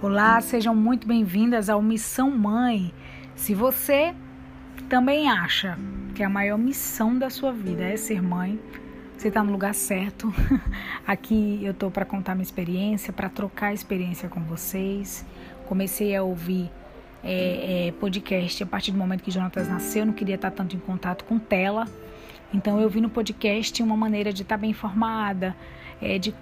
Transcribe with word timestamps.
Olá, 0.00 0.40
sejam 0.40 0.76
muito 0.76 1.08
bem-vindas 1.08 1.68
ao 1.68 1.82
Missão 1.82 2.30
Mãe. 2.30 2.94
Se 3.34 3.52
você 3.52 4.14
também 4.88 5.28
acha 5.28 5.76
que 6.14 6.22
a 6.22 6.28
maior 6.28 6.56
missão 6.56 7.18
da 7.18 7.28
sua 7.28 7.50
vida 7.50 7.82
é 7.82 7.96
ser 7.96 8.22
mãe, 8.22 8.60
você 9.16 9.26
está 9.26 9.42
no 9.42 9.50
lugar 9.50 9.74
certo. 9.74 10.32
Aqui 11.04 11.58
eu 11.64 11.74
tô 11.74 11.90
para 11.90 12.04
contar 12.04 12.36
minha 12.36 12.44
experiência, 12.44 13.12
para 13.12 13.28
trocar 13.28 13.74
experiência 13.74 14.28
com 14.28 14.40
vocês. 14.44 15.26
Comecei 15.66 16.14
a 16.14 16.22
ouvir 16.22 16.70
é, 17.24 17.88
é, 17.88 17.92
podcast 17.92 18.62
a 18.62 18.66
partir 18.66 18.92
do 18.92 18.98
momento 18.98 19.24
que 19.24 19.32
Jonatas 19.32 19.68
nasceu, 19.68 20.02
eu 20.02 20.06
não 20.06 20.12
queria 20.12 20.36
estar 20.36 20.52
tanto 20.52 20.76
em 20.76 20.78
contato 20.78 21.24
com 21.24 21.40
tela. 21.40 21.88
Então 22.54 22.80
eu 22.80 22.88
vi 22.88 23.00
no 23.00 23.10
podcast 23.10 23.82
uma 23.82 23.96
maneira 23.96 24.32
de 24.32 24.42
estar 24.42 24.58
bem 24.58 24.70
informada, 24.70 25.56
é, 26.00 26.20
de 26.20 26.32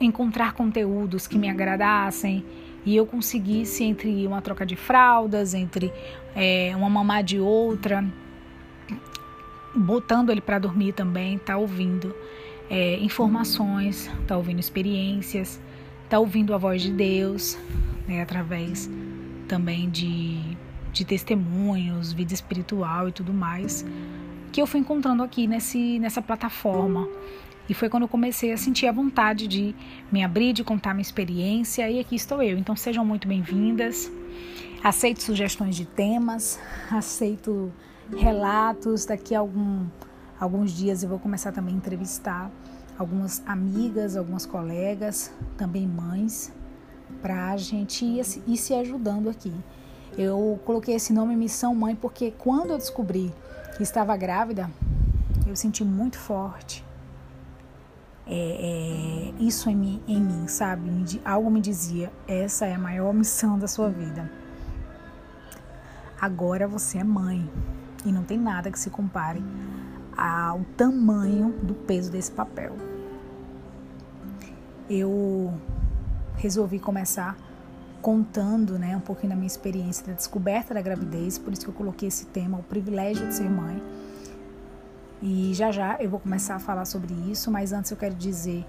encontrar 0.00 0.54
conteúdos 0.54 1.26
que 1.26 1.36
me 1.36 1.50
agradassem 1.50 2.42
e 2.84 2.96
eu 2.96 3.06
conseguisse 3.06 3.84
entre 3.84 4.26
uma 4.26 4.42
troca 4.42 4.66
de 4.66 4.76
fraldas, 4.76 5.54
entre 5.54 5.92
é, 6.34 6.72
uma 6.76 6.90
mamá 6.90 7.22
de 7.22 7.38
outra, 7.38 8.04
botando 9.74 10.30
ele 10.30 10.40
para 10.40 10.58
dormir 10.58 10.92
também, 10.92 11.38
tá 11.38 11.56
ouvindo 11.56 12.14
é, 12.68 12.96
informações, 12.98 14.10
tá 14.26 14.36
ouvindo 14.36 14.58
experiências, 14.58 15.60
tá 16.08 16.18
ouvindo 16.18 16.54
a 16.54 16.58
voz 16.58 16.82
de 16.82 16.90
Deus, 16.90 17.58
né, 18.06 18.22
através 18.22 18.90
também 19.46 19.88
de, 19.88 20.40
de 20.92 21.04
testemunhos, 21.04 22.12
vida 22.12 22.34
espiritual 22.34 23.08
e 23.08 23.12
tudo 23.12 23.32
mais, 23.32 23.84
que 24.50 24.60
eu 24.60 24.66
fui 24.66 24.80
encontrando 24.80 25.22
aqui 25.22 25.46
nesse, 25.46 25.98
nessa 25.98 26.20
plataforma. 26.20 27.08
E 27.68 27.74
foi 27.74 27.88
quando 27.88 28.02
eu 28.02 28.08
comecei 28.08 28.52
a 28.52 28.56
sentir 28.56 28.86
a 28.86 28.92
vontade 28.92 29.46
de 29.46 29.74
me 30.10 30.24
abrir, 30.24 30.52
de 30.52 30.64
contar 30.64 30.94
minha 30.94 31.02
experiência, 31.02 31.88
e 31.88 32.00
aqui 32.00 32.16
estou 32.16 32.42
eu. 32.42 32.58
Então 32.58 32.74
sejam 32.74 33.04
muito 33.04 33.28
bem-vindas. 33.28 34.10
Aceito 34.82 35.22
sugestões 35.22 35.76
de 35.76 35.84
temas, 35.84 36.58
aceito 36.90 37.72
relatos. 38.18 39.04
Daqui 39.04 39.34
a 39.34 39.38
algum, 39.38 39.86
alguns 40.40 40.72
dias 40.72 41.04
eu 41.04 41.08
vou 41.08 41.20
começar 41.20 41.52
também 41.52 41.74
a 41.74 41.76
entrevistar 41.76 42.50
algumas 42.98 43.42
amigas, 43.46 44.16
algumas 44.16 44.44
colegas, 44.44 45.32
também 45.56 45.86
mães, 45.86 46.52
para 47.20 47.52
a 47.52 47.56
gente 47.56 48.04
ir, 48.04 48.22
ir 48.46 48.56
se 48.56 48.74
ajudando 48.74 49.30
aqui. 49.30 49.52
Eu 50.18 50.60
coloquei 50.64 50.96
esse 50.96 51.12
nome 51.12 51.36
Missão 51.36 51.74
Mãe 51.74 51.94
porque 51.94 52.32
quando 52.32 52.72
eu 52.72 52.78
descobri 52.78 53.32
que 53.76 53.84
estava 53.84 54.16
grávida, 54.16 54.68
eu 55.46 55.54
senti 55.54 55.84
muito 55.84 56.18
forte 56.18 56.84
é, 58.26 59.32
é, 59.32 59.42
isso 59.42 59.68
em 59.68 59.76
mim, 59.76 60.02
em 60.06 60.20
mim, 60.20 60.46
sabe? 60.46 60.90
Algo 61.24 61.50
me 61.50 61.60
dizia: 61.60 62.12
essa 62.26 62.66
é 62.66 62.74
a 62.74 62.78
maior 62.78 63.12
missão 63.12 63.58
da 63.58 63.66
sua 63.66 63.88
vida. 63.88 64.30
Agora 66.20 66.68
você 66.68 66.98
é 66.98 67.04
mãe 67.04 67.50
e 68.04 68.12
não 68.12 68.22
tem 68.22 68.38
nada 68.38 68.70
que 68.70 68.78
se 68.78 68.90
compare 68.90 69.42
ao 70.16 70.60
tamanho 70.76 71.52
do 71.62 71.74
peso 71.74 72.12
desse 72.12 72.30
papel. 72.30 72.76
Eu 74.88 75.52
resolvi 76.36 76.78
começar 76.78 77.36
contando 78.00 78.78
né, 78.78 78.96
um 78.96 79.00
pouquinho 79.00 79.30
da 79.30 79.36
minha 79.36 79.46
experiência 79.46 80.06
da 80.06 80.12
descoberta 80.12 80.74
da 80.74 80.82
gravidez, 80.82 81.38
por 81.38 81.52
isso 81.52 81.62
que 81.62 81.70
eu 81.70 81.74
coloquei 81.74 82.08
esse 82.08 82.26
tema, 82.26 82.58
o 82.58 82.62
privilégio 82.62 83.26
de 83.28 83.34
ser 83.34 83.48
mãe 83.48 83.80
e 85.22 85.54
já 85.54 85.70
já 85.70 85.96
eu 86.00 86.10
vou 86.10 86.18
começar 86.18 86.56
a 86.56 86.58
falar 86.58 86.84
sobre 86.84 87.14
isso, 87.30 87.50
mas 87.50 87.72
antes 87.72 87.92
eu 87.92 87.96
quero 87.96 88.14
dizer 88.14 88.64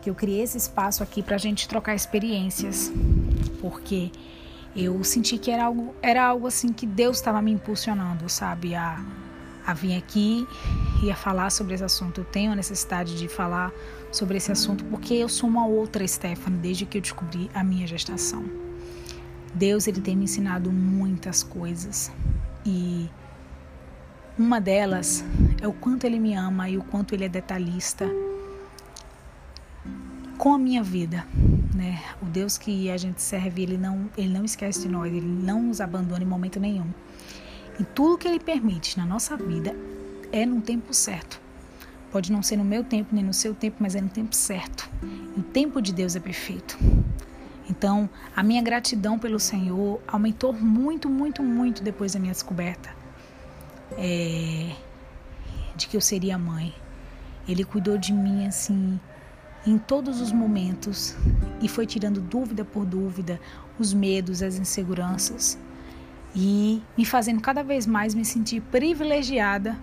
que 0.00 0.08
eu 0.08 0.14
criei 0.14 0.42
esse 0.42 0.56
espaço 0.56 1.02
aqui 1.02 1.20
para 1.20 1.34
a 1.34 1.38
gente 1.38 1.68
trocar 1.68 1.96
experiências, 1.96 2.92
porque 3.60 4.12
eu 4.76 5.02
senti 5.02 5.36
que 5.36 5.50
era 5.50 5.64
algo, 5.64 5.96
era 6.00 6.24
algo 6.24 6.46
assim 6.46 6.72
que 6.72 6.86
Deus 6.86 7.16
estava 7.16 7.42
me 7.42 7.50
impulsionando, 7.50 8.28
sabe, 8.28 8.74
a, 8.76 9.04
a 9.66 9.74
vir 9.74 9.96
aqui 9.96 10.46
e 11.02 11.10
a 11.10 11.16
falar 11.16 11.50
sobre 11.50 11.74
esse 11.74 11.82
assunto. 11.82 12.20
Eu 12.20 12.24
tenho 12.24 12.52
a 12.52 12.54
necessidade 12.54 13.18
de 13.18 13.26
falar 13.26 13.72
sobre 14.12 14.36
esse 14.36 14.52
assunto 14.52 14.84
porque 14.84 15.12
eu 15.12 15.28
sou 15.28 15.48
uma 15.50 15.66
outra 15.66 16.06
Stephanie 16.06 16.60
desde 16.60 16.86
que 16.86 16.98
eu 16.98 17.02
descobri 17.02 17.50
a 17.52 17.64
minha 17.64 17.86
gestação. 17.86 18.44
Deus 19.52 19.88
ele 19.88 20.00
tem 20.00 20.14
me 20.14 20.24
ensinado 20.24 20.70
muitas 20.70 21.42
coisas 21.42 22.12
e 22.64 23.08
uma 24.38 24.60
delas 24.60 25.24
é 25.62 25.66
o 25.66 25.72
quanto 25.72 26.04
ele 26.04 26.18
me 26.18 26.34
ama 26.34 26.68
e 26.68 26.76
o 26.76 26.82
quanto 26.84 27.14
ele 27.14 27.24
é 27.24 27.28
detalhista 27.28 28.06
com 30.36 30.52
a 30.52 30.58
minha 30.58 30.82
vida, 30.82 31.26
né? 31.74 32.02
O 32.20 32.26
Deus 32.26 32.58
que 32.58 32.90
a 32.90 32.96
gente 32.98 33.22
serve, 33.22 33.62
ele 33.62 33.78
não, 33.78 34.10
ele 34.16 34.28
não 34.28 34.44
esquece 34.44 34.80
de 34.82 34.88
nós, 34.88 35.10
ele 35.10 35.26
não 35.26 35.62
nos 35.62 35.80
abandona 35.80 36.22
em 36.22 36.26
momento 36.26 36.60
nenhum. 36.60 36.86
E 37.80 37.84
tudo 37.84 38.18
que 38.18 38.28
ele 38.28 38.38
permite 38.38 38.98
na 38.98 39.06
nossa 39.06 39.36
vida 39.38 39.74
é 40.30 40.44
no 40.44 40.60
tempo 40.60 40.92
certo. 40.92 41.40
Pode 42.12 42.30
não 42.30 42.42
ser 42.42 42.58
no 42.58 42.64
meu 42.64 42.84
tempo 42.84 43.14
nem 43.14 43.24
no 43.24 43.32
seu 43.32 43.54
tempo, 43.54 43.78
mas 43.80 43.94
é 43.94 44.00
no 44.02 44.08
tempo 44.10 44.36
certo. 44.36 44.88
E 45.34 45.40
o 45.40 45.42
tempo 45.42 45.80
de 45.80 45.92
Deus 45.94 46.14
é 46.14 46.20
perfeito. 46.20 46.78
Então, 47.68 48.08
a 48.34 48.42
minha 48.42 48.62
gratidão 48.62 49.18
pelo 49.18 49.40
Senhor 49.40 50.00
aumentou 50.06 50.52
muito, 50.52 51.08
muito, 51.08 51.42
muito 51.42 51.82
depois 51.82 52.12
da 52.12 52.20
minha 52.20 52.32
descoberta 52.32 52.95
é, 53.92 54.70
de 55.76 55.86
que 55.86 55.96
eu 55.96 56.00
seria 56.00 56.38
mãe. 56.38 56.74
Ele 57.48 57.64
cuidou 57.64 57.96
de 57.96 58.12
mim 58.12 58.46
assim 58.46 58.98
em 59.66 59.78
todos 59.78 60.20
os 60.20 60.30
momentos 60.30 61.16
e 61.60 61.68
foi 61.68 61.86
tirando 61.86 62.20
dúvida 62.20 62.64
por 62.64 62.84
dúvida, 62.84 63.40
os 63.78 63.92
medos, 63.92 64.42
as 64.42 64.58
inseguranças 64.58 65.58
e 66.36 66.82
me 66.96 67.04
fazendo 67.06 67.40
cada 67.40 67.62
vez 67.62 67.86
mais 67.86 68.14
me 68.14 68.24
sentir 68.24 68.60
privilegiada 68.60 69.76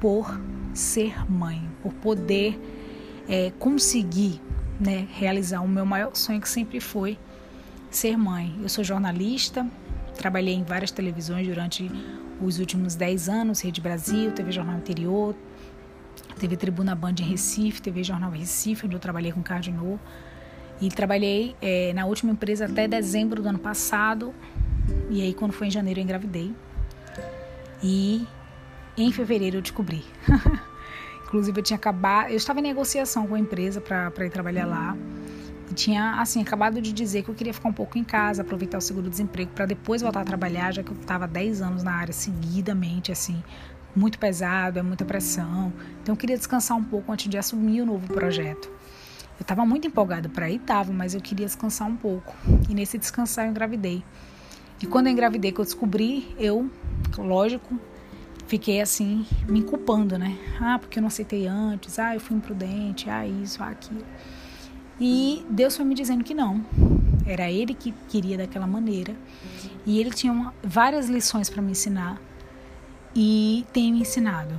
por 0.00 0.40
ser 0.74 1.30
mãe, 1.30 1.62
por 1.80 1.92
poder 1.94 2.60
é, 3.28 3.52
conseguir 3.58 4.40
né, 4.80 5.06
realizar 5.12 5.60
o 5.60 5.68
meu 5.68 5.86
maior 5.86 6.14
sonho 6.16 6.40
que 6.40 6.48
sempre 6.48 6.80
foi 6.80 7.16
ser 7.88 8.16
mãe. 8.16 8.58
Eu 8.60 8.68
sou 8.68 8.82
jornalista, 8.82 9.64
trabalhei 10.16 10.54
em 10.54 10.64
várias 10.64 10.90
televisões 10.90 11.46
durante 11.46 11.88
os 12.42 12.58
últimos 12.58 12.94
10 12.94 13.28
anos, 13.28 13.60
Rede 13.60 13.80
Brasil, 13.80 14.32
TV 14.32 14.52
Jornal 14.52 14.76
Interior, 14.76 15.34
TV 16.38 16.56
Tribuna 16.56 16.94
Band 16.94 17.14
em 17.20 17.24
Recife, 17.24 17.80
TV 17.80 18.02
Jornal 18.02 18.30
Recife, 18.30 18.86
onde 18.86 18.96
eu 18.96 19.00
trabalhei 19.00 19.32
com 19.32 19.42
Cardinô. 19.42 19.98
E 20.80 20.88
trabalhei 20.88 21.54
é, 21.62 21.92
na 21.92 22.04
última 22.06 22.32
empresa 22.32 22.64
até 22.66 22.88
dezembro 22.88 23.40
do 23.40 23.48
ano 23.48 23.58
passado. 23.58 24.34
E 25.08 25.22
aí, 25.22 25.32
quando 25.32 25.52
foi 25.52 25.68
em 25.68 25.70
janeiro, 25.70 26.00
eu 26.00 26.04
engravidei. 26.04 26.52
E 27.82 28.26
em 28.96 29.12
fevereiro 29.12 29.58
eu 29.58 29.62
descobri. 29.62 30.04
Inclusive, 31.26 31.60
eu 31.60 31.62
tinha 31.62 31.76
acabado. 31.76 32.30
Eu 32.30 32.36
estava 32.36 32.58
em 32.58 32.62
negociação 32.62 33.26
com 33.26 33.36
a 33.36 33.38
empresa 33.38 33.80
para 33.80 34.26
ir 34.26 34.30
trabalhar 34.30 34.66
lá. 34.66 34.96
E 35.72 35.74
tinha, 35.74 36.20
assim, 36.20 36.42
acabado 36.42 36.82
de 36.82 36.92
dizer 36.92 37.22
que 37.22 37.30
eu 37.30 37.34
queria 37.34 37.54
ficar 37.54 37.70
um 37.70 37.72
pouco 37.72 37.96
em 37.96 38.04
casa, 38.04 38.42
aproveitar 38.42 38.76
o 38.76 38.80
seguro-desemprego 38.82 39.52
para 39.52 39.64
depois 39.64 40.02
voltar 40.02 40.20
a 40.20 40.24
trabalhar, 40.24 40.70
já 40.70 40.82
que 40.82 40.90
eu 40.90 40.96
estava 41.00 41.26
10 41.26 41.62
anos 41.62 41.82
na 41.82 41.92
área 41.92 42.12
seguidamente, 42.12 43.10
assim, 43.10 43.42
muito 43.96 44.18
pesado, 44.18 44.78
é 44.78 44.82
muita 44.82 45.02
pressão. 45.06 45.72
Então 46.02 46.12
eu 46.12 46.16
queria 46.18 46.36
descansar 46.36 46.76
um 46.76 46.84
pouco 46.84 47.10
antes 47.10 47.26
de 47.26 47.38
assumir 47.38 47.80
o 47.80 47.86
novo 47.86 48.06
projeto. 48.06 48.68
Eu 49.38 49.42
estava 49.42 49.64
muito 49.64 49.86
empolgada 49.86 50.28
para 50.28 50.50
ir, 50.50 50.58
tava, 50.58 50.92
mas 50.92 51.14
eu 51.14 51.22
queria 51.22 51.46
descansar 51.46 51.88
um 51.88 51.96
pouco. 51.96 52.36
E 52.68 52.74
nesse 52.74 52.98
descansar 52.98 53.46
eu 53.46 53.50
engravidei. 53.50 54.04
E 54.82 54.84
quando 54.84 55.06
eu 55.06 55.12
engravidei, 55.14 55.52
que 55.52 55.58
eu 55.58 55.64
descobri, 55.64 56.36
eu, 56.38 56.70
lógico, 57.16 57.80
fiquei 58.46 58.82
assim, 58.82 59.24
me 59.48 59.62
culpando, 59.62 60.18
né? 60.18 60.36
Ah, 60.60 60.78
porque 60.78 60.98
eu 60.98 61.00
não 61.00 61.08
aceitei 61.08 61.46
antes, 61.46 61.98
ah, 61.98 62.14
eu 62.14 62.20
fui 62.20 62.36
imprudente, 62.36 63.08
ah, 63.08 63.26
isso, 63.26 63.62
ah, 63.62 63.68
aquilo. 63.68 64.04
E 65.00 65.44
Deus 65.48 65.76
foi 65.76 65.84
me 65.84 65.94
dizendo 65.94 66.22
que 66.22 66.34
não. 66.34 66.64
Era 67.26 67.50
Ele 67.50 67.74
que 67.74 67.92
queria 68.08 68.36
daquela 68.36 68.66
maneira. 68.66 69.14
E 69.86 69.98
Ele 69.98 70.10
tinha 70.10 70.32
uma, 70.32 70.54
várias 70.62 71.08
lições 71.08 71.48
para 71.48 71.62
me 71.62 71.72
ensinar. 71.72 72.20
E 73.14 73.66
tem 73.72 73.92
me 73.92 74.00
ensinado. 74.00 74.54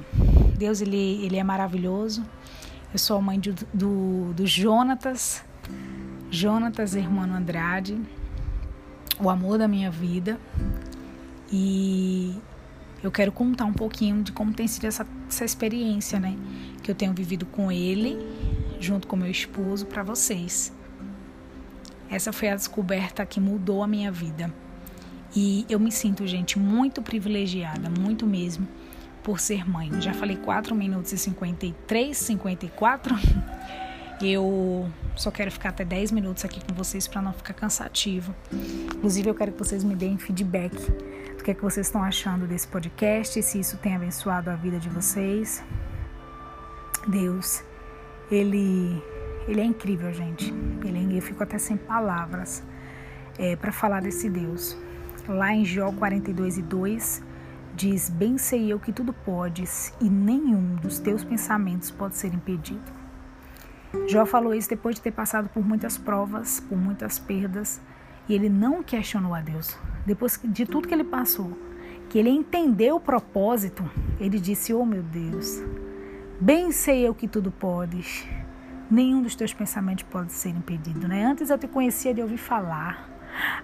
Deus, 0.57 0.81
Ele, 0.81 1.25
ele 1.25 1.37
é 1.37 1.43
maravilhoso. 1.43 2.23
Eu 2.91 2.99
sou 2.99 3.17
a 3.17 3.21
mãe 3.21 3.39
do, 3.39 3.55
do, 3.73 4.33
do 4.33 4.45
Jonatas. 4.45 5.43
Jonatas 6.29 6.95
Hermano 6.95 7.33
Andrade. 7.33 7.99
O 9.19 9.29
amor 9.29 9.57
da 9.57 9.67
minha 9.67 9.89
vida. 9.89 10.39
E 11.51 12.35
eu 13.01 13.11
quero 13.11 13.31
contar 13.31 13.65
um 13.65 13.73
pouquinho 13.73 14.23
de 14.23 14.31
como 14.31 14.53
tem 14.53 14.67
sido 14.67 14.85
essa, 14.85 15.05
essa 15.27 15.45
experiência, 15.45 16.19
né? 16.19 16.35
Que 16.81 16.89
eu 16.89 16.95
tenho 16.95 17.13
vivido 17.13 17.45
com 17.45 17.71
ele 17.71 18.17
junto 18.83 19.07
com 19.07 19.15
meu 19.15 19.29
esposo, 19.29 19.85
para 19.85 20.03
vocês. 20.03 20.73
Essa 22.09 22.31
foi 22.31 22.49
a 22.49 22.55
descoberta 22.55 23.25
que 23.25 23.39
mudou 23.39 23.81
a 23.81 23.87
minha 23.87 24.11
vida. 24.11 24.53
E 25.35 25.65
eu 25.67 25.79
me 25.79 25.91
sinto, 25.91 26.27
gente, 26.27 26.59
muito 26.59 27.01
privilegiada, 27.01 27.89
muito 27.89 28.27
mesmo, 28.27 28.67
por 29.23 29.39
ser 29.39 29.67
mãe. 29.67 29.89
Já 29.99 30.13
falei 30.13 30.37
4 30.37 30.75
minutos 30.75 31.11
e 31.11 31.17
53, 31.17 32.15
54. 32.15 33.15
Eu 34.21 34.89
só 35.17 35.31
quero 35.31 35.51
ficar 35.51 35.69
até 35.69 35.83
10 35.83 36.11
minutos 36.11 36.45
aqui 36.45 36.63
com 36.63 36.73
vocês 36.73 37.07
para 37.07 37.21
não 37.21 37.33
ficar 37.33 37.53
cansativo. 37.53 38.33
Inclusive, 38.95 39.29
eu 39.29 39.35
quero 39.35 39.51
que 39.51 39.59
vocês 39.59 39.83
me 39.83 39.95
deem 39.95 40.17
feedback 40.17 40.75
do 41.35 41.43
que, 41.43 41.51
é 41.51 41.53
que 41.53 41.61
vocês 41.61 41.87
estão 41.87 42.01
achando 42.01 42.47
desse 42.47 42.65
podcast, 42.67 43.41
se 43.41 43.59
isso 43.59 43.75
tem 43.77 43.95
abençoado 43.95 44.49
a 44.49 44.55
vida 44.55 44.79
de 44.79 44.87
vocês. 44.87 45.61
Deus, 47.05 47.63
Ele, 48.33 48.99
ele 49.47 49.61
é 49.61 49.63
incrível, 49.63 50.11
gente. 50.11 50.51
Ele, 50.83 51.17
eu 51.17 51.21
fico 51.21 51.43
até 51.43 51.59
sem 51.59 51.77
palavras 51.77 52.63
é, 53.37 53.55
para 53.55 53.71
falar 53.71 54.01
desse 54.01 54.27
Deus. 54.27 54.75
Lá 55.27 55.53
em 55.53 55.63
Jó 55.63 55.91
42 55.91 56.57
e 56.57 56.61
2, 56.63 57.23
diz: 57.75 58.09
Bem 58.09 58.39
sei 58.39 58.73
eu 58.73 58.79
que 58.79 58.91
tudo 58.91 59.13
podes, 59.13 59.93
e 60.01 60.09
nenhum 60.09 60.75
dos 60.77 60.97
teus 60.97 61.23
pensamentos 61.23 61.91
pode 61.91 62.17
ser 62.17 62.33
impedido. 62.33 62.91
Jó 64.07 64.25
falou 64.25 64.55
isso 64.55 64.67
depois 64.67 64.95
de 64.95 65.01
ter 65.01 65.11
passado 65.11 65.47
por 65.49 65.63
muitas 65.63 65.95
provas, 65.95 66.59
por 66.59 66.75
muitas 66.75 67.19
perdas, 67.19 67.79
e 68.27 68.33
ele 68.33 68.49
não 68.49 68.81
questionou 68.81 69.35
a 69.35 69.41
Deus. 69.41 69.77
Depois 70.07 70.39
de 70.43 70.65
tudo 70.65 70.87
que 70.87 70.93
ele 70.93 71.03
passou, 71.03 71.55
que 72.09 72.17
ele 72.17 72.29
entendeu 72.29 72.95
o 72.95 72.99
propósito, 72.99 73.87
ele 74.19 74.39
disse: 74.39 74.73
Oh 74.73 74.85
meu 74.85 75.03
Deus, 75.03 75.61
bem 76.43 76.73
sei 76.73 77.07
eu 77.07 77.15
que 77.15 77.25
tudo 77.25 77.49
podes, 77.49 78.27
nenhum 78.91 79.21
dos 79.21 79.33
teus 79.33 79.53
pensamentos 79.53 80.03
pode 80.03 80.33
ser 80.33 80.49
impedido. 80.49 81.07
Né? 81.07 81.23
Antes 81.23 81.49
eu 81.49 81.57
te 81.57 81.69
conhecia 81.69 82.13
de 82.13 82.21
ouvir 82.21 82.37
falar, 82.37 83.09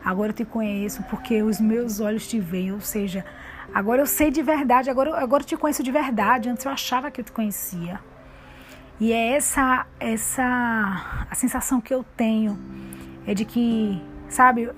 agora 0.03 0.29
eu 0.29 0.33
te 0.33 0.45
conheço 0.45 1.03
porque 1.03 1.43
os 1.43 1.59
meus 1.59 1.99
olhos 1.99 2.25
te 2.25 2.39
veem, 2.39 2.71
ou 2.71 2.79
seja, 2.79 3.25
agora 3.73 4.01
eu 4.01 4.05
sei 4.05 4.31
de 4.31 4.41
verdade, 4.41 4.89
agora, 4.89 5.13
agora 5.21 5.43
eu 5.43 5.47
te 5.47 5.57
conheço 5.57 5.83
de 5.83 5.91
verdade. 5.91 6.47
Antes 6.47 6.63
eu 6.63 6.71
achava 6.71 7.11
que 7.11 7.19
eu 7.19 7.25
te 7.25 7.33
conhecia. 7.33 7.99
E 8.97 9.11
é 9.11 9.33
essa, 9.33 9.85
essa 9.99 11.25
a 11.29 11.35
sensação 11.35 11.81
que 11.81 11.93
eu 11.93 12.05
tenho 12.15 12.57
é 13.27 13.33
de 13.33 13.43
que, 13.43 14.01
sabe, 14.29 14.71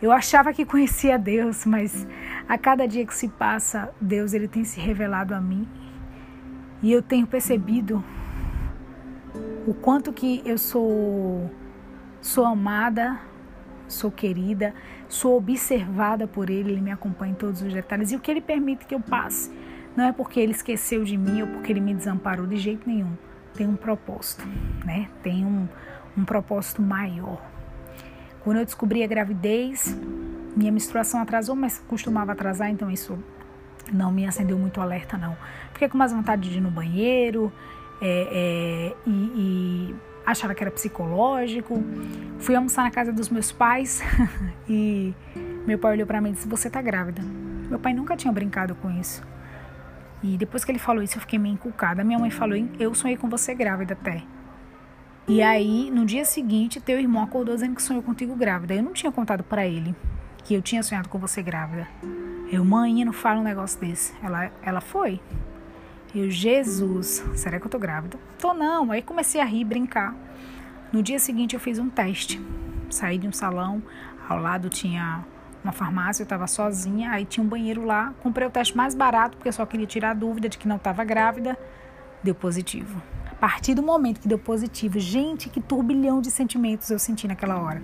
eu 0.00 0.12
achava 0.12 0.52
que 0.52 0.64
conhecia 0.64 1.18
Deus, 1.18 1.66
mas 1.66 2.06
a 2.48 2.56
cada 2.56 2.86
dia 2.86 3.04
que 3.04 3.14
se 3.14 3.28
passa, 3.28 3.92
Deus 4.00 4.34
ele 4.34 4.46
tem 4.46 4.62
se 4.62 4.78
revelado 4.78 5.34
a 5.34 5.40
mim. 5.40 5.68
E 6.84 6.92
eu 6.92 7.02
tenho 7.02 7.26
percebido 7.26 8.04
o 9.66 9.74
quanto 9.74 10.12
que 10.12 10.40
eu 10.44 10.56
sou 10.56 11.50
sou 12.20 12.44
amada, 12.44 13.18
sou 13.88 14.10
querida, 14.10 14.72
sou 15.08 15.36
observada 15.36 16.28
por 16.28 16.48
ele, 16.48 16.70
ele 16.70 16.80
me 16.80 16.92
acompanha 16.92 17.32
em 17.32 17.34
todos 17.34 17.60
os 17.60 17.72
detalhes 17.72 18.12
e 18.12 18.16
o 18.16 18.20
que 18.20 18.30
ele 18.30 18.40
permite 18.40 18.86
que 18.86 18.94
eu 18.94 19.00
passe. 19.00 19.50
Não 19.96 20.04
é 20.04 20.12
porque 20.12 20.38
ele 20.38 20.52
esqueceu 20.52 21.02
de 21.02 21.16
mim 21.16 21.42
ou 21.42 21.48
porque 21.48 21.72
ele 21.72 21.80
me 21.80 21.92
desamparou 21.92 22.46
de 22.46 22.56
jeito 22.56 22.88
nenhum 22.88 23.16
tem 23.54 23.66
um 23.66 23.76
propósito, 23.76 24.46
né? 24.84 25.08
Tem 25.22 25.44
um, 25.44 25.68
um 26.16 26.24
propósito 26.24 26.82
maior. 26.82 27.40
Quando 28.40 28.58
eu 28.58 28.64
descobri 28.64 29.02
a 29.02 29.06
gravidez, 29.06 29.96
minha 30.56 30.70
menstruação 30.70 31.20
atrasou, 31.20 31.56
mas 31.56 31.78
costumava 31.88 32.32
atrasar, 32.32 32.68
então 32.68 32.90
isso 32.90 33.18
não 33.92 34.12
me 34.12 34.26
acendeu 34.26 34.58
muito 34.58 34.80
alerta, 34.80 35.16
não. 35.16 35.36
Fiquei 35.84 35.90
com 35.90 35.98
mais 35.98 36.12
vontade 36.12 36.48
de 36.48 36.56
ir 36.56 36.60
no 36.62 36.70
banheiro 36.70 37.52
é, 38.00 38.94
é, 38.96 38.96
e, 39.06 39.10
e 39.10 39.94
achava 40.24 40.54
que 40.54 40.64
era 40.64 40.70
psicológico. 40.70 41.84
Fui 42.38 42.54
almoçar 42.54 42.84
na 42.84 42.90
casa 42.90 43.12
dos 43.12 43.28
meus 43.28 43.52
pais 43.52 44.02
e 44.66 45.12
meu 45.66 45.78
pai 45.78 45.92
olhou 45.92 46.06
para 46.06 46.22
mim 46.22 46.30
e 46.30 46.32
disse: 46.32 46.48
Você 46.48 46.70
tá 46.70 46.80
grávida. 46.80 47.20
Meu 47.68 47.78
pai 47.78 47.92
nunca 47.92 48.16
tinha 48.16 48.32
brincado 48.32 48.74
com 48.76 48.90
isso. 48.98 49.22
E 50.22 50.38
depois 50.38 50.64
que 50.64 50.72
ele 50.72 50.78
falou 50.78 51.02
isso, 51.02 51.18
eu 51.18 51.20
fiquei 51.20 51.38
meio 51.38 51.52
encucada. 51.52 52.02
Minha 52.02 52.18
mãe 52.18 52.30
falou: 52.30 52.56
Eu 52.78 52.94
sonhei 52.94 53.18
com 53.18 53.28
você 53.28 53.54
grávida 53.54 53.92
até. 53.92 54.22
E 55.28 55.42
aí, 55.42 55.90
no 55.90 56.06
dia 56.06 56.24
seguinte, 56.24 56.80
teu 56.80 56.98
irmão 56.98 57.22
acordou 57.22 57.54
dizendo 57.54 57.74
que 57.74 57.82
sonhou 57.82 58.02
contigo 58.02 58.34
grávida. 58.34 58.72
Eu 58.72 58.82
não 58.82 58.94
tinha 58.94 59.12
contado 59.12 59.44
para 59.44 59.66
ele 59.66 59.94
que 60.44 60.54
eu 60.54 60.62
tinha 60.62 60.82
sonhado 60.82 61.10
com 61.10 61.18
você 61.18 61.42
grávida. 61.42 61.86
Eu, 62.50 62.64
mãe, 62.64 63.04
não 63.04 63.12
fala 63.12 63.40
um 63.40 63.44
negócio 63.44 63.78
desse. 63.78 64.14
Ela, 64.22 64.50
ela 64.62 64.80
foi. 64.80 65.20
Eu, 66.14 66.30
Jesus, 66.30 67.24
será 67.34 67.58
que 67.58 67.66
eu 67.66 67.70
tô 67.70 67.76
grávida? 67.76 68.16
Tô 68.38 68.54
não. 68.54 68.92
Aí 68.92 69.02
comecei 69.02 69.40
a 69.40 69.44
rir, 69.44 69.64
brincar. 69.64 70.14
No 70.92 71.02
dia 71.02 71.18
seguinte, 71.18 71.54
eu 71.54 71.60
fiz 71.60 71.76
um 71.80 71.90
teste. 71.90 72.40
Saí 72.88 73.18
de 73.18 73.26
um 73.26 73.32
salão, 73.32 73.82
ao 74.28 74.38
lado 74.38 74.68
tinha 74.68 75.24
uma 75.64 75.72
farmácia, 75.72 76.22
eu 76.22 76.24
estava 76.24 76.46
sozinha, 76.46 77.10
aí 77.10 77.24
tinha 77.24 77.42
um 77.42 77.48
banheiro 77.48 77.84
lá, 77.84 78.14
comprei 78.22 78.46
o 78.46 78.50
teste 78.50 78.76
mais 78.76 78.94
barato 78.94 79.36
porque 79.36 79.48
eu 79.48 79.52
só 79.52 79.66
queria 79.66 79.86
tirar 79.86 80.10
a 80.10 80.14
dúvida 80.14 80.48
de 80.48 80.56
que 80.56 80.68
não 80.68 80.76
estava 80.76 81.02
grávida, 81.02 81.58
deu 82.22 82.34
positivo. 82.34 83.02
A 83.32 83.34
partir 83.34 83.74
do 83.74 83.82
momento 83.82 84.20
que 84.20 84.28
deu 84.28 84.38
positivo, 84.38 85.00
gente, 85.00 85.48
que 85.48 85.60
turbilhão 85.60 86.20
de 86.20 86.30
sentimentos 86.30 86.90
eu 86.90 86.98
senti 86.98 87.26
naquela 87.26 87.58
hora. 87.58 87.82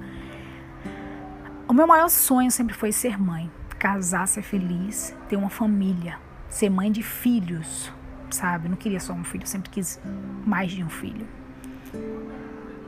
O 1.67 1.73
meu 1.73 1.87
maior 1.87 2.09
sonho 2.09 2.50
sempre 2.50 2.75
foi 2.75 2.93
ser 2.93 3.21
mãe, 3.21 3.50
casar, 3.79 4.29
ser 4.29 4.43
feliz, 4.43 5.17
ter 5.29 5.37
uma 5.37 5.50
família, 5.50 6.19
ser 6.49 6.69
mãe 6.71 6.93
de 6.93 7.03
filhos, 7.03 7.93
sabe? 8.35 8.69
não 8.69 8.77
queria 8.77 9.00
só 9.00 9.12
um 9.12 9.25
filho, 9.25 9.47
sempre 9.47 9.71
quis 9.71 10.00
mais 10.44 10.73
de 10.73 10.82
um 10.82 10.91
filho. 10.91 11.27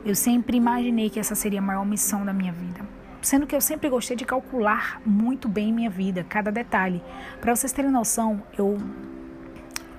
Eu 0.05 0.15
sempre 0.15 0.57
imaginei 0.57 1.09
que 1.09 1.19
essa 1.19 1.35
seria 1.35 1.59
a 1.59 1.61
maior 1.61 1.85
missão 1.85 2.25
da 2.25 2.33
minha 2.33 2.51
vida 2.51 2.83
sendo 3.23 3.47
que 3.47 3.55
eu 3.55 3.61
sempre 3.61 3.89
gostei 3.89 4.17
de 4.17 4.25
calcular 4.25 5.01
muito 5.05 5.47
bem 5.47 5.71
minha 5.71 5.89
vida, 5.89 6.25
cada 6.27 6.51
detalhe. 6.51 7.01
Para 7.39 7.55
vocês 7.55 7.71
terem 7.71 7.89
noção, 7.89 8.43
eu 8.57 8.77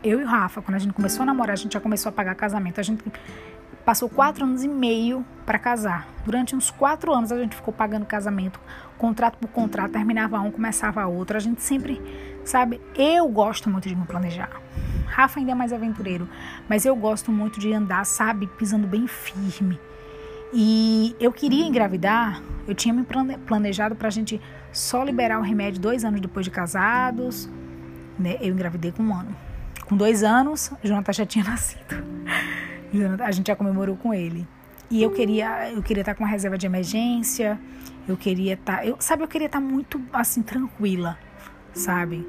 eu 0.02 0.20
e 0.20 0.24
o 0.24 0.26
Rafa, 0.26 0.60
quando 0.60 0.74
a 0.74 0.78
gente 0.78 0.92
começou 0.92 1.22
a 1.22 1.26
namorar, 1.26 1.54
a 1.54 1.56
gente 1.56 1.72
já 1.72 1.80
começou 1.80 2.10
a 2.10 2.12
pagar 2.12 2.34
casamento. 2.34 2.78
A 2.78 2.82
gente 2.82 3.02
passou 3.86 4.06
quatro 4.08 4.44
anos 4.44 4.62
e 4.62 4.68
meio 4.68 5.24
para 5.46 5.58
casar. 5.58 6.06
Durante 6.26 6.54
uns 6.54 6.70
quatro 6.70 7.10
anos 7.10 7.32
a 7.32 7.38
gente 7.38 7.56
ficou 7.56 7.72
pagando 7.72 8.04
casamento, 8.04 8.60
contrato 8.98 9.38
por 9.38 9.48
contrato, 9.48 9.92
terminava 9.92 10.38
um, 10.40 10.50
começava 10.50 11.06
outro. 11.06 11.38
A 11.38 11.40
gente 11.40 11.62
sempre, 11.62 12.02
sabe, 12.44 12.80
eu 12.94 13.28
gosto 13.28 13.70
muito 13.70 13.88
de 13.88 13.96
me 13.96 14.04
planejar. 14.04 14.50
Rafa 15.06 15.38
ainda 15.38 15.52
é 15.52 15.54
mais 15.54 15.72
aventureiro, 15.72 16.28
mas 16.68 16.84
eu 16.84 16.94
gosto 16.96 17.30
muito 17.30 17.60
de 17.60 17.72
andar, 17.72 18.04
sabe, 18.04 18.46
pisando 18.46 18.86
bem 18.86 19.06
firme. 19.06 19.78
E 20.52 21.16
eu 21.18 21.32
queria 21.32 21.66
engravidar, 21.66 22.40
eu 22.66 22.74
tinha 22.74 22.94
me 22.94 23.04
planejado 23.46 23.96
para 23.96 24.08
a 24.08 24.10
gente 24.10 24.40
só 24.72 25.02
liberar 25.02 25.38
o 25.38 25.42
remédio 25.42 25.80
dois 25.80 26.04
anos 26.04 26.20
depois 26.20 26.44
de 26.44 26.50
casados. 26.50 27.48
Né? 28.18 28.36
Eu 28.40 28.52
engravidei 28.52 28.92
com 28.92 29.02
um 29.02 29.14
ano. 29.14 29.34
Com 29.86 29.96
dois 29.96 30.22
anos, 30.22 30.72
Jonathan 30.82 31.12
já 31.12 31.26
tinha 31.26 31.44
nascido. 31.48 32.04
A 33.24 33.32
gente 33.32 33.48
já 33.48 33.56
comemorou 33.56 33.96
com 33.96 34.14
ele. 34.14 34.46
E 34.90 35.02
eu 35.02 35.10
queria, 35.10 35.72
eu 35.72 35.82
queria 35.82 36.02
estar 36.02 36.14
com 36.14 36.22
uma 36.22 36.30
reserva 36.30 36.56
de 36.56 36.66
emergência. 36.66 37.58
Eu 38.06 38.16
queria 38.16 38.54
estar, 38.54 38.86
eu, 38.86 38.96
sabe, 39.00 39.22
eu 39.22 39.28
queria 39.28 39.46
estar 39.46 39.60
muito 39.60 40.00
assim 40.12 40.42
tranquila, 40.42 41.18
sabe? 41.74 42.26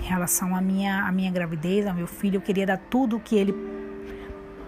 Em 0.00 0.04
relação 0.04 0.54
à 0.54 0.60
minha, 0.60 1.06
à 1.06 1.12
minha 1.12 1.30
gravidez, 1.30 1.86
ao 1.86 1.94
meu 1.94 2.06
filho, 2.06 2.36
eu 2.36 2.40
queria 2.40 2.66
dar 2.66 2.78
tudo 2.78 3.16
o 3.16 3.20
que 3.20 3.36
ele 3.36 3.54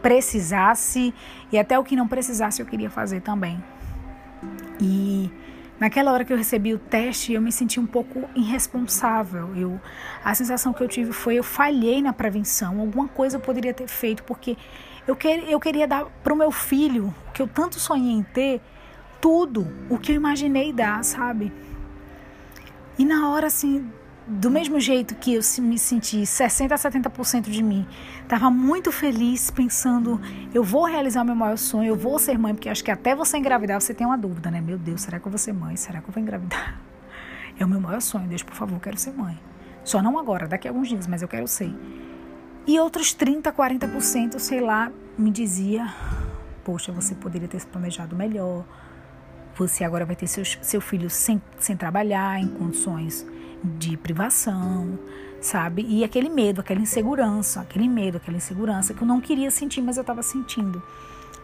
precisasse 0.01 1.15
e 1.51 1.59
até 1.59 1.79
o 1.79 1.83
que 1.83 1.97
não 1.97 2.07
precisasse 2.07 2.61
eu 2.61 2.67
queria 2.67 2.91
fazer 2.91 3.21
também. 3.21 3.63
E 4.81 5.31
naquela 5.81 6.13
hora 6.13 6.25
que 6.25 6.33
eu 6.33 6.37
recebi 6.37 6.75
o 6.75 6.79
teste, 6.79 7.33
eu 7.33 7.41
me 7.41 7.51
senti 7.51 7.81
um 7.81 7.87
pouco 7.87 8.29
irresponsável. 8.35 9.57
Eu, 9.57 9.81
a 10.23 10.35
sensação 10.35 10.73
que 10.73 10.83
eu 10.83 10.89
tive 10.89 11.13
foi 11.13 11.37
eu 11.37 11.43
falhei 11.43 12.03
na 12.03 12.13
prevenção, 12.13 12.81
alguma 12.81 13.09
coisa 13.09 13.37
eu 13.37 13.41
poderia 13.41 13.73
ter 13.73 13.89
feito 13.89 14.23
porque 14.25 14.57
eu, 15.07 15.17
que, 15.17 15.27
eu 15.27 15.59
queria 15.59 15.87
dar 15.87 16.05
para 16.23 16.33
o 16.33 16.37
meu 16.37 16.51
filho, 16.51 17.15
que 17.33 17.43
eu 17.43 17.49
tanto 17.49 17.81
sonhei 17.81 18.13
em 18.13 18.23
ter, 18.23 18.61
tudo 19.21 19.67
o 19.89 19.99
que 19.99 20.13
eu 20.13 20.17
imaginei 20.17 20.71
dar, 20.71 21.03
sabe? 21.03 21.51
E 22.99 23.05
na 23.05 23.31
hora 23.31 23.47
assim, 23.47 23.91
do 24.27 24.51
mesmo 24.51 24.81
jeito 24.81 25.15
que 25.15 25.35
eu 25.35 25.41
me 25.61 25.79
senti 25.79 26.25
60 26.25 26.75
a 26.75 26.79
70% 26.79 27.51
de 27.51 27.63
mim, 27.63 27.87
estava 28.23 28.51
muito 28.51 28.91
feliz 28.91 29.51
pensando, 29.51 30.21
eu 30.53 30.65
vou 30.65 30.85
realizar 30.85 31.25
meu 31.25 31.35
maior 31.35 31.59
sonho, 31.59 31.89
eu 31.89 31.97
vou 31.97 32.19
ser 32.19 32.39
mãe, 32.39 32.55
porque 32.55 32.69
acho 32.69 32.83
que 32.83 32.91
até 32.91 33.15
você 33.15 33.37
engravidar 33.37 33.81
você 33.81 33.93
tem 33.93 34.07
uma 34.07 34.17
dúvida, 34.17 34.51
né? 34.51 34.61
Meu 34.61 34.79
Deus, 34.79 35.03
será 35.03 35.21
que 35.21 35.27
eu 35.27 35.31
vou 35.31 35.39
ser 35.39 35.53
mãe? 35.53 35.77
Será 35.77 36.01
que 36.01 36.09
eu 36.09 36.13
vou 36.13 36.23
engravidar? 36.23 36.81
É 37.57 37.65
o 37.65 37.69
meu 37.69 37.81
maior 37.81 38.01
sonho, 38.01 38.27
Deus, 38.27 38.43
por 38.43 38.57
favor, 38.57 38.81
quero 38.81 38.99
ser 38.99 39.13
mãe. 39.13 39.39
Só 39.85 40.03
não 40.03 40.19
agora, 40.19 40.49
daqui 40.49 40.67
a 40.67 40.73
alguns 40.73 40.89
dias, 40.89 41.07
mas 41.07 41.23
eu 41.23 41.29
quero 41.29 41.47
ser. 41.47 41.73
E 42.67 42.81
outros 42.81 43.13
30, 43.15 43.53
40%, 43.53 44.41
sei 44.41 44.61
lá, 44.61 44.91
me 45.17 45.31
dizia, 45.31 45.87
poxa, 46.65 46.91
você 46.91 47.15
poderia 47.15 47.47
ter 47.47 47.61
se 47.61 47.67
planejado 47.69 48.17
melhor. 48.17 48.65
Você 49.55 49.85
agora 49.85 50.05
vai 50.05 50.17
ter 50.17 50.27
seu, 50.27 50.45
seu 50.45 50.81
filho 50.81 51.09
sem, 51.09 51.41
sem 51.61 51.77
trabalhar, 51.77 52.41
em 52.41 52.49
condições 52.49 53.25
de 53.65 53.97
privação, 53.97 54.99
sabe? 55.41 55.85
E 55.89 56.05
aquele 56.05 56.29
medo, 56.29 56.61
aquela 56.61 56.81
insegurança, 56.81 57.63
aquele 57.63 57.89
medo, 57.89 58.19
aquela 58.19 58.37
insegurança 58.37 58.93
que 58.93 59.03
eu 59.03 59.07
não 59.07 59.21
queria 59.21 59.51
sentir, 59.51 59.81
mas 59.81 59.97
eu 59.97 60.03
estava 60.03 60.23
sentindo. 60.23 60.83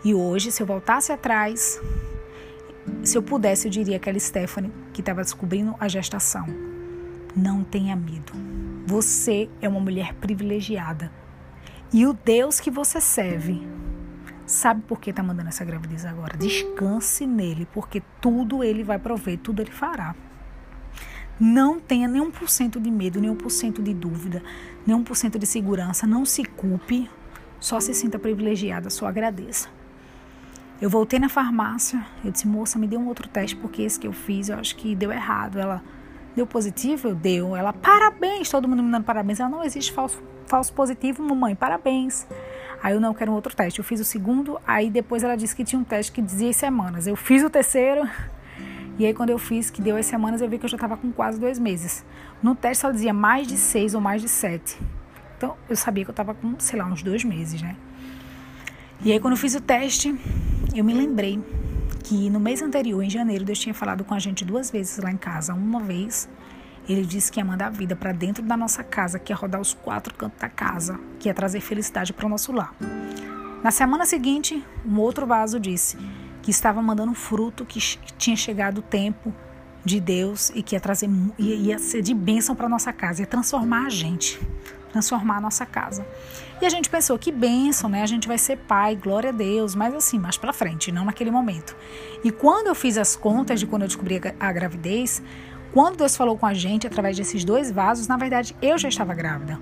E 0.05 0.15
hoje, 0.15 0.53
se 0.53 0.63
eu 0.63 0.67
voltasse 0.67 1.13
atrás, 1.13 1.81
se 3.03 3.17
eu 3.17 3.23
pudesse, 3.23 3.69
eu 3.69 3.71
diria 3.71 3.97
aquela 3.97 4.19
Stephanie 4.19 4.73
que 4.93 5.01
estava 5.01 5.23
descobrindo 5.23 5.75
a 5.79 5.89
gestação. 5.89 6.47
Não 7.35 7.63
tenha 7.63 7.97
medo. 7.97 8.33
Você 8.87 9.49
é 9.61 9.69
uma 9.69 9.81
mulher 9.81 10.15
privilegiada. 10.15 11.13
E 11.93 12.07
o 12.07 12.13
Deus 12.13 12.61
que 12.61 12.71
você 12.71 13.01
serve 13.01 13.67
sabe 14.47 14.83
por 14.83 15.01
que 15.01 15.11
está 15.11 15.23
mandando 15.23 15.49
essa 15.49 15.65
gravidez 15.65 16.05
agora. 16.05 16.37
Descanse 16.37 17.27
nele, 17.27 17.67
porque 17.73 18.03
tudo 18.21 18.65
ele 18.65 18.83
vai 18.83 18.99
prover, 18.99 19.39
tudo 19.39 19.63
ele 19.63 19.71
fará. 19.71 20.15
Não 21.41 21.81
tenha 21.81 22.07
nenhum 22.07 22.31
por 22.31 22.51
cento 22.51 22.79
de 22.79 22.91
medo, 22.91 23.19
nenhum 23.19 23.35
por 23.35 23.51
cento 23.51 23.83
de 23.83 23.95
dúvida, 23.95 24.43
nenhum 24.87 25.03
por 25.03 25.17
cento 25.17 25.39
de 25.39 25.47
segurança. 25.47 26.07
Não 26.07 26.27
se 26.27 26.45
culpe, 26.45 27.09
só 27.59 27.81
se 27.81 27.95
sinta 27.95 28.19
privilegiada, 28.19 28.91
só 28.91 29.07
agradeça. 29.07 29.69
Eu 30.81 30.91
voltei 30.91 31.19
na 31.19 31.29
farmácia, 31.29 32.05
eu 32.25 32.31
disse, 32.31 32.47
moça, 32.47 32.79
me 32.79 32.87
dê 32.87 32.97
um 32.97 33.07
outro 33.07 33.29
teste, 33.29 33.57
porque 33.57 33.83
esse 33.83 33.99
que 33.99 34.07
eu 34.07 34.13
fiz, 34.13 34.49
eu 34.49 34.59
acho 34.59 34.77
que 34.77 34.95
deu 34.95 35.11
errado. 35.11 35.59
Ela 35.59 35.83
deu 36.37 36.47
positivo, 36.47 37.09
eu 37.09 37.15
deu. 37.15 37.57
Ela, 37.57 37.73
parabéns, 37.73 38.51
todo 38.51 38.69
mundo 38.69 38.83
me 38.83 38.91
dando 38.91 39.05
parabéns. 39.05 39.41
Ela, 39.41 39.49
não 39.49 39.65
existe 39.65 39.93
falso, 39.93 40.23
falso 40.47 40.73
positivo, 40.73 41.23
mamãe, 41.23 41.55
parabéns. 41.55 42.27
Aí 42.83 42.95
eu 42.95 43.01
não 43.01 43.13
quero 43.13 43.31
um 43.31 43.35
outro 43.35 43.55
teste. 43.55 43.79
Eu 43.79 43.85
fiz 43.85 44.01
o 44.01 44.05
segundo, 44.05 44.59
aí 44.67 44.91
depois 44.91 45.23
ela 45.23 45.37
disse 45.37 45.55
que 45.55 45.65
tinha 45.65 45.79
um 45.79 45.85
teste 45.85 46.13
que 46.13 46.23
dizia 46.23 46.53
semanas. 46.53 47.07
Eu 47.07 47.17
fiz 47.17 47.43
o 47.43 47.51
terceiro, 47.51 48.09
e 48.99 49.07
aí, 49.07 49.15
quando 49.15 49.31
eu 49.31 49.39
fiz, 49.39 49.71
que 49.71 49.81
deu 49.81 49.97
as 49.97 50.07
semanas, 50.07 50.41
eu 50.41 50.49
vi 50.49 50.59
que 50.59 50.65
eu 50.65 50.69
já 50.69 50.77
estava 50.77 50.97
com 50.97 51.11
quase 51.11 51.41
dois 51.41 51.59
meses. 51.59 52.05
No 52.43 52.55
teste, 52.55 52.85
ela 52.85 52.93
dizia 52.93 53.15
mais 53.15 53.47
de 53.47 53.57
seis 53.57 53.95
ou 53.95 54.01
mais 54.01 54.21
de 54.21 54.29
sete. 54.29 54.79
Então, 55.37 55.57
eu 55.69 55.77
sabia 55.77 56.05
que 56.05 56.11
eu 56.11 56.13
estava 56.13 56.35
com, 56.35 56.55
sei 56.59 56.79
lá, 56.79 56.87
uns 56.87 57.03
dois 57.03 57.25
meses, 57.25 57.63
né? 57.63 57.77
E 59.03 59.11
aí, 59.11 59.19
quando 59.19 59.33
eu 59.33 59.39
fiz 59.39 59.55
o 59.55 59.61
teste, 59.61 60.15
eu 60.75 60.85
me 60.85 60.93
lembrei 60.93 61.43
que 62.05 62.29
no 62.29 62.39
mês 62.39 62.61
anterior, 62.61 63.03
em 63.03 63.09
janeiro, 63.09 63.45
Deus 63.45 63.59
tinha 63.59 63.73
falado 63.73 64.05
com 64.05 64.13
a 64.13 64.19
gente 64.19 64.45
duas 64.45 64.71
vezes 64.71 64.99
lá 64.99 65.11
em 65.11 65.17
casa. 65.17 65.55
Uma 65.55 65.81
vez, 65.81 66.29
ele 66.89 67.07
disse 67.07 67.33
que 67.33 67.41
ia 67.41 67.45
mandar 67.45 67.69
a 67.69 67.71
vida 67.71 67.97
para 67.97 68.13
dentro 68.13 68.43
da 68.43 68.57
nossa 68.57 68.85
casa, 68.85 69.19
que 69.19 69.33
ia 69.33 69.37
rodar 69.37 69.61
os 69.61 69.73
quatro 69.73 70.15
cantos 70.15 70.39
da 70.39 70.49
casa, 70.49 71.01
que 71.19 71.29
ia 71.29 71.35
trazer 71.35 71.61
felicidade 71.61 72.13
para 72.13 72.27
o 72.27 72.29
nosso 72.29 72.53
lar. 72.53 72.75
Na 73.63 73.71
semana 73.71 74.05
seguinte, 74.05 74.65
um 74.85 74.99
outro 74.99 75.27
vaso 75.27 75.61
disse 75.61 75.97
que 76.43 76.51
estava 76.51 76.81
mandando 76.81 77.15
fruto, 77.15 77.65
que 77.65 77.81
tinha 78.17 78.37
chegado 78.37 78.79
o 78.79 78.83
tempo 78.83 79.33
de 79.85 80.01
Deus 80.01 80.51
e 80.55 80.63
que 80.63 80.75
ia 80.75 80.81
trazer 80.81 81.09
ia, 81.39 81.55
ia 81.55 81.79
ser 81.79 82.03
de 82.03 82.15
bênção 82.15 82.55
para 82.55 82.69
nossa 82.69 82.93
casa, 82.93 83.23
ia 83.23 83.27
transformar 83.27 83.87
a 83.87 83.91
gente, 83.91 84.41
transformar 84.93 85.39
a 85.39 85.41
nossa 85.41 85.65
casa. 85.65 86.07
E 86.61 86.67
a 86.67 86.69
gente 86.69 86.91
pensou 86.91 87.19
que 87.19 87.33
bênção, 87.33 87.89
né? 87.89 88.03
A 88.03 88.07
gente 88.07 88.29
vai 88.29 88.37
ser 88.37 88.59
pai, 88.59 88.95
glória 88.95 89.31
a 89.31 89.33
Deus, 89.33 89.75
mas 89.75 89.95
assim, 89.95 90.19
mais 90.19 90.37
para 90.37 90.53
frente, 90.53 90.93
não 90.93 91.05
naquele 91.05 91.31
momento. 91.31 91.75
E 92.23 92.31
quando 92.31 92.67
eu 92.67 92.75
fiz 92.75 92.99
as 92.99 93.17
contas 93.17 93.59
de 93.59 93.67
quando 93.67 93.83
eu 93.83 93.89
descobri 93.89 94.21
a 94.39 94.53
gravidez, 94.53 95.23
quando 95.73 95.97
Deus 95.97 96.17
falou 96.17 96.37
com 96.37 96.47
a 96.47 96.53
gente 96.53 96.87
através 96.87 97.17
desses 97.17 97.45
dois 97.45 97.71
vasos, 97.71 98.07
na 98.07 98.17
verdade 98.17 98.55
eu 98.61 98.77
já 98.77 98.89
estava 98.89 99.15
grávida. 99.15 99.59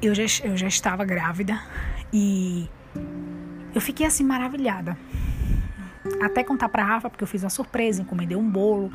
Eu 0.00 0.14
já, 0.14 0.24
eu 0.44 0.56
já 0.56 0.66
estava 0.66 1.04
grávida 1.04 1.60
e 2.12 2.68
eu 3.74 3.80
fiquei 3.80 4.04
assim 4.04 4.24
maravilhada 4.24 4.96
até 6.20 6.42
contar 6.42 6.68
para 6.68 6.84
Rafa, 6.84 7.08
porque 7.08 7.22
eu 7.22 7.28
fiz 7.28 7.42
uma 7.42 7.50
surpresa, 7.50 8.02
encomendei 8.02 8.36
um 8.36 8.48
bolo. 8.48 8.90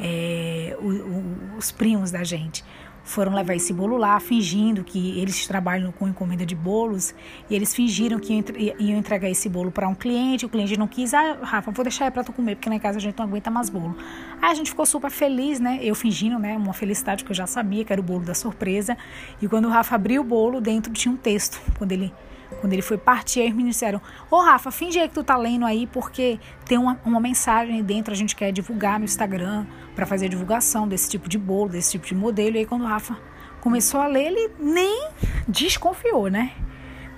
É, 0.00 0.76
o, 0.80 0.88
o, 0.88 1.56
os 1.56 1.70
primos 1.70 2.10
da 2.10 2.24
gente 2.24 2.64
foram 3.08 3.34
levar 3.34 3.54
esse 3.54 3.72
bolo 3.72 3.96
lá, 3.96 4.20
fingindo 4.20 4.84
que 4.84 5.18
eles 5.18 5.46
trabalham 5.46 5.90
com 5.90 6.06
encomenda 6.06 6.44
de 6.44 6.54
bolos, 6.54 7.14
e 7.48 7.54
eles 7.54 7.74
fingiram 7.74 8.18
que 8.18 8.44
iam 8.78 8.98
entregar 8.98 9.30
esse 9.30 9.48
bolo 9.48 9.70
para 9.70 9.88
um 9.88 9.94
cliente, 9.94 10.44
o 10.44 10.48
cliente 10.48 10.76
não 10.76 10.86
quis, 10.86 11.14
ah, 11.14 11.38
Rafa, 11.40 11.70
vou 11.70 11.82
deixar 11.82 12.04
aí 12.04 12.10
para 12.10 12.22
tu 12.22 12.34
comer, 12.34 12.56
porque 12.56 12.68
na 12.68 12.76
em 12.76 12.78
casa 12.78 12.98
a 12.98 13.00
gente 13.00 13.18
não 13.18 13.24
aguenta 13.24 13.50
mais 13.50 13.70
bolo. 13.70 13.96
Aí 14.42 14.50
a 14.50 14.54
gente 14.54 14.68
ficou 14.68 14.84
super 14.84 15.10
feliz, 15.10 15.58
né, 15.58 15.78
eu 15.80 15.94
fingindo, 15.94 16.38
né, 16.38 16.54
uma 16.54 16.74
felicidade 16.74 17.24
que 17.24 17.30
eu 17.30 17.34
já 17.34 17.46
sabia 17.46 17.82
que 17.82 17.90
era 17.90 18.00
o 18.00 18.04
bolo 18.04 18.24
da 18.26 18.34
surpresa, 18.34 18.94
e 19.40 19.48
quando 19.48 19.64
o 19.64 19.70
Rafa 19.70 19.94
abriu 19.94 20.20
o 20.20 20.24
bolo, 20.24 20.60
dentro 20.60 20.92
tinha 20.92 21.12
um 21.12 21.16
texto, 21.16 21.58
quando 21.78 21.92
ele 21.92 22.12
quando 22.60 22.72
ele 22.72 22.82
foi 22.82 22.96
partir, 22.96 23.40
os 23.40 23.50
meninos 23.50 23.76
disseram: 23.76 24.00
Ô 24.30 24.36
oh, 24.36 24.40
Rafa, 24.40 24.70
finge 24.70 24.98
aí 24.98 25.08
que 25.08 25.14
tu 25.14 25.22
tá 25.22 25.36
lendo 25.36 25.66
aí, 25.66 25.86
porque 25.86 26.40
tem 26.64 26.78
uma, 26.78 26.98
uma 27.04 27.20
mensagem 27.20 27.76
aí 27.76 27.82
dentro, 27.82 28.12
a 28.12 28.16
gente 28.16 28.34
quer 28.34 28.50
divulgar 28.52 28.98
no 28.98 29.04
Instagram, 29.04 29.66
para 29.94 30.06
fazer 30.06 30.26
a 30.26 30.28
divulgação 30.28 30.88
desse 30.88 31.10
tipo 31.10 31.28
de 31.28 31.38
bolo, 31.38 31.70
desse 31.70 31.92
tipo 31.92 32.06
de 32.06 32.14
modelo. 32.14 32.56
E 32.56 32.60
aí, 32.60 32.66
quando 32.66 32.82
o 32.82 32.86
Rafa 32.86 33.16
começou 33.60 34.00
a 34.00 34.06
ler, 34.06 34.28
ele 34.28 34.50
nem 34.58 35.08
desconfiou, 35.46 36.28
né? 36.28 36.52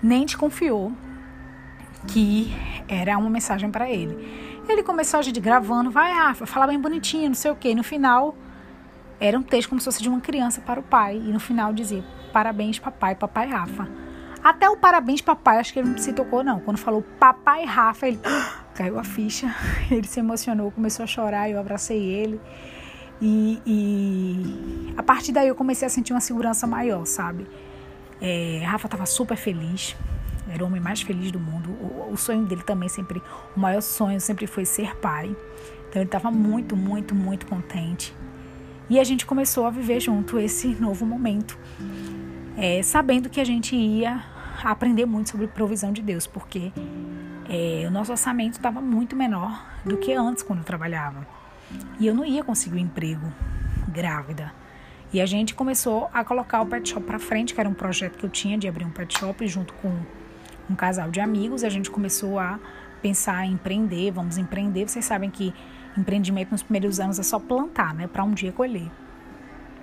Nem 0.03 0.25
desconfiou 0.25 0.93
que 2.09 2.53
era 2.89 3.17
uma 3.19 3.31
mensagem 3.31 3.71
para 3.71 3.91
ele. 3.91 4.17
Ele 4.69 4.83
começou 4.83 5.19
a 5.19 5.23
gente 5.23 5.41
gravando, 5.41 5.91
vai 5.91 6.13
Rafa, 6.13 6.47
fala 6.47 6.67
bem 6.67 6.81
bonitinho, 6.81 7.29
não 7.29 7.35
sei 7.35 7.51
o 7.51 7.57
quê. 7.57 7.71
E 7.71 7.75
no 7.75 7.83
final, 7.83 8.35
era 9.21 9.39
um 9.39 9.43
texto 9.43 9.69
como 9.69 9.81
se 9.81 9.85
fosse 9.85 10.03
de 10.03 10.09
uma 10.09 10.21
criança 10.21 10.61
para 10.61 10.81
o 10.81 10.83
pai. 10.83 11.17
E 11.17 11.33
no 11.33 11.41
final 11.41 11.73
dizia: 11.73 12.03
Parabéns, 12.33 12.79
papai, 12.79 13.15
papai 13.15 13.49
Rafa. 13.49 13.89
Até 14.43 14.69
o 14.71 14.77
parabéns, 14.77 15.21
papai, 15.21 15.59
acho 15.59 15.73
que 15.73 15.79
ele 15.79 15.91
não 15.91 15.99
se 15.99 16.13
tocou, 16.13 16.43
não. 16.43 16.61
Quando 16.61 16.79
falou 16.79 17.03
papai 17.19 17.65
Rafa, 17.65 18.09
ele 18.09 18.19
caiu 18.75 18.99
a 18.99 19.05
ficha, 19.05 19.55
ele 19.91 20.07
se 20.07 20.19
emocionou, 20.19 20.71
começou 20.71 21.05
a 21.05 21.07
chorar, 21.07 21.51
eu 21.51 21.59
abracei 21.59 22.03
ele. 22.03 22.41
E, 23.21 23.61
e 23.67 24.95
a 24.97 25.03
partir 25.03 25.33
daí 25.33 25.49
eu 25.49 25.55
comecei 25.55 25.87
a 25.87 25.91
sentir 25.91 26.15
uma 26.15 26.21
segurança 26.21 26.67
maior, 26.67 27.05
sabe? 27.05 27.47
É, 28.21 28.63
Rafa 28.65 28.87
estava 28.87 29.05
super 29.05 29.37
feliz, 29.37 29.95
era 30.49 30.65
o 30.65 30.67
homem 30.67 30.81
mais 30.81 31.03
feliz 31.03 31.31
do 31.31 31.39
mundo. 31.39 31.71
O, 31.71 32.13
o, 32.13 32.17
sonho 32.17 32.45
dele 32.47 32.63
também 32.63 32.89
sempre, 32.89 33.23
o 33.55 33.61
maior 33.61 33.83
sonho 33.83 34.21
sempre 34.21 34.47
foi 34.47 34.65
ser 34.65 34.97
pai. 34.97 35.37
Então 35.89 36.01
ele 36.01 36.09
estava 36.09 36.31
muito, 36.31 36.75
muito, 36.75 37.15
muito 37.15 37.47
contente. 37.47 38.15
E 38.89 38.99
a 38.99 39.05
gente 39.05 39.27
começou 39.27 39.67
a 39.67 39.71
viver 39.71 40.01
junto 40.01 40.39
esse 40.39 40.69
novo 40.81 41.05
momento 41.05 41.59
é, 42.61 42.83
sabendo 42.83 43.31
que 43.31 43.41
a 43.41 43.45
gente 43.45 43.75
ia 43.75 44.23
aprender 44.63 45.07
muito 45.07 45.31
sobre 45.31 45.47
provisão 45.47 45.93
de 45.93 46.03
Deus, 46.03 46.27
porque 46.27 46.71
é, 47.49 47.87
o 47.89 47.91
nosso 47.91 48.13
orçamento 48.13 48.53
estava 48.53 48.83
muito 48.83 49.17
menor 49.17 49.67
do 49.83 49.97
que 49.97 50.13
antes 50.13 50.43
quando 50.43 50.59
eu 50.59 50.65
trabalhava. 50.65 51.27
E 51.99 52.07
eu 52.07 52.15
não 52.15 52.23
ia 52.23 52.45
conseguir 52.45 52.77
um 52.77 52.81
emprego 52.81 53.33
grávida. 53.89 54.53
E 55.11 55.23
a 55.23 55.27
gente 55.27 55.55
começou 55.55 56.11
a 56.13 56.23
colocar 56.23 56.61
o 56.61 56.67
pet 56.67 56.91
shop 56.91 57.07
para 57.07 57.19
frente, 57.19 57.55
que 57.55 57.61
era 57.61 57.69
um 57.69 57.75
projeto 57.75 58.19
que 58.19 58.25
eu 58.25 58.31
tinha 58.31 58.59
de 58.59 58.69
abrir 58.69 58.85
um 58.85 58.91
pet 58.91 59.19
shop 59.19 59.49
junto 59.49 59.73
com 59.75 59.91
um 60.69 60.75
casal 60.77 61.11
de 61.11 61.19
amigos. 61.19 61.65
A 61.65 61.71
gente 61.71 61.91
começou 61.91 62.39
a 62.39 62.61
pensar 63.01 63.47
em 63.47 63.53
empreender, 63.53 64.11
vamos 64.11 64.37
empreender. 64.37 64.87
Vocês 64.87 65.07
sabem 65.07 65.31
que 65.31 65.55
empreendimento 65.97 66.51
nos 66.51 66.63
primeiros 66.63 67.01
anos 67.01 67.19
é 67.19 67.23
só 67.23 67.39
plantar, 67.39 67.95
né, 67.95 68.07
para 68.07 68.23
um 68.23 68.33
dia 68.33 68.53
colher. 68.53 68.91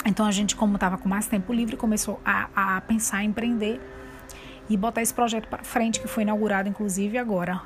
Então 0.07 0.25
a 0.25 0.31
gente, 0.31 0.55
como 0.55 0.75
estava 0.75 0.97
com 0.97 1.09
mais 1.09 1.27
tempo 1.27 1.53
livre, 1.53 1.75
começou 1.75 2.19
a, 2.23 2.77
a 2.77 2.81
pensar 2.81 3.23
em 3.23 3.27
empreender 3.27 3.81
e 4.69 4.77
botar 4.77 5.01
esse 5.01 5.13
projeto 5.13 5.49
para 5.49 5.63
frente, 5.63 5.99
que 5.99 6.07
foi 6.07 6.23
inaugurado 6.23 6.69
inclusive 6.69 7.17
agora, 7.17 7.61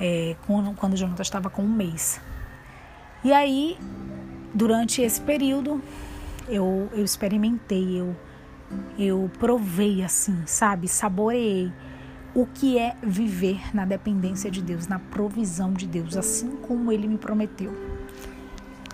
é, 0.00 0.36
quando, 0.46 0.72
quando 0.76 0.92
o 0.92 0.96
Jonathan 0.96 1.22
estava 1.22 1.50
com 1.50 1.62
um 1.62 1.68
mês. 1.68 2.20
E 3.24 3.32
aí, 3.32 3.76
durante 4.54 5.02
esse 5.02 5.20
período, 5.20 5.82
eu, 6.48 6.88
eu 6.92 7.04
experimentei, 7.04 8.00
eu, 8.00 8.16
eu 8.96 9.30
provei 9.36 10.04
assim, 10.04 10.46
sabe? 10.46 10.86
Saboreei 10.86 11.72
o 12.32 12.46
que 12.46 12.78
é 12.78 12.94
viver 13.02 13.74
na 13.74 13.84
dependência 13.84 14.50
de 14.50 14.62
Deus, 14.62 14.86
na 14.86 15.00
provisão 15.00 15.72
de 15.72 15.86
Deus, 15.86 16.16
assim 16.16 16.56
como 16.58 16.92
Ele 16.92 17.08
me 17.08 17.18
prometeu. 17.18 17.95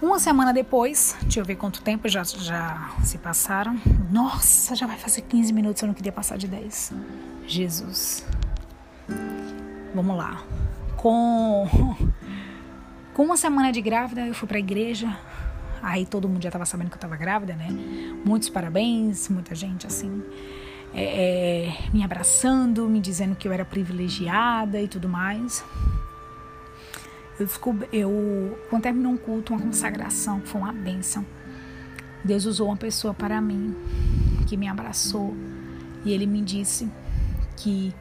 Uma 0.03 0.19
semana 0.19 0.53
depois, 0.53 1.17
deixa 1.23 1.39
eu 1.39 1.45
ver 1.45 1.55
quanto 1.55 1.81
tempo 1.81 2.09
já, 2.09 2.25
já 2.25 2.91
se 3.05 3.17
passaram. 3.19 3.81
Nossa, 4.11 4.75
já 4.75 4.85
vai 4.85 4.99
fazer 4.99 5.21
15 5.23 5.53
minutos, 5.53 5.81
eu 5.81 5.87
não 5.87 5.95
queria 5.95 6.11
passar 6.11 6.37
de 6.37 6.49
10. 6.49 6.93
Jesus. 7.47 8.27
Vamos 9.95 10.17
lá. 10.17 10.43
Com, 10.97 11.69
com 13.15 13.23
uma 13.23 13.37
semana 13.37 13.71
de 13.71 13.81
grávida, 13.81 14.27
eu 14.27 14.35
fui 14.35 14.49
pra 14.49 14.59
igreja. 14.59 15.17
Aí 15.81 16.05
todo 16.05 16.29
mundo 16.29 16.43
já 16.43 16.51
tava 16.51 16.67
sabendo 16.67 16.89
que 16.89 16.97
eu 16.97 17.01
tava 17.01 17.17
grávida, 17.17 17.55
né? 17.55 17.69
Muitos 18.25 18.49
parabéns, 18.49 19.29
muita 19.29 19.55
gente 19.55 19.87
assim. 19.87 20.21
É, 20.93 21.69
é, 21.69 21.79
me 21.93 22.03
abraçando, 22.03 22.89
me 22.89 22.99
dizendo 22.99 23.37
que 23.37 23.47
eu 23.47 23.53
era 23.53 23.65
privilegiada 23.65 24.81
e 24.81 24.89
tudo 24.89 25.09
mais. 25.09 25.65
Eu 27.43 27.47
descobri, 27.47 27.89
eu, 27.93 28.57
quando 28.71 28.83
terminou 28.85 29.11
um 29.11 29.17
culto, 29.17 29.53
uma 29.53 29.61
consagração, 29.61 30.41
foi 30.45 30.61
uma 30.61 30.73
bênção. 30.73 31.27
Deus 32.23 32.45
usou 32.45 32.69
uma 32.69 32.77
pessoa 32.77 33.13
para 33.13 33.41
mim, 33.41 33.75
que 34.47 34.57
me 34.57 34.69
abraçou, 34.69 35.37
e 36.05 36.13
ele 36.13 36.25
me 36.25 36.41
disse 36.41 36.89
que 37.57 37.93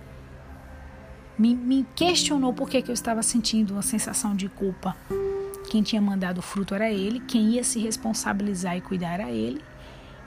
me, 1.40 1.56
me 1.56 1.88
questionou 1.96 2.54
por 2.54 2.70
que, 2.70 2.84
que 2.84 2.92
eu 2.92 2.94
estava 2.94 3.24
sentindo 3.24 3.74
uma 3.74 3.82
sensação 3.82 4.36
de 4.36 4.48
culpa. 4.48 4.96
Quem 5.72 5.82
tinha 5.82 6.00
mandado 6.00 6.38
o 6.38 6.44
fruto 6.44 6.76
era 6.76 6.92
ele, 6.92 7.20
quem 7.22 7.54
ia 7.54 7.64
se 7.64 7.80
responsabilizar 7.80 8.78
e 8.78 8.82
cuidar 8.82 9.14
era 9.14 9.32
ele, 9.32 9.60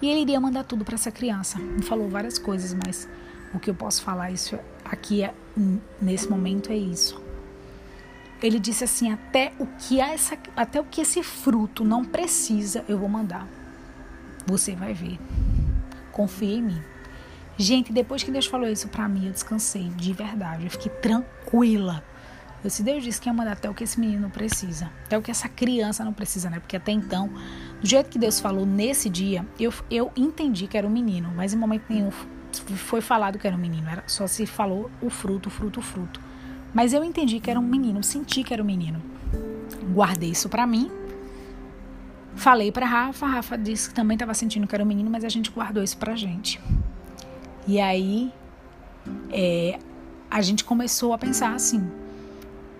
e 0.03 0.09
ele 0.09 0.23
iria 0.23 0.41
mandar 0.41 0.65
tudo 0.65 0.85
para 0.85 0.97
essa 0.97 1.13
criança. 1.13 1.57
Me 1.61 1.83
falou 1.83 2.11
várias 2.11 2.37
coisas, 2.37 2.77
mas 2.85 3.09
o 3.55 3.61
que 3.61 3.71
eu 3.71 3.77
posso 3.77 4.03
falar 4.03 4.33
isso 4.33 4.59
aqui 4.85 5.23
é, 5.23 5.33
nesse 6.03 6.29
momento 6.29 6.73
é 6.73 6.77
isso. 6.77 7.24
Ele 8.45 8.61
disse 8.61 8.85
assim: 8.85 9.11
até 9.11 9.53
o 9.59 9.67
que 9.67 9.99
essa, 9.99 10.37
até 10.55 10.79
o 10.79 10.85
que 10.85 11.01
esse 11.01 11.23
fruto 11.23 11.83
não 11.83 12.05
precisa, 12.05 12.85
eu 12.87 12.99
vou 12.99 13.09
mandar. 13.09 13.49
Você 14.47 14.75
vai 14.77 14.93
ver. 14.93 15.19
Confie 16.13 16.57
em 16.57 16.63
mim. 16.63 16.83
Gente, 17.57 17.91
depois 17.91 18.23
que 18.23 18.31
Deus 18.31 18.45
falou 18.47 18.69
isso 18.69 18.89
pra 18.89 19.09
mim, 19.09 19.27
eu 19.27 19.33
descansei 19.33 19.89
de 19.89 20.13
verdade. 20.13 20.65
Eu 20.65 20.71
fiquei 20.71 20.93
tranquila. 20.93 22.05
Eu 22.63 22.69
disse, 22.69 22.83
Deus 22.83 23.03
disse 23.03 23.21
que 23.21 23.29
ia 23.29 23.33
mandar 23.33 23.53
até 23.53 23.71
o 23.71 23.75
que 23.75 23.85
esse 23.85 23.99
menino 23.99 24.29
precisa. 24.29 24.91
Até 25.07 25.17
o 25.17 25.23
que 25.23 25.31
essa 25.31 25.49
criança 25.49 26.05
não 26.05 26.13
precisa, 26.13 26.51
né? 26.51 26.61
Porque 26.61 26.77
até 26.77 26.93
então, 26.93 27.29
do 27.81 27.87
jeito 27.87 28.11
que 28.11 28.19
Deus 28.19 28.41
falou 28.41 28.67
nesse 28.67 29.09
dia, 29.09 29.47
eu, 29.59 29.73
eu 29.91 30.13
entendi 30.17 30.67
que 30.67 30.77
era 30.77 30.87
um 30.87 30.91
menino. 30.91 31.33
Mas 31.35 31.55
em 31.55 31.57
momento 31.57 31.85
nenhum 31.89 32.11
foi 32.77 33.01
falado 33.01 33.39
que 33.39 33.47
era 33.47 33.57
um 33.57 33.59
menino. 33.59 33.89
Era, 33.89 34.05
só 34.07 34.27
se 34.27 34.45
falou 34.45 34.91
o 35.01 35.09
fruto, 35.09 35.49
o 35.49 35.53
fruto, 35.53 35.81
o 35.81 35.83
fruto. 35.83 36.21
Mas 36.75 36.93
eu 36.93 37.05
entendi 37.05 37.39
que 37.39 37.51
era 37.51 37.59
um 37.59 37.63
menino. 37.63 38.03
Senti 38.03 38.43
que 38.43 38.53
era 38.53 38.63
um 38.63 38.67
menino. 38.67 39.01
Guardei 39.95 40.31
isso 40.31 40.49
pra 40.49 40.67
mim. 40.67 40.91
Falei 42.35 42.73
pra 42.73 42.85
Rafa. 42.85 43.27
Rafa 43.27 43.57
disse 43.57 43.89
que 43.89 43.95
também 43.95 44.17
estava 44.17 44.35
sentindo 44.35 44.67
que 44.67 44.75
era 44.75 44.83
um 44.83 44.87
menino, 44.87 45.09
mas 45.09 45.25
a 45.25 45.29
gente 45.29 45.51
guardou 45.51 45.83
isso 45.83 45.97
pra 45.97 46.17
gente. 46.17 46.61
E 47.67 47.81
aí 47.81 48.33
é, 49.31 49.79
a 50.31 50.43
gente 50.43 50.65
começou 50.65 51.13
a 51.13 51.19
pensar 51.19 51.55
assim: 51.55 51.89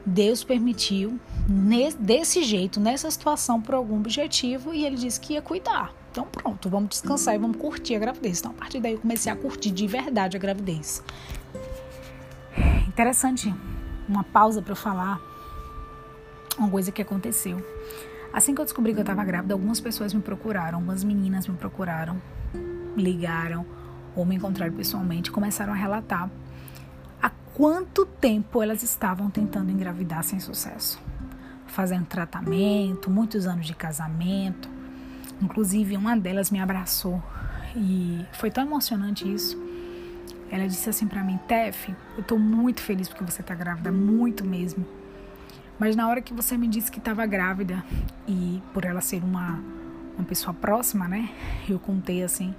Deus 0.05 0.43
permitiu 0.43 1.19
desse 1.99 2.43
jeito, 2.43 2.81
nessa 2.81 3.11
situação, 3.11 3.61
por 3.61 3.75
algum 3.75 3.97
objetivo, 3.97 4.75
e 4.75 4.85
ele 4.85 4.97
disse 4.97 5.21
que 5.21 5.35
ia 5.35 5.43
cuidar. 5.43 5.93
Então 6.11 6.27
pronto, 6.31 6.69
vamos 6.69 6.91
descansar 6.91 7.35
e 7.35 7.39
vamos 7.39 7.57
curtir 7.57 7.95
a 7.97 7.99
gravidez. 7.99 8.41
Então 8.41 8.51
a 8.51 8.55
partir 8.55 8.81
daí 8.81 8.93
eu 8.93 8.99
comecei 8.99 9.31
a 9.33 9.37
curtir 9.37 9.71
de 9.71 9.87
verdade 9.87 10.37
a 10.37 10.41
gravidez. 10.41 11.03
Interessante, 12.89 13.53
uma 14.09 14.25
pausa 14.25 14.61
para 14.63 14.73
eu 14.73 14.77
falar 14.77 15.21
uma 16.59 16.71
coisa 16.71 16.93
que 16.93 17.03
aconteceu. 17.03 17.65
Assim 18.33 18.55
que 18.55 18.61
eu 18.61 18.65
descobri 18.65 18.93
que 18.93 18.99
eu 18.99 19.03
estava 19.03 19.25
grávida, 19.25 19.55
algumas 19.55 19.81
pessoas 19.81 20.13
me 20.13 20.21
procuraram, 20.21 20.79
algumas 20.79 21.05
meninas 21.05 21.47
me 21.47 21.57
procuraram, 21.57 22.21
ligaram 22.97 23.65
ou 24.17 24.25
me 24.25 24.37
encontraram 24.37 24.73
pessoalmente, 24.73 25.31
começaram 25.31 25.73
a 25.73 25.77
relatar 25.77 26.31
há 27.23 27.31
quanto 27.55 28.07
tempo 28.07 28.63
elas 28.63 28.83
estavam 28.83 29.31
tentando 29.31 29.71
engravidar 29.71 30.23
sem 30.25 30.41
sucesso. 30.41 31.01
Fazendo 31.67 32.07
tratamento, 32.07 33.11
muitos 33.11 33.47
anos 33.47 33.67
de 33.67 33.75
casamento. 33.75 34.69
Inclusive, 35.41 35.97
uma 35.97 36.17
delas 36.17 36.51
me 36.51 36.61
abraçou 36.61 37.23
e 37.77 38.25
foi 38.33 38.51
tão 38.51 38.65
emocionante 38.65 39.33
isso. 39.33 39.61
Ela 40.55 40.69
disse 40.69 40.89
assim 40.89 41.09
para 41.09 41.25
mim: 41.25 41.37
Tef, 41.49 41.93
eu 42.17 42.23
tô 42.23 42.39
muito 42.39 42.81
feliz 42.81 43.09
porque 43.09 43.25
você 43.25 43.43
tá 43.43 43.57
grávida, 43.57 43.91
muito 43.91 44.45
mesmo. 44.45 44.87
Mas 45.81 45.97
na 45.97 46.09
hora 46.09 46.23
que 46.23 46.33
você 46.33 46.57
me 46.57 46.69
disse 46.69 46.93
que 46.93 47.01
estava 47.01 47.27
grávida 47.27 47.85
e 48.29 48.63
por 48.73 48.85
ela 48.85 49.01
ser 49.01 49.25
uma 49.25 49.61
uma 50.17 50.25
pessoa 50.25 50.55
próxima, 50.55 51.09
né? 51.09 51.29
Eu 51.69 51.81
contei 51.81 52.23
assim 52.23 52.55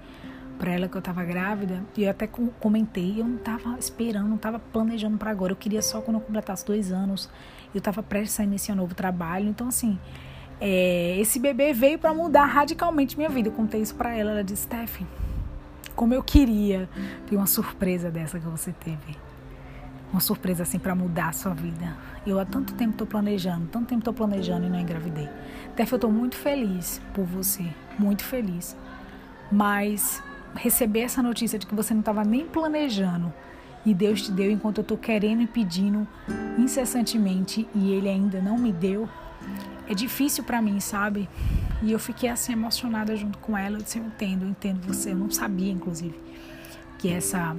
para 0.60 0.74
ela 0.74 0.90
que 0.90 0.96
eu 0.98 1.00
estava 1.00 1.24
grávida 1.24 1.82
e 1.96 2.04
eu 2.04 2.12
até 2.12 2.28
comentei, 2.60 3.22
eu 3.22 3.26
não 3.26 3.38
estava 3.38 3.80
esperando, 3.80 4.28
não 4.28 4.36
estava 4.36 4.60
planejando 4.60 5.18
para 5.18 5.32
agora, 5.32 5.54
eu 5.54 5.56
queria 5.56 5.82
só 5.82 6.02
quando 6.02 6.18
eu 6.18 6.22
completasse 6.22 6.66
dois 6.66 6.92
anos, 6.92 7.30
eu 7.74 7.78
estava 7.78 8.04
prestes 8.04 8.42
a 8.42 8.44
iniciar 8.44 8.74
um 8.74 8.80
novo 8.80 8.94
trabalho, 8.94 9.48
então 9.48 9.70
assim, 9.70 9.98
é, 10.60 11.18
esse 11.18 11.40
bebê 11.40 11.72
veio 11.72 11.98
para 11.98 12.14
mudar 12.14 12.46
radicalmente 12.46 13.16
minha 13.16 13.30
vida. 13.30 13.48
Eu 13.48 13.54
contei 13.54 13.82
isso 13.82 13.96
para 13.96 14.14
ela, 14.14 14.32
ela 14.32 14.44
disse, 14.44 14.64
Steph, 14.64 15.02
como 15.96 16.14
eu 16.14 16.22
queria 16.22 16.90
ter 17.28 17.36
uma 17.36 17.48
surpresa 17.48 18.12
dessa 18.12 18.40
que 18.40 18.46
você 18.46 18.72
teve. 18.72 19.18
Uma 20.12 20.20
surpresa 20.20 20.64
assim 20.64 20.80
para 20.80 20.96
mudar 20.96 21.30
a 21.30 21.34
sua 21.34 21.54
vida. 21.54 21.96
Eu 22.26 22.40
há 22.40 22.46
tanto 22.46 22.74
tempo 22.74 22.92
estou 22.92 23.08
planejando, 23.08 23.68
tanto 23.68 23.88
tempo 23.88 24.00
estou 24.00 24.14
planejando 24.14 24.66
e 24.66 24.70
não 24.70 24.80
engravidei. 24.80 25.30
Steph, 25.74 25.92
eu 25.92 25.96
estou 25.96 26.12
muito 26.12 26.36
feliz 26.36 27.02
por 27.14 27.26
você, 27.26 27.66
muito 27.98 28.24
feliz. 28.24 28.78
Mas 29.52 30.24
receber 30.56 31.02
essa 31.02 31.22
notícia 31.22 31.60
de 31.60 31.66
que 31.66 31.76
você 31.76 31.94
não 31.94 32.02
estava 32.02 32.24
nem 32.24 32.46
planejando 32.46 33.34
e 33.86 33.94
Deus 33.94 34.22
te 34.22 34.32
deu 34.32 34.50
enquanto 34.50 34.80
eu 34.80 34.84
estou 34.84 34.98
querendo 34.98 35.42
e 35.42 35.48
pedindo 35.48 36.08
incessantemente 36.58 37.68
e 37.76 37.92
Ele 37.92 38.10
ainda 38.10 38.42
não 38.42 38.58
me 38.58 38.72
deu, 38.72 39.08
é 39.88 39.94
difícil 39.94 40.44
para 40.44 40.62
mim, 40.62 40.80
sabe? 40.80 41.30
E 41.82 41.92
eu 41.92 42.00
fiquei 42.00 42.30
assim 42.30 42.54
emocionada 42.54 43.16
junto 43.16 43.38
com 43.40 43.58
ela. 43.58 43.78
Eu 43.78 43.82
disse, 43.82 43.98
eu 43.98 44.06
entendo, 44.06 44.44
eu 44.44 44.50
entendo 44.50 44.86
você. 44.86 45.12
Eu 45.12 45.18
não 45.18 45.30
sabia, 45.30 45.72
inclusive, 45.72 46.20
que 46.98 47.12
essa, 47.12 47.56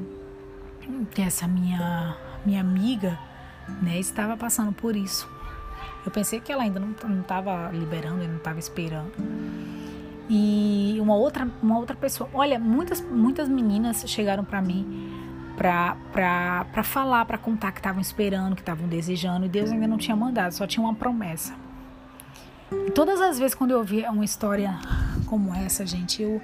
que 1.12 1.22
essa 1.22 1.46
minha, 1.46 2.16
minha 2.44 2.60
amiga 2.60 3.18
né, 3.82 3.98
estava 3.98 4.36
passando 4.36 4.72
por 4.72 4.96
isso. 4.96 5.28
Eu 6.04 6.10
pensei 6.10 6.40
que 6.40 6.52
ela 6.52 6.62
ainda 6.62 6.80
não 6.80 7.20
estava 7.20 7.70
liberando, 7.72 8.26
não 8.26 8.36
estava 8.36 8.58
esperando 8.58 9.12
e 10.28 10.98
uma 11.00 11.14
outra, 11.14 11.48
uma 11.62 11.78
outra 11.78 11.96
pessoa. 11.96 12.28
Olha, 12.34 12.58
muitas, 12.58 13.00
muitas 13.00 13.48
meninas 13.48 14.04
chegaram 14.06 14.44
para 14.44 14.60
mim 14.60 15.12
para 15.56 16.82
falar, 16.82 17.24
para 17.24 17.38
contar 17.38 17.72
que 17.72 17.78
estavam 17.78 18.00
esperando, 18.00 18.54
que 18.54 18.60
estavam 18.60 18.86
desejando, 18.86 19.46
e 19.46 19.48
Deus 19.48 19.70
ainda 19.70 19.86
não 19.86 19.96
tinha 19.96 20.14
mandado, 20.14 20.52
só 20.52 20.66
tinha 20.66 20.84
uma 20.84 20.94
promessa. 20.94 21.54
E 22.72 22.90
todas 22.90 23.20
as 23.20 23.38
vezes 23.38 23.54
quando 23.54 23.72
eu 23.72 23.78
ouvia 23.78 24.10
uma 24.10 24.24
história 24.24 24.78
como 25.26 25.54
essa, 25.54 25.86
gente, 25.86 26.22
eu 26.22 26.40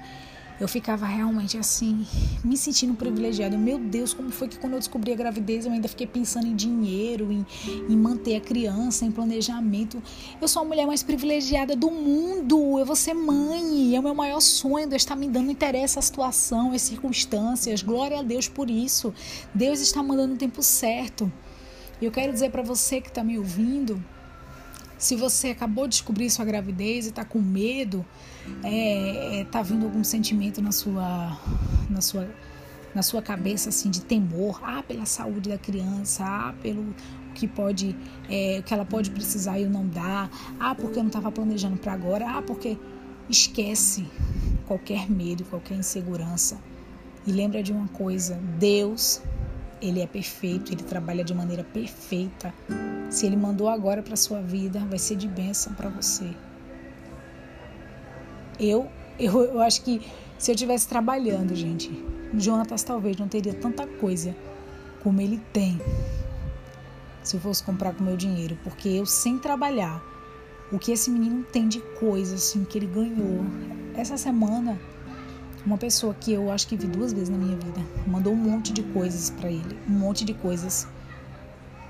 eu 0.59 0.67
ficava 0.67 1.05
realmente 1.05 1.57
assim, 1.57 2.05
me 2.43 2.55
sentindo 2.55 2.93
privilegiada. 2.93 3.57
Meu 3.57 3.79
Deus, 3.79 4.13
como 4.13 4.29
foi 4.29 4.47
que 4.47 4.57
quando 4.57 4.73
eu 4.73 4.79
descobri 4.79 5.11
a 5.11 5.15
gravidez 5.15 5.65
eu 5.65 5.71
ainda 5.71 5.87
fiquei 5.87 6.05
pensando 6.05 6.47
em 6.47 6.55
dinheiro, 6.55 7.31
em, 7.31 7.45
em 7.89 7.97
manter 7.97 8.35
a 8.35 8.41
criança, 8.41 9.03
em 9.03 9.11
planejamento. 9.11 10.01
Eu 10.39 10.47
sou 10.47 10.61
a 10.61 10.65
mulher 10.65 10.85
mais 10.85 11.01
privilegiada 11.01 11.75
do 11.75 11.89
mundo. 11.89 12.79
Eu 12.79 12.85
vou 12.85 12.95
ser 12.95 13.13
mãe. 13.13 13.95
É 13.95 13.99
o 13.99 14.03
meu 14.03 14.13
maior 14.13 14.39
sonho. 14.39 14.87
Deus 14.87 15.01
está 15.01 15.15
me 15.15 15.27
dando 15.27 15.51
interesse 15.51 15.97
à 15.97 16.01
situação, 16.01 16.71
às 16.71 16.83
circunstâncias. 16.83 17.81
Glória 17.81 18.19
a 18.19 18.23
Deus 18.23 18.47
por 18.47 18.69
isso. 18.69 19.13
Deus 19.53 19.81
está 19.81 20.03
mandando 20.03 20.35
o 20.35 20.37
tempo 20.37 20.61
certo. 20.61 21.31
Eu 22.01 22.11
quero 22.11 22.31
dizer 22.31 22.51
para 22.51 22.61
você 22.61 23.01
que 23.01 23.09
está 23.09 23.23
me 23.23 23.37
ouvindo 23.37 24.03
se 25.03 25.17
você 25.17 25.49
acabou 25.49 25.85
de 25.85 25.95
descobrir 25.95 26.29
sua 26.29 26.45
gravidez 26.45 27.05
e 27.05 27.09
está 27.09 27.25
com 27.25 27.39
medo, 27.39 28.05
é, 28.63 29.41
é, 29.41 29.43
tá 29.43 29.61
vindo 29.61 29.85
algum 29.85 30.03
sentimento 30.03 30.61
na 30.61 30.71
sua, 30.71 31.37
na 31.89 31.99
sua, 31.99 32.29
na 32.95 33.01
sua 33.01 33.21
cabeça 33.21 33.67
assim 33.67 33.89
de 33.89 34.01
temor, 34.01 34.61
ah, 34.63 34.81
pela 34.81 35.05
saúde 35.05 35.49
da 35.49 35.57
criança, 35.57 36.23
ah, 36.25 36.53
pelo 36.61 36.95
que 37.35 37.49
pode, 37.49 37.93
é, 38.29 38.61
que 38.65 38.73
ela 38.73 38.85
pode 38.85 39.11
precisar 39.11 39.59
e 39.59 39.63
eu 39.63 39.69
não 39.69 39.85
dá, 39.85 40.29
ah, 40.57 40.73
porque 40.73 40.99
eu 40.99 41.03
não 41.03 41.09
estava 41.09 41.29
planejando 41.29 41.75
para 41.75 41.91
agora, 41.91 42.37
ah, 42.37 42.41
porque 42.41 42.77
esquece 43.29 44.07
qualquer 44.65 45.11
medo, 45.11 45.43
qualquer 45.43 45.75
insegurança. 45.75 46.57
E 47.27 47.31
lembra 47.31 47.61
de 47.61 47.73
uma 47.73 47.89
coisa, 47.89 48.35
Deus 48.57 49.21
ele 49.83 50.01
é 50.01 50.07
perfeito, 50.07 50.71
ele 50.71 50.81
trabalha 50.81 51.23
de 51.23 51.33
maneira 51.33 51.63
perfeita. 51.63 52.53
Se 53.09 53.25
ele 53.25 53.35
mandou 53.35 53.67
agora 53.67 54.01
para 54.01 54.15
sua 54.15 54.41
vida, 54.41 54.79
vai 54.89 54.97
ser 54.97 55.17
de 55.17 55.27
bênção 55.27 55.73
para 55.73 55.89
você. 55.89 56.33
Eu, 58.57 58.87
eu, 59.19 59.43
eu 59.43 59.61
acho 59.61 59.83
que 59.83 60.01
se 60.39 60.49
eu 60.49 60.55
estivesse 60.55 60.87
trabalhando, 60.87 61.53
gente, 61.53 61.91
Jonatas 62.33 62.81
talvez 62.83 63.17
não 63.17 63.27
teria 63.27 63.53
tanta 63.53 63.85
coisa 63.85 64.33
como 65.01 65.19
ele 65.19 65.39
tem 65.51 65.79
se 67.21 67.35
eu 67.35 67.41
fosse 67.41 67.63
comprar 67.63 67.93
com 67.93 68.03
meu 68.03 68.17
dinheiro, 68.17 68.57
porque 68.63 68.89
eu 68.89 69.05
sem 69.05 69.37
trabalhar, 69.37 70.01
o 70.71 70.79
que 70.79 70.91
esse 70.91 71.09
menino 71.09 71.43
tem 71.43 71.67
de 71.67 71.79
coisa 71.99 72.35
assim 72.35 72.65
que 72.65 72.77
ele 72.77 72.87
ganhou 72.87 73.45
essa 73.95 74.17
semana 74.17 74.79
uma 75.65 75.77
pessoa 75.77 76.13
que 76.13 76.31
eu 76.31 76.51
acho 76.51 76.67
que 76.67 76.75
vi 76.75 76.87
duas 76.87 77.13
vezes 77.13 77.29
na 77.29 77.37
minha 77.37 77.55
vida 77.55 77.79
mandou 78.05 78.33
um 78.33 78.37
monte 78.37 78.73
de 78.73 78.83
coisas 78.83 79.29
para 79.29 79.49
ele, 79.49 79.77
um 79.87 79.93
monte 79.93 80.25
de 80.25 80.33
coisas 80.33 80.87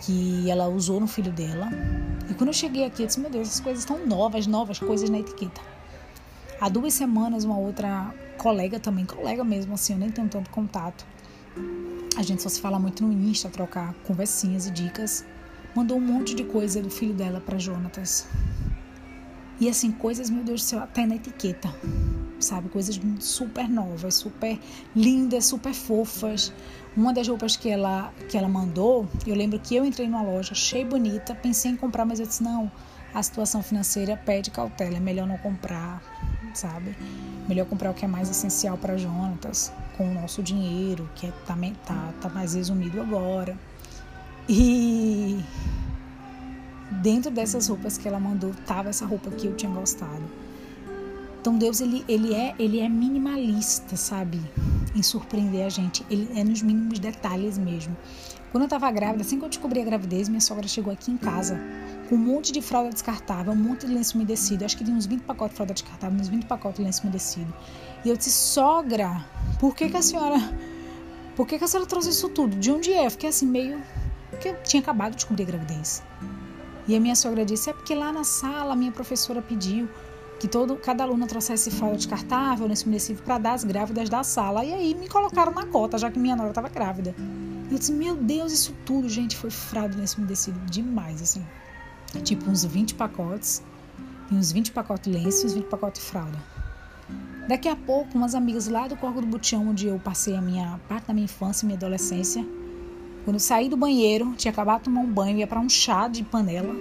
que 0.02 0.50
ela 0.50 0.68
usou 0.68 1.00
no 1.00 1.08
filho 1.08 1.32
dela. 1.32 1.70
E 2.30 2.34
quando 2.34 2.50
eu 2.50 2.54
cheguei 2.54 2.86
aqui, 2.86 3.04
eu 3.04 3.08
disse: 3.08 3.20
Meu 3.20 3.30
Deus, 3.30 3.48
essas 3.48 3.60
coisas 3.60 3.84
estão 3.84 4.06
novas, 4.06 4.46
novas 4.46 4.80
coisas 4.80 5.10
na 5.10 5.20
etiqueta. 5.20 5.62
Há 6.60 6.70
duas 6.70 6.94
semanas, 6.94 7.44
uma 7.44 7.58
outra 7.58 8.14
colega 8.38 8.80
também, 8.80 9.06
colega 9.06 9.44
mesmo, 9.44 9.74
assim, 9.74 9.94
eu 9.94 10.00
nem 10.00 10.10
tenho 10.10 10.28
tanto 10.30 10.50
contato. 10.50 11.06
A 12.16 12.22
gente 12.22 12.42
só 12.42 12.50
se 12.50 12.62
fala 12.62 12.80
muito 12.80 13.04
no 13.04 13.12
Insta, 13.12 13.50
trocar 13.50 13.94
conversinhas 14.06 14.68
e 14.68 14.72
dicas. 14.72 15.26
Mandou 15.76 15.98
um 15.98 16.02
monte 16.02 16.36
de 16.36 16.44
coisa 16.44 16.82
do 16.82 16.90
filho 16.90 17.14
dela 17.14 17.42
para 17.42 17.58
Jonatas. 17.58 18.28
E 19.60 19.70
assim, 19.70 19.92
coisas, 19.92 20.30
meu 20.30 20.44
Deus 20.44 20.62
do 20.62 20.66
céu, 20.66 20.80
até 20.80 21.06
na 21.06 21.16
etiqueta 21.16 21.74
sabe? 22.44 22.70
Coisas 22.70 23.00
super 23.20 23.68
novas, 23.68 24.16
super 24.16 24.60
lindas, 24.96 25.46
super 25.46 25.74
fofas. 25.74 26.54
Uma 26.96 27.12
das 27.12 27.28
roupas 27.28 27.56
que 27.56 27.70
ela, 27.70 28.14
que 28.30 28.38
ela 28.38 28.48
mandou, 28.48 29.08
eu 29.26 29.36
lembro 29.36 29.58
que 29.60 29.76
eu 29.76 29.84
entrei 29.84 30.08
numa 30.08 30.22
loja, 30.22 30.52
achei 30.52 30.86
bonita, 30.86 31.34
pensei 31.34 31.72
em 31.72 31.76
comprar, 31.76 32.06
mas 32.06 32.20
eu 32.20 32.28
disse: 32.28 32.44
não, 32.44 32.72
a 33.14 33.24
situação 33.24 33.64
financeira 33.64 34.16
pede 34.16 34.52
cautela, 34.52 34.98
é 34.98 35.00
melhor 35.00 35.28
não 35.28 35.38
comprar, 35.38 36.02
sabe? 36.54 36.96
Melhor 37.48 37.66
comprar 37.66 37.90
o 37.90 37.94
que 37.94 38.06
é 38.06 38.08
mais 38.08 38.30
essencial 38.30 38.78
para 38.78 38.98
Jonatas, 38.98 39.74
com 39.98 40.10
o 40.10 40.14
nosso 40.14 40.44
dinheiro, 40.44 41.10
que 41.16 41.28
é, 41.28 41.32
tá, 41.46 41.58
tá, 41.86 42.14
tá 42.22 42.30
mais 42.30 42.54
resumido 42.54 43.02
agora. 43.02 43.58
E 44.48 45.44
dentro 46.92 47.32
dessas 47.32 47.68
roupas 47.68 47.98
que 47.98 48.08
ela 48.08 48.20
mandou, 48.20 48.52
tava 48.66 48.90
essa 48.90 49.06
roupa 49.06 49.32
que 49.32 49.48
eu 49.48 49.56
tinha 49.56 49.72
gostado. 49.72 50.24
Então 51.42 51.58
Deus 51.58 51.82
ele, 51.82 52.06
ele 52.08 52.34
é 52.34 52.56
ele 52.58 52.80
é 52.80 52.88
minimalista, 52.88 53.98
sabe? 53.98 54.40
em 54.96 55.02
surpreender 55.02 55.66
a 55.66 55.70
gente. 55.70 56.06
Ele 56.10 56.30
é 56.40 56.44
nos 56.44 56.62
mínimos 56.62 57.00
detalhes 57.00 57.58
mesmo. 57.58 57.96
Quando 58.52 58.64
eu 58.64 58.68
estava 58.68 58.90
grávida, 58.92 59.24
assim 59.24 59.40
que 59.40 59.46
eu 59.46 59.50
descobri 59.50 59.82
a 59.82 59.86
gravidez, 59.86 60.30
minha 60.30 60.42
sogra 60.42 60.68
chegou 60.68 60.94
aqui 60.94 61.12
em 61.12 61.18
casa 61.18 61.60
com 62.08 62.16
um 62.16 62.20
monte 62.20 62.52
de 62.52 62.62
fralda 62.62 62.92
descartável, 62.92 63.52
um 63.52 63.56
monte 63.56 63.88
de 63.88 63.94
lenço 63.94 64.16
umedecido. 64.16 64.64
Acho 64.64 64.78
que 64.78 64.84
tinha 64.84 64.96
uns 64.96 65.06
20 65.06 65.22
pacotes 65.22 65.52
de 65.52 65.56
fralda 65.56 65.74
descartável, 65.74 66.20
uns 66.20 66.28
20 66.28 66.46
pacotes 66.46 66.78
de 66.78 66.84
lenço 66.84 67.02
umedecido. 67.04 67.52
E 68.06 68.10
eu 68.10 68.16
disse, 68.16 68.32
sogra, 68.32 69.26
por 69.60 69.76
que, 69.76 69.90
que 69.90 69.98
a 69.98 70.02
senhora. 70.02 70.38
Por 71.36 71.48
que, 71.48 71.58
que 71.58 71.64
a 71.64 71.68
senhora 71.68 71.90
trouxe 71.90 72.10
isso 72.10 72.30
tudo? 72.30 72.56
De 72.56 72.72
onde 72.72 72.94
é? 72.94 73.08
Eu 73.08 73.12
fiquei 73.12 73.30
assim, 73.30 73.48
meio. 73.48 73.82
Porque 74.30 74.50
eu 74.50 74.62
tinha 74.62 74.82
acabado 74.82 75.12
de 75.12 75.18
descobrir 75.18 75.44
a 75.44 75.48
gravidez. 75.48 76.04
E 76.88 76.96
a 76.96 77.00
minha 77.00 77.16
sogra 77.16 77.46
disse: 77.46 77.70
é 77.70 77.74
porque 77.74 77.96
lá 77.96 78.12
na 78.12 78.24
sala 78.24 78.74
a 78.74 78.76
minha 78.76 78.92
professora 78.92 79.42
pediu 79.42 79.90
que 80.40 80.48
todo, 80.48 80.76
cada 80.76 81.04
aluna 81.04 81.26
trouxesse 81.26 81.72
fralda 81.72 81.96
descartável, 81.96 82.68
lenço 82.68 82.86
umedecido, 82.86 83.22
para 83.24 83.38
dar 83.38 83.54
às 83.54 83.64
grávidas 83.64 84.10
da 84.10 84.24
sala. 84.24 84.66
E 84.66 84.74
aí 84.74 84.94
me 84.94 85.08
colocaram 85.08 85.54
na 85.54 85.66
cota, 85.66 85.98
já 85.98 86.12
que 86.12 86.20
minha 86.20 86.36
nora 86.36 86.50
estava 86.50 86.68
grávida. 86.68 87.16
E 87.70 87.74
eu 87.74 87.80
disse: 87.80 87.94
meu 87.94 88.16
Deus, 88.16 88.52
isso 88.52 88.76
tudo, 88.86 89.08
gente, 89.08 89.38
foi 89.38 89.50
fralda 89.50 89.98
lenço 89.98 90.18
umedecido 90.18 90.60
demais, 90.66 91.22
assim. 91.22 91.46
Tipo 92.24 92.50
uns 92.50 92.66
20 92.66 92.96
pacotes, 92.96 93.64
uns 94.32 94.52
20 94.52 94.72
pacotes 94.72 95.12
de 95.12 95.18
lenço 95.18 95.44
e 95.44 95.46
uns 95.46 95.54
20 95.54 95.66
pacotes 95.66 96.04
de 96.04 96.10
fralda. 96.10 96.38
Daqui 97.48 97.68
a 97.68 97.76
pouco, 97.76 98.18
umas 98.18 98.36
amigas 98.36 98.68
lá 98.68 98.88
do 98.88 98.96
Corgo 98.96 99.20
do 99.20 99.28
Butião, 99.28 99.68
onde 99.68 99.88
eu 99.88 100.00
passei 100.00 100.36
a 100.36 100.42
minha 100.42 100.80
parte 100.88 101.08
da 101.08 101.14
minha 101.14 101.26
infância 101.26 101.66
e 101.66 101.68
minha 101.68 101.78
adolescência, 101.78 102.46
quando 103.24 103.40
saí 103.40 103.70
do 103.70 103.78
banheiro, 103.78 104.34
tinha 104.36 104.52
acabado 104.52 104.80
de 104.80 104.86
tomar 104.86 105.02
um 105.02 105.12
banho, 105.12 105.38
ia 105.38 105.48
para 105.48 105.60
um 105.60 105.70
chá 105.70 106.08
de 106.08 106.24
panela. 106.24 106.76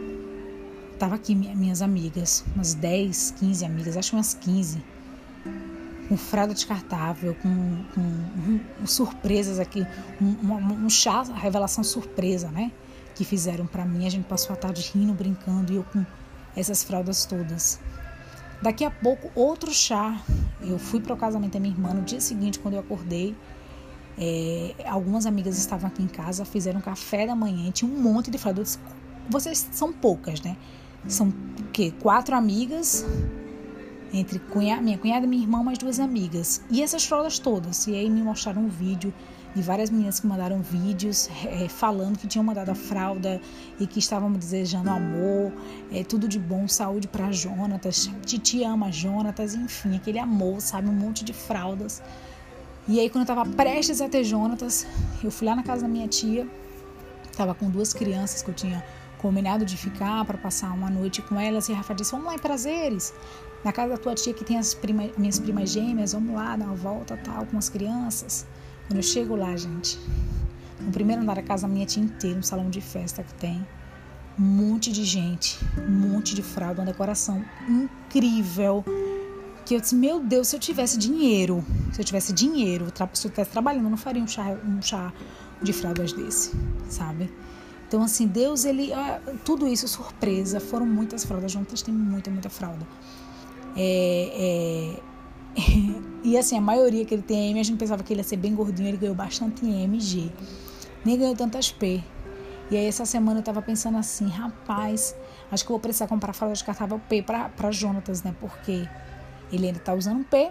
Tava 0.99 1.15
aqui 1.15 1.35
minhas 1.35 1.83
amigas, 1.83 2.45
umas 2.55 2.75
10, 2.75 3.35
15 3.39 3.65
amigas, 3.65 3.97
acho 3.97 4.17
umas 4.17 4.35
15. 4.35 4.83
Com 6.09 6.17
fralda 6.17 6.53
descartável, 6.53 7.35
com, 7.43 7.85
com, 7.95 8.61
com 8.79 8.87
surpresas 8.87 9.59
aqui, 9.59 9.87
um, 10.21 10.27
um, 10.27 10.85
um 10.87 10.91
chá, 10.91 11.23
revelação 11.23 11.83
surpresa, 11.85 12.51
né? 12.51 12.73
Que 13.15 13.25
fizeram 13.25 13.67
para 13.67 13.85
mim. 13.85 14.07
A 14.07 14.11
gente 14.11 14.25
passou 14.25 14.53
a 14.53 14.57
tarde 14.57 14.91
rindo, 14.93 15.13
brincando 15.13 15.73
e 15.73 15.77
eu 15.77 15.85
com 15.85 16.05
essas 16.57 16.83
fraldas 16.83 17.25
todas. 17.25 17.81
Daqui 18.61 18.85
a 18.85 18.91
pouco, 18.91 19.31
outro 19.35 19.73
chá. 19.73 20.21
Eu 20.61 20.79
fui 20.79 21.01
para 21.01 21.15
o 21.15 21.17
casamento 21.17 21.55
da 21.55 21.61
minha 21.61 21.75
irmã 21.75 21.93
no 21.95 22.03
dia 22.03 22.21
seguinte, 22.21 22.59
quando 22.59 22.75
eu 22.75 22.81
acordei. 22.81 23.35
É, 24.19 24.75
algumas 24.87 25.27
amigas 25.27 25.59
estavam 25.59 25.89
aqui 25.89 26.03
em 26.03 26.09
casa, 26.09 26.45
fizeram 26.45 26.81
café 26.81 27.27
da 27.27 27.35
manhã, 27.35 27.71
tinha 27.71 27.91
um 27.91 28.01
monte 28.01 28.31
de 28.31 28.39
fraldas. 28.39 28.79
Vocês 29.29 29.69
são 29.73 29.93
poucas, 29.93 30.41
né? 30.43 30.57
São 31.07 31.29
o 31.29 31.65
quê? 31.73 31.93
Quatro 32.01 32.37
amigas, 32.37 33.05
entre 34.13 34.41
minha 34.83 34.99
cunhada 34.99 35.27
minha 35.27 35.43
irmã, 35.43 35.63
mais 35.63 35.79
duas 35.79 35.99
amigas. 35.99 36.63
E 36.71 36.83
essas 36.83 37.05
fraldas 37.05 37.39
todas. 37.39 37.87
E 37.87 37.95
aí 37.95 38.09
me 38.11 38.23
mostraram 38.23 38.63
um 38.63 38.69
vídeo 38.69 39.13
de 39.55 39.63
várias 39.63 39.91
meninas 39.91 40.21
que 40.21 40.27
mandaram 40.27 40.61
vídeos 40.63 41.29
é, 41.45 41.69
falando 41.69 42.19
que 42.19 42.27
tinham 42.27 42.45
mandado 42.45 42.71
a 42.71 42.75
fralda 42.75 43.41
e 43.79 43.87
que 43.87 43.99
estavam 43.99 44.33
desejando 44.33 44.91
amor, 44.91 45.53
é, 45.91 46.03
tudo 46.03 46.27
de 46.27 46.39
bom, 46.39 46.67
saúde 46.67 47.07
para 47.07 47.31
Jonatas, 47.31 48.11
Titi 48.25 48.65
ama 48.65 48.91
Jonatas, 48.91 49.55
enfim, 49.55 49.97
aquele 49.97 50.19
amor, 50.19 50.61
sabe? 50.61 50.89
Um 50.89 50.95
monte 50.95 51.25
de 51.25 51.33
fraldas. 51.33 52.03
E 52.89 52.99
aí, 52.99 53.09
quando 53.09 53.29
eu 53.29 53.33
estava 53.33 53.49
prestes 53.49 54.01
a 54.01 54.09
ter 54.09 54.25
Jonatas, 54.25 54.87
eu 55.23 55.31
fui 55.31 55.47
lá 55.47 55.55
na 55.55 55.63
casa 55.63 55.83
da 55.83 55.89
minha 55.89 56.09
tia, 56.09 56.49
estava 57.31 57.55
com 57.55 57.71
duas 57.71 57.93
crianças 57.93 58.43
que 58.43 58.51
eu 58.51 58.55
tinha 58.55 58.85
combinado 59.19 59.65
de 59.65 59.77
ficar 59.77 60.25
para 60.25 60.37
passar 60.37 60.73
uma 60.73 60.91
noite 60.91 61.23
com 61.23 61.39
elas. 61.39 61.69
E 61.69 61.73
a 61.73 61.77
Rafa 61.77 61.95
disse: 61.95 62.11
Vamos 62.11 62.27
lá 62.27 62.35
em 62.35 62.39
Prazeres, 62.39 63.15
na 63.65 63.73
casa 63.73 63.91
da 63.91 63.99
tua 63.99 64.15
tia 64.17 64.35
que 64.35 64.45
tem 64.45 64.59
as 64.59 64.75
prima, 64.75 65.09
minhas 65.17 65.39
primas 65.39 65.71
gêmeas, 65.71 66.13
vamos 66.13 66.35
lá 66.35 66.57
dar 66.57 66.67
uma 66.67 66.75
volta 66.75 67.17
tal 67.17 67.47
com 67.47 67.57
as 67.57 67.69
crianças. 67.69 68.45
Quando 68.89 68.97
eu 68.97 69.03
chego 69.03 69.37
lá, 69.37 69.57
gente, 69.57 69.97
no 70.81 70.91
primeiro 70.91 71.23
andar 71.23 71.37
da 71.37 71.43
casa 71.43 71.69
da 71.69 71.73
minha 71.73 71.87
tia 71.87 72.03
inteira, 72.03 72.37
um 72.37 72.43
salão 72.43 72.69
de 72.69 72.81
festa 72.81 73.23
que 73.23 73.33
tem, 73.35 73.65
um 74.37 74.43
monte 74.43 74.91
de 74.91 75.05
gente, 75.05 75.57
um 75.79 76.11
monte 76.11 76.35
de 76.35 76.43
fralda, 76.43 76.81
uma 76.81 76.87
decoração 76.87 77.45
incrível 77.69 78.85
eu 79.75 79.81
disse, 79.81 79.95
meu 79.95 80.21
Deus, 80.21 80.49
se 80.49 80.57
eu 80.57 80.61
tivesse 80.61 80.99
dinheiro, 80.99 81.65
se 81.93 82.01
eu 82.01 82.05
tivesse 82.05 82.33
dinheiro, 82.33 82.87
se 82.95 83.03
eu 83.03 83.09
estivesse 83.13 83.51
trabalhando, 83.51 83.85
eu 83.85 83.91
não 83.91 83.97
faria 83.97 84.23
um 84.23 84.27
chá, 84.27 84.57
um 84.65 84.81
chá 84.83 85.13
de 85.63 85.73
fraldas 85.73 86.13
desse, 86.13 86.53
sabe? 86.89 87.31
Então, 87.93 88.03
assim, 88.03 88.27
Deus, 88.27 88.65
ele. 88.65 88.91
Ah, 88.93 89.21
tudo 89.45 89.69
isso 89.69 89.87
surpresa. 89.87 90.59
Foram 90.59 90.87
muitas 90.87 91.27
fraldas 91.27 91.53
juntas, 91.53 91.83
tem 91.83 91.93
muita, 91.93 92.31
muita 92.31 92.49
fralda. 92.49 92.87
É, 93.77 94.97
é, 95.55 95.61
e 96.25 96.39
assim, 96.39 96.57
a 96.57 96.61
maioria 96.61 97.05
que 97.05 97.15
ele 97.15 97.23
tem 97.23 97.51
M, 97.51 97.61
a 97.61 97.63
gente 97.63 97.77
pensava 97.79 98.03
que 98.03 98.13
ele 98.13 98.21
ia 98.21 98.25
ser 98.25 98.39
bem 98.39 98.55
gordinho, 98.55 98.89
ele 98.89 98.97
ganhou 98.97 99.15
bastante 99.15 99.67
M, 99.67 100.01
G. 100.01 100.31
Nem 101.05 101.19
ganhou 101.19 101.37
tantas 101.37 101.71
P. 101.71 102.03
E 102.71 102.77
aí, 102.79 102.87
essa 102.87 103.05
semana 103.05 103.41
eu 103.41 103.45
tava 103.45 103.61
pensando 103.61 103.99
assim, 103.99 104.27
rapaz, 104.27 105.15
acho 105.51 105.63
que 105.63 105.71
eu 105.71 105.75
vou 105.75 105.81
precisar 105.81 106.07
comprar 106.07 106.33
fralda 106.33 106.55
descartável 106.55 106.99
P 106.99 107.23
pra, 107.23 107.51
pra 107.51 107.71
Jonatas, 107.71 108.23
né? 108.23 108.35
Porque 108.41 108.89
ele 109.53 109.67
ainda 109.67 109.79
está 109.79 109.95
usando 109.95 110.21
um 110.21 110.25
P, 110.25 110.51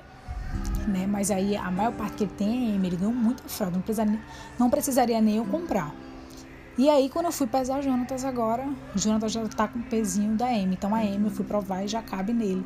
né? 0.87 1.07
Mas 1.07 1.31
aí 1.31 1.55
a 1.55 1.71
maior 1.71 1.93
parte 1.93 2.17
que 2.17 2.23
ele 2.23 2.33
tem 2.37 2.71
é 2.71 2.75
M, 2.75 2.87
ele 2.87 2.97
ganhou 2.97 3.13
muita 3.13 3.43
fralda, 3.47 3.75
não 3.75 3.81
precisaria, 3.81 4.19
não 4.59 4.69
precisaria 4.69 5.21
nem 5.21 5.37
eu 5.37 5.45
comprar. 5.45 5.93
E 6.77 6.89
aí, 6.89 7.09
quando 7.09 7.25
eu 7.25 7.31
fui 7.33 7.47
pesar 7.47 7.81
Jonatas 7.81 8.23
agora, 8.23 8.67
Jonatas 8.95 9.33
já 9.33 9.45
tá 9.49 9.67
com 9.67 9.79
o 9.79 9.83
pezinho 9.83 10.35
da 10.35 10.51
M. 10.51 10.73
Então 10.73 10.95
a 10.95 11.03
M 11.03 11.25
eu 11.25 11.31
fui 11.31 11.43
provar 11.43 11.83
e 11.83 11.87
já 11.87 12.01
cabe 12.01 12.33
nele. 12.33 12.65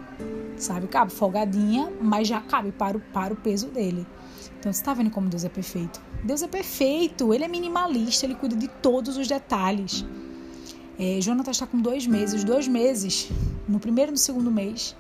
Sabe? 0.58 0.88
Cabe 0.88 1.12
folgadinha, 1.12 1.92
mas 2.00 2.28
já 2.28 2.40
cabe 2.40 2.72
para 2.72 2.98
o, 2.98 3.00
para 3.00 3.34
o 3.34 3.36
peso 3.36 3.68
dele. 3.68 4.06
Então 4.60 4.72
você 4.72 4.84
tá 4.84 4.94
vendo 4.94 5.10
como 5.10 5.28
Deus 5.28 5.44
é 5.44 5.50
perfeito? 5.50 6.02
Deus 6.24 6.44
é 6.44 6.48
perfeito, 6.48 7.34
ele 7.34 7.44
é 7.44 7.48
minimalista, 7.48 8.26
ele 8.26 8.36
cuida 8.36 8.56
de 8.56 8.68
todos 8.68 9.18
os 9.18 9.28
detalhes. 9.28 10.06
É, 10.98 11.20
Jonatas 11.20 11.58
está 11.58 11.68
com 11.68 11.80
dois 11.80 12.08
meses, 12.08 12.44
dois 12.44 12.68
meses, 12.68 13.30
no 13.68 13.80
primeiro 13.80 14.12
e 14.12 14.14
no 14.14 14.18
segundo 14.18 14.50
mês, 14.50 14.96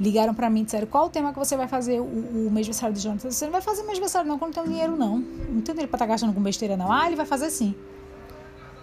ligaram 0.00 0.34
para 0.34 0.48
mim 0.48 0.62
e 0.62 0.64
disseram 0.64 0.86
qual 0.86 1.06
o 1.06 1.10
tema 1.10 1.32
que 1.32 1.38
você 1.38 1.56
vai 1.56 1.68
fazer 1.68 2.00
o, 2.00 2.04
o 2.04 2.50
mês 2.50 2.66
aniversário 2.66 2.94
de 2.94 3.02
Jonathan. 3.02 3.30
Você 3.30 3.44
não 3.44 3.52
vai 3.52 3.60
fazer 3.60 3.82
mês 3.82 3.92
aniversário 3.92 4.28
não, 4.28 4.38
quando 4.38 4.54
tem 4.54 4.64
dinheiro 4.64 4.96
não. 4.96 5.18
Não 5.18 5.60
tem 5.60 5.74
dinheiro 5.74 5.88
para 5.88 5.96
estar 5.96 5.98
tá 5.98 6.06
gastando 6.06 6.32
com 6.32 6.42
besteira 6.42 6.76
não. 6.76 6.90
Ah, 6.90 7.06
ele 7.06 7.16
vai 7.16 7.26
fazer 7.26 7.50
sim. 7.50 7.74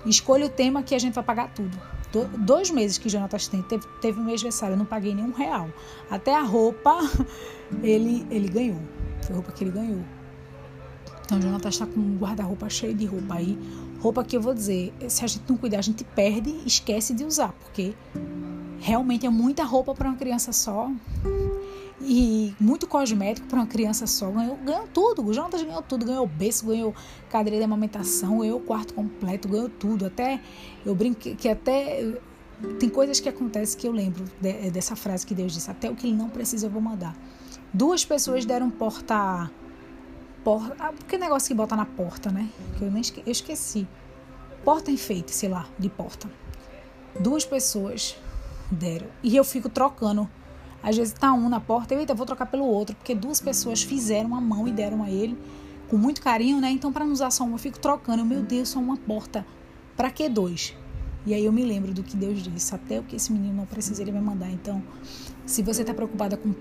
Escolha 0.06 0.45
o 0.45 0.49
tema 0.49 0.84
que 0.84 0.93
a 0.93 0.99
gente 0.99 1.13
vai 1.13 1.23
pagar 1.23 1.53
tudo. 1.53 1.77
Do, 2.12 2.25
dois 2.38 2.69
meses 2.69 2.97
que 2.97 3.10
Jonatas 3.10 3.47
tem, 3.47 3.62
teve, 3.63 3.86
teve 3.99 4.21
mês 4.21 4.41
aniversário, 4.41 4.75
eu 4.75 4.77
não 4.77 4.86
paguei 4.86 5.13
nenhum 5.15 5.32
real. 5.32 5.69
Até 6.10 6.36
a 6.36 6.41
roupa 6.41 6.99
ele, 7.82 8.25
ele 8.30 8.47
ganhou. 8.47 8.80
Foi 9.23 9.34
a 9.34 9.36
roupa 9.38 9.51
que 9.51 9.63
ele 9.63 9.71
ganhou. 9.71 9.99
Então, 11.25 11.41
Jonathan 11.41 11.67
está 11.67 11.86
com 11.86 11.99
um 11.99 12.17
guarda-roupa 12.17 12.69
cheio 12.69 12.93
de 12.93 13.06
roupa 13.06 13.36
aí. 13.36 13.60
Roupa 13.99 14.23
que 14.23 14.38
eu 14.38 14.41
vou 14.41 14.53
dizer, 14.53 14.93
se 15.10 15.25
a 15.25 15.27
gente 15.27 15.43
não 15.49 15.58
cuidar, 15.58 15.80
a 15.80 15.82
gente 15.82 16.03
perde 16.03 16.56
esquece 16.65 17.13
de 17.13 17.25
usar, 17.25 17.51
porque 17.51 17.93
realmente 18.80 19.26
é 19.26 19.30
muita 19.30 19.63
roupa 19.63 19.94
para 19.94 20.10
uma 20.10 20.18
criança 20.18 20.52
só 20.52 20.90
e 22.02 22.56
muito 22.60 22.88
cosmético 22.88 23.48
para 23.48 23.60
uma 23.60 23.68
criança 23.68 24.08
só. 24.08 24.30
Ganhou, 24.30 24.58
ganhou 24.58 24.88
tudo. 24.94 25.26
O 25.26 25.34
Jonatas 25.34 25.62
ganhou 25.62 25.82
tudo. 25.82 26.06
Ganhou 26.06 26.26
berço, 26.28 26.66
ganhou 26.66 26.96
cadeira 27.30 27.58
de 27.58 27.63
amamentação, 27.63 28.40
ganhou 28.40 28.60
quarto 28.60 28.94
completo, 28.94 29.48
ganhou 29.48 29.70
tudo. 29.70 30.06
Até 30.06 30.40
eu 30.86 30.96
brinco 30.96 31.20
que 31.20 31.50
até 31.50 32.13
tem 32.80 32.90
coisas 32.90 33.20
que 33.20 33.30
acontecem 33.30 33.80
que 33.80 33.88
eu 33.88 33.92
lembro 33.92 34.24
de, 34.40 34.72
dessa 34.72 34.96
frase 34.96 35.26
que 35.26 35.36
Deus 35.36 35.54
disse: 35.54 35.70
até 35.70 35.90
o 35.90 35.96
que 35.96 36.08
ele 36.08 36.16
não 36.16 36.30
precisa 36.30 36.68
eu 36.68 36.72
vou 36.72 36.82
mandar. 36.82 37.16
Duas 37.74 38.06
pessoas 38.06 38.46
deram 38.46 38.70
porta. 38.70 39.52
porta 40.44 40.76
ah, 40.80 40.94
que 41.08 41.18
negócio 41.18 41.50
que 41.50 41.54
bota 41.54 41.76
na 41.76 41.86
porta, 41.86 42.32
né? 42.32 42.48
Que 42.78 42.84
eu 42.84 42.92
nem 42.92 43.02
esque, 43.02 43.22
eu 43.26 43.32
esqueci. 43.32 43.88
Porta 44.63 44.92
enfeite, 44.92 45.34
sei 45.34 45.50
lá, 45.50 45.68
de 45.78 45.90
porta. 45.90 46.30
Duas 47.20 47.46
pessoas 47.46 48.18
deram. 48.71 49.08
E 49.23 49.36
eu 49.36 49.43
fico 49.43 49.69
trocando. 49.69 50.30
Às 50.82 50.95
vezes 50.95 51.13
tá 51.13 51.34
um 51.34 51.49
na 51.49 51.60
porta, 51.60 51.93
eu, 51.93 51.99
eita, 51.99 52.13
vou 52.13 52.25
trocar 52.25 52.45
pelo 52.45 52.65
outro, 52.65 52.95
porque 52.95 53.15
duas 53.15 53.41
pessoas 53.41 53.82
fizeram 53.82 54.36
a 54.36 54.41
mão 54.41 54.67
e 54.67 54.71
deram 54.71 55.03
a 55.03 55.10
ele 55.10 55.38
com 55.89 55.97
muito 55.97 56.21
carinho, 56.21 56.60
né? 56.60 56.69
Então, 56.69 56.91
para 56.91 57.06
não 57.06 57.13
usar 57.13 57.32
só 57.32 57.43
uma, 57.43 57.56
eu 57.56 57.58
fico 57.58 57.80
trocando. 57.80 58.21
Eu, 58.21 58.25
meu 58.25 58.41
Deus, 58.41 58.69
só 58.69 58.80
uma 58.80 58.97
porta. 58.97 59.45
Para 59.95 60.12
que 60.12 60.30
dois? 60.30 60.75
E 61.25 61.34
aí 61.34 61.43
eu 61.43 61.51
me 61.51 61.63
lembro 61.63 61.93
do 61.93 62.03
que 62.03 62.15
Deus 62.15 62.41
disse: 62.41 62.73
até 62.75 62.99
o 62.99 63.03
que 63.03 63.15
esse 63.15 63.32
menino 63.32 63.53
não 63.53 63.65
precisa, 63.65 64.01
ele 64.01 64.12
vai 64.12 64.21
mandar. 64.21 64.49
Então, 64.51 64.82
se 65.45 65.62
você 65.62 65.82
está 65.82 65.93
preocupada 65.93 66.38
com, 66.38 66.53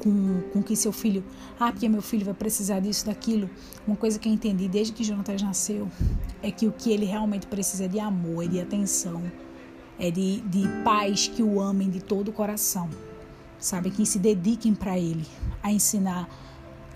com, 0.00 0.40
com 0.52 0.62
que 0.62 0.76
seu 0.76 0.92
filho, 0.92 1.24
ah, 1.58 1.72
porque 1.72 1.88
meu 1.88 2.02
filho 2.02 2.24
vai 2.24 2.34
precisar 2.34 2.80
disso, 2.80 3.06
daquilo, 3.06 3.50
uma 3.86 3.96
coisa 3.96 4.18
que 4.18 4.28
eu 4.28 4.32
entendi 4.32 4.68
desde 4.68 4.92
que 4.92 5.02
Jonathan 5.02 5.36
nasceu 5.42 5.90
é 6.42 6.50
que 6.50 6.66
o 6.66 6.72
que 6.72 6.90
ele 6.92 7.04
realmente 7.04 7.46
precisa 7.46 7.84
é 7.84 7.88
de 7.88 7.98
amor, 7.98 8.44
é 8.44 8.48
de 8.48 8.60
atenção 8.60 9.22
é 9.98 10.10
de, 10.10 10.40
de 10.40 10.66
pais 10.82 11.28
que 11.28 11.42
o 11.42 11.60
amem 11.60 11.90
de 11.90 12.00
todo 12.00 12.28
o 12.28 12.32
coração, 12.32 12.88
sabe? 13.58 13.90
Que 13.90 14.04
se 14.04 14.18
dediquem 14.18 14.74
para 14.74 14.98
ele, 14.98 15.26
a 15.62 15.72
ensinar, 15.72 16.28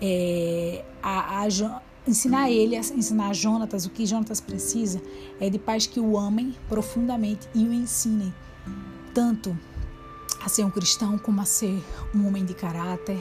é, 0.01 0.83
a, 1.01 1.43
a, 1.43 1.47
ensinar 2.07 2.51
ele, 2.51 2.75
a 2.75 2.79
ensinar 2.79 3.29
a 3.29 3.33
Jonatas 3.33 3.85
o 3.85 3.89
que 3.89 4.05
Jonatas 4.05 4.41
precisa, 4.41 5.01
é 5.39 5.49
de 5.49 5.57
pais 5.57 5.87
que 5.87 5.99
o 5.99 6.17
amem 6.17 6.55
profundamente 6.67 7.47
e 7.53 7.63
o 7.63 7.73
ensinem 7.73 8.33
tanto 9.13 9.57
a 10.41 10.47
ser 10.47 10.63
um 10.63 10.69
cristão 10.69 11.17
como 11.17 11.41
a 11.41 11.45
ser 11.45 11.83
um 12.15 12.25
homem 12.27 12.45
de 12.45 12.53
caráter, 12.53 13.17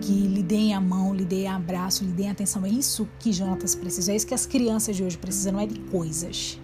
que 0.00 0.12
lhe 0.12 0.42
deem 0.42 0.74
a 0.74 0.80
mão, 0.80 1.14
lhe 1.14 1.24
deem 1.24 1.48
abraço, 1.48 2.04
lhe 2.04 2.12
deem 2.12 2.30
atenção. 2.30 2.64
É 2.64 2.68
isso 2.68 3.08
que 3.18 3.32
Jonatas 3.32 3.74
precisa, 3.74 4.12
é 4.12 4.16
isso 4.16 4.26
que 4.26 4.34
as 4.34 4.46
crianças 4.46 4.96
de 4.96 5.04
hoje 5.04 5.18
precisam, 5.18 5.54
não 5.54 5.60
é 5.60 5.66
de 5.66 5.78
coisas. 5.80 6.58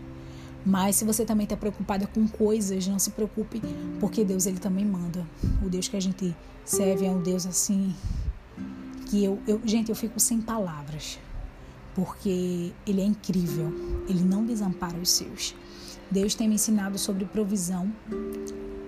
Mas 0.64 0.96
se 0.96 1.04
você 1.04 1.24
também 1.24 1.44
está 1.44 1.56
preocupada 1.56 2.06
com 2.06 2.26
coisas, 2.28 2.86
não 2.86 2.98
se 2.98 3.10
preocupe, 3.10 3.60
porque 3.98 4.24
Deus 4.24 4.46
ele 4.46 4.58
também 4.58 4.84
manda. 4.84 5.26
O 5.64 5.68
Deus 5.68 5.88
que 5.88 5.96
a 5.96 6.00
gente 6.00 6.34
serve 6.64 7.06
é 7.06 7.10
um 7.10 7.20
Deus 7.20 7.46
assim 7.46 7.94
que 9.06 9.24
eu, 9.24 9.38
eu 9.46 9.60
gente, 9.64 9.90
eu 9.90 9.96
fico 9.96 10.18
sem 10.18 10.40
palavras, 10.40 11.18
porque 11.94 12.72
ele 12.86 13.00
é 13.00 13.04
incrível. 13.04 13.72
Ele 14.08 14.22
não 14.22 14.44
desampara 14.44 14.96
os 14.96 15.10
seus. 15.10 15.54
Deus 16.10 16.34
tem 16.34 16.48
me 16.48 16.54
ensinado 16.54 16.98
sobre 16.98 17.24
provisão 17.24 17.92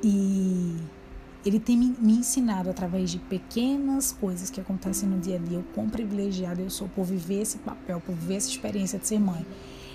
e 0.02 0.76
ele 1.44 1.58
tem 1.58 1.76
me 1.76 2.12
ensinado 2.18 2.70
através 2.70 3.10
de 3.10 3.18
pequenas 3.18 4.12
coisas 4.12 4.48
que 4.48 4.60
acontecem 4.60 5.08
no 5.08 5.18
dia 5.18 5.36
a 5.36 5.38
dia 5.38 5.58
o 5.58 5.62
quão 5.74 5.88
privilegiada 5.88 6.62
eu 6.62 6.70
sou 6.70 6.88
por 6.88 7.04
viver 7.04 7.42
esse 7.42 7.58
papel, 7.58 8.00
por 8.00 8.14
viver 8.14 8.36
essa 8.36 8.48
experiência 8.48 8.98
de 8.98 9.06
ser 9.06 9.18
mãe. 9.18 9.44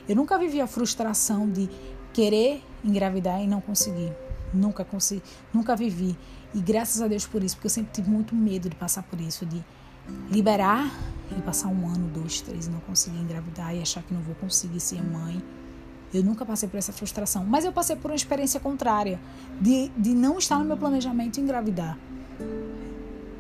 Eu 0.10 0.16
nunca 0.16 0.40
vivi 0.40 0.60
a 0.60 0.66
frustração 0.66 1.48
de 1.48 1.70
querer 2.12 2.64
engravidar 2.84 3.40
e 3.44 3.48
não 3.48 3.62
conseguir. 3.62 4.12
Nunca 4.52 4.84
consegui, 4.84 5.22
nunca 5.54 5.76
vivi. 5.76 6.18
E 6.52 6.60
graças 6.60 7.00
a 7.00 7.08
Deus 7.08 7.28
por 7.28 7.44
isso, 7.44 7.56
porque 7.56 7.68
eu 7.68 7.72
sempre 7.72 7.92
tive 7.94 8.10
muito 8.10 8.34
medo 8.34 8.68
de 8.68 8.76
passar 8.76 9.04
por 9.04 9.22
isso, 9.22 9.46
de 9.46 9.64
liberar 10.32 10.92
e 11.38 11.40
passar 11.44 11.68
um 11.68 11.88
ano, 11.88 12.08
dois, 12.08 12.42
três 12.42 12.66
e 12.66 12.72
não 12.72 12.80
conseguir 12.80 13.20
engravidar 13.20 13.76
e 13.76 13.84
achar 13.84 14.02
que 14.02 14.12
não 14.12 14.22
vou 14.22 14.34
conseguir 14.34 14.80
ser 14.80 15.00
mãe. 15.04 15.44
Eu 16.12 16.24
nunca 16.24 16.44
passei 16.44 16.68
por 16.68 16.78
essa 16.78 16.92
frustração, 16.92 17.46
mas 17.46 17.64
eu 17.64 17.72
passei 17.72 17.96
por 17.96 18.10
uma 18.10 18.16
experiência 18.16 18.60
contrária, 18.60 19.20
de, 19.62 19.90
de 19.90 20.16
não 20.16 20.40
estar 20.40 20.58
no 20.58 20.66
meu 20.66 20.76
planejamento 20.76 21.40
engravidar. 21.40 21.96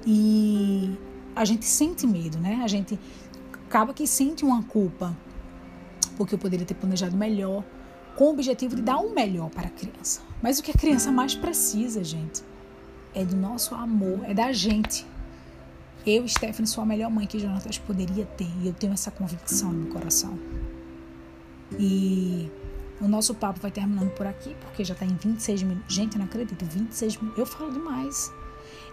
E 0.05 0.95
a 1.35 1.43
gente 1.45 1.65
sente 1.65 2.05
medo, 2.05 2.37
né? 2.37 2.61
A 2.63 2.67
gente 2.67 2.99
acaba 3.65 3.91
que 3.91 4.05
sente 4.05 4.45
uma 4.45 4.61
culpa, 4.61 5.17
porque 6.19 6.35
eu 6.35 6.39
poderia 6.39 6.65
ter 6.65 6.73
planejado 6.73 7.15
melhor, 7.15 7.63
com 8.17 8.25
o 8.25 8.31
objetivo 8.31 8.75
de 8.75 8.81
dar 8.81 8.97
o 8.97 9.07
um 9.07 9.13
melhor 9.13 9.49
para 9.49 9.67
a 9.67 9.69
criança. 9.69 10.19
Mas 10.41 10.59
o 10.59 10.63
que 10.63 10.71
a 10.71 10.73
criança 10.73 11.09
mais 11.13 11.33
precisa, 11.33 12.03
gente, 12.03 12.43
é 13.15 13.23
do 13.23 13.37
nosso 13.37 13.73
amor, 13.73 14.19
é 14.25 14.33
da 14.33 14.51
gente. 14.51 15.07
Eu, 16.05 16.27
Stephanie, 16.27 16.67
sou 16.67 16.83
a 16.83 16.85
melhor 16.85 17.09
mãe 17.09 17.25
que 17.25 17.39
Jonatas 17.39 17.77
poderia 17.77 18.25
ter 18.25 18.49
e 18.61 18.67
eu 18.67 18.73
tenho 18.73 18.91
essa 18.91 19.09
convicção 19.09 19.71
no 19.71 19.83
meu 19.83 19.93
coração. 19.93 20.37
E 21.79 22.51
o 22.99 23.07
nosso 23.07 23.33
papo 23.33 23.61
vai 23.61 23.71
terminando 23.71 24.09
por 24.09 24.27
aqui, 24.27 24.53
porque 24.59 24.83
já 24.83 24.95
está 24.95 25.05
em 25.05 25.15
26 25.15 25.63
minutos. 25.63 25.95
Gente, 25.95 26.15
eu 26.15 26.19
não 26.19 26.25
acredito, 26.25 26.65
26 26.65 27.15
minutos. 27.15 27.39
Eu 27.39 27.45
falo 27.45 27.71
demais. 27.71 28.29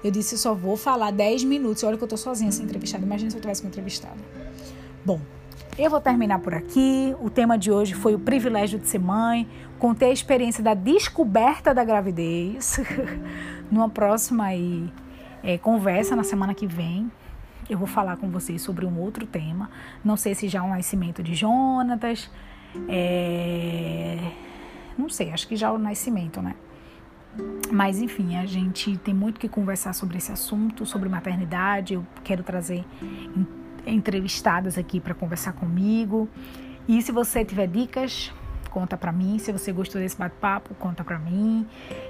Eu 0.04 0.12
disse, 0.12 0.38
só 0.38 0.54
vou 0.54 0.76
falar 0.76 1.10
10 1.10 1.42
minutos. 1.42 1.82
Olha 1.82 1.98
que 1.98 2.04
eu 2.04 2.08
tô 2.08 2.16
sozinha 2.16 2.52
sem 2.52 2.64
entrevistada. 2.64 3.04
Imagina 3.04 3.32
se 3.32 3.36
eu 3.36 3.40
tivesse 3.40 3.62
com 3.62 3.66
entrevistada. 3.68 4.20
Bom, 5.04 5.20
eu 5.78 5.90
vou 5.90 6.00
terminar 6.00 6.38
por 6.38 6.54
aqui. 6.54 7.14
O 7.20 7.30
tema 7.30 7.58
de 7.58 7.70
hoje 7.70 7.94
foi 7.94 8.14
o 8.14 8.18
privilégio 8.18 8.78
de 8.78 8.88
ser 8.88 8.98
mãe. 8.98 9.48
Contei 9.78 10.10
a 10.10 10.12
experiência 10.12 10.62
da 10.62 10.74
descoberta 10.74 11.74
da 11.74 11.84
gravidez. 11.84 12.80
Numa 13.70 13.88
próxima 13.88 14.44
aí, 14.44 14.90
é, 15.42 15.58
conversa 15.58 16.16
na 16.16 16.24
semana 16.24 16.54
que 16.54 16.66
vem. 16.66 17.10
Eu 17.68 17.78
vou 17.78 17.86
falar 17.86 18.16
com 18.16 18.30
vocês 18.30 18.62
sobre 18.62 18.86
um 18.86 18.98
outro 18.98 19.26
tema. 19.26 19.70
Não 20.04 20.16
sei 20.16 20.34
se 20.34 20.48
já 20.48 20.60
é 20.60 20.62
o 20.62 20.68
nascimento 20.68 21.22
de 21.22 21.34
Jonatas 21.34 22.30
é... 22.88 24.18
Não 24.98 25.08
sei, 25.08 25.32
acho 25.32 25.46
que 25.46 25.56
já 25.56 25.70
o 25.72 25.78
nascimento, 25.78 26.40
né? 26.40 26.54
Mas 27.70 28.00
enfim, 28.00 28.36
a 28.36 28.46
gente 28.46 28.96
tem 28.98 29.12
muito 29.12 29.38
que 29.38 29.48
conversar 29.48 29.92
sobre 29.92 30.16
esse 30.16 30.32
assunto, 30.32 30.86
sobre 30.86 31.08
maternidade. 31.08 31.94
Eu 31.94 32.06
quero 32.24 32.42
trazer 32.42 32.84
entrevistadas 33.86 34.76
aqui 34.76 35.00
para 35.00 35.14
conversar 35.14 35.52
comigo. 35.52 36.28
E 36.88 37.00
se 37.02 37.12
você 37.12 37.44
tiver 37.44 37.66
dicas, 37.66 38.32
conta 38.70 38.96
para 38.96 39.12
mim. 39.12 39.38
Se 39.38 39.52
você 39.52 39.72
gostou 39.72 40.00
desse 40.00 40.16
bate-papo, 40.18 40.74
conta 40.74 41.02
para 41.02 41.18
mim. 41.18 41.66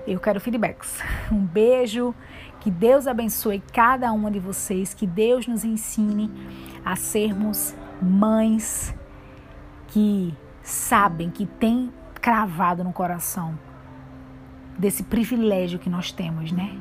Eu 0.06 0.18
quero 0.18 0.40
feedbacks. 0.40 1.00
Um 1.30 1.44
beijo. 1.44 2.14
Que 2.60 2.70
Deus 2.70 3.06
abençoe 3.06 3.62
cada 3.72 4.10
uma 4.12 4.30
de 4.30 4.40
vocês. 4.40 4.92
Que 4.92 5.06
Deus 5.06 5.46
nos 5.46 5.64
ensine 5.64 6.30
a 6.84 6.96
sermos 6.96 7.74
mães 8.02 8.94
que 9.88 10.34
sabem 10.62 11.30
que 11.30 11.46
tem 11.46 11.92
cravado 12.20 12.82
no 12.82 12.92
coração 12.92 13.56
desse 14.76 15.04
privilégio 15.04 15.78
que 15.78 15.88
nós 15.88 16.10
temos, 16.10 16.50
né? 16.50 16.76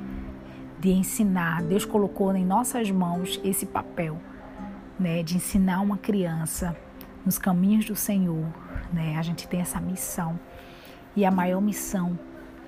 De 0.80 0.92
ensinar. 0.92 1.62
Deus 1.62 1.86
colocou 1.86 2.36
em 2.36 2.44
nossas 2.44 2.90
mãos 2.90 3.40
esse 3.44 3.66
papel, 3.66 4.18
né? 5.00 5.24
De 5.24 5.38
ensinar 5.38 5.82
uma 5.82 5.98
criança 5.98 6.76
nos 7.26 7.38
caminhos 7.38 7.86
do 7.86 7.96
Senhor, 7.96 8.46
né? 8.94 9.18
A 9.18 9.22
gente 9.22 9.48
tem 9.48 9.62
essa 9.62 9.80
missão. 9.80 10.40
E 11.16 11.26
a 11.26 11.32
maior 11.32 11.62
missão 11.62 12.18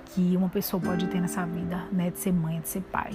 que 0.06 0.36
uma 0.36 0.48
pessoa 0.48 0.80
pode 0.80 1.06
ter 1.06 1.20
nessa 1.20 1.44
vida, 1.44 1.84
né? 1.92 2.10
De 2.10 2.18
ser 2.18 2.32
mãe, 2.32 2.60
de 2.60 2.68
ser 2.68 2.80
pai. 2.82 3.12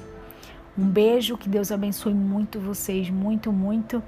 Um 0.78 0.88
beijo, 0.88 1.38
que 1.38 1.47
Deus 1.47 1.71
abençoe 1.71 2.13
muito 2.13 2.60
vocês, 2.60 3.10
muito, 3.10 3.52
muito. 3.52 4.02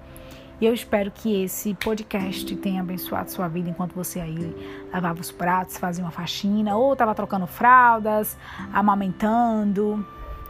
E 0.60 0.66
eu 0.66 0.74
espero 0.74 1.12
que 1.12 1.44
esse 1.44 1.74
podcast 1.76 2.56
tenha 2.56 2.82
abençoado 2.82 3.30
sua 3.30 3.48
vida 3.48 3.70
enquanto 3.70 3.94
você 3.94 4.22
aí 4.22 4.56
lavava 4.92 5.20
os 5.20 5.32
pratos, 5.32 5.78
fazia 5.78 6.04
uma 6.04 6.12
faxina, 6.12 6.76
ou 6.78 6.94
estava 6.94 7.14
trocando 7.14 7.46
fraldas, 7.46 8.38
amamentando, 8.74 10.06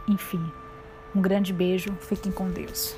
enfim. 0.08 0.40
Um 1.14 1.20
grande 1.20 1.52
beijo, 1.52 1.92
fiquem 2.00 2.30
com 2.30 2.48
Deus. 2.50 2.96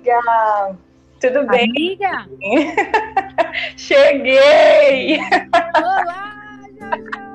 Amiga. 0.00 0.78
Tudo 1.20 1.46
bem? 1.46 1.68
Amiga? 1.68 2.26
Cheguei! 3.76 5.18
Olá, 5.76 6.60
Jojo! 6.78 7.30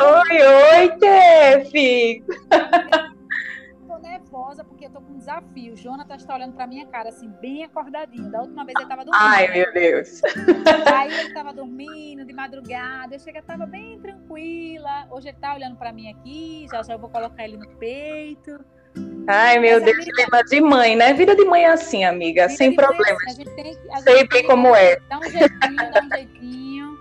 Oi, 0.00 0.42
oi, 0.42 0.98
Tefi! 0.98 2.24
Tô 3.86 3.98
nervosa 3.98 4.64
porque 4.64 4.86
eu 4.86 4.90
tô 4.90 5.00
com 5.00 5.12
um 5.14 5.16
desafio. 5.18 5.72
O 5.72 5.76
Jonathan 5.76 6.16
está 6.16 6.34
olhando 6.34 6.52
pra 6.54 6.66
minha 6.66 6.86
cara, 6.86 7.08
assim, 7.08 7.28
bem 7.40 7.64
acordadinho. 7.64 8.30
Da 8.30 8.40
última 8.40 8.64
vez 8.64 8.74
ele 8.78 8.88
tava 8.88 9.04
dormindo. 9.04 9.24
Ai, 9.24 9.48
meu 9.48 9.72
Deus! 9.72 10.20
Aí 10.94 11.20
ele 11.20 11.32
tava 11.32 11.54
dormindo 11.54 12.24
de 12.26 12.32
madrugada. 12.34 13.14
Eu 13.14 13.20
cheguei, 13.20 13.40
tava 13.40 13.64
bem 13.64 13.98
tranquila. 14.00 15.06
Hoje 15.10 15.28
ele 15.28 15.38
tá 15.38 15.54
olhando 15.54 15.76
pra 15.76 15.92
mim 15.92 16.10
aqui. 16.10 16.66
Já 16.70 16.82
já 16.82 16.94
eu 16.94 16.98
vou 16.98 17.08
colocar 17.08 17.44
ele 17.44 17.56
no 17.56 17.68
peito. 17.78 18.62
Ai, 19.26 19.58
meu 19.58 19.80
Mas, 19.80 19.84
Deus, 19.84 19.96
amiga, 19.96 20.12
dilema 20.12 20.44
de 20.44 20.60
mãe, 20.60 20.96
né? 20.96 21.12
Vida 21.14 21.34
de 21.34 21.44
mãe 21.44 21.64
é 21.64 21.70
assim, 21.70 22.04
amiga, 22.04 22.48
sem 22.48 22.74
problemas. 22.74 23.34
Sei 24.02 24.28
bem 24.28 24.46
como 24.46 24.74
é. 24.74 24.98
Dá 25.08 25.18
um 25.18 25.22
jeitinho, 25.22 25.76
dá 25.92 26.02
um 26.04 26.08
jeitinho. 26.16 26.98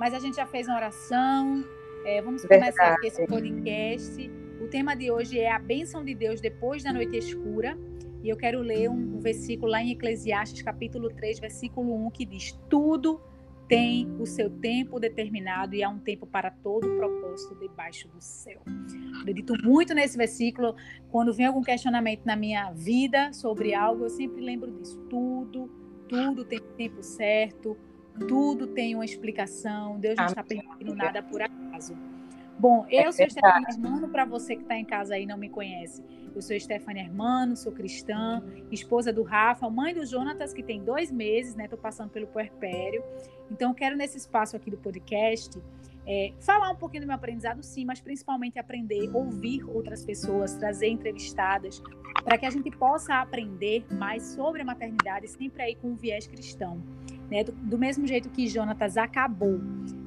Mas 0.00 0.14
a 0.14 0.18
gente 0.18 0.36
já 0.36 0.46
fez 0.46 0.66
uma 0.66 0.76
oração. 0.76 1.64
É, 2.04 2.22
vamos 2.22 2.42
Verdade. 2.42 2.72
começar 2.72 2.94
aqui 2.94 3.06
esse 3.08 3.26
podcast. 3.26 4.30
O 4.60 4.66
tema 4.68 4.96
de 4.96 5.10
hoje 5.10 5.38
é 5.38 5.52
a 5.52 5.58
bênção 5.58 6.04
de 6.04 6.14
Deus 6.14 6.40
depois 6.40 6.82
da 6.82 6.92
noite 6.92 7.16
escura. 7.16 7.76
E 8.22 8.28
eu 8.28 8.36
quero 8.36 8.60
ler 8.60 8.88
um, 8.88 9.16
um 9.16 9.20
versículo 9.20 9.70
lá 9.70 9.82
em 9.82 9.92
Eclesiastes, 9.92 10.62
capítulo 10.62 11.10
3, 11.10 11.38
versículo 11.38 12.06
1, 12.06 12.10
que 12.10 12.24
diz: 12.24 12.58
Tudo 12.68 13.20
tem 13.68 14.10
o 14.18 14.24
seu 14.24 14.48
tempo 14.48 14.98
determinado 14.98 15.74
e 15.74 15.82
há 15.82 15.88
um 15.88 15.98
tempo 15.98 16.26
para 16.26 16.50
todo 16.50 16.88
propósito 16.96 17.54
debaixo 17.56 18.08
do 18.08 18.20
céu. 18.20 18.62
Acredito 19.20 19.54
muito 19.62 19.94
nesse 19.94 20.16
versículo. 20.16 20.74
Quando 21.10 21.32
vem 21.34 21.46
algum 21.46 21.62
questionamento 21.62 22.24
na 22.24 22.34
minha 22.34 22.72
vida 22.72 23.32
sobre 23.32 23.74
algo, 23.74 24.04
eu 24.04 24.10
sempre 24.10 24.40
lembro 24.40 24.72
disso. 24.72 24.98
Tudo, 25.10 25.70
tudo 26.08 26.44
tem 26.44 26.60
tempo 26.76 27.02
certo, 27.02 27.76
tudo 28.26 28.66
tem 28.68 28.94
uma 28.94 29.04
explicação. 29.04 30.00
Deus 30.00 30.16
não 30.16 30.26
está 30.26 30.42
permitindo 30.42 30.94
nada 30.94 31.22
por 31.22 31.42
acaso. 31.42 31.94
Bom, 32.58 32.84
eu 32.90 33.08
é 33.08 33.12
sou 33.12 33.30
Stefania 33.30 33.68
Hermano, 33.68 34.08
para 34.08 34.24
você 34.24 34.56
que 34.56 34.62
está 34.62 34.76
em 34.76 34.84
casa 34.84 35.14
aí 35.14 35.22
e 35.22 35.26
não 35.26 35.38
me 35.38 35.48
conhece. 35.48 36.02
Eu 36.34 36.42
sou 36.42 36.58
Stefania 36.58 37.04
Hermano, 37.04 37.56
sou 37.56 37.70
cristã, 37.70 38.42
esposa 38.70 39.12
do 39.12 39.22
Rafa, 39.22 39.70
mãe 39.70 39.94
do 39.94 40.04
Jonatas, 40.04 40.52
que 40.52 40.62
tem 40.62 40.82
dois 40.82 41.10
meses, 41.10 41.54
né? 41.54 41.64
Estou 41.64 41.78
passando 41.78 42.10
pelo 42.10 42.26
puerpério. 42.26 43.02
Então, 43.50 43.72
quero 43.72 43.96
nesse 43.96 44.18
espaço 44.18 44.56
aqui 44.56 44.70
do 44.70 44.76
podcast 44.76 45.60
é, 46.04 46.32
falar 46.40 46.70
um 46.70 46.76
pouquinho 46.76 47.02
do 47.02 47.06
meu 47.06 47.16
aprendizado, 47.16 47.62
sim, 47.62 47.84
mas 47.84 48.00
principalmente 48.00 48.58
aprender, 48.58 49.08
ouvir 49.14 49.62
outras 49.68 50.04
pessoas, 50.04 50.54
trazer 50.54 50.88
entrevistadas, 50.88 51.82
para 52.24 52.38
que 52.38 52.46
a 52.46 52.50
gente 52.50 52.70
possa 52.70 53.20
aprender 53.20 53.84
mais 53.92 54.22
sobre 54.22 54.62
a 54.62 54.64
maternidade, 54.64 55.28
sempre 55.28 55.62
aí 55.62 55.74
com 55.76 55.88
um 55.88 55.94
viés 55.94 56.26
cristão. 56.26 56.82
Né? 57.30 57.44
Do, 57.44 57.52
do 57.52 57.78
mesmo 57.78 58.06
jeito 58.06 58.28
que 58.28 58.48
Jonatas 58.48 58.96
acabou 58.96 59.60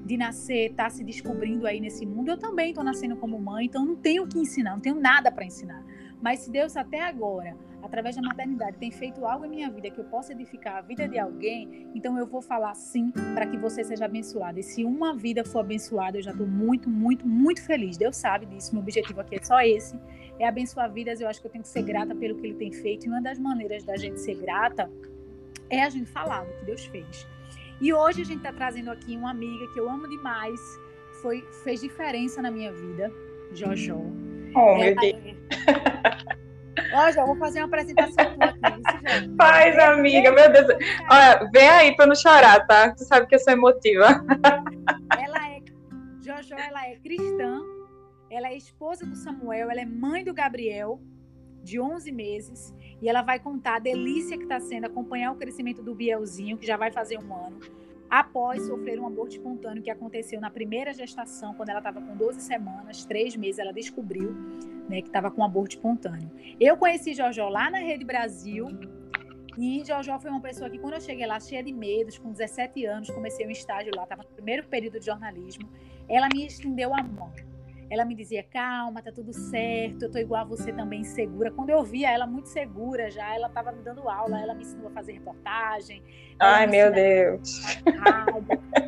de 0.05 0.17
nascer, 0.17 0.71
está 0.71 0.89
se 0.89 1.03
descobrindo 1.03 1.65
aí 1.65 1.79
nesse 1.79 2.05
mundo, 2.05 2.29
eu 2.29 2.37
também 2.37 2.69
estou 2.69 2.83
nascendo 2.83 3.15
como 3.15 3.39
mãe, 3.39 3.65
então 3.65 3.85
não 3.85 3.95
tenho 3.95 4.23
o 4.23 4.27
que 4.27 4.39
ensinar, 4.39 4.71
não 4.71 4.79
tenho 4.79 4.99
nada 4.99 5.31
para 5.31 5.45
ensinar. 5.45 5.85
Mas 6.21 6.39
se 6.39 6.51
Deus 6.51 6.77
até 6.77 7.01
agora, 7.01 7.55
através 7.81 8.15
da 8.15 8.21
maternidade, 8.21 8.77
tem 8.77 8.91
feito 8.91 9.25
algo 9.25 9.45
em 9.45 9.49
minha 9.49 9.69
vida 9.69 9.89
que 9.89 9.99
eu 9.99 10.03
possa 10.05 10.33
edificar 10.33 10.77
a 10.77 10.81
vida 10.81 11.07
de 11.07 11.17
alguém, 11.17 11.87
então 11.95 12.17
eu 12.17 12.27
vou 12.27 12.41
falar 12.41 12.75
sim 12.75 13.11
para 13.33 13.47
que 13.47 13.57
você 13.57 13.83
seja 13.83 14.05
abençoado. 14.05 14.59
E 14.59 14.63
se 14.63 14.83
uma 14.83 15.15
vida 15.15 15.43
for 15.43 15.59
abençoada, 15.59 16.17
eu 16.17 16.21
já 16.21 16.31
estou 16.31 16.45
muito, 16.45 16.89
muito, 16.89 17.27
muito 17.27 17.63
feliz. 17.63 17.97
Deus 17.97 18.17
sabe 18.17 18.45
disso. 18.45 18.73
Meu 18.73 18.83
objetivo 18.83 19.19
aqui 19.21 19.35
é 19.35 19.41
só 19.41 19.61
esse: 19.61 19.99
é 20.37 20.47
abençoar 20.47 20.91
vidas. 20.91 21.21
Eu 21.21 21.27
acho 21.27 21.41
que 21.41 21.47
eu 21.47 21.51
tenho 21.51 21.63
que 21.63 21.69
ser 21.69 21.81
grata 21.81 22.13
pelo 22.13 22.35
que 22.35 22.45
Ele 22.45 22.55
tem 22.55 22.71
feito. 22.71 23.05
E 23.05 23.09
uma 23.09 23.21
das 23.21 23.39
maneiras 23.39 23.83
da 23.83 23.97
gente 23.97 24.19
ser 24.19 24.35
grata 24.35 24.91
é 25.71 25.83
a 25.83 25.89
gente 25.89 26.09
falar 26.11 26.43
do 26.43 26.53
que 26.53 26.65
Deus 26.65 26.85
fez. 26.85 27.27
E 27.79 27.91
hoje 27.91 28.21
a 28.21 28.25
gente 28.25 28.37
está 28.37 28.53
trazendo 28.53 28.91
aqui 28.91 29.17
uma 29.17 29.31
amiga 29.31 29.67
que 29.73 29.79
eu 29.79 29.89
amo 29.89 30.07
demais, 30.07 30.59
foi 31.21 31.41
fez 31.63 31.81
diferença 31.81 32.41
na 32.41 32.51
minha 32.51 32.71
vida, 32.71 33.11
Jojo. 33.53 33.95
Oh, 34.53 34.75
meu 34.75 34.95
Deus. 34.95 35.37
Ó, 36.93 37.11
já 37.11 37.25
vou 37.25 37.35
fazer 37.37 37.59
uma 37.59 37.67
apresentação 37.67 38.13
tua 38.35 38.45
aqui. 38.45 39.35
Faz, 39.37 39.77
amiga, 39.79 40.31
meu 40.31 40.51
Deus. 40.51 40.67
Olha, 41.09 41.49
vem 41.51 41.69
aí 41.69 41.95
pra 41.95 42.05
não 42.05 42.15
chorar, 42.15 42.65
tá? 42.67 42.93
Tu 42.93 43.03
sabe 43.03 43.27
que 43.27 43.35
eu 43.35 43.39
sou 43.39 43.53
emotiva. 43.53 44.23
Ela 45.17 45.49
é, 45.49 45.59
Jojo, 46.21 46.53
ela 46.53 46.87
é 46.87 46.95
cristã, 46.97 47.61
ela 48.29 48.47
é 48.47 48.57
esposa 48.57 49.05
do 49.05 49.15
Samuel, 49.15 49.69
ela 49.69 49.81
é 49.81 49.85
mãe 49.85 50.23
do 50.23 50.33
Gabriel, 50.33 51.01
de 51.63 51.79
11 51.79 52.11
meses, 52.11 52.73
e 53.01 53.09
ela 53.09 53.21
vai 53.21 53.39
contar 53.39 53.75
a 53.75 53.79
delícia 53.79 54.37
que 54.37 54.43
está 54.43 54.59
sendo 54.59 54.85
acompanhar 54.85 55.31
o 55.31 55.35
crescimento 55.35 55.81
do 55.81 55.95
Bielzinho, 55.95 56.57
que 56.57 56.67
já 56.67 56.77
vai 56.77 56.91
fazer 56.91 57.17
um 57.17 57.33
ano, 57.33 57.59
após 58.09 58.61
sofrer 58.67 58.99
um 58.99 59.07
aborto 59.07 59.35
espontâneo 59.35 59.81
que 59.81 59.89
aconteceu 59.89 60.39
na 60.39 60.49
primeira 60.49 60.93
gestação, 60.93 61.53
quando 61.55 61.69
ela 61.69 61.79
estava 61.79 62.01
com 62.01 62.15
12 62.15 62.41
semanas, 62.41 63.05
3 63.05 63.35
meses, 63.37 63.57
ela 63.57 63.71
descobriu 63.71 64.33
né, 64.87 65.01
que 65.01 65.07
estava 65.07 65.31
com 65.31 65.41
um 65.41 65.45
aborto 65.45 65.75
espontâneo. 65.75 66.29
Eu 66.59 66.77
conheci 66.77 67.13
Jojó 67.13 67.49
lá 67.49 67.69
na 67.71 67.79
Rede 67.79 68.05
Brasil, 68.05 68.67
e 69.57 69.83
Jojó 69.83 70.19
foi 70.19 70.29
uma 70.29 70.41
pessoa 70.41 70.69
que, 70.69 70.77
quando 70.77 70.93
eu 70.93 71.01
cheguei 71.01 71.25
lá, 71.25 71.39
cheia 71.39 71.63
de 71.63 71.73
medos, 71.73 72.17
com 72.17 72.31
17 72.31 72.85
anos, 72.85 73.09
comecei 73.09 73.47
um 73.47 73.51
estágio 73.51 73.91
lá, 73.95 74.03
estava 74.03 74.23
no 74.23 74.29
primeiro 74.29 74.67
período 74.67 74.99
de 74.99 75.05
jornalismo, 75.05 75.67
ela 76.07 76.27
me 76.33 76.45
estendeu 76.45 76.93
a 76.93 77.01
mão 77.01 77.31
ela 77.91 78.05
me 78.05 78.15
dizia: 78.15 78.41
calma, 78.41 79.01
tá 79.01 79.11
tudo 79.11 79.33
certo, 79.33 80.03
eu 80.03 80.11
tô 80.11 80.17
igual 80.17 80.41
a 80.41 80.45
você 80.45 80.71
também, 80.71 81.03
segura. 81.03 81.51
Quando 81.51 81.69
eu 81.69 81.83
via 81.83 82.09
ela 82.09 82.25
muito 82.25 82.47
segura 82.47 83.11
já, 83.11 83.35
ela 83.35 83.49
tava 83.49 83.73
me 83.73 83.83
dando 83.83 84.07
aula, 84.07 84.41
ela 84.41 84.53
me 84.53 84.61
ensinou 84.61 84.87
a 84.87 84.91
fazer 84.91 85.11
reportagem. 85.11 86.01
Ai, 86.39 86.65
meu 86.67 86.89
Deus. 86.89 87.61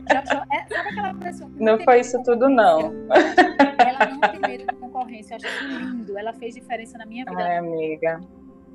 Já, 0.09 0.25
já, 0.25 0.45
é, 0.51 0.73
sabe 0.73 0.89
aquela 0.89 1.13
pessoa 1.15 1.49
não, 1.49 1.77
não 1.77 1.83
foi 1.83 1.99
isso 1.99 2.23
tudo, 2.23 2.49
não. 2.49 2.93
Ela 3.77 4.05
não 4.09 4.19
tem 4.21 4.39
medo 4.39 4.65
de 4.65 4.79
concorrência, 4.79 5.33
eu 5.33 5.37
acho 5.37 5.67
lindo. 5.67 6.17
Ela 6.17 6.33
fez 6.33 6.55
diferença 6.55 6.97
na 6.97 7.05
minha 7.05 7.25
vida. 7.25 7.43
Ai, 7.43 7.57
amiga. 7.57 8.21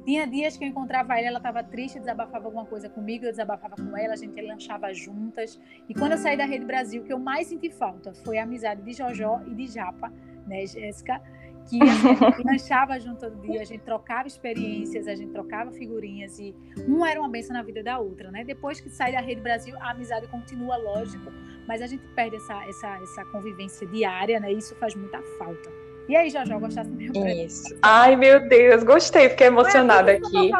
Tinha 0.08 0.26
dias 0.26 0.56
que 0.56 0.64
eu 0.64 0.68
encontrava 0.68 1.18
ela, 1.18 1.26
ela 1.26 1.36
estava 1.36 1.62
triste, 1.62 1.98
desabafava 1.98 2.46
alguma 2.46 2.64
coisa 2.64 2.88
comigo, 2.88 3.26
eu 3.26 3.30
desabafava 3.30 3.76
com 3.76 3.94
ela, 3.94 4.14
a 4.14 4.16
gente 4.16 4.40
lanchava 4.40 4.90
juntas. 4.94 5.60
E 5.86 5.92
quando 5.92 6.12
eu 6.12 6.16
saí 6.16 6.34
da 6.34 6.46
Rede 6.46 6.64
Brasil, 6.64 7.02
o 7.02 7.04
que 7.04 7.12
eu 7.12 7.18
mais 7.18 7.48
senti 7.48 7.68
falta 7.68 8.14
foi 8.24 8.38
a 8.38 8.44
amizade 8.44 8.80
de 8.80 8.94
Jojó 8.94 9.42
e 9.46 9.54
de 9.54 9.66
Japa, 9.66 10.10
né, 10.46 10.64
Jéssica? 10.64 11.20
Que 11.68 11.78
a 11.82 11.84
gente 11.84 12.40
lanchava 12.42 12.98
junto 12.98 13.20
todo 13.20 13.38
dia, 13.42 13.60
a 13.60 13.64
gente 13.66 13.82
trocava 13.82 14.26
experiências, 14.26 15.06
a 15.06 15.14
gente 15.14 15.30
trocava 15.30 15.70
figurinhas 15.72 16.38
e 16.38 16.56
uma 16.86 17.10
era 17.10 17.20
uma 17.20 17.28
benção 17.28 17.54
na 17.54 17.62
vida 17.62 17.82
da 17.82 17.98
outra, 17.98 18.30
né? 18.30 18.44
Depois 18.44 18.80
que 18.80 18.88
sai 18.88 19.12
da 19.12 19.20
Rede 19.20 19.42
Brasil, 19.42 19.76
a 19.78 19.90
amizade 19.90 20.26
continua, 20.28 20.78
lógico, 20.78 21.30
mas 21.66 21.82
a 21.82 21.86
gente 21.86 22.08
perde 22.14 22.36
essa, 22.36 22.64
essa, 22.66 22.96
essa 23.02 23.24
convivência 23.26 23.86
diária, 23.86 24.40
né? 24.40 24.50
Isso 24.50 24.74
faz 24.76 24.94
muita 24.94 25.22
falta. 25.38 25.87
E 26.08 26.16
aí, 26.16 26.30
Jojo, 26.30 26.58
gostasse 26.58 26.88
do 26.88 26.96
meu 26.96 27.26
Isso. 27.26 27.76
Ai, 27.82 28.16
meu 28.16 28.48
Deus, 28.48 28.82
gostei, 28.82 29.28
fiquei 29.28 29.48
emocionada 29.48 30.12
Ué, 30.12 30.16
aqui. 30.16 30.50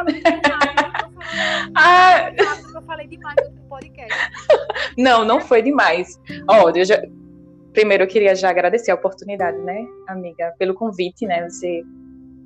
ah. 1.75 2.31
Eu 2.73 2.81
falei 2.83 3.07
demais 3.07 3.35
no 3.55 3.61
podcast. 3.67 4.13
Não, 4.97 5.25
não 5.25 5.41
foi 5.41 5.61
demais. 5.61 6.19
Ó, 6.47 6.65
oh, 6.65 6.83
já... 6.83 7.01
primeiro 7.73 8.03
eu 8.03 8.07
queria 8.07 8.35
já 8.35 8.49
agradecer 8.49 8.91
a 8.91 8.95
oportunidade, 8.95 9.57
né, 9.59 9.85
amiga, 10.07 10.53
pelo 10.59 10.73
convite, 10.73 11.25
né? 11.25 11.49
Você 11.49 11.83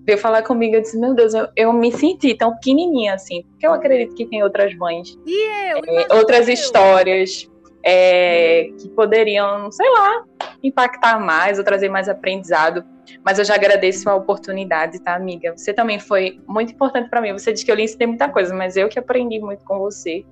veio 0.06 0.18
falar 0.18 0.44
comigo, 0.44 0.76
eu 0.76 0.82
disse, 0.82 1.00
meu 1.00 1.14
Deus, 1.14 1.34
eu, 1.34 1.48
eu 1.56 1.74
me 1.74 1.92
senti 1.92 2.36
tão 2.36 2.54
pequenininha 2.56 3.16
assim, 3.16 3.44
porque 3.44 3.66
eu 3.66 3.74
acredito 3.74 4.14
que 4.16 4.26
tem 4.26 4.44
outras 4.44 4.76
mães, 4.76 5.18
e 5.26 5.72
eu, 5.72 5.80
é, 5.86 6.14
outras 6.14 6.48
eu. 6.48 6.54
histórias 6.54 7.50
é, 7.84 8.70
que 8.80 8.90
poderiam, 8.90 9.70
sei 9.72 9.90
lá, 9.90 10.24
impactar 10.64 11.20
mais 11.20 11.58
ou 11.58 11.66
trazer 11.66 11.90
mais 11.90 12.08
aprendizado. 12.08 12.86
Mas 13.24 13.38
eu 13.38 13.46
já 13.46 13.56
agradeço 13.56 14.10
a 14.10 14.16
oportunidade, 14.16 15.00
tá, 15.00 15.14
amiga? 15.14 15.52
Você 15.56 15.74
também 15.74 16.00
foi 16.00 16.40
muito 16.48 16.72
importante 16.72 17.10
para 17.10 17.20
mim. 17.20 17.34
Você 17.34 17.52
disse 17.52 17.66
que 17.66 17.72
eu 17.72 17.76
lhe 17.76 17.84
ensinei 17.84 18.08
muita 18.08 18.30
coisa, 18.30 18.56
mas 18.56 18.78
eu 18.78 18.88
que 18.88 18.98
aprendi 18.98 19.40
muito 19.40 19.66
com 19.66 19.78
você. 19.78 20.24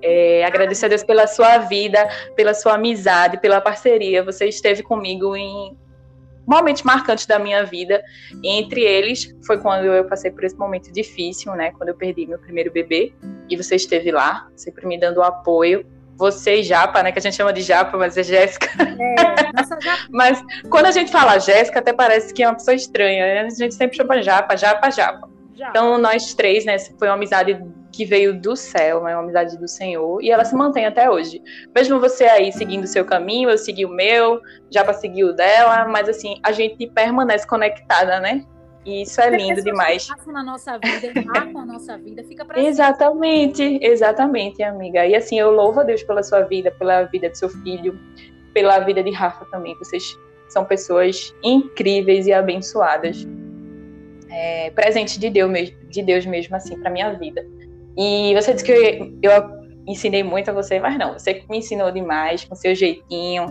É, 0.00 0.44
a 0.44 0.88
Deus 0.88 1.02
pela 1.02 1.26
sua 1.26 1.58
vida, 1.58 2.08
pela 2.34 2.52
sua 2.54 2.74
amizade, 2.74 3.40
pela 3.40 3.60
parceria. 3.60 4.22
Você 4.22 4.46
esteve 4.46 4.82
comigo 4.82 5.36
em 5.36 5.76
momentos 6.46 6.82
marcantes 6.82 7.26
da 7.26 7.38
minha 7.38 7.64
vida. 7.64 8.02
E 8.42 8.48
entre 8.48 8.82
eles 8.82 9.34
foi 9.46 9.58
quando 9.58 9.84
eu 9.84 10.06
passei 10.06 10.30
por 10.30 10.44
esse 10.44 10.56
momento 10.56 10.90
difícil, 10.92 11.54
né? 11.54 11.72
Quando 11.72 11.90
eu 11.90 11.94
perdi 11.94 12.26
meu 12.26 12.38
primeiro 12.38 12.72
bebê. 12.72 13.12
E 13.48 13.56
você 13.56 13.76
esteve 13.76 14.10
lá, 14.10 14.48
sempre 14.56 14.86
me 14.86 14.98
dando 14.98 15.22
apoio 15.22 15.86
você 16.16 16.56
e 16.56 16.62
Japa, 16.62 17.02
né? 17.02 17.12
Que 17.12 17.18
a 17.18 17.22
gente 17.22 17.36
chama 17.36 17.52
de 17.52 17.62
Japa, 17.62 17.96
mas 17.96 18.16
é 18.16 18.22
Jéssica. 18.22 18.68
É, 18.78 19.52
nossa 19.52 19.78
Japa. 19.80 20.02
mas 20.10 20.42
quando 20.70 20.86
a 20.86 20.90
gente 20.90 21.10
fala 21.10 21.38
Jéssica, 21.38 21.80
até 21.80 21.92
parece 21.92 22.32
que 22.32 22.42
é 22.42 22.48
uma 22.48 22.54
pessoa 22.54 22.74
estranha. 22.74 23.24
Né? 23.24 23.40
A 23.40 23.50
gente 23.50 23.74
sempre 23.74 23.96
chama 23.96 24.22
Japa, 24.22 24.56
Japa, 24.56 24.90
Japa. 24.90 25.28
Japa. 25.54 25.70
Então, 25.70 25.98
nós 25.98 26.34
três, 26.34 26.64
né? 26.64 26.76
Foi 26.98 27.08
uma 27.08 27.14
amizade 27.14 27.56
que 27.92 28.04
veio 28.04 28.38
do 28.38 28.56
céu, 28.56 29.06
é 29.06 29.14
uma 29.14 29.22
amizade 29.22 29.56
do 29.56 29.68
Senhor, 29.68 30.20
e 30.20 30.30
ela 30.30 30.44
se 30.44 30.54
mantém 30.54 30.84
até 30.84 31.08
hoje. 31.08 31.40
Mesmo 31.72 32.00
você 32.00 32.24
aí 32.24 32.52
seguindo 32.52 32.82
o 32.82 32.88
seu 32.88 33.04
caminho, 33.04 33.48
eu 33.48 33.56
segui 33.56 33.84
o 33.84 33.88
meu, 33.88 34.40
Japa 34.68 34.92
seguiu 34.92 35.28
o 35.28 35.32
dela, 35.32 35.86
mas 35.86 36.08
assim, 36.08 36.40
a 36.42 36.50
gente 36.50 36.88
permanece 36.88 37.46
conectada, 37.46 38.18
né? 38.18 38.44
E 38.84 39.02
isso 39.02 39.20
é 39.20 39.30
lindo 39.30 39.62
demais. 39.62 40.06
Passam 40.06 40.32
na 40.32 40.42
nossa 40.42 40.78
vida, 40.78 41.22
marcam 41.24 41.62
a 41.62 41.66
nossa 41.66 41.96
vida, 41.96 42.22
fica 42.24 42.44
pra 42.44 42.60
Exatamente, 42.60 43.78
exatamente, 43.82 44.62
amiga. 44.62 45.06
E 45.06 45.14
assim, 45.14 45.38
eu 45.38 45.50
louvo 45.50 45.80
a 45.80 45.82
Deus 45.82 46.02
pela 46.02 46.22
sua 46.22 46.42
vida, 46.42 46.70
pela 46.70 47.04
vida 47.04 47.30
de 47.30 47.38
seu 47.38 47.48
filho, 47.48 47.98
pela 48.52 48.78
vida 48.80 49.02
de 49.02 49.10
Rafa 49.10 49.46
também. 49.46 49.74
Vocês 49.78 50.18
são 50.48 50.64
pessoas 50.64 51.34
incríveis 51.42 52.26
e 52.26 52.32
abençoadas. 52.32 53.26
É, 54.30 54.70
presente 54.70 55.18
de 55.18 55.30
Deus 55.30 55.50
mesmo, 55.50 55.76
de 55.88 56.02
Deus 56.02 56.26
mesmo 56.26 56.54
assim 56.56 56.78
para 56.78 56.90
minha 56.90 57.12
vida. 57.14 57.46
E 57.96 58.34
você 58.34 58.52
disse 58.52 58.64
que 58.64 58.72
eu, 58.72 59.12
eu 59.22 59.64
ensinei 59.86 60.22
muito 60.22 60.50
a 60.50 60.54
você, 60.54 60.80
mas 60.80 60.98
não, 60.98 61.12
você 61.14 61.42
me 61.48 61.58
ensinou 61.58 61.90
demais 61.90 62.44
com 62.44 62.54
seu 62.54 62.74
jeitinho, 62.74 63.46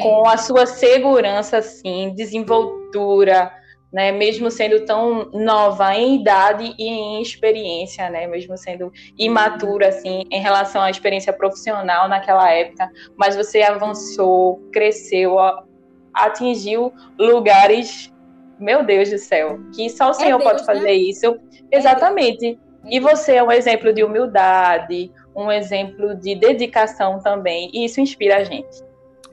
com 0.00 0.28
a 0.28 0.36
sua 0.36 0.66
segurança 0.66 1.58
assim, 1.58 2.14
desenvoltura, 2.14 3.52
né, 3.94 4.10
mesmo 4.10 4.50
sendo 4.50 4.84
tão 4.84 5.30
nova 5.32 5.94
em 5.94 6.16
idade 6.16 6.74
e 6.76 6.88
em 6.88 7.22
experiência, 7.22 8.10
né, 8.10 8.26
mesmo 8.26 8.58
sendo 8.58 8.92
imatura 9.16 9.86
assim 9.86 10.24
em 10.32 10.40
relação 10.40 10.82
à 10.82 10.90
experiência 10.90 11.32
profissional 11.32 12.08
naquela 12.08 12.50
época, 12.50 12.90
mas 13.16 13.36
você 13.36 13.62
avançou, 13.62 14.56
cresceu, 14.72 15.36
atingiu 16.12 16.92
lugares, 17.16 18.12
meu 18.58 18.84
Deus 18.84 19.10
do 19.10 19.18
céu, 19.18 19.60
que 19.72 19.88
só 19.88 20.08
o 20.08 20.10
é 20.10 20.14
Senhor 20.14 20.38
Deus, 20.38 20.50
pode 20.50 20.66
fazer 20.66 20.86
né? 20.86 20.94
isso. 20.94 21.26
É 21.70 21.78
Exatamente. 21.78 22.58
E 22.90 22.98
você 22.98 23.36
é 23.36 23.44
um 23.44 23.52
exemplo 23.52 23.92
de 23.92 24.02
humildade, 24.02 25.10
um 25.36 25.52
exemplo 25.52 26.16
de 26.16 26.34
dedicação 26.34 27.20
também, 27.20 27.70
e 27.72 27.84
isso 27.84 28.00
inspira 28.00 28.38
a 28.38 28.44
gente. 28.44 28.83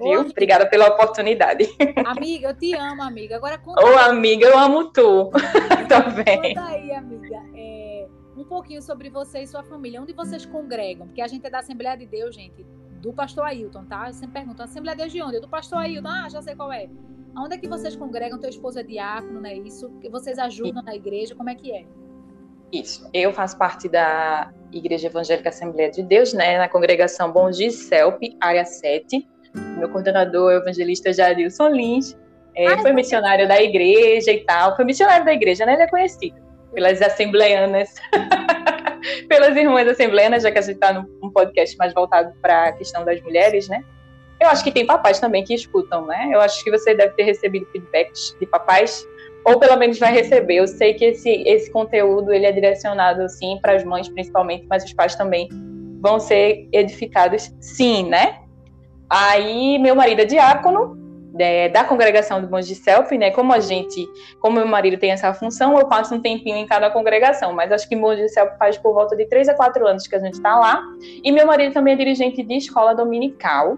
Viu? 0.01 0.21
Obrigada 0.21 0.65
pela 0.65 0.87
oportunidade. 0.87 1.69
Amiga, 2.05 2.49
eu 2.49 2.57
te 2.57 2.73
amo, 2.75 3.01
amiga. 3.01 3.35
Agora 3.35 3.57
conta. 3.57 3.83
Ô, 3.83 3.97
amiga, 3.97 4.45
eu 4.45 4.57
amo 4.57 4.91
tu 4.91 5.29
também. 5.87 6.55
Conta 6.55 6.67
aí, 6.67 6.91
amiga. 6.91 7.41
É, 7.55 8.07
um 8.35 8.43
pouquinho 8.43 8.81
sobre 8.81 9.09
você 9.09 9.39
e 9.41 9.47
sua 9.47 9.63
família. 9.63 10.01
Onde 10.01 10.13
vocês 10.13 10.45
congregam? 10.45 11.07
Porque 11.07 11.21
a 11.21 11.27
gente 11.27 11.45
é 11.45 11.49
da 11.49 11.59
Assembleia 11.59 11.95
de 11.95 12.05
Deus, 12.05 12.35
gente. 12.35 12.65
Do 13.01 13.13
pastor 13.13 13.45
Ailton, 13.45 13.85
tá? 13.85 14.07
Eu 14.07 14.13
sempre 14.13 14.33
pergunto, 14.33 14.61
Assembleia 14.61 14.95
de 14.95 15.03
Deus 15.03 15.13
de 15.13 15.21
onde? 15.21 15.39
Do 15.39 15.49
pastor 15.49 15.79
Ailton. 15.79 16.07
Ah, 16.07 16.29
já 16.29 16.41
sei 16.41 16.55
qual 16.55 16.71
é. 16.71 16.89
Onde 17.37 17.55
é 17.55 17.57
que 17.57 17.67
vocês 17.67 17.95
congregam? 17.95 18.39
Teu 18.39 18.49
esposo 18.49 18.79
é 18.79 18.83
diácono, 18.83 19.41
não 19.41 19.49
é 19.49 19.55
isso? 19.55 19.89
Que 20.01 20.09
vocês 20.09 20.37
ajudam 20.37 20.83
na 20.83 20.95
igreja? 20.95 21.33
Como 21.33 21.49
é 21.49 21.55
que 21.55 21.71
é? 21.71 21.85
Isso. 22.71 23.09
Eu 23.13 23.33
faço 23.33 23.57
parte 23.57 23.89
da 23.89 24.53
Igreja 24.71 25.07
Evangélica 25.07 25.49
Assembleia 25.49 25.89
de 25.89 26.03
Deus, 26.03 26.33
né? 26.33 26.57
Na 26.57 26.69
congregação 26.69 27.31
Bom 27.31 27.51
Giselpe, 27.51 28.37
área 28.39 28.65
7 28.65 29.27
meu 29.53 29.89
coordenador, 29.89 30.51
evangelista 30.53 31.11
Jarilson 31.11 31.69
Lins, 31.69 32.17
é, 32.55 32.77
foi 32.79 32.91
missionário 32.93 33.47
da 33.47 33.61
igreja 33.61 34.31
e 34.31 34.39
tal. 34.41 34.75
Foi 34.75 34.85
missionário 34.85 35.25
da 35.25 35.33
igreja, 35.33 35.65
né? 35.65 35.73
Ele 35.73 35.83
é 35.83 35.87
conhecido 35.87 36.35
pelas 36.73 37.01
assembleianas, 37.01 37.93
pelas 39.27 39.55
irmãs 39.55 39.87
assembleianas, 39.87 40.43
já 40.43 40.51
que 40.51 40.59
a 40.59 40.61
gente 40.61 40.75
está 40.75 40.93
num 40.93 41.29
podcast 41.31 41.77
mais 41.77 41.93
voltado 41.93 42.33
para 42.41 42.65
a 42.65 42.71
questão 42.73 43.03
das 43.03 43.21
mulheres, 43.21 43.67
né? 43.67 43.83
Eu 44.39 44.47
acho 44.49 44.63
que 44.63 44.71
tem 44.71 44.85
papais 44.85 45.19
também 45.19 45.43
que 45.43 45.53
escutam, 45.53 46.05
né? 46.05 46.29
Eu 46.31 46.41
acho 46.41 46.63
que 46.63 46.71
você 46.71 46.95
deve 46.95 47.13
ter 47.13 47.23
recebido 47.23 47.65
feedbacks 47.67 48.35
de 48.39 48.45
papais 48.47 49.05
ou 49.45 49.59
pelo 49.59 49.77
menos 49.77 49.99
vai 49.99 50.11
receber. 50.13 50.55
Eu 50.55 50.67
sei 50.67 50.93
que 50.93 51.05
esse, 51.05 51.29
esse 51.47 51.71
conteúdo 51.71 52.31
ele 52.31 52.45
é 52.45 52.51
direcionado 52.51 53.27
sim 53.29 53.59
para 53.61 53.73
as 53.73 53.83
mães 53.83 54.09
principalmente, 54.09 54.65
mas 54.69 54.83
os 54.83 54.93
pais 54.93 55.15
também 55.15 55.47
vão 56.01 56.19
ser 56.19 56.67
edificados 56.71 57.51
sim, 57.59 58.09
né? 58.09 58.39
Aí 59.13 59.77
meu 59.77 59.93
marido 59.93 60.21
é 60.21 60.25
diácono 60.25 60.97
é, 61.37 61.67
da 61.67 61.83
congregação 61.83 62.39
do 62.39 62.47
Bons 62.47 62.65
de 62.65 62.75
Selfie, 62.75 63.17
né? 63.17 63.29
Como 63.29 63.51
a 63.51 63.59
gente, 63.59 64.07
como 64.39 64.55
meu 64.55 64.65
marido 64.65 64.97
tem 64.97 65.11
essa 65.11 65.33
função, 65.33 65.77
eu 65.77 65.85
passo 65.85 66.15
um 66.15 66.21
tempinho 66.21 66.55
em 66.55 66.65
cada 66.65 66.89
congregação, 66.89 67.51
mas 67.51 67.73
acho 67.73 67.89
que 67.89 67.95
Bons 67.95 68.15
de 68.15 68.29
Selfie 68.29 68.57
faz 68.57 68.77
por 68.77 68.93
volta 68.93 69.13
de 69.13 69.25
três 69.25 69.49
a 69.49 69.53
quatro 69.53 69.85
anos 69.85 70.07
que 70.07 70.15
a 70.15 70.19
gente 70.19 70.35
está 70.35 70.57
lá. 70.57 70.81
E 71.21 71.29
meu 71.29 71.45
marido 71.45 71.73
também 71.73 71.93
é 71.93 71.97
dirigente 71.97 72.41
de 72.41 72.55
escola 72.55 72.95
dominical 72.95 73.77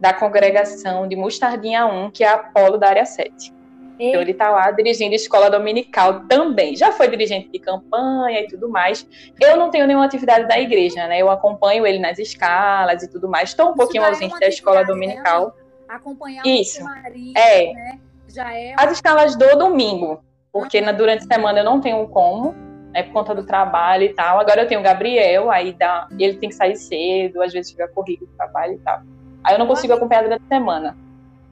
da 0.00 0.14
congregação 0.14 1.06
de 1.06 1.16
Mostardinha 1.16 1.84
1, 1.84 2.10
que 2.10 2.24
é 2.24 2.28
a 2.28 2.38
Polo 2.38 2.78
da 2.78 2.88
área 2.88 3.04
7. 3.04 3.55
Então 3.98 4.20
ele 4.20 4.32
está 4.32 4.50
lá 4.50 4.70
dirigindo 4.70 5.14
escola 5.14 5.50
dominical 5.50 6.20
também. 6.28 6.76
Já 6.76 6.92
foi 6.92 7.08
dirigente 7.08 7.48
de 7.48 7.58
campanha 7.58 8.40
e 8.40 8.46
tudo 8.46 8.68
mais. 8.68 9.06
Eu 9.40 9.56
não 9.56 9.70
tenho 9.70 9.86
nenhuma 9.86 10.04
atividade 10.04 10.46
da 10.46 10.58
igreja, 10.58 11.06
né? 11.06 11.20
Eu 11.20 11.30
acompanho 11.30 11.86
ele 11.86 11.98
nas 11.98 12.18
escalas 12.18 13.02
e 13.02 13.10
tudo 13.10 13.28
mais. 13.28 13.50
Estou 13.50 13.66
um 13.66 13.68
Isso 13.70 13.78
pouquinho 13.78 14.04
é 14.04 14.08
ausente 14.08 14.38
da 14.38 14.48
escola 14.48 14.84
dominical. 14.84 15.46
Né? 15.46 15.52
Acompanhar 15.88 16.46
Isso. 16.46 16.82
o 16.82 16.84
marido, 16.84 17.38
é. 17.38 17.72
Né? 17.72 18.00
Já 18.28 18.52
é 18.52 18.72
uma... 18.72 18.84
As 18.84 18.92
escalas 18.92 19.36
do 19.36 19.56
domingo, 19.56 20.22
porque 20.52 20.80
na, 20.80 20.92
durante 20.92 21.24
a 21.24 21.34
semana 21.34 21.60
eu 21.60 21.64
não 21.64 21.80
tenho 21.80 22.06
como, 22.08 22.54
né, 22.92 23.02
por 23.02 23.12
conta 23.12 23.34
do 23.34 23.46
trabalho 23.46 24.04
e 24.04 24.12
tal. 24.12 24.40
Agora 24.40 24.62
eu 24.62 24.68
tenho 24.68 24.80
o 24.80 24.84
Gabriel, 24.84 25.50
aí 25.50 25.72
dá, 25.72 26.08
ele 26.18 26.36
tem 26.36 26.48
que 26.48 26.54
sair 26.54 26.76
cedo, 26.76 27.42
às 27.42 27.52
vezes 27.52 27.70
tiver 27.70 27.88
corrido 27.88 28.26
do 28.26 28.32
trabalho 28.32 28.74
e 28.74 28.78
tal. 28.78 29.02
Aí 29.44 29.54
eu 29.54 29.58
não 29.58 29.66
consigo 29.66 29.92
acompanhar 29.92 30.22
durante 30.22 30.42
a 30.42 30.48
semana. 30.48 30.96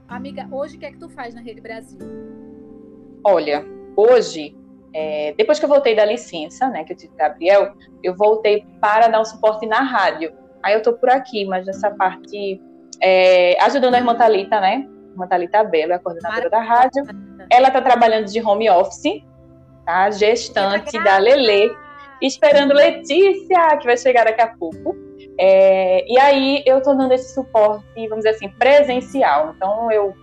Amiga, 0.09 0.47
hoje 0.51 0.77
o 0.77 0.79
que 0.81 0.87
é 0.87 0.91
que 0.91 0.99
tu 0.99 1.09
faz 1.09 1.35
na 1.35 1.41
Rede 1.41 1.61
Brasil? 1.61 1.99
Olha, 3.25 3.65
hoje, 3.97 4.55
é, 4.93 5.35
depois 5.37 5.59
que 5.59 5.65
eu 5.65 5.69
voltei 5.69 5.97
da 5.97 6.05
licença, 6.05 6.69
né, 6.69 6.85
que 6.85 6.93
eu 6.93 6.97
tive 6.97 7.17
Gabriel, 7.17 7.73
eu 8.03 8.15
voltei 8.15 8.65
para 8.81 9.09
dar 9.09 9.21
um 9.21 9.25
suporte 9.25 9.67
na 9.67 9.81
rádio. 9.81 10.33
Aí 10.63 10.75
eu 10.75 10.83
tô 10.83 10.93
por 10.93 11.11
aqui, 11.11 11.45
mas 11.45 11.67
nessa 11.67 11.91
parte, 11.91 12.61
é, 13.01 13.57
ajudando 13.63 13.95
a 13.95 13.99
irmã 13.99 14.15
Thalita, 14.15 14.61
né? 14.61 14.87
Irmã 15.11 15.27
Thalita 15.27 15.65
Bela, 15.65 15.97
a 15.97 15.99
coordenadora 15.99 16.49
da 16.49 16.61
rádio. 16.61 17.05
Ela 17.51 17.71
tá 17.71 17.83
trabalhando 17.83 18.27
de 18.27 18.41
home 18.41 18.71
office, 18.71 19.23
tá? 19.85 20.11
Gestante 20.11 21.03
da 21.03 21.19
Lelê, 21.19 21.71
esperando 22.23 22.73
Letícia, 22.73 23.77
que 23.79 23.87
vai 23.87 23.97
chegar 23.97 24.25
daqui 24.25 24.41
a 24.41 24.49
pouco. 24.49 24.97
É, 25.39 26.07
e 26.11 26.19
aí 26.19 26.63
eu 26.65 26.81
tô 26.81 26.95
dando 26.95 27.13
esse 27.13 27.35
suporte, 27.35 27.85
vamos 28.09 28.25
dizer 28.25 28.31
assim, 28.31 28.49
presencial. 28.51 29.55
Então 29.57 29.91
eu 29.91 30.15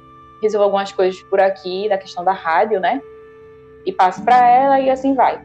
resolvo 0.42 0.66
algumas 0.66 0.92
coisas 0.92 1.22
por 1.24 1.39
aqui, 1.39 1.88
da 1.89 1.98
questão 1.98 2.24
da 2.24 2.32
rádio, 2.32 2.80
né? 2.80 3.02
E 3.86 3.92
passo 3.92 4.24
para 4.24 4.48
ela 4.48 4.80
e 4.80 4.89
assim 4.89 5.14
vai. 5.14 5.44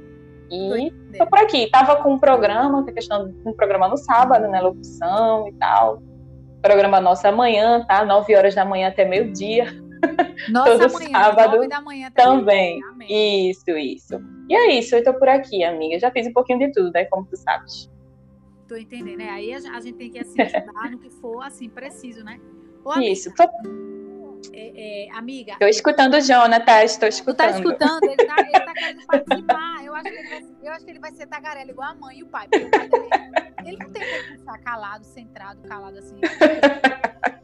E 0.50 0.92
tô 1.18 1.26
por 1.26 1.38
aqui. 1.38 1.68
Tava 1.70 1.96
com 1.96 2.14
um 2.14 2.18
programa, 2.18 2.84
que 2.84 2.90
é 2.90 2.94
questão 2.94 3.28
de 3.28 3.48
um 3.48 3.52
programa 3.52 3.88
no 3.88 3.96
sábado, 3.96 4.48
né? 4.48 4.60
Locução 4.60 5.48
e 5.48 5.52
tal. 5.54 6.02
Programa 6.62 7.00
nosso 7.00 7.26
amanhã, 7.26 7.84
tá? 7.86 8.04
9 8.04 8.34
horas 8.36 8.54
da 8.54 8.64
manhã 8.64 8.88
até 8.88 9.04
meio-dia. 9.04 9.66
Nossa, 10.50 10.72
Todo 10.72 10.96
amanhã, 10.96 11.10
sábado 11.10 11.68
da 11.68 11.80
manhã 11.80 12.10
também. 12.14 12.80
Isso, 13.08 13.70
isso. 13.70 14.20
E 14.48 14.54
é 14.54 14.78
isso, 14.78 14.94
eu 14.94 15.02
tô 15.02 15.14
por 15.14 15.28
aqui, 15.28 15.64
amiga. 15.64 15.98
Já 15.98 16.10
fiz 16.10 16.26
um 16.26 16.32
pouquinho 16.32 16.58
de 16.58 16.72
tudo, 16.72 16.92
né? 16.92 17.04
Como 17.06 17.26
tu 17.26 17.36
sabes. 17.36 17.90
Tô 18.68 18.76
entendendo, 18.76 19.18
né? 19.18 19.30
Aí 19.30 19.52
a, 19.52 19.80
gente 19.80 19.94
tem 19.94 20.10
que 20.10 20.18
assim, 20.18 20.40
ajudar 20.42 20.90
no 20.90 20.98
que 20.98 21.10
for 21.10 21.42
assim, 21.42 21.68
preciso, 21.68 22.24
né? 22.24 22.40
Ô, 22.84 22.98
isso. 23.00 23.32
Tô... 23.34 23.44
É, 24.52 25.06
é, 25.06 25.10
amiga. 25.12 25.52
Estou 25.52 25.68
escutando 25.68 26.14
o 26.14 26.20
Jonathan, 26.20 26.82
estou 26.82 27.08
escutando. 27.08 27.36
Tu 27.36 27.52
tá 27.52 27.58
escutando? 27.58 28.04
Ele 28.04 28.16
tá, 28.16 28.36
ele 28.40 28.50
tá 28.50 28.72
querendo 28.72 29.06
participar. 29.06 29.84
Eu 29.84 29.94
acho, 29.94 30.04
que 30.04 30.08
ele 30.10 30.28
vai, 30.28 30.44
eu 30.62 30.72
acho 30.72 30.84
que 30.84 30.90
ele 30.90 30.98
vai 30.98 31.12
ser 31.12 31.26
tagarela 31.26 31.70
igual 31.70 31.90
a 31.90 31.94
mãe 31.94 32.18
e 32.18 32.22
o 32.22 32.26
pai. 32.26 32.46
o 32.46 32.70
pai 32.70 32.88
dele, 32.88 33.08
ele 33.64 33.76
não 33.78 33.90
tem 33.90 34.02
que 34.02 34.38
ficar 34.38 34.58
calado, 34.58 35.04
centrado, 35.04 35.60
calado 35.62 35.98
assim. 35.98 36.20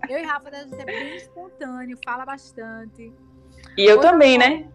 Eu 0.08 0.18
e 0.18 0.22
Rafa, 0.22 0.48
a 0.50 0.62
gente 0.62 0.80
é 0.80 0.84
bem 0.84 1.16
espontâneo, 1.16 1.98
fala 2.04 2.24
bastante. 2.24 3.12
E 3.76 3.84
eu 3.84 3.96
Oi, 3.96 4.02
também, 4.02 4.36
né? 4.36 4.68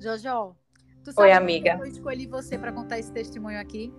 Jojo, 0.00 0.56
tu 1.04 1.12
sabe 1.12 1.28
Oi, 1.28 1.32
amiga. 1.32 1.78
eu 1.78 1.86
escolhi 1.86 2.26
você 2.26 2.58
para 2.58 2.72
contar 2.72 2.98
esse 2.98 3.12
testemunho 3.12 3.60
aqui? 3.60 3.92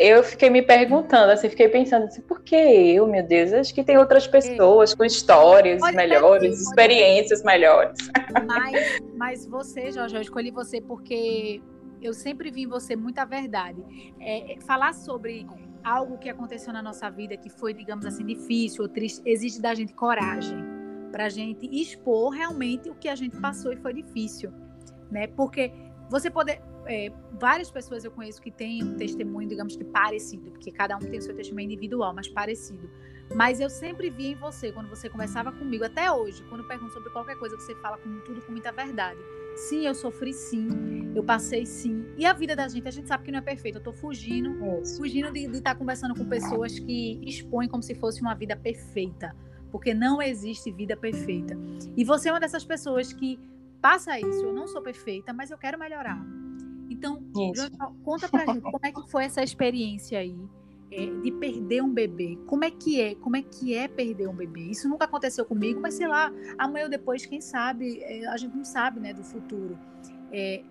Eu 0.00 0.24
fiquei 0.24 0.48
me 0.48 0.62
perguntando, 0.62 1.30
assim, 1.30 1.50
fiquei 1.50 1.68
pensando 1.68 2.06
assim, 2.06 2.22
por 2.22 2.40
que 2.40 2.56
eu, 2.56 3.06
meu 3.06 3.22
Deus? 3.22 3.52
Acho 3.52 3.74
que 3.74 3.84
tem 3.84 3.98
outras 3.98 4.26
pessoas 4.26 4.94
com 4.94 5.04
histórias 5.04 5.82
melhores, 5.94 6.58
experiências 6.58 7.42
melhores. 7.42 7.98
Mas, 8.46 9.00
mas 9.14 9.46
você, 9.46 9.92
Jorge, 9.92 10.16
eu 10.16 10.22
escolhi 10.22 10.50
você 10.50 10.80
porque 10.80 11.60
eu 12.00 12.14
sempre 12.14 12.50
vi 12.50 12.62
em 12.62 12.66
você 12.66 12.96
muita 12.96 13.26
verdade. 13.26 13.84
É, 14.18 14.54
é, 14.54 14.60
falar 14.62 14.94
sobre 14.94 15.46
algo 15.84 16.16
que 16.16 16.30
aconteceu 16.30 16.72
na 16.72 16.80
nossa 16.80 17.10
vida 17.10 17.36
que 17.36 17.50
foi, 17.50 17.74
digamos 17.74 18.06
assim, 18.06 18.24
difícil 18.24 18.84
ou 18.84 18.88
triste, 18.88 19.20
exige 19.26 19.60
da 19.60 19.74
gente 19.74 19.92
coragem 19.92 20.64
para 21.12 21.26
a 21.26 21.28
gente 21.28 21.66
expor 21.70 22.30
realmente 22.30 22.88
o 22.88 22.94
que 22.94 23.08
a 23.08 23.14
gente 23.14 23.38
passou 23.38 23.70
e 23.70 23.76
foi 23.76 23.92
difícil, 23.92 24.50
né? 25.10 25.26
Porque 25.26 25.70
você 26.08 26.30
poder 26.30 26.62
é, 26.90 27.12
várias 27.38 27.70
pessoas 27.70 28.04
eu 28.04 28.10
conheço 28.10 28.42
que 28.42 28.50
têm 28.50 28.82
um 28.82 28.96
testemunho, 28.96 29.48
digamos 29.48 29.76
que 29.76 29.84
parecido, 29.84 30.50
porque 30.50 30.70
cada 30.70 30.96
um 30.96 31.00
tem 31.00 31.18
o 31.18 31.22
seu 31.22 31.34
testemunho 31.34 31.66
individual, 31.66 32.12
mas 32.12 32.28
parecido. 32.28 32.90
Mas 33.34 33.60
eu 33.60 33.70
sempre 33.70 34.10
vi 34.10 34.32
em 34.32 34.34
você, 34.34 34.72
quando 34.72 34.88
você 34.88 35.08
conversava 35.08 35.52
comigo, 35.52 35.84
até 35.84 36.10
hoje, 36.10 36.42
quando 36.48 36.62
eu 36.62 36.66
pergunto 36.66 36.92
sobre 36.92 37.10
qualquer 37.10 37.36
coisa, 37.36 37.56
você 37.56 37.74
fala 37.76 37.96
com 37.96 38.20
tudo 38.20 38.42
com 38.42 38.50
muita 38.50 38.72
verdade. 38.72 39.20
Sim, 39.54 39.86
eu 39.86 39.94
sofri 39.94 40.32
sim, 40.32 41.12
eu 41.14 41.22
passei 41.22 41.64
sim. 41.64 42.06
E 42.16 42.26
a 42.26 42.32
vida 42.32 42.56
da 42.56 42.66
gente, 42.66 42.88
a 42.88 42.90
gente 42.90 43.06
sabe 43.06 43.24
que 43.24 43.30
não 43.30 43.38
é 43.38 43.42
perfeita. 43.42 43.78
Eu 43.78 43.82
tô 43.82 43.92
fugindo, 43.92 44.50
Isso. 44.80 44.96
fugindo 44.96 45.30
de 45.32 45.44
estar 45.44 45.60
tá 45.60 45.74
conversando 45.74 46.14
com 46.14 46.24
pessoas 46.24 46.78
que 46.78 47.20
expõem 47.22 47.68
como 47.68 47.82
se 47.82 47.94
fosse 47.94 48.20
uma 48.20 48.34
vida 48.34 48.56
perfeita. 48.56 49.34
Porque 49.70 49.94
não 49.94 50.20
existe 50.20 50.72
vida 50.72 50.96
perfeita. 50.96 51.56
E 51.96 52.04
você 52.04 52.28
é 52.28 52.32
uma 52.32 52.40
dessas 52.40 52.64
pessoas 52.64 53.12
que 53.12 53.38
passa 53.80 54.18
isso. 54.18 54.44
Eu 54.44 54.52
não 54.52 54.66
sou 54.66 54.82
perfeita, 54.82 55.32
mas 55.32 55.50
eu 55.50 55.58
quero 55.58 55.78
melhorar. 55.78 56.39
Então, 56.90 57.22
conta 58.04 58.28
pra 58.28 58.44
gente 58.46 58.62
como 58.62 58.80
é 58.82 58.90
que 58.90 59.08
foi 59.08 59.24
essa 59.24 59.42
experiência 59.42 60.18
aí 60.18 60.36
é, 60.90 61.06
de 61.06 61.30
perder 61.30 61.82
um 61.82 61.88
bebê. 61.88 62.36
Como 62.46 62.64
é 62.64 62.70
que 62.70 63.00
é? 63.00 63.14
Como 63.14 63.36
é 63.36 63.42
que 63.42 63.74
é 63.74 63.86
perder 63.86 64.28
um 64.28 64.34
bebê? 64.34 64.62
Isso 64.62 64.88
nunca 64.88 65.04
aconteceu 65.04 65.44
comigo, 65.44 65.80
mas 65.80 65.94
sei 65.94 66.08
lá, 66.08 66.32
amanhã 66.58 66.84
ou 66.84 66.90
depois, 66.90 67.24
quem 67.24 67.40
sabe, 67.40 68.00
é, 68.02 68.26
a 68.26 68.36
gente 68.36 68.56
não 68.56 68.64
sabe, 68.64 68.98
né, 68.98 69.12
do 69.12 69.22
futuro. 69.22 69.78
É, 70.32 70.62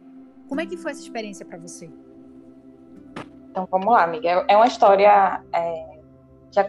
como 0.49 0.59
é 0.59 0.65
que 0.65 0.75
foi 0.75 0.91
essa 0.91 1.01
experiência 1.01 1.45
para 1.45 1.57
você? 1.57 1.89
Então, 3.49 3.65
vamos 3.71 3.87
lá, 3.87 4.03
amiga. 4.03 4.45
É 4.47 4.55
uma 4.57 4.67
história 4.67 5.41
é, 5.53 5.99
que 6.51 6.59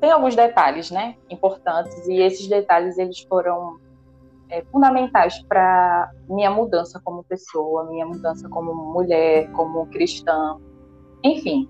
tem 0.00 0.10
alguns 0.12 0.36
detalhes, 0.36 0.90
né, 0.90 1.16
importantes, 1.28 2.06
e 2.06 2.20
esses 2.20 2.46
detalhes 2.46 2.96
eles 2.96 3.20
foram 3.22 3.80
é, 4.52 4.62
fundamentais 4.70 5.42
para 5.48 6.10
minha 6.28 6.50
mudança 6.50 7.00
como 7.02 7.24
pessoa, 7.24 7.88
minha 7.88 8.04
mudança 8.04 8.46
como 8.50 8.74
mulher, 8.74 9.50
como 9.52 9.86
cristã, 9.86 10.58
enfim. 11.24 11.68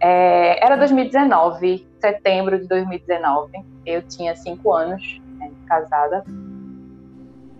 É, 0.00 0.64
era 0.64 0.76
2019, 0.76 1.86
setembro 2.00 2.58
de 2.58 2.66
2019, 2.66 3.52
eu 3.84 4.02
tinha 4.08 4.34
cinco 4.34 4.72
anos 4.72 5.20
né, 5.38 5.52
casada. 5.66 6.24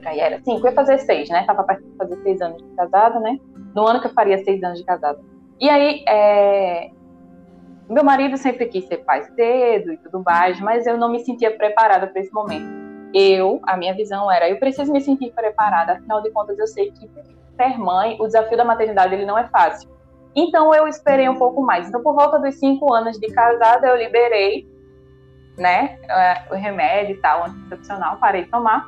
Aí 0.07 0.19
era 0.19 0.41
cinco, 0.43 0.67
ia 0.67 0.73
fazer 0.73 0.99
seis, 0.99 1.29
né? 1.29 1.45
Tava 1.47 1.63
para 1.63 1.79
fazer 1.99 2.17
seis 2.23 2.41
anos 2.41 2.63
de 2.63 2.69
casada, 2.75 3.21
né? 3.21 3.39
No 3.75 3.87
ano 3.87 4.01
que 4.01 4.07
eu 4.07 4.13
faria 4.13 4.43
seis 4.45 4.63
anos 4.63 4.79
de 4.79 4.85
casada. 4.85 5.21
E 5.61 5.69
aí, 5.69 6.05
é, 6.09 6.91
meu 7.89 8.05
marido 8.05 8.37
sempre 8.39 8.67
quis 8.67 8.87
ser 8.87 8.99
pai 8.99 9.23
cedo 9.35 9.93
e 9.93 9.97
tudo 9.99 10.23
mais, 10.25 10.59
mas 10.61 10.87
eu 10.87 10.97
não 10.97 11.11
me 11.11 11.21
sentia 11.21 11.55
preparada 11.55 12.07
para 12.07 12.21
esse 12.21 12.33
momento 12.33 12.84
eu, 13.15 13.61
a 13.63 13.77
minha 13.77 13.95
visão 13.95 14.31
era, 14.31 14.51
eu 14.51 14.59
preciso 14.59 14.93
me 14.93 15.01
sentir 15.01 15.33
preparada, 15.33 15.93
afinal 15.93 16.21
de 16.21 16.31
contas 16.33 16.59
eu 16.59 16.67
sei 16.67 16.91
que 16.91 17.09
ser 17.57 17.79
mãe, 17.79 18.17
o 18.21 18.27
desafio 18.27 18.57
da 18.57 18.65
maternidade 18.65 19.15
ele 19.15 19.25
não 19.25 19.39
é 19.39 19.47
fácil. 19.47 19.89
Então 20.35 20.75
eu 20.75 20.89
esperei 20.89 21.29
um 21.29 21.37
pouco 21.37 21.63
mais. 21.63 21.89
Então 21.89 22.03
por 22.03 22.13
volta 22.13 22.41
dos 22.41 22.57
cinco 22.57 22.93
anos 22.93 23.17
de 23.21 23.29
casada 23.33 23.87
eu 23.87 23.97
liberei, 23.97 24.69
né, 25.57 25.97
é, 26.09 26.43
o 26.51 26.57
remédio 26.57 27.15
e 27.15 27.21
tal, 27.21 27.45
anticoncepcional, 27.45 28.17
parei 28.17 28.43
de 28.43 28.51
tomar. 28.51 28.85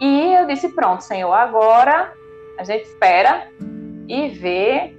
E 0.00 0.34
eu 0.34 0.46
disse, 0.46 0.68
pronto, 0.70 1.04
Senhor, 1.04 1.32
agora 1.32 2.12
a 2.58 2.64
gente 2.64 2.82
espera 2.82 3.48
e 4.08 4.28
vê 4.28 4.92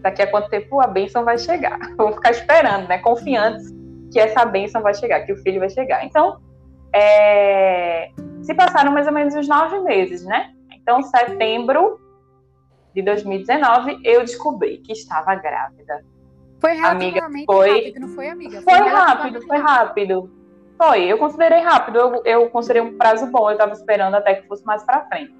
daqui 0.00 0.22
a 0.22 0.26
quanto 0.26 0.48
tempo 0.48 0.80
a 0.80 0.86
bênção 0.86 1.24
vai 1.24 1.36
chegar. 1.36 1.78
Vou 1.98 2.12
ficar 2.12 2.30
esperando, 2.30 2.88
né, 2.88 2.96
confiantes 2.96 3.70
que 4.10 4.18
essa 4.18 4.46
bênção 4.46 4.80
vai 4.80 4.94
chegar, 4.94 5.20
que 5.20 5.32
o 5.32 5.36
filho 5.42 5.60
vai 5.60 5.68
chegar. 5.68 6.06
Então, 6.06 6.40
é, 6.94 8.10
se 8.42 8.54
passaram 8.54 8.92
mais 8.92 9.06
ou 9.06 9.12
menos 9.12 9.34
uns 9.34 9.48
nove 9.48 9.78
meses, 9.80 10.24
né? 10.24 10.52
Então, 10.74 11.02
setembro 11.02 12.00
de 12.94 13.02
2019, 13.02 14.00
eu 14.04 14.20
descobri 14.20 14.78
que 14.78 14.92
estava 14.92 15.34
grávida. 15.34 16.04
Foi 16.60 16.78
amiga, 16.78 17.28
foi... 17.46 17.70
rápido, 17.70 18.00
não 18.00 18.08
foi, 18.08 18.28
amiga? 18.28 18.62
Foi, 18.62 18.78
foi 18.78 18.88
rápido, 18.88 19.42
foi 19.42 19.58
rápido. 19.58 20.30
Foi, 20.76 21.04
eu 21.04 21.18
considerei 21.18 21.60
rápido, 21.60 21.98
eu, 21.98 22.22
eu 22.24 22.50
considerei 22.50 22.82
um 22.82 22.96
prazo 22.96 23.26
bom, 23.26 23.48
eu 23.48 23.52
estava 23.52 23.72
esperando 23.72 24.14
até 24.16 24.34
que 24.34 24.48
fosse 24.48 24.64
mais 24.64 24.82
para 24.82 25.06
frente. 25.06 25.34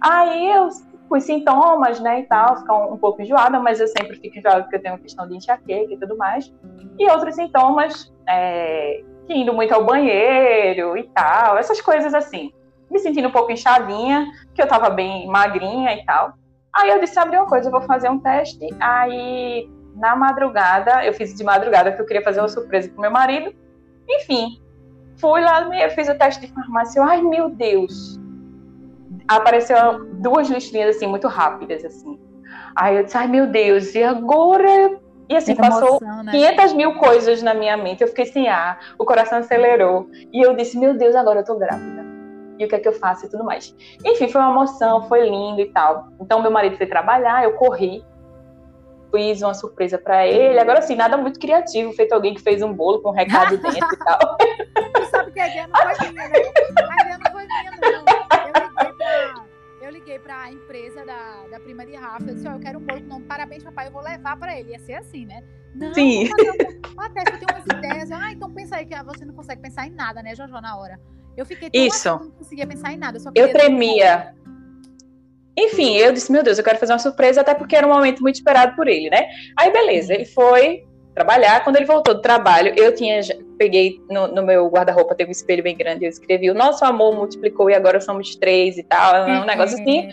Aí 0.00 0.50
eu 0.50 0.68
com 1.08 1.16
os 1.16 1.24
sintomas, 1.24 2.00
né, 2.00 2.20
e 2.20 2.22
tal, 2.24 2.56
ficar 2.56 2.74
um, 2.74 2.94
um, 2.94 2.96
pouco 2.96 3.20
enjoada, 3.20 3.60
mas 3.60 3.78
eu 3.78 3.88
sempre 3.88 4.16
fico 4.16 4.38
enjoada 4.38 4.62
porque 4.62 4.76
eu 4.76 4.82
tenho 4.82 4.98
questão 4.98 5.28
de 5.28 5.36
enxaqueca 5.36 5.92
e 5.92 5.98
tudo 5.98 6.16
mais. 6.16 6.52
E 6.98 7.10
outros 7.10 7.34
sintomas, 7.34 8.12
é, 8.28 9.04
indo 9.28 9.52
muito 9.52 9.72
ao 9.72 9.84
banheiro 9.84 10.96
e 10.96 11.04
tal, 11.04 11.56
essas 11.56 11.80
coisas 11.80 12.14
assim. 12.14 12.52
Me 12.90 12.98
sentindo 12.98 13.28
um 13.28 13.32
pouco 13.32 13.52
inchadinha, 13.52 14.26
que 14.54 14.62
eu 14.62 14.68
tava 14.68 14.90
bem 14.90 15.26
magrinha 15.26 15.94
e 15.94 16.04
tal. 16.04 16.34
Aí 16.74 16.90
eu 16.90 17.00
disse, 17.00 17.18
abri 17.18 17.36
uma 17.36 17.46
coisa, 17.46 17.68
eu 17.68 17.72
vou 17.72 17.82
fazer 17.82 18.08
um 18.08 18.18
teste. 18.18 18.68
Aí, 18.80 19.68
na 19.94 20.16
madrugada, 20.16 21.04
eu 21.04 21.12
fiz 21.12 21.34
de 21.34 21.44
madrugada, 21.44 21.90
porque 21.90 22.02
eu 22.02 22.06
queria 22.06 22.22
fazer 22.22 22.40
uma 22.40 22.48
surpresa 22.48 22.88
pro 22.88 23.00
meu 23.00 23.10
marido. 23.10 23.54
Enfim, 24.08 24.60
fui 25.16 25.40
lá, 25.40 25.62
eu 25.76 25.90
fiz 25.90 26.08
o 26.08 26.18
teste 26.18 26.46
de 26.46 26.52
farmácia. 26.52 27.02
Ai, 27.02 27.22
meu 27.22 27.48
Deus, 27.48 28.18
apareceu 29.28 30.04
duas 30.14 30.48
listrinhas 30.48 30.96
assim 30.96 31.06
muito 31.06 31.28
rápidas 31.28 31.84
assim. 31.84 32.18
Aí 32.76 32.96
eu 32.96 33.04
disse, 33.04 33.16
ai 33.16 33.28
meu 33.28 33.46
Deus, 33.46 33.94
e 33.94 34.02
agora? 34.02 34.98
E 35.28 35.36
assim, 35.36 35.54
passou 35.54 35.98
emoção, 36.02 36.22
né? 36.22 36.32
500 36.32 36.72
mil 36.74 36.94
coisas 36.94 37.42
na 37.42 37.54
minha 37.54 37.76
mente. 37.76 38.02
Eu 38.02 38.08
fiquei 38.08 38.24
assim, 38.24 38.48
ah, 38.48 38.78
o 38.98 39.04
coração 39.04 39.38
acelerou. 39.38 40.08
E 40.32 40.42
eu 40.42 40.54
disse, 40.54 40.78
meu 40.78 40.94
Deus, 40.96 41.14
agora 41.14 41.40
eu 41.40 41.44
tô 41.44 41.56
grávida. 41.56 42.04
E 42.58 42.64
o 42.64 42.68
que 42.68 42.74
é 42.74 42.78
que 42.78 42.88
eu 42.88 42.92
faço 42.92 43.26
e 43.26 43.28
tudo 43.28 43.44
mais. 43.44 43.74
Enfim, 44.04 44.28
foi 44.28 44.40
uma 44.40 44.50
emoção, 44.50 45.08
foi 45.08 45.28
lindo 45.28 45.60
e 45.60 45.66
tal. 45.66 46.08
Então, 46.20 46.40
meu 46.40 46.50
marido 46.50 46.76
foi 46.76 46.86
trabalhar, 46.86 47.42
eu 47.42 47.52
corri, 47.54 48.04
fiz 49.10 49.42
uma 49.42 49.54
surpresa 49.54 49.98
para 49.98 50.26
ele. 50.26 50.58
Agora, 50.58 50.78
assim, 50.78 50.94
nada 50.94 51.16
muito 51.16 51.40
criativo, 51.40 51.92
feito 51.92 52.12
alguém 52.12 52.34
que 52.34 52.42
fez 52.42 52.62
um 52.62 52.72
bolo 52.72 53.00
com 53.00 53.10
um 53.10 53.12
recado 53.12 53.56
dentro 53.56 53.94
e 53.94 53.98
tal. 53.98 54.36
Tu 54.94 55.06
sabe 55.10 55.32
que 55.32 55.40
a 55.40 55.66
não 55.66 55.94
foi 55.94 56.10
minha, 56.10 56.28
né? 56.28 56.34
A 56.36 57.02
ideia 57.02 57.18
eu 60.04 60.08
liguei 60.08 60.18
pra 60.18 60.52
empresa 60.52 61.04
da, 61.04 61.46
da 61.50 61.60
prima 61.60 61.86
de 61.86 61.94
Rafa. 61.96 62.28
Eu 62.28 62.34
disse: 62.34 62.46
Ó, 62.46 62.52
oh, 62.52 62.54
eu 62.54 62.60
quero 62.60 62.78
um 62.78 62.82
bolo 62.82 63.00
com 63.00 63.08
nome 63.08 63.24
Parabéns, 63.24 63.64
papai. 63.64 63.88
Eu 63.88 63.92
vou 63.92 64.02
levar 64.02 64.36
pra 64.36 64.58
ele. 64.58 64.70
Ia 64.72 64.78
ser 64.78 64.94
assim, 64.94 65.24
né? 65.24 65.42
Não, 65.74 65.92
Sim. 65.94 66.28
Até 66.98 67.20
eu 67.20 67.38
tenho 67.38 67.46
umas 67.50 67.64
ideias. 67.64 68.12
Ah, 68.12 68.30
então 68.30 68.52
pensa 68.52 68.76
aí 68.76 68.86
que 68.86 69.02
você 69.02 69.24
não 69.24 69.34
consegue 69.34 69.62
pensar 69.62 69.86
em 69.86 69.90
nada, 69.90 70.22
né, 70.22 70.34
Jojo, 70.34 70.52
na 70.52 70.76
hora. 70.76 71.00
Eu 71.36 71.46
fiquei 71.46 71.70
tão 71.70 71.80
Isso. 71.80 72.08
Assim, 72.08 72.24
não 72.24 72.30
conseguia 72.32 72.66
pensar 72.66 72.92
em 72.92 72.96
nada. 72.96 73.18
Eu, 73.34 73.46
eu 73.46 73.52
tremia. 73.52 74.34
Enfim, 75.56 75.96
eu 75.96 76.12
disse, 76.12 76.30
meu 76.30 76.42
Deus, 76.42 76.58
eu 76.58 76.64
quero 76.64 76.78
fazer 76.78 76.92
uma 76.92 76.98
surpresa, 76.98 77.40
até 77.40 77.54
porque 77.54 77.76
era 77.76 77.86
um 77.86 77.92
momento 77.92 78.20
muito 78.20 78.36
esperado 78.36 78.74
por 78.74 78.88
ele, 78.88 79.08
né? 79.08 79.28
Aí, 79.56 79.72
beleza, 79.72 80.12
ele 80.12 80.24
foi 80.26 80.84
trabalhar. 81.14 81.62
Quando 81.62 81.76
ele 81.76 81.86
voltou 81.86 82.14
do 82.14 82.20
trabalho, 82.20 82.74
eu 82.76 82.94
tinha 82.94 83.20
peguei 83.54 84.00
no, 84.10 84.28
no 84.28 84.42
meu 84.42 84.66
guarda-roupa, 84.68 85.14
teve 85.14 85.30
um 85.30 85.32
espelho 85.32 85.62
bem 85.62 85.76
grande, 85.76 86.04
eu 86.04 86.08
escrevi: 86.08 86.50
O 86.50 86.54
nosso 86.54 86.84
amor 86.84 87.14
multiplicou 87.14 87.70
e 87.70 87.74
agora 87.74 88.00
somos 88.00 88.34
três 88.36 88.76
e 88.78 88.82
tal. 88.82 89.26
Um 89.26 89.44
negócio 89.44 89.80
assim. 89.80 90.08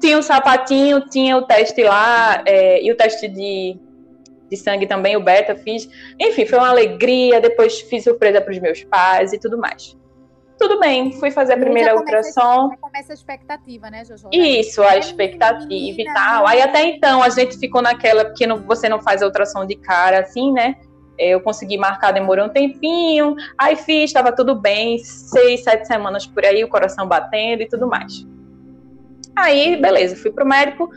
Tinha 0.00 0.18
um 0.18 0.22
sapatinho, 0.22 1.00
tinha 1.08 1.36
o 1.36 1.42
teste 1.42 1.82
lá, 1.82 2.42
é, 2.46 2.82
e 2.82 2.90
o 2.90 2.96
teste 2.96 3.28
de, 3.28 3.78
de 4.50 4.56
sangue 4.56 4.86
também, 4.86 5.16
o 5.16 5.20
beta 5.20 5.56
fiz. 5.56 5.88
Enfim, 6.20 6.46
foi 6.46 6.58
uma 6.58 6.68
alegria. 6.68 7.40
Depois 7.40 7.80
fiz 7.80 8.04
surpresa 8.04 8.40
para 8.40 8.52
os 8.52 8.58
meus 8.58 8.84
pais 8.84 9.32
e 9.32 9.38
tudo 9.38 9.58
mais 9.58 9.96
tudo 10.58 10.80
bem, 10.80 11.12
fui 11.12 11.30
fazer 11.30 11.54
a 11.54 11.56
primeira 11.56 11.90
já 11.90 11.96
ultrassom. 11.96 12.70
Já 12.70 12.76
começa 12.78 13.12
a 13.12 13.14
expectativa, 13.14 13.90
né, 13.90 14.04
Jojo? 14.04 14.28
Isso, 14.32 14.82
a 14.82 14.94
é 14.94 14.98
expectativa 14.98 15.66
menina, 15.68 16.02
e 16.02 16.14
tal. 16.14 16.46
Aí 16.46 16.62
até 16.62 16.84
então 16.86 17.22
a 17.22 17.28
gente 17.28 17.58
ficou 17.58 17.82
naquela, 17.82 18.24
porque 18.24 18.46
não, 18.46 18.58
você 18.62 18.88
não 18.88 19.00
faz 19.00 19.22
a 19.22 19.26
ultrassom 19.26 19.66
de 19.66 19.76
cara 19.76 20.20
assim, 20.20 20.52
né? 20.52 20.76
Eu 21.18 21.40
consegui 21.40 21.76
marcar, 21.76 22.12
demorou 22.12 22.46
um 22.46 22.50
tempinho. 22.50 23.36
Aí 23.56 23.76
fiz, 23.76 24.04
estava 24.04 24.32
tudo 24.32 24.54
bem, 24.54 24.98
seis, 24.98 25.62
sete 25.64 25.86
semanas 25.86 26.26
por 26.26 26.44
aí, 26.44 26.62
o 26.62 26.68
coração 26.68 27.06
batendo 27.06 27.62
e 27.62 27.68
tudo 27.68 27.86
mais. 27.86 28.26
Aí, 29.36 29.76
beleza, 29.76 30.16
fui 30.16 30.30
pro 30.30 30.46
médico. 30.46 30.90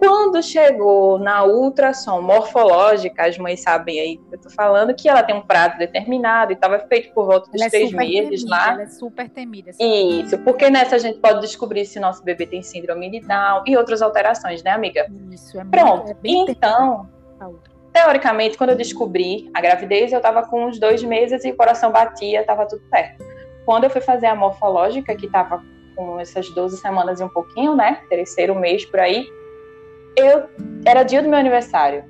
Quando 0.00 0.42
chegou 0.42 1.18
na 1.18 1.44
ultrassom 1.44 2.22
morfológica, 2.22 3.28
as 3.28 3.36
mães 3.36 3.60
sabem 3.60 4.00
aí 4.00 4.16
que 4.16 4.34
eu 4.34 4.40
tô 4.40 4.48
falando, 4.48 4.94
que 4.94 5.06
ela 5.06 5.22
tem 5.22 5.36
um 5.36 5.42
prazo 5.42 5.76
determinado 5.76 6.52
e 6.52 6.54
estava 6.54 6.78
feito 6.78 7.12
por 7.12 7.26
volta 7.26 7.50
dos 7.50 7.60
ela 7.60 7.66
é 7.66 7.70
três 7.70 7.92
é 7.92 7.96
meses 7.96 8.40
temida, 8.40 8.50
lá. 8.50 8.72
Ela 8.72 8.82
é 8.82 8.86
super 8.86 9.28
temida. 9.28 9.72
Isso, 9.78 10.38
porque 10.38 10.70
nessa 10.70 10.96
a 10.96 10.98
gente 10.98 11.18
pode 11.18 11.42
descobrir 11.42 11.84
se 11.84 12.00
nosso 12.00 12.24
bebê 12.24 12.46
tem 12.46 12.62
síndrome 12.62 13.10
de 13.10 13.20
Down 13.20 13.64
e 13.66 13.76
outras 13.76 14.00
alterações, 14.00 14.62
né, 14.62 14.70
amiga? 14.70 15.06
Isso, 15.30 15.60
é 15.60 15.64
Pronto. 15.66 16.16
Muito, 16.24 16.48
é 16.48 16.52
então, 16.52 17.06
teoricamente, 17.92 18.56
quando 18.56 18.70
eu 18.70 18.76
descobri 18.76 19.50
a 19.54 19.60
gravidez, 19.60 20.12
eu 20.12 20.18
estava 20.18 20.42
com 20.46 20.66
uns 20.66 20.78
dois 20.78 21.02
meses 21.02 21.44
e 21.44 21.50
o 21.50 21.56
coração 21.56 21.90
batia, 21.90 22.40
estava 22.40 22.66
tudo 22.66 22.82
certo. 22.88 23.24
Quando 23.64 23.84
eu 23.84 23.90
fui 23.90 24.00
fazer 24.00 24.26
a 24.26 24.34
morfológica, 24.34 25.14
que 25.14 25.26
estava 25.26 25.62
com 25.94 26.18
essas 26.18 26.48
12 26.50 26.78
semanas 26.78 27.20
e 27.20 27.24
um 27.24 27.28
pouquinho, 27.28 27.74
né? 27.74 28.00
Terceiro 28.08 28.54
mês 28.54 28.84
por 28.84 29.00
aí, 29.00 29.28
eu 30.16 30.48
era 30.84 31.02
dia 31.02 31.22
do 31.22 31.28
meu 31.28 31.38
aniversário. 31.38 32.04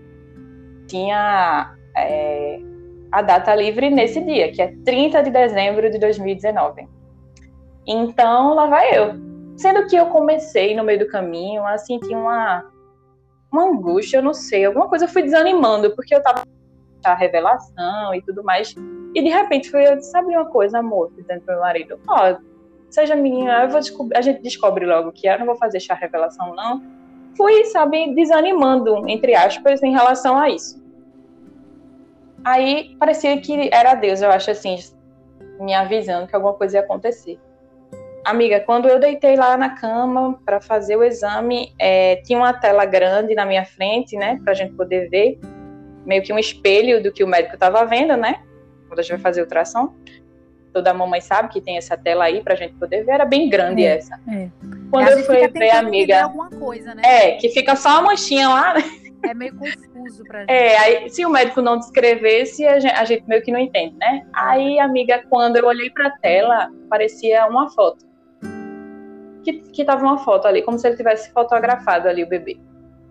Tinha 0.87 1.75
é, 1.97 2.61
a 3.11 3.23
data 3.23 3.55
livre 3.55 3.91
nesse 3.91 4.21
dia, 4.21 4.53
que 4.53 4.63
é 4.63 4.75
30 4.85 5.23
de 5.23 5.31
dezembro 5.31 5.91
de 5.91 5.99
2019. 5.99 6.89
Então, 7.87 8.55
lá 8.55 8.67
vai 8.67 8.97
eu. 8.97 9.15
Sendo 9.57 9.87
que 9.87 9.97
eu 9.97 10.07
comecei 10.07 10.75
no 10.75 10.85
meio 10.85 11.01
do 11.01 11.09
caminho 11.09 11.65
a 11.65 11.77
sentir 11.77 12.15
uma, 12.15 12.65
uma 13.53 13.65
angústia, 13.65 14.19
eu 14.19 14.23
não 14.23 14.35
sei, 14.35 14.65
alguma 14.65 14.89
coisa 14.89 15.05
eu 15.05 15.09
fui 15.09 15.23
desanimando, 15.23 15.95
porque 15.95 16.15
eu 16.15 16.23
tava 16.23 16.45
a 17.05 17.15
revelação 17.15 18.15
e 18.15 18.23
tudo 18.23 18.45
mais. 18.45 18.75
E 19.15 19.23
de 19.23 19.29
repente 19.29 19.71
foi 19.71 20.01
sabe 20.03 20.37
uma 20.37 20.47
coisa, 20.47 20.79
amor, 20.79 21.11
dizendo 21.17 21.41
pro 21.43 21.55
meu 21.55 21.63
marido, 21.63 21.99
ó, 22.07 22.33
oh, 22.33 22.37
seja 22.91 23.17
menina, 23.17 23.63
eu 23.63 23.69
vou 23.71 23.81
descobrir, 23.81 24.17
a 24.17 24.21
gente 24.21 24.43
descobre 24.43 24.85
logo 24.87 25.13
que 25.13 25.27
eu 25.27 25.39
não 25.39 25.47
vou 25.47 25.57
fazer 25.57 25.81
chá 25.81 25.95
revelação, 25.95 26.55
não 26.55 26.83
fui, 27.37 27.65
sabe, 27.67 28.15
desanimando, 28.15 29.09
entre 29.09 29.35
aspas, 29.35 29.83
em 29.83 29.93
relação 29.93 30.37
a 30.37 30.51
isso. 30.51 30.81
Aí 32.45 32.97
parecia 32.99 33.41
que 33.41 33.71
era 33.73 33.95
Deus, 33.95 34.23
eu 34.23 34.31
acho 34.31 34.51
assim, 34.51 34.77
me 35.59 35.75
avisando 35.75 36.27
que 36.27 36.35
alguma 36.35 36.55
coisa 36.55 36.79
ia 36.79 36.83
acontecer. 36.83 37.39
Amiga, 38.25 38.61
quando 38.61 38.89
eu 38.89 38.99
deitei 38.99 39.37
lá 39.37 39.57
na 39.57 39.71
cama 39.71 40.39
para 40.45 40.61
fazer 40.61 40.97
o 40.97 41.03
exame, 41.03 41.73
é, 41.79 42.17
tinha 42.17 42.39
uma 42.39 42.53
tela 42.53 42.85
grande 42.85 43.35
na 43.35 43.47
minha 43.47 43.65
frente, 43.65 44.17
né, 44.17 44.39
para 44.43 44.53
a 44.53 44.55
gente 44.55 44.75
poder 44.75 45.09
ver, 45.09 45.39
meio 46.05 46.23
que 46.23 46.33
um 46.33 46.39
espelho 46.39 47.03
do 47.03 47.13
que 47.13 47.25
o 47.25 47.27
médico 47.27 47.55
estava 47.55 47.85
vendo, 47.85 48.17
né, 48.17 48.43
quando 48.89 48.99
a 48.99 49.03
gente 49.03 49.13
vai 49.13 49.21
fazer 49.21 49.41
o 49.41 49.45
ultrassom 49.45 49.95
toda 50.73 50.95
mamãe 50.95 51.21
sabe 51.21 51.49
que 51.49 51.61
tem 51.61 51.77
essa 51.77 51.97
tela 51.97 52.25
aí 52.25 52.43
pra 52.43 52.55
gente 52.55 52.75
poder 52.75 53.05
ver, 53.05 53.13
era 53.13 53.25
bem 53.25 53.49
grande 53.49 53.85
é, 53.85 53.97
essa. 53.97 54.19
É. 54.29 54.49
Quando 54.91 55.09
eu 55.09 55.25
fui 55.25 55.49
ver 55.49 55.71
a 55.71 55.79
amiga. 55.79 56.29
Coisa, 56.59 56.95
né? 56.95 57.03
É, 57.05 57.33
que 57.33 57.49
fica 57.49 57.77
só 57.77 57.99
a 57.99 58.03
manchinha 58.03 58.49
lá, 58.49 58.75
né? 58.75 58.83
É 59.23 59.35
meio 59.35 59.55
confuso 59.55 60.25
pra 60.25 60.41
gente. 60.41 60.51
É, 60.51 60.79
aí, 60.79 61.11
se 61.11 61.25
o 61.27 61.31
médico 61.31 61.61
não 61.61 61.79
descrevesse, 61.79 62.67
a 62.67 62.79
gente, 62.79 62.95
a 62.95 63.05
gente 63.05 63.29
meio 63.29 63.43
que 63.43 63.53
não 63.53 63.59
entende, 63.59 63.95
né? 63.97 64.27
Aí, 64.33 64.79
amiga, 64.79 65.23
quando 65.29 65.57
eu 65.57 65.67
olhei 65.67 65.91
pra 65.91 66.11
tela, 66.11 66.71
parecia 66.89 67.47
uma 67.47 67.69
foto. 67.71 68.10
Que, 69.45 69.55
que 69.55 69.85
tava 69.85 70.03
uma 70.03 70.19
foto 70.19 70.47
ali, 70.47 70.63
como 70.63 70.79
se 70.79 70.87
ele 70.87 70.97
tivesse 70.97 71.33
fotografado 71.33 72.09
ali 72.09 72.23
o 72.23 72.29
bebê. 72.29 72.59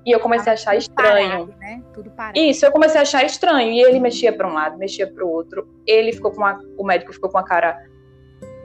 E 0.06 0.12
eu 0.12 0.20
comecei 0.20 0.52
a 0.52 0.54
achar 0.54 0.76
estranho. 0.76 1.48
Parado, 1.48 1.56
né? 1.60 1.84
Tudo 1.94 2.10
parado. 2.12 2.40
Isso, 2.40 2.66
eu 2.66 2.72
comecei 2.72 3.00
a 3.00 3.02
achar 3.02 3.26
estranho. 3.26 3.72
E 3.72 3.82
ele 3.82 4.00
mexia 4.00 4.32
para 4.32 4.48
um 4.48 4.54
lado, 4.54 4.78
mexia 4.78 5.06
para 5.06 5.26
o 5.26 5.30
outro. 5.30 5.68
Ele 5.86 6.14
ficou 6.14 6.32
com 6.32 6.38
uma, 6.38 6.60
o 6.78 6.84
médico 6.84 7.14
ficou 7.14 7.30
com 7.30 7.38
uma 7.38 7.44
cara 7.44 7.78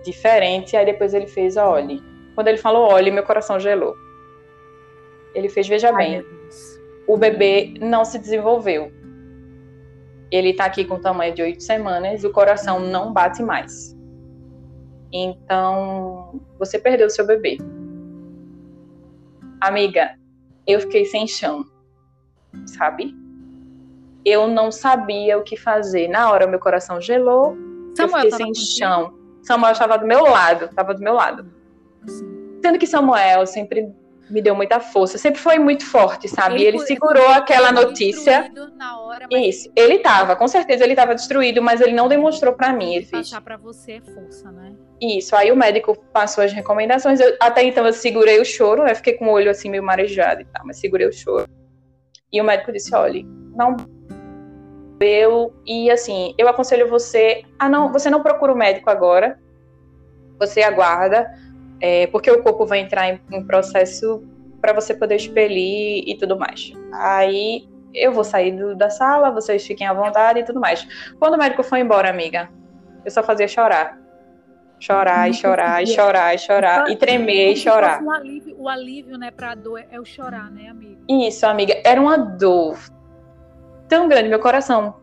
diferente. 0.04 0.76
Aí 0.76 0.86
depois 0.86 1.12
ele 1.12 1.26
fez, 1.26 1.56
olhe. 1.56 2.02
Quando 2.34 2.48
ele 2.48 2.58
falou, 2.58 2.90
olhe, 2.90 3.10
meu 3.10 3.24
coração 3.24 3.58
gelou. 3.58 3.94
Ele 5.34 5.48
fez, 5.48 5.66
veja 5.66 5.88
Ai, 5.88 5.96
bem, 5.96 6.26
o 7.06 7.16
bebê 7.16 7.74
não 7.80 8.04
se 8.04 8.18
desenvolveu. 8.18 8.92
Ele 10.30 10.50
está 10.50 10.64
aqui 10.64 10.84
com 10.84 10.98
tamanho 10.98 11.34
de 11.34 11.42
oito 11.42 11.62
semanas 11.62 12.24
o 12.24 12.30
coração 12.30 12.80
não 12.80 13.12
bate 13.12 13.42
mais. 13.42 13.93
Então, 15.16 16.40
você 16.58 16.76
perdeu 16.76 17.06
o 17.06 17.10
seu 17.10 17.24
bebê. 17.24 17.56
Amiga, 19.60 20.18
eu 20.66 20.80
fiquei 20.80 21.04
sem 21.04 21.24
chão, 21.24 21.64
sabe? 22.66 23.14
Eu 24.24 24.48
não 24.48 24.72
sabia 24.72 25.38
o 25.38 25.44
que 25.44 25.56
fazer. 25.56 26.08
Na 26.08 26.32
hora, 26.32 26.48
meu 26.48 26.58
coração 26.58 27.00
gelou, 27.00 27.56
Samuel 27.94 28.24
eu 28.24 28.32
fiquei 28.32 28.46
sem 28.46 28.54
chão. 28.54 29.14
Samuel 29.44 29.72
estava 29.72 29.96
do 29.96 30.06
meu 30.06 30.22
lado, 30.22 30.64
estava 30.64 30.92
do 30.92 31.00
meu 31.00 31.14
lado. 31.14 31.48
Sim. 32.08 32.58
Sendo 32.60 32.78
que 32.78 32.86
Samuel 32.86 33.46
sempre 33.46 33.94
me 34.28 34.40
deu 34.40 34.54
muita 34.54 34.80
força, 34.80 35.18
sempre 35.18 35.40
foi 35.40 35.58
muito 35.58 35.84
forte, 35.84 36.28
sabe? 36.28 36.56
Ele, 36.56 36.64
ele 36.64 36.78
segurou 36.80 37.22
ele 37.22 37.34
aquela 37.34 37.70
notícia. 37.70 38.50
Hora, 38.98 39.28
Isso, 39.30 39.70
ele 39.76 39.94
estava, 39.94 40.34
com 40.34 40.48
certeza 40.48 40.82
ele 40.82 40.94
estava 40.94 41.14
destruído, 41.14 41.62
mas 41.62 41.80
ele 41.80 41.92
não 41.92 42.08
demonstrou 42.08 42.54
para 42.54 42.72
mim. 42.72 42.94
Ele 42.94 43.06
passar 43.06 43.40
para 43.40 43.56
você 43.56 43.92
é 43.92 44.00
força, 44.00 44.50
né? 44.50 44.74
Isso, 45.04 45.36
aí 45.36 45.52
o 45.52 45.56
médico 45.56 45.96
passou 46.12 46.42
as 46.42 46.52
recomendações. 46.52 47.20
Eu, 47.20 47.36
até 47.40 47.62
então 47.62 47.84
eu 47.84 47.92
segurei 47.92 48.40
o 48.40 48.44
choro, 48.44 48.84
né? 48.84 48.94
Fiquei 48.94 49.14
com 49.14 49.26
o 49.26 49.32
olho 49.32 49.50
assim 49.50 49.68
meio 49.68 49.82
marejado 49.82 50.40
e 50.40 50.44
tal, 50.46 50.64
mas 50.64 50.78
segurei 50.78 51.06
o 51.06 51.12
choro. 51.12 51.46
E 52.32 52.40
o 52.40 52.44
médico 52.44 52.72
disse: 52.72 52.94
olha, 52.94 53.22
não 53.54 53.76
eu 55.00 55.52
e 55.66 55.90
assim, 55.90 56.34
eu 56.38 56.48
aconselho 56.48 56.88
você 56.88 57.42
a 57.58 57.68
não, 57.68 57.92
você 57.92 58.08
não 58.08 58.22
procura 58.22 58.52
o 58.52 58.56
médico 58.56 58.88
agora. 58.88 59.38
Você 60.38 60.62
aguarda 60.62 61.30
é, 61.80 62.06
porque 62.06 62.30
o 62.30 62.42
corpo 62.42 62.64
vai 62.64 62.78
entrar 62.78 63.08
em, 63.10 63.20
em 63.30 63.46
processo 63.46 64.24
para 64.60 64.72
você 64.72 64.94
poder 64.94 65.16
expelir 65.16 66.04
e 66.06 66.16
tudo 66.16 66.38
mais. 66.38 66.72
Aí 66.94 67.68
eu 67.92 68.12
vou 68.12 68.24
sair 68.24 68.52
do, 68.52 68.74
da 68.74 68.88
sala, 68.88 69.30
vocês 69.30 69.66
fiquem 69.66 69.86
à 69.86 69.92
vontade 69.92 70.40
e 70.40 70.44
tudo 70.44 70.58
mais. 70.58 70.86
Quando 71.18 71.34
o 71.34 71.38
médico 71.38 71.62
foi 71.62 71.80
embora, 71.80 72.08
amiga, 72.08 72.48
eu 73.04 73.10
só 73.10 73.22
fazia 73.22 73.46
chorar. 73.46 74.03
Chorar 74.78 75.30
e 75.30 75.34
chorar 75.34 75.82
e 75.82 75.86
chorar 75.86 76.34
e 76.34 76.38
chorar 76.38 76.90
e 76.90 76.96
tremer 76.96 77.52
e 77.52 77.56
chorar. 77.56 78.02
Um 78.02 78.10
alívio, 78.10 78.54
o 78.58 78.68
alívio, 78.68 79.16
né, 79.16 79.30
pra 79.30 79.54
dor 79.54 79.82
é 79.90 79.98
o 79.98 80.04
chorar, 80.04 80.50
né, 80.50 80.68
amiga? 80.68 81.00
Isso, 81.08 81.46
amiga. 81.46 81.80
Era 81.84 82.00
uma 82.00 82.18
dor 82.18 82.78
tão 83.88 84.08
grande, 84.08 84.28
meu 84.28 84.40
coração 84.40 84.96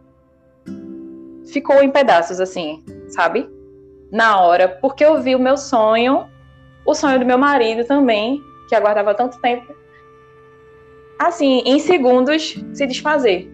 ficou 1.52 1.84
em 1.84 1.92
pedaços, 1.92 2.40
assim, 2.40 2.84
sabe? 3.10 3.50
Na 4.12 4.42
hora, 4.42 4.68
porque 4.68 5.04
eu 5.04 5.22
vi 5.22 5.36
o 5.36 5.40
meu 5.40 5.58
sonho, 5.58 6.28
o 6.86 6.94
sonho 6.94 7.20
do 7.20 7.26
meu 7.26 7.38
marido 7.38 7.86
também, 7.86 8.42
que 8.68 8.76
aguardava 8.76 9.14
tanto 9.14 9.40
tempo, 9.40 9.74
assim, 11.20 11.62
em 11.66 11.80
segundos 11.80 12.56
se 12.74 12.88
desfazer. 12.88 13.52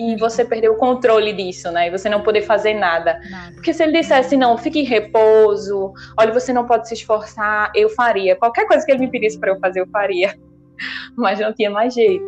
E 0.00 0.16
você 0.16 0.46
perder 0.46 0.70
o 0.70 0.76
controle 0.76 1.30
disso, 1.30 1.70
né? 1.70 1.88
E 1.88 1.90
você 1.90 2.08
não 2.08 2.22
poder 2.22 2.40
fazer 2.40 2.72
nada. 2.72 3.20
nada. 3.30 3.52
Porque 3.52 3.74
se 3.74 3.82
ele 3.82 4.00
dissesse, 4.00 4.34
não, 4.34 4.56
fique 4.56 4.80
em 4.80 4.84
repouso, 4.84 5.92
olha, 6.18 6.32
você 6.32 6.54
não 6.54 6.66
pode 6.66 6.88
se 6.88 6.94
esforçar, 6.94 7.70
eu 7.74 7.90
faria. 7.90 8.34
Qualquer 8.34 8.66
coisa 8.66 8.84
que 8.86 8.90
ele 8.90 9.00
me 9.00 9.10
pedisse 9.10 9.38
para 9.38 9.50
eu 9.50 9.60
fazer, 9.60 9.80
eu 9.80 9.86
faria. 9.88 10.34
Mas 11.14 11.38
não 11.38 11.52
tinha 11.52 11.70
mais 11.70 11.92
jeito. 11.92 12.24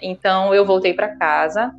Então 0.00 0.54
eu 0.54 0.64
voltei 0.64 0.94
para 0.94 1.08
casa, 1.16 1.74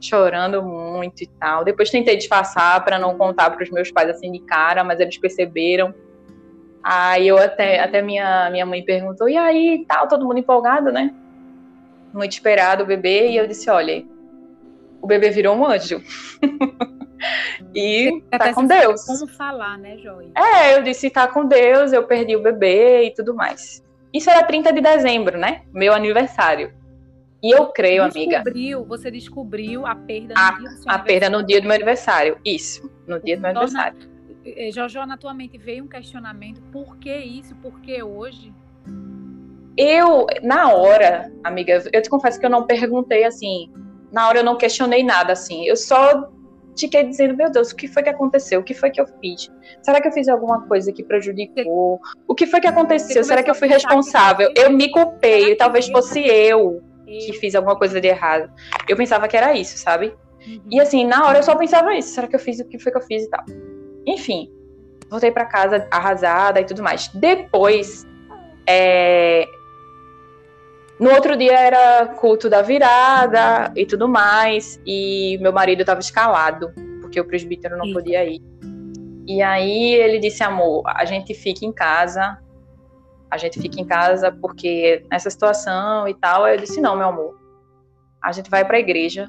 chorando 0.00 0.64
muito 0.64 1.22
e 1.22 1.26
tal. 1.38 1.64
Depois 1.64 1.88
tentei 1.88 2.16
disfarçar 2.16 2.84
para 2.84 2.98
não 2.98 3.16
contar 3.16 3.50
para 3.50 3.62
os 3.62 3.70
meus 3.70 3.92
pais 3.92 4.10
assim 4.10 4.32
de 4.32 4.40
cara, 4.40 4.82
mas 4.82 4.98
eles 4.98 5.16
perceberam. 5.16 5.94
Aí 6.82 7.28
eu 7.28 7.38
até, 7.38 7.78
até 7.78 8.02
minha, 8.02 8.50
minha 8.50 8.66
mãe 8.66 8.84
perguntou, 8.84 9.28
e 9.28 9.36
aí, 9.36 9.84
tal, 9.86 10.08
todo 10.08 10.24
mundo 10.24 10.38
empolgado, 10.38 10.90
né? 10.90 11.14
Muito 12.12 12.32
esperado 12.32 12.84
o 12.84 12.86
bebê, 12.86 13.30
e 13.30 13.36
eu 13.36 13.46
disse, 13.46 13.68
olha, 13.70 14.04
o 15.00 15.06
bebê 15.06 15.30
virou 15.30 15.56
um 15.56 15.66
anjo. 15.66 16.02
e 17.74 18.22
tá 18.30 18.52
com 18.52 18.66
Deus. 18.66 19.04
Como 19.04 19.26
falar, 19.26 19.78
né, 19.78 19.96
Joy? 19.98 20.32
É, 20.34 20.76
eu 20.76 20.82
disse, 20.82 21.10
tá 21.10 21.26
com 21.26 21.46
Deus, 21.46 21.92
eu 21.92 22.04
perdi 22.04 22.36
o 22.36 22.42
bebê 22.42 23.04
e 23.04 23.14
tudo 23.14 23.34
mais. 23.34 23.84
Isso 24.12 24.30
era 24.30 24.42
30 24.42 24.72
de 24.72 24.80
dezembro, 24.80 25.36
né? 25.38 25.62
Meu 25.72 25.92
aniversário. 25.92 26.72
E 27.42 27.50
eu 27.54 27.66
creio, 27.66 28.04
descobriu, 28.08 28.78
amiga. 28.78 28.88
Você 28.88 29.10
descobriu 29.10 29.86
a 29.86 29.94
perda 29.94 30.34
no 30.34 30.40
a, 30.40 30.50
dia 30.50 30.68
do 30.68 30.76
seu 30.76 30.90
A 30.90 30.98
perda 30.98 31.30
no 31.30 31.42
dia 31.44 31.60
do 31.60 31.68
meu 31.68 31.76
aniversário. 31.76 32.38
Isso, 32.44 32.90
no 33.06 33.20
dia 33.20 33.36
do 33.36 33.42
meu 33.42 33.50
aniversário. 33.50 33.98
Eh, 34.44 34.70
Jojo, 34.72 35.04
na 35.06 35.16
tua 35.16 35.32
mente 35.32 35.56
veio 35.56 35.84
um 35.84 35.88
questionamento: 35.88 36.60
por 36.72 36.96
que 36.96 37.14
isso? 37.16 37.54
Por 37.56 37.80
que 37.80 38.02
hoje? 38.02 38.52
Eu, 39.78 40.26
na 40.42 40.72
hora, 40.72 41.32
amiga, 41.44 41.80
eu 41.92 42.02
te 42.02 42.10
confesso 42.10 42.40
que 42.40 42.44
eu 42.44 42.50
não 42.50 42.66
perguntei 42.66 43.22
assim. 43.22 43.72
Na 44.10 44.26
hora 44.26 44.40
eu 44.40 44.44
não 44.44 44.58
questionei 44.58 45.04
nada 45.04 45.34
assim. 45.34 45.64
Eu 45.64 45.76
só 45.76 46.28
fiquei 46.76 47.04
dizendo, 47.04 47.36
meu 47.36 47.48
Deus, 47.48 47.70
o 47.70 47.76
que 47.76 47.86
foi 47.86 48.02
que 48.02 48.08
aconteceu? 48.08 48.58
O 48.58 48.64
que 48.64 48.74
foi 48.74 48.90
que 48.90 49.00
eu 49.00 49.06
fiz? 49.20 49.48
Será 49.80 50.00
que 50.00 50.08
eu 50.08 50.12
fiz 50.12 50.28
alguma 50.28 50.66
coisa 50.66 50.92
que 50.92 51.04
prejudicou? 51.04 52.00
O 52.26 52.34
que 52.34 52.44
foi 52.44 52.60
que 52.60 52.66
aconteceu? 52.66 53.22
Será 53.22 53.40
que 53.40 53.48
eu 53.48 53.54
fui 53.54 53.68
responsável? 53.68 54.52
Eu 54.56 54.72
me 54.72 54.90
culpei, 54.90 55.54
talvez 55.54 55.88
fosse 55.88 56.26
eu 56.26 56.82
que 57.06 57.32
fiz 57.34 57.54
alguma 57.54 57.76
coisa 57.76 58.00
de 58.00 58.08
errado. 58.08 58.52
Eu 58.88 58.96
pensava 58.96 59.28
que 59.28 59.36
era 59.36 59.56
isso, 59.56 59.78
sabe? 59.78 60.12
Uhum. 60.44 60.60
E 60.72 60.80
assim, 60.80 61.06
na 61.06 61.24
hora 61.24 61.38
eu 61.38 61.42
só 61.44 61.54
pensava 61.54 61.94
isso. 61.94 62.10
Será 62.10 62.26
que 62.26 62.34
eu 62.34 62.40
fiz 62.40 62.58
o 62.58 62.64
que 62.64 62.80
foi 62.80 62.90
que 62.90 62.98
eu 62.98 63.02
fiz 63.02 63.22
e 63.22 63.30
tal? 63.30 63.44
Enfim, 64.04 64.52
voltei 65.08 65.30
para 65.30 65.46
casa 65.46 65.86
arrasada 65.88 66.60
e 66.60 66.64
tudo 66.64 66.82
mais. 66.82 67.06
Depois, 67.14 68.04
é... 68.66 69.46
no 71.00 71.10
outro 71.10 71.36
dia 71.36 71.58
era 71.58 72.06
culto 72.06 72.50
da 72.50 72.60
virada 72.60 73.72
e 73.76 73.86
tudo 73.86 74.08
mais. 74.08 74.80
E 74.86 75.38
meu 75.40 75.52
marido 75.52 75.80
estava 75.80 76.00
escalado, 76.00 76.72
porque 77.00 77.20
o 77.20 77.24
presbítero 77.24 77.76
não 77.76 77.92
podia 77.92 78.24
ir. 78.24 78.42
E 79.26 79.42
aí 79.42 79.94
ele 79.94 80.18
disse, 80.18 80.42
amor, 80.42 80.82
a 80.86 81.04
gente 81.04 81.34
fica 81.34 81.64
em 81.64 81.72
casa, 81.72 82.38
a 83.30 83.36
gente 83.36 83.60
fica 83.60 83.80
em 83.80 83.84
casa 83.84 84.32
porque 84.32 85.04
nessa 85.10 85.30
situação 85.30 86.08
e 86.08 86.14
tal. 86.14 86.44
Aí 86.44 86.56
eu 86.56 86.60
disse: 86.60 86.80
não, 86.80 86.96
meu 86.96 87.08
amor, 87.08 87.38
a 88.22 88.32
gente 88.32 88.50
vai 88.50 88.64
para 88.64 88.78
a 88.78 88.80
igreja, 88.80 89.28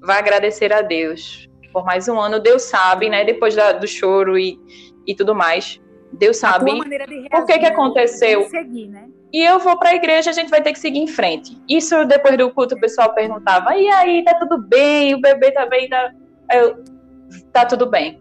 vai 0.00 0.18
agradecer 0.18 0.72
a 0.72 0.82
Deus 0.82 1.48
por 1.72 1.84
mais 1.84 2.08
um 2.08 2.20
ano. 2.20 2.40
Deus 2.40 2.62
sabe, 2.62 3.08
né? 3.08 3.24
Depois 3.24 3.54
da, 3.54 3.72
do 3.72 3.86
choro 3.86 4.38
e, 4.38 4.58
e 5.06 5.14
tudo 5.14 5.34
mais, 5.34 5.80
Deus 6.12 6.36
sabe 6.36 6.72
o 6.72 7.46
que 7.46 7.58
que 7.58 7.66
aconteceu. 7.66 8.44
Seguir, 8.48 8.88
né? 8.88 9.08
E 9.32 9.42
eu 9.42 9.58
vou 9.58 9.78
para 9.78 9.90
a 9.90 9.94
igreja, 9.94 10.30
a 10.30 10.32
gente 10.32 10.50
vai 10.50 10.62
ter 10.62 10.72
que 10.72 10.78
seguir 10.78 10.98
em 10.98 11.06
frente. 11.06 11.56
Isso 11.68 12.04
depois 12.04 12.36
do 12.36 12.50
culto 12.52 12.74
o 12.74 12.80
pessoal 12.80 13.14
perguntava: 13.14 13.74
e 13.76 13.88
aí, 13.88 14.22
tá 14.24 14.34
tudo 14.34 14.58
bem? 14.58 15.14
O 15.14 15.20
bebê 15.20 15.50
tá 15.52 15.66
bem? 15.66 15.88
Tá, 15.88 16.12
eu, 16.52 16.84
tá 17.52 17.64
tudo 17.64 17.86
bem. 17.86 18.20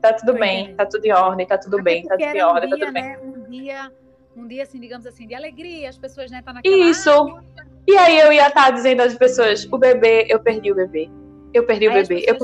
Tá 0.00 0.12
tudo 0.12 0.34
bem, 0.34 0.74
tá 0.76 0.86
tudo 0.86 1.04
em 1.04 1.12
ordem, 1.12 1.46
tá 1.46 1.58
tudo 1.58 1.82
bem, 1.82 2.04
tá 2.04 2.16
tudo 2.16 2.36
em 2.36 2.42
ordem, 2.42 2.70
tá 2.70 2.76
tudo 2.76 2.92
bem. 2.92 3.02
Né? 3.02 3.36
dia, 3.48 3.92
um 4.36 4.46
dia 4.46 4.62
assim, 4.62 4.78
digamos 4.78 5.06
assim, 5.06 5.26
de 5.26 5.34
alegria, 5.34 5.88
as 5.88 5.98
pessoas, 5.98 6.30
né, 6.30 6.42
tá 6.42 6.52
naquela... 6.52 6.76
Isso. 6.76 7.10
E 7.86 7.96
aí 7.96 8.18
eu 8.18 8.32
ia 8.32 8.48
estar 8.48 8.70
dizendo 8.70 9.00
às 9.02 9.14
pessoas, 9.14 9.66
o 9.70 9.78
bebê, 9.78 10.26
eu 10.28 10.40
perdi 10.40 10.72
o 10.72 10.74
bebê. 10.74 11.08
Eu 11.56 11.64
perdi 11.64 11.88
aí 11.88 11.90
o 11.90 12.06
bebê. 12.06 12.26
Eu... 12.28 12.36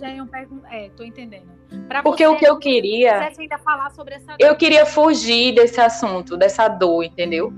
É, 0.70 0.88
tô 0.96 1.04
entendendo. 1.04 1.44
Pra 1.86 2.02
Porque 2.02 2.26
você, 2.26 2.34
o 2.34 2.38
que 2.38 2.46
eu 2.46 2.58
queria. 2.58 3.30
ainda 3.38 3.58
falar 3.58 3.90
sobre 3.90 4.14
essa 4.14 4.34
eu 4.38 4.56
queria 4.56 4.86
fugir 4.86 5.54
desse 5.54 5.78
assunto, 5.78 6.34
dessa 6.34 6.66
dor, 6.66 7.04
entendeu? 7.04 7.52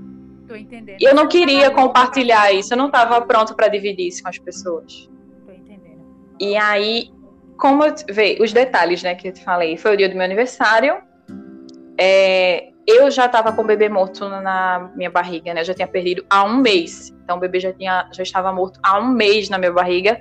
Tô 0.49 0.53
entendendo. 0.53 0.97
E 0.99 1.05
eu 1.05 1.15
não 1.15 1.29
queria 1.29 1.71
compartilhar 1.71 2.51
isso, 2.51 2.73
eu 2.73 2.77
não 2.77 2.87
estava 2.87 3.21
pronto 3.21 3.55
para 3.55 3.69
dividir 3.69 4.07
isso 4.07 4.21
com 4.21 4.27
as 4.27 4.37
pessoas. 4.37 5.09
Tô 5.45 5.51
entendendo. 5.53 6.03
E 6.41 6.57
aí, 6.57 7.09
como 7.57 7.85
eu 7.85 7.95
vê, 8.09 8.37
os 8.41 8.51
detalhes, 8.51 9.01
né, 9.01 9.15
que 9.15 9.29
eu 9.29 9.33
te 9.33 9.41
falei, 9.41 9.77
foi 9.77 9.93
o 9.93 9.97
dia 9.97 10.09
do 10.09 10.15
meu 10.15 10.25
aniversário. 10.25 10.97
É, 11.97 12.69
eu 12.85 13.09
já 13.09 13.27
estava 13.27 13.53
com 13.53 13.61
o 13.61 13.65
bebê 13.65 13.87
morto 13.87 14.27
na 14.27 14.91
minha 14.93 15.09
barriga, 15.09 15.53
né? 15.53 15.61
Eu 15.61 15.65
já 15.65 15.73
tinha 15.73 15.87
perdido 15.87 16.25
há 16.29 16.43
um 16.43 16.57
mês. 16.57 17.15
Então 17.23 17.37
o 17.37 17.39
bebê 17.39 17.61
já, 17.61 17.71
tinha, 17.71 18.09
já 18.11 18.23
estava 18.23 18.51
morto 18.51 18.77
há 18.83 18.99
um 18.99 19.07
mês 19.07 19.49
na 19.49 19.57
minha 19.57 19.71
barriga. 19.71 20.19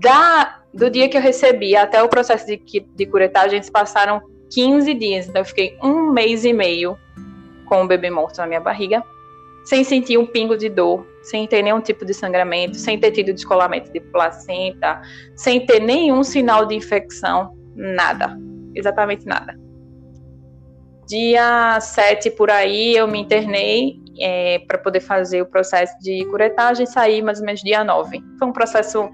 Da, 0.00 0.60
do 0.72 0.90
dia 0.90 1.08
que 1.08 1.16
eu 1.16 1.20
recebi 1.20 1.76
até 1.76 2.02
o 2.02 2.08
processo 2.08 2.46
de, 2.46 2.60
de 2.94 3.06
curetagem, 3.06 3.60
passaram 3.72 4.20
15 4.52 4.94
dias. 4.94 5.28
Então 5.28 5.42
eu 5.42 5.46
fiquei 5.46 5.76
um 5.82 6.12
mês 6.12 6.44
e 6.44 6.52
meio 6.52 6.96
com 7.66 7.82
o 7.82 7.86
bebê 7.86 8.10
morto 8.10 8.38
na 8.38 8.46
minha 8.46 8.60
barriga, 8.60 9.02
sem 9.64 9.82
sentir 9.82 10.16
um 10.16 10.26
pingo 10.26 10.56
de 10.56 10.68
dor, 10.68 11.04
sem 11.22 11.46
ter 11.46 11.62
nenhum 11.62 11.80
tipo 11.80 12.04
de 12.04 12.14
sangramento, 12.14 12.76
sem 12.76 12.98
ter 12.98 13.10
tido 13.10 13.32
descolamento 13.32 13.92
de 13.92 14.00
placenta, 14.00 15.02
sem 15.34 15.66
ter 15.66 15.80
nenhum 15.80 16.22
sinal 16.22 16.64
de 16.66 16.76
infecção, 16.76 17.56
nada. 17.74 18.38
Exatamente 18.74 19.26
nada. 19.26 19.58
Dia 21.08 21.80
7 21.80 22.30
por 22.32 22.50
aí 22.50 22.96
eu 22.96 23.06
me 23.08 23.20
internei 23.20 23.96
é, 24.20 24.60
para 24.60 24.78
poder 24.78 25.00
fazer 25.00 25.42
o 25.42 25.46
processo 25.46 25.96
de 26.00 26.24
curetagem 26.26 26.86
saí 26.86 27.22
mais 27.22 27.40
ou 27.40 27.46
menos 27.46 27.60
dia 27.60 27.84
9. 27.84 28.22
Foi 28.38 28.48
um 28.48 28.52
processo 28.52 29.08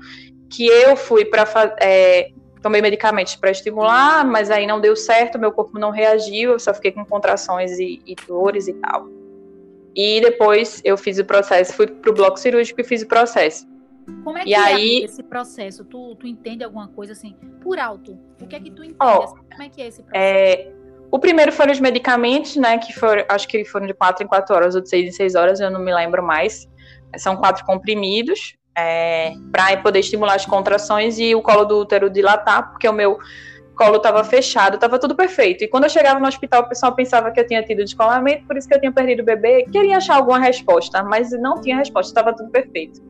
que 0.52 0.66
eu 0.66 0.96
fui 0.96 1.24
para 1.24 1.44
é, 1.80 2.30
tomei 2.62 2.80
medicamentos 2.80 3.34
para 3.34 3.50
estimular, 3.50 4.24
mas 4.24 4.50
aí 4.50 4.66
não 4.66 4.80
deu 4.80 4.94
certo, 4.94 5.38
meu 5.38 5.50
corpo 5.50 5.78
não 5.78 5.90
reagiu, 5.90 6.52
eu 6.52 6.58
só 6.58 6.72
fiquei 6.72 6.92
com 6.92 7.04
contrações 7.04 7.78
e, 7.78 8.00
e 8.06 8.14
dores 8.26 8.68
e 8.68 8.74
tal. 8.74 9.08
E 9.94 10.20
depois 10.20 10.80
eu 10.84 10.96
fiz 10.96 11.18
o 11.18 11.24
processo, 11.24 11.74
fui 11.74 11.86
para 11.86 12.10
o 12.10 12.14
bloco 12.14 12.38
cirúrgico 12.38 12.80
e 12.80 12.84
fiz 12.84 13.02
o 13.02 13.08
processo. 13.08 13.66
Como 14.24 14.38
é 14.38 14.42
que 14.42 14.50
e 14.50 14.54
é 14.54 14.58
aí, 14.58 15.04
esse 15.04 15.22
processo? 15.22 15.84
Tu, 15.84 16.16
tu 16.16 16.26
entende 16.26 16.64
alguma 16.64 16.88
coisa 16.88 17.12
assim, 17.12 17.36
por 17.60 17.78
alto? 17.78 18.18
O 18.40 18.46
que 18.46 18.56
é 18.56 18.60
que 18.60 18.70
tu 18.70 18.82
entende? 18.82 18.96
Oh, 19.00 19.26
Como 19.28 19.62
é 19.62 19.68
que 19.68 19.82
é 19.82 19.88
esse 19.88 20.02
processo? 20.02 20.24
É, 20.24 20.72
o 21.10 21.18
primeiro 21.18 21.52
foram 21.52 21.72
os 21.72 21.78
medicamentos, 21.78 22.56
né? 22.56 22.78
Que 22.78 22.92
foram, 22.92 23.24
acho 23.28 23.46
que 23.46 23.64
foram 23.64 23.86
de 23.86 23.94
4 23.94 24.24
em 24.24 24.26
4 24.26 24.56
horas 24.56 24.74
ou 24.74 24.80
de 24.80 24.88
6 24.88 25.08
em 25.08 25.12
6 25.12 25.34
horas, 25.34 25.60
eu 25.60 25.70
não 25.70 25.80
me 25.80 25.94
lembro 25.94 26.22
mais. 26.22 26.68
São 27.16 27.36
quatro 27.36 27.64
comprimidos 27.66 28.56
é, 28.76 29.34
para 29.50 29.76
poder 29.78 30.00
estimular 30.00 30.34
as 30.34 30.46
contrações 30.46 31.18
e 31.18 31.34
o 31.34 31.42
colo 31.42 31.64
do 31.64 31.78
útero 31.80 32.08
dilatar, 32.08 32.70
porque 32.70 32.88
o 32.88 32.92
meu 32.92 33.18
colo 33.74 33.96
estava 33.96 34.22
fechado, 34.24 34.74
estava 34.74 34.98
tudo 34.98 35.14
perfeito. 35.14 35.64
E 35.64 35.68
quando 35.68 35.84
eu 35.84 35.90
chegava 35.90 36.20
no 36.20 36.26
hospital, 36.26 36.62
o 36.62 36.68
pessoal 36.68 36.94
pensava 36.94 37.30
que 37.30 37.40
eu 37.40 37.46
tinha 37.46 37.62
tido 37.62 37.78
descolamento, 37.78 38.46
por 38.46 38.56
isso 38.56 38.68
que 38.68 38.74
eu 38.74 38.80
tinha 38.80 38.92
perdido 38.92 39.20
o 39.20 39.24
bebê. 39.24 39.66
Queria 39.70 39.96
achar 39.96 40.16
alguma 40.16 40.38
resposta, 40.38 41.02
mas 41.02 41.30
não 41.32 41.60
tinha 41.60 41.76
resposta, 41.76 42.10
estava 42.10 42.36
tudo 42.36 42.50
perfeito. 42.50 43.02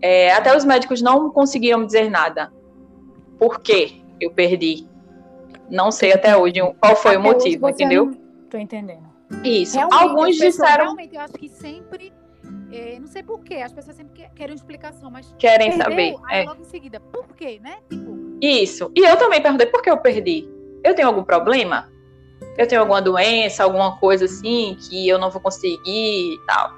É, 0.00 0.32
até 0.32 0.56
os 0.56 0.64
médicos 0.64 1.00
não 1.00 1.30
conseguiram 1.30 1.80
me 1.80 1.86
dizer 1.86 2.10
nada. 2.10 2.52
Por 3.38 3.60
que 3.60 4.02
eu 4.20 4.30
perdi? 4.30 4.86
Não 5.70 5.90
sei 5.90 6.12
até 6.12 6.36
hoje 6.36 6.60
qual 6.80 6.96
foi 6.96 7.12
até 7.12 7.18
o 7.18 7.22
motivo, 7.22 7.68
entendeu? 7.68 8.06
Não... 8.06 8.26
Tô 8.48 8.58
entendendo. 8.58 9.04
Isso. 9.42 9.76
Realmente, 9.76 10.02
Alguns 10.02 10.36
disseram. 10.36 10.84
Realmente, 10.84 11.14
eu 11.14 11.20
acho 11.20 11.32
que 11.34 11.48
sempre. 11.48 12.12
É, 12.72 12.98
não 12.98 13.06
sei 13.06 13.22
porquê, 13.22 13.54
as 13.56 13.72
pessoas 13.72 13.96
sempre 13.96 14.26
querem 14.34 14.54
explicação, 14.54 15.10
mas. 15.10 15.32
Querem 15.38 15.70
perdeu, 15.70 15.84
saber. 15.84 16.16
Aí 16.26 16.42
é. 16.42 16.44
logo 16.44 16.62
em 16.62 16.64
seguida, 16.64 17.00
por 17.00 17.26
quê, 17.36 17.60
né? 17.62 17.78
Tipo... 17.88 18.16
Isso. 18.40 18.90
E 18.94 19.00
eu 19.00 19.16
também 19.16 19.40
perguntei 19.40 19.66
por 19.66 19.82
que 19.82 19.90
eu 19.90 19.96
perdi. 19.98 20.48
Eu 20.82 20.94
tenho 20.94 21.08
algum 21.08 21.22
problema? 21.22 21.88
Eu 22.58 22.66
tenho 22.66 22.80
alguma 22.80 23.00
doença, 23.00 23.64
alguma 23.64 23.98
coisa 23.98 24.24
assim 24.24 24.76
que 24.80 25.08
eu 25.08 25.18
não 25.18 25.30
vou 25.30 25.40
conseguir 25.40 26.34
e 26.34 26.38
tal. 26.46 26.72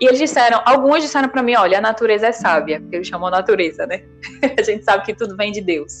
E 0.00 0.06
eles 0.06 0.18
disseram, 0.18 0.60
alguns 0.64 1.02
disseram 1.02 1.28
para 1.28 1.42
mim, 1.42 1.54
olha, 1.54 1.78
a 1.78 1.80
natureza 1.80 2.26
é 2.26 2.32
sábia, 2.32 2.80
porque 2.80 2.96
eles 2.96 3.08
chamam 3.08 3.30
natureza, 3.30 3.86
né? 3.86 4.02
a 4.58 4.62
gente 4.62 4.84
sabe 4.84 5.04
que 5.04 5.14
tudo 5.14 5.36
vem 5.36 5.52
de 5.52 5.60
Deus. 5.60 6.00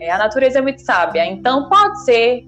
É, 0.00 0.10
a 0.10 0.18
natureza 0.18 0.58
é 0.58 0.62
muito 0.62 0.80
sábia, 0.80 1.26
então 1.26 1.68
pode 1.68 2.02
ser 2.04 2.44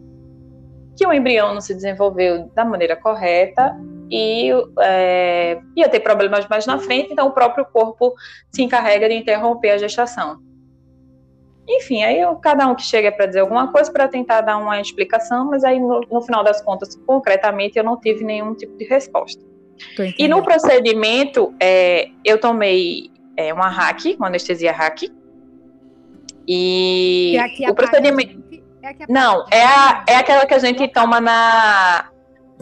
que 0.96 1.06
o 1.06 1.12
embrião 1.12 1.52
não 1.52 1.60
se 1.60 1.74
desenvolveu 1.74 2.50
da 2.54 2.64
maneira 2.64 2.96
correta 2.96 3.76
e 4.12 4.50
é, 4.80 5.58
ia 5.74 5.88
ter 5.88 6.00
problemas 6.00 6.46
mais 6.46 6.66
na 6.66 6.78
frente, 6.78 7.10
então 7.10 7.28
o 7.28 7.30
próprio 7.30 7.64
corpo 7.64 8.12
se 8.50 8.62
encarrega 8.62 9.08
de 9.08 9.14
interromper 9.14 9.70
a 9.70 9.78
gestação. 9.78 10.38
Enfim, 11.66 12.02
aí 12.02 12.20
eu, 12.20 12.36
cada 12.36 12.66
um 12.68 12.74
que 12.74 12.82
chega 12.82 13.10
para 13.10 13.24
dizer 13.24 13.40
alguma 13.40 13.72
coisa 13.72 13.90
para 13.90 14.06
tentar 14.06 14.42
dar 14.42 14.58
uma 14.58 14.78
explicação, 14.78 15.46
mas 15.46 15.64
aí 15.64 15.80
no, 15.80 16.00
no, 16.00 16.20
final 16.20 16.44
das 16.44 16.60
contas, 16.60 16.94
concretamente, 17.06 17.78
eu 17.78 17.84
não 17.84 17.98
tive 17.98 18.22
nenhum 18.22 18.54
tipo 18.54 18.76
de 18.76 18.84
resposta. 18.84 19.42
E 20.18 20.28
no 20.28 20.42
procedimento, 20.42 21.54
é, 21.58 22.10
eu 22.22 22.38
tomei 22.38 23.10
é, 23.34 23.54
uma 23.54 23.68
hack, 23.68 24.14
uma 24.18 24.26
anestesia 24.26 24.72
hack. 24.72 25.04
E 26.46 27.34
é 27.62 27.70
o 27.70 27.74
procedimento. 27.74 28.42
É 28.82 28.94
não, 29.08 29.46
é, 29.50 29.64
a, 29.64 30.04
é 30.06 30.16
aquela 30.16 30.44
que 30.44 30.54
a 30.54 30.58
gente 30.58 30.86
toma 30.88 31.20
na, 31.20 32.11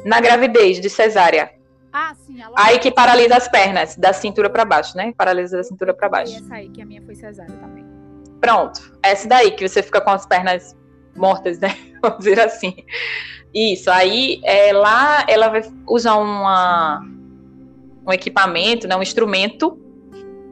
na 0.05 0.21
gravidez 0.21 0.81
de 0.81 0.89
cesárea. 0.89 1.51
Ah, 1.93 2.15
sim. 2.15 2.39
Aí 2.57 2.79
que 2.79 2.91
paralisa 2.91 3.37
as 3.37 3.49
pernas, 3.49 3.97
da 3.97 4.13
cintura 4.13 4.49
para 4.49 4.65
baixo, 4.65 4.97
né? 4.97 5.13
Paralisa 5.17 5.57
da 5.57 5.65
cintura 5.65 5.93
para 5.93 6.09
baixo. 6.09 6.37
essa 6.37 6.55
aí, 6.55 6.69
que 6.69 6.81
a 6.81 6.87
minha 6.87 7.03
foi 7.03 7.15
cesárea 7.15 7.55
também. 7.57 7.85
Pronto, 8.41 8.97
essa 9.03 9.29
daí, 9.29 9.51
que 9.51 9.69
você 9.69 9.83
fica 9.83 10.01
com 10.01 10.11
as 10.11 10.25
pernas 10.25 10.77
mortas, 11.17 11.59
né? 11.59 11.77
Vamos 12.01 12.19
dizer 12.19 12.41
assim. 12.41 12.75
Isso, 13.53 13.91
aí 13.91 14.41
é, 14.45 14.73
lá 14.73 15.25
ela 15.29 15.49
vai 15.49 15.63
usar 15.89 16.15
uma, 16.15 17.05
um 18.07 18.13
equipamento, 18.13 18.87
né, 18.87 18.97
um 18.97 19.03
instrumento 19.03 19.77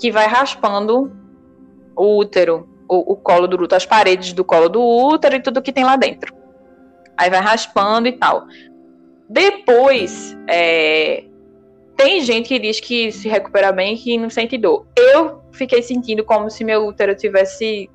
que 0.01 0.11
vai 0.11 0.27
raspando 0.27 1.13
o 1.95 2.19
útero, 2.19 2.69
o, 2.89 3.13
o 3.13 3.17
colo 3.17 3.47
do 3.47 3.55
útero, 3.55 3.77
as 3.77 3.87
paredes 3.87 4.33
do 4.33 4.45
colo 4.45 4.69
do 4.69 4.83
útero 4.83 5.37
e 5.37 5.43
tudo 5.43 5.63
que 5.63 5.73
tem 5.73 5.85
lá 5.85 5.97
dentro. 5.97 6.35
Aí 7.17 7.31
vai 7.31 7.41
raspando 7.41 8.09
e 8.09 8.13
tal. 8.13 8.47
Depois, 9.29 10.37
é, 10.49 11.25
tem 11.97 12.21
gente 12.23 12.49
que 12.49 12.59
diz 12.59 12.81
que 12.81 13.13
se 13.13 13.29
recupera 13.29 13.73
bem 13.73 13.95
e 13.95 13.99
que 13.99 14.17
não 14.17 14.31
sente 14.31 14.57
dor. 14.57 14.87
Eu 14.97 15.41
fiquei 15.53 15.83
sentindo 15.83 16.25
como 16.25 16.49
se 16.49 16.65
meu 16.65 16.87
útero 16.87 17.15
tivesse 17.15 17.91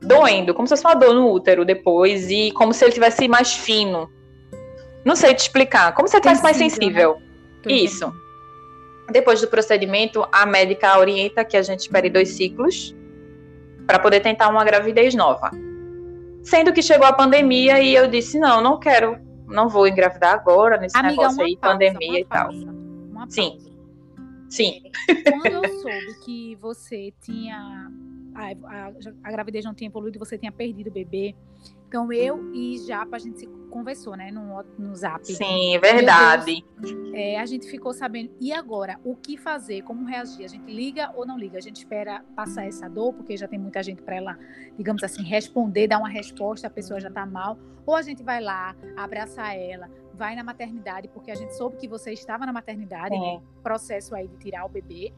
doendo, 0.00 0.54
como 0.54 0.66
se 0.66 0.72
fosse 0.72 0.84
uma 0.84 0.94
dor 0.94 1.14
no 1.14 1.30
útero 1.30 1.64
depois 1.64 2.30
e 2.30 2.50
como 2.52 2.72
se 2.72 2.84
ele 2.84 2.92
tivesse 2.92 3.28
mais 3.28 3.54
fino. 3.54 4.08
Não 5.04 5.14
sei 5.14 5.34
te 5.34 5.40
explicar. 5.40 5.94
Como 5.94 6.08
você 6.08 6.20
tivesse 6.20 6.42
mais 6.42 6.56
sensível. 6.56 7.16
Né? 7.66 7.72
Isso. 7.72 8.10
Depois 9.10 9.40
do 9.40 9.48
procedimento, 9.48 10.26
a 10.32 10.46
médica 10.46 10.98
orienta 10.98 11.44
que 11.44 11.56
a 11.56 11.62
gente 11.62 11.80
espere 11.80 12.08
dois 12.08 12.30
ciclos 12.30 12.96
para 13.86 13.98
poder 13.98 14.20
tentar 14.20 14.48
uma 14.48 14.64
gravidez 14.64 15.14
nova. 15.14 15.50
Sendo 16.42 16.72
que 16.72 16.82
chegou 16.82 17.06
a 17.06 17.12
pandemia 17.12 17.80
e 17.80 17.94
eu 17.94 18.08
disse: 18.08 18.38
não, 18.38 18.62
não 18.62 18.78
quero, 18.78 19.18
não 19.46 19.68
vou 19.68 19.86
engravidar 19.86 20.34
agora 20.34 20.78
nesse 20.78 20.96
Amiga, 20.96 21.10
negócio 21.10 21.42
aí, 21.42 21.56
pausa, 21.56 21.78
pandemia 21.78 22.20
e 22.20 22.24
tal. 22.24 22.50
Sim. 23.28 23.58
Sim. 24.48 24.82
Quando 25.24 25.46
eu 25.46 25.80
soube 25.80 26.20
que 26.24 26.54
você 26.56 27.12
tinha. 27.20 27.90
A, 28.34 28.50
a, 28.50 28.92
a 29.22 29.30
gravidez 29.30 29.64
não 29.64 29.74
tinha 29.74 29.88
evoluído, 29.88 30.18
você 30.18 30.36
tinha 30.36 30.50
perdido 30.50 30.88
o 30.88 30.92
bebê. 30.92 31.34
Então 31.88 32.12
eu 32.12 32.52
e 32.52 32.78
Japa, 32.78 33.16
a 33.16 33.18
gente 33.18 33.38
se 33.38 33.46
conversou, 33.74 34.16
né, 34.16 34.30
no, 34.30 34.62
no 34.78 34.94
zap. 34.94 35.26
Sim, 35.26 35.76
verdade. 35.80 36.64
é, 37.12 37.40
a 37.40 37.44
gente 37.44 37.68
ficou 37.68 37.92
sabendo. 37.92 38.30
E 38.40 38.52
agora, 38.52 39.00
o 39.04 39.16
que 39.16 39.36
fazer? 39.36 39.82
Como 39.82 40.06
reagir? 40.06 40.44
A 40.44 40.48
gente 40.48 40.72
liga 40.72 41.10
ou 41.16 41.26
não 41.26 41.36
liga? 41.36 41.58
A 41.58 41.60
gente 41.60 41.78
espera 41.78 42.24
passar 42.36 42.66
essa 42.66 42.88
dor, 42.88 43.12
porque 43.12 43.36
já 43.36 43.48
tem 43.48 43.58
muita 43.58 43.82
gente 43.82 44.00
para 44.00 44.14
ela, 44.14 44.38
digamos 44.78 45.02
assim, 45.02 45.24
responder, 45.24 45.88
dar 45.88 45.98
uma 45.98 46.08
resposta, 46.08 46.68
a 46.68 46.70
pessoa 46.70 47.00
já 47.00 47.10
tá 47.10 47.26
mal. 47.26 47.58
Ou 47.84 47.96
a 47.96 48.02
gente 48.02 48.22
vai 48.22 48.40
lá, 48.40 48.76
abraçar 48.96 49.58
ela, 49.58 49.90
vai 50.14 50.36
na 50.36 50.44
maternidade, 50.44 51.08
porque 51.08 51.32
a 51.32 51.34
gente 51.34 51.56
soube 51.56 51.76
que 51.76 51.88
você 51.88 52.12
estava 52.12 52.46
na 52.46 52.52
maternidade, 52.52 53.18
né? 53.18 53.42
Processo 53.60 54.14
aí 54.14 54.28
de 54.28 54.36
tirar 54.36 54.64
o 54.64 54.68
bebê. 54.68 55.12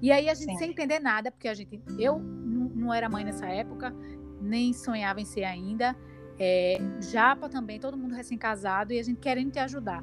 E 0.00 0.10
aí 0.10 0.30
a 0.30 0.34
gente 0.34 0.52
Sim. 0.52 0.56
sem 0.58 0.70
entender 0.70 1.00
nada, 1.00 1.30
porque 1.30 1.48
a 1.48 1.54
gente. 1.54 1.78
Eu 1.98 2.18
não 2.18 2.94
era 2.94 3.10
mãe 3.10 3.24
nessa 3.24 3.46
época, 3.46 3.94
nem 4.40 4.72
sonhava 4.72 5.20
em 5.20 5.26
ser 5.26 5.44
ainda. 5.44 5.94
É, 6.42 6.78
Japa 7.02 7.50
também, 7.50 7.78
todo 7.78 7.98
mundo 7.98 8.14
recém-casado 8.14 8.94
e 8.94 8.98
a 8.98 9.02
gente 9.02 9.20
querendo 9.20 9.50
te 9.50 9.58
ajudar. 9.58 10.02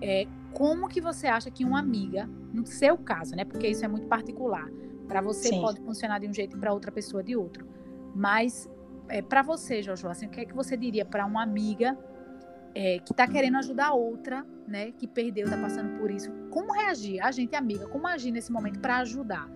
É, 0.00 0.24
como 0.52 0.86
que 0.86 1.00
você 1.00 1.26
acha 1.26 1.50
que 1.50 1.64
uma 1.64 1.80
amiga, 1.80 2.30
no 2.52 2.64
seu 2.64 2.96
caso, 2.96 3.34
né? 3.34 3.44
Porque 3.44 3.66
isso 3.66 3.84
é 3.84 3.88
muito 3.88 4.06
particular. 4.06 4.70
Para 5.08 5.20
você 5.20 5.48
Sim. 5.48 5.60
pode 5.60 5.80
funcionar 5.80 6.20
de 6.20 6.28
um 6.28 6.32
jeito 6.32 6.56
e 6.56 6.60
para 6.60 6.72
outra 6.72 6.92
pessoa 6.92 7.24
de 7.24 7.36
outro. 7.36 7.66
Mas 8.14 8.70
é, 9.08 9.20
para 9.20 9.42
você, 9.42 9.82
Jojo, 9.82 10.06
assim, 10.06 10.26
o 10.26 10.30
que 10.30 10.40
é 10.40 10.44
que 10.44 10.54
você 10.54 10.76
diria 10.76 11.04
para 11.04 11.26
uma 11.26 11.42
amiga 11.42 11.98
é, 12.72 13.00
que 13.00 13.12
está 13.12 13.26
querendo 13.26 13.56
ajudar 13.56 13.92
outra, 13.94 14.46
né? 14.68 14.92
Que 14.92 15.08
perdeu, 15.08 15.46
está 15.46 15.56
passando 15.56 15.98
por 15.98 16.08
isso. 16.08 16.30
Como 16.50 16.72
reagir? 16.72 17.20
A 17.20 17.32
gente, 17.32 17.56
amiga, 17.56 17.88
como 17.88 18.06
agir 18.06 18.30
nesse 18.30 18.52
momento 18.52 18.78
para 18.78 18.98
ajudar? 18.98 19.50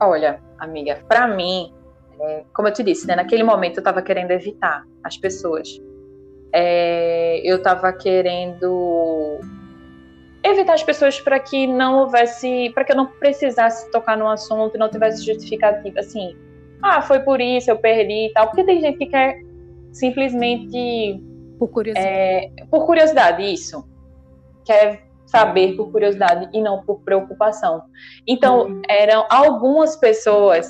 Olha, 0.00 0.42
amiga, 0.58 1.04
para 1.06 1.28
mim, 1.28 1.74
é, 2.22 2.44
como 2.52 2.68
eu 2.68 2.72
te 2.72 2.82
disse, 2.82 3.06
né, 3.06 3.16
naquele 3.16 3.42
momento 3.42 3.78
eu 3.78 3.80
estava 3.80 4.00
querendo 4.00 4.30
evitar 4.30 4.86
as 5.02 5.16
pessoas. 5.16 5.80
É, 6.52 7.40
eu 7.44 7.56
estava 7.56 7.92
querendo 7.92 9.40
evitar 10.42 10.74
as 10.74 10.82
pessoas 10.82 11.20
para 11.20 11.38
que 11.38 11.66
não 11.66 12.00
houvesse, 12.00 12.70
para 12.74 12.84
que 12.84 12.92
eu 12.92 12.96
não 12.96 13.06
precisasse 13.06 13.90
tocar 13.90 14.16
no 14.16 14.28
assunto, 14.28 14.76
não 14.76 14.88
tivesse 14.88 15.24
justificativa, 15.24 16.00
assim, 16.00 16.36
ah, 16.82 17.00
foi 17.00 17.20
por 17.20 17.40
isso, 17.40 17.70
eu 17.70 17.78
perdi 17.78 18.26
e 18.26 18.32
tal, 18.32 18.46
porque 18.48 18.64
tem 18.64 18.80
gente 18.80 18.98
que 18.98 19.06
quer 19.06 19.40
simplesmente 19.92 21.22
por 21.58 21.68
curiosidade, 21.68 22.08
é, 22.08 22.50
por 22.70 22.86
curiosidade, 22.86 23.42
isso, 23.42 23.88
quer 24.64 25.04
saber 25.26 25.76
por 25.76 25.90
curiosidade 25.90 26.48
e 26.52 26.60
não 26.60 26.82
por 26.82 27.00
preocupação. 27.00 27.82
Então, 28.26 28.66
uhum. 28.66 28.82
eram 28.88 29.24
algumas 29.30 29.96
pessoas 29.96 30.68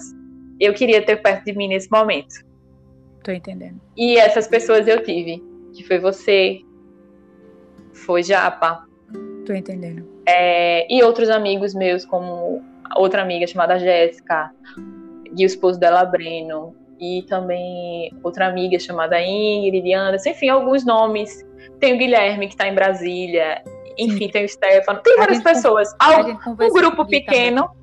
eu 0.60 0.72
queria 0.74 1.02
ter 1.02 1.16
perto 1.16 1.44
de 1.44 1.52
mim 1.52 1.68
nesse 1.68 1.90
momento. 1.90 2.34
Tô 3.22 3.30
entendendo. 3.30 3.80
E 3.96 4.16
essas 4.16 4.48
pessoas 4.48 4.86
eu 4.86 5.02
tive, 5.02 5.42
que 5.74 5.84
foi 5.84 5.98
você, 5.98 6.60
foi 7.92 8.22
Japa. 8.22 8.86
Tô 9.46 9.52
entendendo. 9.52 10.06
É, 10.26 10.92
e 10.92 11.02
outros 11.02 11.28
amigos 11.30 11.74
meus, 11.74 12.04
como 12.04 12.62
outra 12.96 13.22
amiga 13.22 13.46
chamada 13.46 13.78
Jéssica, 13.78 14.50
e 15.36 15.44
o 15.44 15.46
esposo 15.46 15.78
dela, 15.78 16.04
Breno, 16.04 16.74
e 17.00 17.22
também 17.28 18.12
outra 18.22 18.46
amiga 18.46 18.78
chamada 18.78 19.20
Ingrid, 19.20 19.92
Anderson, 19.92 20.30
enfim, 20.30 20.48
alguns 20.48 20.84
nomes. 20.84 21.44
Tem 21.80 21.94
o 21.94 21.98
Guilherme, 21.98 22.46
que 22.46 22.54
está 22.54 22.68
em 22.68 22.74
Brasília, 22.74 23.62
enfim, 23.98 24.26
Sim. 24.26 24.28
tem 24.28 24.44
o 24.44 24.48
Stefano, 24.48 25.00
tem 25.00 25.16
várias 25.16 25.42
pessoas. 25.42 25.88
Um 26.60 26.72
grupo 26.72 27.06
pequeno. 27.06 27.62
Também. 27.62 27.81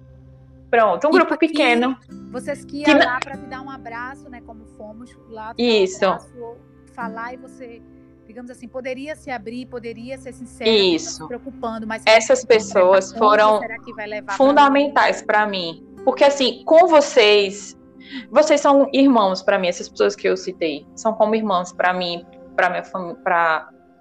Pronto, 0.70 1.08
um 1.08 1.10
e 1.10 1.14
grupo 1.14 1.38
pequeno. 1.38 1.98
Vocês 2.32 2.64
que 2.64 2.84
iam 2.84 2.98
lá 2.98 3.20
para 3.20 3.38
te 3.38 3.46
dar 3.46 3.62
um 3.62 3.70
abraço, 3.70 4.30
né? 4.30 4.42
Como 4.46 4.66
fomos 4.78 5.16
lá. 5.30 5.54
Isso. 5.58 6.06
Um 6.06 6.10
abraço, 6.10 6.58
falar 6.94 7.34
e 7.34 7.38
você, 7.38 7.82
digamos 8.28 8.52
assim, 8.52 8.68
poderia 8.68 9.16
se 9.16 9.32
abrir, 9.32 9.66
poderia 9.66 10.18
ser 10.18 10.34
sincero, 10.34 10.70
Isso. 10.70 11.22
se 11.22 11.28
preocupando, 11.28 11.88
mas 11.88 12.04
essas 12.06 12.44
pessoas 12.44 13.14
foram 13.14 13.62
fundamentais 14.36 15.22
para 15.22 15.48
mim, 15.48 15.88
porque 16.04 16.26
assim, 16.26 16.64
com 16.66 16.88
vocês, 16.88 17.78
vocês 18.30 18.60
são 18.60 18.90
irmãos 18.94 19.42
para 19.42 19.58
mim, 19.58 19.70
essas 19.70 19.88
pessoas 19.88 20.16
que 20.16 20.28
eu 20.28 20.36
citei, 20.36 20.86
são 20.96 21.14
como 21.14 21.36
irmãos 21.36 21.72
para 21.72 21.94
mim, 21.94 22.26
para 22.56 22.70
minha 22.70 22.84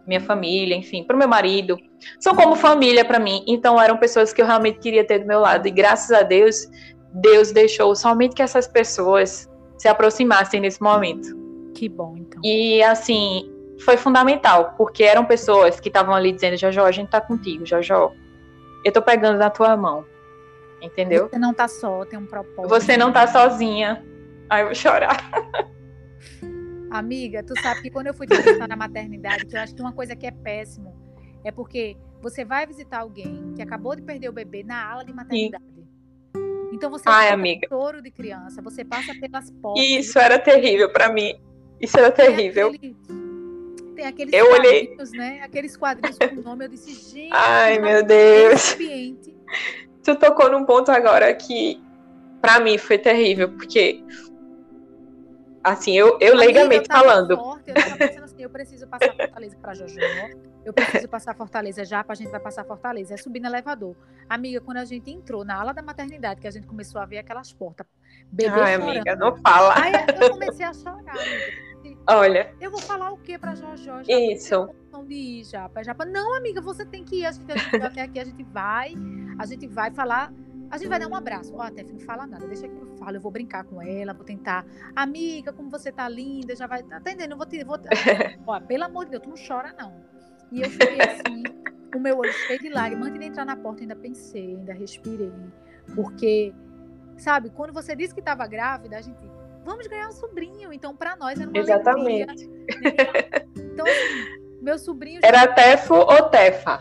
minha 0.08 0.20
família, 0.22 0.74
enfim, 0.74 1.04
para 1.04 1.14
o 1.14 1.18
meu 1.18 1.28
marido, 1.28 1.78
são 2.18 2.34
como 2.34 2.56
família 2.56 3.04
para 3.04 3.18
mim. 3.18 3.44
Então 3.46 3.80
eram 3.80 3.96
pessoas 3.96 4.32
que 4.32 4.40
eu 4.40 4.46
realmente 4.46 4.78
queria 4.78 5.04
ter 5.04 5.20
do 5.20 5.26
meu 5.26 5.40
lado 5.40 5.66
e 5.66 5.70
graças 5.70 6.10
a 6.10 6.22
Deus, 6.22 6.68
Deus 7.12 7.52
deixou 7.52 7.94
somente 7.94 8.34
que 8.34 8.42
essas 8.42 8.66
pessoas 8.66 9.48
se 9.76 9.88
aproximassem 9.88 10.60
nesse 10.60 10.82
momento. 10.82 11.36
Que 11.74 11.88
bom, 11.88 12.16
então. 12.16 12.40
E 12.44 12.82
assim, 12.82 13.50
foi 13.84 13.96
fundamental, 13.96 14.74
porque 14.76 15.04
eram 15.04 15.24
pessoas 15.24 15.78
que 15.78 15.88
estavam 15.88 16.14
ali 16.14 16.32
dizendo: 16.32 16.56
Jojo, 16.56 16.82
a 16.82 16.90
gente 16.90 17.08
tá 17.08 17.20
contigo, 17.20 17.64
Jojo. 17.64 18.12
Eu 18.84 18.92
tô 18.92 19.02
pegando 19.02 19.38
na 19.38 19.50
tua 19.50 19.76
mão. 19.76 20.04
Entendeu? 20.80 21.28
Você 21.28 21.38
não 21.38 21.52
tá 21.52 21.66
só, 21.66 22.04
tem 22.04 22.18
um 22.18 22.26
propósito. 22.26 22.68
Você 22.68 22.96
não 22.96 23.12
tá 23.12 23.26
sozinha. 23.26 24.04
Aí 24.48 24.62
eu 24.62 24.66
vou 24.66 24.74
chorar. 24.74 25.16
Amiga, 26.90 27.42
tu 27.42 27.60
sabe 27.60 27.82
que 27.82 27.90
quando 27.90 28.06
eu 28.06 28.14
fui 28.14 28.26
visitar 28.26 28.66
na 28.66 28.76
maternidade, 28.76 29.44
que 29.44 29.56
eu 29.56 29.60
acho 29.60 29.74
que 29.74 29.82
uma 29.82 29.92
coisa 29.92 30.16
que 30.16 30.26
é 30.26 30.30
péssimo 30.30 30.97
é 31.44 31.50
porque 31.52 31.96
você 32.20 32.44
vai 32.44 32.66
visitar 32.66 33.00
alguém 33.00 33.52
que 33.54 33.62
acabou 33.62 33.94
de 33.94 34.02
perder 34.02 34.28
o 34.28 34.32
bebê 34.32 34.62
na 34.62 34.84
ala 34.90 35.04
de 35.04 35.12
maternidade. 35.12 35.64
Sim. 35.64 35.86
Então 36.72 36.90
você 36.90 37.04
Ai, 37.06 37.30
amiga. 37.30 37.66
choro 37.68 38.02
de 38.02 38.10
criança, 38.10 38.60
você 38.60 38.84
passa 38.84 39.12
pelas 39.20 39.50
portas. 39.50 39.84
Isso 39.84 40.18
era 40.18 40.38
terrível 40.38 40.92
para 40.92 41.10
mim. 41.12 41.40
Isso 41.80 41.98
era 41.98 42.10
terrível. 42.10 42.68
Aquele, 42.68 42.96
tem 43.94 44.06
aqueles 44.06 44.34
Eu 44.34 44.50
olhei- 44.52 44.86
quadrinhos, 44.88 45.12
né? 45.12 45.40
Aqueles 45.42 45.76
quadrinhos 45.76 46.18
com 46.18 46.40
o 46.40 46.42
nome, 46.42 46.64
eu 46.66 46.68
disse, 46.68 46.92
gente, 46.92 47.30
Ai, 47.32 47.76
que 47.76 47.82
meu 47.82 48.04
Deus. 48.04 48.74
ambiente. 48.74 49.36
Tu 50.04 50.14
tocou 50.16 50.50
num 50.50 50.64
ponto 50.64 50.90
agora 50.90 51.32
que 51.34 51.80
pra 52.40 52.60
mim 52.60 52.76
foi 52.78 52.98
terrível, 52.98 53.50
porque 53.52 54.02
assim, 55.64 55.96
eu, 55.96 56.18
eu 56.20 56.34
Amiga, 56.34 56.36
leigamente 56.36 56.88
tava 56.88 57.04
falando, 57.04 57.36
Forte, 57.36 57.68
eu 57.70 57.74
tava 57.74 57.96
pensando 57.96 58.24
assim, 58.24 58.42
eu 58.42 58.50
preciso 58.50 58.86
passar 58.88 59.14
Fortaleza 59.16 59.56
pra 59.60 59.74
Jojo. 59.74 59.96
Eu 60.68 60.74
preciso 60.74 61.08
passar 61.08 61.34
Fortaleza 61.34 61.84
já, 61.84 62.04
pra 62.04 62.14
gente 62.14 62.30
vai 62.30 62.40
passar 62.40 62.64
Fortaleza. 62.64 63.14
É 63.14 63.16
subir 63.16 63.40
no 63.40 63.48
elevador. 63.48 63.96
Amiga, 64.28 64.60
quando 64.60 64.76
a 64.78 64.84
gente 64.84 65.10
entrou 65.10 65.44
na 65.44 65.58
ala 65.58 65.72
da 65.72 65.82
maternidade, 65.82 66.40
que 66.40 66.46
a 66.46 66.50
gente 66.50 66.66
começou 66.66 67.00
a 67.00 67.06
ver 67.06 67.18
aquelas 67.18 67.52
portas, 67.52 67.86
bebê 68.30 68.60
ai, 68.60 68.74
chorando. 68.74 68.90
amiga, 68.90 69.16
não 69.16 69.36
fala. 69.36 69.74
Aí 69.82 69.92
eu 70.20 70.30
comecei 70.30 70.66
a 70.66 70.72
chorar, 70.74 71.12
amiga. 71.12 71.68
Olha, 72.06 72.54
Eu 72.60 72.70
vou 72.70 72.80
falar 72.80 73.10
o 73.12 73.18
que 73.18 73.38
pra? 73.38 73.54
Já 73.54 73.74
Isso. 74.08 74.68
de 75.06 75.14
ir, 75.14 75.44
Japa. 75.44 75.82
Japa, 75.82 76.04
não, 76.04 76.34
amiga, 76.34 76.60
você 76.60 76.84
tem 76.84 77.04
que 77.04 77.20
ir. 77.20 77.26
A 77.26 77.32
gente, 77.32 77.50
a 77.50 77.56
gente 77.56 77.76
até 77.82 78.02
aqui, 78.02 78.18
a 78.18 78.24
gente 78.24 78.42
vai, 78.44 78.94
a 79.38 79.46
gente 79.46 79.66
vai 79.66 79.90
falar. 79.90 80.32
A 80.70 80.76
gente 80.76 80.88
vai 80.88 80.98
dar 80.98 81.08
um 81.08 81.14
abraço. 81.14 81.54
Ó, 81.56 81.70
Tef, 81.70 81.90
não 81.90 82.00
fala 82.00 82.26
nada, 82.26 82.46
deixa 82.46 82.68
que 82.68 82.74
eu 82.74 82.96
falo. 82.98 83.16
Eu 83.16 83.20
vou 83.20 83.30
brincar 83.30 83.64
com 83.64 83.80
ela, 83.80 84.12
vou 84.12 84.24
tentar. 84.24 84.66
Amiga, 84.94 85.52
como 85.52 85.70
você 85.70 85.90
tá 85.90 86.08
linda, 86.08 86.54
já 86.54 86.66
vai. 86.66 86.82
Tá 86.82 86.98
entendendo? 86.98 87.32
Eu 87.32 87.36
vou 87.38 87.46
te. 87.46 87.64
Vou... 87.64 87.78
Ó, 88.46 88.60
pelo 88.60 88.84
amor 88.84 89.06
de 89.06 89.12
Deus, 89.12 89.22
tu 89.22 89.28
não 89.30 89.36
chora, 89.36 89.74
não. 89.78 90.17
E 90.52 90.62
eu 90.62 90.70
fiquei 90.70 90.98
assim, 91.00 91.42
o 91.94 91.98
meu 91.98 92.18
olho 92.18 92.32
cheio 92.32 92.58
de 92.60 92.68
lágrimas. 92.68 93.08
Antes 93.08 93.20
de 93.20 93.26
entrar 93.26 93.44
na 93.44 93.56
porta, 93.56 93.82
ainda 93.82 93.96
pensei, 93.96 94.56
ainda 94.56 94.72
respirei. 94.72 95.32
Porque, 95.94 96.52
sabe, 97.16 97.50
quando 97.50 97.72
você 97.72 97.94
disse 97.96 98.14
que 98.14 98.20
estava 98.20 98.46
grávida, 98.46 98.96
a 98.96 99.00
gente. 99.00 99.18
Vamos 99.64 99.86
ganhar 99.86 100.08
um 100.08 100.12
sobrinho. 100.12 100.72
Então, 100.72 100.96
pra 100.96 101.16
nós 101.16 101.38
era 101.38 101.48
uma 101.50 101.58
Exatamente. 101.58 102.22
alegria. 102.22 102.26
né? 102.26 103.42
Então, 103.56 103.86
assim, 103.86 104.38
meu 104.62 104.78
sobrinho. 104.78 105.20
era 105.22 105.46
Tefo 105.48 105.94
ou 105.94 106.22
Tefa? 106.30 106.80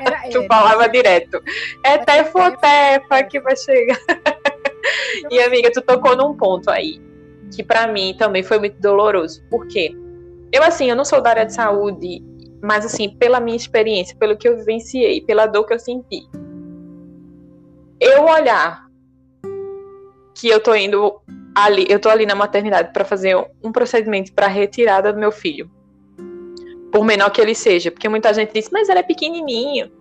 era, 0.00 0.22
Tu 0.30 0.38
era. 0.38 0.46
falava 0.48 0.88
direto. 0.88 1.40
É 1.84 1.92
Era 1.92 2.04
Tefo 2.04 2.38
ou 2.40 2.56
Tefa 2.56 3.22
que 3.24 3.40
vai 3.40 3.56
chegar. 3.56 3.98
E 5.30 5.40
amiga, 5.40 5.72
tu 5.72 5.80
tocou 5.80 6.14
num 6.14 6.36
ponto 6.36 6.70
aí 6.70 7.00
que 7.50 7.62
pra 7.62 7.86
mim 7.86 8.14
também 8.18 8.42
foi 8.42 8.58
muito 8.58 8.78
doloroso. 8.82 9.42
Por 9.48 9.66
quê? 9.66 9.96
Eu 10.52 10.62
assim, 10.62 10.90
eu 10.90 10.94
não 10.96 11.06
sou 11.06 11.22
da 11.22 11.30
área 11.30 11.46
de 11.46 11.54
saúde, 11.54 12.22
mas 12.64 12.86
assim, 12.86 13.10
pela 13.10 13.40
minha 13.40 13.56
experiência, 13.56 14.16
pelo 14.16 14.38
que 14.38 14.48
eu 14.48 14.56
vivenciei, 14.56 15.20
pela 15.20 15.44
dor 15.46 15.66
que 15.66 15.74
eu 15.74 15.78
senti, 15.78 16.26
eu 18.00 18.24
olhar 18.24 18.86
que 20.34 20.48
eu 20.48 20.58
tô 20.60 20.74
indo 20.74 21.20
ali, 21.54 21.86
eu 21.90 22.00
tô 22.00 22.08
ali 22.08 22.24
na 22.24 22.34
maternidade 22.34 22.90
pra 22.90 23.04
fazer 23.04 23.36
um 23.62 23.70
procedimento 23.70 24.32
pra 24.32 24.46
retirada 24.46 25.12
do 25.12 25.18
meu 25.20 25.30
filho. 25.30 25.70
Por 26.90 27.04
menor 27.04 27.28
que 27.30 27.40
ele 27.40 27.54
seja, 27.54 27.90
porque 27.90 28.08
muita 28.08 28.32
gente 28.32 28.54
diz, 28.54 28.70
mas 28.72 28.88
ele 28.88 29.00
é 29.00 29.02
pequenininho. 29.02 29.92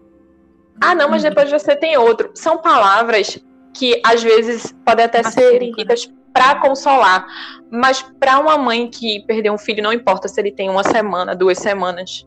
Ah, 0.81 0.95
não, 0.95 1.09
mas 1.09 1.21
Uhum. 1.21 1.29
depois 1.29 1.51
você 1.51 1.75
tem 1.75 1.97
outro. 1.97 2.31
São 2.33 2.59
palavras 2.59 3.37
que 3.73 4.01
às 4.05 4.23
vezes 4.23 4.73
podem 4.85 5.05
até 5.05 5.21
Machuca, 5.21 5.41
serem 5.41 5.71
ditas 5.73 6.09
para 6.33 6.55
consolar, 6.61 7.27
mas 7.69 8.01
para 8.19 8.39
uma 8.39 8.57
mãe 8.57 8.89
que 8.89 9.21
perdeu 9.27 9.53
um 9.53 9.57
filho, 9.57 9.83
não 9.83 9.91
importa 9.91 10.29
se 10.29 10.39
ele 10.39 10.51
tem 10.51 10.69
uma 10.69 10.83
semana, 10.83 11.35
duas 11.35 11.57
semanas, 11.57 12.25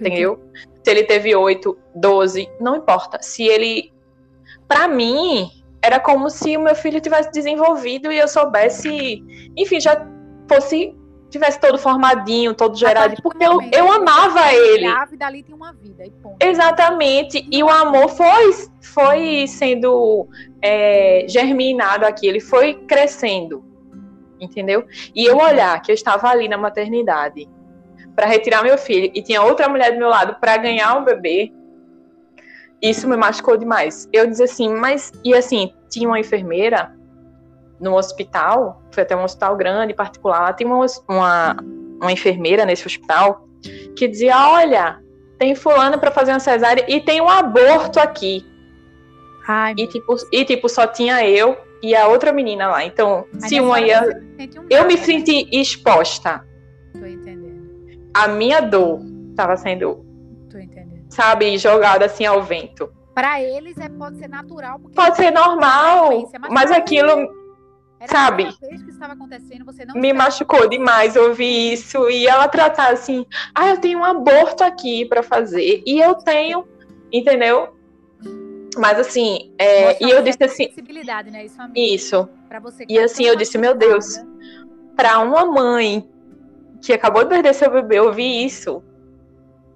entendeu? 0.00 0.42
Se 0.82 0.90
ele 0.90 1.04
teve 1.04 1.34
oito, 1.34 1.78
doze, 1.94 2.48
não 2.60 2.76
importa. 2.76 3.18
Se 3.22 3.44
ele, 3.44 3.92
Pra 4.66 4.88
mim, 4.88 5.50
era 5.82 6.00
como 6.00 6.30
se 6.30 6.56
o 6.56 6.60
meu 6.60 6.74
filho 6.74 7.00
tivesse 7.00 7.30
desenvolvido 7.30 8.10
e 8.10 8.18
eu 8.18 8.26
soubesse, 8.26 9.22
enfim, 9.56 9.80
já 9.80 10.06
fosse 10.48 10.94
tivesse 11.30 11.58
todo 11.58 11.76
formadinho, 11.76 12.54
todo 12.54 12.76
gerado, 12.76 13.20
porque 13.20 13.44
eu, 13.44 13.60
eu 13.60 13.60
que 13.60 13.96
amava 13.96 14.52
ele. 14.52 14.86
Grávida 14.86 15.26
ali 15.26 15.42
tem 15.42 15.52
uma 15.52 15.72
vida 15.72 16.06
e 16.06 16.10
ponto. 16.10 16.36
Exatamente. 16.40 17.44
E 17.50 17.60
o 17.60 17.68
amor 17.68 18.08
foi, 18.08 18.52
foi 18.80 19.46
sendo 19.48 20.28
é, 20.62 21.26
germinado 21.28 22.06
aqui, 22.06 22.28
ele 22.28 22.38
foi 22.38 22.74
crescendo. 22.74 23.64
Entendeu? 24.40 24.86
E 25.14 25.24
eu 25.24 25.36
olhar 25.38 25.80
que 25.82 25.90
eu 25.90 25.94
estava 25.94 26.28
ali 26.28 26.46
na 26.46 26.56
maternidade 26.56 27.48
para 28.14 28.26
retirar 28.26 28.62
meu 28.62 28.78
filho 28.78 29.10
e 29.14 29.22
tinha 29.22 29.42
outra 29.42 29.68
mulher 29.68 29.92
do 29.92 29.98
meu 29.98 30.08
lado 30.08 30.36
para 30.40 30.56
ganhar 30.56 30.96
um 30.96 31.04
bebê, 31.04 31.52
isso 32.80 33.08
me 33.08 33.16
machucou 33.16 33.56
demais. 33.56 34.08
Eu 34.12 34.26
dizia 34.26 34.44
assim, 34.44 34.68
mas. 34.74 35.10
E 35.24 35.34
assim, 35.34 35.72
tinha 35.88 36.08
uma 36.08 36.20
enfermeira 36.20 36.94
no 37.80 37.96
hospital, 37.96 38.82
foi 38.90 39.02
até 39.02 39.16
um 39.16 39.24
hospital 39.24 39.56
grande, 39.56 39.94
particular, 39.94 40.40
lá 40.40 40.52
tem 40.52 40.66
uma, 40.66 40.84
uma, 41.08 41.56
uma 42.00 42.12
enfermeira 42.12 42.64
nesse 42.64 42.86
hospital 42.86 43.48
que 43.96 44.06
dizia: 44.06 44.36
olha, 44.36 45.00
tem 45.38 45.54
fulano 45.54 45.98
para 45.98 46.10
fazer 46.10 46.32
uma 46.32 46.40
cesárea 46.40 46.84
e 46.88 47.00
tem 47.00 47.20
um 47.20 47.28
aborto 47.28 47.98
aqui. 47.98 48.46
Ai, 49.46 49.74
E 49.76 49.86
tipo, 49.86 50.16
e 50.32 50.44
tipo, 50.44 50.68
só 50.68 50.86
tinha 50.86 51.26
eu 51.28 51.56
e 51.82 51.94
a 51.94 52.06
outra 52.08 52.32
menina 52.32 52.68
lá. 52.68 52.84
Então, 52.84 53.26
se 53.38 53.60
uma 53.60 53.80
ia. 53.80 54.02
um 54.02 54.66
Eu 54.70 54.86
me 54.86 54.94
né? 54.94 55.00
senti 55.00 55.48
exposta. 55.52 56.46
Tô 56.98 57.04
entendendo. 57.04 57.43
A 58.14 58.28
minha 58.28 58.60
dor 58.60 59.00
estava 59.30 59.56
sendo, 59.56 60.04
sabe, 61.08 61.58
jogada 61.58 62.06
assim 62.06 62.24
ao 62.24 62.42
vento. 62.42 62.90
Pra 63.14 63.40
eles 63.42 63.76
é, 63.78 63.88
pode 63.88 64.18
ser 64.18 64.28
natural. 64.28 64.78
Porque 64.78 64.94
Pode 64.94 65.16
ser 65.16 65.30
normal, 65.30 66.30
mas 66.40 66.50
mas 66.50 66.70
aquilo 66.72 67.28
sabe? 68.06 68.44
a 68.44 68.52
primeira 68.52 68.58
vez 68.60 68.82
que 68.82 68.88
isso 68.88 68.96
estava 68.98 69.12
acontecendo, 69.12 69.64
você 69.64 69.84
não 69.84 69.94
me 69.94 70.12
machucou 70.12 70.68
demais 70.68 71.16
ouvir 71.16 71.72
isso. 71.74 72.08
E 72.10 72.26
ela 72.26 72.48
tratar 72.48 72.92
assim: 72.92 73.24
ah, 73.54 73.68
eu 73.70 73.78
tenho 73.78 74.00
um 74.00 74.04
aborto 74.04 74.64
aqui 74.64 75.04
para 75.06 75.22
fazer. 75.22 75.82
E 75.86 76.00
eu 76.00 76.14
tenho, 76.14 76.66
entendeu? 77.12 77.74
Mas 78.76 78.98
assim, 78.98 79.52
é, 79.58 80.04
e 80.04 80.10
eu 80.10 80.22
disse 80.22 80.42
assim: 80.42 80.64
sensibilidade, 80.64 81.30
né? 81.30 81.44
Isso, 81.44 81.58
isso. 81.76 82.28
Pra 82.48 82.58
você 82.58 82.84
E 82.88 82.98
assim, 82.98 83.24
eu 83.24 83.36
disse, 83.36 83.56
meu 83.58 83.74
Deus. 83.74 84.20
para 84.96 85.20
uma 85.20 85.44
mãe 85.44 86.08
que 86.86 86.92
acabou 86.92 87.22
de 87.22 87.30
perder 87.30 87.54
seu 87.54 87.70
bebê 87.70 88.00
ouvir 88.00 88.44
isso. 88.44 88.82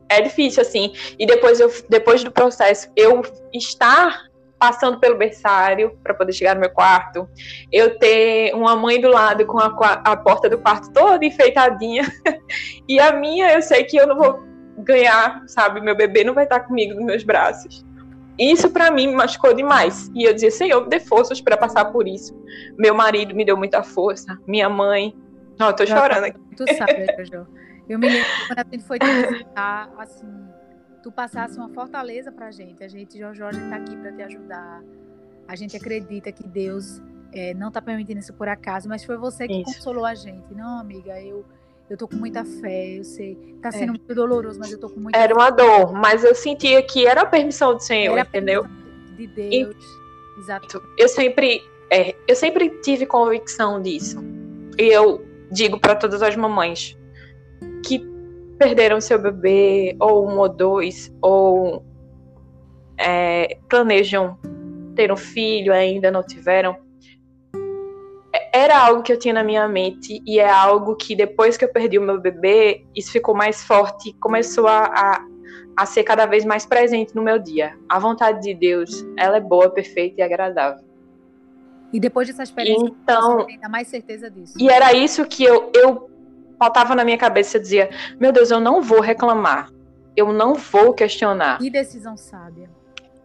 É 0.09 0.21
difícil 0.21 0.63
assim. 0.63 0.93
E 1.19 1.27
depois 1.27 1.61
eu 1.61 1.71
depois 1.89 2.23
do 2.25 2.31
processo 2.31 2.91
eu 2.97 3.23
estar 3.53 4.29
passando 4.59 4.99
pelo 4.99 5.17
berçário 5.17 5.97
para 6.03 6.15
poder 6.15 6.33
chegar 6.33 6.55
no 6.55 6.61
meu 6.61 6.71
quarto 6.71 7.29
eu 7.71 7.97
ter 7.97 8.53
uma 8.55 8.75
mãe 8.75 9.01
do 9.01 9.07
lado 9.09 9.47
com 9.47 9.57
a, 9.57 9.67
a 10.05 10.17
porta 10.17 10.49
do 10.49 10.59
quarto 10.59 10.93
toda 10.93 11.25
enfeitadinha 11.25 12.03
e 12.89 12.99
a 12.99 13.13
minha 13.13 13.53
eu 13.53 13.63
sei 13.63 13.85
que 13.85 13.97
eu 13.97 14.07
não 14.07 14.17
vou 14.17 14.43
ganhar 14.79 15.45
sabe? 15.47 15.81
Meu 15.81 15.97
bebê 15.97 16.25
não 16.25 16.35
vai 16.35 16.45
estar 16.45 16.61
comigo 16.61 16.95
nos 16.95 17.05
meus 17.05 17.23
braços. 17.23 17.87
Isso 18.37 18.71
para 18.71 18.91
mim 18.91 19.09
me 19.09 19.15
machucou 19.15 19.53
demais. 19.53 20.11
E 20.15 20.25
eu 20.25 20.33
dizia 20.33 20.51
Senhor 20.51 20.83
me 20.83 20.89
dê 20.89 20.99
forças 20.99 21.41
para 21.41 21.57
passar 21.57 21.87
por 21.87 22.09
isso. 22.09 22.35
Meu 22.77 22.95
marido 22.95 23.35
me 23.35 23.45
deu 23.45 23.57
muita 23.57 23.83
força 23.83 24.39
minha 24.47 24.69
mãe 24.69 25.15
não, 25.59 25.69
eu 25.69 25.77
tô 25.77 25.87
chorando 25.87 26.25
aqui. 26.25 26.39
Tu 26.57 26.65
sabe, 26.77 27.07
Jojo. 27.19 27.47
Eu 27.89 27.99
me 27.99 28.09
lembro 28.09 28.29
quando 28.47 28.59
a 28.59 28.65
gente 28.71 28.85
foi 28.85 28.99
te 28.99 29.07
visitar, 29.07 29.91
assim, 29.99 30.27
tu 31.03 31.11
passasse 31.11 31.57
uma 31.59 31.69
fortaleza 31.71 32.31
pra 32.31 32.51
gente. 32.51 32.85
A 32.85 32.89
gente, 32.89 33.19
Jojo, 33.19 33.45
a 33.45 33.53
gente 33.53 33.71
tá 33.71 33.77
aqui 33.77 33.97
pra 33.97 34.13
te 34.13 34.23
ajudar. 34.23 34.83
A 35.47 35.57
gente 35.57 35.77
acredita 35.77 36.31
que 36.31 36.47
Deus 36.47 37.01
é, 37.33 37.55
não 37.55 37.71
tá 37.71 37.81
permitindo 37.81 38.21
isso 38.21 38.35
por 38.35 38.49
acaso, 38.49 38.89
mas 38.89 39.05
foi 39.05 39.17
você 39.17 39.47
que 39.47 39.55
Isso. 39.63 39.65
consolou 39.77 40.05
a 40.05 40.15
gente. 40.15 40.55
Não, 40.55 40.79
amiga, 40.79 41.19
eu, 41.23 41.45
eu 41.89 41.97
tô 41.97 42.07
com 42.07 42.17
muita 42.17 42.45
fé, 42.45 42.99
eu 42.99 43.05
sei. 43.05 43.57
Tá 43.63 43.69
É. 43.71 43.73
sendo 43.73 43.91
muito 43.91 44.15
doloroso, 44.15 44.59
mas 44.59 44.71
eu 44.73 44.79
tô 44.79 44.91
com 44.91 45.01
muita 45.01 45.19
Era 45.19 45.35
uma 45.35 45.49
dor, 45.51 45.93
mas 45.95 46.23
eu 46.25 46.35
sentia 46.35 46.83
que 46.83 47.07
era 47.07 47.23
a 47.23 47.27
permissão 47.27 47.75
do 47.75 47.81
Senhor, 47.81 48.19
Era 48.19 48.29
entendeu? 48.29 48.67
De 49.17 49.27
Deus. 49.27 49.77
Exato. 50.39 50.83
Eu 50.99 51.09
sempre, 51.09 51.63
é, 51.91 52.15
eu 52.29 52.37
sempre 52.37 52.69
tive 52.83 53.07
convicção 53.07 53.81
disso. 53.81 54.23
E 54.79 54.85
eu 54.85 55.27
digo 55.51 55.79
para 55.79 55.95
todas 55.95 56.23
as 56.23 56.37
mamães 56.37 56.97
que 57.85 58.01
perderam 58.59 59.01
seu 59.01 59.19
bebê, 59.21 59.97
ou 60.01 60.29
um 60.29 60.39
ou 60.39 60.49
dois, 60.49 61.15
ou 61.23 61.85
é, 62.99 63.59
planejam 63.69 64.37
ter 64.97 65.13
um 65.13 65.17
filho 65.17 65.73
ainda 65.73 66.11
não 66.11 66.23
tiveram. 66.23 66.77
É- 68.35 68.61
Era 68.65 68.79
algo 68.79 69.03
que 69.03 69.13
eu 69.13 69.19
tinha 69.19 69.33
na 69.33 69.45
minha 69.45 69.69
mente 69.69 70.21
e 70.27 70.41
é 70.41 70.51
algo 70.51 70.97
que 70.97 71.15
depois 71.15 71.57
que 71.57 71.65
eu 71.65 71.73
perdi 71.73 71.99
o 71.99 72.03
meu 72.03 72.21
bebê, 72.21 72.85
isso 72.95 73.13
ficou 73.13 73.35
mais 73.35 73.63
forte, 73.63 74.13
começou 74.21 74.67
a, 74.67 74.87
a, 74.87 75.27
a 75.77 75.87
ser 75.87 76.03
cada 76.03 76.27
vez 76.27 76.45
mais 76.45 76.67
presente 76.67 77.15
no 77.15 77.23
meu 77.23 77.39
dia. 77.39 77.79
A 77.89 78.01
vontade 78.01 78.43
de 78.43 78.55
Deus, 78.55 78.91
ela 79.17 79.37
é 79.37 79.41
boa, 79.41 79.71
perfeita 79.71 80.21
e 80.21 80.23
agradável. 80.23 80.88
E 81.93 81.99
depois 82.01 82.29
dessa 82.29 82.43
experiência, 82.43 82.87
Então- 83.03 83.39
você 83.39 83.47
tem 83.47 83.55
ainda 83.57 83.69
mais 83.69 83.89
certeza 83.89 84.31
disso. 84.31 84.55
E 84.59 84.69
era 84.69 84.93
isso 84.93 85.25
que 85.25 85.43
eu, 85.45 85.71
eu 85.75 86.11
faltava 86.59 86.95
na 86.95 87.05
minha 87.05 87.19
cabeça. 87.19 87.57
Eu 87.57 87.63
dizia: 87.63 87.91
Meu 88.21 88.31
Deus, 88.33 88.51
eu 88.51 88.61
não 88.61 88.83
vou 88.83 89.01
reclamar. 89.01 89.71
Eu 90.17 90.33
não 90.33 90.55
vou 90.55 90.93
questionar. 90.93 91.59
Que 91.59 91.71
decisão 91.71 92.17
sábia. 92.17 92.69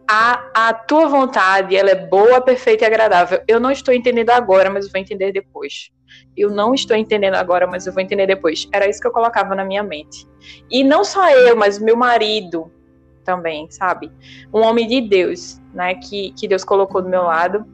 a, 0.08 0.68
a 0.68 0.74
tua 0.74 1.08
vontade, 1.08 1.74
ela 1.74 1.90
é 1.90 1.94
boa, 2.06 2.40
perfeita 2.40 2.84
e 2.84 2.86
agradável. 2.86 3.42
Eu 3.48 3.58
não 3.58 3.70
estou 3.70 3.92
entendendo 3.92 4.30
agora, 4.30 4.70
mas 4.70 4.84
eu 4.86 4.92
vou 4.92 5.00
entender 5.00 5.32
depois. 5.32 5.90
Eu 6.36 6.50
não 6.50 6.72
estou 6.74 6.96
entendendo 6.96 7.34
agora, 7.34 7.66
mas 7.66 7.86
eu 7.86 7.92
vou 7.92 8.02
entender 8.02 8.26
depois. 8.26 8.68
Era 8.72 8.88
isso 8.88 9.00
que 9.00 9.06
eu 9.06 9.10
colocava 9.12 9.54
na 9.54 9.64
minha 9.64 9.82
mente. 9.82 10.26
E 10.70 10.84
não 10.84 11.02
só 11.04 11.28
eu, 11.30 11.56
mas 11.56 11.78
meu 11.78 11.96
marido 11.96 12.70
também, 13.24 13.68
sabe? 13.70 14.12
Um 14.52 14.60
homem 14.60 14.86
de 14.86 15.00
Deus, 15.00 15.58
né? 15.72 15.94
Que, 15.96 16.32
que 16.32 16.46
Deus 16.46 16.62
colocou 16.64 17.00
do 17.02 17.08
meu 17.08 17.22
lado. 17.22 17.66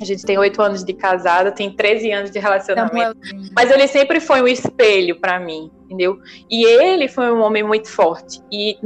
A 0.00 0.04
gente 0.04 0.24
tem 0.24 0.38
oito 0.38 0.62
anos 0.62 0.84
de 0.84 0.92
casada, 0.92 1.50
tem 1.50 1.74
13 1.74 2.12
anos 2.12 2.30
de 2.30 2.38
relacionamento. 2.38 3.18
Mas 3.54 3.70
ele 3.70 3.86
sempre 3.88 4.20
foi 4.20 4.40
um 4.40 4.46
espelho 4.46 5.18
para 5.20 5.40
mim, 5.40 5.70
entendeu? 5.84 6.18
E 6.48 6.64
ele 6.64 7.08
foi 7.08 7.32
um 7.32 7.40
homem 7.40 7.62
muito 7.62 7.88
forte. 7.88 8.40
E 8.50 8.78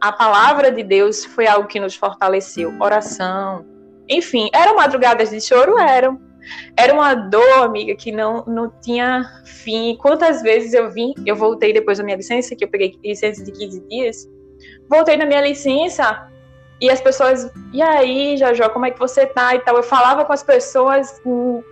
a 0.00 0.12
palavra 0.12 0.72
de 0.72 0.82
Deus 0.82 1.24
foi 1.24 1.46
algo 1.46 1.68
que 1.68 1.78
nos 1.78 1.94
fortaleceu. 1.94 2.74
Oração. 2.80 3.66
Enfim, 4.08 4.48
eram 4.54 4.76
madrugadas 4.76 5.30
de 5.30 5.40
choro? 5.40 5.78
Eram. 5.78 6.18
Era 6.74 6.94
uma 6.94 7.14
dor, 7.14 7.62
amiga, 7.62 7.94
que 7.94 8.10
não, 8.10 8.42
não 8.46 8.72
tinha 8.80 9.22
fim. 9.44 9.94
Quantas 10.00 10.40
vezes 10.40 10.72
eu 10.72 10.90
vim, 10.90 11.12
eu 11.26 11.36
voltei 11.36 11.72
depois 11.72 11.98
da 11.98 12.04
minha 12.04 12.16
licença, 12.16 12.56
que 12.56 12.64
eu 12.64 12.68
peguei 12.68 12.98
licença 13.04 13.44
de 13.44 13.52
15 13.52 13.80
dias, 13.88 14.26
voltei 14.88 15.18
na 15.18 15.26
minha 15.26 15.42
licença 15.42 16.30
e 16.80 16.90
as 16.90 17.00
pessoas, 17.00 17.50
e 17.72 17.82
aí, 17.82 18.36
Jajó, 18.36 18.68
como 18.70 18.86
é 18.86 18.90
que 18.90 18.98
você 18.98 19.26
tá 19.26 19.54
e 19.54 19.60
tal? 19.60 19.76
Eu 19.76 19.82
falava 19.82 20.24
com 20.24 20.32
as 20.32 20.42
pessoas, 20.42 21.20
hum, 21.24 21.62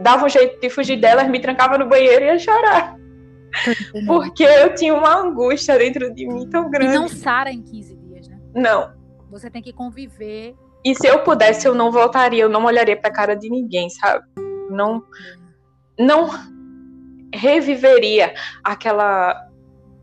dava 0.00 0.26
um 0.26 0.28
jeito 0.28 0.60
de 0.60 0.68
fugir 0.68 1.00
delas, 1.00 1.28
me 1.28 1.40
trancava 1.40 1.78
no 1.78 1.86
banheiro 1.86 2.24
e 2.24 2.28
ia 2.28 2.38
chorar. 2.38 2.96
Porque 4.06 4.42
eu 4.42 4.74
tinha 4.74 4.94
uma 4.94 5.16
angústia 5.16 5.78
dentro 5.78 6.12
de 6.12 6.26
mim 6.26 6.48
tão 6.50 6.70
grande. 6.70 6.94
E 6.94 6.98
não 6.98 7.08
sara 7.08 7.50
em 7.50 7.62
15 7.62 7.96
dias, 7.96 8.28
né? 8.28 8.38
Não. 8.54 8.92
Você 9.30 9.50
tem 9.50 9.62
que 9.62 9.72
conviver. 9.72 10.54
E 10.84 10.94
se 10.94 11.06
eu 11.06 11.20
pudesse, 11.20 11.66
eu 11.66 11.74
não 11.74 11.90
voltaria, 11.90 12.42
eu 12.42 12.48
não 12.48 12.64
olharia 12.64 12.96
pra 12.96 13.10
cara 13.10 13.34
de 13.34 13.48
ninguém, 13.48 13.88
sabe? 13.90 14.24
Não. 14.70 15.02
Não 15.98 16.28
reviveria 17.34 18.34
aquela. 18.62 19.47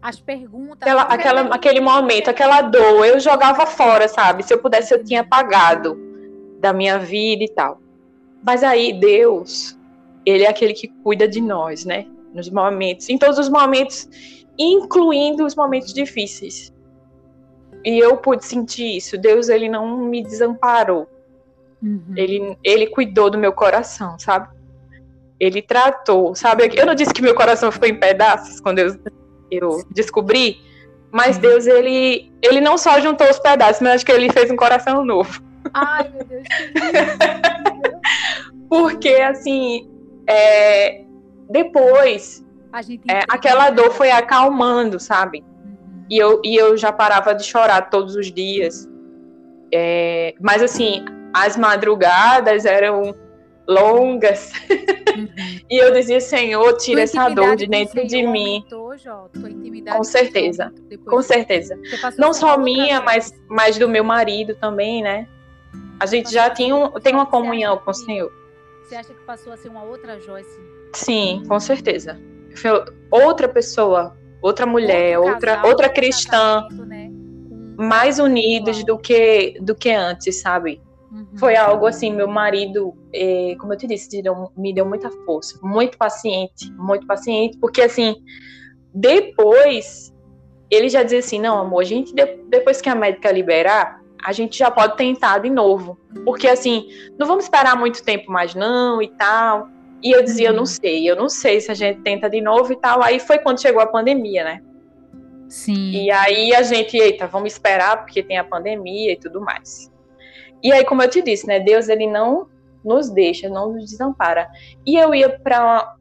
As 0.07 0.19
perguntas. 0.19 0.77
Aquela, 0.81 1.01
aquela, 1.01 1.41
aquele 1.55 1.79
momento, 1.79 2.29
aquela 2.29 2.61
dor, 2.61 3.05
eu 3.05 3.19
jogava 3.19 3.65
fora, 3.65 4.07
sabe? 4.07 4.43
Se 4.43 4.53
eu 4.53 4.59
pudesse, 4.59 4.93
eu 4.93 5.03
tinha 5.03 5.21
apagado 5.21 5.97
da 6.59 6.71
minha 6.71 6.99
vida 6.99 7.43
e 7.43 7.49
tal. 7.49 7.79
Mas 8.43 8.63
aí, 8.63 8.93
Deus, 8.93 9.77
Ele 10.25 10.43
é 10.43 10.49
aquele 10.49 10.73
que 10.73 10.87
cuida 11.03 11.27
de 11.27 11.41
nós, 11.41 11.85
né? 11.85 12.05
nos 12.35 12.49
momentos, 12.49 13.09
em 13.09 13.17
todos 13.17 13.39
os 13.39 13.47
momentos, 13.47 14.09
incluindo 14.59 15.45
os 15.45 15.55
momentos 15.55 15.93
difíceis. 15.93 16.71
E 17.83 17.97
eu 17.97 18.17
pude 18.17 18.45
sentir 18.45 18.97
isso. 18.97 19.17
Deus, 19.17 19.47
ele 19.47 19.69
não 19.69 19.97
me 19.97 20.21
desamparou. 20.21 21.07
Uhum. 21.81 22.13
Ele, 22.15 22.57
ele 22.63 22.87
cuidou 22.87 23.29
do 23.29 23.37
meu 23.37 23.53
coração, 23.53 24.19
sabe? 24.19 24.53
Ele 25.39 25.61
tratou, 25.61 26.35
sabe? 26.35 26.69
Eu 26.75 26.85
não 26.85 26.95
disse 26.95 27.13
que 27.13 27.21
meu 27.21 27.35
coração 27.35 27.71
ficou 27.71 27.87
em 27.87 27.99
pedaços 27.99 28.59
quando 28.59 28.79
eu, 28.79 28.99
eu 29.61 29.83
descobri, 29.91 30.57
mas. 31.11 31.37
Deus, 31.37 31.67
ele, 31.67 32.31
ele 32.41 32.61
não 32.61 32.77
só 32.77 32.99
juntou 32.99 33.29
os 33.29 33.39
pedaços, 33.39 33.81
mas 33.81 33.95
acho 33.95 34.05
que 34.05 34.11
ele 34.11 34.31
fez 34.31 34.51
um 34.51 34.55
coração 34.55 35.03
novo. 35.05 35.41
Ai, 35.73 36.09
meu 36.09 36.23
Deus, 36.25 36.47
que 36.47 36.75
Porque, 38.69 39.15
assim, 39.21 39.89
é, 40.27 41.03
depois, 41.49 42.45
é, 43.09 43.21
aquela 43.29 43.69
dor 43.69 43.91
foi 43.91 44.11
acalmando, 44.11 44.99
sabe? 44.99 45.43
Uhum. 45.63 46.05
E 46.09 46.17
eu, 46.17 46.41
e 46.43 46.55
eu 46.55 46.75
já 46.77 46.91
parava 46.91 47.33
de 47.33 47.43
chorar 47.43 47.89
todos 47.89 48.15
os 48.15 48.31
dias. 48.31 48.89
É, 49.73 50.33
mas 50.41 50.61
assim, 50.61 51.03
as 51.33 51.57
madrugadas 51.57 52.65
eram 52.65 53.15
longas. 53.67 54.51
Uhum. 54.69 55.27
e 55.69 55.77
eu 55.77 55.93
dizia, 55.93 56.19
Senhor, 56.19 56.73
tira 56.77 57.01
essa 57.01 57.29
dor 57.29 57.55
de 57.55 57.67
dentro 57.67 58.05
de 58.05 58.23
mim. 58.23 58.65
com 59.97 60.03
certeza, 60.03 60.73
com 61.05 61.21
certeza. 61.21 61.79
Não 62.17 62.33
só 62.33 62.57
minha, 62.57 63.01
mas, 63.01 63.33
mas 63.47 63.77
do 63.77 63.87
meu 63.87 64.03
marido 64.03 64.55
também, 64.55 65.01
né? 65.01 65.27
A 65.99 66.05
gente 66.05 66.31
já 66.31 66.49
tinha 66.49 66.75
um, 66.75 66.91
tem 66.91 67.13
uma 67.13 67.25
comunhão 67.25 67.77
com 67.77 67.91
o 67.91 67.93
Senhor. 67.93 68.31
Você 68.83 68.95
acha 68.95 69.13
que 69.13 69.21
passou 69.25 69.51
a 69.53 69.57
ser 69.57 69.69
uma 69.69 69.83
outra 69.83 70.19
Joyce 70.19 70.59
Sim, 70.93 71.43
com 71.47 71.59
certeza. 71.59 72.19
Outra 73.11 73.49
pessoa, 73.49 74.15
outra 74.41 74.65
mulher, 74.65 75.17
outro 75.17 75.33
outra, 75.33 75.55
casal, 75.55 75.69
outra 75.69 75.89
cristã, 75.89 76.67
né? 76.71 77.09
mais 77.77 78.19
unidos 78.19 78.83
do 78.83 78.97
que, 78.97 79.57
do 79.61 79.75
que 79.75 79.91
antes, 79.91 80.39
sabe? 80.39 80.81
Uhum. 81.15 81.37
Foi 81.37 81.55
algo 81.55 81.85
assim, 81.85 82.11
meu 82.11 82.27
marido, 82.27 82.93
eh, 83.13 83.55
como 83.57 83.71
eu 83.71 83.77
te 83.77 83.87
disse, 83.87 84.21
me 84.57 84.73
deu 84.73 84.85
muita 84.85 85.09
força, 85.25 85.57
muito 85.63 85.97
paciente, 85.97 86.69
muito 86.73 87.07
paciente, 87.07 87.57
porque 87.57 87.81
assim, 87.81 88.17
depois 88.93 90.13
ele 90.69 90.89
já 90.89 91.03
dizia 91.03 91.19
assim, 91.19 91.39
não, 91.39 91.57
amor, 91.57 91.81
a 91.81 91.85
gente 91.85 92.13
depois 92.49 92.81
que 92.81 92.89
a 92.89 92.95
médica 92.95 93.31
liberar, 93.31 94.01
a 94.21 94.33
gente 94.33 94.57
já 94.57 94.69
pode 94.69 94.97
tentar 94.97 95.39
de 95.39 95.49
novo, 95.49 95.97
porque 96.25 96.49
assim, 96.49 96.89
não 97.17 97.25
vamos 97.25 97.45
esperar 97.45 97.77
muito 97.77 98.03
tempo 98.03 98.29
mais 98.29 98.53
não 98.53 99.01
e 99.01 99.07
tal. 99.07 99.69
E 100.03 100.11
eu 100.11 100.21
dizia, 100.21 100.49
eu 100.49 100.53
não 100.53 100.59
uhum. 100.59 100.65
sei, 100.65 101.09
eu 101.09 101.15
não 101.15 101.29
sei 101.29 101.61
se 101.61 101.71
a 101.71 101.73
gente 101.73 102.01
tenta 102.01 102.29
de 102.29 102.41
novo 102.41 102.73
e 102.73 102.75
tal. 102.75 103.01
Aí 103.01 103.19
foi 103.19 103.39
quando 103.39 103.61
chegou 103.61 103.81
a 103.81 103.87
pandemia, 103.87 104.43
né? 104.43 104.61
Sim. 105.47 105.91
E 105.91 106.11
aí 106.11 106.53
a 106.53 106.61
gente, 106.61 106.97
eita, 106.97 107.25
vamos 107.25 107.53
esperar 107.53 108.03
porque 108.03 108.21
tem 108.21 108.37
a 108.37 108.43
pandemia 108.43 109.13
e 109.13 109.15
tudo 109.15 109.41
mais. 109.41 109.91
E 110.63 110.71
aí, 110.71 110.83
como 110.85 111.01
eu 111.01 111.09
te 111.09 111.21
disse, 111.21 111.47
né, 111.47 111.59
Deus 111.59 111.89
ele 111.89 112.07
não 112.07 112.47
nos 112.83 113.09
deixa, 113.09 113.49
não 113.49 113.73
nos 113.73 113.89
desampara. 113.89 114.47
E 114.85 114.95
eu 114.95 115.13
ia 115.13 115.29
para 115.39 115.95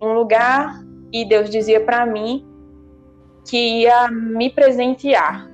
um 0.00 0.12
lugar 0.12 0.82
e 1.12 1.24
Deus 1.24 1.48
dizia 1.48 1.80
para 1.80 2.04
mim 2.04 2.46
que 3.48 3.82
ia 3.82 4.10
me 4.10 4.50
presentear. 4.50 5.48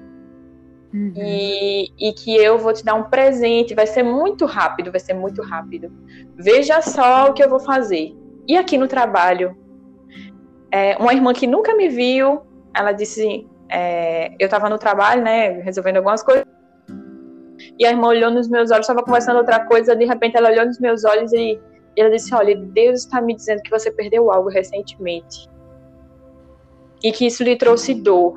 Uhum. 0.92 1.12
E, 1.16 1.90
e 1.99 2.12
que 2.12 2.36
eu 2.36 2.57
vou 2.57 2.72
te 2.72 2.84
dar 2.84 2.95
um 2.95 3.05
presente, 3.05 3.74
vai 3.74 3.86
ser 3.86 4.03
muito 4.05 4.47
rápido, 4.47 4.92
vai 4.92 5.01
ser 5.01 5.14
muito 5.14 5.42
rápido. 5.42 5.92
Veja 6.36 6.80
só 6.80 7.30
o 7.30 7.32
que 7.32 7.42
eu 7.42 7.49
vou 7.49 7.61
fazer. 7.61 8.14
E 8.47 8.57
aqui 8.57 8.78
no 8.78 8.86
trabalho, 8.86 9.57
é, 10.70 10.97
uma 10.97 11.12
irmã 11.12 11.32
que 11.32 11.47
nunca 11.47 11.74
me 11.74 11.88
viu, 11.88 12.42
ela 12.72 12.92
disse, 12.92 13.47
é, 13.68 14.34
eu 14.38 14.45
estava 14.45 14.68
no 14.68 14.78
trabalho, 14.78 15.22
né, 15.22 15.61
resolvendo 15.62 15.97
algumas 15.97 16.22
coisas, 16.22 16.45
e 17.79 17.87
a 17.87 17.91
irmã 17.91 18.09
olhou 18.09 18.31
nos 18.31 18.49
meus 18.49 18.71
olhos, 18.71 18.85
estava 18.85 19.03
conversando 19.03 19.39
outra 19.39 19.65
coisa, 19.67 19.97
de 19.97 20.05
repente 20.05 20.37
ela 20.37 20.51
olhou 20.51 20.67
nos 20.67 20.79
meus 20.79 21.05
olhos 21.05 21.33
e, 21.33 21.59
ela 21.97 22.11
disse, 22.11 22.35
olha, 22.35 22.57
Deus 22.57 23.01
está 23.01 23.21
me 23.21 23.35
dizendo 23.37 23.63
que 23.63 23.71
você 23.71 23.91
perdeu 23.91 24.31
algo 24.31 24.49
recentemente 24.49 25.49
e 27.03 27.13
que 27.13 27.27
isso 27.27 27.45
lhe 27.45 27.57
trouxe 27.57 27.95
dor, 27.95 28.35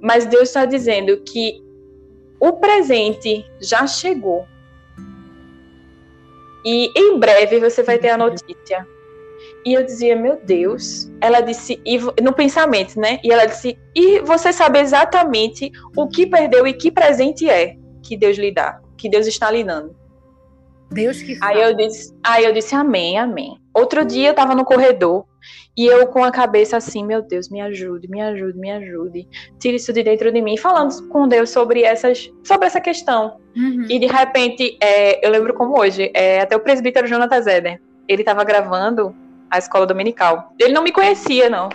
mas 0.00 0.26
Deus 0.26 0.44
está 0.44 0.64
dizendo 0.64 1.16
que 1.22 1.60
o 2.38 2.52
presente 2.52 3.44
já 3.60 3.86
chegou. 3.86 4.46
E 6.64 6.92
em 6.96 7.18
breve 7.18 7.58
você 7.58 7.82
vai 7.82 7.98
ter 7.98 8.10
a 8.10 8.18
notícia. 8.18 8.86
E 9.64 9.72
eu 9.74 9.84
dizia, 9.84 10.14
meu 10.14 10.36
Deus. 10.42 11.10
Ela 11.20 11.40
disse, 11.40 11.80
e, 11.86 11.98
no 12.22 12.32
pensamento, 12.32 13.00
né? 13.00 13.18
E 13.22 13.32
ela 13.32 13.46
disse, 13.46 13.78
e 13.94 14.20
você 14.20 14.52
sabe 14.52 14.80
exatamente 14.80 15.70
o 15.96 16.08
que 16.08 16.26
perdeu 16.26 16.66
e 16.66 16.72
que 16.72 16.90
presente 16.90 17.48
é 17.48 17.76
que 18.06 18.16
Deus 18.16 18.36
lhe 18.36 18.52
dá, 18.52 18.80
que 18.96 19.08
Deus 19.08 19.26
está 19.26 19.50
lhe 19.50 19.64
dando. 19.64 19.94
Deus 20.90 21.20
que 21.20 21.36
Aí 21.42 21.60
eu 21.60 21.74
disse, 21.74 22.14
aí 22.22 22.44
eu 22.44 22.52
disse, 22.52 22.74
amém, 22.74 23.18
amém. 23.18 23.58
Outro 23.74 24.04
dia 24.04 24.28
eu 24.28 24.30
estava 24.30 24.54
no 24.54 24.64
corredor 24.64 25.24
e 25.76 25.84
eu 25.86 26.06
com 26.06 26.24
a 26.24 26.30
cabeça 26.30 26.76
assim, 26.76 27.04
meu 27.04 27.20
Deus, 27.20 27.50
me 27.50 27.60
ajude, 27.60 28.08
me 28.08 28.20
ajude, 28.20 28.58
me 28.58 28.70
ajude. 28.70 29.28
Tire 29.58 29.76
isso 29.76 29.92
de 29.92 30.02
dentro 30.02 30.32
de 30.32 30.40
mim, 30.40 30.56
falando 30.56 31.08
com 31.08 31.28
Deus 31.28 31.50
sobre 31.50 31.82
essas, 31.82 32.32
sobre 32.44 32.66
essa 32.66 32.80
questão. 32.80 33.36
Uhum. 33.54 33.86
E 33.90 33.98
de 33.98 34.06
repente, 34.06 34.78
é, 34.80 35.26
eu 35.26 35.30
lembro 35.30 35.52
como 35.54 35.78
hoje, 35.78 36.10
é, 36.14 36.40
até 36.40 36.56
o 36.56 36.60
presbítero 36.60 37.06
Jonathan 37.06 37.42
Zeder, 37.42 37.80
ele 38.08 38.22
estava 38.22 38.44
gravando 38.44 39.14
a 39.50 39.58
escola 39.58 39.86
dominical. 39.86 40.52
Ele 40.58 40.72
não 40.72 40.82
me 40.82 40.92
conhecia, 40.92 41.50
não. 41.50 41.68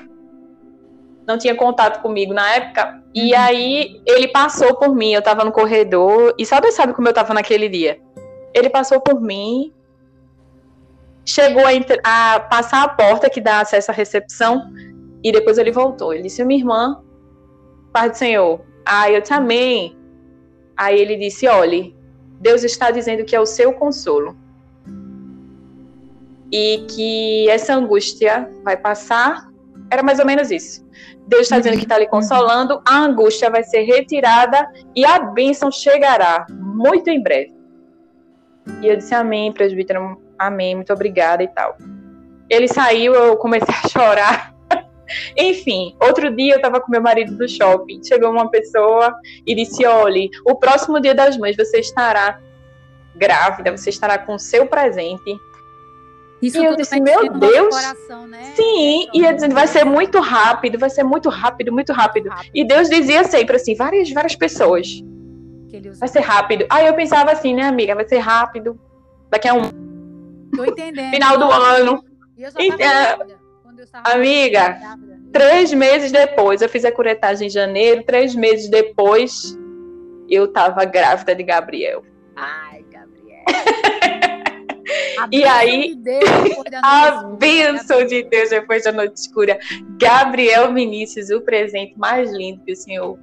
Não 1.27 1.37
tinha 1.37 1.53
contato 1.53 2.01
comigo 2.01 2.33
na 2.33 2.55
época. 2.55 3.00
E 3.13 3.33
uhum. 3.33 3.39
aí 3.39 4.01
ele 4.05 4.27
passou 4.29 4.75
por 4.75 4.95
mim, 4.95 5.13
eu 5.13 5.19
estava 5.19 5.43
no 5.43 5.51
corredor, 5.51 6.33
e 6.37 6.45
sabe, 6.45 6.71
sabe 6.71 6.93
como 6.93 7.07
eu 7.07 7.11
estava 7.11 7.33
naquele 7.33 7.67
dia? 7.67 7.99
Ele 8.53 8.69
passou 8.69 9.01
por 9.01 9.19
mim, 9.19 9.73
chegou 11.25 11.63
a, 11.65 12.35
a, 12.35 12.39
passar 12.39 12.83
a 12.83 12.89
porta 12.89 13.29
que 13.29 13.41
dá 13.41 13.61
acesso 13.61 13.91
à 13.91 13.93
recepção 13.93 14.71
e 15.23 15.31
depois 15.31 15.57
ele 15.57 15.71
voltou. 15.71 16.13
Ele 16.13 16.23
disse: 16.23 16.43
Minha 16.43 16.59
irmã, 16.59 17.03
Pai 17.91 18.09
do 18.09 18.17
Senhor. 18.17 18.61
Aí 18.85 19.15
eu 19.15 19.21
também. 19.21 19.97
Aí 20.75 20.99
ele 20.99 21.15
disse: 21.15 21.47
Olhe, 21.47 21.95
Deus 22.39 22.63
está 22.63 22.91
dizendo 22.91 23.23
que 23.23 23.35
é 23.35 23.39
o 23.39 23.45
seu 23.45 23.73
consolo 23.73 24.35
e 26.51 26.85
que 26.89 27.49
essa 27.49 27.73
angústia 27.73 28.49
vai 28.63 28.75
passar. 28.75 29.50
Era 29.91 30.01
mais 30.01 30.19
ou 30.19 30.25
menos 30.25 30.49
isso. 30.49 30.87
Deus 31.27 31.43
está 31.43 31.57
dizendo 31.57 31.77
que 31.77 31.83
está 31.83 31.99
lhe 31.99 32.07
consolando, 32.07 32.81
a 32.87 32.99
angústia 32.99 33.49
vai 33.49 33.61
ser 33.61 33.81
retirada 33.81 34.71
e 34.95 35.05
a 35.05 35.19
bênção 35.19 35.69
chegará 35.69 36.47
muito 36.49 37.09
em 37.09 37.21
breve. 37.21 37.53
E 38.81 38.87
eu 38.87 38.95
disse 38.95 39.13
amém, 39.13 39.51
presbítero, 39.51 40.21
amém, 40.39 40.75
muito 40.75 40.93
obrigada 40.93 41.43
e 41.43 41.47
tal. 41.49 41.77
Ele 42.49 42.69
saiu, 42.69 43.13
eu 43.13 43.35
comecei 43.35 43.73
a 43.83 43.89
chorar. 43.89 44.55
Enfim, 45.37 45.93
outro 46.01 46.33
dia 46.33 46.53
eu 46.53 46.57
estava 46.57 46.79
com 46.79 46.89
meu 46.89 47.01
marido 47.01 47.35
do 47.35 47.47
shopping. 47.47 48.01
Chegou 48.01 48.31
uma 48.31 48.49
pessoa 48.49 49.13
e 49.45 49.53
disse: 49.53 49.85
Olhe, 49.85 50.29
o 50.45 50.55
próximo 50.55 51.01
dia 51.01 51.13
das 51.13 51.37
mães 51.37 51.57
você 51.57 51.79
estará 51.79 52.39
grávida, 53.15 53.75
você 53.75 53.89
estará 53.89 54.17
com 54.17 54.37
seu 54.37 54.67
presente. 54.67 55.37
Isso 56.41 56.57
e 56.57 56.65
eu 56.65 56.75
disse, 56.75 56.99
meu 56.99 57.31
Deus. 57.33 57.75
Coração, 57.75 58.27
né? 58.27 58.53
Sim, 58.55 59.07
e 59.13 59.23
eu 59.23 59.33
dizendo, 59.33 59.53
vai 59.53 59.67
ser 59.67 59.83
muito 59.83 60.19
rápido, 60.19 60.79
vai 60.79 60.89
ser 60.89 61.03
muito 61.03 61.29
rápido, 61.29 61.71
muito 61.71 61.93
rápido. 61.93 62.29
rápido. 62.29 62.51
E 62.53 62.65
Deus 62.65 62.89
dizia 62.89 63.23
sempre 63.23 63.55
assim, 63.57 63.75
várias, 63.75 64.09
várias 64.11 64.35
pessoas. 64.35 65.01
Vai 65.99 66.09
ser 66.09 66.19
rápido. 66.19 66.65
Aí 66.69 66.87
eu 66.87 66.93
pensava 66.93 67.31
assim, 67.31 67.53
né, 67.53 67.63
amiga, 67.63 67.95
vai 67.95 68.07
ser 68.07 68.17
rápido. 68.17 68.79
Daqui 69.29 69.47
a 69.47 69.53
um. 69.53 69.61
Tô 70.55 70.65
entendendo. 70.65 71.11
Final 71.11 71.37
do 71.37 71.45
ano. 71.45 72.03
E 72.37 72.43
eu 72.43 72.49
então, 72.57 73.37
amiga, 74.03 74.79
três 75.31 75.71
meses 75.73 76.11
depois, 76.11 76.61
eu 76.61 76.67
fiz 76.67 76.83
a 76.83 76.91
curetagem 76.91 77.47
em 77.47 77.49
janeiro, 77.49 78.03
três 78.03 78.35
meses 78.35 78.67
depois, 78.69 79.57
eu 80.29 80.47
tava 80.51 80.83
grávida 80.85 81.35
de 81.35 81.43
Gabriel. 81.43 82.03
Ai, 82.35 82.83
Gabriel. 82.91 83.45
e 85.31 85.43
aí, 85.43 85.95
de 85.95 86.19
a 86.83 87.23
bênção 87.23 88.05
de 88.05 88.23
Deus 88.23 88.49
depois 88.49 88.83
da 88.83 88.91
noite 88.91 89.17
escura. 89.17 89.59
Gabriel 89.99 90.73
Vinícius, 90.73 91.29
o 91.29 91.41
presente 91.41 91.97
mais 91.97 92.31
lindo 92.31 92.63
que 92.63 92.71
o 92.71 92.75
Senhor 92.75 93.17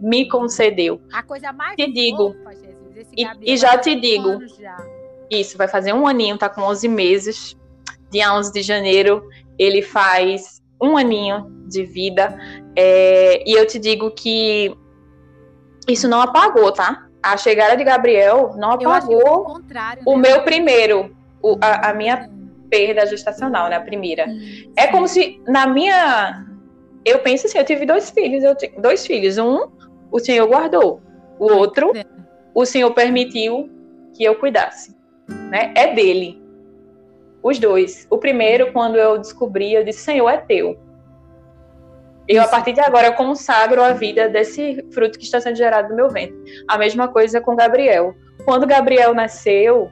me 0.00 0.28
concedeu. 0.28 1.00
A 1.12 1.22
coisa 1.22 1.52
mais 1.52 1.76
te 1.76 1.92
digo, 1.92 2.34
fofa, 2.34 2.54
Jesus, 2.54 3.08
e, 3.16 3.52
e, 3.52 3.56
já 3.56 3.78
te 3.78 3.94
digo, 3.94 4.38
já. 4.58 4.76
isso 5.30 5.56
vai 5.56 5.68
fazer 5.68 5.92
um 5.92 6.06
aninho, 6.06 6.38
tá 6.38 6.48
com 6.48 6.62
11 6.62 6.88
meses. 6.88 7.56
Dia 8.10 8.34
11 8.34 8.52
de 8.52 8.62
janeiro, 8.62 9.28
ele 9.58 9.82
faz 9.82 10.60
um 10.82 10.96
aninho 10.96 11.46
de 11.68 11.84
vida. 11.84 12.36
É, 12.74 13.48
e 13.48 13.52
eu 13.52 13.66
te 13.66 13.78
digo 13.78 14.10
que 14.10 14.74
isso 15.88 16.08
não 16.08 16.20
apagou, 16.20 16.72
tá? 16.72 17.06
A 17.22 17.36
chegada 17.36 17.76
de 17.76 17.84
Gabriel 17.84 18.54
não 18.56 18.72
apagou 18.72 19.60
o 20.06 20.16
né? 20.16 20.28
meu 20.28 20.42
primeiro, 20.42 21.14
o, 21.42 21.56
a, 21.60 21.90
a, 21.90 21.94
minha 21.94 22.30
perda 22.68 23.06
gestacional, 23.06 23.68
né? 23.68 23.76
A 23.76 23.80
primeira. 23.80 24.28
Sim, 24.28 24.72
é 24.76 24.86
como 24.88 25.08
se 25.08 25.40
na 25.46 25.66
minha. 25.66 26.46
Eu 27.04 27.20
penso 27.20 27.46
assim, 27.46 27.58
eu 27.58 27.64
tive 27.64 27.86
dois 27.86 28.10
filhos, 28.10 28.44
eu 28.44 28.54
tive 28.54 28.80
dois 28.80 29.06
filhos. 29.06 29.38
Um, 29.38 29.68
o 30.10 30.18
Senhor 30.18 30.46
guardou. 30.46 31.00
O 31.38 31.52
outro, 31.52 31.92
o 32.54 32.66
Senhor 32.66 32.90
permitiu 32.92 33.70
que 34.14 34.24
eu 34.24 34.34
cuidasse. 34.36 34.94
Né? 35.50 35.72
É 35.74 35.94
dele. 35.94 36.42
Os 37.42 37.58
dois. 37.58 38.06
O 38.10 38.18
primeiro, 38.18 38.72
quando 38.72 38.96
eu 38.96 39.16
descobri, 39.16 39.72
eu 39.72 39.82
disse, 39.82 40.00
Senhor, 40.00 40.28
é 40.28 40.36
teu. 40.36 40.78
Eu, 42.28 42.42
a 42.42 42.48
partir 42.48 42.72
de 42.72 42.80
agora, 42.80 43.08
eu 43.08 43.14
consagro 43.14 43.82
a 43.82 43.92
vida 43.92 44.28
desse 44.28 44.86
fruto 44.92 45.18
que 45.18 45.24
está 45.24 45.40
sendo 45.40 45.56
gerado 45.56 45.88
no 45.88 45.96
meu 45.96 46.10
ventre. 46.10 46.36
A 46.68 46.78
mesma 46.78 47.08
coisa 47.08 47.40
com 47.40 47.56
Gabriel. 47.56 48.14
Quando 48.44 48.66
Gabriel 48.66 49.14
nasceu, 49.14 49.90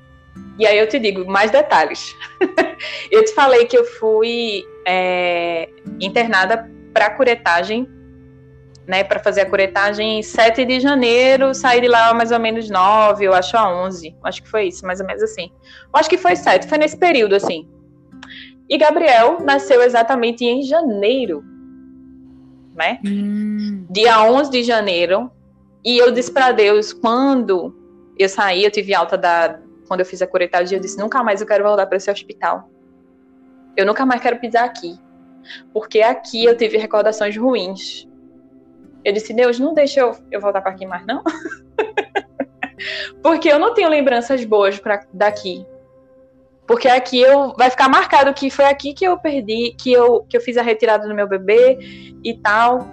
e 0.59 0.67
aí 0.67 0.79
eu 0.79 0.89
te 0.89 0.99
digo 0.99 1.25
mais 1.31 1.51
detalhes. 1.51 2.17
eu 3.11 3.25
te 3.25 3.33
falei 3.35 3.67
que 3.67 3.77
eu 3.77 3.85
fui 3.85 4.65
é, 4.87 5.69
internada 6.01 6.69
para 6.93 7.11
curetagem, 7.11 7.89
né, 8.87 9.05
para 9.05 9.19
fazer 9.19 9.43
a 9.43 9.47
curetagem 9.47 10.19
em 10.19 10.23
7 10.23 10.65
de 10.65 10.81
janeiro, 10.81 11.55
saí 11.55 11.81
de 11.81 11.89
lá 11.89 12.15
mais 12.15 12.33
ou 12.33 12.39
menos 12.39 12.71
9, 12.71 13.25
eu 13.25 13.35
acho 13.35 13.57
a 13.57 13.71
11, 13.85 14.17
acho 14.25 14.43
que 14.43 14.49
foi 14.49 14.69
isso, 14.69 14.87
mais 14.87 15.01
ou 15.01 15.07
menos 15.07 15.23
assim. 15.23 15.51
Eu 15.63 16.01
acho 16.01 16.09
que 16.09 16.17
foi 16.17 16.35
7, 16.35 16.67
foi 16.67 16.79
nesse 16.79 16.97
período 16.97 17.35
assim. 17.35 17.69
E 18.69 18.79
Gabriel 18.79 19.39
nasceu 19.41 19.83
exatamente 19.83 20.45
em 20.45 20.63
janeiro 20.63 21.45
né? 22.79 23.01
Hum. 23.05 23.85
Dia 23.91 24.23
11 24.23 24.51
de 24.51 24.63
janeiro. 24.63 25.31
E 25.85 25.99
eu 25.99 26.13
disse 26.13 26.31
para 26.31 26.53
Deus, 26.53 26.93
quando 26.93 27.75
eu 28.17 28.29
saí, 28.29 28.65
eu 28.65 28.71
tive 28.71 28.95
alta 28.95 29.19
da. 29.19 29.59
Quando 29.89 30.01
eu 30.01 30.07
fiz 30.07 30.21
a 30.21 30.27
curetagem, 30.27 30.77
eu 30.77 30.83
disse: 30.83 30.99
nunca 30.99 31.25
mais 31.25 31.41
eu 31.41 31.47
quero 31.47 31.65
voltar 31.65 31.87
para 31.87 31.97
esse 31.97 32.11
hospital. 32.11 32.69
Eu 33.77 33.87
nunca 33.87 34.05
mais 34.05 34.21
quero 34.21 34.39
pisar 34.39 34.65
aqui. 34.65 34.99
Porque 35.73 36.03
aqui 36.03 36.45
eu 36.45 36.57
tive 36.57 36.77
recordações 36.77 37.37
ruins. 37.37 38.07
Eu 39.05 39.13
disse: 39.13 39.33
Deus, 39.33 39.59
não 39.59 39.73
deixa 39.73 40.01
eu, 40.01 40.15
eu 40.31 40.41
voltar 40.41 40.61
para 40.61 40.73
aqui 40.73 40.87
mais, 40.87 41.07
não. 41.07 41.25
porque 43.23 43.49
eu 43.49 43.59
não 43.59 43.73
tenho 43.73 43.89
lembranças 43.89 44.45
boas 44.45 44.79
para 44.79 45.07
daqui. 45.13 45.67
Porque 46.67 46.87
aqui 46.87 47.19
eu 47.19 47.55
vai 47.57 47.71
ficar 47.71 47.89
marcado 47.89 48.35
que 48.35 48.51
foi 48.51 48.67
aqui 48.67 48.93
que 48.93 49.07
eu 49.07 49.19
perdi, 49.19 49.75
que 49.79 49.91
eu, 49.91 50.27
que 50.29 50.37
eu 50.37 50.41
fiz 50.43 50.59
a 50.59 50.63
retirada 50.63 51.09
do 51.09 51.15
meu 51.15 51.27
bebê 51.27 51.79
e 52.23 52.35
tal. 52.35 52.87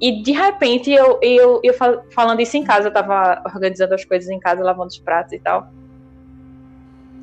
E 0.00 0.20
de 0.20 0.32
repente 0.32 0.90
eu, 0.90 1.20
eu, 1.22 1.60
eu 1.62 1.74
falando 2.10 2.40
isso 2.40 2.56
em 2.56 2.64
casa, 2.64 2.88
eu 2.88 2.92
tava 2.92 3.40
organizando 3.46 3.94
as 3.94 4.04
coisas 4.04 4.28
em 4.28 4.40
casa, 4.40 4.64
lavando 4.64 4.88
os 4.88 4.98
pratos 4.98 5.32
e 5.32 5.38
tal. 5.38 5.70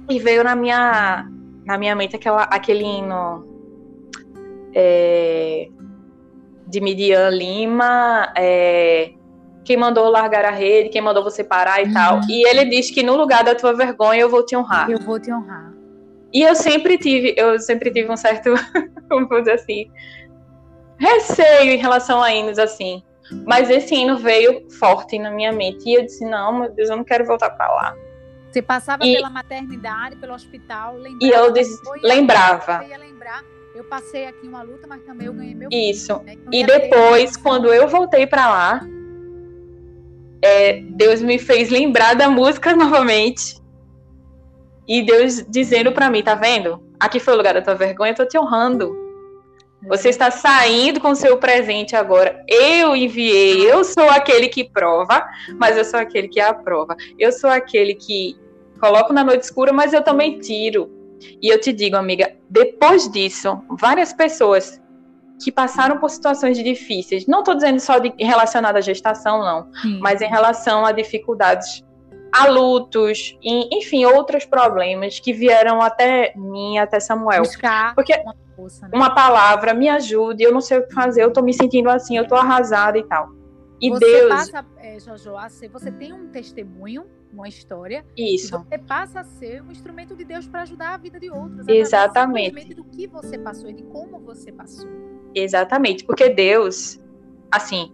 E 0.09 0.19
veio 0.19 0.43
na 0.43 0.55
minha, 0.55 1.27
na 1.65 1.77
minha 1.77 1.95
mente 1.95 2.15
aquela, 2.15 2.43
aquele 2.43 2.83
hino 2.83 3.47
é, 4.73 5.67
de 6.67 6.81
Midian 6.81 7.29
Lima, 7.29 8.31
é, 8.35 9.11
quem 9.63 9.77
mandou 9.77 10.09
largar 10.09 10.45
a 10.45 10.51
rede, 10.51 10.89
quem 10.89 11.01
mandou 11.01 11.23
você 11.23 11.43
parar 11.43 11.81
e 11.81 11.85
uhum. 11.85 11.93
tal. 11.93 12.21
E 12.27 12.47
ele 12.47 12.65
diz 12.65 12.89
que 12.89 13.03
no 13.03 13.15
lugar 13.15 13.43
da 13.43 13.53
tua 13.53 13.73
vergonha 13.73 14.21
eu 14.21 14.29
vou 14.29 14.43
te 14.43 14.55
honrar. 14.55 14.89
Eu 14.89 14.99
vou 14.99 15.19
te 15.19 15.31
honrar. 15.31 15.71
E 16.33 16.41
eu 16.41 16.55
sempre 16.55 16.97
tive, 16.97 17.33
eu 17.37 17.59
sempre 17.59 17.91
tive 17.91 18.11
um 18.11 18.17
certo, 18.17 18.53
como 19.09 19.27
dizer 19.27 19.53
assim, 19.53 19.89
receio 20.97 21.71
em 21.71 21.77
relação 21.77 22.21
a 22.21 22.33
hinos 22.33 22.59
assim. 22.59 23.03
Mas 23.45 23.69
esse 23.69 23.93
hino 23.93 24.17
veio 24.17 24.67
forte 24.71 25.19
na 25.19 25.29
minha 25.29 25.51
mente 25.51 25.87
e 25.87 25.93
eu 25.93 26.03
disse 26.03 26.25
não, 26.25 26.61
meu 26.61 26.71
Deus, 26.71 26.89
eu 26.89 26.97
não 26.97 27.03
quero 27.03 27.25
voltar 27.25 27.51
para 27.51 27.67
lá. 27.71 27.95
Você 28.51 28.61
passava 28.61 29.05
e, 29.05 29.15
pela 29.15 29.29
maternidade, 29.29 30.15
pelo 30.15 30.33
hospital, 30.33 30.95
lembrava. 30.95 31.17
E 31.21 31.29
eu 31.29 31.51
disse, 31.51 31.79
lembrava. 32.01 32.83
Eu 32.83 32.89
ia 32.89 32.97
lembrar. 32.97 33.43
Eu 33.75 33.83
passei 33.83 34.25
aqui 34.25 34.47
uma 34.47 34.63
luta, 34.63 34.87
mas 34.87 35.01
também 35.03 35.27
eu 35.27 35.33
ganhei 35.33 35.53
meu. 35.53 35.69
Isso. 35.71 36.19
Filho, 36.19 36.25
né? 36.25 36.37
E 36.51 36.65
depois, 36.65 37.37
quando 37.37 37.71
eu 37.71 37.87
voltei 37.87 38.25
para 38.25 38.49
lá, 38.49 38.81
é, 40.41 40.81
Deus 40.81 41.21
me 41.21 41.37
fez 41.37 41.69
lembrar 41.69 42.15
da 42.15 42.29
música 42.29 42.73
novamente. 42.75 43.59
E 44.87 45.03
Deus 45.03 45.45
dizendo 45.47 45.91
para 45.91 46.09
mim, 46.09 46.23
tá 46.23 46.33
vendo? 46.33 46.83
Aqui 46.99 47.19
foi 47.19 47.35
o 47.35 47.37
lugar 47.37 47.53
da 47.53 47.61
tua 47.61 47.75
vergonha, 47.75 48.11
eu 48.11 48.15
tô 48.15 48.25
te 48.25 48.37
honrando. 48.37 48.97
Você 49.87 50.09
está 50.09 50.29
saindo 50.29 50.99
com 50.99 51.11
o 51.11 51.15
seu 51.15 51.37
presente 51.37 51.95
agora. 51.95 52.43
Eu 52.47 52.95
enviei, 52.95 53.71
eu 53.71 53.83
sou 53.83 54.09
aquele 54.09 54.49
que 54.49 54.69
prova, 54.69 55.25
mas 55.57 55.77
eu 55.77 55.85
sou 55.85 55.99
aquele 55.99 56.27
que 56.27 56.41
aprova. 56.41 56.97
Eu 57.17 57.31
sou 57.31 57.49
aquele 57.49 57.95
que 57.95 58.35
coloco 58.79 59.13
na 59.13 59.23
noite 59.23 59.43
escura, 59.43 59.71
mas 59.73 59.93
eu 59.93 60.03
também 60.03 60.39
tiro. 60.39 60.89
E 61.41 61.49
eu 61.49 61.59
te 61.59 61.73
digo, 61.73 61.95
amiga, 61.95 62.35
depois 62.49 63.09
disso, 63.09 63.61
várias 63.69 64.13
pessoas 64.13 64.81
que 65.43 65.51
passaram 65.51 65.97
por 65.97 66.09
situações 66.09 66.57
difíceis. 66.57 67.25
Não 67.25 67.39
estou 67.39 67.55
dizendo 67.55 67.79
só 67.79 67.97
de, 67.97 68.13
relacionado 68.19 68.77
à 68.77 68.81
gestação, 68.81 69.39
não, 69.39 69.73
Sim. 69.81 69.99
mas 70.01 70.21
em 70.21 70.27
relação 70.27 70.85
a 70.85 70.91
dificuldades, 70.91 71.83
a 72.31 72.47
lutos, 72.47 73.37
e, 73.41 73.77
enfim, 73.77 74.05
outros 74.05 74.45
problemas 74.45 75.19
que 75.19 75.33
vieram 75.33 75.81
até 75.81 76.33
mim, 76.35 76.77
até 76.77 76.99
Samuel. 76.99 77.43
Buscar 77.43 77.95
Porque 77.95 78.13
uma, 78.13 78.35
força, 78.55 78.87
né? 78.87 78.91
uma 78.93 79.13
palavra 79.15 79.73
me 79.73 79.89
ajude, 79.89 80.43
eu 80.43 80.51
não 80.51 80.61
sei 80.61 80.79
o 80.79 80.87
que 80.87 80.93
fazer, 80.93 81.23
eu 81.23 81.29
estou 81.29 81.43
me 81.43 81.53
sentindo 81.53 81.89
assim, 81.89 82.17
eu 82.17 82.23
estou 82.23 82.37
arrasada 82.37 82.97
e 82.97 83.03
tal. 83.03 83.29
E 83.81 83.89
você 83.89 83.99
Deus. 84.05 84.29
Passa, 84.29 84.65
é, 84.77 84.99
Jojo, 84.99 85.31
você 85.71 85.91
tem 85.91 86.11
um 86.11 86.27
testemunho 86.27 87.05
uma 87.31 87.47
história. 87.47 88.05
Isso. 88.17 88.57
você 88.57 88.77
passa 88.77 89.21
a 89.21 89.23
ser 89.23 89.61
um 89.61 89.71
instrumento 89.71 90.15
de 90.15 90.23
Deus 90.23 90.47
para 90.47 90.61
ajudar 90.61 90.95
a 90.95 90.97
vida 90.97 91.19
de 91.19 91.29
outros. 91.29 91.67
Exatamente. 91.67 92.73
do 92.73 92.83
que 92.83 93.07
você 93.07 93.37
passou 93.37 93.69
e 93.69 93.73
de 93.73 93.83
como 93.83 94.19
você 94.19 94.51
passou. 94.51 94.89
Exatamente, 95.33 96.03
porque 96.03 96.29
Deus, 96.29 96.99
assim, 97.51 97.93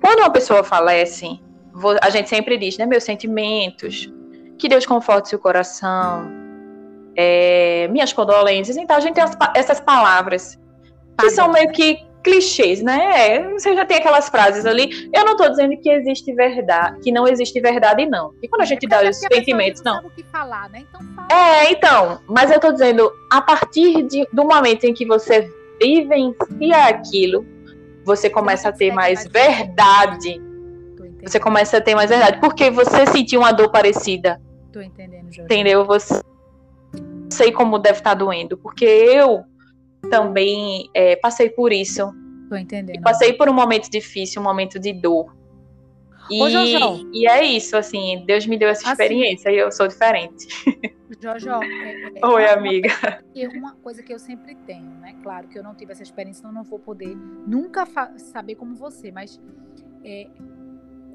quando 0.00 0.20
uma 0.20 0.30
pessoa 0.30 0.64
falece, 0.64 1.40
a 2.00 2.10
gente 2.10 2.28
sempre 2.28 2.56
diz, 2.56 2.78
né, 2.78 2.86
meus 2.86 3.04
sentimentos, 3.04 4.10
que 4.58 4.68
Deus 4.68 4.86
conforte 4.86 5.28
seu 5.28 5.38
coração, 5.38 6.30
é, 7.14 7.88
minhas 7.88 8.12
condolências, 8.12 8.76
então 8.76 8.96
a 8.96 9.00
gente 9.00 9.14
tem 9.14 9.24
essas 9.54 9.80
palavras 9.80 10.58
que 11.18 11.30
são 11.30 11.50
meio 11.50 11.70
que 11.72 12.05
clichês, 12.26 12.82
né? 12.82 13.36
É, 13.36 13.52
você 13.52 13.72
já 13.72 13.84
tem 13.84 13.98
aquelas 13.98 14.28
frases 14.28 14.66
ali. 14.66 15.08
Eu 15.14 15.24
não 15.24 15.32
estou 15.32 15.48
dizendo 15.48 15.76
que 15.76 15.88
existe 15.88 16.34
verdade, 16.34 16.98
que 17.00 17.12
não 17.12 17.28
existe 17.28 17.60
verdade, 17.60 18.04
não. 18.04 18.34
E 18.42 18.48
quando 18.48 18.62
a 18.62 18.64
gente 18.64 18.84
é 18.84 18.88
dá 18.88 19.08
os 19.08 19.16
sentimentos, 19.16 19.80
não. 19.84 20.02
não. 20.02 20.10
Falar, 20.32 20.68
né? 20.70 20.84
então. 20.88 21.00
É, 21.30 21.70
então. 21.70 22.20
Mas 22.26 22.50
eu 22.50 22.56
estou 22.56 22.72
dizendo, 22.72 23.12
a 23.30 23.40
partir 23.40 24.02
de, 24.02 24.26
do 24.32 24.44
momento 24.44 24.84
em 24.84 24.92
que 24.92 25.06
você 25.06 25.48
vivencia 25.80 26.86
aquilo, 26.88 27.46
você 28.04 28.28
começa 28.28 28.70
a 28.70 28.72
ter 28.72 28.92
mais 28.92 29.24
verdade. 29.28 30.42
Você 31.22 31.38
começa 31.38 31.78
a 31.78 31.80
ter 31.80 31.94
mais 31.94 32.10
verdade. 32.10 32.40
Porque 32.40 32.70
você 32.70 33.06
sentiu 33.06 33.40
uma 33.40 33.52
dor 33.52 33.70
parecida. 33.70 34.40
Tô 34.72 34.80
entendendo, 34.80 35.32
Jorge. 35.32 35.42
Entendeu? 35.42 35.84
Você 35.84 36.20
sei 37.30 37.52
como 37.52 37.78
deve 37.78 37.98
estar 37.98 38.10
tá 38.10 38.14
doendo. 38.14 38.58
Porque 38.58 38.84
eu 38.84 39.44
também 40.08 40.88
é, 40.94 41.16
passei 41.16 41.50
por 41.50 41.72
isso. 41.72 42.12
Tô 42.48 42.56
entendendo. 42.56 43.02
Passei 43.02 43.32
por 43.32 43.48
um 43.48 43.52
momento 43.52 43.90
difícil, 43.90 44.40
um 44.40 44.44
momento 44.44 44.78
de 44.78 44.92
dor. 44.92 45.34
E, 46.30 46.42
Ô, 46.42 46.48
e 47.12 47.26
é 47.28 47.44
isso, 47.44 47.76
assim, 47.76 48.24
Deus 48.26 48.46
me 48.46 48.58
deu 48.58 48.68
essa 48.68 48.82
assim, 48.82 48.90
experiência 48.90 49.50
e 49.50 49.58
eu 49.58 49.70
sou 49.70 49.86
diferente. 49.86 50.46
Jojo, 51.20 51.50
é, 51.62 52.18
é, 52.18 52.26
Oi, 52.26 52.48
amiga. 52.48 52.88
Uma 53.54 53.76
coisa 53.76 54.02
que 54.02 54.12
eu 54.12 54.18
sempre 54.18 54.54
tenho, 54.66 54.90
né? 55.00 55.14
Claro 55.22 55.46
que 55.46 55.56
eu 55.56 55.62
não 55.62 55.74
tive 55.74 55.92
essa 55.92 56.02
experiência, 56.02 56.40
então 56.40 56.52
não 56.52 56.64
vou 56.64 56.80
poder 56.80 57.16
nunca 57.46 57.86
saber 58.18 58.56
como 58.56 58.74
você, 58.74 59.12
mas 59.12 59.40
é, 60.04 60.26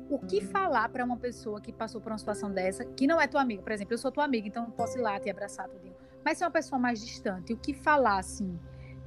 o 0.10 0.18
que 0.18 0.42
falar 0.42 0.88
para 0.90 1.04
uma 1.04 1.18
pessoa 1.18 1.60
que 1.60 1.74
passou 1.74 2.00
por 2.00 2.12
uma 2.12 2.18
situação 2.18 2.52
dessa, 2.52 2.86
que 2.86 3.06
não 3.06 3.20
é 3.20 3.28
tua 3.28 3.42
amiga, 3.42 3.62
por 3.62 3.72
exemplo, 3.72 3.94
eu 3.94 3.98
sou 3.98 4.12
tua 4.12 4.24
amiga, 4.24 4.48
então 4.48 4.64
eu 4.64 4.72
posso 4.72 4.98
ir 4.98 5.02
lá 5.02 5.20
te 5.20 5.30
abraçar 5.30 5.68
tudinho. 5.68 5.96
Mas 6.24 6.38
se 6.38 6.44
é 6.44 6.48
uma 6.48 6.52
pessoa 6.52 6.80
mais 6.80 7.06
distante, 7.06 7.54
o 7.54 7.58
que 7.58 7.74
falar 7.74 8.18
assim? 8.18 8.58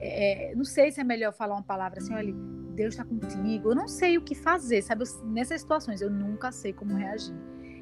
É, 0.06 0.54
não 0.54 0.64
sei 0.64 0.92
se 0.92 1.00
é 1.00 1.04
melhor 1.04 1.32
falar 1.32 1.54
uma 1.54 1.62
palavra 1.62 1.98
assim, 1.98 2.14
olha, 2.14 2.34
Deus 2.74 2.94
está 2.94 3.04
contigo. 3.04 3.70
Eu 3.70 3.74
não 3.74 3.88
sei 3.88 4.18
o 4.18 4.20
que 4.20 4.34
fazer, 4.34 4.82
sabe? 4.82 5.04
Eu, 5.04 5.26
nessas 5.26 5.62
situações 5.62 6.02
eu 6.02 6.10
nunca 6.10 6.52
sei 6.52 6.72
como 6.72 6.94
reagir. 6.94 7.34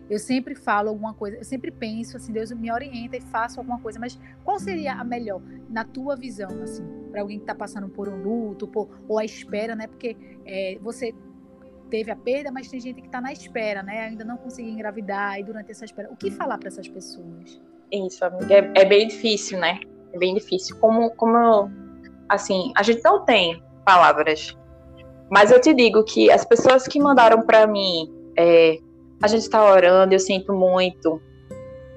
Eu 0.09 0.19
sempre 0.19 0.55
falo 0.55 0.91
alguma 0.91 1.15
coisa, 1.15 1.39
eu 1.39 1.45
sempre 1.45 1.71
penso 1.71 2.17
assim, 2.17 2.33
Deus 2.33 2.53
me 2.53 2.71
orienta 2.71 3.17
e 3.17 3.21
faço 3.21 3.59
alguma 3.59 3.81
coisa, 3.81 3.99
mas 3.99 4.19
qual 4.45 4.59
seria 4.59 4.93
a 4.93 5.05
melhor 5.05 5.41
na 5.71 5.85
tua 5.85 6.15
visão, 6.17 6.51
assim, 6.63 6.85
para 7.11 7.23
alguém 7.23 7.39
que 7.39 7.45
está 7.45 7.55
passando 7.55 7.89
por 7.89 8.09
um 8.09 8.23
luto, 8.23 8.69
por, 8.69 8.89
ou 9.09 9.19
a 9.19 9.25
espera, 9.25 9.75
né? 9.75 9.87
Porque 9.87 10.17
é, 10.45 10.79
você 10.81 11.15
teve 11.89 12.11
a 12.11 12.17
perda, 12.17 12.51
mas 12.51 12.69
tem 12.69 12.81
gente 12.81 13.01
que 13.01 13.07
está 13.07 13.21
na 13.21 13.33
espera, 13.33 13.83
né? 13.83 14.07
Ainda 14.07 14.25
não 14.25 14.37
conseguiu 14.37 14.73
engravidar 14.73 15.41
e 15.41 15.45
durante 15.45 15.71
essa 15.71 15.85
espera. 15.85 16.11
O 16.11 16.17
que 16.17 16.31
falar 16.31 16.59
para 16.59 16.69
essas 16.69 16.89
pessoas? 16.89 17.61
Isso, 17.91 18.25
amiga, 18.25 18.55
é, 18.55 18.73
é, 18.75 18.85
bem 18.85 19.09
difícil, 19.09 19.59
né? 19.59 19.81
É 20.13 20.19
bem 20.19 20.35
difícil. 20.35 20.77
Como, 20.79 21.11
como, 21.11 21.71
assim, 22.35 22.73
a 22.77 22.83
gente 22.83 23.03
não 23.05 23.25
tem 23.25 23.63
palavras 23.85 24.57
mas 25.33 25.51
eu 25.51 25.59
te 25.59 25.73
digo 25.73 26.05
que 26.05 26.31
as 26.31 26.45
pessoas 26.45 26.87
que 26.87 27.01
mandaram 27.01 27.41
para 27.41 27.67
mim, 27.67 28.07
é, 28.37 28.77
a 29.23 29.27
gente 29.27 29.41
está 29.41 29.65
orando, 29.65 30.13
eu 30.13 30.19
sinto 30.19 30.53
muito. 30.53 31.23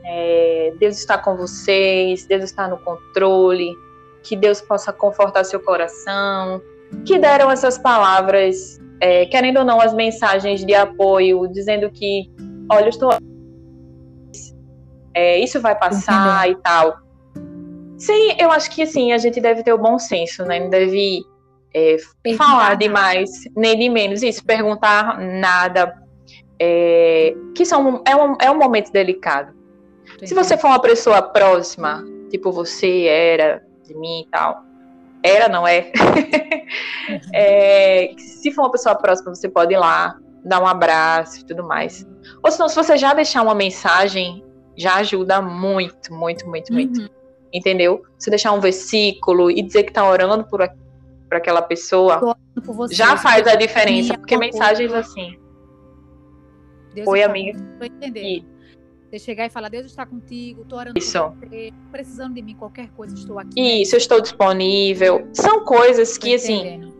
É, 0.05 0.73
Deus 0.79 0.97
está 0.97 1.17
com 1.17 1.35
vocês, 1.35 2.25
Deus 2.25 2.45
está 2.45 2.65
no 2.69 2.77
controle, 2.77 3.75
que 4.23 4.37
Deus 4.37 4.61
possa 4.61 4.93
confortar 4.93 5.43
seu 5.43 5.59
coração, 5.59 6.61
que 7.03 7.19
deram 7.19 7.51
essas 7.51 7.77
palavras, 7.77 8.79
é, 9.01 9.25
querendo 9.25 9.57
ou 9.57 9.65
não, 9.65 9.81
as 9.81 9.93
mensagens 9.93 10.65
de 10.65 10.73
apoio, 10.73 11.45
dizendo 11.49 11.91
que, 11.91 12.31
olha, 12.71 12.85
eu 12.85 12.89
estou. 12.89 13.09
É, 15.13 15.39
isso 15.39 15.59
vai 15.59 15.77
passar 15.77 16.49
e 16.49 16.55
tal. 16.55 17.04
Sim, 18.05 18.35
eu 18.37 18.51
acho 18.51 18.69
que 18.69 18.83
assim, 18.83 19.13
a 19.13 19.17
gente 19.17 19.41
deve 19.41 19.63
ter 19.63 19.73
o 19.73 19.79
bom 19.79 19.97
senso, 19.97 20.43
né? 20.43 20.59
Não 20.59 20.69
deve 20.69 21.25
é, 21.73 21.97
falar 22.37 22.75
demais, 22.75 23.31
nem 23.55 23.77
de 23.77 23.89
menos. 23.89 24.21
Isso, 24.21 24.45
perguntar 24.45 25.19
nada. 25.19 25.91
É, 26.59 27.35
que 27.55 27.65
são, 27.65 28.03
é, 28.07 28.15
um, 28.15 28.35
é 28.39 28.51
um 28.51 28.57
momento 28.59 28.91
delicado. 28.91 29.53
Entendi. 30.03 30.27
Se 30.27 30.35
você 30.35 30.55
for 30.55 30.67
uma 30.67 30.79
pessoa 30.79 31.19
próxima, 31.19 32.05
tipo 32.29 32.51
você 32.51 33.05
era 33.05 33.63
de 33.83 33.95
mim 33.95 34.21
e 34.21 34.27
tal, 34.29 34.63
era, 35.23 35.49
não 35.49 35.67
é? 35.67 35.91
Uhum. 37.09 37.19
é? 37.33 38.11
Se 38.19 38.51
for 38.51 38.65
uma 38.65 38.71
pessoa 38.71 38.93
próxima, 38.93 39.33
você 39.33 39.49
pode 39.49 39.73
ir 39.73 39.77
lá, 39.77 40.15
dar 40.43 40.61
um 40.61 40.67
abraço 40.67 41.41
e 41.41 41.43
tudo 41.43 41.63
mais. 41.63 42.05
Ou 42.43 42.51
senão, 42.51 42.69
se 42.69 42.75
você 42.75 42.97
já 42.97 43.15
deixar 43.15 43.41
uma 43.41 43.55
mensagem, 43.55 44.45
já 44.77 44.97
ajuda 44.97 45.41
muito, 45.41 46.13
muito, 46.13 46.47
muito, 46.47 46.71
muito. 46.71 47.15
Entendeu? 47.55 48.03
Você 48.19 48.29
deixar 48.29 48.51
um 48.51 48.59
versículo 48.59 49.49
e 49.49 49.61
dizer 49.61 49.83
que 49.83 49.93
tá 49.93 50.05
orando 50.05 50.43
por, 50.43 50.59
para 51.29 51.37
aquela 51.37 51.61
pessoa, 51.61 52.35
você, 52.61 52.93
já 52.93 53.15
faz 53.15 53.47
a 53.47 53.55
diferença, 53.55 54.17
porque 54.17 54.37
mensagens 54.37 54.91
assim. 54.91 55.39
Deus 56.93 57.07
Oi, 57.07 57.23
amiga. 57.23 57.57
Entendendo. 57.81 58.45
Você 59.09 59.19
chegar 59.19 59.45
e 59.45 59.49
falar, 59.49 59.69
Deus 59.69 59.85
está 59.85 60.05
contigo, 60.05 60.65
tô 60.65 60.75
orando 60.75 60.99
Isso. 60.99 61.17
por 61.17 61.47
você, 61.47 61.71
precisando 61.93 62.33
de 62.33 62.41
mim, 62.41 62.55
qualquer 62.55 62.89
coisa, 62.89 63.15
estou 63.15 63.39
aqui. 63.39 63.81
Isso, 63.81 63.95
eu 63.95 63.99
estou 63.99 64.19
disponível. 64.19 65.29
São 65.31 65.63
coisas 65.63 66.17
que, 66.17 66.35
assim, 66.35 66.91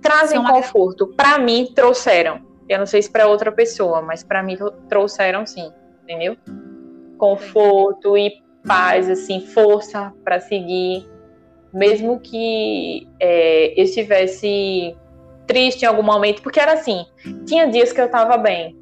trazem 0.00 0.40
São 0.40 0.48
conforto. 0.48 1.08
Para 1.08 1.40
mim, 1.40 1.72
trouxeram. 1.74 2.40
Eu 2.68 2.78
não 2.78 2.86
sei 2.86 3.02
se 3.02 3.10
para 3.10 3.26
outra 3.26 3.50
pessoa, 3.50 4.00
mas 4.00 4.22
para 4.22 4.44
mim 4.44 4.56
trouxeram 4.88 5.44
sim, 5.44 5.72
entendeu? 6.04 6.36
Conforto 7.18 8.16
e 8.16 8.43
paz, 8.66 9.08
assim, 9.10 9.40
força 9.46 10.12
para 10.24 10.40
seguir. 10.40 11.06
Mesmo 11.72 12.20
que 12.20 13.06
é, 13.20 13.78
eu 13.78 13.84
estivesse 13.84 14.96
triste 15.46 15.82
em 15.82 15.86
algum 15.86 16.02
momento, 16.02 16.42
porque 16.42 16.60
era 16.60 16.72
assim, 16.72 17.04
tinha 17.46 17.68
dias 17.68 17.92
que 17.92 18.00
eu 18.00 18.08
tava 18.08 18.36
bem, 18.36 18.76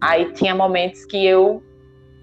aí 0.00 0.32
tinha 0.32 0.54
momentos 0.54 1.04
que 1.04 1.24
eu, 1.24 1.62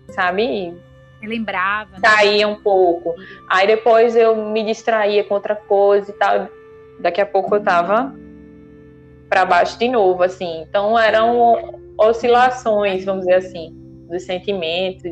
sabe, 0.10 0.74
lembrava, 1.22 1.92
né? 1.92 2.00
caía 2.02 2.48
um 2.48 2.56
pouco, 2.56 3.14
aí 3.48 3.68
depois 3.68 4.16
eu 4.16 4.36
me 4.36 4.64
distraía 4.64 5.24
com 5.24 5.34
outra 5.34 5.56
coisa 5.56 6.10
e 6.10 6.14
tal, 6.14 6.50
daqui 7.00 7.22
a 7.22 7.26
pouco 7.26 7.56
eu 7.56 7.64
tava 7.64 8.16
para 9.30 9.46
baixo 9.46 9.78
de 9.78 9.90
novo, 9.90 10.24
assim, 10.24 10.62
então 10.62 10.98
eram 10.98 11.80
oscilações, 12.00 13.06
vamos 13.06 13.26
dizer 13.26 13.36
assim, 13.36 13.76
dos 14.10 14.24
sentimentos 14.24 15.04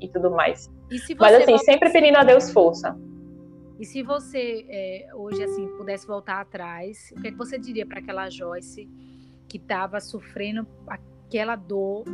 e 0.00 0.08
tudo 0.08 0.30
mais. 0.30 0.70
Mas 1.18 1.34
assim, 1.34 1.58
sempre 1.58 1.90
pedindo 1.90 2.16
a 2.16 2.24
Deus 2.24 2.50
força. 2.50 2.96
E 3.78 3.84
se 3.84 4.02
você 4.02 4.66
é, 4.68 5.08
hoje 5.14 5.42
assim 5.42 5.68
pudesse 5.76 6.06
voltar 6.06 6.40
atrás, 6.40 7.12
o 7.16 7.20
que, 7.20 7.28
é 7.28 7.30
que 7.30 7.36
você 7.36 7.58
diria 7.58 7.86
para 7.86 8.00
aquela 8.00 8.28
Joyce 8.28 8.88
que 9.46 9.56
estava 9.56 10.00
sofrendo 10.00 10.66
aquela 10.88 11.54
dor 11.54 12.04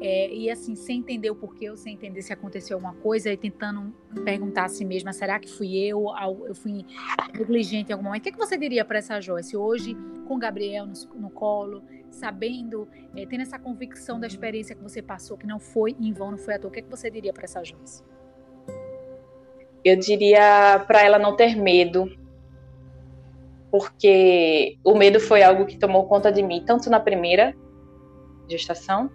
é, 0.00 0.30
e 0.30 0.50
assim 0.50 0.74
sem 0.74 0.98
entender 0.98 1.30
o 1.30 1.34
porquê 1.34 1.70
ou 1.70 1.78
sem 1.78 1.94
entender 1.94 2.20
se 2.20 2.32
aconteceu 2.32 2.76
alguma 2.76 2.94
coisa 2.96 3.32
e 3.32 3.36
tentando 3.38 3.94
perguntar 4.22 4.64
a 4.64 4.68
si 4.68 4.84
mesma, 4.84 5.14
será 5.14 5.38
que 5.38 5.48
fui 5.48 5.78
eu? 5.78 6.06
Eu 6.46 6.54
fui 6.54 6.84
negligente 7.32 7.90
em 7.90 7.92
algum 7.94 8.04
momento? 8.04 8.20
O 8.20 8.22
que, 8.24 8.28
é 8.28 8.32
que 8.32 8.38
você 8.38 8.58
diria 8.58 8.84
para 8.84 8.98
essa 8.98 9.18
Joyce 9.18 9.56
hoje 9.56 9.96
com 10.28 10.38
Gabriel 10.38 10.86
no, 10.86 10.92
no 11.14 11.30
colo, 11.30 11.82
sabendo, 12.10 12.86
é, 13.16 13.24
tendo 13.24 13.40
essa 13.40 13.58
convicção 13.58 14.20
da 14.20 14.26
experiência 14.26 14.74
que 14.74 14.82
você 14.82 15.00
passou 15.00 15.38
que 15.38 15.46
não 15.46 15.58
foi 15.58 15.96
em 15.98 16.12
vão, 16.12 16.32
não 16.32 16.38
foi 16.38 16.54
à 16.54 16.58
toa? 16.58 16.68
O 16.68 16.72
que, 16.72 16.80
é 16.80 16.82
que 16.82 16.90
você 16.90 17.10
diria 17.10 17.32
para 17.32 17.44
essa 17.44 17.64
Joyce? 17.64 18.02
Eu 19.84 19.96
diria 19.96 20.82
para 20.86 21.02
ela 21.02 21.18
não 21.18 21.36
ter 21.36 21.54
medo, 21.54 22.10
porque 23.70 24.78
o 24.84 24.94
medo 24.94 25.20
foi 25.20 25.42
algo 25.42 25.66
que 25.66 25.76
tomou 25.76 26.06
conta 26.06 26.32
de 26.32 26.42
mim, 26.42 26.62
tanto 26.64 26.88
na 26.88 26.98
primeira 26.98 27.54
gestação, 28.48 29.10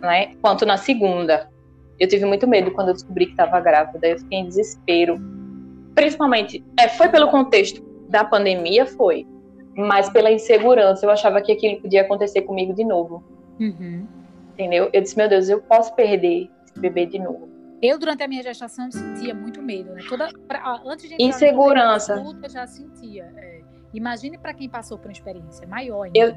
né, 0.00 0.34
quanto 0.40 0.64
na 0.64 0.76
segunda. 0.76 1.50
Eu 1.98 2.08
tive 2.08 2.24
muito 2.24 2.48
medo 2.48 2.70
quando 2.70 2.88
eu 2.88 2.94
descobri 2.94 3.26
que 3.26 3.32
estava 3.32 3.60
grávida, 3.60 4.08
eu 4.08 4.18
fiquei 4.18 4.38
em 4.38 4.46
desespero. 4.46 5.20
Principalmente, 5.94 6.64
é, 6.78 6.88
foi 6.88 7.08
pelo 7.08 7.28
contexto 7.28 7.82
da 8.08 8.24
pandemia, 8.24 8.86
foi, 8.86 9.26
mas 9.76 10.08
pela 10.08 10.30
insegurança, 10.32 11.04
eu 11.04 11.10
achava 11.10 11.42
que 11.42 11.52
aquilo 11.52 11.82
podia 11.82 12.00
acontecer 12.00 12.42
comigo 12.42 12.72
de 12.72 12.84
novo. 12.84 13.22
Uhum. 13.58 14.06
Entendeu? 14.54 14.88
Eu 14.92 15.02
disse, 15.02 15.16
meu 15.16 15.28
Deus, 15.28 15.48
eu 15.50 15.60
posso 15.60 15.94
perder 15.94 16.48
esse 16.64 16.78
bebê 16.80 17.04
de 17.04 17.18
novo. 17.18 17.49
Eu, 17.82 17.98
durante 17.98 18.22
a 18.22 18.28
minha 18.28 18.42
gestação, 18.42 18.90
sentia 18.90 19.34
muito 19.34 19.62
medo, 19.62 19.94
né? 19.94 20.02
Toda, 20.08 20.28
pra, 20.46 20.82
antes 20.84 21.08
de 21.08 21.16
Insegurança. 21.18 22.22
Eu 22.42 22.48
já 22.50 22.66
sentia. 22.66 23.32
É. 23.36 23.60
Imagine 23.94 24.36
para 24.38 24.52
quem 24.52 24.68
passou 24.68 24.98
por 24.98 25.06
uma 25.06 25.12
experiência 25.12 25.66
maior 25.66 26.02
ainda. 26.02 26.18
Eu, 26.18 26.36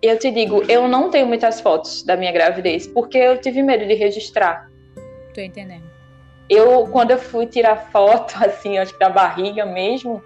eu 0.00 0.18
te 0.18 0.30
digo, 0.30 0.62
eu 0.64 0.88
não 0.88 1.10
tenho 1.10 1.26
muitas 1.26 1.60
fotos 1.60 2.02
da 2.02 2.16
minha 2.16 2.32
gravidez, 2.32 2.86
porque 2.86 3.18
eu 3.18 3.38
tive 3.38 3.62
medo 3.62 3.86
de 3.86 3.94
registrar. 3.94 4.70
Tô 5.34 5.40
entendendo. 5.40 5.84
Eu, 6.48 6.86
quando 6.88 7.12
eu 7.12 7.18
fui 7.18 7.46
tirar 7.46 7.76
foto, 7.90 8.34
assim, 8.42 8.78
acho 8.78 8.94
que 8.94 8.98
da 8.98 9.10
barriga 9.10 9.66
mesmo, 9.66 10.22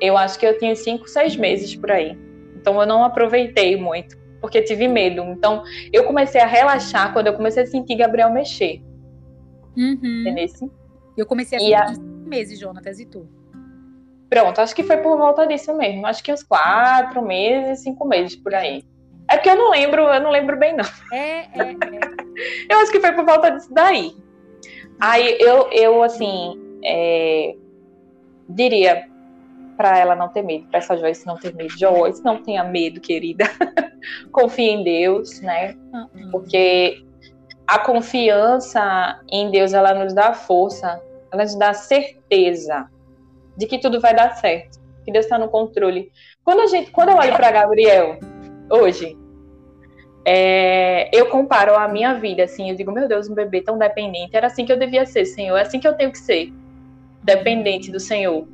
eu 0.00 0.16
acho 0.16 0.38
que 0.38 0.46
eu 0.46 0.58
tinha 0.58 0.76
cinco, 0.76 1.08
seis 1.08 1.36
meses 1.36 1.74
por 1.74 1.90
aí. 1.90 2.18
Então 2.54 2.78
eu 2.80 2.86
não 2.86 3.02
aproveitei 3.02 3.76
muito, 3.76 4.16
porque 4.40 4.62
tive 4.62 4.86
medo. 4.88 5.22
Então 5.22 5.64
eu 5.92 6.04
comecei 6.04 6.40
a 6.40 6.46
relaxar 6.46 7.12
quando 7.14 7.28
eu 7.28 7.34
comecei 7.34 7.62
a 7.62 7.66
sentir 7.66 7.96
Gabriel 7.96 8.30
mexer. 8.30 8.82
Uhum. 9.76 10.24
Entendeu? 10.26 10.70
Eu 11.16 11.26
comecei 11.26 11.58
a 11.58 11.62
e 11.62 11.74
a... 11.74 11.92
meses, 12.26 12.58
Jonatas, 12.58 12.98
e 12.98 13.06
tu? 13.06 13.28
Pronto, 14.28 14.60
acho 14.60 14.74
que 14.74 14.82
foi 14.82 14.96
por 14.96 15.16
volta 15.16 15.46
disso 15.46 15.76
mesmo. 15.76 16.06
Acho 16.06 16.22
que 16.22 16.32
uns 16.32 16.42
quatro 16.42 17.22
meses, 17.22 17.80
cinco 17.82 18.06
meses 18.06 18.34
por 18.34 18.54
aí. 18.54 18.84
É 19.30 19.36
porque 19.36 19.50
eu 19.50 19.56
não 19.56 19.70
lembro, 19.70 20.02
eu 20.02 20.20
não 20.20 20.30
lembro 20.30 20.58
bem, 20.58 20.76
não. 20.76 20.84
É, 21.12 21.40
é, 21.40 21.72
é. 21.72 22.66
eu 22.68 22.78
acho 22.78 22.90
que 22.90 23.00
foi 23.00 23.12
por 23.12 23.24
volta 23.24 23.50
disso 23.50 23.72
daí. 23.72 24.16
Aí 25.00 25.36
eu, 25.40 25.70
eu 25.70 26.02
assim, 26.02 26.60
é, 26.84 27.54
diria 28.48 29.08
para 29.76 29.98
ela 29.98 30.14
não 30.14 30.28
ter 30.28 30.42
medo, 30.42 30.66
para 30.68 30.78
essa 30.78 30.96
Joyce 30.96 31.26
não 31.26 31.36
ter 31.36 31.54
medo. 31.54 31.76
Joyce, 31.76 32.22
não 32.24 32.42
tenha 32.42 32.64
medo, 32.64 33.00
querida. 33.00 33.44
Confie 34.30 34.70
em 34.70 34.84
Deus, 34.84 35.40
né? 35.40 35.76
Uhum. 35.92 36.30
Porque 36.30 37.03
a 37.66 37.78
confiança 37.78 39.20
em 39.30 39.50
Deus, 39.50 39.72
ela 39.72 39.94
nos 39.94 40.12
dá 40.12 40.34
força, 40.34 41.02
ela 41.32 41.42
nos 41.42 41.54
dá 41.54 41.72
certeza 41.72 42.88
de 43.56 43.66
que 43.66 43.78
tudo 43.78 44.00
vai 44.00 44.14
dar 44.14 44.36
certo, 44.36 44.78
que 45.04 45.12
Deus 45.12 45.24
está 45.24 45.38
no 45.38 45.48
controle. 45.48 46.10
Quando 46.44 46.60
a 46.60 46.66
gente, 46.66 46.90
quando 46.90 47.10
eu 47.10 47.16
olho 47.16 47.34
para 47.36 47.50
Gabriel 47.50 48.18
hoje, 48.70 49.16
é, 50.26 51.08
eu 51.12 51.26
comparo 51.28 51.74
a 51.74 51.86
minha 51.88 52.14
vida, 52.14 52.44
assim, 52.44 52.70
eu 52.70 52.76
digo, 52.76 52.92
meu 52.92 53.08
Deus, 53.08 53.28
um 53.28 53.34
bebê 53.34 53.60
tão 53.60 53.78
dependente, 53.78 54.36
era 54.36 54.46
assim 54.46 54.64
que 54.64 54.72
eu 54.72 54.78
devia 54.78 55.04
ser, 55.06 55.24
Senhor, 55.24 55.56
é 55.56 55.62
assim 55.62 55.78
que 55.78 55.88
eu 55.88 55.94
tenho 55.94 56.10
que 56.10 56.18
ser, 56.18 56.52
dependente 57.22 57.90
do 57.90 58.00
Senhor. 58.00 58.46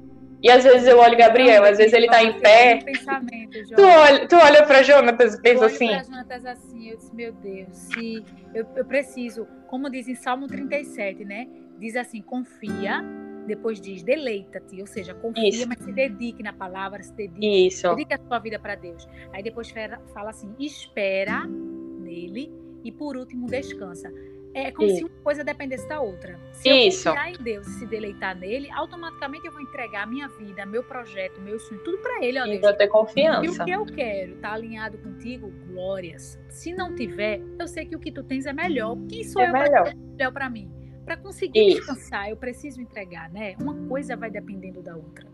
E 0.43 0.51
às 0.51 0.65
vezes 0.65 0.87
eu 0.87 0.99
olho 0.99 1.17
Gabriel, 1.17 1.65
às 1.65 1.79
vezes 1.79 1.93
ele 1.93 2.07
tá 2.07 2.23
em 2.23 2.39
pé. 2.41 2.79
Tu 2.79 3.83
olha, 3.83 4.27
tu 4.27 4.37
olha 4.37 4.67
pra 4.67 4.83
Jonatas 4.83 5.35
e 5.35 5.43
pensa 5.43 5.67
assim. 5.67 5.87
Eu 5.87 5.93
olho 5.93 6.05
pra 6.05 6.11
Jonatas 6.11 6.47
assim, 6.47 6.89
eu 6.91 6.97
disse, 6.97 7.15
meu 7.15 7.33
Deus, 7.33 7.77
se 7.77 8.25
eu, 8.55 8.67
eu 8.77 8.85
preciso, 8.85 9.47
como 9.67 9.91
diz 9.91 10.09
em 10.09 10.15
Salmo 10.15 10.47
37, 10.47 11.25
né? 11.25 11.47
Diz 11.79 11.97
assim, 11.97 12.23
confia, 12.23 13.03
depois 13.47 13.81
diz 13.81 14.03
deleita-te, 14.03 14.81
ou 14.81 14.87
seja, 14.87 15.15
confia, 15.15 15.49
Isso. 15.49 15.69
mas 15.69 15.79
se 15.79 15.93
dedique 15.93 16.43
na 16.43 16.53
palavra, 16.53 17.03
se 17.03 17.13
dedique, 17.13 17.67
Isso. 17.67 17.89
dedique 17.91 18.15
a 18.15 18.19
sua 18.19 18.39
vida 18.39 18.59
para 18.59 18.75
Deus. 18.75 19.07
Aí 19.33 19.43
depois 19.43 19.71
fala 20.15 20.31
assim, 20.31 20.55
espera 20.59 21.47
nele 21.47 22.53
e 22.83 22.91
por 22.91 23.17
último 23.17 23.47
descansa. 23.47 24.11
É 24.53 24.73
como 24.73 24.89
Isso. 24.89 24.99
se 24.99 25.05
uma 25.05 25.23
coisa 25.23 25.45
dependesse 25.45 25.89
da 25.89 26.01
outra. 26.01 26.39
Se 26.53 26.69
Isso. 26.69 27.09
eu 27.09 27.15
confiar 27.15 27.31
em 27.31 27.43
Deus 27.43 27.67
e 27.69 27.71
se 27.79 27.87
deleitar 27.87 28.37
nele, 28.37 28.69
automaticamente 28.73 29.47
eu 29.47 29.53
vou 29.53 29.61
entregar 29.61 30.03
a 30.03 30.07
minha 30.07 30.27
vida, 30.29 30.67
meu 30.67 30.83
projeto, 30.83 31.41
meu 31.41 31.59
sonho, 31.61 31.81
tudo 31.85 31.99
para 31.99 32.25
ele. 32.25 32.41
Ó, 32.41 32.47
e 32.47 32.77
ter 32.77 32.89
confiança. 32.89 33.45
E 33.45 33.49
o 33.49 33.65
que 33.65 33.71
eu 33.71 33.87
quero 33.87 34.37
tá 34.37 34.53
alinhado 34.53 34.99
contigo, 34.99 35.53
glórias. 35.69 36.39
Se 36.49 36.73
não 36.73 36.95
tiver, 36.95 37.41
eu 37.59 37.69
sei 37.69 37.87
que 37.87 37.95
o 37.95 38.01
que 38.01 38.11
tu 38.11 38.25
tens 38.25 38.47
é 38.47 38.53
melhor. 38.53 38.97
Quem 39.09 39.23
sou 39.23 39.41
é 39.41 39.49
eu 39.49 39.53
melhor. 39.53 39.95
melhor 39.95 40.33
para 40.33 40.51
mim? 40.51 40.71
Para 41.05 41.17
conseguir 41.17 41.69
Isso. 41.69 41.79
descansar, 41.79 42.29
eu 42.29 42.37
preciso 42.37 42.81
entregar, 42.81 43.31
né? 43.31 43.55
Uma 43.61 43.75
coisa 43.89 44.17
vai 44.17 44.31
dependendo 44.31 44.83
da 44.83 44.97
outra. 44.97 45.29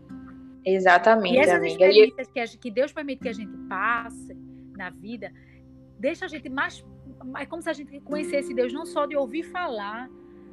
Exatamente, 0.63 1.35
e 1.35 1.39
essas 1.39 1.55
amiga. 1.55 1.71
experiências 1.71 2.27
que, 2.27 2.57
que 2.57 2.71
Deus 2.71 2.91
permite 2.91 3.21
que 3.21 3.29
a 3.29 3.33
gente 3.33 3.55
passe 3.69 4.35
na 4.75 4.89
vida, 4.89 5.31
deixa 5.97 6.25
a 6.25 6.27
gente 6.27 6.49
mais 6.49 6.85
é 7.37 7.45
como 7.45 7.61
se 7.61 7.69
a 7.69 7.73
gente 7.73 7.99
conhecesse 8.01 8.53
Deus 8.53 8.73
não 8.73 8.85
só 8.85 9.05
de 9.05 9.15
ouvir 9.15 9.43
falar, 9.43 10.09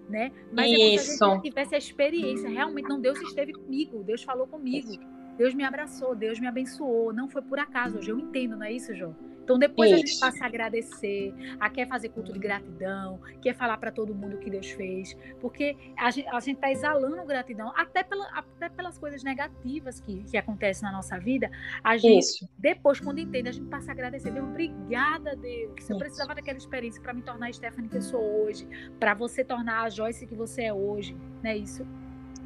né? 0.09 0.32
Mas 0.53 0.70
Isso. 0.70 0.77
é 0.77 0.78
como 0.78 1.19
se 1.19 1.24
a 1.24 1.35
gente 1.35 1.43
tivesse 1.43 1.74
a 1.74 1.78
experiência. 1.78 2.49
Realmente, 2.49 2.89
não, 2.89 3.01
Deus 3.01 3.20
esteve 3.20 3.53
comigo, 3.53 4.03
Deus 4.03 4.23
falou 4.23 4.47
comigo, 4.47 4.93
Deus 5.36 5.55
me 5.55 5.65
abraçou, 5.65 6.15
Deus 6.15 6.39
me 6.39 6.47
abençoou. 6.47 7.12
Não 7.12 7.28
foi 7.28 7.43
por 7.43 7.59
acaso. 7.59 7.99
Hoje 7.99 8.11
eu 8.11 8.19
entendo, 8.19 8.57
não 8.57 8.65
é 8.65 8.73
isso, 8.73 8.95
João? 8.95 9.15
Então 9.44 9.58
depois 9.58 9.90
isso. 9.90 9.94
a 9.94 9.98
gente 9.98 10.20
passa 10.20 10.44
a 10.44 10.46
agradecer, 10.46 11.34
a 11.60 11.68
quer 11.68 11.86
fazer 11.86 12.08
culto 12.08 12.32
de 12.32 12.38
gratidão, 12.38 13.20
quer 13.42 13.54
falar 13.54 13.76
para 13.76 13.92
todo 13.92 14.14
mundo 14.14 14.36
o 14.36 14.38
que 14.38 14.50
Deus 14.50 14.70
fez, 14.70 15.14
porque 15.40 15.76
a 15.96 16.10
gente 16.10 16.54
está 16.54 16.72
exalando 16.72 17.22
gratidão 17.24 17.70
até, 17.76 18.02
pela, 18.02 18.26
até 18.30 18.70
pelas 18.70 18.98
coisas 18.98 19.22
negativas 19.22 20.00
que, 20.00 20.24
que 20.24 20.36
acontecem 20.36 20.88
na 20.88 20.92
nossa 20.92 21.18
vida. 21.18 21.50
A 21.82 21.96
gente 21.98 22.24
isso. 22.24 22.48
depois 22.58 22.98
quando 22.98 23.18
entende 23.18 23.50
a 23.50 23.52
gente 23.52 23.68
passa 23.68 23.90
a 23.90 23.92
agradecer, 23.92 24.30
Deus, 24.30 24.48
obrigada 24.48 25.36
Deus, 25.36 25.72
isso. 25.78 25.92
eu 25.92 25.98
precisava 25.98 26.34
daquela 26.34 26.56
experiência 26.56 27.00
para 27.02 27.12
me 27.12 27.22
tornar 27.22 27.48
a 27.48 27.52
Stephanie 27.52 27.90
que 27.90 27.96
eu 27.96 28.02
sou 28.02 28.20
hoje, 28.20 28.66
para 28.98 29.12
você 29.12 29.44
tornar 29.44 29.82
a 29.82 29.90
Joyce 29.90 30.26
que 30.26 30.34
você 30.34 30.62
é 30.62 30.72
hoje, 30.72 31.14
não 31.42 31.50
é 31.50 31.56
isso? 31.56 31.86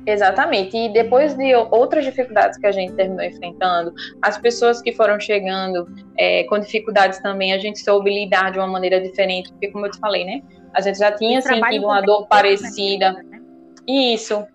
Exatamente. 0.07 0.77
E 0.77 0.89
depois 0.93 1.35
de 1.35 1.55
outras 1.55 2.05
dificuldades 2.05 2.59
que 2.59 2.67
a 2.67 2.73
gente 2.73 2.95
terminou 2.95 3.25
enfrentando, 3.25 3.93
as 4.23 4.39
pessoas 4.39 4.81
que 4.81 4.93
foram 4.93 5.21
chegando 5.21 5.87
é, 6.17 6.45
com 6.45 6.59
dificuldades 6.59 7.21
também, 7.21 7.53
a 7.53 7.59
gente 7.59 7.81
soube 7.81 8.11
lidar 8.11 8.53
de 8.53 8.59
uma 8.59 8.67
maneira 8.67 9.01
diferente, 9.01 9.51
porque, 9.53 9.69
como 9.69 9.87
eu 9.87 9.91
te 9.91 9.99
falei, 9.99 10.25
né? 10.25 10.43
A 10.75 10.81
gente 10.81 10.99
já 10.99 11.13
tinha 11.13 11.41
sentido 11.43 11.85
uma 11.85 12.01
dor 12.01 12.27
parecida. 12.27 13.13
Né? 13.13 13.41
Isso. 13.87 14.47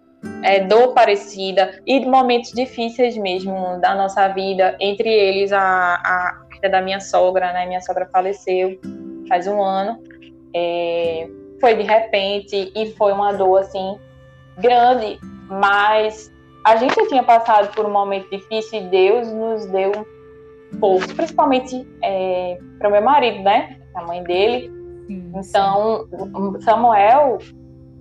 É, 0.41 0.61
dor 0.61 0.93
parecida 0.93 1.81
e 1.85 1.99
momentos 2.05 2.53
difíceis 2.53 3.17
mesmo 3.17 3.77
da 3.81 3.93
nossa 3.93 4.25
vida, 4.29 4.77
entre 4.79 5.09
eles 5.09 5.51
a, 5.51 5.95
a 5.95 6.43
da 6.69 6.81
minha 6.81 7.01
sogra, 7.01 7.51
né? 7.51 7.65
Minha 7.65 7.81
sogra 7.81 8.07
faleceu 8.11 8.79
faz 9.27 9.47
um 9.47 9.61
ano. 9.61 10.01
É, 10.55 11.27
foi 11.59 11.75
de 11.75 11.83
repente 11.83 12.71
e 12.75 12.91
foi 12.91 13.11
uma 13.11 13.31
dor 13.33 13.59
assim 13.59 13.97
grande 14.57 15.19
mas 15.49 16.31
a 16.63 16.75
gente 16.77 16.95
tinha 17.07 17.23
passado 17.23 17.73
por 17.75 17.85
um 17.85 17.91
momento 17.91 18.29
difícil 18.29 18.81
e 18.81 18.87
Deus 18.87 19.31
nos 19.31 19.65
deu 19.67 19.91
força, 20.79 21.13
principalmente 21.13 21.87
é, 22.01 22.57
para 22.79 22.89
o 22.89 22.91
meu 22.91 23.01
marido, 23.01 23.43
né? 23.43 23.79
A 23.93 24.03
mãe 24.03 24.23
dele. 24.23 24.71
Sim, 25.07 25.31
então. 25.35 26.07
Samuel 26.61 27.37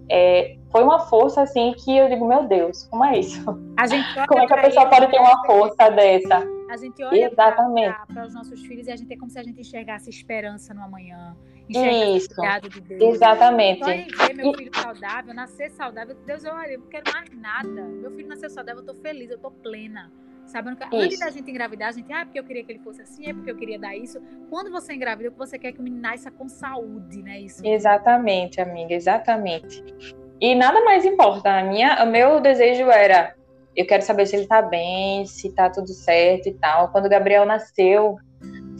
é, 0.08 0.56
foi 0.70 0.82
uma 0.82 1.00
força 1.00 1.42
assim 1.42 1.74
que 1.76 1.96
eu 1.96 2.08
digo, 2.08 2.26
meu 2.26 2.44
Deus, 2.44 2.84
como 2.84 3.04
é 3.04 3.18
isso? 3.18 3.44
como 3.44 4.40
é 4.40 4.46
que 4.46 4.54
a 4.54 4.62
pessoa 4.62 4.86
pode 4.86 5.08
ter 5.08 5.18
uma 5.18 5.44
força 5.44 5.90
dessa? 5.90 6.42
A 6.70 6.76
gente 6.76 7.02
olha 7.02 7.30
para 7.30 8.26
os 8.26 8.32
nossos 8.32 8.60
filhos 8.62 8.86
e 8.86 8.92
a 8.92 8.96
gente 8.96 9.12
é 9.12 9.16
como 9.16 9.30
se 9.30 9.38
a 9.38 9.42
gente 9.42 9.60
enxergasse 9.60 10.08
esperança 10.08 10.72
no 10.72 10.82
amanhã. 10.82 11.36
Isso. 11.68 12.34
De 12.70 12.80
Deus. 12.80 13.14
Exatamente. 13.14 13.84
Só 13.84 13.90
em 13.90 14.06
ver 14.08 14.34
meu 14.34 14.54
filho 14.54 14.70
saudável, 14.74 15.34
nascer 15.34 15.70
saudável, 15.70 16.16
Deus, 16.26 16.44
olha, 16.44 16.72
eu 16.72 16.80
não 16.80 16.86
quero 16.88 17.04
mais 17.12 17.28
nada. 17.34 17.82
Meu 17.82 18.10
filho 18.12 18.28
nasceu 18.28 18.50
saudável, 18.50 18.82
eu 18.82 18.86
tô 18.86 18.94
feliz, 18.94 19.30
eu 19.30 19.38
tô 19.38 19.50
plena. 19.50 20.10
Sabe? 20.46 20.76
Antes 20.92 21.20
da 21.20 21.30
gente 21.30 21.50
engravidar, 21.50 21.88
a 21.88 21.92
gente, 21.92 22.12
ah, 22.12 22.20
é 22.20 22.24
porque 22.24 22.38
eu 22.38 22.44
queria 22.44 22.64
que 22.64 22.72
ele 22.72 22.80
fosse 22.80 23.00
assim, 23.00 23.26
é 23.26 23.32
porque 23.32 23.50
eu 23.50 23.56
queria 23.56 23.78
dar 23.78 23.96
isso. 23.96 24.20
Quando 24.50 24.70
você 24.70 24.92
engravida, 24.92 25.30
você 25.30 25.58
quer 25.58 25.72
que 25.72 25.78
o 25.78 25.82
menino 25.82 26.02
nasça 26.02 26.30
com 26.30 26.48
saúde, 26.48 27.22
né? 27.22 27.40
Isso. 27.40 27.64
Exatamente, 27.64 28.60
amiga, 28.60 28.92
exatamente. 28.92 29.82
E 30.40 30.54
nada 30.54 30.84
mais 30.84 31.04
importa. 31.04 31.58
A 31.58 31.62
minha, 31.62 32.02
o 32.04 32.10
meu 32.10 32.40
desejo 32.40 32.90
era 32.90 33.34
eu 33.74 33.86
quero 33.86 34.02
saber 34.02 34.26
se 34.26 34.36
ele 34.36 34.46
tá 34.46 34.60
bem, 34.60 35.24
se 35.24 35.50
tá 35.54 35.70
tudo 35.70 35.88
certo 35.88 36.48
e 36.48 36.54
tal. 36.54 36.88
Quando 36.88 37.06
o 37.06 37.08
Gabriel 37.08 37.46
nasceu, 37.46 38.16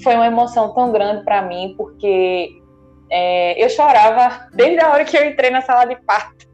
foi 0.02 0.14
uma 0.14 0.26
emoção 0.26 0.74
tão 0.74 0.92
grande 0.92 1.24
para 1.24 1.42
mim, 1.42 1.74
porque 1.76 2.50
é, 3.12 3.62
eu 3.62 3.68
chorava 3.68 4.48
desde 4.54 4.80
a 4.80 4.90
hora 4.90 5.04
que 5.04 5.16
eu 5.16 5.24
entrei 5.24 5.50
na 5.50 5.60
sala 5.60 5.84
de 5.84 5.96
parto 5.96 6.50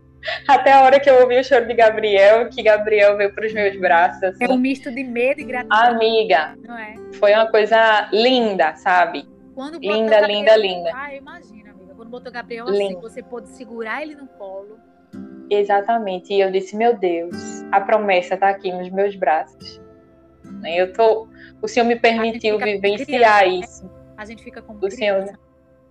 até 0.47 0.72
a 0.72 0.82
hora 0.82 0.98
que 0.98 1.09
eu 1.09 1.22
ouvi 1.22 1.39
o 1.39 1.44
choro 1.44 1.66
de 1.66 1.74
Gabriel, 1.74 2.51
que 2.51 2.62
Gabriel 2.62 3.16
veio 3.16 3.32
para 3.32 3.47
os 3.47 3.52
meus 3.52 3.78
braços. 3.78 4.22
Assim. 4.22 4.44
É 4.44 4.48
um 4.51 4.59
misto 4.59 4.90
de 4.90 5.05
medo 5.05 5.40
e 5.40 5.44
gratidão. 5.44 5.78
Amiga, 5.78 6.56
é? 6.78 7.14
foi 7.14 7.32
uma 7.32 7.47
coisa 7.47 8.09
linda, 8.12 8.74
sabe? 8.76 9.28
Quando 9.55 9.78
linda, 9.78 10.20
Gabriel, 10.20 10.39
linda, 10.39 10.56
linda. 10.56 10.90
Ah, 10.94 11.14
imagina, 11.14 11.70
amiga. 11.70 11.94
Quando 11.94 12.09
botou 12.10 12.32
Gabriel 12.32 12.68
assim, 12.68 12.94
você 13.01 13.22
pôde 13.22 13.48
segurar 13.48 14.02
ele 14.02 14.14
no 14.14 14.26
colo 14.26 14.78
Exatamente. 15.51 16.32
E 16.32 16.40
eu 16.40 16.51
disse, 16.51 16.76
meu 16.76 16.97
Deus, 16.97 17.62
a 17.72 17.80
promessa 17.80 18.35
está 18.35 18.51
aqui 18.51 18.70
nos 18.70 18.90
meus 18.90 19.16
braços. 19.16 19.80
Eu 20.64 20.93
tô, 20.93 21.28
o 21.62 21.68
Senhor 21.68 21.86
me 21.86 21.97
permitiu 21.97 22.59
vivenciar 22.59 23.06
criança, 23.06 23.44
né? 23.44 23.47
isso. 23.47 23.90
A 24.16 24.24
gente 24.24 24.43
fica 24.43 24.60
com 24.60 24.74
o 24.74 24.90
Senhor, 24.90 25.26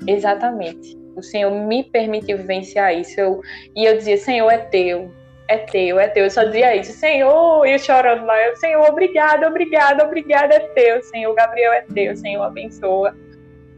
exatamente. 0.06 0.98
O 1.15 1.24
Senhor 1.24 1.49
me 1.52 1.84
permitiu 1.84 2.38
vivenciar 2.38 2.94
isso. 2.95 3.19
Eu, 3.19 3.41
e 3.76 3.86
eu 3.86 3.98
dizia, 3.98 4.18
Senhor, 4.18 4.49
é 4.52 4.60
teu, 4.60 5.11
é 5.48 5.57
teu, 5.57 5.99
é 5.99 6.07
teu. 6.07 6.26
Eu 6.26 6.30
só 6.30 6.44
dizia 6.44 6.76
isso, 6.76 6.91
Senhor, 6.94 7.65
e 7.65 7.74
eu 7.74 7.80
chorando 7.80 8.26
lá, 8.26 8.40
eu, 8.45 8.56
Senhor, 8.57 8.88
obrigado, 8.90 9.45
obrigado, 9.45 10.02
obrigado, 10.02 10.52
é 10.52 10.60
teu, 10.60 11.02
Senhor, 11.02 11.34
Gabriel 11.34 11.74
é 11.74 11.82
teu, 11.82 12.15
Senhor, 12.15 12.44
abençoa. 12.44 13.15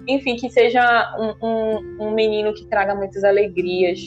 Enfim, 0.07 0.35
que 0.35 0.49
seja 0.49 1.15
um, 1.17 1.47
um, 1.47 2.07
um 2.07 2.11
menino 2.11 2.53
que 2.53 2.65
traga 2.65 2.95
muitas 2.95 3.23
alegrias, 3.23 3.99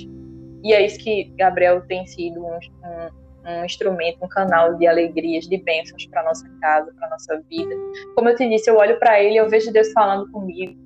e 0.62 0.72
é 0.72 0.84
isso 0.84 0.98
que 0.98 1.32
Gabriel 1.36 1.80
tem 1.82 2.06
sido 2.06 2.44
um, 2.44 2.54
um, 2.54 3.50
um 3.50 3.64
instrumento, 3.64 4.18
um 4.22 4.28
canal 4.28 4.74
de 4.74 4.86
alegrias, 4.86 5.48
de 5.48 5.56
bênçãos 5.56 6.06
para 6.06 6.22
nossa 6.24 6.48
casa, 6.60 6.92
para 6.98 7.08
nossa 7.08 7.42
vida. 7.48 7.74
Como 8.14 8.28
eu 8.28 8.36
te 8.36 8.48
disse, 8.48 8.68
eu 8.68 8.76
olho 8.76 8.98
para 8.98 9.22
ele, 9.22 9.36
eu 9.36 9.48
vejo 9.48 9.72
Deus 9.72 9.92
falando 9.92 10.30
comigo, 10.30 10.76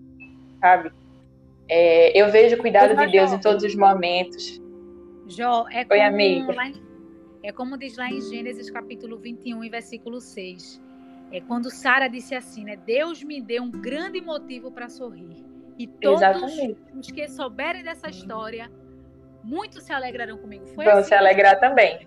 sabe? 0.60 0.90
É, 1.68 2.18
eu 2.18 2.30
vejo 2.30 2.56
o 2.56 2.58
cuidado 2.58 2.96
de 2.96 3.10
Deus 3.10 3.32
em 3.32 3.40
todos 3.40 3.64
os 3.64 3.74
momentos. 3.74 4.60
Jó, 5.26 5.66
é 5.70 5.84
como, 5.84 6.00
Oi, 6.00 6.22
em, 6.22 6.46
é 7.42 7.52
como 7.52 7.76
diz 7.76 7.96
lá 7.96 8.08
em 8.08 8.20
Gênesis 8.20 8.70
capítulo 8.70 9.18
21, 9.18 9.68
versículo 9.70 10.20
6. 10.20 10.80
É 11.32 11.40
quando 11.40 11.70
Sara 11.70 12.08
disse 12.08 12.34
assim, 12.34 12.64
né? 12.64 12.76
Deus 12.76 13.22
me 13.22 13.40
deu 13.40 13.62
um 13.62 13.70
grande 13.70 14.20
motivo 14.20 14.70
para 14.70 14.88
sorrir. 14.88 15.44
E 15.78 15.86
todos 15.86 16.22
Exatamente. 16.22 16.76
os 16.94 17.10
que 17.10 17.28
souberem 17.28 17.82
dessa 17.82 18.08
história 18.08 18.70
muitos 19.42 19.84
se 19.84 19.92
alegrarão 19.92 20.38
comigo. 20.38 20.66
Foi 20.68 20.84
Vão 20.84 20.98
assim, 20.98 21.08
se 21.08 21.14
alegrar 21.14 21.58
também. 21.60 22.06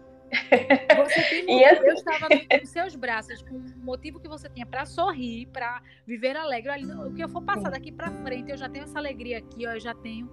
Você 0.98 1.22
tem 1.24 1.46
muito, 1.48 1.66
assim... 1.66 1.84
Deus 1.84 2.00
estava 2.00 2.28
nos 2.30 2.70
seus 2.70 2.96
braços 2.96 3.42
com 3.42 3.56
um 3.56 3.74
motivo 3.84 4.20
que 4.20 4.28
você 4.28 4.50
tinha 4.50 4.66
para 4.66 4.86
sorrir, 4.86 5.48
para 5.48 5.82
viver 6.06 6.36
alegre. 6.36 6.72
Olha, 6.72 7.08
o 7.08 7.14
que 7.14 7.24
eu 7.24 7.30
for 7.30 7.42
passar 7.42 7.70
daqui 7.70 7.92
para 7.92 8.12
frente, 8.24 8.52
eu 8.52 8.58
já 8.58 8.70
tenho 8.70 8.84
essa 8.84 9.00
alegria 9.00 9.38
aqui, 9.40 9.66
ó, 9.66 9.72
eu 9.72 9.80
já 9.80 9.94
tenho 9.94 10.30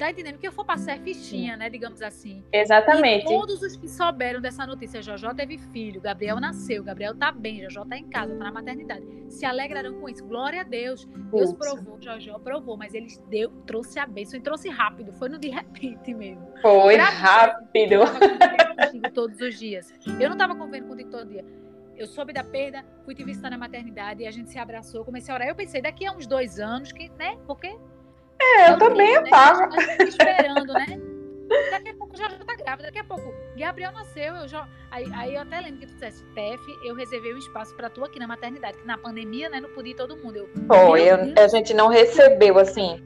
Tá 0.00 0.10
entendendo? 0.10 0.32
Porque 0.32 0.48
eu 0.48 0.52
for 0.52 0.64
passar 0.64 0.92
é 0.92 0.98
fichinha, 0.98 1.58
né? 1.58 1.68
Digamos 1.68 2.00
assim. 2.00 2.42
Exatamente. 2.50 3.26
E 3.26 3.28
todos 3.28 3.60
os 3.60 3.76
que 3.76 3.86
souberam 3.86 4.40
dessa 4.40 4.66
notícia, 4.66 5.02
Jojó 5.02 5.34
teve 5.34 5.58
filho, 5.58 6.00
Gabriel 6.00 6.40
nasceu, 6.40 6.82
Gabriel 6.82 7.14
tá 7.14 7.30
bem, 7.30 7.60
Jojó 7.64 7.84
tá 7.84 7.98
em 7.98 8.08
casa, 8.08 8.34
tá 8.34 8.44
na 8.44 8.50
maternidade. 8.50 9.04
Se 9.28 9.44
alegrarão 9.44 10.00
com 10.00 10.08
isso. 10.08 10.24
Glória 10.24 10.62
a 10.62 10.64
Deus. 10.64 11.04
Deus 11.04 11.50
Isso. 11.50 11.54
provou, 11.54 12.00
Jojó 12.00 12.38
provou, 12.38 12.78
mas 12.78 12.94
ele 12.94 13.08
deu, 13.28 13.50
trouxe 13.66 13.98
a 13.98 14.06
bênção 14.06 14.40
e 14.40 14.42
trouxe 14.42 14.70
rápido. 14.70 15.12
Foi 15.12 15.28
no 15.28 15.38
de 15.38 15.50
repente 15.50 16.14
mesmo. 16.14 16.50
Foi 16.62 16.94
Pra 16.94 17.04
rápido. 17.04 17.96
Eu 19.04 19.12
todos 19.12 19.38
os 19.38 19.58
dias. 19.58 19.92
Eu 20.18 20.30
não 20.30 20.36
tava 20.38 20.54
convivendo 20.56 20.88
contigo 20.88 21.10
todo 21.10 21.28
dia. 21.28 21.44
Eu 21.94 22.06
soube 22.06 22.32
da 22.32 22.42
perda, 22.42 22.82
fui 23.04 23.14
te 23.14 23.22
visitar 23.22 23.50
na 23.50 23.58
maternidade 23.58 24.22
e 24.22 24.26
a 24.26 24.30
gente 24.30 24.48
se 24.48 24.58
abraçou, 24.58 25.04
comecei 25.04 25.30
a 25.30 25.34
orar. 25.34 25.48
Eu 25.48 25.54
pensei, 25.54 25.82
daqui 25.82 26.06
a 26.06 26.12
uns 26.12 26.26
dois 26.26 26.58
anos, 26.58 26.90
que, 26.90 27.10
né? 27.18 27.36
Porque 27.46 27.78
É, 28.40 28.70
eu 28.70 28.78
também 28.78 29.12
eu 29.14 29.22
né? 29.22 29.30
tava. 29.30 29.64
A 29.66 29.80
gente 29.80 30.08
esperando, 30.08 30.72
né? 30.72 31.00
Daqui 31.70 31.88
a 31.90 31.94
pouco 31.94 32.16
já 32.16 32.28
tá 32.28 32.54
grávida, 32.54 32.84
daqui 32.88 32.98
a 33.00 33.04
pouco 33.04 33.34
Gabriel 33.56 33.92
nasceu, 33.92 34.34
eu 34.36 34.46
já. 34.48 34.68
Aí, 34.90 35.04
aí 35.14 35.34
eu 35.34 35.40
até 35.42 35.60
lembro 35.60 35.80
que 35.80 35.86
tu 35.86 35.94
disseste, 35.94 36.22
Tef, 36.34 36.60
eu 36.84 36.94
reservei 36.94 37.34
um 37.34 37.38
espaço 37.38 37.74
pra 37.74 37.90
tu 37.90 38.04
aqui 38.04 38.18
na 38.20 38.26
maternidade, 38.28 38.78
que 38.78 38.86
na 38.86 38.96
pandemia, 38.96 39.48
né, 39.48 39.60
não 39.60 39.68
podia 39.70 39.94
todo 39.96 40.16
mundo. 40.16 40.36
Eu, 40.36 40.48
Meu 40.54 40.96
eu- 40.96 41.34
a 41.36 41.48
gente 41.48 41.74
não 41.74 41.88
recebeu, 41.88 42.56
assim. 42.58 43.02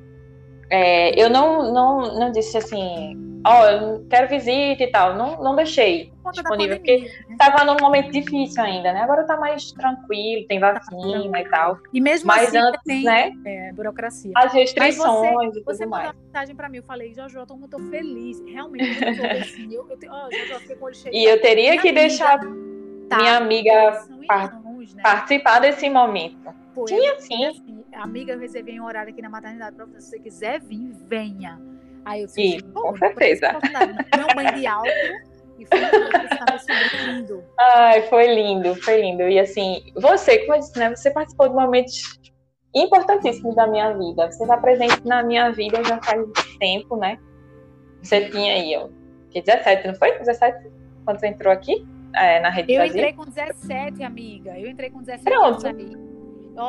É, 0.71 1.19
eu 1.21 1.31
não, 1.31 1.73
não, 1.73 2.19
não 2.19 2.33
disse 2.33 2.57
assim, 2.59 3.34
ó, 3.45 3.67
eu 3.67 4.07
quero 4.09 4.29
visita 4.29 4.83
e 4.83 4.91
tal. 4.91 5.15
Não, 5.17 5.43
não 5.43 5.55
deixei 5.55 6.13
disponível, 6.33 6.79
pandemia, 6.79 7.09
né? 7.29 7.37
Tava 7.39 7.65
num 7.65 7.77
momento 7.81 8.11
difícil 8.11 8.63
ainda, 8.63 8.93
né? 8.93 9.03
Agora 9.03 9.25
tá 9.25 9.37
mais 9.37 9.71
tranquilo, 9.73 10.47
tem 10.47 10.59
vacina 10.59 11.41
e 11.41 11.45
tal. 11.49 11.79
E 11.93 12.01
mesmo 12.01 12.27
Mas 12.27 12.49
assim, 12.49 12.59
antes, 12.59 12.81
tem 12.85 13.05
né? 13.05 13.33
é, 13.45 13.73
burocracia. 13.73 14.33
As 14.35 14.53
restrições 14.53 15.57
e 15.57 15.63
Você 15.63 15.85
tudo 15.85 15.91
mandou 15.91 15.91
mais. 15.91 16.11
uma 16.11 16.23
mensagem 16.25 16.57
pra 16.57 16.69
mim, 16.69 16.79
eu 16.79 16.83
falei, 16.83 17.13
Jojo, 17.15 17.39
eu 17.39 17.47
tô 17.47 17.79
feliz. 17.91 18.41
Realmente, 18.47 19.03
eu 19.05 19.17
tô 19.17 19.27
assim. 19.39 19.75
Eu, 19.75 19.87
eu, 19.89 20.11
ó, 20.11 20.31
Jojo, 20.31 20.61
fiquei 20.61 20.77
com. 20.77 20.89
E 21.13 21.25
eu 21.25 21.41
teria 21.41 21.71
Minha 21.71 21.83
que 21.83 21.89
amiga 21.89 22.01
deixar 22.01 22.41
tá, 23.09 23.17
minha 23.19 23.37
amiga 23.37 24.07
par- 24.27 24.55
irmãos, 24.55 24.95
né? 24.95 25.03
participar 25.03 25.59
desse 25.61 25.89
momento. 25.91 26.55
Tinha 26.87 27.21
sim. 27.21 27.45
assim, 27.47 27.85
amiga, 27.93 28.33
eu 28.33 28.39
reservei 28.41 28.81
um 28.81 28.85
horário 28.85 29.13
aqui 29.13 29.23
na 29.23 29.29
maternidade 29.29 29.77
você. 29.77 30.01
Se 30.01 30.11
você 30.11 30.19
quiser 30.19 30.61
vir, 30.61 30.93
venha. 31.07 31.61
Aí 32.05 32.23
eu 32.23 32.29
Sim, 32.29 32.43
disse, 32.59 32.63
com 32.65 32.83
"Pô, 32.93 32.97
certeza." 32.99 33.53
não 34.19 34.35
banho 34.35 34.55
de 34.55 34.67
álcool. 34.67 34.89
E 35.59 35.67
sobrinho 35.67 37.17
lindo. 37.19 37.45
Ai, 37.59 38.03
foi 38.09 38.35
lindo, 38.35 38.75
foi 38.83 39.01
lindo. 39.01 39.23
E 39.23 39.39
assim, 39.39 39.83
você, 39.95 40.39
como 40.41 40.55
eu 40.57 40.59
disse, 40.61 40.79
né? 40.79 40.91
Você 40.95 41.11
participou 41.11 41.49
de 41.49 41.55
momentos 41.55 42.19
importantíssimos 42.75 43.55
da 43.55 43.67
minha 43.67 43.93
vida. 43.97 44.31
Você 44.31 44.43
está 44.43 44.57
presente 44.57 45.01
na 45.07 45.23
minha 45.23 45.51
vida 45.53 45.83
já 45.85 46.01
faz 46.03 46.21
tempo, 46.59 46.97
né? 46.97 47.19
Você 48.03 48.29
tinha 48.31 48.53
aí, 48.55 48.77
ó, 48.77 48.89
que 49.31 49.41
17, 49.41 49.87
não 49.87 49.95
foi? 49.95 50.19
17? 50.19 50.71
Quando 51.05 51.21
você 51.21 51.29
entrou 51.29 51.53
aqui 51.53 51.87
é, 52.17 52.41
na 52.41 52.51
Rede 52.51 52.73
Eu 52.73 52.79
Brasil? 52.79 52.97
entrei 52.97 53.13
com 53.13 53.25
17, 53.25 54.03
amiga. 54.03 54.59
Eu 54.59 54.69
entrei 54.69 54.91
com 54.91 55.03
17 55.03 55.25
Pronto. 55.25 55.63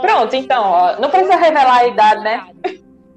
Pronto, 0.02 0.36
então, 0.36 0.64
ó, 0.64 0.99
não 0.99 1.10
precisa 1.10 1.36
revelar 1.36 1.78
a 1.80 1.88
idade, 1.88 2.24
né? 2.24 2.48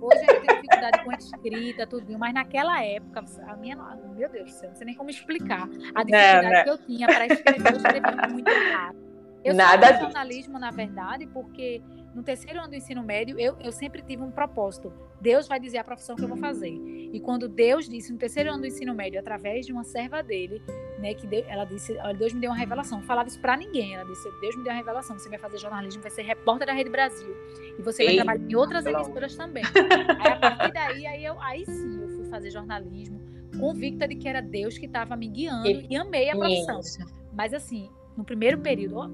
Hoje 0.01 0.21
eu 0.21 0.41
tenho 0.41 0.63
dificuldade 0.63 1.05
com 1.05 1.13
escrita, 1.13 1.87
tudo, 1.87 2.19
mas 2.19 2.33
naquela 2.33 2.83
época, 2.85 3.25
a 3.47 3.57
minha, 3.57 3.77
meu 4.17 4.29
Deus 4.29 4.51
do 4.51 4.51
céu, 4.51 4.69
não 4.71 4.77
sei 4.77 4.87
nem 4.87 4.95
como 4.95 5.11
explicar 5.11 5.69
a 5.95 6.03
dificuldade 6.05 6.51
não. 6.51 6.65
que 6.65 6.71
eu 6.71 6.79
tinha 6.79 7.07
para 7.07 7.27
escrever, 7.27 7.73
eu 7.73 7.77
escrevia 7.77 8.29
muito 8.29 8.51
rápido. 8.51 9.09
Eu 9.45 9.55
Nada 9.55 9.99
jornalismo, 9.99 10.59
na 10.59 10.71
verdade, 10.71 11.27
porque 11.29 11.83
no 12.19 12.25
terceiro 12.25 12.59
ano 12.59 12.69
do 12.69 12.75
ensino 12.75 13.01
médio, 13.01 13.39
eu, 13.39 13.57
eu 13.61 13.71
sempre 13.71 14.03
tive 14.03 14.25
um 14.25 14.31
propósito. 14.33 14.93
Deus 15.21 15.47
vai 15.47 15.61
dizer 15.61 15.79
a 15.79 15.85
profissão 15.85 16.17
que 16.17 16.25
eu 16.25 16.29
vou 16.29 16.37
fazer. 16.37 16.69
E 16.69 17.21
quando 17.21 17.49
Deus 17.49 17.89
disse 17.89 18.13
no 18.13 18.19
terceiro 18.19 18.51
ano 18.51 18.61
do 18.63 18.67
ensino 18.67 18.93
médio, 18.93 19.21
através 19.21 19.65
de 19.65 19.73
uma 19.73 19.85
serva 19.85 20.21
dele, 20.21 20.61
né, 20.99 21.15
que 21.15 21.29
Deus, 21.29 21.45
ela 21.49 21.65
disse, 21.65 21.97
Deus 22.19 22.33
me 22.33 22.41
deu 22.41 22.51
uma 22.51 22.57
revelação. 22.57 22.99
Não 22.99 23.07
falava 23.07 23.29
isso 23.29 23.41
pra 23.41 23.57
ninguém. 23.57 23.95
Ela 23.95 24.05
disse, 24.05 24.29
Deus 24.41 24.57
me 24.57 24.65
deu 24.65 24.73
uma 24.73 24.79
revelação. 24.79 25.17
Você 25.17 25.29
vai 25.29 25.39
fazer 25.39 25.59
jornalismo, 25.59 26.03
vai 26.03 26.11
ser 26.11 26.23
repórter 26.23 26.67
da 26.67 26.73
Rede 26.73 26.91
Brasil. 26.91 27.33
E 27.79 27.83
você 27.83 28.03
vai 28.05 28.15
Eita, 28.15 28.25
trabalhar 28.25 28.51
em 28.51 28.55
outras 28.57 28.85
emissoras 28.85 29.37
também. 29.37 29.63
Aí, 29.65 30.33
a 30.33 30.37
partir 30.41 30.73
daí, 30.73 31.07
aí, 31.07 31.25
eu, 31.25 31.41
aí 31.41 31.65
sim, 31.67 32.03
eu 32.03 32.09
fui 32.09 32.25
fazer 32.29 32.51
jornalismo, 32.51 33.21
convicta 33.61 34.09
de 34.09 34.17
que 34.17 34.29
era 34.29 34.41
Deus 34.43 34.77
que 34.77 34.87
estava 34.87 35.15
me 35.17 35.29
guiando 35.29 35.69
E- 35.69 35.87
e 35.89 35.97
amei 35.97 36.31
a 36.31 36.37
profissão. 36.37 36.81
Isso. 36.81 36.99
Mas 37.33 37.55
assim, 37.55 37.89
no 38.17 38.25
primeiro 38.25 38.59
período, 38.59 38.97
ó, 38.99 39.09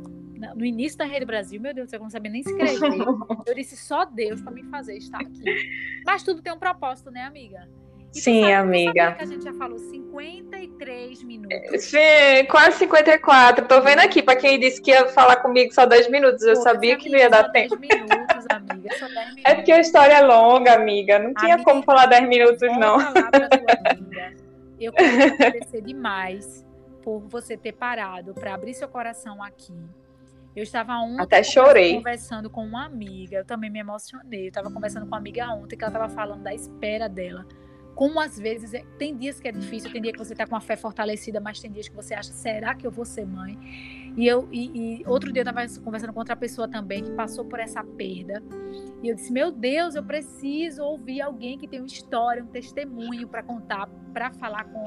no 0.55 0.65
início 0.65 0.99
da 0.99 1.05
Rede 1.05 1.25
Brasil, 1.25 1.61
meu 1.61 1.73
Deus, 1.75 1.93
eu 1.93 2.01
não 2.01 2.11
sabia 2.11 2.31
nem 2.31 2.41
escrever. 2.41 2.91
Eu 3.47 3.55
disse 3.55 3.77
só 3.77 4.05
Deus 4.05 4.41
para 4.41 4.53
me 4.53 4.63
fazer 4.65 4.97
estar 4.97 5.21
aqui. 5.21 5.43
Mas 6.05 6.23
tudo 6.23 6.43
tem 6.43 6.53
um 6.53 6.59
propósito, 6.59 7.11
né, 7.11 7.23
amiga? 7.23 7.69
E 8.15 8.21
Sim, 8.21 8.41
sabe- 8.43 8.53
amiga. 8.53 9.03
sabia 9.05 9.17
que 9.17 9.23
a 9.23 9.27
gente 9.27 9.45
já 9.45 9.53
falou 9.55 9.77
53 9.79 11.23
minutos. 11.25 11.83
Sim, 11.85 12.45
quase 12.49 12.79
54. 12.79 13.67
Tô 13.67 13.81
vendo 13.81 13.99
aqui, 14.01 14.23
pra 14.23 14.37
quem 14.37 14.59
disse 14.59 14.81
que 14.81 14.91
ia 14.93 15.09
falar 15.09 15.37
comigo 15.37 15.73
só 15.75 15.85
10 15.85 16.09
minutos. 16.11 16.43
Eu 16.43 16.55
Pô, 16.55 16.63
sabia 16.63 16.97
que 16.97 17.09
não 17.11 17.19
ia 17.19 17.29
dar 17.29 17.47
só 17.47 17.51
tempo. 17.53 17.77
10 17.77 18.01
minutos, 18.03 18.47
amiga, 18.51 18.99
só 18.99 19.07
10 19.09 19.19
minutos. 19.27 19.43
É 19.45 19.55
porque 19.57 19.73
a 19.73 19.81
história 19.81 20.13
é 20.15 20.21
longa, 20.23 20.75
amiga. 20.75 21.19
Não 21.19 21.35
tinha 21.35 21.55
Amiga, 21.55 21.69
como 21.71 21.83
falar 21.83 22.07
10 22.07 22.29
minutos, 22.29 22.61
não. 22.79 22.99
Eu 24.81 24.93
quero 24.93 25.35
agradecer 25.35 25.81
demais 25.83 26.65
por 27.03 27.21
você 27.21 27.57
ter 27.57 27.73
parado 27.73 28.33
para 28.35 28.55
abrir 28.55 28.75
seu 28.75 28.89
coração 28.89 29.43
aqui. 29.43 29.75
Eu 30.55 30.63
estava 30.63 30.95
ontem 30.99 31.23
Até 31.23 31.43
chorei. 31.43 31.95
conversando 31.95 32.49
com 32.49 32.65
uma 32.65 32.85
amiga, 32.85 33.39
eu 33.39 33.45
também 33.45 33.71
me 33.71 33.81
emocionei. 33.81 34.45
Eu 34.45 34.49
estava 34.49 34.71
conversando 34.71 35.03
com 35.03 35.09
uma 35.09 35.19
amiga 35.19 35.49
ontem 35.51 35.77
que 35.77 35.85
ela 35.85 35.93
estava 35.93 36.09
falando 36.13 36.43
da 36.43 36.55
espera 36.55 37.09
dela. 37.09 37.45
Como 37.95 38.21
às 38.21 38.39
vezes, 38.39 38.75
é- 38.75 38.85
tem 38.99 39.17
dias 39.17 39.39
que 39.39 39.47
é 39.47 39.53
difícil, 39.53 39.91
tem 39.93 40.03
dia 40.03 40.13
que 40.13 40.19
você 40.19 40.33
está 40.33 40.47
com 40.47 40.57
a 40.57 40.61
fé 40.61 40.77
fortalecida, 40.77 41.41
mas 41.41 41.61
tem 41.61 41.71
dias 41.71 41.89
que 41.89 41.95
você 41.95 42.13
acha, 42.15 42.33
será 42.33 42.75
que 42.75 42.85
eu 42.87 42.91
vou 42.91 43.05
ser 43.05 43.25
mãe? 43.25 43.57
E 44.17 44.27
eu 44.27 44.49
e, 44.53 45.01
e 45.01 45.07
outro 45.07 45.33
dia 45.33 45.43
eu 45.43 45.49
estava 45.49 45.67
conversando 45.81 46.13
com 46.13 46.19
outra 46.21 46.37
pessoa 46.37 46.69
também 46.69 47.03
que 47.05 47.11
passou 47.13 47.45
por 47.45 47.59
essa 47.61 47.83
perda. 47.85 48.43
E 49.03 49.09
eu 49.09 49.15
disse: 49.15 49.33
Meu 49.33 49.51
Deus, 49.51 49.95
eu 49.97 50.03
preciso 50.05 50.83
ouvir 50.85 51.21
alguém 51.21 51.57
que 51.59 51.67
tem 51.69 51.81
uma 51.81 51.87
história, 51.87 52.43
um 52.43 52.47
testemunho 52.47 53.29
para 53.29 53.43
contar, 53.43 53.89
para 54.13 54.33
falar 54.33 54.65
com 54.65 54.85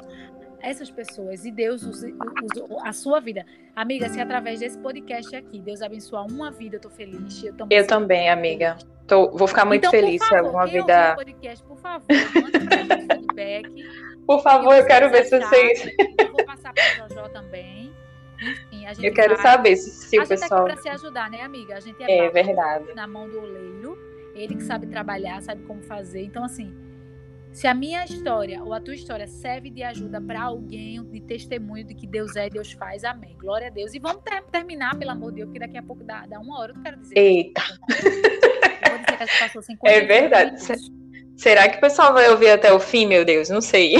essas 0.62 0.90
pessoas. 0.92 1.46
E 1.46 1.52
Deus 1.52 1.84
use- 1.84 2.16
usou 2.44 2.80
a 2.86 2.92
sua 2.94 3.20
vida. 3.20 3.46
Amiga, 3.76 4.10
se 4.10 4.20
através 4.20 4.60
desse 4.60 4.78
podcast 4.80 5.36
aqui 5.36 5.60
Deus 5.62 5.82
abençoar 5.82 6.26
uma 6.26 6.52
vida, 6.52 6.78
eu 6.78 6.80
tô 6.82 6.90
feliz. 6.90 7.44
Eu, 7.44 7.54
Eu 7.70 7.88
também, 7.88 8.30
amiga. 8.30 8.78
Tô- 9.08 9.32
vou 9.32 9.48
ficar 9.48 9.64
muito 9.66 9.82
então, 9.88 9.92
feliz 9.92 10.18
por 10.20 10.26
se 10.26 10.30
favor, 10.30 10.46
alguma 10.46 10.68
quem 10.68 10.80
ouviu 10.82 10.96
vida. 10.96 11.12
o 11.14 11.16
podcast, 11.16 11.66
por 11.66 11.78
favor, 11.78 12.08
manda 12.36 12.60
gente 12.60 13.16
feedback. 13.16 13.70
Por 14.26 14.42
favor, 14.44 14.76
eu 14.76 14.86
quero 14.86 15.10
ver 15.10 15.24
se 15.26 15.40
vocês. 15.40 15.86
Eu 16.20 16.32
vou 16.34 16.46
passar 16.46 16.74
Jojó 16.98 17.30
também. 17.30 17.94
Enfim, 18.42 18.86
a 18.86 18.94
gente 18.94 19.06
Eu 19.08 19.14
quero 19.14 19.36
vai- 19.36 19.44
saber 19.44 19.76
se, 19.78 19.90
se 19.90 20.18
a 20.18 20.22
o 20.22 20.26
gente 20.26 20.40
pessoal. 20.40 20.66
tá 20.68 20.74
aqui 20.74 20.82
pra 20.82 20.82
se 20.82 20.90
ajudar, 20.90 21.30
né, 21.30 21.42
amiga? 21.42 21.76
A 21.76 21.80
gente 21.80 22.04
é, 22.04 22.26
É 22.26 22.30
verdade. 22.30 22.94
na 22.94 23.08
mão 23.08 23.30
do 23.30 23.40
oleiro, 23.40 23.98
ele 24.36 24.56
que 24.56 24.64
sabe 24.64 24.88
trabalhar, 24.88 25.42
sabe 25.42 25.64
como 25.64 25.82
fazer. 25.82 26.22
Então, 26.24 26.44
assim, 26.44 26.76
se 27.58 27.66
a 27.66 27.74
minha 27.74 28.06
história 28.06 28.62
ou 28.64 28.72
a 28.72 28.80
tua 28.80 28.94
história 28.94 29.26
serve 29.26 29.72
de 29.72 29.82
ajuda 29.82 30.22
para 30.22 30.40
alguém, 30.44 31.04
de 31.10 31.20
testemunho 31.22 31.84
de 31.84 31.96
que 31.96 32.06
Deus 32.06 32.36
é 32.36 32.46
e 32.46 32.50
Deus 32.52 32.72
faz, 32.74 33.04
amém. 33.04 33.36
Glória 33.40 33.66
a 33.66 33.70
Deus. 33.72 33.96
E 33.96 34.00
vamos 34.00 34.22
ter- 34.22 34.44
terminar, 34.52 34.96
pelo 34.96 35.10
amor 35.10 35.32
de 35.32 35.38
Deus, 35.38 35.48
porque 35.48 35.58
daqui 35.60 35.76
a 35.76 35.82
pouco 35.82 36.04
dá, 36.04 36.28
dá 36.28 36.40
uma 36.40 36.60
hora, 36.60 36.72
eu 36.72 36.76
não 36.76 36.84
quero 36.84 36.98
dizer. 36.98 37.18
Eita. 37.18 37.62
Eu 37.90 38.92
vou 38.92 39.00
dizer 39.00 39.52
que 39.52 39.62
50 39.64 39.92
É 39.92 40.02
verdade. 40.06 40.52
minutos. 40.52 40.92
Será 41.36 41.68
que 41.68 41.78
o 41.78 41.82
pessoal 41.82 42.14
vai 42.14 42.30
ouvir 42.30 42.50
até 42.52 42.72
o 42.72 42.80
fim, 42.80 43.08
meu 43.08 43.26
Deus? 43.26 43.50
Não 43.50 43.60
sei. 43.62 43.96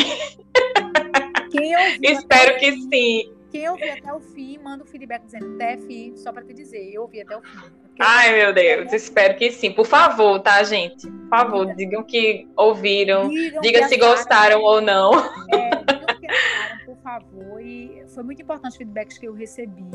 Espero 2.04 2.60
que 2.60 2.72
fim- 2.74 2.90
sim. 2.92 3.34
Quem 3.50 3.68
ouvir 3.70 3.90
até 3.90 4.14
o 4.14 4.20
fim, 4.20 4.60
manda 4.60 4.84
um 4.84 4.88
feedback 4.88 5.24
dizendo, 5.26 5.58
Tef, 5.58 6.14
só 6.18 6.32
para 6.32 6.44
te 6.44 6.54
dizer, 6.54 6.94
eu 6.94 7.02
ouvi 7.02 7.22
até 7.22 7.36
o 7.36 7.42
fim. 7.42 7.87
Ai, 8.02 8.34
meu 8.34 8.54
Deus. 8.54 8.94
Espero 8.94 9.36
que 9.36 9.52
sim. 9.52 9.72
Por 9.72 9.86
favor, 9.86 10.40
tá, 10.40 10.64
gente? 10.64 11.08
Por 11.10 11.30
favor, 11.30 11.76
digam 11.76 12.04
que 12.04 12.48
ouviram. 12.56 13.30
Digam 13.30 13.62
Diga 13.62 13.80
que 13.80 13.88
se 13.90 13.96
acharam, 13.96 14.12
gostaram 14.12 14.62
ou 14.62 14.82
não. 14.82 15.12
É, 15.54 15.70
digam 15.88 16.20
que 16.20 16.28
acharam, 16.28 16.86
por 16.86 16.98
favor. 16.98 17.62
E 17.62 18.04
foi 18.14 18.24
muito 18.24 18.42
importante 18.42 18.72
os 18.72 18.78
feedbacks 18.78 19.18
que 19.18 19.28
eu 19.28 19.34
recebi. 19.34 19.86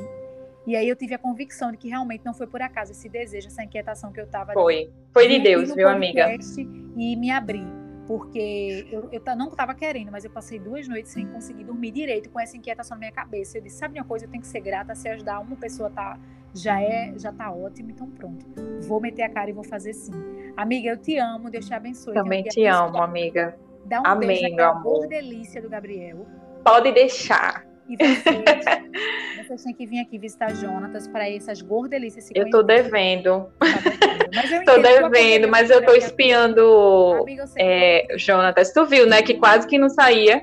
E 0.67 0.77
aí 0.77 0.89
eu 0.89 0.95
tive 0.95 1.15
a 1.15 1.19
convicção 1.19 1.73
de 1.73 1.77
que 1.77 1.89
realmente 1.89 2.25
não 2.25 2.33
foi 2.33 2.47
por 2.47 2.63
acaso 2.63 2.93
esse 2.93 3.09
desejo, 3.09 3.49
essa 3.49 3.65
inquietação 3.65 4.13
que 4.13 4.21
eu 4.21 4.25
estava 4.25 4.53
Foi. 4.53 4.91
Foi 5.13 5.27
de 5.27 5.41
Deus, 5.41 5.75
viu, 5.75 5.89
amiga? 5.89 6.29
E 6.97 7.17
me 7.17 7.31
abrir. 7.31 7.82
Porque 8.13 8.87
eu, 8.91 9.09
eu 9.11 9.37
não 9.37 9.49
estava 9.49 9.75
querendo, 9.75 10.13
mas 10.13 10.23
eu 10.23 10.31
passei 10.31 10.59
duas 10.59 10.87
noites 10.87 11.11
sem 11.11 11.27
conseguir 11.27 11.65
dormir 11.65 11.93
direito 11.93 12.29
com 12.29 12.39
essa 12.39 12.55
inquietação 12.55 12.95
na 12.95 12.99
minha 12.99 13.11
cabeça. 13.11 13.57
Eu 13.57 13.63
disse, 13.63 13.79
sabe 13.79 13.99
uma 13.99 14.05
coisa, 14.05 14.27
eu 14.27 14.31
tenho 14.31 14.43
que 14.43 14.49
ser 14.49 14.61
grata, 14.61 14.95
se 14.95 15.09
ajudar 15.09 15.41
uma 15.41 15.57
pessoa 15.57 15.89
tá, 15.89 16.19
já 16.53 16.79
é, 16.79 17.15
já 17.17 17.33
tá 17.33 17.51
ótimo, 17.51 17.91
então 17.91 18.11
pronto. 18.11 18.45
Vou 18.83 19.01
meter 19.01 19.23
a 19.23 19.31
cara 19.31 19.49
e 19.49 19.55
vou 19.55 19.65
fazer 19.65 19.95
sim. 19.95 20.13
Amiga, 20.55 20.91
eu 20.91 20.99
te 20.99 21.17
amo, 21.17 21.49
Deus 21.49 21.65
te 21.65 21.73
abençoe. 21.73 22.13
Também 22.13 22.43
te 22.43 22.67
amo, 22.67 22.99
amiga. 22.99 23.57
Dá 23.87 24.03
um 24.03 24.07
Amém, 24.07 24.29
beijo 24.29 24.43
naquela 24.43 24.75
gordelícia 24.75 25.63
do 25.63 25.71
Gabriel. 25.71 26.27
Pode 26.63 26.93
deixar. 26.93 27.65
E 27.93 27.97
você 27.97 29.43
Vocês 29.45 29.63
têm 29.65 29.75
que 29.75 29.87
vir 29.87 30.01
aqui 30.01 30.19
visitar 30.19 30.55
Jonatas 30.55 31.09
para 31.09 31.29
essas 31.29 31.61
gordelícias 31.61 32.25
se 32.27 32.33
Eu 32.37 32.49
tô 32.51 32.63
devendo. 32.63 33.47
Tá 33.59 33.67
devendo. 33.67 34.31
Mas 34.35 34.51
eu 34.53 34.63
Tô 35.85 35.93
mas 35.93 36.03
espiando 36.05 37.19
Amiga, 37.23 37.45
é, 37.59 38.07
Jonatas. 38.17 38.73
Tu 38.73 38.87
viu, 38.87 39.07
né? 39.07 39.21
Que 39.23 39.35
quase 39.35 39.67
que 39.67 39.79
não 39.79 39.89
saía. 39.89 40.43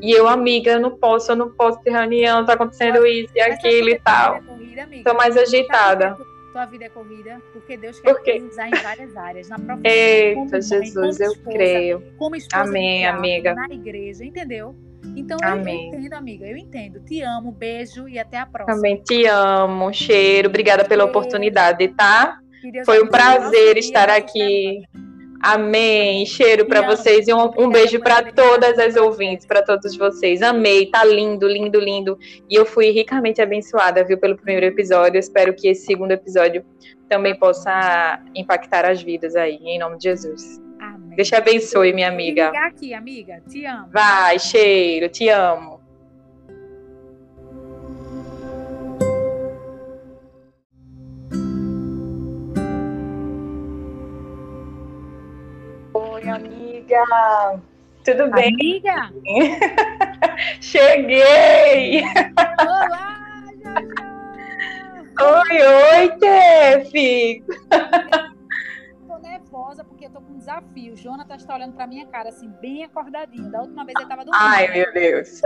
E 0.00 0.10
eu, 0.12 0.26
amiga, 0.26 0.72
eu 0.72 0.80
não 0.80 0.96
posso, 0.96 1.32
eu 1.32 1.36
não 1.36 1.50
posso 1.52 1.80
ter 1.82 1.90
reunião, 1.90 2.44
tá 2.44 2.54
acontecendo 2.54 3.06
isso 3.06 3.32
e 3.36 3.40
Mas 3.40 3.54
aquilo 3.54 3.90
e 3.90 3.98
tal. 4.00 4.36
é 4.36 4.80
amiga? 4.80 5.10
Tô 5.10 5.16
mais 5.16 5.34
que 5.34 5.40
agitada. 5.40 6.14
tu- 6.16 6.32
Tua 6.52 6.66
vida 6.66 6.84
é 6.84 6.88
corrida, 6.90 7.40
porque 7.54 7.76
Deus 7.78 7.98
quer 8.00 8.12
Por 8.12 8.22
quê? 8.22 8.38
te 8.38 8.44
usar 8.44 8.68
em 8.68 8.82
várias 8.82 9.16
áreas, 9.16 9.48
na 9.48 9.58
profissão, 9.58 9.80
como 9.80 9.86
Eita, 9.86 10.50
mãe, 10.52 10.62
Jesus, 10.62 10.92
como 10.94 11.06
eu 11.06 11.12
esposa, 11.32 11.42
creio. 11.50 12.02
como 12.18 12.36
esposa 12.36 12.62
Amém, 12.64 13.06
amiga. 13.06 13.54
na 13.54 13.68
igreja, 13.72 14.22
entendeu? 14.22 14.74
Então 15.16 15.36
eu- 15.42 15.48
eu 15.48 15.54
Amém. 15.54 15.88
entendo, 15.88 16.12
amiga, 16.14 16.46
eu 16.46 16.56
entendo. 16.56 17.00
Te 17.00 17.20
amo, 17.22 17.52
beijo 17.52 18.08
e 18.08 18.18
até 18.18 18.38
a 18.38 18.46
próxima. 18.46 18.76
Também 18.76 19.02
te 19.02 19.26
amo, 19.26 19.92
cheiro. 19.92 20.48
Obrigada 20.48 20.84
pela 20.84 21.04
oportunidade, 21.04 21.88
tá? 21.88 22.38
Foi 22.84 23.02
um 23.02 23.08
prazer 23.08 23.76
estar 23.76 24.08
aqui. 24.08 24.82
Amém. 25.42 26.24
Cheiro 26.24 26.66
para 26.66 26.86
vocês 26.86 27.26
e 27.26 27.34
um, 27.34 27.50
um 27.58 27.68
beijo 27.68 27.98
para 27.98 28.30
todas 28.30 28.78
as 28.78 28.94
ouvintes, 28.94 29.44
para 29.44 29.60
todos 29.60 29.96
vocês. 29.96 30.40
Amei, 30.40 30.86
tá 30.86 31.04
lindo, 31.04 31.48
lindo, 31.48 31.80
lindo. 31.80 32.16
E 32.48 32.54
eu 32.54 32.64
fui 32.64 32.90
ricamente 32.90 33.42
abençoada, 33.42 34.04
viu, 34.04 34.16
pelo 34.16 34.36
primeiro 34.36 34.66
episódio. 34.66 35.18
Espero 35.18 35.52
que 35.52 35.66
esse 35.66 35.84
segundo 35.84 36.12
episódio 36.12 36.64
também 37.08 37.36
possa 37.36 38.22
impactar 38.36 38.84
as 38.84 39.02
vidas 39.02 39.34
aí, 39.34 39.58
em 39.64 39.80
nome 39.80 39.98
de 39.98 40.04
Jesus. 40.04 40.61
Deus 41.16 41.28
te 41.28 41.34
abençoe, 41.34 41.92
minha 41.92 42.08
Vou 42.08 42.14
amiga. 42.14 42.46
ligar 42.46 42.66
aqui, 42.66 42.94
amiga. 42.94 43.42
Te 43.48 43.66
amo. 43.66 43.88
Vai, 43.92 44.38
cheiro, 44.38 45.08
te 45.08 45.28
amo. 45.28 45.80
Oi, 55.94 56.28
amiga. 56.28 57.60
Tudo 58.04 58.30
bem? 58.30 58.52
Amiga! 58.54 59.12
Cheguei! 60.60 62.02
Olá! 62.60 63.44
Oi, 65.22 65.62
oi, 65.62 66.18
Tefi! 66.18 67.44
Nervosa 69.52 69.84
porque 69.84 70.06
eu 70.06 70.10
tô 70.10 70.20
com 70.22 70.32
um 70.32 70.38
desafio. 70.38 70.94
O 70.94 70.96
Jonathan 70.96 71.34
está 71.36 71.54
olhando 71.54 71.74
pra 71.74 71.86
minha 71.86 72.06
cara, 72.06 72.30
assim, 72.30 72.48
bem 72.60 72.84
acordadinho. 72.84 73.50
Da 73.50 73.60
última 73.60 73.84
vez 73.84 73.94
ele 74.00 74.08
tava 74.08 74.24
dormindo. 74.24 74.42
Ai, 74.42 74.68
meu 74.72 74.92
Deus. 74.94 75.42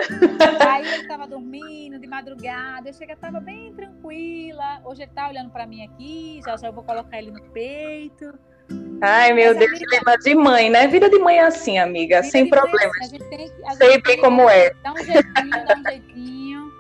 Aí 0.69 0.87
ele 0.95 1.09
tava 1.09 1.27
dormindo 1.27 1.99
de 1.99 2.07
madrugada. 2.07 2.89
Eu 2.89 2.93
cheguei, 2.95 3.17
tava 3.17 3.41
bem 3.41 3.75
tranquila. 3.75 4.81
Hoje 4.85 5.03
ele 5.03 5.11
tá 5.13 5.29
olhando 5.29 5.51
pra 5.51 5.67
mim 5.67 5.85
aqui. 5.85 6.41
Já 6.45 6.57
já 6.57 6.69
eu 6.69 6.73
vou 6.73 6.85
colocar 6.85 7.19
ele 7.19 7.33
no 7.33 7.43
peito. 7.51 8.33
Ai, 9.03 9.33
meu 9.33 9.49
Mas, 9.49 9.59
Deus, 9.59 9.71
amiga- 9.73 9.87
clima 9.89 10.19
de 10.19 10.35
mãe, 10.37 10.71
né? 10.71 10.87
Vida 10.87 11.11
de 11.11 11.19
mãe 11.19 11.39
é 11.39 11.43
assim, 11.45 11.77
amiga, 11.79 12.21
Vida 12.23 12.31
sem 12.31 12.45
de 12.45 12.51
mãe, 12.51 12.61
problemas. 12.61 12.97
assim, 13.03 13.17
a 13.17 13.19
gente 13.19 13.29
tem 13.29 13.49
Sei 13.77 14.03
bem 14.03 14.21
como 14.21 14.49
é. 14.49 14.71
Dá 14.85 14.93
um 14.93 14.97
jeitinho, 14.99 15.67
dá 15.67 15.77
um 15.77 15.83
jeitinho. 15.91 16.73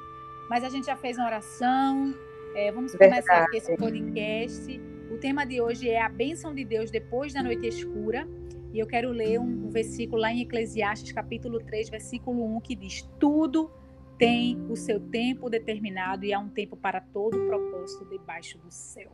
Mas 0.48 0.62
a 0.64 0.68
gente 0.68 0.86
já 0.86 0.96
fez 0.96 1.18
uma 1.18 1.26
oração. 1.26 2.14
É, 2.54 2.70
vamos 2.72 2.92
Verdade. 2.94 3.22
começar 3.26 3.44
aqui 3.44 3.56
esse 3.58 3.76
podcast. 3.76 4.80
O 5.16 5.18
tema 5.18 5.46
de 5.46 5.62
hoje 5.62 5.88
é 5.88 6.02
a 6.02 6.10
bênção 6.10 6.54
de 6.54 6.62
Deus 6.62 6.90
depois 6.90 7.32
da 7.32 7.42
noite 7.42 7.66
escura. 7.66 8.28
E 8.70 8.78
eu 8.78 8.86
quero 8.86 9.08
ler 9.08 9.40
um, 9.40 9.66
um 9.66 9.70
versículo 9.70 10.20
lá 10.20 10.30
em 10.30 10.42
Eclesiastes, 10.42 11.10
capítulo 11.10 11.58
3, 11.58 11.88
versículo 11.88 12.44
1, 12.56 12.60
que 12.60 12.76
diz: 12.76 13.00
Tudo 13.18 13.70
tem 14.18 14.60
o 14.68 14.76
seu 14.76 15.00
tempo 15.00 15.48
determinado 15.48 16.26
e 16.26 16.34
há 16.34 16.38
um 16.38 16.50
tempo 16.50 16.76
para 16.76 17.00
todo 17.00 17.34
o 17.34 17.46
propósito 17.46 18.04
debaixo 18.10 18.58
do 18.58 18.70
céu. 18.70 19.10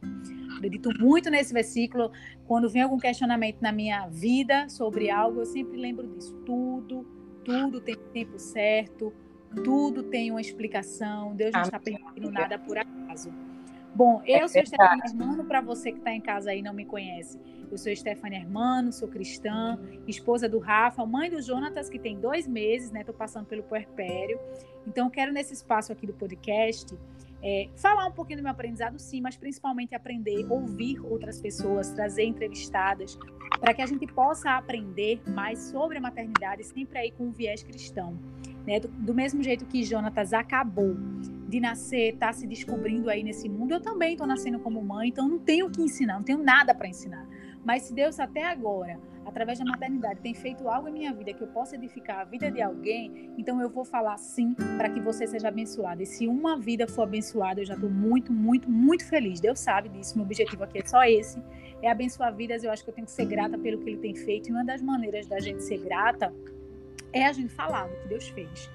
Acredito 0.56 0.90
muito 0.98 1.30
nesse 1.30 1.54
versículo. 1.54 2.10
Quando 2.48 2.68
vem 2.68 2.82
algum 2.82 2.98
questionamento 2.98 3.60
na 3.60 3.70
minha 3.70 4.08
vida 4.08 4.68
sobre 4.68 5.08
algo, 5.08 5.42
eu 5.42 5.46
sempre 5.46 5.76
lembro 5.76 6.08
disso. 6.08 6.34
Tudo, 6.44 7.06
tudo 7.44 7.80
tem 7.80 7.94
tempo 8.12 8.40
certo, 8.40 9.12
tudo 9.62 10.02
tem 10.02 10.32
uma 10.32 10.40
explicação. 10.40 11.36
Deus 11.36 11.52
não 11.52 11.62
está 11.62 11.78
permitindo 11.78 12.28
nada 12.28 12.58
por 12.58 12.76
acaso. 12.76 13.32
Bom, 13.94 14.23
eu 14.27 14.44
É 14.44 14.48
sou. 14.48 14.64
Stefania 14.64 15.05
Hermano, 15.05 15.44
para 15.44 15.60
você 15.60 15.93
que 15.93 15.98
está 15.98 16.12
em 16.12 16.20
casa 16.20 16.51
aí 16.51 16.60
e 16.60 16.62
não 16.62 16.73
me 16.73 16.85
conhece. 16.85 17.39
Eu 17.70 17.78
sou 17.78 17.94
Stefania 17.94 18.39
Hermano, 18.39 18.93
sou 18.93 19.09
cristã, 19.09 19.78
esposa 20.06 20.48
do 20.48 20.59
Rafa, 20.59 21.06
mãe 21.06 21.31
do 21.31 21.40
Jonatas, 21.40 21.89
que 21.89 21.98
tem 21.98 22.20
dois 22.20 22.47
meses, 22.47 22.90
né? 22.90 23.02
Tô 23.02 23.12
passando 23.12 23.47
pelo 23.47 23.62
puerpério. 23.62 24.39
Então, 24.86 25.06
eu 25.06 25.10
quero 25.10 25.32
nesse 25.32 25.55
espaço 25.55 25.93
aqui 25.93 26.06
do 26.06 26.12
podcast 26.12 26.94
é, 27.43 27.69
falar 27.74 28.06
um 28.06 28.12
pouquinho 28.12 28.39
do 28.39 28.43
meu 28.43 28.52
aprendizado, 28.52 28.98
sim, 28.98 29.20
mas 29.20 29.36
principalmente 29.36 29.94
aprender, 29.94 30.47
ouvir 30.48 31.01
outras 31.05 31.40
pessoas, 31.40 31.90
trazer 31.90 32.24
entrevistadas, 32.24 33.19
para 33.60 33.74
que 33.74 33.82
a 33.82 33.86
gente 33.86 34.06
possa 34.06 34.52
aprender 34.52 35.20
mais 35.28 35.59
sobre 35.59 35.98
a 35.98 36.01
maternidade, 36.01 36.62
sempre 36.64 36.98
aí 36.98 37.10
com 37.10 37.24
um 37.24 37.32
viés 37.32 37.62
cristão. 37.62 38.16
Né? 38.64 38.78
Do, 38.78 38.89
do 38.89 39.14
mesmo 39.14 39.43
jeito 39.43 39.66
que 39.66 39.82
Jonatas 39.82 40.32
acabou 40.32 40.94
de 41.48 41.59
nascer, 41.59 42.14
está 42.14 42.32
se 42.32 42.47
descobrindo 42.47 43.10
aí 43.10 43.24
nesse 43.24 43.48
mundo, 43.48 43.74
eu 43.74 43.81
também 43.81 44.12
estou 44.12 44.27
nascendo 44.27 44.60
como 44.60 44.81
mãe, 44.81 45.09
então 45.09 45.28
não 45.28 45.39
tenho 45.39 45.66
o 45.66 45.70
que 45.70 45.82
ensinar, 45.82 46.14
não 46.14 46.23
tenho 46.23 46.43
nada 46.43 46.74
para 46.74 46.89
ensinar. 46.89 47.27
Mas 47.64 47.82
se 47.82 47.94
Deus 47.94 48.19
até 48.19 48.44
agora, 48.44 48.98
através 49.24 49.58
da 49.58 49.64
maternidade, 49.64 50.20
tem 50.20 50.34
feito 50.34 50.68
algo 50.68 50.88
em 50.88 50.92
minha 50.92 51.12
vida 51.12 51.32
que 51.32 51.42
eu 51.42 51.48
possa 51.48 51.76
edificar 51.76 52.20
a 52.20 52.24
vida 52.24 52.50
de 52.50 52.60
alguém, 52.60 53.30
então 53.38 53.60
eu 53.60 53.70
vou 53.70 53.84
falar 53.84 54.16
sim 54.18 54.54
para 54.76 54.90
que 54.90 55.00
você 55.00 55.26
seja 55.26 55.48
abençoado. 55.48 56.02
E 56.02 56.06
se 56.06 56.26
uma 56.26 56.58
vida 56.58 56.86
for 56.86 57.02
abençoada, 57.02 57.60
eu 57.60 57.64
já 57.64 57.74
estou 57.74 57.90
muito, 57.90 58.32
muito, 58.32 58.70
muito 58.70 59.06
feliz. 59.06 59.40
Deus 59.40 59.60
sabe 59.60 59.88
disso. 59.88 60.16
Meu 60.16 60.24
objetivo 60.24 60.64
aqui 60.64 60.78
é 60.78 60.86
só 60.86 61.04
esse: 61.04 61.42
é 61.80 61.90
abençoar 61.90 62.34
vidas. 62.34 62.64
Eu 62.64 62.70
acho 62.70 62.84
que 62.84 62.90
eu 62.90 62.94
tenho 62.94 63.06
que 63.06 63.12
ser 63.12 63.26
grata 63.26 63.58
pelo 63.58 63.78
que 63.78 63.90
Ele 63.90 63.98
tem 63.98 64.14
feito. 64.14 64.48
E 64.48 64.52
uma 64.52 64.64
das 64.64 64.82
maneiras 64.82 65.26
da 65.26 65.40
gente 65.40 65.62
ser 65.62 65.78
grata 65.78 66.32
é 67.12 67.26
a 67.26 67.32
gente 67.32 67.52
falar 67.52 67.88
do 67.88 67.96
que 67.96 68.08
Deus 68.08 68.28
fez. 68.28 68.70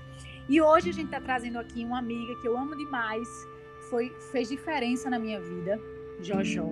E 0.49 0.61
hoje 0.61 0.89
a 0.89 0.93
gente 0.93 1.05
está 1.05 1.19
trazendo 1.19 1.59
aqui 1.59 1.83
uma 1.83 1.99
amiga 1.99 2.39
que 2.41 2.47
eu 2.47 2.57
amo 2.57 2.75
demais, 2.75 3.27
foi 3.89 4.09
fez 4.31 4.47
diferença 4.47 5.09
na 5.09 5.19
minha 5.19 5.41
vida, 5.41 5.79
Jojó. 6.21 6.69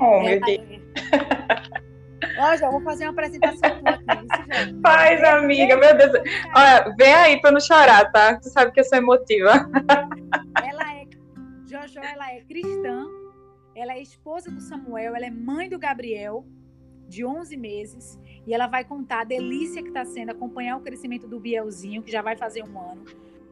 Oh, 0.00 0.20
meu 0.20 0.28
Ela 0.28 0.46
Deus. 0.46 1.80
É- 2.36 2.40
Ó, 2.40 2.56
já 2.56 2.70
vou 2.70 2.80
fazer 2.80 3.04
uma 3.04 3.12
apresentação 3.12 3.70
aqui, 3.84 4.04
já. 4.06 4.80
Faz, 4.82 5.22
amiga, 5.24 5.76
meu 5.76 5.96
Deus. 5.96 6.12
Olha, 6.54 6.94
vem 6.98 7.14
aí 7.14 7.40
pra 7.40 7.50
não 7.50 7.60
chorar, 7.60 8.10
tá? 8.12 8.36
Tu 8.38 8.48
sabe 8.48 8.72
que 8.72 8.80
eu 8.80 8.84
sou 8.84 8.98
emotiva. 8.98 9.68
Ela 10.62 10.94
é 10.94 11.04
Jojo, 11.66 11.98
ela 12.00 12.32
é 12.32 12.40
cristã, 12.42 13.06
ela 13.74 13.92
é 13.94 14.00
esposa 14.02 14.50
do 14.50 14.60
Samuel, 14.60 15.16
ela 15.16 15.26
é 15.26 15.30
mãe 15.30 15.68
do 15.68 15.78
Gabriel, 15.78 16.44
de 17.08 17.24
11 17.24 17.56
meses, 17.56 18.18
e 18.46 18.54
ela 18.54 18.66
vai 18.66 18.84
contar 18.84 19.22
a 19.22 19.24
delícia 19.24 19.82
que 19.82 19.88
está 19.88 20.04
sendo 20.04 20.30
acompanhar 20.30 20.76
o 20.76 20.80
crescimento 20.80 21.26
do 21.26 21.40
Bielzinho, 21.40 22.02
que 22.02 22.12
já 22.12 22.22
vai 22.22 22.36
fazer 22.36 22.62
um 22.62 22.78
ano, 22.78 23.04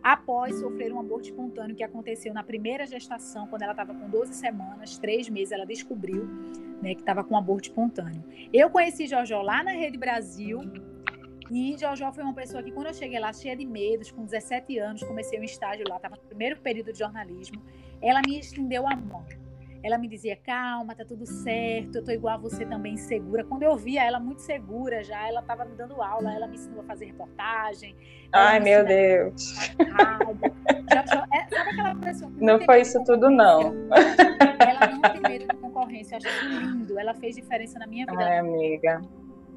após 0.03 0.57
sofrer 0.57 0.93
um 0.93 1.01
aborto 1.01 1.29
espontâneo 1.29 1.75
que 1.75 1.83
aconteceu 1.83 2.33
na 2.33 2.43
primeira 2.43 2.87
gestação, 2.87 3.47
quando 3.49 3.63
ela 3.63 3.73
estava 3.73 3.93
com 3.95 4.09
12 4.09 4.35
semanas, 4.35 4.99
3 4.99 5.29
meses, 5.29 5.53
ela 5.53 5.67
descobriu 5.67 6.29
né, 6.83 6.95
que 6.95 7.01
estava 7.01 7.23
com 7.23 7.37
aborto 7.37 7.69
espontâneo. 7.69 8.23
Eu 8.53 8.69
conheci 8.69 9.07
Jojo 9.07 9.41
lá 9.41 9.63
na 9.63 9.71
Rede 9.71 9.97
Brasil, 9.97 10.61
e 11.51 11.77
Jojo 11.79 12.13
foi 12.13 12.25
uma 12.25 12.35
pessoa 12.35 12.63
que, 12.63 12.73
quando 12.73 12.87
eu 12.87 12.95
cheguei 12.95 13.19
lá, 13.19 13.33
cheia 13.33 13.57
de 13.57 13.67
medos, 13.67 14.11
com 14.11 14.25
17 14.25 14.79
anos, 14.79 15.03
comecei 15.03 15.39
um 15.39 15.45
estágio 15.45 15.85
lá, 15.89 15.97
estava 15.97 16.17
no 16.17 16.23
primeiro 16.23 16.59
período 16.61 16.93
de 16.93 16.99
jornalismo. 16.99 17.63
Ela 18.01 18.21
me 18.27 18.39
estendeu 18.39 18.89
a 18.89 18.97
mão. 18.97 19.25
Ela 19.83 19.99
me 19.99 20.09
dizia: 20.09 20.37
calma, 20.37 20.95
tá 20.95 21.05
tudo 21.05 21.27
certo, 21.27 21.97
eu 21.97 22.05
tô 22.05 22.11
igual 22.13 22.35
a 22.35 22.39
você 22.39 22.65
também, 22.65 22.97
segura. 22.97 23.45
Quando 23.45 23.65
eu 23.65 23.77
via 23.77 24.03
ela 24.05 24.21
muito 24.21 24.41
segura 24.41 25.03
já, 25.03 25.29
ela 25.29 25.41
estava 25.41 25.65
me 25.65 25.75
dando 25.75 26.01
aula, 26.01 26.33
ela 26.33 26.47
me 26.47 26.55
ensinou 26.55 26.81
a 26.81 26.85
fazer 26.85 27.07
reportagem. 27.07 27.97
Ai, 28.33 28.61
me 28.61 28.71
meu 28.71 28.85
Deus. 28.85 29.55
É, 30.99 31.55
sabe 31.55 31.71
aquela 31.71 31.95
pessoa 31.97 32.31
que 32.31 32.45
Não 32.45 32.59
tem 32.59 32.67
foi 32.67 32.81
isso 32.81 33.03
tudo, 33.05 33.31
não. 33.31 33.75
Ela 34.59 34.87
não 34.91 35.01
tem 35.01 35.21
medo 35.21 35.49
de 35.49 35.57
concorrência, 35.61 36.15
eu 36.15 36.19
acho 36.19 36.29
isso 36.29 36.61
lindo. 36.61 36.99
Ela 36.99 37.15
fez 37.15 37.37
diferença 37.37 37.79
na 37.79 37.87
minha 37.87 38.07
vida. 38.07 38.25
Ai, 38.25 38.39
amiga. 38.39 39.01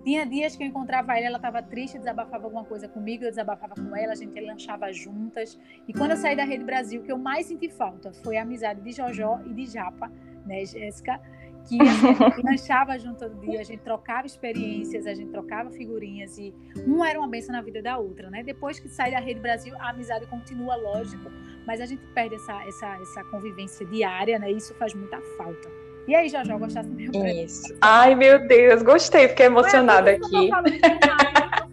Tinha 0.04 0.24
dias 0.24 0.56
que 0.56 0.64
eu 0.64 0.68
encontrava 0.68 1.14
ela, 1.18 1.26
ela 1.26 1.38
estava 1.38 1.64
triste, 1.64 1.98
desabafava 1.98 2.44
alguma 2.44 2.64
coisa 2.64 2.88
comigo, 2.88 3.24
eu 3.24 3.30
desabafava 3.32 3.74
com 3.74 3.96
ela, 3.96 4.14
a 4.14 4.16
gente 4.16 4.40
lanchava 4.40 4.94
juntas. 4.94 5.58
E 5.88 5.94
quando 5.94 6.12
eu 6.12 6.18
saí 6.18 6.36
da 6.36 6.44
Rede 6.44 6.64
Brasil, 6.64 7.02
o 7.02 7.04
que 7.04 7.12
eu 7.12 7.18
mais 7.18 7.48
senti 7.48 7.68
falta 7.70 8.14
foi 8.14 8.38
a 8.38 8.44
amizade 8.44 8.82
de 8.82 8.92
Jojó 8.92 9.40
e 9.48 9.54
de 9.54 9.66
Japa, 9.66 10.12
né, 10.46 10.64
Jéssica? 10.64 11.20
Que 11.68 11.82
a 11.82 11.86
gente 11.86 12.42
lanchava 12.44 12.98
junto 13.00 13.20
todo 13.20 13.40
dia, 13.40 13.60
a 13.60 13.64
gente 13.64 13.82
trocava 13.82 14.28
experiências, 14.28 15.06
a 15.06 15.14
gente 15.14 15.32
trocava 15.32 15.72
figurinhas 15.72 16.38
e 16.38 16.54
uma 16.86 17.10
era 17.10 17.20
uma 17.20 17.28
benção 17.28 17.54
na 17.54 17.62
vida 17.62 17.82
da 17.82 17.98
outra, 17.98 18.30
né? 18.30 18.44
Depois 18.44 18.80
que 18.80 18.88
sai 18.88 19.12
da 19.12 19.20
Rede 19.20 19.40
Brasil, 19.40 19.76
a 19.80 19.90
amizade 19.90 20.26
continua, 20.28 20.76
lógico, 20.76 21.32
mas 21.66 21.82
a 21.82 21.86
gente 21.86 22.06
perde 22.14 22.36
essa, 22.36 22.64
essa, 22.66 22.98
essa 23.02 23.24
convivência 23.26 23.86
diária, 23.86 24.38
né? 24.40 24.52
E 24.52 24.58
isso 24.58 24.74
faz 24.76 24.94
muita 24.94 25.20
falta. 25.38 25.70
E 26.08 26.14
aí, 26.14 26.30
Jojó, 26.30 26.58
gostasse 26.60 26.88
do 26.88 26.96
meu 26.96 27.26
Isso. 27.26 27.76
Ai, 27.82 28.14
meu 28.14 28.48
Deus, 28.48 28.84
gostei, 28.84 29.28
fiquei 29.28 29.48
emocionada 29.48 30.12
Olha, 30.12 30.20
que 30.20 30.52
aqui. 30.52 30.80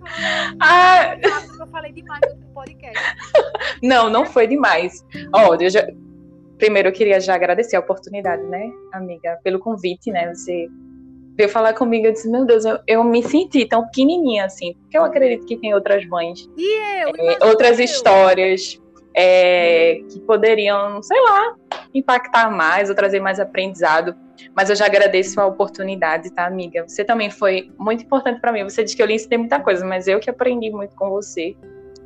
Ah, 0.60 1.16
eu 1.59 1.66
falei 1.69 1.93
demais 1.93 2.20
no 2.39 2.47
podcast. 2.52 2.98
Não, 3.82 4.10
não 4.10 4.24
foi 4.27 4.47
demais. 4.47 5.05
Ó, 5.32 5.55
eu 5.55 5.70
já... 5.70 5.86
primeiro 6.63 6.91
eu 6.91 6.93
queria 6.93 7.19
já 7.19 7.35
agradecer 7.35 7.75
a 7.75 7.81
oportunidade, 7.81 8.45
né, 8.45 8.71
amiga, 8.93 9.37
pelo 9.43 9.59
convite, 9.59 10.13
né? 10.13 10.33
Você 10.33 10.69
veio 11.37 11.49
falar 11.49 11.73
comigo, 11.73 12.07
eu 12.07 12.13
disse, 12.13 12.31
meu 12.31 12.45
Deus, 12.45 12.65
eu, 12.65 12.79
eu 12.87 13.03
me 13.03 13.21
senti 13.21 13.67
tão 13.67 13.85
pequenininha 13.87 14.45
assim, 14.45 14.75
porque 14.75 14.97
eu 14.97 15.03
acredito 15.03 15.45
que 15.45 15.57
tem 15.57 15.75
outras 15.75 16.07
mães, 16.07 16.49
eu? 16.57 17.13
é, 17.19 17.45
outras 17.47 17.81
eu. 17.81 17.85
histórias 17.85 18.81
é, 19.13 20.03
que 20.09 20.21
poderiam, 20.21 21.03
sei 21.03 21.21
lá, 21.21 21.57
impactar 21.93 22.49
mais 22.49 22.89
ou 22.89 22.95
trazer 22.95 23.19
mais 23.19 23.41
aprendizado. 23.41 24.15
Mas 24.57 24.71
eu 24.71 24.77
já 24.77 24.87
agradeço 24.87 25.41
a 25.41 25.47
oportunidade, 25.47 26.31
tá, 26.31 26.47
amiga? 26.47 26.85
Você 26.87 27.05
também 27.05 27.29
foi 27.29 27.73
muito 27.77 28.05
importante 28.05 28.41
para 28.41 28.53
mim. 28.53 28.63
Você 28.63 28.85
disse 28.85 28.97
que 28.97 29.03
eu 29.03 29.07
lhe 29.07 29.15
ensinei 29.15 29.39
muita 29.39 29.59
coisa, 29.59 29.85
mas 29.85 30.07
eu 30.07 30.21
que 30.21 30.31
aprendi 30.31 30.71
muito 30.71 30.95
com 30.95 31.11
você. 31.11 31.57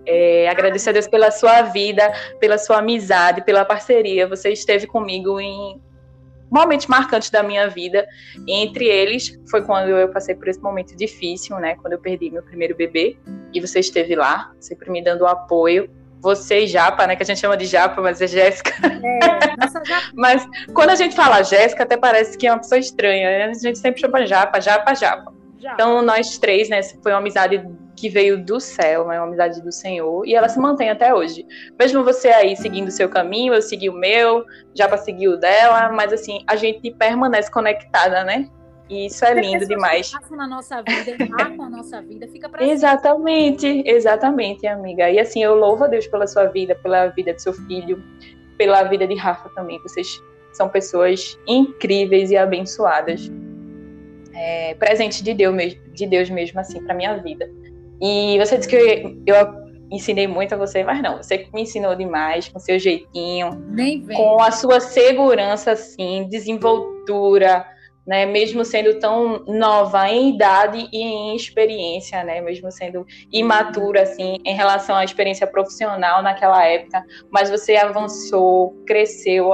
É, 0.06 0.48
agradeço 0.48 0.88
a 0.88 0.92
Deus 0.92 1.06
pela 1.08 1.30
sua 1.30 1.62
vida, 1.62 2.12
pela 2.40 2.58
sua 2.58 2.78
amizade, 2.78 3.44
pela 3.44 3.64
parceria. 3.64 4.26
Você 4.28 4.50
esteve 4.50 4.86
comigo 4.86 5.40
em 5.40 5.80
momentos 6.50 6.86
marcantes 6.86 7.30
da 7.30 7.42
minha 7.42 7.68
vida. 7.68 8.06
Entre 8.46 8.86
eles, 8.86 9.38
foi 9.50 9.62
quando 9.62 9.88
eu 9.88 10.08
passei 10.10 10.34
por 10.34 10.48
esse 10.48 10.60
momento 10.60 10.96
difícil, 10.96 11.58
né? 11.58 11.76
Quando 11.76 11.94
eu 11.94 11.98
perdi 11.98 12.30
meu 12.30 12.42
primeiro 12.42 12.76
bebê. 12.76 13.16
E 13.52 13.60
você 13.60 13.80
esteve 13.80 14.14
lá, 14.14 14.52
sempre 14.60 14.90
me 14.90 15.02
dando 15.02 15.26
apoio. 15.26 15.90
Você 16.20 16.60
e 16.60 16.66
Japa, 16.66 17.06
né? 17.06 17.14
Que 17.14 17.22
a 17.22 17.26
gente 17.26 17.38
chama 17.40 17.56
de 17.56 17.66
Japa, 17.66 18.00
mas 18.00 18.20
é 18.20 18.26
Jéssica. 18.26 18.72
É, 18.82 19.56
nossa, 19.60 19.82
Mas 20.14 20.46
quando 20.72 20.90
a 20.90 20.94
gente 20.94 21.14
fala 21.14 21.42
Jéssica, 21.42 21.82
até 21.82 21.96
parece 21.96 22.38
que 22.38 22.46
é 22.46 22.52
uma 22.52 22.58
pessoa 22.58 22.78
estranha. 22.78 23.28
né? 23.28 23.44
A 23.44 23.54
gente 23.54 23.78
sempre 23.78 24.00
chama 24.00 24.26
Japa, 24.26 24.60
Japa, 24.60 24.94
Japa. 24.94 25.32
já. 25.58 25.74
Então, 25.74 26.00
nós 26.02 26.38
três, 26.38 26.68
né? 26.68 26.82
Foi 27.02 27.12
uma 27.12 27.18
amizade 27.18 27.62
que 27.96 28.08
veio 28.08 28.44
do 28.44 28.60
céu, 28.60 29.06
né, 29.06 29.18
uma 29.18 29.26
amizade 29.26 29.62
do 29.62 29.72
Senhor, 29.72 30.26
e 30.26 30.34
ela 30.34 30.48
se 30.48 30.58
mantém 30.58 30.90
até 30.90 31.14
hoje. 31.14 31.46
Mesmo 31.78 32.04
você 32.04 32.28
aí 32.28 32.54
seguindo 32.56 32.88
o 32.88 32.92
seu 32.92 33.08
caminho, 33.08 33.54
eu 33.54 33.62
segui 33.62 33.88
o 33.88 33.94
meu, 33.94 34.44
já 34.74 34.86
para 34.86 34.98
seguir 34.98 35.28
o 35.28 35.38
dela, 35.38 35.90
mas 35.90 36.12
assim, 36.12 36.44
a 36.46 36.54
gente 36.56 36.90
permanece 36.92 37.50
conectada, 37.50 38.22
né? 38.22 38.48
E 38.88 39.06
isso 39.06 39.24
é 39.24 39.34
lindo 39.34 39.66
demais. 39.66 40.10
que 40.10 40.20
passam 40.20 40.36
na 40.36 40.46
nossa 40.46 40.82
vida, 40.82 41.16
a 41.58 41.68
nossa 41.68 42.00
vida, 42.02 42.28
fica 42.28 42.48
pra 42.48 42.60
sempre. 42.60 42.72
Exatamente, 42.72 43.82
exatamente, 43.84 44.66
amiga. 44.66 45.10
E 45.10 45.18
assim, 45.18 45.42
eu 45.42 45.56
louvo 45.56 45.84
a 45.84 45.86
Deus 45.88 46.06
pela 46.06 46.26
sua 46.26 46.44
vida, 46.46 46.74
pela 46.76 47.08
vida 47.08 47.32
de 47.32 47.42
seu 47.42 47.52
filho, 47.52 48.00
pela 48.56 48.84
vida 48.84 49.06
de 49.06 49.16
Rafa 49.16 49.48
também. 49.50 49.80
Vocês 49.82 50.22
são 50.52 50.68
pessoas 50.68 51.36
incríveis 51.48 52.30
e 52.30 52.36
abençoadas. 52.36 53.30
É, 54.32 54.74
presente 54.74 55.24
de 55.24 55.34
Deus 55.34 55.54
mesmo, 55.54 55.80
de 55.92 56.06
Deus 56.06 56.30
mesmo 56.30 56.60
assim 56.60 56.82
para 56.84 56.94
minha 56.94 57.16
vida. 57.16 57.50
E 58.00 58.38
você 58.38 58.56
disse 58.56 58.68
que 58.68 58.76
eu, 58.76 59.22
eu 59.26 59.66
ensinei 59.90 60.26
muito 60.26 60.54
a 60.54 60.58
você, 60.58 60.82
mas 60.82 61.00
não, 61.02 61.18
você 61.18 61.48
me 61.52 61.62
ensinou 61.62 61.94
demais 61.94 62.48
com 62.48 62.58
seu 62.58 62.78
jeitinho, 62.78 63.50
com 64.16 64.42
a 64.42 64.50
sua 64.50 64.80
segurança, 64.80 65.72
assim, 65.72 66.28
desenvoltura, 66.28 67.66
né? 68.06 68.26
Mesmo 68.26 68.64
sendo 68.64 68.98
tão 68.98 69.44
nova 69.46 70.08
em 70.08 70.34
idade 70.34 70.88
e 70.92 71.02
em 71.02 71.36
experiência, 71.36 72.22
né? 72.24 72.40
Mesmo 72.40 72.70
sendo 72.70 73.06
imatura, 73.32 74.02
assim, 74.02 74.38
em 74.44 74.54
relação 74.54 74.96
à 74.96 75.04
experiência 75.04 75.46
profissional 75.46 76.22
naquela 76.22 76.64
época, 76.64 77.02
mas 77.30 77.50
você 77.50 77.76
avançou, 77.76 78.74
cresceu, 78.86 79.50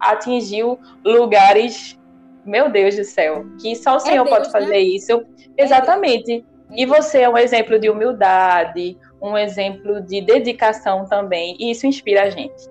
atingiu 0.00 0.78
lugares, 1.04 1.98
meu 2.44 2.70
Deus 2.70 2.96
do 2.96 3.04
céu, 3.04 3.44
que 3.60 3.74
só 3.76 3.96
o 3.96 4.00
Senhor 4.00 4.24
Deus, 4.24 4.36
pode 4.36 4.52
fazer 4.52 4.70
né? 4.70 4.80
isso. 4.80 5.24
Exatamente. 5.56 6.44
E 6.74 6.84
você 6.86 7.20
é 7.22 7.28
um 7.28 7.38
exemplo 7.38 7.78
de 7.78 7.88
humildade, 7.88 8.98
um 9.20 9.36
exemplo 9.36 10.00
de 10.00 10.20
dedicação 10.20 11.06
também, 11.06 11.56
e 11.58 11.70
isso 11.70 11.86
inspira 11.86 12.24
a 12.24 12.30
gente. 12.30 12.68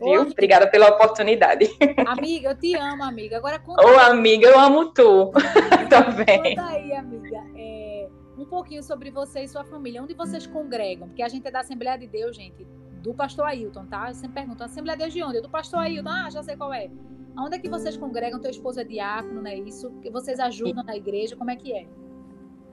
Viu? 0.00 0.22
Ô, 0.22 0.24
Obrigada 0.24 0.66
pela 0.66 0.88
oportunidade. 0.88 1.70
Amiga, 2.06 2.50
eu 2.50 2.56
te 2.56 2.74
amo, 2.74 3.02
amiga. 3.02 3.36
Agora 3.36 3.58
conta, 3.60 3.84
Ô, 3.84 3.98
amiga, 3.98 4.46
eu 4.46 4.58
amo 4.58 4.92
tu 4.92 5.30
também. 5.88 6.56
conta 6.56 6.68
aí, 6.68 6.92
amiga, 6.94 7.42
é, 7.56 8.08
um 8.38 8.46
pouquinho 8.46 8.82
sobre 8.82 9.10
você 9.10 9.40
e 9.40 9.48
sua 9.48 9.64
família. 9.64 10.02
Onde 10.02 10.14
vocês 10.14 10.46
congregam? 10.46 11.08
Porque 11.08 11.22
a 11.22 11.28
gente 11.28 11.46
é 11.46 11.50
da 11.50 11.60
Assembleia 11.60 11.98
de 11.98 12.06
Deus, 12.06 12.34
gente, 12.34 12.66
do 13.02 13.12
pastor 13.12 13.46
Ailton, 13.46 13.84
tá? 13.86 14.08
Eu 14.08 14.14
sempre 14.14 14.34
pergunto, 14.34 14.64
Assembleia 14.64 14.96
de 14.96 15.04
Deus 15.04 15.12
de 15.12 15.22
onde? 15.22 15.38
É 15.38 15.40
Do 15.42 15.50
pastor 15.50 15.80
Ailton. 15.80 16.08
Ah, 16.08 16.30
já 16.30 16.42
sei 16.42 16.56
qual 16.56 16.72
é. 16.72 16.90
Onde 17.38 17.56
é 17.56 17.58
que 17.58 17.68
vocês 17.68 17.96
congregam? 17.96 18.40
Teu 18.40 18.50
esposo 18.50 18.80
é 18.80 18.84
diácono, 18.84 19.42
não 19.42 19.50
é 19.50 19.56
isso? 19.56 19.90
Que 20.02 20.10
vocês 20.10 20.40
ajudam 20.40 20.82
na 20.82 20.96
igreja? 20.96 21.36
Como 21.36 21.50
é 21.50 21.56
que 21.56 21.72
é? 21.72 21.86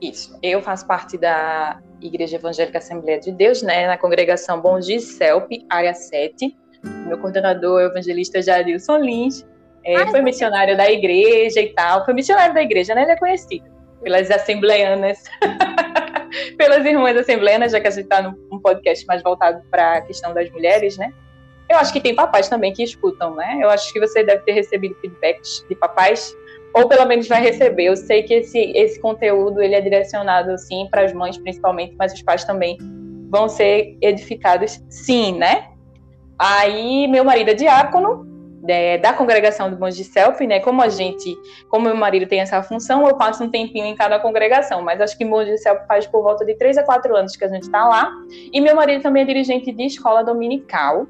Isso. 0.00 0.38
Eu 0.42 0.62
faço 0.62 0.86
parte 0.86 1.18
da 1.18 1.80
Igreja 2.00 2.36
Evangélica 2.36 2.78
Assembleia 2.78 3.18
de 3.18 3.32
Deus, 3.32 3.62
né, 3.62 3.86
na 3.86 3.98
congregação 3.98 4.60
Bom 4.60 4.80
Celp, 4.80 5.50
área 5.68 5.94
7. 5.94 6.56
Meu 7.06 7.18
coordenador 7.18 7.80
é 7.80 7.84
o 7.86 7.90
evangelista 7.90 8.40
Jadilson 8.40 8.98
Lins. 8.98 9.44
É, 9.84 10.06
foi 10.06 10.20
missionário 10.20 10.76
da 10.76 10.90
igreja 10.90 11.60
e 11.60 11.72
tal. 11.72 12.04
Foi 12.04 12.14
missionário 12.14 12.54
da 12.54 12.62
igreja, 12.62 12.94
né? 12.94 13.02
Ele 13.02 13.12
é 13.12 13.16
conhecido 13.16 13.64
pelas 14.02 14.30
assembleianas, 14.30 15.24
pelas 16.56 16.84
irmãs 16.84 17.16
assembleianas, 17.16 17.72
já 17.72 17.80
que 17.80 17.88
a 17.88 17.90
gente 17.90 18.04
está 18.04 18.22
num 18.22 18.60
podcast 18.60 19.04
mais 19.06 19.22
voltado 19.22 19.62
para 19.70 19.94
a 19.94 20.00
questão 20.02 20.32
das 20.34 20.50
mulheres, 20.50 20.96
né? 20.96 21.12
Eu 21.68 21.76
acho 21.76 21.92
que 21.92 22.00
tem 22.00 22.14
papais 22.14 22.48
também 22.48 22.72
que 22.72 22.82
escutam, 22.82 23.34
né? 23.34 23.58
Eu 23.60 23.68
acho 23.68 23.92
que 23.92 24.00
você 24.00 24.22
deve 24.22 24.42
ter 24.42 24.52
recebido 24.52 24.94
feedbacks 25.00 25.64
de 25.68 25.74
papais, 25.74 26.34
ou 26.74 26.88
pelo 26.88 27.06
menos 27.06 27.28
vai 27.28 27.42
receber. 27.42 27.84
Eu 27.84 27.96
sei 27.96 28.22
que 28.22 28.34
esse, 28.34 28.58
esse 28.76 29.00
conteúdo 29.00 29.60
ele 29.60 29.74
é 29.74 29.80
direcionado, 29.80 30.56
sim, 30.58 30.86
para 30.90 31.02
as 31.02 31.12
mães 31.12 31.38
principalmente, 31.38 31.94
mas 31.98 32.12
os 32.12 32.22
pais 32.22 32.44
também 32.44 32.78
vão 33.30 33.48
ser 33.48 33.96
edificados, 34.00 34.82
sim, 34.88 35.36
né? 35.38 35.68
Aí, 36.38 37.08
meu 37.08 37.24
marido 37.24 37.50
é 37.50 37.54
diácono, 37.54 38.26
é, 38.66 38.98
da 38.98 39.12
congregação 39.12 39.70
do 39.70 39.76
Bons 39.76 39.96
de 39.96 40.04
Selfie, 40.04 40.46
né? 40.46 40.60
Como 40.60 40.82
a 40.82 40.88
gente, 40.88 41.36
como 41.68 41.86
meu 41.86 41.96
marido 41.96 42.26
tem 42.26 42.40
essa 42.40 42.62
função, 42.62 43.06
eu 43.06 43.16
passo 43.16 43.44
um 43.44 43.50
tempinho 43.50 43.86
em 43.86 43.94
cada 43.94 44.18
congregação, 44.18 44.82
mas 44.82 45.00
acho 45.00 45.16
que 45.16 45.24
Bons 45.24 45.46
de 45.46 45.58
Selfie 45.58 45.86
faz 45.86 46.06
por 46.06 46.22
volta 46.22 46.44
de 46.44 46.54
3 46.54 46.78
a 46.78 46.82
4 46.82 47.16
anos 47.16 47.36
que 47.36 47.44
a 47.44 47.48
gente 47.48 47.64
está 47.64 47.86
lá. 47.86 48.12
E 48.52 48.60
meu 48.60 48.74
marido 48.74 49.02
também 49.02 49.22
é 49.22 49.26
dirigente 49.26 49.72
de 49.72 49.84
escola 49.84 50.22
dominical 50.22 51.06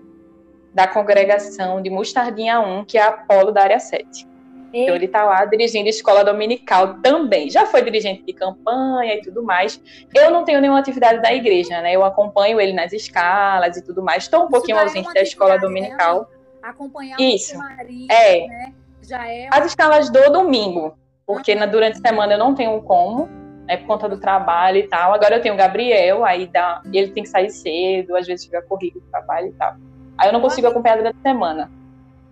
da 0.75 0.87
congregação 0.87 1.81
de 1.81 1.91
Mostardinha 1.91 2.61
1, 2.61 2.85
que 2.85 2.99
é 2.99 3.03
a 3.03 3.13
Polo 3.13 3.51
da 3.51 3.63
área 3.63 3.79
7. 3.79 4.28
Então 4.73 4.95
ele 4.95 5.07
está 5.07 5.25
lá 5.25 5.45
dirigindo 5.45 5.89
escola 5.89 6.23
dominical 6.23 6.99
também. 7.03 7.49
Já 7.49 7.67
foi 7.67 7.83
dirigente 7.83 8.23
de 8.23 8.33
campanha 8.33 9.15
e 9.15 9.21
tudo 9.23 9.43
mais. 9.43 9.81
Eu 10.15 10.31
não 10.31 10.45
tenho 10.45 10.61
nenhuma 10.61 10.79
atividade 10.79 11.23
da 11.23 11.33
igreja, 11.33 11.81
né? 11.81 11.95
Eu 11.95 12.05
acompanho 12.05 12.61
ele 12.61 12.73
nas 12.73 12.93
escalas 12.93 13.77
e 13.77 13.85
tudo 13.85 14.03
mais. 14.03 14.25
Estou 14.25 14.45
um 14.45 14.49
pouquinho 14.49 14.79
é 14.79 14.83
ausente 14.83 15.07
uma 15.09 15.15
da 15.15 15.23
escola 15.23 15.55
atividade, 15.55 15.75
né, 15.75 15.89
dominical. 15.91 16.31
Acompanhar 16.63 17.19
Isso. 17.19 17.55
o 17.55 17.59
marido, 17.59 18.13
É. 18.13 18.47
né? 18.47 18.75
Já 19.03 19.27
é 19.27 19.49
As 19.51 19.65
escalas 19.65 20.11
do 20.11 20.31
domingo, 20.31 20.95
porque 21.27 21.55
na, 21.55 21.65
durante 21.65 21.97
a 21.99 22.09
semana 22.09 22.35
eu 22.35 22.39
não 22.39 22.55
tenho 22.55 22.81
como, 22.83 23.27
né, 23.67 23.79
por 23.79 23.87
conta 23.87 24.07
do 24.07 24.21
trabalho 24.21 24.77
e 24.77 24.87
tal. 24.87 25.15
Agora 25.15 25.37
eu 25.37 25.43
tenho 25.43 25.55
o 25.55 25.57
Gabriel, 25.57 26.25
aí 26.27 26.47
dá, 26.47 26.83
ele 26.93 27.11
tem 27.13 27.23
que 27.23 27.29
sair 27.29 27.49
cedo, 27.49 28.15
às 28.15 28.27
vezes 28.27 28.45
fica 28.45 28.61
corrido 28.61 29.01
do 29.01 29.07
trabalho 29.07 29.49
e 29.49 29.53
tal. 29.53 29.77
Aí 30.19 30.29
eu 30.29 30.33
não 30.33 30.43
consigo 30.43 30.67
acompanhar 30.67 30.97
durante 30.97 31.17
a 31.17 31.23
semana. 31.23 31.71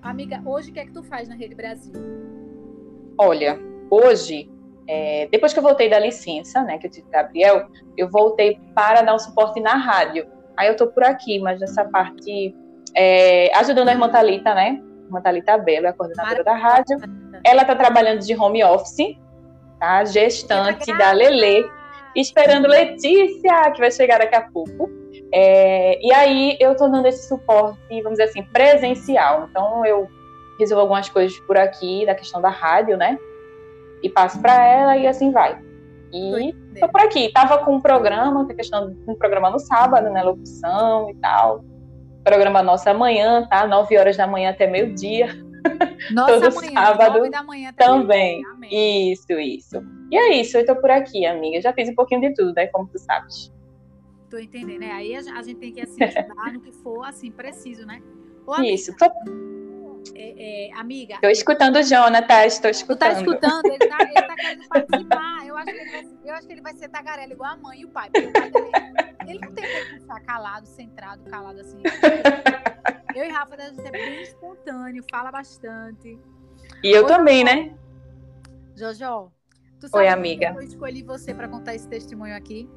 Amiga, 0.03 0.41
hoje 0.45 0.71
o 0.71 0.73
que 0.73 0.81
é 0.81 0.85
que 0.85 0.93
tu 0.93 1.03
faz 1.03 1.29
na 1.29 1.35
Rede 1.35 1.55
Brasil? 1.55 1.93
Olha, 3.19 3.59
hoje, 3.91 4.51
é, 4.89 5.29
depois 5.31 5.53
que 5.53 5.59
eu 5.59 5.63
voltei 5.63 5.89
da 5.89 5.99
licença, 5.99 6.63
né, 6.63 6.79
que 6.79 6.87
eu 6.87 6.91
tive 6.91 7.09
Gabriel, 7.11 7.69
eu 7.97 8.09
voltei 8.09 8.61
para 8.75 9.03
dar 9.03 9.15
um 9.15 9.19
suporte 9.19 9.61
na 9.61 9.75
rádio. 9.75 10.27
Aí 10.57 10.69
eu 10.69 10.77
tô 10.77 10.87
por 10.87 11.05
aqui, 11.05 11.39
mas 11.39 11.61
nessa 11.61 11.85
parte, 11.85 12.55
é, 12.95 13.51
ajudando 13.57 13.89
a 13.89 13.93
irmã 13.93 14.09
Thalita, 14.09 14.55
né? 14.55 14.81
A 15.03 15.07
irmã 15.07 15.21
Thalita 15.21 15.59
Bela, 15.59 15.91
a 15.91 15.93
coordenadora 15.93 16.45
da 16.45 16.55
rádio. 16.55 16.99
Ela 17.45 17.65
tá 17.65 17.75
trabalhando 17.75 18.21
de 18.21 18.35
home 18.35 18.65
office, 18.65 19.19
tá? 19.79 20.05
Gestante 20.05 20.97
da 20.97 21.13
Lelê. 21.13 21.65
esperando 22.15 22.67
Letícia, 22.67 23.71
que 23.73 23.81
vai 23.81 23.91
chegar 23.91 24.19
daqui 24.19 24.35
a 24.35 24.43
pouco. 24.43 24.91
É, 25.33 25.99
e 26.03 26.13
aí 26.13 26.57
eu 26.61 26.75
tô 26.75 26.89
dando 26.89 27.07
esse 27.07 27.29
suporte, 27.29 27.79
vamos 28.03 28.19
dizer 28.19 28.31
assim, 28.31 28.43
presencial. 28.45 29.47
Então 29.51 29.85
eu 29.85 30.09
resolvo 30.59 30.83
algumas 30.83 31.09
coisas 31.09 31.39
por 31.41 31.57
aqui, 31.57 32.05
da 32.07 32.15
questão 32.15 32.41
da 32.41 32.49
rádio, 32.49 32.97
né? 32.97 33.19
E 34.03 34.09
passo 34.09 34.41
para 34.41 34.65
ela 34.65 34.97
e 34.97 35.07
assim 35.07 35.33
vai. 35.33 35.61
E 36.13 36.55
tô 36.79 36.89
por 36.89 37.01
aqui. 37.01 37.31
Tava 37.33 37.59
com 37.59 37.77
um 37.77 37.81
programa, 37.81 38.47
que 38.47 38.55
questão 38.55 38.91
de 38.91 39.11
um 39.11 39.15
programa 39.15 39.51
no 39.51 39.59
sábado, 39.59 40.11
né? 40.11 40.23
Locução 40.23 41.11
e 41.11 41.15
tal. 41.17 41.65
Programa 42.25 42.63
nosso 42.63 42.89
amanhã, 42.89 43.47
tá? 43.49 43.67
9 43.67 43.97
horas 43.99 44.17
da 44.17 44.27
manhã 44.27 44.51
até 44.51 44.67
meio-dia. 44.67 45.29
Nossa, 46.13 46.41
todo 46.41 46.59
amanhã, 46.59 46.73
sábado 46.73 47.19
nove 47.19 47.31
da 47.31 47.43
manhã 47.43 47.71
até 47.71 47.85
também. 47.85 48.43
meio-dia. 48.59 49.13
Isso, 49.13 49.33
isso. 49.33 49.83
E 50.11 50.17
é 50.17 50.41
isso, 50.41 50.57
eu 50.57 50.65
tô 50.65 50.77
por 50.77 50.91
aqui, 50.91 51.27
amiga. 51.27 51.61
Já 51.61 51.73
fiz 51.73 51.89
um 51.89 51.95
pouquinho 51.95 52.21
de 52.21 52.35
tudo, 52.35 52.55
né? 52.55 52.67
Como 52.69 52.89
tu 52.89 52.99
sabes. 52.99 53.53
Tô 54.31 54.39
entendendo, 54.39 54.81
né? 54.81 54.93
Aí 54.93 55.15
a 55.15 55.19
a 55.19 55.43
gente 55.43 55.57
tem 55.57 55.73
que 55.73 55.81
assim, 55.81 56.03
ajudar 56.03 56.53
no 56.53 56.61
que 56.61 56.73
for 56.73 57.05
assim, 57.05 57.31
preciso, 57.31 57.87
né? 57.87 58.01
Ô, 58.47 58.55
amiga, 58.55 58.75
Isso. 58.75 58.97
Tô... 58.97 59.07
é, 60.15 60.69
é, 60.69 60.73
amiga. 60.75 61.19
Tô 61.21 61.29
escutando 61.29 61.77
o 61.77 61.83
Jonatas, 61.83 62.55
estou 62.55 62.71
escutando. 62.71 62.99
Tu 62.99 63.15
tá 63.15 63.21
escutando? 63.21 63.67
Ele 63.67 63.79
tá, 63.79 63.99
ele 64.03 64.27
tá 64.27 64.35
querendo 64.37 64.69
participar. 64.69 65.47
Eu 65.47 65.57
acho, 65.57 65.67
que 65.67 65.79
ele 65.79 65.91
vai, 65.91 66.09
eu 66.25 66.35
acho 66.35 66.47
que 66.47 66.53
ele 66.53 66.63
vai 66.63 66.75
ser 66.75 66.89
tagarela 66.89 67.33
igual 67.33 67.53
a 67.53 67.57
mãe 67.57 67.81
e 67.81 67.85
o 67.85 67.89
pai. 67.89 68.11
Porque 68.11 68.27
o 68.27 68.33
pai 68.33 68.51
dele, 68.51 68.71
ele 69.27 69.39
não 69.41 69.53
tem 69.53 69.65
que 69.65 70.01
ficar 70.01 70.21
calado, 70.21 70.67
centrado, 70.67 71.23
calado 71.31 71.61
assim. 71.61 71.83
Eu 73.15 73.25
e 73.25 73.29
Rafa, 73.29 73.55
a 73.55 73.69
gente 73.69 73.87
é 73.87 73.91
bem 73.91 74.23
espontâneo, 74.23 75.03
fala 75.11 75.33
bastante. 75.33 76.19
E 76.83 76.91
eu 76.91 77.03
Oi, 77.03 77.09
também, 77.09 77.43
né? 77.45 77.75
Jojo, 78.77 79.33
tu 79.81 79.89
sabe 79.89 80.05
Oi, 80.05 80.09
amiga. 80.09 80.53
eu 80.55 80.63
escolhi 80.63 81.03
você 81.03 81.35
para 81.35 81.49
contar 81.49 81.75
esse 81.75 81.89
testemunho 81.89 82.37
aqui? 82.37 82.69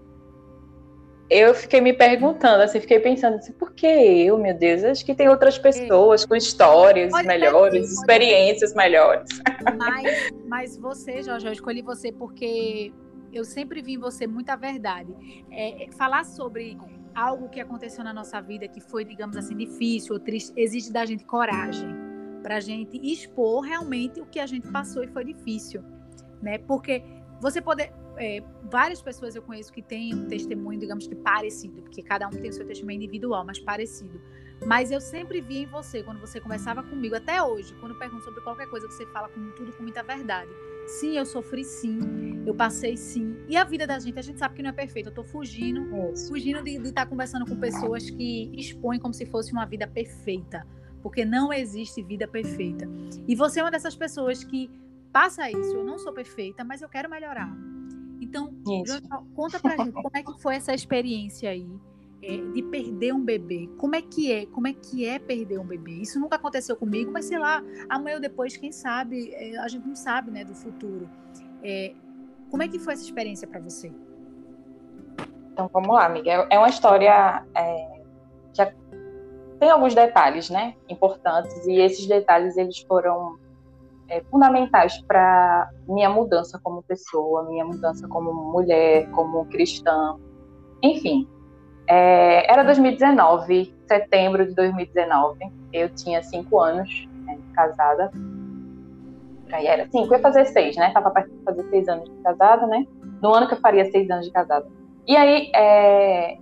Eu 1.30 1.54
fiquei 1.54 1.80
me 1.80 1.94
perguntando, 1.94 2.64
assim, 2.64 2.80
fiquei 2.80 3.00
pensando 3.00 3.36
assim, 3.36 3.54
por 3.54 3.72
que 3.74 3.86
eu, 3.86 4.38
meu 4.38 4.58
Deus? 4.58 4.84
Acho 4.84 5.06
que 5.06 5.14
tem 5.14 5.30
outras 5.30 5.58
pessoas 5.60 6.26
com 6.26 6.36
histórias 6.36 7.12
pode 7.12 7.28
melhores, 7.28 7.88
ser, 7.88 7.94
experiências 7.94 8.74
melhores. 8.74 9.30
Mas, 9.78 10.32
mas 10.48 10.78
você, 10.78 11.22
Jorge, 11.22 11.46
eu 11.46 11.54
escolhi 11.54 11.82
você 11.84 12.12
porque 12.12 12.92
eu 13.32 13.46
sempre 13.46 13.82
vi 13.82 13.94
em 13.94 13.98
você 14.00 14.26
muita 14.26 14.56
verdade. 14.56 15.14
É, 15.52 15.86
é, 15.86 15.92
falar 15.92 16.26
sobre 16.26 16.78
algo 17.14 17.48
que 17.50 17.60
aconteceu 17.60 18.04
na 18.04 18.14
nossa 18.14 18.42
vida 18.42 18.68
que 18.68 18.80
foi, 18.80 19.06
digamos 19.06 19.38
assim, 19.38 19.56
difícil 19.56 20.14
ou 20.14 20.20
triste, 20.20 20.52
exige 20.56 20.92
da 20.92 21.06
gente 21.06 21.26
coragem 21.26 21.90
para 22.42 22.56
a 22.56 22.60
gente 22.60 22.98
expor 23.04 23.62
realmente 23.62 24.20
o 24.20 24.26
que 24.26 24.40
a 24.40 24.48
gente 24.48 24.68
passou 24.72 25.04
e 25.04 25.08
foi 25.08 25.26
difícil, 25.26 25.84
né? 26.42 26.58
Porque 26.58 27.04
você 27.40 27.62
poder 27.62 27.92
é, 28.20 28.44
várias 28.70 29.02
pessoas 29.02 29.36
eu 29.36 29.42
conheço 29.42 29.72
que 29.72 29.82
têm 29.82 30.14
um 30.14 30.28
testemunho, 30.28 30.80
digamos 30.80 31.08
que 31.08 31.16
parecido, 31.16 31.82
porque 31.82 32.04
cada 32.04 32.28
um 32.28 32.32
tem 32.32 32.50
o 32.50 32.54
seu 32.54 32.66
testemunho 32.66 32.98
individual, 32.98 33.46
mas 33.46 33.60
parecido. 33.60 34.22
Mas 34.66 34.92
eu 34.92 35.00
sempre 35.00 35.40
vi 35.40 35.60
em 35.60 35.66
você, 35.66 36.04
quando 36.04 36.20
você 36.20 36.40
conversava 36.40 36.84
comigo, 36.84 37.16
até 37.16 37.42
hoje, 37.42 37.74
quando 37.80 37.94
eu 37.94 37.98
pergunto 37.98 38.26
sobre 38.26 38.42
qualquer 38.42 38.68
coisa, 38.68 38.88
você 38.88 39.06
fala 39.08 39.30
com 39.30 39.52
tudo 39.52 39.72
com 39.72 39.84
muita 39.84 40.04
verdade. 40.04 40.52
Sim, 40.86 41.18
eu 41.18 41.26
sofri 41.26 41.64
sim, 41.64 42.44
eu 42.46 42.54
passei 42.54 42.98
sim. 42.98 43.38
E 43.48 43.56
a 43.56 43.64
vida 43.64 43.88
da 43.88 43.98
gente, 44.00 44.20
a 44.20 44.22
gente 44.22 44.40
sabe 44.40 44.56
que 44.56 44.64
não 44.64 44.72
é 44.72 44.74
perfeita. 44.74 45.10
Eu 45.10 45.14
tô 45.14 45.24
fugindo, 45.24 45.82
Isso. 46.12 46.28
fugindo 46.28 46.62
de 46.64 46.72
estar 46.72 46.92
tá 46.92 47.06
conversando 47.06 47.46
com 47.46 47.56
pessoas 47.56 48.10
que 48.10 48.52
expõem 48.56 49.00
como 49.00 49.14
se 49.14 49.26
fosse 49.26 49.54
uma 49.54 49.66
vida 49.66 49.88
perfeita. 49.88 50.66
Porque 51.02 51.24
não 51.24 51.54
existe 51.54 52.02
vida 52.02 52.28
perfeita. 52.28 52.90
E 53.28 53.36
você 53.36 53.62
é 53.62 53.64
uma 53.64 53.72
dessas 53.72 53.96
pessoas 53.96 54.44
que 54.44 54.70
passa 55.14 55.50
isso. 55.50 55.76
Eu 55.76 55.86
não 55.86 55.98
sou 55.98 56.12
perfeita, 56.12 56.64
mas 56.64 56.82
eu 56.82 56.90
quero 56.90 57.10
melhorar. 57.10 57.56
Então, 58.22 58.54
conta 59.36 59.60
pra 59.60 59.78
gente 59.78 59.94
como 59.94 60.12
é 60.14 60.24
que 60.24 60.42
foi 60.42 60.56
essa 60.56 60.74
experiência 60.74 61.50
aí 61.50 61.70
é, 62.22 62.38
de 62.38 62.62
perder 62.64 63.14
um 63.14 63.24
bebê. 63.24 63.70
Como 63.78 63.96
é 63.96 64.02
que 64.02 64.32
é? 64.32 64.46
Como 64.48 64.68
é 64.68 64.74
que 64.74 65.06
é 65.06 65.20
perder 65.20 65.60
um 65.60 65.66
bebê? 65.66 65.92
Isso 65.94 66.20
nunca 66.20 66.36
aconteceu 66.36 66.76
comigo, 66.76 67.12
mas 67.12 67.26
sei 67.26 67.40
lá, 67.40 67.64
amanhã 67.88 68.16
ou 68.16 68.22
depois, 68.22 68.58
quem 68.58 68.72
sabe, 68.72 69.32
é, 69.34 69.58
a 69.58 69.68
gente 69.68 69.88
não 69.88 69.96
sabe, 69.96 70.32
né, 70.32 70.44
do 70.44 70.54
futuro. 70.54 71.10
É, 71.64 71.94
como 72.50 72.64
é 72.64 72.68
que 72.68 72.80
foi 72.80 72.94
essa 72.94 73.04
experiência 73.04 73.48
para 73.48 73.60
você? 73.60 73.92
Então, 75.54 75.70
vamos 75.72 75.90
lá, 75.90 76.06
amiga. 76.06 76.48
É 76.50 76.58
uma 76.58 76.70
história 76.70 77.46
é, 77.56 78.02
que 78.54 78.66
tem 79.60 79.70
alguns 79.70 79.94
detalhes, 79.94 80.50
né, 80.50 80.76
importantes, 80.88 81.66
e 81.68 81.80
esses 81.80 82.06
detalhes 82.06 82.58
eles 82.58 82.80
foram 82.80 83.38
é, 84.10 84.22
fundamentais 84.32 85.00
para 85.04 85.70
minha 85.88 86.10
mudança 86.10 86.60
como 86.62 86.82
pessoa, 86.84 87.44
minha 87.44 87.64
mudança 87.64 88.08
como 88.08 88.34
mulher, 88.34 89.10
como 89.12 89.46
cristã, 89.46 90.16
enfim. 90.82 91.28
É, 91.88 92.52
era 92.52 92.64
2019, 92.64 93.74
setembro 93.88 94.46
de 94.46 94.54
2019, 94.54 95.40
eu 95.74 95.90
tinha 95.90 96.22
cinco 96.24 96.60
anos, 96.60 97.08
né, 97.26 97.38
casada. 97.54 98.12
Aí 99.52 99.66
era 99.66 99.88
cinco, 99.90 100.14
ia 100.14 100.20
fazer 100.20 100.46
seis, 100.46 100.76
né? 100.76 100.92
Tava 100.92 101.10
perto 101.10 101.32
de 101.32 101.44
fazer 101.44 101.64
seis 101.70 101.88
anos 101.88 102.08
de 102.08 102.16
casada, 102.22 102.68
né? 102.68 102.86
No 103.22 103.34
ano 103.34 103.48
que 103.48 103.56
eu 103.56 103.60
faria 103.60 103.90
seis 103.90 104.10
anos 104.10 104.26
de 104.26 104.32
casada. 104.32 104.68
E 105.08 105.18
aí, 105.18 105.52
é, 105.56 106.38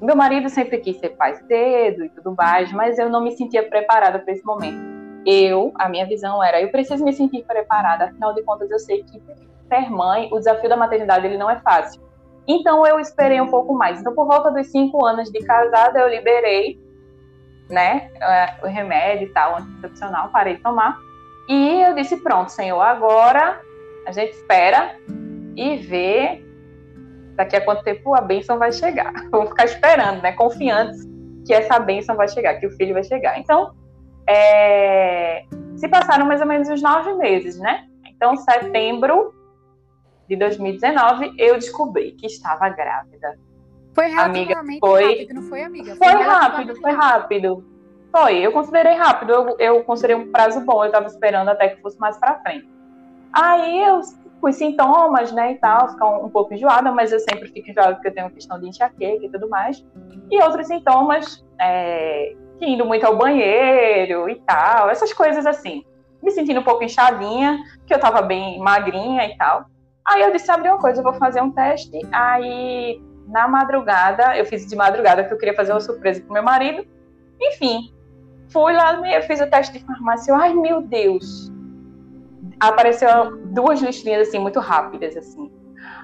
meu 0.00 0.14
marido 0.14 0.48
sempre 0.48 0.78
quis 0.78 0.96
ser 0.98 1.10
pai 1.10 1.34
cedo 1.34 2.04
e 2.04 2.08
tudo 2.10 2.32
mais, 2.36 2.72
mas 2.72 3.00
eu 3.00 3.10
não 3.10 3.20
me 3.20 3.32
sentia 3.32 3.68
preparada 3.68 4.20
para 4.20 4.32
esse 4.32 4.44
momento 4.44 4.93
eu, 5.26 5.72
a 5.76 5.88
minha 5.88 6.06
visão 6.06 6.42
era, 6.42 6.60
eu 6.60 6.70
preciso 6.70 7.04
me 7.04 7.12
sentir 7.12 7.44
preparada, 7.44 8.04
afinal 8.04 8.34
de 8.34 8.42
contas 8.42 8.70
eu 8.70 8.78
sei 8.78 9.02
que 9.02 9.20
ser 9.68 9.90
mãe, 9.90 10.28
o 10.30 10.38
desafio 10.38 10.68
da 10.68 10.76
maternidade 10.76 11.26
ele 11.26 11.38
não 11.38 11.50
é 11.50 11.58
fácil. 11.60 12.02
Então 12.46 12.86
eu 12.86 13.00
esperei 13.00 13.40
um 13.40 13.48
pouco 13.48 13.72
mais. 13.74 14.00
Então 14.00 14.14
por 14.14 14.26
volta 14.26 14.50
dos 14.50 14.66
cinco 14.68 15.04
anos 15.04 15.30
de 15.30 15.40
casada 15.44 15.98
eu 15.98 16.08
liberei, 16.08 16.78
né, 17.70 18.10
é, 18.20 18.54
o 18.62 18.66
remédio 18.66 19.28
e 19.28 19.32
tal, 19.32 19.56
anticoncepcional, 19.56 20.28
parei 20.28 20.56
de 20.56 20.62
tomar. 20.62 20.98
E 21.48 21.82
eu 21.82 21.94
disse, 21.94 22.18
pronto, 22.18 22.50
Senhor, 22.50 22.80
agora 22.80 23.60
a 24.06 24.12
gente 24.12 24.32
espera 24.32 24.96
e 25.56 25.76
vê 25.76 26.42
daqui 27.36 27.56
a 27.56 27.64
quanto 27.64 27.82
tempo 27.82 28.14
a 28.14 28.20
bênção 28.20 28.58
vai 28.58 28.72
chegar. 28.72 29.12
Vamos 29.30 29.48
ficar 29.50 29.64
esperando, 29.64 30.22
né, 30.22 30.32
confiantes 30.32 31.02
que 31.46 31.52
essa 31.52 31.78
bênção 31.78 32.16
vai 32.16 32.28
chegar, 32.28 32.54
que 32.54 32.66
o 32.66 32.70
filho 32.76 32.94
vai 32.94 33.04
chegar. 33.04 33.38
Então 33.38 33.72
é, 34.28 35.44
se 35.76 35.88
passaram 35.88 36.26
mais 36.26 36.40
ou 36.40 36.46
menos 36.46 36.68
uns 36.68 36.82
nove 36.82 37.12
meses, 37.14 37.58
né? 37.58 37.86
Então, 38.06 38.36
setembro 38.36 39.34
de 40.28 40.36
2019, 40.36 41.34
eu 41.38 41.54
descobri 41.54 42.12
que 42.12 42.26
estava 42.26 42.68
grávida. 42.68 43.38
Foi 43.94 44.12
amiga, 44.12 44.60
foi, 44.80 45.04
rápido, 45.04 45.34
não 45.34 45.42
foi, 45.42 45.62
amiga? 45.62 45.96
Foi, 45.96 46.10
foi 46.10 46.22
rápido, 46.22 46.80
foi 46.80 46.90
rápido. 46.90 47.64
Foi, 48.10 48.38
eu 48.38 48.52
considerei 48.52 48.94
rápido, 48.94 49.32
eu, 49.32 49.56
eu 49.58 49.84
considerei 49.84 50.16
um 50.16 50.30
prazo 50.30 50.60
bom, 50.60 50.84
eu 50.84 50.86
estava 50.86 51.06
esperando 51.06 51.48
até 51.48 51.68
que 51.68 51.82
fosse 51.82 51.98
mais 51.98 52.16
para 52.16 52.40
frente. 52.40 52.68
Aí 53.32 53.82
eu 53.82 54.00
com 54.44 54.52
sintomas, 54.52 55.32
né, 55.32 55.52
e 55.52 55.54
tal, 55.56 55.88
ficar 55.88 56.06
um, 56.06 56.26
um, 56.26 56.28
pouco 56.28 56.52
enjoada, 56.52 56.92
mas 56.92 57.10
eu 57.10 57.18
sempre 57.18 57.48
fico 57.48 57.70
enjoada 57.70 57.94
porque 57.94 58.08
eu 58.08 58.14
tenho 58.14 58.30
questão 58.30 58.60
de 58.60 58.68
enxaqueca 58.68 59.24
e 59.24 59.30
tudo 59.30 59.48
mais. 59.48 59.82
E 60.30 60.42
outros 60.42 60.66
sintomas, 60.66 61.42
é, 61.58 62.36
indo 62.64 62.84
muito 62.84 63.04
ao 63.04 63.16
banheiro 63.16 64.28
e 64.28 64.36
tal, 64.36 64.90
essas 64.90 65.12
coisas 65.12 65.46
assim. 65.46 65.84
Me 66.22 66.30
sentindo 66.30 66.60
um 66.60 66.64
pouco 66.64 66.82
inchadinha, 66.82 67.58
que 67.86 67.94
eu 67.94 68.00
tava 68.00 68.22
bem 68.22 68.58
magrinha 68.58 69.26
e 69.26 69.36
tal. 69.36 69.66
Aí 70.06 70.22
eu 70.22 70.32
disse, 70.32 70.50
abri 70.50 70.68
uma 70.68 70.78
coisa, 70.78 71.00
eu 71.00 71.04
vou 71.04 71.14
fazer 71.14 71.40
um 71.40 71.50
teste. 71.50 71.98
Aí, 72.12 73.02
na 73.26 73.48
madrugada, 73.48 74.36
eu 74.36 74.44
fiz 74.44 74.66
de 74.66 74.76
madrugada, 74.76 75.22
porque 75.22 75.34
eu 75.34 75.38
queria 75.38 75.54
fazer 75.54 75.72
uma 75.72 75.80
surpresa 75.80 76.20
pro 76.20 76.32
meu 76.32 76.42
marido. 76.42 76.86
Enfim, 77.40 77.92
fui 78.48 78.72
lá, 78.72 78.94
eu 79.10 79.22
fiz 79.22 79.40
o 79.40 79.46
teste 79.46 79.72
de 79.72 79.84
farmácia. 79.84 80.32
Eu, 80.32 80.36
Ai, 80.36 80.54
meu 80.54 80.82
Deus! 80.82 81.50
Apareceu 82.60 83.36
duas 83.46 83.80
listrinhas, 83.80 84.28
assim, 84.28 84.38
muito 84.38 84.60
rápidas, 84.60 85.16
assim. 85.16 85.50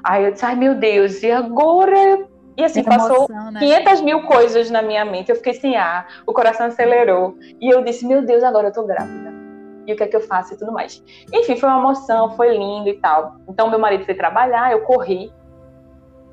Aí 0.03 0.25
eu 0.25 0.33
disse, 0.33 0.45
ai, 0.45 0.55
meu 0.55 0.75
Deus, 0.75 1.23
e 1.23 1.31
agora 1.31 2.27
e 2.57 2.65
assim, 2.65 2.83
passou 2.83 3.27
emoção, 3.29 3.51
né? 3.51 3.61
500 3.61 4.01
mil 4.03 4.23
coisas 4.23 4.71
na 4.71 4.83
minha 4.83 5.05
mente. 5.05 5.31
Eu 5.31 5.37
fiquei 5.37 5.55
sem 5.55 5.77
ar, 5.77 6.23
o 6.27 6.33
coração 6.33 6.67
acelerou. 6.67 7.37
E 7.61 7.69
eu 7.69 7.83
disse, 7.83 8.07
meu 8.07 8.23
Deus, 8.23 8.43
agora 8.43 8.69
eu 8.69 8.73
tô 8.73 8.85
grávida. 8.85 9.33
E 9.87 9.93
o 9.93 9.97
que 9.97 10.03
é 10.03 10.07
que 10.07 10.17
eu 10.17 10.21
faço 10.21 10.55
e 10.55 10.57
tudo 10.57 10.73
mais. 10.73 11.03
Enfim, 11.33 11.57
foi 11.57 11.69
uma 11.69 11.79
emoção, 11.79 12.37
foi 12.37 12.57
lindo 12.57 12.89
e 12.89 12.95
tal. 12.95 13.37
Então, 13.49 13.71
meu 13.71 13.79
marido 13.79 14.05
foi 14.05 14.15
trabalhar, 14.15 14.73
eu 14.73 14.83
corri. 14.83 15.33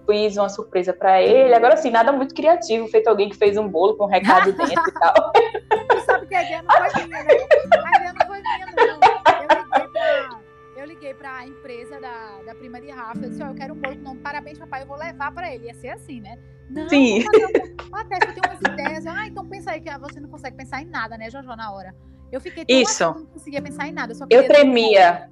Fiz 0.06 0.38
uma 0.38 0.50
surpresa 0.50 0.94
para 0.94 1.22
ele. 1.22 1.54
Agora, 1.54 1.74
assim, 1.74 1.90
nada 1.90 2.12
muito 2.12 2.34
criativo, 2.34 2.88
feito 2.88 3.08
alguém 3.08 3.30
que 3.30 3.36
fez 3.36 3.58
um 3.58 3.68
bolo 3.68 3.96
com 3.98 4.06
um 4.06 4.08
recado 4.08 4.52
dentro 4.56 4.88
e 4.88 4.94
tal. 4.94 5.32
Tu 5.34 6.00
sabe 6.06 6.28
que 6.28 6.36
a 6.36 6.44
ideia 6.44 6.62
não 6.62 6.76
foi 6.76 7.04
minha, 7.04 7.24
né? 7.24 7.34
A 7.74 7.98
ideia 7.98 8.14
não 8.14 8.28
foi 8.28 8.42
minha, 8.42 8.66
não. 8.66 9.08
Eu 9.18 9.48
liguei 9.48 9.54
pra 9.54 10.48
eu 10.78 10.86
liguei 10.86 11.14
para 11.14 11.38
a 11.40 11.48
empresa 11.48 12.00
da, 12.00 12.42
da 12.46 12.56
prima 12.56 12.80
de 12.80 12.90
Rafa, 12.90 13.20
eu 13.24 13.30
disse, 13.30 13.44
ó, 13.44 13.48
oh, 13.48 13.50
eu 13.50 13.56
quero 13.56 13.74
um 13.74 13.78
bolo 13.78 13.98
com 13.98 14.07
Parabéns, 14.38 14.60
papai, 14.60 14.84
eu 14.84 14.86
vou 14.86 14.98
levar 14.98 15.32
para 15.32 15.52
ele. 15.52 15.66
Ia 15.66 15.74
ser 15.74 15.90
assim, 15.90 16.22
né? 16.22 16.38
Não, 16.70 16.88
Sim. 16.88 17.26
Até 17.92 18.18
eu 18.18 18.34
tenho 18.36 18.46
umas 18.46 18.60
ideias. 18.60 19.08
Ah, 19.08 19.26
então 19.26 19.44
pensa 19.48 19.72
aí 19.72 19.82
que 19.82 19.90
você 19.98 20.20
não 20.20 20.30
consegue 20.30 20.56
pensar 20.56 20.80
em 20.80 20.86
nada, 20.86 21.18
né, 21.18 21.28
Jojo, 21.28 21.48
na 21.56 21.74
hora. 21.74 21.96
Eu 22.32 22.40
fiquei 22.40 22.64
tão 22.64 22.76
Isso. 22.76 23.04
Assim, 23.04 23.20
não 23.20 23.26
conseguia 23.26 23.62
pensar 23.64 23.88
em 23.88 23.92
nada. 23.92 24.14
Eu, 24.30 24.42
eu 24.42 24.48
tremia. 24.48 25.28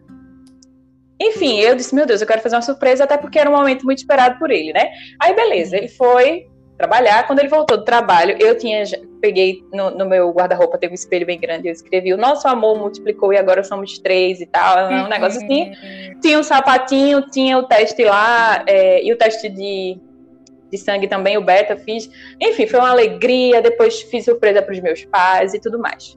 Enfim, 1.21 1.59
eu 1.59 1.75
disse, 1.75 1.93
meu 1.93 2.07
Deus, 2.07 2.19
eu 2.19 2.25
quero 2.25 2.41
fazer 2.41 2.55
uma 2.55 2.63
surpresa, 2.63 3.03
até 3.03 3.15
porque 3.15 3.37
era 3.37 3.47
um 3.47 3.55
momento 3.55 3.85
muito 3.85 3.99
esperado 3.99 4.39
por 4.39 4.49
ele, 4.49 4.73
né? 4.73 4.91
Aí, 5.21 5.35
beleza, 5.35 5.77
ele 5.77 5.87
foi, 5.87 6.49
trabalhar. 6.75 7.27
Quando 7.27 7.39
ele 7.39 7.47
voltou 7.47 7.77
do 7.77 7.85
trabalho, 7.85 8.35
eu 8.39 8.57
tinha 8.57 8.83
peguei 9.25 9.65
no, 9.73 9.89
no 9.89 10.05
meu 10.05 10.29
guarda-roupa, 10.31 10.77
teve 10.77 10.91
um 10.91 10.95
espelho 10.95 11.25
bem 11.25 11.39
grande, 11.39 11.67
eu 11.67 11.73
escrevi 11.73 12.13
o 12.13 12.17
nosso 12.17 12.47
amor 12.47 12.77
multiplicou 12.77 13.33
e 13.33 13.37
agora 13.37 13.63
somos 13.63 13.97
três 13.97 14.39
e 14.39 14.45
tal, 14.45 14.87
um 14.87 15.07
negócio 15.07 15.43
assim. 15.43 15.71
Tinha 16.21 16.37
um 16.37 16.43
sapatinho, 16.43 17.27
tinha 17.31 17.57
o 17.57 17.63
teste 17.63 18.03
lá, 18.03 18.63
é, 18.67 19.03
e 19.03 19.11
o 19.11 19.17
teste 19.17 19.49
de, 19.49 19.99
de 20.71 20.77
sangue 20.77 21.07
também, 21.07 21.37
o 21.37 21.41
beta 21.41 21.75
fiz. 21.75 22.07
Enfim, 22.39 22.67
foi 22.67 22.79
uma 22.79 22.91
alegria, 22.91 23.63
depois 23.63 24.03
fiz 24.03 24.25
surpresa 24.25 24.61
para 24.61 24.73
os 24.73 24.79
meus 24.79 25.03
pais 25.05 25.55
e 25.55 25.59
tudo 25.59 25.79
mais. 25.79 26.15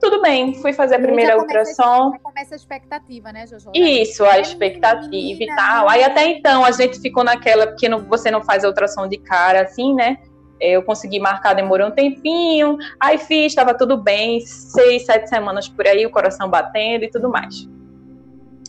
Tudo 0.00 0.22
bem, 0.22 0.54
fui 0.54 0.72
fazer 0.72 0.96
a 0.96 1.00
primeira 1.00 1.32
já 1.32 1.38
ultrassom. 1.38 2.12
Já 2.12 2.18
começa 2.20 2.54
a 2.54 2.56
expectativa, 2.56 3.32
né, 3.32 3.44
Jojo? 3.44 3.72
Isso, 3.74 4.24
a 4.24 4.38
expectativa 4.38 5.08
menina, 5.08 5.44
e 5.44 5.56
tal. 5.56 5.88
Aí 5.88 6.04
até 6.04 6.26
então 6.26 6.64
a 6.64 6.70
gente 6.70 7.00
ficou 7.00 7.24
naquela, 7.24 7.66
porque 7.66 7.88
não, 7.88 8.04
você 8.04 8.30
não 8.30 8.44
faz 8.44 8.62
a 8.62 8.68
ultrassom 8.68 9.08
de 9.08 9.16
cara 9.16 9.62
assim, 9.62 9.94
né? 9.94 10.18
Eu 10.60 10.82
consegui 10.82 11.18
marcar, 11.20 11.54
demorou 11.54 11.88
um 11.88 11.90
tempinho. 11.90 12.78
Aí 13.00 13.18
fiz, 13.18 13.46
estava 13.46 13.74
tudo 13.74 13.96
bem, 13.96 14.40
seis, 14.40 15.04
sete 15.04 15.28
semanas 15.28 15.68
por 15.68 15.86
aí, 15.86 16.06
o 16.06 16.10
coração 16.10 16.48
batendo 16.48 17.04
e 17.04 17.10
tudo 17.10 17.28
mais. 17.28 17.68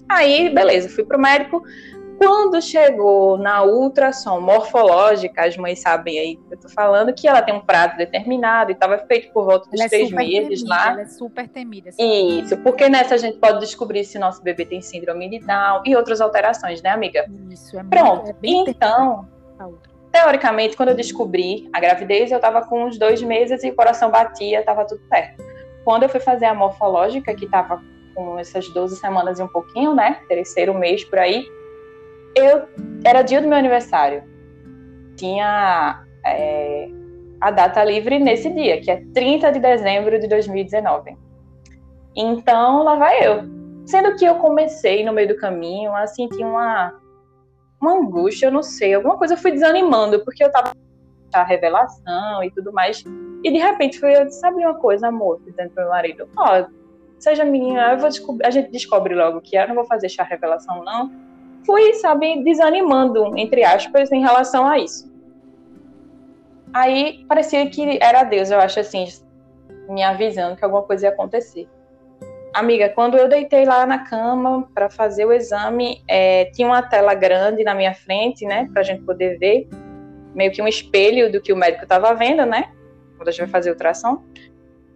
Aí, 0.10 0.50
beleza, 0.54 0.90
fui 0.90 1.04
pro 1.04 1.20
médico. 1.20 1.62
Quando 2.18 2.60
chegou 2.62 3.38
na 3.38 3.62
ultrassom 3.64 4.42
morfológica, 4.42 5.46
as 5.46 5.56
mães 5.56 5.80
sabem 5.80 6.18
aí 6.18 6.36
que 6.36 6.54
eu 6.54 6.60
tô 6.60 6.68
falando, 6.68 7.14
que 7.14 7.28
ela 7.28 7.44
tem 7.44 7.54
um 7.54 7.60
prazo 7.60 7.96
determinado 7.96 8.72
e 8.72 8.74
estava 8.74 8.98
feito 8.98 9.32
por 9.32 9.46
volta 9.46 9.70
dos 9.70 9.80
Ela 9.80 9.86
é 9.86 9.90
três 9.90 10.10
super 10.10 10.26
meses 10.26 10.60
temida, 10.64 10.70
lá. 10.70 10.92
Ela 10.94 11.02
é 11.02 11.06
super 11.06 11.48
temida. 11.48 11.90
assim. 11.90 12.40
Isso, 12.42 12.58
porque 12.58 12.90
nessa 12.90 13.14
a 13.14 13.18
gente 13.18 13.38
pode 13.38 13.60
descobrir 13.60 14.04
se 14.04 14.18
nosso 14.18 14.42
bebê 14.42 14.66
tem 14.66 14.82
síndrome 14.82 15.30
de 15.30 15.46
Down 15.46 15.84
e 15.86 15.96
outras 15.96 16.20
alterações, 16.20 16.82
né, 16.82 16.90
amiga? 16.90 17.24
Isso, 17.52 17.78
é 17.78 17.84
muito- 17.84 17.96
Pronto. 17.96 18.30
é 18.32 18.34
bem 18.34 18.66
Então, 18.68 19.28
a 19.60 19.68
outra. 19.68 19.92
Teoricamente, 20.12 20.76
quando 20.76 20.90
eu 20.90 20.96
descobri 20.96 21.70
a 21.74 21.80
gravidez, 21.80 22.32
eu 22.32 22.38
estava 22.38 22.62
com 22.62 22.86
uns 22.86 22.98
dois 22.98 23.22
meses 23.22 23.64
e 23.64 23.70
o 23.70 23.76
coração 23.76 24.10
batia, 24.10 24.60
estava 24.60 24.86
tudo 24.86 25.02
certo. 25.08 25.44
Quando 25.84 26.04
eu 26.04 26.10
fui 26.10 26.20
fazer 26.20 26.46
a 26.46 26.54
morfológica, 26.54 27.34
que 27.34 27.46
estava 27.46 27.82
com 28.14 28.40
essas 28.40 28.68
12 28.70 28.98
semanas 28.98 29.40
e 29.40 29.44
um 29.44 29.48
pouquinho, 29.48 29.94
né? 29.94 30.20
Terceiro 30.28 30.74
mês 30.74 31.04
por 31.04 31.20
aí, 31.20 31.46
eu 32.36 32.64
era 33.06 33.22
dia 33.22 33.42
do 33.42 33.48
meu 33.48 33.58
aniversário. 33.58 34.24
Tinha 35.16 36.04
é, 36.26 36.90
a 37.40 37.52
data 37.52 37.84
livre 37.84 38.20
nesse 38.20 38.50
dia, 38.50 38.82
que 38.82 38.92
é 38.92 39.04
30 39.14 39.52
de 39.52 39.60
dezembro 39.60 40.20
de 40.20 40.28
2019. 40.28 41.16
Então, 42.16 42.84
lá 42.84 42.96
vai 42.96 43.26
eu. 43.26 43.44
Sendo 43.86 44.16
que 44.16 44.26
eu 44.26 44.36
comecei 44.36 45.06
no 45.06 45.14
meio 45.14 45.30
do 45.30 45.38
caminho 45.38 45.94
a 45.94 46.08
sentir 46.08 46.44
uma, 46.44 46.94
uma 47.80 47.94
angústia, 47.94 48.48
eu 48.48 48.52
não 48.52 48.64
sei, 48.64 48.94
alguma 48.94 49.18
coisa 49.18 49.36
eu 49.36 49.38
fui 49.38 49.52
desanimando, 49.52 50.24
porque 50.24 50.44
eu 50.44 50.52
tava 50.52 50.74
a 51.34 51.44
revelação 51.44 52.44
e 52.44 52.52
tudo 52.52 52.72
mais. 52.74 53.04
E 53.44 53.52
de 53.52 53.58
repente 53.58 54.00
foi 54.00 54.16
eu 54.16 54.30
sabe 54.32 54.64
uma 54.64 54.76
coisa, 54.76 55.08
amor, 55.08 55.40
dizendo 55.46 55.70
pro 55.72 55.84
meu 55.84 55.92
marido, 55.92 56.28
ó, 56.36 56.66
seja 57.20 57.46
menina, 57.46 57.94
eu 57.94 58.00
vou 58.00 58.10
a 58.44 58.50
gente 58.50 58.72
descobre 58.72 59.14
logo 59.14 59.42
que 59.42 59.56
eu 59.56 59.68
não 59.68 59.76
vou 59.76 59.86
fazer 59.86 60.10
chá 60.10 60.24
revelação, 60.24 60.84
não. 60.84 61.12
Fui, 61.66 61.94
sabe, 61.96 62.44
desanimando, 62.44 63.38
entre 63.38 63.64
aspas, 63.64 64.12
em 64.12 64.22
relação 64.22 64.66
a 64.66 64.80
isso. 64.80 65.12
Aí 66.74 67.26
parecia 67.28 67.70
que 67.70 68.00
era 68.02 68.24
Deus, 68.24 68.52
eu 68.52 68.60
acho 68.60 68.80
assim, 68.80 69.08
me 69.90 70.04
avisando 70.04 70.56
que 70.56 70.64
alguma 70.64 70.84
coisa 70.84 71.08
ia 71.08 71.12
acontecer. 71.12 71.68
Amiga, 72.58 72.90
quando 72.90 73.16
eu 73.16 73.30
deitei 73.30 73.66
lá 73.66 73.86
na 73.86 74.00
cama 74.00 74.68
para 74.74 74.90
fazer 74.90 75.26
o 75.26 75.32
exame, 75.32 76.02
é, 76.08 76.46
tinha 76.46 76.68
uma 76.68 76.82
tela 76.82 77.14
grande 77.14 77.64
na 77.64 77.76
minha 77.76 77.94
frente, 77.94 78.46
né, 78.48 78.68
pra 78.74 78.82
gente 78.82 79.04
poder 79.04 79.38
ver, 79.38 79.68
meio 80.34 80.52
que 80.52 80.60
um 80.60 80.68
espelho 80.68 81.32
do 81.32 81.40
que 81.40 81.54
o 81.54 81.56
médico 81.56 81.84
estava 81.84 82.16
vendo, 82.16 82.48
né, 82.48 82.72
quando 83.16 83.28
a 83.28 83.32
gente 83.32 83.42
vai 83.42 83.50
fazer 83.50 83.70
ultrassom. 83.70 84.24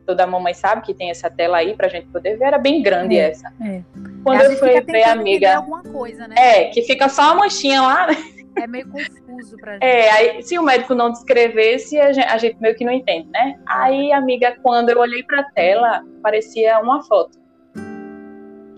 Toda 0.07 0.25
mamãe 0.25 0.55
sabe 0.55 0.81
que 0.81 0.91
tem 0.95 1.11
essa 1.11 1.29
tela 1.29 1.57
aí 1.57 1.75
pra 1.75 1.88
gente 1.88 2.07
poder 2.07 2.35
ver, 2.35 2.45
era 2.45 2.57
bem 2.57 2.81
grande 2.81 3.15
É, 3.15 3.29
essa. 3.29 3.53
é. 3.61 3.81
Quando 4.23 4.41
A 4.41 4.45
eu 4.45 4.57
fui 4.57 4.69
ver, 4.69 4.77
entender 4.77 5.03
amiga, 5.03 5.57
alguma 5.57 5.83
coisa, 5.83 6.27
né? 6.27 6.33
é, 6.35 6.63
que 6.65 6.81
fica 6.81 7.07
só 7.09 7.31
a 7.31 7.35
manchinha 7.35 7.79
lá, 7.79 8.07
né? 8.07 8.17
É 8.57 8.65
meio 8.65 8.89
confuso 8.89 9.55
pra 9.57 9.73
gente. 9.73 9.83
É, 9.85 10.09
aí, 10.11 10.41
se 10.43 10.57
o 10.57 10.63
médico 10.63 10.95
não 10.95 11.11
descrevesse, 11.11 11.99
a 11.99 12.11
gente, 12.11 12.27
a 12.27 12.38
gente 12.39 12.59
meio 12.59 12.75
que 12.75 12.83
não 12.83 12.91
entende, 12.91 13.29
né? 13.29 13.59
Aí, 13.67 14.11
amiga, 14.11 14.57
quando 14.63 14.89
eu 14.89 14.97
olhei 14.99 15.21
pra 15.21 15.43
tela, 15.43 16.03
parecia 16.23 16.79
uma 16.79 17.03
foto. 17.03 17.39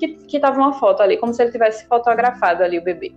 Que, 0.04 0.16
que 0.26 0.40
tava 0.40 0.58
uma 0.58 0.74
foto 0.74 1.02
ali, 1.02 1.16
como 1.16 1.34
se 1.34 1.42
ele 1.42 1.52
tivesse 1.52 1.88
fotografado 1.88 2.62
ali 2.62 2.78
o 2.78 2.84
bebê. 2.84 3.14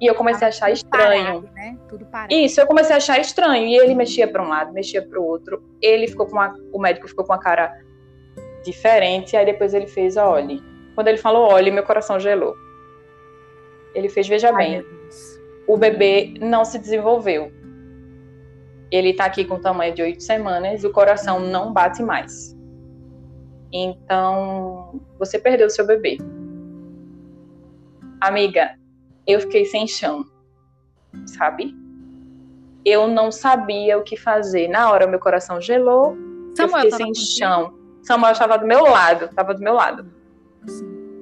E 0.00 0.06
eu 0.06 0.14
comecei 0.14 0.46
a 0.46 0.48
achar 0.48 0.66
Tudo 0.66 0.76
estranho. 0.76 1.24
parado, 1.24 1.50
né? 1.54 1.78
Tudo 1.88 2.06
parado. 2.06 2.32
Isso, 2.32 2.58
eu 2.58 2.66
comecei 2.66 2.94
a 2.94 2.96
achar 2.96 3.20
estranho. 3.20 3.66
E 3.66 3.76
ele 3.76 3.94
mexia 3.94 4.26
para 4.26 4.42
um 4.42 4.48
lado, 4.48 4.72
mexia 4.72 5.02
para 5.02 5.20
o 5.20 5.24
outro. 5.24 5.62
Ele 5.82 6.08
ficou 6.08 6.26
com 6.26 6.32
uma, 6.32 6.58
o 6.72 6.78
médico 6.78 7.06
ficou 7.06 7.24
com 7.24 7.32
uma 7.32 7.38
cara 7.38 7.70
diferente. 8.64 9.36
Aí 9.36 9.44
depois 9.44 9.74
ele 9.74 9.86
fez, 9.86 10.16
olhe. 10.16 10.62
Quando 10.94 11.08
ele 11.08 11.18
falou, 11.18 11.50
olhe, 11.50 11.70
meu 11.70 11.82
coração 11.82 12.18
gelou. 12.18 12.56
Ele 13.94 14.08
fez, 14.08 14.26
veja 14.26 14.48
Ai, 14.48 14.56
bem, 14.56 14.86
o 15.68 15.76
bebê 15.76 16.34
não 16.40 16.64
se 16.64 16.78
desenvolveu. 16.78 17.52
Ele 18.90 19.12
tá 19.12 19.26
aqui 19.26 19.44
com 19.44 19.60
tamanho 19.60 19.94
de 19.94 20.02
oito 20.02 20.22
semanas, 20.22 20.82
o 20.82 20.90
coração 20.90 21.38
não 21.38 21.72
bate 21.72 22.02
mais. 22.02 22.56
Então, 23.72 25.00
você 25.18 25.38
perdeu 25.38 25.66
o 25.66 25.70
seu 25.70 25.86
bebê. 25.86 26.18
Amiga, 28.20 28.78
eu 29.26 29.40
fiquei 29.40 29.64
sem 29.64 29.86
chão, 29.86 30.24
sabe? 31.26 31.74
Eu 32.84 33.08
não 33.08 33.32
sabia 33.32 33.98
o 33.98 34.02
que 34.02 34.16
fazer. 34.16 34.68
Na 34.68 34.90
hora, 34.90 35.06
meu 35.06 35.18
coração 35.18 35.60
gelou, 35.60 36.16
eu 36.50 36.56
Samuel 36.56 36.84
fiquei 36.84 36.90
tava 36.90 37.04
sem 37.04 37.14
chão. 37.14 37.74
Samuel 38.02 38.32
estava 38.32 38.58
do 38.58 38.66
meu 38.66 38.82
lado, 38.82 39.24
estava 39.26 39.54
do 39.54 39.60
meu 39.60 39.74
lado. 39.74 40.06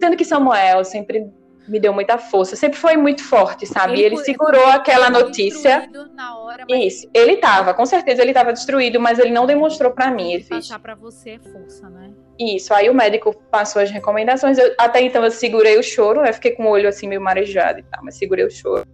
Sendo 0.01 0.17
que 0.17 0.25
Samuel 0.25 0.85
sempre 0.85 1.31
me 1.71 1.79
deu 1.79 1.93
muita 1.93 2.19
força, 2.19 2.57
sempre 2.57 2.79
foi 2.79 2.97
muito 2.97 3.23
forte, 3.23 3.65
sabe? 3.65 4.01
Ele, 4.01 4.17
pu- 4.17 4.25
segurou 4.25 4.61
ele 4.63 4.73
aquela 4.73 5.09
notícia. 5.09 5.89
Na 6.15 6.39
hora, 6.39 6.65
mas 6.69 6.85
Isso, 6.85 7.11
ele 7.15 7.37
tava, 7.37 7.73
com 7.73 7.87
certeza 7.87 8.21
ele 8.23 8.33
tava 8.33 8.53
destruído, 8.53 8.99
mas 9.01 9.19
ele 9.19 9.31
não 9.31 9.47
demonstrou 9.47 9.93
pra 9.93 10.11
mim, 10.11 10.33
ele 10.33 10.45
passar 10.45 10.79
pra 10.81 10.95
você 10.95 11.31
é 11.31 11.39
força, 11.39 11.89
né? 11.89 12.11
Isso, 12.39 12.75
aí 12.75 12.91
o 12.91 12.95
médico 12.95 13.33
passou 13.51 13.81
as 13.81 13.91
recomendações, 13.91 14.59
eu- 14.59 14.75
até 14.79 15.01
então 15.01 15.25
eu 15.25 15.31
segurei 15.31 15.79
o 15.79 15.83
choro, 15.83 16.23
né? 16.23 16.33
Fiquei 16.33 16.51
com 16.53 16.65
o 16.65 16.71
olho 16.71 16.89
assim 16.89 17.07
meio 17.07 17.21
marejado 17.21 17.79
e 17.79 17.83
tal, 17.85 18.03
mas 18.05 18.17
segurei 18.17 18.45
o 18.45 18.51
choro. 18.51 18.85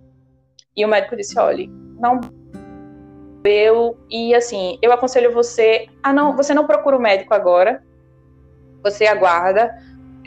E 0.76 0.84
o 0.84 0.88
médico 0.88 1.16
disse, 1.16 1.38
olha, 1.38 1.66
não 1.98 2.20
eu 3.44 3.96
e 4.10 4.34
assim, 4.34 4.76
eu 4.82 4.92
aconselho 4.92 5.32
você 5.32 5.86
a 6.02 6.12
não, 6.12 6.36
você 6.36 6.52
não 6.52 6.66
procura 6.66 6.96
o 6.96 7.00
médico 7.00 7.32
agora, 7.32 7.82
você 8.82 9.06
aguarda, 9.06 9.72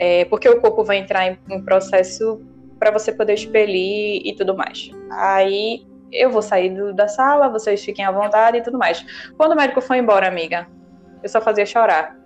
é, 0.00 0.24
porque 0.24 0.48
o 0.48 0.60
corpo 0.60 0.82
vai 0.82 0.96
entrar 0.96 1.26
em, 1.28 1.38
em 1.50 1.62
processo 1.62 2.40
para 2.78 2.90
você 2.90 3.12
poder 3.12 3.34
expelir 3.34 4.22
e 4.24 4.34
tudo 4.34 4.56
mais. 4.56 4.90
Aí 5.10 5.86
eu 6.10 6.30
vou 6.30 6.40
sair 6.42 6.70
do- 6.70 6.94
da 6.94 7.06
sala, 7.06 7.48
vocês 7.50 7.84
fiquem 7.84 8.04
à 8.04 8.10
vontade 8.10 8.56
e 8.56 8.62
tudo 8.62 8.78
mais. 8.78 9.04
Quando 9.36 9.52
o 9.52 9.56
médico 9.56 9.80
foi 9.82 9.98
embora, 9.98 10.26
amiga, 10.26 10.66
eu 11.22 11.28
só 11.28 11.40
fazia 11.40 11.66
chorar. 11.66 12.16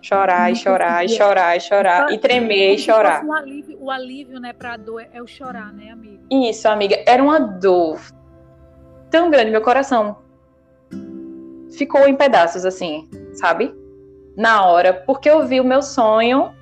Chorar 0.00 0.50
e 0.50 0.56
chorar 0.56 1.04
e 1.04 1.08
chorar 1.08 1.56
e 1.56 1.60
chorar 1.60 2.12
e 2.12 2.18
tremer 2.18 2.74
e 2.74 2.78
chorar. 2.78 3.24
Um 3.24 3.32
alívio, 3.32 3.78
o 3.80 3.90
alívio, 3.90 4.40
né, 4.40 4.52
pra 4.52 4.76
dor 4.76 5.04
é 5.12 5.22
o 5.22 5.26
chorar, 5.26 5.72
né, 5.72 5.90
amigo? 5.90 6.22
Isso, 6.30 6.66
amiga, 6.68 7.02
era 7.06 7.22
uma 7.22 7.38
dor 7.38 8.00
tão 9.10 9.30
grande, 9.30 9.50
meu 9.50 9.62
coração 9.62 10.16
ficou 11.76 12.06
em 12.06 12.14
pedaços, 12.14 12.64
assim, 12.64 13.08
sabe? 13.32 13.74
Na 14.36 14.66
hora, 14.66 14.92
porque 14.92 15.28
eu 15.28 15.46
vi 15.46 15.60
o 15.60 15.64
meu 15.64 15.82
sonho, 15.82 16.52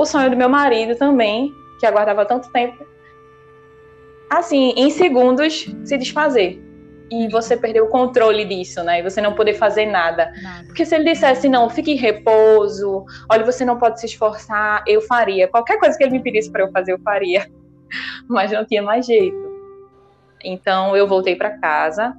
o 0.00 0.06
sonho 0.06 0.30
do 0.30 0.36
meu 0.36 0.48
marido 0.48 0.96
também, 0.96 1.54
que 1.78 1.84
aguardava 1.84 2.24
tanto 2.24 2.50
tempo, 2.50 2.86
assim, 4.30 4.72
em 4.74 4.88
segundos 4.88 5.66
se 5.84 5.98
desfazer. 5.98 6.58
E 7.10 7.28
você 7.28 7.56
perder 7.56 7.82
o 7.82 7.88
controle 7.88 8.44
disso, 8.44 8.82
né? 8.84 9.00
E 9.00 9.02
você 9.02 9.20
não 9.20 9.34
poder 9.34 9.54
fazer 9.54 9.84
nada. 9.84 10.32
Nada. 10.40 10.64
Porque 10.64 10.86
se 10.86 10.94
ele 10.94 11.12
dissesse, 11.12 11.48
não, 11.48 11.68
fique 11.68 11.90
em 11.90 11.96
repouso, 11.96 13.04
olha, 13.28 13.44
você 13.44 13.64
não 13.64 13.78
pode 13.78 13.98
se 14.00 14.06
esforçar, 14.06 14.84
eu 14.86 15.02
faria. 15.02 15.48
Qualquer 15.48 15.78
coisa 15.78 15.98
que 15.98 16.04
ele 16.04 16.12
me 16.12 16.22
pedisse 16.22 16.50
para 16.50 16.62
eu 16.62 16.70
fazer, 16.70 16.92
eu 16.92 17.00
faria. 17.00 17.50
Mas 18.28 18.52
não 18.52 18.64
tinha 18.64 18.80
mais 18.80 19.04
jeito. 19.04 19.36
Então 20.42 20.96
eu 20.96 21.06
voltei 21.06 21.34
para 21.34 21.58
casa, 21.58 22.14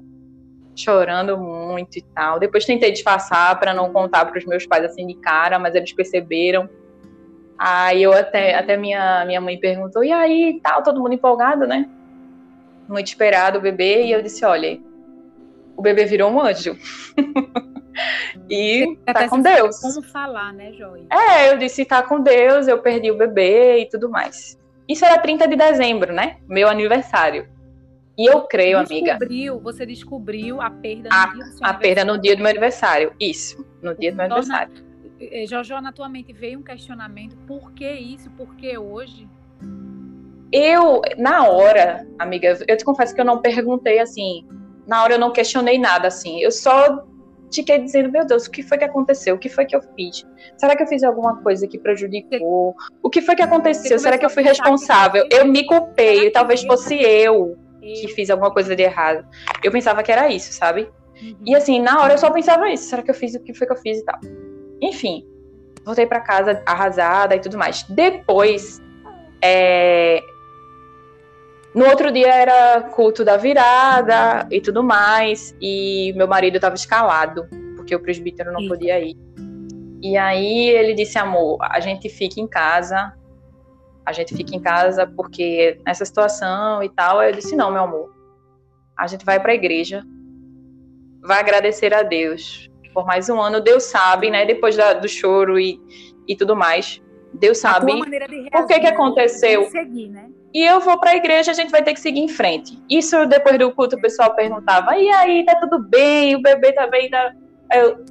chorando 0.76 1.38
muito 1.38 1.98
e 1.98 2.02
tal. 2.14 2.38
Depois 2.38 2.66
tentei 2.66 2.92
disfarçar 2.92 3.58
para 3.60 3.74
não 3.74 3.92
contar 3.94 4.26
para 4.26 4.38
os 4.38 4.46
meus 4.46 4.68
pais 4.68 4.84
assim 4.84 5.08
de 5.08 5.16
cara, 5.16 5.58
mas 5.58 5.74
eles 5.74 5.94
perceberam. 5.94 6.70
Aí 7.64 8.02
eu 8.02 8.12
até, 8.12 8.56
até 8.56 8.76
minha, 8.76 9.24
minha 9.24 9.40
mãe 9.40 9.56
perguntou, 9.56 10.04
e 10.04 10.12
aí, 10.12 10.60
tal, 10.64 10.82
todo 10.82 11.00
mundo 11.00 11.14
empolgado, 11.14 11.68
né? 11.68 11.88
Muito 12.90 13.06
esperado 13.06 13.60
o 13.60 13.62
bebê, 13.62 14.06
e 14.06 14.12
eu 14.12 14.24
disse, 14.24 14.44
olha, 14.44 14.80
o 15.78 15.82
bebê 15.84 16.06
virou 16.06 16.32
um 16.32 16.42
anjo. 16.42 16.76
e 18.50 18.98
Até 19.06 19.14
tá 19.14 19.30
com 19.30 19.44
Deus. 19.44 19.80
Como 19.80 20.02
falar, 20.02 20.52
né, 20.54 20.74
Joy? 20.74 21.06
É, 21.08 21.52
eu 21.52 21.60
disse, 21.60 21.86
tá 21.86 22.02
com 22.02 22.20
Deus, 22.20 22.68
eu 22.68 22.80
perdi 22.80 23.12
o 23.12 23.18
bebê 23.18 23.82
e 23.82 23.86
tudo 23.88 24.10
mais. 24.10 24.60
Isso 24.90 25.06
era 25.06 25.20
30 25.20 25.48
de 25.48 25.56
dezembro, 25.56 26.12
né? 26.12 26.38
Meu 26.50 26.68
aniversário. 26.68 27.48
E 28.18 28.26
eu 28.26 28.42
creio, 28.42 28.80
amiga, 28.80 29.12
descobriu, 29.12 29.60
Você 29.60 29.86
descobriu 29.86 30.60
a 30.60 30.72
perda 30.72 31.10
A- 31.12 31.28
no 31.28 31.34
dia 31.36 31.44
do 31.46 31.52
seu 31.52 31.68
a 31.68 31.74
perda 31.76 32.06
no 32.06 32.18
dia 32.18 32.36
do 32.36 32.42
meu 32.42 32.50
aniversário. 32.50 33.14
Isso, 33.20 33.64
no 33.84 33.94
dia 33.94 34.12
do 34.12 34.16
meu 34.18 34.26
aniversário. 34.26 34.91
Eh, 35.22 35.46
Jojo, 35.46 35.80
na 35.80 35.92
tua 35.92 36.10
mente 36.10 36.34
veio 36.34 36.60
um 36.60 36.64
questionamento: 36.64 37.38
por 37.48 37.72
que 37.74 37.90
isso? 37.92 38.30
Por 38.32 38.56
que 38.56 38.78
hoje? 38.78 39.28
Eu, 40.52 41.02
na 41.18 41.48
hora, 41.48 42.06
amiga, 42.20 42.58
eu 42.68 42.76
te 42.76 42.84
confesso 42.84 43.14
que 43.14 43.22
eu 43.22 43.26
não 43.26 43.42
perguntei 43.42 44.00
assim. 44.00 44.46
Na 44.86 45.04
hora 45.04 45.14
eu 45.14 45.20
não 45.20 45.32
questionei 45.32 45.78
nada 45.78 46.08
assim. 46.08 46.42
Eu 46.42 46.52
só 46.52 47.06
fiquei 47.54 47.80
dizendo, 47.80 48.12
meu 48.12 48.26
Deus, 48.26 48.48
o 48.48 48.52
que 48.52 48.64
foi 48.64 48.78
que 48.78 48.84
aconteceu? 48.84 49.36
O 49.36 49.40
que 49.40 49.48
foi 49.48 49.66
que 49.66 49.76
eu 49.76 49.82
fiz? 49.96 50.26
Será 50.58 50.76
que 50.76 50.84
eu 50.84 50.88
fiz 50.88 51.04
alguma 51.04 51.42
coisa 51.42 51.68
que 51.68 51.78
prejudicou? 51.78 52.76
O 53.02 53.10
que 53.10 53.22
foi 53.22 53.36
que 53.36 53.42
aconteceu? 53.42 53.98
Será 54.00 54.18
que 54.18 54.26
eu 54.26 54.30
fui 54.30 54.44
responsável? 54.44 55.26
Eu 55.32 55.46
me 55.46 55.66
culpei, 55.66 56.32
talvez 56.32 56.64
fosse 56.64 56.96
eu 56.96 57.58
que 57.82 58.10
fiz 58.10 58.30
alguma 58.30 58.52
coisa 58.52 58.76
de 58.76 58.84
errado. 58.84 59.26
Eu 59.64 59.72
pensava 59.72 60.04
que 60.04 60.12
era 60.12 60.30
isso, 60.30 60.52
sabe? 60.54 60.90
Uhum. 61.22 61.38
E 61.46 61.56
assim, 61.56 61.80
na 61.82 62.02
hora 62.02 62.14
eu 62.14 62.18
só 62.18 62.30
pensava 62.30 62.70
isso. 62.70 62.90
Será 62.90 63.02
que 63.02 63.12
eu 63.12 63.16
fiz 63.16 63.36
o 63.36 63.40
que 63.40 63.54
foi 63.54 63.68
que 63.68 63.74
eu 63.74 63.78
fiz 63.78 64.00
e 64.00 64.06
tal? 64.06 64.20
Enfim, 64.82 65.24
voltei 65.86 66.08
para 66.08 66.20
casa 66.20 66.62
arrasada 66.66 67.36
e 67.36 67.40
tudo 67.40 67.58
mais. 67.58 67.84
Depois, 67.84 68.82
é... 69.42 70.22
no 71.76 71.86
outro 71.86 72.12
dia 72.12 72.34
era 72.34 72.82
culto 72.82 73.24
da 73.24 73.38
virada 73.38 74.48
e 74.50 74.60
tudo 74.60 74.84
mais. 74.84 75.56
E 75.62 76.14
meu 76.16 76.28
marido 76.28 76.56
estava 76.56 76.76
escalado, 76.76 77.48
porque 77.76 77.96
o 77.96 78.00
presbítero 78.00 78.52
não 78.52 78.68
podia 78.68 79.00
ir. 79.00 79.16
E 80.02 80.18
aí 80.18 80.70
ele 80.70 80.96
disse, 80.96 81.20
amor, 81.20 81.60
a 81.62 81.80
gente 81.80 82.10
fica 82.10 82.40
em 82.40 82.48
casa, 82.48 83.14
a 84.04 84.12
gente 84.12 84.36
fica 84.36 84.56
em 84.56 84.60
casa 84.60 85.06
porque 85.06 85.80
nessa 85.86 86.04
situação 86.06 86.82
e 86.82 86.90
tal. 86.90 87.22
Eu 87.22 87.32
disse, 87.34 87.56
não, 87.56 87.72
meu 87.72 87.84
amor, 87.84 88.12
a 88.98 89.06
gente 89.06 89.24
vai 89.24 89.40
para 89.40 89.52
a 89.52 89.56
igreja, 89.56 90.04
vai 91.22 91.40
agradecer 91.40 91.94
a 91.94 92.02
Deus 92.02 92.71
por 92.94 93.06
mais 93.06 93.30
um 93.30 93.40
ano. 93.40 93.62
Deus 93.62 93.84
sabe, 93.84 94.30
né? 94.30 94.46
Depois 94.46 94.76
da, 94.76 94.94
do 94.94 95.08
choro 95.08 95.60
e, 95.60 95.80
e 96.28 96.36
tudo 96.36 96.56
mais, 96.56 97.02
Deus 97.34 97.58
sabe 97.58 97.94
o 97.94 98.66
que 98.68 98.80
que 98.80 98.88
aconteceu. 98.88 99.66
Seguir, 99.70 100.10
né? 100.10 100.30
E 100.54 100.66
eu 100.66 100.82
vou 100.82 101.00
para 101.00 101.12
a 101.12 101.16
igreja, 101.16 101.52
a 101.52 101.54
gente 101.54 101.72
vai 101.72 101.82
ter 101.82 101.94
que 101.94 102.00
seguir 102.00 102.20
em 102.20 102.28
frente. 102.28 102.78
Isso 102.90 103.26
depois 103.26 103.58
do 103.58 103.72
culto 103.72 103.96
o 103.96 104.02
pessoal 104.02 104.36
perguntava: 104.36 104.98
"E 104.98 105.10
aí, 105.10 105.46
tá 105.46 105.56
tudo 105.56 105.80
bem? 105.80 106.36
O 106.36 106.42
bebê 106.42 106.74
tá 106.74 106.88
bem?" 106.88 107.10
Tá, 107.10 107.34
eu, 107.74 108.04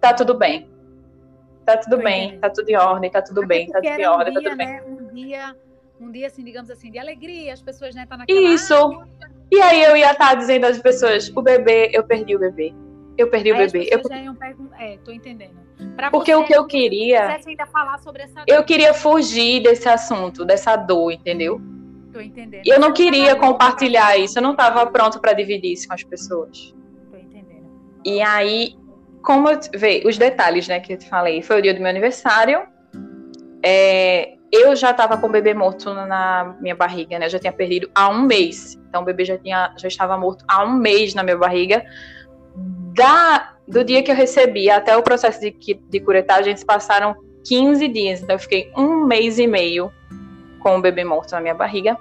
tá 0.00 0.12
tudo 0.12 0.34
bem. 0.34 0.68
Tá 1.64 1.76
tudo 1.76 1.98
bem, 1.98 2.38
tá 2.40 2.48
tudo 2.48 2.68
em 2.70 2.76
ordem, 2.76 3.10
tá 3.10 3.20
tudo 3.20 3.40
Até 3.40 3.46
bem, 3.46 3.66
tá 3.66 3.80
tudo 3.80 4.00
em 4.00 4.06
ordem, 4.06 4.34
tá 4.34 4.40
dia, 4.40 4.48
tá 4.48 4.54
tudo 4.54 4.56
bem. 4.56 4.66
Né? 4.66 4.82
Um 4.86 5.14
dia, 5.14 5.56
um 6.00 6.10
dia 6.10 6.26
assim, 6.26 6.42
digamos 6.42 6.70
assim, 6.70 6.90
de 6.90 6.98
alegria, 6.98 7.52
as 7.52 7.60
pessoas 7.60 7.94
né, 7.94 8.06
tá 8.08 8.16
naquela 8.16 8.40
Isso. 8.40 8.74
E 9.52 9.60
aí 9.60 9.84
eu 9.84 9.94
ia 9.94 10.12
estar 10.12 10.30
tá 10.30 10.34
dizendo 10.34 10.64
às 10.64 10.78
pessoas: 10.80 11.30
"O 11.36 11.42
bebê, 11.42 11.90
eu 11.92 12.02
perdi 12.04 12.34
o 12.34 12.38
bebê." 12.38 12.74
Eu 13.18 13.28
perdi 13.28 13.50
aí 13.50 13.66
o 13.66 13.70
bebê. 13.70 13.90
Eu... 13.90 14.00
É, 14.78 14.96
tô 15.04 15.10
entendendo. 15.10 15.58
Pra 15.96 16.08
Porque 16.08 16.32
você, 16.32 16.40
o 16.40 16.46
que 16.46 16.54
eu 16.54 16.64
queria. 16.66 17.36
ainda 17.44 17.66
falar 17.66 17.98
sobre 17.98 18.22
essa 18.22 18.44
Eu 18.46 18.62
queria 18.62 18.94
fugir 18.94 19.60
desse 19.60 19.88
assunto, 19.88 20.44
dessa 20.44 20.76
dor, 20.76 21.10
entendeu? 21.10 21.60
Tô 22.12 22.20
entendendo. 22.20 22.62
E 22.64 22.68
eu 22.68 22.78
não 22.78 22.92
queria 22.92 23.34
compartilhar 23.34 24.16
isso, 24.16 24.38
eu 24.38 24.42
não 24.42 24.52
estava 24.52 24.86
pronto 24.86 25.20
para 25.20 25.32
dividir 25.32 25.72
isso 25.72 25.88
com 25.88 25.94
as 25.94 26.04
pessoas. 26.04 26.72
Tô 27.10 27.16
entendendo. 27.16 27.66
E 28.04 28.22
aí, 28.22 28.76
como 29.20 29.48
eu 29.50 29.58
vê, 29.74 30.02
os 30.06 30.16
detalhes, 30.16 30.68
né, 30.68 30.78
que 30.78 30.92
eu 30.92 30.98
te 30.98 31.08
falei, 31.08 31.42
foi 31.42 31.58
o 31.58 31.62
dia 31.62 31.74
do 31.74 31.80
meu 31.80 31.90
aniversário. 31.90 32.62
É, 33.64 34.36
eu 34.52 34.76
já 34.76 34.92
estava 34.92 35.18
com 35.18 35.26
o 35.26 35.30
bebê 35.30 35.54
morto 35.54 35.92
na 35.92 36.56
minha 36.60 36.76
barriga, 36.76 37.18
né? 37.18 37.26
Eu 37.26 37.30
já 37.30 37.38
tinha 37.38 37.52
perdido 37.52 37.90
há 37.94 38.08
um 38.08 38.22
mês. 38.22 38.80
Então 38.88 39.02
o 39.02 39.04
bebê 39.04 39.24
já, 39.24 39.36
tinha, 39.36 39.74
já 39.76 39.88
estava 39.88 40.16
morto 40.16 40.44
há 40.46 40.64
um 40.64 40.72
mês 40.72 41.14
na 41.14 41.24
minha 41.24 41.36
barriga 41.36 41.84
da, 42.98 43.54
do 43.66 43.84
dia 43.84 44.02
que 44.02 44.10
eu 44.10 44.16
recebi 44.16 44.68
até 44.68 44.96
o 44.96 45.02
processo 45.02 45.40
de, 45.40 45.54
de 45.88 46.00
curetagem, 46.00 46.54
passaram 46.66 47.14
15 47.46 47.86
dias. 47.88 48.20
Então, 48.20 48.34
eu 48.34 48.40
fiquei 48.40 48.72
um 48.76 49.06
mês 49.06 49.38
e 49.38 49.46
meio 49.46 49.90
com 50.58 50.76
o 50.76 50.82
bebê 50.82 51.04
morto 51.04 51.30
na 51.30 51.40
minha 51.40 51.54
barriga, 51.54 51.96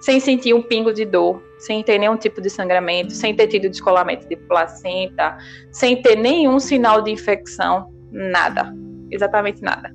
sem 0.00 0.18
sentir 0.18 0.54
um 0.54 0.62
pingo 0.62 0.94
de 0.94 1.04
dor, 1.04 1.42
sem 1.58 1.82
ter 1.82 1.98
nenhum 1.98 2.16
tipo 2.16 2.40
de 2.40 2.48
sangramento, 2.48 3.12
sem 3.12 3.36
ter 3.36 3.48
tido 3.48 3.68
descolamento 3.68 4.26
de 4.26 4.34
placenta, 4.34 5.36
sem 5.70 6.00
ter 6.00 6.16
nenhum 6.16 6.58
sinal 6.58 7.02
de 7.02 7.10
infecção, 7.10 7.92
nada. 8.10 8.74
Exatamente 9.10 9.60
nada. 9.60 9.94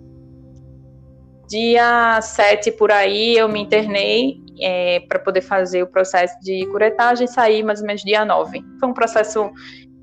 Dia 1.49 2.21
7 2.21 2.71
por 2.71 2.91
aí, 2.91 3.35
eu 3.35 3.49
me 3.49 3.61
internei 3.61 4.45
é, 4.61 4.99
para 5.01 5.19
poder 5.19 5.41
fazer 5.41 5.83
o 5.83 5.87
processo 5.87 6.35
de 6.41 6.65
curetagem, 6.67 7.27
saí 7.27 7.63
mais 7.63 7.81
ou 7.81 7.87
menos 7.87 8.03
dia 8.03 8.23
9. 8.23 8.63
Foi 8.79 8.89
um 8.89 8.93
processo 8.93 9.51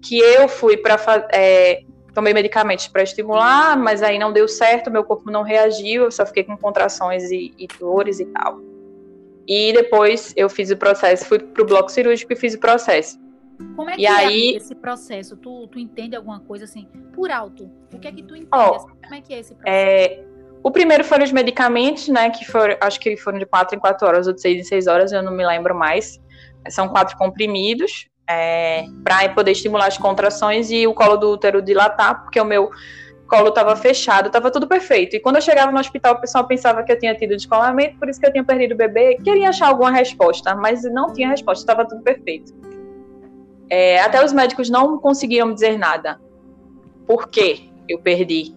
que 0.03 0.19
eu 0.19 0.49
fui 0.49 0.77
para 0.77 0.97
é, 1.33 1.83
tomei 2.15 2.35
medicamentos 2.35 2.89
para 2.89 3.03
estimular, 3.03 3.77
mas 3.77 4.03
aí 4.03 4.19
não 4.19 4.33
deu 4.33 4.47
certo, 4.47 4.91
meu 4.91 5.05
corpo 5.05 5.31
não 5.31 5.43
reagiu, 5.43 6.05
eu 6.05 6.11
só 6.11 6.27
fiquei 6.27 6.45
com 6.45 6.57
contrações 6.57 7.31
e, 7.31 7.55
e 7.59 7.67
dores 7.79 8.21
e 8.21 8.27
tal. 8.27 8.61
E 9.47 9.73
depois 9.73 10.33
eu 10.37 10.49
fiz 10.49 10.71
o 10.71 10.77
processo, 10.77 11.25
fui 11.25 11.39
pro 11.39 11.65
bloco 11.65 11.91
cirúrgico 11.91 12.33
e 12.33 12.37
fiz 12.37 12.55
o 12.55 12.61
processo. 12.61 13.21
Como 13.77 13.91
é 13.91 13.95
que 13.95 14.03
e 14.03 14.07
é 14.07 14.11
aí, 14.11 14.57
esse 14.57 14.75
processo? 14.75 15.37
Tu, 15.37 15.69
tu 15.69 15.79
entende 15.79 16.17
alguma 16.17 16.41
coisa 16.41 16.65
assim, 16.65 16.87
por 17.15 17.31
alto? 17.31 17.71
O 17.93 17.99
que 17.99 18.09
é 18.09 18.13
que 18.13 18.23
tu 18.23 18.35
entende? 18.35 18.49
Oh, 18.53 18.79
Como 18.79 19.15
é 19.15 19.21
que 19.21 19.33
é 19.35 19.41
esse 19.41 19.55
processo? 19.55 19.77
É, 19.77 20.25
o 20.63 20.71
primeiro 20.71 21.05
foram 21.05 21.25
os 21.25 21.33
medicamentos, 21.33 22.09
né, 22.09 22.31
que 22.31 22.45
foram, 22.45 22.77
acho 22.81 23.01
que 23.01 23.17
foram 23.17 23.39
de 23.39 23.47
4 23.47 23.77
em 23.77 23.81
4 23.81 24.07
horas 24.07 24.27
ou 24.27 24.33
de 24.33 24.41
6 24.41 24.61
em 24.61 24.65
6 24.65 24.87
horas, 24.87 25.13
eu 25.13 25.23
não 25.23 25.33
me 25.33 25.47
lembro 25.47 25.75
mais. 25.75 26.21
São 26.69 26.89
quatro 26.89 27.17
comprimidos, 27.17 28.09
é, 28.33 28.87
para 29.05 29.29
poder 29.31 29.53
estimular 29.53 29.87
as 29.87 29.99
contrações 29.99 30.71
e 30.71 30.87
o 30.87 30.95
colo 30.95 31.17
do 31.17 31.31
útero 31.31 31.63
dilatar, 31.63 32.23
porque 32.23 32.41
o 32.41 32.45
meu 32.45 32.71
colo 33.29 33.49
estava 33.49 33.75
fechado, 33.77 34.27
estava 34.27 34.51
tudo 34.51 34.67
perfeito. 34.67 35.17
E 35.17 35.21
quando 35.21 35.37
eu 35.37 35.43
chegava 35.43 35.73
no 35.73 35.79
hospital, 35.79 36.15
o 36.15 36.21
pessoal 36.21 36.47
pensava 36.47 36.83
que 36.83 36.93
eu 36.93 36.99
tinha 36.99 37.15
tido 37.15 37.31
descolamento, 37.31 37.99
por 37.99 38.09
isso 38.09 38.21
que 38.21 38.27
eu 38.27 38.33
tinha 38.33 38.45
perdido 38.45 38.75
o 38.75 38.77
bebê. 38.77 39.19
Queria 39.25 39.49
achar 39.49 39.69
alguma 39.69 39.91
resposta, 39.91 40.55
mas 40.55 40.83
não 40.85 41.13
tinha 41.13 41.29
resposta, 41.29 41.63
estava 41.63 41.89
tudo 41.89 42.03
perfeito. 42.03 42.53
É, 43.71 44.01
até 44.01 44.23
os 44.23 44.33
médicos 44.33 44.69
não 44.69 44.99
conseguiam 44.99 45.53
dizer 45.55 45.79
nada. 45.79 46.21
Por 47.07 47.29
que 47.29 47.73
eu 47.89 47.99
perdi? 47.99 48.55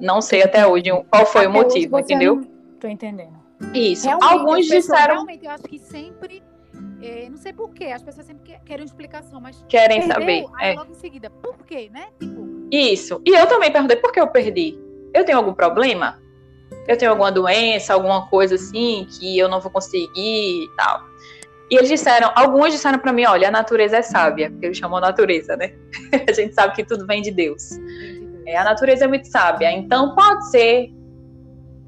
Não 0.00 0.20
sei 0.20 0.42
até 0.42 0.66
hoje 0.66 0.90
qual 1.08 1.24
foi 1.24 1.42
até 1.42 1.48
o 1.48 1.52
motivo, 1.52 1.98
entendeu? 1.98 2.36
Não... 2.36 2.54
Tô 2.80 2.88
entendendo. 2.88 3.44
Isso. 3.72 4.06
Realmente, 4.06 4.32
Alguns 4.32 4.66
disseram. 4.66 5.14
Realmente, 5.14 5.46
eu 5.46 5.50
acho 5.52 5.62
que 5.62 5.78
sempre 5.78 6.42
é, 7.06 7.28
não 7.28 7.36
sei 7.36 7.52
porquê, 7.52 7.86
as 7.86 8.02
pessoas 8.02 8.26
sempre 8.26 8.58
querem 8.64 8.84
explicação, 8.84 9.40
mas. 9.40 9.64
Querem 9.68 10.00
perdeu, 10.00 10.14
saber. 10.14 10.46
Aí 10.56 10.72
é. 10.72 10.74
logo 10.74 10.92
em 10.92 10.94
seguida, 10.94 11.30
por 11.30 11.56
quê, 11.64 11.90
né? 11.92 12.08
Tipo... 12.18 12.44
Isso. 12.70 13.20
E 13.24 13.30
eu 13.30 13.46
também 13.46 13.70
perguntei 13.70 13.96
por 13.96 14.12
que 14.12 14.20
eu 14.20 14.28
perdi. 14.28 14.78
Eu 15.12 15.24
tenho 15.24 15.38
algum 15.38 15.54
problema? 15.54 16.18
Eu 16.88 16.96
tenho 16.96 17.10
alguma 17.10 17.30
doença, 17.30 17.94
alguma 17.94 18.28
coisa 18.28 18.56
assim 18.56 19.06
que 19.10 19.38
eu 19.38 19.48
não 19.48 19.60
vou 19.60 19.70
conseguir 19.70 20.64
e 20.64 20.68
tal. 20.76 21.02
E 21.70 21.76
eles 21.76 21.88
disseram, 21.88 22.30
alguns 22.34 22.72
disseram 22.72 22.98
para 22.98 23.12
mim, 23.12 23.24
olha, 23.24 23.48
a 23.48 23.50
natureza 23.50 23.96
é 23.96 24.02
sábia, 24.02 24.50
porque 24.50 24.66
eles 24.66 24.76
chamam 24.76 25.00
natureza, 25.00 25.56
né? 25.56 25.72
a 26.28 26.32
gente 26.32 26.54
sabe 26.54 26.74
que 26.74 26.84
tudo 26.84 27.06
vem 27.06 27.22
de 27.22 27.30
Deus. 27.30 27.70
É, 28.46 28.56
a 28.56 28.64
natureza 28.64 29.04
é 29.04 29.08
muito 29.08 29.26
sábia, 29.28 29.72
então 29.72 30.14
pode 30.14 30.50
ser 30.50 30.90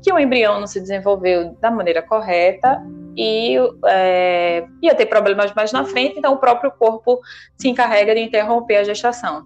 que 0.03 0.13
o 0.13 0.19
embrião 0.19 0.61
não 0.61 0.67
se 0.67 0.81
desenvolveu 0.81 1.57
da 1.61 1.71
maneira 1.71 2.01
correta 2.01 2.83
e 3.17 3.57
é, 3.87 4.67
ia 4.83 4.95
ter 4.95 5.07
problemas 5.07 5.53
mais 5.55 5.73
na 5.73 5.85
frente, 5.85 6.19
então 6.19 6.35
o 6.35 6.37
próprio 6.37 6.71
corpo 6.71 7.21
se 7.57 7.69
encarrega 7.69 8.15
de 8.15 8.21
interromper 8.21 8.77
a 8.77 8.85
gestação. 8.85 9.45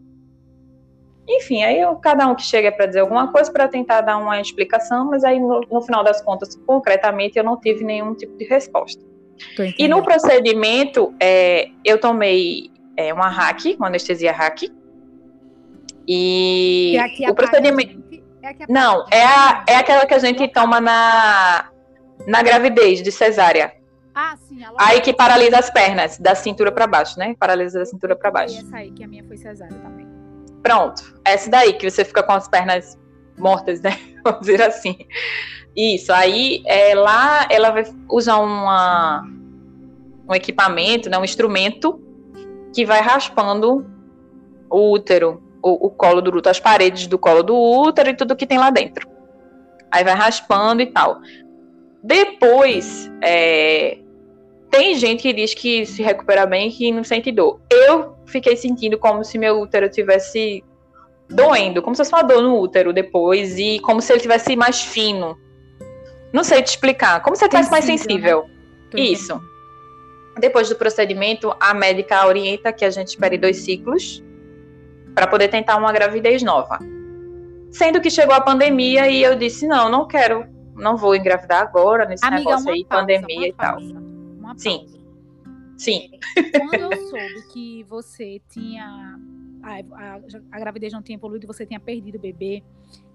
Enfim, 1.29 1.63
aí 1.63 1.81
eu, 1.81 1.95
cada 1.97 2.27
um 2.27 2.35
que 2.35 2.43
chega 2.43 2.73
para 2.73 2.87
dizer 2.87 3.01
alguma 3.01 3.31
coisa 3.31 3.53
para 3.53 3.69
tentar 3.69 4.01
dar 4.01 4.17
uma 4.17 4.41
explicação, 4.41 5.05
mas 5.05 5.23
aí 5.23 5.39
no, 5.39 5.61
no, 5.61 5.81
final 5.83 6.03
das 6.03 6.21
contas, 6.21 6.57
concretamente, 6.67 7.39
eu 7.39 7.45
não 7.45 7.57
tive 7.57 7.85
nenhum 7.85 8.15
tipo 8.15 8.37
de 8.37 8.45
resposta. 8.45 9.01
E 9.79 9.87
no 9.87 10.03
procedimento, 10.03 11.15
é, 11.21 11.69
eu 11.85 11.99
tomei 11.99 12.71
é, 12.97 13.15
uma 13.15 13.29
hack, 13.29 13.77
uma 13.79 13.87
anestesia 13.87 14.33
hack, 14.33 14.65
e 16.07 16.97
o 17.29 17.35
procedimento. 17.35 18.01
É 18.43 18.67
não, 18.69 19.05
é, 19.11 19.23
a, 19.23 19.65
é 19.69 19.77
aquela 19.77 20.07
que 20.07 20.15
a 20.15 20.19
gente 20.19 20.49
toma 20.49 20.81
na, 20.81 21.71
na 22.27 22.43
gravidez 22.43 23.03
de 23.03 23.11
cesárea. 23.11 23.73
Ah, 24.15 24.37
sim. 24.37 24.61
Aí 24.79 25.01
que 25.01 25.13
paralisa 25.13 25.59
as 25.59 25.71
pernas, 25.71 26.19
da 26.19 26.35
cintura 26.35 26.73
para 26.73 26.87
baixo, 26.87 27.19
né? 27.19 27.35
Paralisa 27.39 27.79
da 27.79 27.87
cintura 27.87 28.17
para 28.17 28.31
baixo. 28.31 28.59
essa 28.59 28.77
aí, 28.77 28.91
que 28.91 29.05
a 29.05 29.09
minha 29.09 29.25
foi 29.25 29.37
cesárea 29.37 29.77
também. 29.79 30.07
Pronto. 30.63 31.15
Essa 31.25 31.51
daí, 31.51 31.73
que 31.73 31.89
você 31.89 32.05
fica 32.05 32.23
com 32.23 32.33
as 32.33 32.49
pernas 32.49 32.99
mortas, 33.39 33.81
né? 33.81 33.99
Vamos 34.25 34.41
dizer 34.41 34.63
assim. 34.63 34.97
Isso. 35.75 36.13
Aí, 36.13 36.63
é, 36.67 36.95
lá, 36.95 37.47
ela 37.51 37.71
vai 37.71 37.85
usar 38.11 38.39
uma, 38.39 39.27
um 40.29 40.35
equipamento, 40.35 41.09
né? 41.09 41.17
Um 41.17 41.25
instrumento 41.25 42.01
que 42.75 42.85
vai 42.85 43.01
raspando 43.01 43.87
o 44.69 44.93
útero, 44.93 45.43
o, 45.63 45.87
o 45.87 45.91
colo 45.91 46.21
do 46.21 46.31
útero, 46.31 46.51
as 46.51 46.61
paredes 46.61 47.07
do 47.07 47.19
colo 47.19 47.43
do 47.43 47.57
útero 47.57 48.11
e 48.11 48.17
tudo 48.17 48.37
que 48.37 48.47
tem 48.47 48.59
lá 48.59 48.71
dentro. 48.71 49.09
Aí 49.91 50.05
vai 50.05 50.15
raspando 50.15 50.83
e 50.83 50.87
tal. 50.87 51.21
Depois, 52.03 53.11
é, 53.23 53.99
tem 54.71 54.95
gente 54.95 55.23
que 55.23 55.33
diz 55.33 55.53
que 55.53 55.85
se 55.85 56.03
recupera 56.03 56.47
bem 56.47 56.69
e 56.69 56.73
que 56.73 56.93
não 56.93 57.05
sente 57.05 57.33
dor. 57.33 57.61
Eu 57.71 58.17
fiquei 58.27 58.57
sentindo 58.57 58.97
como 58.99 59.25
se 59.25 59.37
meu 59.37 59.61
útero 59.61 59.89
tivesse 59.91 60.65
doendo, 61.29 61.83
como 61.83 61.95
se 61.95 62.01
fosse 62.01 62.15
uma 62.15 62.23
dor 62.23 62.43
no 62.43 62.59
útero 62.59 62.93
depois 62.93 63.59
e 63.59 63.79
como 63.81 64.01
se 64.01 64.13
ele 64.13 64.21
tivesse 64.21 64.57
mais 64.57 64.83
fino. 64.83 65.37
Não 66.33 66.45
sei 66.45 66.63
te 66.63 66.69
explicar, 66.69 67.21
como 67.23 67.37
se 67.37 67.45
ele 67.45 67.51
tivesse 67.51 67.71
mais 67.71 67.85
sensível. 67.85 68.45
Né? 68.95 69.01
Isso. 69.01 69.41
Depois 70.39 70.69
do 70.69 70.77
procedimento, 70.77 71.55
a 71.61 71.75
médica 71.75 72.27
orienta 72.27 72.73
que 72.73 72.85
a 72.85 72.91
gente 72.91 73.09
espere 73.09 73.37
dois 73.37 73.59
ciclos 73.59 74.23
para 75.15 75.27
poder 75.27 75.49
tentar 75.49 75.77
uma 75.77 75.93
gravidez 75.93 76.43
nova. 76.43 76.79
Sendo 77.71 78.01
que 78.01 78.11
chegou 78.11 78.35
a 78.35 78.41
pandemia 78.41 79.09
e 79.09 79.23
eu 79.23 79.35
disse: 79.35 79.67
não, 79.67 79.91
não 79.91 80.07
quero 80.07 80.47
não 80.81 80.97
vou 80.97 81.15
engravidar 81.15 81.63
agora 81.63 82.07
nesse 82.07 82.25
Amiga, 82.25 82.51
negócio 82.51 82.71
aí, 82.71 82.85
pausa, 82.85 83.01
pandemia 83.01 83.49
e 83.49 83.53
tal. 83.53 83.79
Sim. 84.57 84.87
Sim. 85.77 86.11
Quando 86.53 86.75
eu 86.75 87.09
soube 87.09 87.53
que 87.53 87.85
você 87.85 88.41
tinha. 88.51 89.19
A, 89.63 89.79
a, 89.79 90.21
a 90.53 90.59
gravidez 90.59 90.93
não 90.93 91.03
tinha 91.03 91.17
evoluído, 91.17 91.47
você 91.47 91.67
tinha 91.67 91.81
perdido 91.81 92.17
o 92.17 92.21
bebê. 92.21 92.63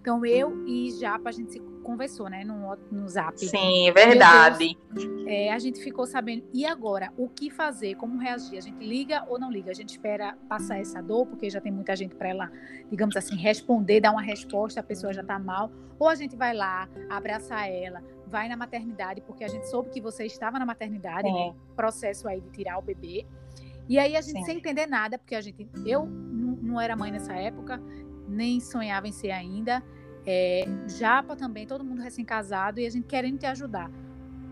Então 0.06 0.23
eu 0.23 0.64
e 0.68 0.91
Japa, 0.91 1.30
a 1.30 1.32
gente 1.32 1.53
se 1.53 1.60
conversou, 1.82 2.30
né, 2.30 2.44
no, 2.44 2.77
no 2.91 3.10
zap. 3.10 3.40
Sim, 3.40 3.91
verdade. 3.91 4.77
É, 5.26 5.52
a 5.52 5.57
gente 5.57 5.82
ficou 5.82 6.06
sabendo. 6.06 6.44
E 6.53 6.64
agora, 6.64 7.11
o 7.18 7.27
que 7.27 7.49
fazer? 7.49 7.95
Como 7.95 8.19
reagir? 8.19 8.60
A 8.60 8.61
gente 8.61 8.86
liga 8.86 9.26
ou 9.27 9.40
não 9.40 9.52
liga? 9.52 9.72
A 9.72 9.73
gente 9.73 9.90
espera 9.90 10.38
passar 10.48 10.77
essa 10.77 11.02
dor, 11.02 11.26
porque 11.26 11.49
já 11.49 11.60
tem 11.60 11.72
muita 11.72 11.95
gente 11.95 12.14
para 12.14 12.30
ela, 12.30 12.52
digamos 12.88 13.15
assim, 13.15 13.36
responder, 13.36 13.99
dar 13.99 14.11
uma 14.11 14.22
resposta, 14.22 14.80
a 14.80 14.84
pessoa 14.84 15.11
já 15.11 15.23
tá 15.23 15.40
mal. 15.40 15.72
Ou 15.98 16.07
a 16.07 16.14
gente 16.14 16.36
vai 16.36 16.53
lá, 16.53 16.88
abraçar 17.10 17.68
ela, 17.68 18.03
vai 18.27 18.48
na 18.48 18.56
maternidade, 18.56 19.22
porque 19.22 19.44
a 19.44 19.48
gente 19.48 19.68
soube 19.68 19.90
que 19.90 19.99
você 19.99 20.23
estava 20.27 20.60
na 20.60 20.68
maternidade, 20.68 21.32
né? 21.32 21.56
Processo 21.76 22.27
aí 22.27 22.41
de 22.41 22.52
tirar 22.52 22.77
o 22.77 22.82
bebê. 22.84 23.26
E 23.90 23.98
aí 23.98 24.15
a 24.15 24.22
gente 24.22 24.38
Sim. 24.38 24.45
sem 24.45 24.57
entender 24.57 24.86
nada, 24.86 25.18
porque 25.18 25.34
a 25.34 25.41
gente. 25.41 25.68
Eu 25.84 26.06
não 26.06 26.82
era 26.82 26.95
mãe 26.95 27.11
nessa 27.11 27.34
época, 27.34 27.82
nem 28.27 28.60
sonhava 28.60 29.07
em 29.07 29.11
ser 29.11 29.31
ainda. 29.31 29.84
É, 30.26 30.65
Japa 30.88 31.35
também, 31.35 31.68
todo 31.68 31.84
mundo 31.84 32.02
recém-casado 32.02 32.80
e 32.80 32.85
a 32.85 32.89
gente 32.89 33.06
querendo 33.06 33.38
te 33.38 33.45
ajudar. 33.45 33.91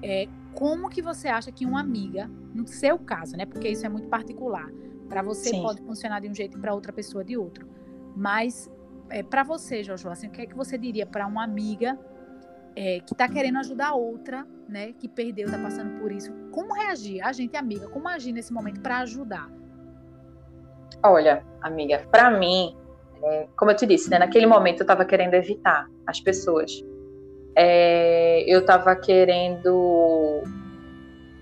É, 0.02 0.28
como 0.54 0.90
que 0.90 1.02
você 1.02 1.28
acha 1.28 1.52
que 1.52 1.66
uma 1.66 1.80
amiga, 1.80 2.30
no 2.54 2.68
seu 2.68 3.00
caso, 3.00 3.36
né? 3.36 3.45
Porque 3.45 3.68
isso 3.68 3.86
é 3.86 3.90
muito 3.90 4.08
particular. 4.08 4.70
Para 5.10 5.22
você 5.22 5.50
Sim. 5.50 5.62
pode 5.62 5.82
funcionar 5.82 6.20
de 6.20 6.30
um 6.30 6.36
jeito 6.36 6.58
e 6.58 6.62
para 6.62 6.74
outra 6.74 6.94
pessoa 6.94 7.24
de 7.24 7.38
outro. 7.38 7.68
Mas 8.16 8.70
é, 9.10 9.24
para 9.24 9.44
você, 9.44 9.84
Jojo, 9.84 10.10
assim, 10.10 10.28
o 10.28 10.32
que 10.32 10.41
é 10.41 10.45
que 10.45 10.56
você 10.56 10.78
diria 10.78 11.06
para 11.06 11.26
uma 11.26 11.44
amiga 11.44 12.00
é, 12.76 13.00
que 13.00 13.14
está 13.14 13.28
querendo 13.28 13.58
ajudar 13.60 13.94
outra, 13.94 14.48
né? 14.68 14.94
Que 14.94 15.08
perdeu, 15.08 15.45
está 15.45 15.58
passando 15.58 16.00
por 16.00 16.12
isso? 16.12 16.32
Como 16.52 16.74
reagir? 16.74 17.22
A 17.22 17.32
gente, 17.32 17.56
amiga, 17.58 17.88
como 17.90 18.08
agir 18.08 18.32
nesse 18.32 18.54
momento 18.54 18.82
para 18.82 19.00
ajudar? 19.00 19.50
Olha, 21.04 21.44
amiga, 21.62 22.08
para 22.12 22.32
mim, 22.32 22.76
é, 23.26 23.48
como 23.56 23.72
eu 23.72 23.76
te 23.76 23.86
disse, 23.86 24.10
né, 24.10 24.20
naquele 24.20 24.45
momento 24.45 24.82
eu 24.82 24.84
estava 24.84 25.06
querendo 25.06 25.34
evitar 25.34 25.90
as 26.06 26.20
pessoas. 26.20 26.84
É, 27.56 28.44
eu 28.48 28.62
estava 28.62 28.95
querendo 28.95 30.44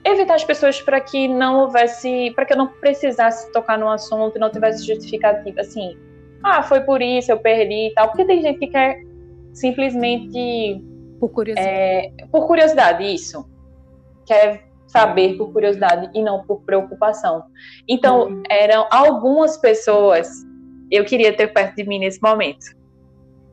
evitar 0.04 0.36
as 0.36 0.44
pessoas 0.44 0.82
para 0.82 1.00
que 1.00 1.28
não 1.28 1.62
houvesse, 1.62 2.32
para 2.36 2.46
que 2.46 2.54
eu 2.54 2.58
não 2.58 2.68
precisasse 2.68 3.52
tocar 3.52 3.78
no 3.78 3.90
assunto, 3.90 4.38
não 4.38 4.50
tivesse 4.50 4.86
justificativa 4.86 5.62
assim. 5.62 5.98
Ah, 6.44 6.64
foi 6.64 6.82
por 6.82 7.02
isso, 7.02 7.32
eu 7.32 7.40
perdi 7.40 7.90
e 7.90 7.94
tal. 7.94 8.08
Porque 8.08 8.26
tem 8.26 8.42
gente 8.42 8.60
que 8.60 8.68
quer 8.68 9.04
simplesmente 9.54 10.84
por 11.20 11.30
curiosidade. 11.30 11.70
É, 11.70 12.12
por 12.32 12.48
curiosidade, 12.48 13.04
isso. 13.04 13.46
Quer 14.26 14.64
saber 14.88 15.38
por 15.38 15.54
curiosidade 15.54 16.10
e 16.14 16.22
não 16.22 16.44
por 16.44 16.62
preocupação. 16.62 17.44
Então, 17.88 18.28
uhum. 18.28 18.44
eram 18.50 18.88
algumas 18.92 19.56
pessoas 19.58 20.28
eu 20.92 21.06
queria 21.06 21.34
ter 21.34 21.48
perto 21.48 21.76
de 21.76 21.84
mim 21.86 22.00
nesse 22.00 22.22
momento. 22.22 22.66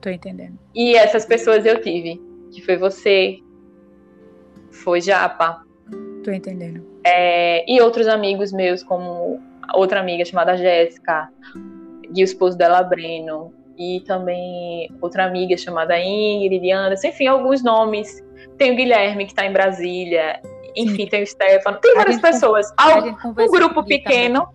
Tô 0.03 0.11
entendendo. 0.11 0.59
E 0.75 0.95
essas 0.95 1.25
pessoas 1.25 1.65
eu 1.65 1.81
tive, 1.81 2.21
que 2.53 2.61
foi 2.63 2.77
você, 2.77 3.39
foi 4.71 5.01
Japa. 5.01 5.65
Tô 6.25 6.31
entendendo. 6.31 6.85
É, 7.05 7.65
e 7.71 7.81
outros 7.81 8.09
amigos 8.09 8.53
meus, 8.53 8.83
como 8.83 9.41
outra 9.75 10.01
amiga 10.01 10.25
chamada 10.25 10.57
Jéssica, 10.57 11.29
e 12.15 12.23
o 12.23 12.25
esposo 12.25 12.57
dela, 12.57 12.83
Breno, 12.83 13.53
e 13.79 14.03
também 14.07 14.91
outra 15.01 15.25
amiga 15.25 15.57
chamada 15.57 15.99
Ingrid, 15.99 16.71
Anderson, 16.71 17.09
enfim, 17.09 17.27
alguns 17.27 17.63
nomes. 17.63 18.23
Tem 18.57 18.73
o 18.73 18.77
Guilherme, 18.77 19.25
que 19.25 19.33
está 19.33 19.47
em 19.47 19.53
Brasília, 19.53 20.41
enfim, 20.75 21.05
Sim. 21.05 21.07
tem 21.07 21.23
o 21.23 21.27
Stefano, 21.27 21.79
tem 21.81 21.95
várias 21.95 22.21
pessoas. 22.21 22.73
Um 23.25 23.51
grupo 23.51 23.85
pequeno. 23.85 24.49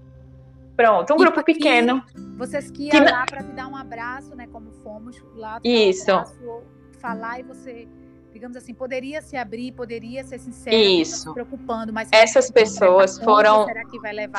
Pronto, 0.76 1.14
um 1.14 1.16
e 1.16 1.20
grupo 1.20 1.44
pequeno. 1.44 2.04
Vocês 2.38 2.72
que 2.72 2.90
iam 2.90 3.04
lá 3.04 3.26
para 3.26 3.44
te 3.44 3.52
dar 3.52 3.68
um 3.68 3.76
abraço, 3.76 4.36
né? 4.36 4.48
Como 4.52 4.72
fomos 4.84 5.22
lá. 5.36 5.60
Isso. 5.64 6.12
Um 6.12 6.16
abraço, 6.16 6.64
falar 7.04 7.40
e 7.42 7.44
você, 7.44 7.86
digamos 8.32 8.56
assim, 8.56 8.74
poderia 8.74 9.22
se 9.22 9.36
abrir, 9.36 9.74
poderia 9.74 10.24
ser 10.24 10.40
sincero, 10.40 10.76
Isso. 10.76 11.28
se 11.28 11.34
preocupando, 11.34 11.92
mas 11.92 12.08
essas 12.14 12.50
pessoas 12.50 13.20
foram 13.20 13.68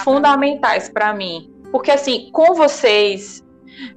fundamentais 0.03 0.89
para 0.89 1.13
mim, 1.13 1.53
porque 1.71 1.91
assim, 1.91 2.31
com 2.33 2.55
vocês, 2.55 3.45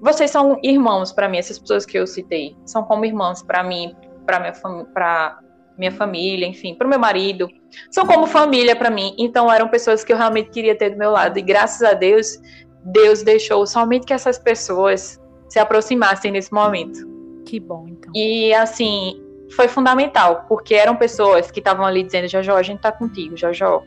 vocês 0.02 0.30
são 0.30 0.60
irmãos 0.62 1.14
para 1.14 1.30
mim, 1.30 1.38
essas 1.38 1.58
pessoas 1.58 1.86
que 1.86 1.98
eu 1.98 2.06
citei, 2.06 2.58
são 2.66 2.84
como 2.84 3.06
irmãos 3.06 3.42
para 3.42 3.64
mim, 3.64 3.96
para 4.26 4.42
minha 4.42 4.54
família, 4.54 4.86
para 4.94 5.40
minha 5.78 5.92
família, 5.92 6.46
enfim, 6.46 6.76
para 6.76 6.88
o 6.88 6.90
meu 6.90 7.00
marido, 7.00 7.48
são 7.92 8.06
como 8.06 8.26
família 8.26 8.76
para 8.76 8.90
mim. 8.90 9.16
Então 9.18 9.52
eram 9.52 9.68
pessoas 9.68 10.04
que 10.04 10.12
eu 10.12 10.18
realmente 10.18 10.50
queria 10.50 10.76
ter 10.76 10.92
do 10.92 10.98
meu 10.98 11.12
lado 11.12 11.38
e 11.38 11.42
graças 11.42 11.82
a 11.84 11.94
Deus, 11.94 12.40
Deus 12.84 13.22
deixou 13.24 13.66
somente 13.66 14.06
que 14.06 14.14
essas 14.14 14.40
pessoas 14.40 15.22
se 15.48 15.60
aproximassem 15.60 16.32
nesse 16.32 16.54
momento. 16.54 17.00
Que 17.46 17.60
bom, 17.60 17.86
então. 17.88 18.12
E 18.14 18.54
assim, 18.54 19.22
foi 19.56 19.68
fundamental, 19.68 20.46
porque 20.48 20.76
eram 20.76 20.96
pessoas 20.96 21.50
que 21.52 21.60
estavam 21.60 21.86
ali 21.86 22.04
dizendo: 22.04 22.28
Jojo, 22.28 22.54
a 22.54 22.64
gente 22.64 22.82
tá 22.82 22.92
contigo, 22.92 23.38
Jojo. 23.38 23.84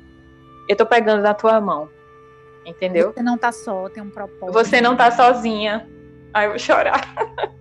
Eu 0.68 0.76
tô 0.76 0.86
pegando 0.86 1.22
na 1.22 1.34
tua 1.34 1.60
mão. 1.60 1.88
Entendeu? 2.64 3.12
Você 3.12 3.22
não 3.22 3.36
tá 3.36 3.50
só, 3.50 3.88
tem 3.88 4.02
um 4.02 4.10
propósito. 4.10 4.52
Você 4.52 4.80
não 4.80 4.96
tá 4.96 5.10
sozinha. 5.10 5.88
Ai, 6.32 6.46
eu 6.46 6.50
vou 6.50 6.58
chorar. 6.58 7.00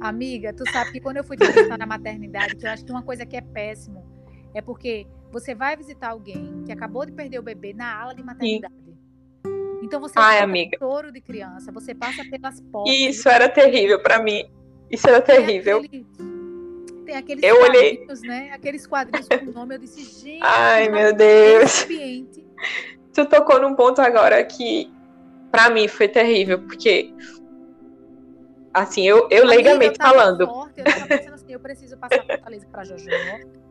Amiga, 0.00 0.52
tu 0.52 0.68
sabe 0.70 0.92
que 0.92 1.00
quando 1.00 1.16
eu 1.18 1.24
fui 1.24 1.36
visitar 1.36 1.78
na 1.78 1.86
maternidade, 1.86 2.56
que 2.56 2.66
eu 2.66 2.70
acho 2.70 2.84
que 2.84 2.90
uma 2.90 3.02
coisa 3.02 3.24
que 3.24 3.36
é 3.36 3.40
péssimo 3.40 4.04
é 4.54 4.60
porque 4.60 5.06
você 5.32 5.54
vai 5.54 5.76
visitar 5.76 6.10
alguém 6.10 6.62
que 6.64 6.72
acabou 6.72 7.04
de 7.04 7.12
perder 7.12 7.38
o 7.38 7.42
bebê 7.42 7.72
na 7.72 7.94
ala 7.94 8.14
de 8.14 8.22
maternidade. 8.22 8.74
Sim. 8.74 8.96
Então 9.82 10.00
você 10.00 10.14
Ai, 10.16 10.38
amiga. 10.40 10.78
touro 10.78 11.12
de 11.12 11.20
criança, 11.20 11.70
você 11.70 11.94
passa 11.94 12.24
pelas 12.30 12.60
portas. 12.60 12.94
Isso 12.94 13.28
era 13.28 13.48
terrível 13.48 14.02
para 14.02 14.20
mim. 14.22 14.48
Isso 14.90 15.08
era 15.08 15.20
terrível. 15.20 15.80
Tem, 15.80 15.86
aquele, 15.86 16.06
tem 17.04 17.16
aqueles 17.16 17.44
eu 17.44 17.56
quadrinhos, 17.58 18.20
olhei... 18.20 18.30
né? 18.30 18.50
Aqueles 18.52 18.86
quadrinhos 18.86 19.28
com 19.28 19.50
o 19.50 19.52
nome, 19.52 19.74
eu 19.74 19.78
disse, 19.78 20.02
gente. 20.02 20.42
Ai, 20.42 20.88
meu 20.88 21.14
Deus. 21.14 21.84
Ambiente. 21.84 22.46
Tu 23.12 23.24
tocou 23.26 23.60
num 23.60 23.74
ponto 23.74 24.00
agora 24.00 24.42
que 24.44 24.90
para 25.50 25.70
mim 25.70 25.88
foi 25.88 26.08
terrível, 26.08 26.60
porque 26.62 27.12
assim, 28.76 29.06
eu, 29.06 29.26
eu 29.30 29.46
leigamente 29.46 29.96
falando. 29.96 30.46
Forte, 30.46 30.80
eu 30.80 30.84
tava 30.84 31.06
pensando 31.06 31.34
assim, 31.34 31.52
eu 31.52 31.60
preciso 31.60 31.96
passar 31.96 32.24
Fortaleza 32.24 32.66
para 32.66 32.84
Jojo. 32.84 33.06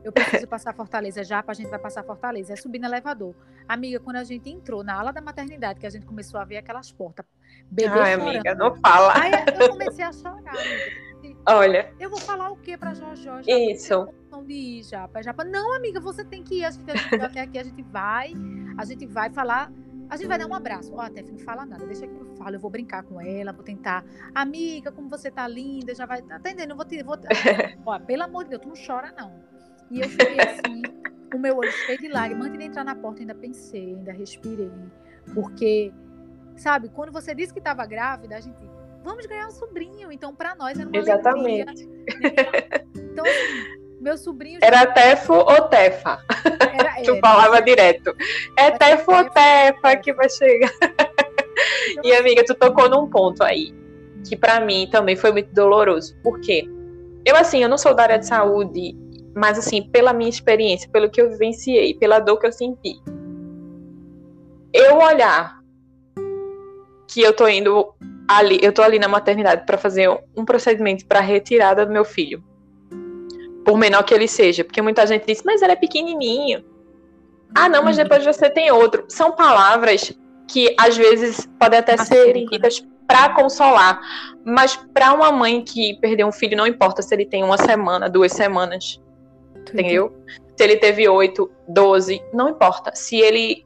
Eu 0.04 0.12
preciso 0.12 0.48
passar 0.48 0.74
Fortaleza 0.74 1.24
já, 1.24 1.42
para 1.42 1.52
a 1.52 1.56
gente 1.56 1.70
vai 1.70 1.80
passar 1.80 2.04
Fortaleza. 2.04 2.54
É 2.54 2.56
subir 2.56 2.80
no 2.80 2.88
elevador. 2.88 3.36
Amiga, 3.68 4.00
quando 4.00 4.18
a 4.18 4.24
gente 4.24 4.50
entrou 4.50 4.84
na 4.84 5.00
ala 5.00 5.14
da 5.14 5.22
maternidade, 5.22 5.80
que 5.80 5.86
a 5.86 5.90
gente 5.90 6.06
começou 6.06 6.40
a 6.40 6.46
ver 6.46 6.58
aquelas 6.58 6.92
portas, 6.92 7.26
bebê 7.70 7.88
Ai, 7.90 8.14
chorando. 8.14 8.30
amiga, 8.30 8.56
não 8.56 8.76
fala. 8.76 9.14
Aí 9.16 9.32
eu 9.60 9.70
comecei 9.70 10.04
a 10.04 10.12
chorar, 10.12 10.52
amiga. 10.52 11.40
Olha. 11.48 11.94
Eu 12.00 12.10
vou 12.10 12.20
falar 12.20 12.52
o 12.52 12.58
que 12.58 12.78
para 12.78 12.94
Jojo? 12.94 13.24
Já 13.24 13.42
Isso. 13.44 14.08
De 14.46 14.54
ir, 14.54 14.84
já, 14.84 15.10
já. 15.22 15.34
Não, 15.46 15.74
amiga, 15.74 16.00
você 16.00 16.26
tem 16.26 16.44
que 16.44 16.56
ir. 16.56 16.66
A 16.66 16.72
gente, 16.72 16.92
a 16.92 16.96
gente 16.96 17.22
até 17.22 17.42
aqui, 17.42 17.58
a 17.58 17.64
gente 17.64 17.82
vai, 17.84 18.34
a 18.78 18.84
gente 18.84 19.06
vai 19.06 19.30
falar 19.30 19.72
a 20.10 20.18
gente 20.18 20.28
vai 20.28 20.38
dar 20.38 20.48
um 20.48 20.54
abraço. 20.54 20.94
Ó, 20.94 21.04
oh, 21.04 21.10
Tef 21.10 21.32
não 21.32 21.40
fala 21.40 21.66
nada, 21.66 21.86
deixa 21.86 22.08
que 22.08 22.14
eu 22.14 22.25
falo. 22.46 22.56
Eu 22.56 22.60
vou 22.60 22.70
brincar 22.70 23.04
com 23.04 23.20
ela, 23.20 23.52
vou 23.52 23.64
tentar. 23.64 24.06
Amiga, 24.34 24.92
como 24.92 25.10
você 25.10 25.32
tá 25.32 25.48
linda, 25.48 25.96
já 25.96 26.06
vai. 26.06 26.22
Tá 26.22 26.38
entendendo? 26.38 26.72
Eu 26.72 26.76
vou 26.76 26.86
te. 26.86 27.02
Vou... 27.02 27.18
Ó, 27.86 28.00
pelo 28.00 28.24
amor 28.24 28.44
de 28.44 28.52
Deus, 28.52 28.62
tu 28.62 28.68
não 28.68 28.76
chora, 28.76 29.14
não. 29.18 29.34
E 29.90 30.02
eu 30.02 30.10
fiquei 30.10 30.40
assim, 30.40 30.82
o 31.34 31.40
meu 31.40 31.58
olho 31.58 31.72
cheio 31.72 31.98
de 32.00 32.08
lágrimas. 32.08 32.48
Antes 32.48 32.60
de 32.60 32.66
entrar 32.66 32.84
na 32.84 32.96
porta, 32.96 33.22
ainda 33.22 33.36
pensei, 33.36 33.96
ainda 33.96 34.12
respirei. 34.12 34.72
Porque, 35.34 35.92
sabe, 36.56 36.90
quando 36.90 37.12
você 37.12 37.34
disse 37.34 37.52
que 37.52 37.60
estava 37.60 37.86
grávida, 37.86 38.38
a 38.38 38.40
gente. 38.40 38.58
Vamos 39.04 39.26
ganhar 39.28 39.48
um 39.48 39.52
sobrinho. 39.52 40.12
Então, 40.12 40.34
para 40.34 40.56
nós 40.56 40.80
era 40.80 40.88
uma 40.88 40.98
Exatamente. 40.98 41.70
Alegria, 41.70 42.88
Então, 42.96 43.24
assim, 43.24 44.02
meu 44.02 44.18
sobrinho. 44.18 44.60
Era 44.64 44.88
Tefo 44.88 45.34
ou 45.34 45.68
Tefa? 45.68 46.20
Era, 46.74 46.96
tu 47.06 47.20
falava 47.20 47.62
direto. 47.62 48.16
É 48.58 48.72
Tefo 48.72 49.12
ou 49.12 49.30
Tefa 49.30 49.96
que 49.98 50.12
vai 50.14 50.28
chegar. 50.28 50.72
E 52.04 52.14
amiga, 52.14 52.44
tu 52.46 52.54
tocou 52.56 52.90
num 52.90 53.10
ponto 53.10 53.44
aí 53.44 53.74
que 54.28 54.36
para 54.36 54.60
mim 54.60 54.88
também 54.92 55.16
foi 55.16 55.32
muito 55.32 55.54
doloroso. 55.54 56.16
Por 56.24 56.40
quê? 56.40 56.68
Eu 57.24 57.36
assim, 57.36 57.62
eu 57.62 57.70
não 57.70 57.78
sou 57.78 57.94
da 57.94 58.04
área 58.04 58.20
de 58.20 58.26
saúde, 58.26 58.96
mas 59.36 59.58
assim, 59.58 59.84
pela 59.84 60.14
minha 60.14 60.30
experiência, 60.30 60.90
pelo 60.90 61.10
que 61.10 61.22
eu 61.22 61.30
vivenciei, 61.30 61.94
pela 61.94 62.20
dor 62.20 62.40
que 62.40 62.48
eu 62.48 62.52
senti, 62.52 63.00
eu 64.74 64.98
olhar 64.98 65.60
que 67.08 67.22
eu 67.22 67.34
tô 67.34 67.48
indo 67.48 67.94
ali, 68.28 68.60
eu 68.62 68.74
tô 68.74 68.82
ali 68.82 68.98
na 68.98 69.08
maternidade 69.08 69.66
para 69.66 69.78
fazer 69.78 70.10
um 70.36 70.44
procedimento 70.44 71.06
para 71.06 71.20
retirada 71.20 71.86
do 71.86 71.92
meu 71.92 72.04
filho 72.04 72.44
por 73.66 73.78
menor 73.78 74.04
que 74.04 74.14
ele 74.14 74.28
seja, 74.28 74.64
porque 74.64 74.82
muita 74.82 75.06
gente 75.08 75.26
diz, 75.26 75.42
mas 75.44 75.62
ele 75.62 75.74
é 75.74 75.76
pequenininho. 75.76 76.64
Ah, 77.54 77.68
não, 77.68 77.84
mas 77.84 77.98
uhum. 77.98 78.04
depois 78.04 78.24
você 78.24 78.48
tem 78.48 78.72
outro. 78.72 79.06
São 79.08 79.32
palavras 79.32 80.14
que 80.48 80.76
às 80.80 80.96
vezes 80.96 81.48
podem 81.60 81.80
até 81.80 81.98
ser 81.98 82.34
ditas 82.34 82.86
para 83.08 83.30
consolar, 83.30 84.00
mas 84.44 84.76
para 84.94 85.14
uma 85.14 85.32
mãe 85.32 85.64
que 85.64 85.96
perdeu 86.00 86.28
um 86.28 86.32
filho, 86.32 86.58
não 86.58 86.66
importa 86.66 87.02
se 87.02 87.14
ele 87.14 87.26
tem 87.26 87.44
uma 87.44 87.58
semana, 87.58 88.10
duas 88.10 88.32
semanas, 88.32 89.02
entendeu? 89.56 90.16
Se 90.58 90.64
ele 90.64 90.78
teve 90.78 91.08
oito, 91.08 91.52
doze, 91.68 92.22
não 92.34 92.50
importa. 92.50 92.92
Se 92.96 93.18
ele 93.18 93.66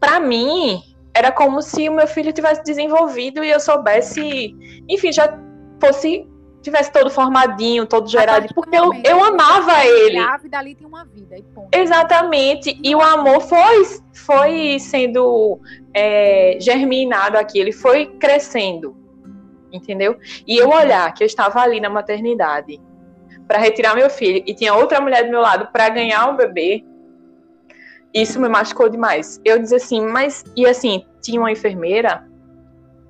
para 0.00 0.20
mim, 0.20 0.82
era 1.14 1.32
como 1.32 1.62
se 1.62 1.88
o 1.88 1.94
meu 1.94 2.06
filho 2.06 2.32
tivesse 2.32 2.62
desenvolvido 2.62 3.42
e 3.42 3.50
eu 3.50 3.58
soubesse, 3.58 4.54
enfim, 4.88 5.12
já 5.12 5.38
fosse 5.80 6.26
tivesse 6.64 6.90
todo 6.90 7.10
formadinho, 7.10 7.86
todo 7.86 8.08
gerado, 8.08 8.52
porque 8.54 8.74
eu, 8.74 8.90
eu 9.04 9.22
amava 9.22 9.84
ele. 9.84 10.18
Grávida 10.18 10.58
ali 10.58 10.74
tem 10.74 10.86
uma 10.86 11.04
vida. 11.04 11.36
Exatamente. 11.70 12.80
E 12.82 12.94
o 12.94 13.00
amor 13.00 13.42
foi, 13.42 13.84
foi 14.12 14.78
sendo 14.80 15.60
é, 15.92 16.56
germinado 16.58 17.36
aqui, 17.36 17.58
ele 17.58 17.72
foi 17.72 18.06
crescendo. 18.06 18.96
Entendeu? 19.70 20.18
E 20.46 20.56
eu 20.56 20.70
olhar 20.70 21.12
que 21.12 21.22
eu 21.22 21.26
estava 21.26 21.60
ali 21.60 21.80
na 21.80 21.90
maternidade 21.90 22.80
para 23.46 23.58
retirar 23.58 23.94
meu 23.94 24.08
filho 24.08 24.42
e 24.46 24.54
tinha 24.54 24.74
outra 24.74 25.00
mulher 25.00 25.24
do 25.24 25.30
meu 25.30 25.40
lado 25.40 25.68
para 25.70 25.88
ganhar 25.90 26.30
um 26.30 26.36
bebê, 26.36 26.82
isso 28.14 28.40
me 28.40 28.48
machucou 28.48 28.88
demais. 28.88 29.40
Eu 29.44 29.58
dizia 29.58 29.76
assim, 29.76 30.00
mas 30.00 30.44
e 30.56 30.64
assim, 30.66 31.04
tinha 31.20 31.40
uma 31.40 31.50
enfermeira 31.50 32.26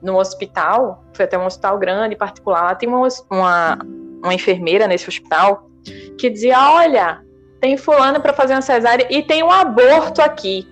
no 0.05 0.19
hospital, 0.19 1.03
foi 1.15 1.25
até 1.25 1.39
um 1.39 1.47
hospital 1.47 1.79
grande, 1.79 2.15
particular, 2.15 2.63
lá 2.63 2.75
tem 2.75 2.89
uma, 2.89 3.09
uma, 3.31 3.79
uma 4.23 4.35
enfermeira 4.35 4.87
nesse 4.87 5.09
hospital 5.09 5.71
que 6.19 6.29
dizia: 6.29 6.59
Olha, 6.59 7.23
tem 7.61 7.77
fulano 7.79 8.21
para 8.21 8.35
fazer 8.35 8.53
uma 8.53 8.63
cesárea 8.63 9.07
e 9.11 9.23
tem 9.23 9.43
um 9.43 9.51
aborto 9.51 10.21
aqui. 10.21 10.69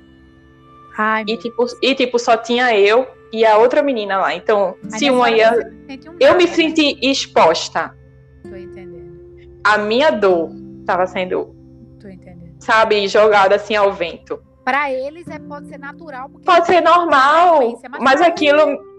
Ai, 0.97 1.25
e, 1.27 1.37
tipo, 1.39 1.65
e 1.81 1.95
tipo, 1.95 2.19
só 2.19 2.37
tinha 2.37 2.77
eu 2.79 3.09
e 3.33 3.47
a 3.47 3.57
outra 3.57 3.83
menina 3.83 4.19
lá. 4.19 4.35
Então, 4.35 4.77
se 4.91 5.11
uma 5.11 5.31
ia. 5.31 5.51
Um 5.51 6.17
eu 6.21 6.37
me 6.37 6.45
né? 6.45 6.51
senti 6.51 6.99
exposta. 7.03 7.97
Tô 8.43 8.55
entendendo. 8.55 9.19
A 9.65 9.79
minha 9.79 10.11
dor 10.11 10.51
estava 10.81 11.07
sendo. 11.07 11.57
Tô 11.99 12.09
entendendo. 12.09 12.55
Sabe, 12.59 13.09
jogada 13.09 13.55
assim 13.57 13.75
ao 13.75 13.95
vento. 13.95 14.43
Para 14.63 14.93
eles 14.93 15.27
é, 15.29 15.39
pode 15.39 15.69
ser 15.69 15.79
natural. 15.79 16.29
Pode 16.45 16.67
ser 16.67 16.83
normal, 16.83 17.81
mas 17.99 18.21
aquilo 18.21 18.92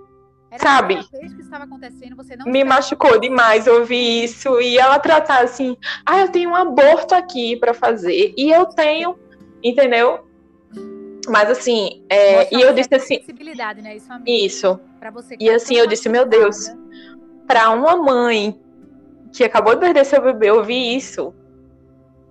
era 0.54 0.60
sabe? 0.60 0.96
Vez 1.12 1.34
que 1.34 1.42
estava 1.42 1.64
acontecendo, 1.64 2.16
você 2.16 2.36
não 2.36 2.46
me 2.46 2.64
machucou 2.64 3.20
demais 3.20 3.66
ouvir 3.66 4.24
isso 4.24 4.62
e 4.62 4.78
ela 4.78 5.00
tratar 5.00 5.44
assim, 5.44 5.76
ah, 6.06 6.22
eu 6.22 6.30
tenho 6.30 6.52
um 6.52 6.56
aborto 6.56 7.16
aqui 7.16 7.56
para 7.56 7.74
fazer 7.74 8.34
e 8.38 8.52
eu 8.52 8.68
tenho, 8.68 9.18
entendeu? 9.64 10.28
Mas 11.28 11.50
assim, 11.50 12.04
é, 12.10 12.54
e 12.56 12.62
eu 12.62 12.74
disse 12.74 12.94
assim, 12.94 13.20
né? 13.82 13.96
Isso. 14.28 14.80
isso. 15.32 15.38
e 15.40 15.50
assim 15.50 15.76
eu 15.76 15.88
disse, 15.88 16.08
meu 16.08 16.26
Deus, 16.26 16.70
para 17.48 17.72
uma 17.72 17.96
mãe 17.96 18.60
que 19.32 19.44
acabou 19.44 19.74
de 19.74 19.80
perder 19.80 20.06
seu 20.06 20.22
bebê 20.22 20.52
ouvir 20.52 20.96
isso, 20.96 21.34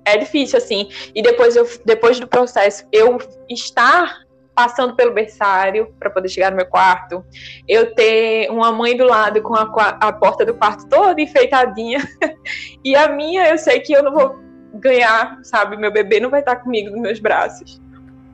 é 0.05 0.17
difícil 0.17 0.59
assim. 0.59 0.89
E 1.13 1.23
depois 1.23 1.57
eu, 1.57 1.67
depois 1.85 2.21
do 2.21 2.29
processo, 2.29 2.87
eu 2.93 3.19
estar 3.49 4.23
passando 4.55 4.95
pelo 4.95 5.13
berçário 5.13 5.95
para 5.99 6.11
poder 6.11 6.29
chegar 6.29 6.51
no 6.51 6.57
meu 6.57 6.67
quarto, 6.67 7.25
eu 7.67 7.95
ter 7.95 8.51
uma 8.51 8.71
mãe 8.71 8.97
do 8.97 9.05
lado 9.05 9.41
com 9.43 9.55
a, 9.55 9.63
a 10.01 10.13
porta 10.13 10.45
do 10.45 10.55
quarto 10.55 10.89
toda 10.89 11.21
enfeitadinha, 11.21 12.01
e 12.85 12.95
a 12.95 13.09
minha 13.09 13.49
eu 13.49 13.59
sei 13.59 13.81
que 13.81 13.93
eu 13.93 14.03
não 14.03 14.13
vou 14.13 14.39
ganhar, 14.75 15.39
sabe? 15.43 15.77
Meu 15.77 15.93
bebê 15.93 16.21
não 16.21 16.31
vai 16.31 16.41
estar 16.41 16.57
comigo 16.57 16.91
nos 16.91 17.01
meus 17.01 17.21
braços. 17.21 17.81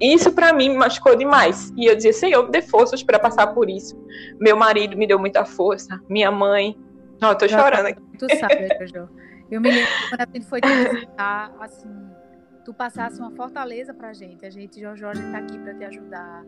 Isso 0.01 0.33
para 0.33 0.53
mim 0.53 0.71
me 0.71 0.77
machucou 0.77 1.17
demais. 1.17 1.73
E 1.77 1.87
eu 1.87 1.97
dizia, 1.97 2.13
Senhor, 2.13 2.45
me 2.45 2.51
dê 2.51 2.63
forças 2.63 3.03
para 3.03 3.19
passar 3.19 3.49
por 3.49 3.69
isso. 3.69 4.01
Meu 4.41 4.57
marido 4.57 4.97
me 4.97 5.07
deu 5.07 5.19
muita 5.19 5.45
força, 5.45 6.01
minha 6.09 6.31
mãe. 6.31 6.79
Não, 7.21 7.31
eu 7.31 7.35
tô 7.35 7.49
chorando 7.49 7.87
aqui. 7.87 8.01
Tu 8.17 8.27
sabe, 8.37 8.69
Jojo. 8.81 9.09
Eu 9.51 9.61
me 9.61 9.71
lembro 9.71 9.91
quando 10.11 10.21
a 10.21 10.27
gente 10.33 10.47
foi 10.47 10.61
te 10.61 10.69
visitar, 10.91 11.53
assim, 11.59 11.89
tu 12.69 12.75
passasse 12.75 13.19
uma 13.19 13.31
fortaleza 13.31 13.95
pra 13.95 14.13
gente. 14.13 14.45
A 14.45 14.51
gente, 14.51 14.85
a 14.85 14.95
gente 14.95 15.33
tá 15.33 15.39
aqui 15.39 15.59
para 15.59 15.73
te 15.73 15.85
ajudar. 15.85 16.45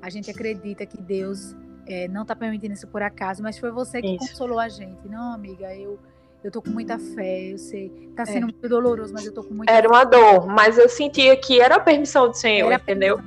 A 0.00 0.08
gente 0.08 0.30
acredita 0.30 0.86
que 0.86 0.96
Deus 0.96 1.54
é, 1.86 2.08
não 2.08 2.24
tá 2.24 2.34
permitindo 2.34 2.72
isso 2.72 2.88
por 2.88 3.02
acaso, 3.02 3.42
mas 3.42 3.58
foi 3.58 3.70
você 3.70 4.00
que 4.00 4.08
isso. 4.08 4.26
consolou 4.26 4.58
a 4.58 4.70
gente. 4.70 5.06
Não, 5.06 5.34
amiga, 5.34 5.76
eu 5.76 5.98
eu 6.42 6.50
tô 6.50 6.62
com 6.62 6.70
muita 6.70 6.98
fé, 6.98 7.52
eu 7.52 7.58
sei. 7.58 7.90
Tá 8.16 8.24
sendo 8.24 8.38
é. 8.38 8.40
muito 8.44 8.66
doloroso, 8.66 9.12
mas 9.12 9.26
eu 9.26 9.34
tô 9.34 9.44
com 9.44 9.52
muita 9.52 9.70
Era 9.70 9.86
fé. 9.86 9.94
uma 9.94 10.04
dor, 10.04 10.46
mas 10.46 10.78
eu 10.78 10.88
sentia 10.88 11.36
que 11.36 11.60
era 11.60 11.74
a 11.74 11.80
permissão 11.80 12.28
do 12.28 12.34
Senhor, 12.34 12.72
era 12.72 12.80
entendeu? 12.80 13.20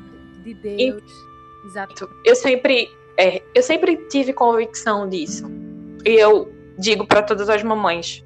De 0.44 0.56
Deus. 0.56 1.04
E, 1.62 1.68
Exato. 1.68 2.10
Eu 2.26 2.36
sempre, 2.36 2.90
é, 3.16 3.44
eu 3.54 3.62
sempre 3.62 3.96
tive 4.08 4.34
convicção 4.34 5.08
disso. 5.08 5.46
E 6.04 6.10
eu 6.10 6.52
digo 6.80 7.06
para 7.06 7.22
todas 7.22 7.48
as 7.48 7.62
mamães 7.62 8.26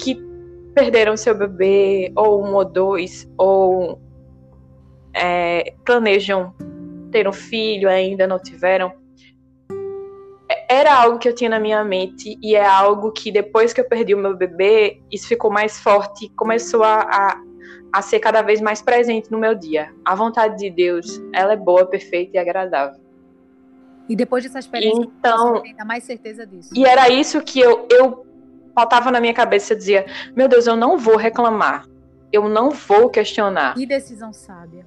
que 0.00 0.31
perderam 0.74 1.16
seu 1.16 1.34
bebê, 1.34 2.12
ou 2.16 2.44
um 2.44 2.54
ou 2.54 2.64
dois, 2.64 3.28
ou 3.36 4.00
é, 5.14 5.74
planejam 5.84 6.54
ter 7.10 7.28
um 7.28 7.32
filho, 7.32 7.88
ainda 7.88 8.26
não 8.26 8.38
tiveram. 8.38 8.92
É, 10.50 10.74
era 10.76 10.94
algo 10.94 11.18
que 11.18 11.28
eu 11.28 11.34
tinha 11.34 11.50
na 11.50 11.60
minha 11.60 11.84
mente 11.84 12.38
e 12.42 12.54
é 12.56 12.64
algo 12.64 13.12
que 13.12 13.30
depois 13.30 13.72
que 13.72 13.80
eu 13.80 13.88
perdi 13.88 14.14
o 14.14 14.18
meu 14.18 14.36
bebê, 14.36 15.00
isso 15.10 15.28
ficou 15.28 15.50
mais 15.50 15.78
forte, 15.78 16.30
começou 16.30 16.82
a, 16.82 17.00
a, 17.02 17.42
a 17.92 18.02
ser 18.02 18.18
cada 18.20 18.42
vez 18.42 18.60
mais 18.60 18.80
presente 18.80 19.30
no 19.30 19.38
meu 19.38 19.54
dia. 19.54 19.92
A 20.04 20.14
vontade 20.14 20.58
de 20.58 20.70
Deus, 20.70 21.22
ela 21.34 21.52
é 21.52 21.56
boa, 21.56 21.86
perfeita 21.86 22.36
e 22.36 22.38
agradável. 22.38 23.00
E 24.08 24.16
depois 24.16 24.42
dessa 24.42 24.58
experiência, 24.58 25.00
então, 25.00 25.54
você 25.54 25.74
tem 25.74 25.86
mais 25.86 26.04
certeza 26.04 26.46
disso. 26.46 26.70
E 26.74 26.84
era 26.84 27.08
isso 27.08 27.40
que 27.42 27.60
eu, 27.60 27.86
eu 27.90 28.26
faltava 28.74 29.10
na 29.10 29.20
minha 29.20 29.34
cabeça, 29.34 29.72
eu 29.72 29.78
dizia, 29.78 30.06
meu 30.34 30.48
Deus, 30.48 30.66
eu 30.66 30.76
não 30.76 30.98
vou 30.98 31.16
reclamar, 31.16 31.86
eu 32.32 32.48
não 32.48 32.70
vou 32.70 33.08
questionar. 33.10 33.74
Que 33.74 33.86
decisão 33.86 34.32
sábia. 34.32 34.86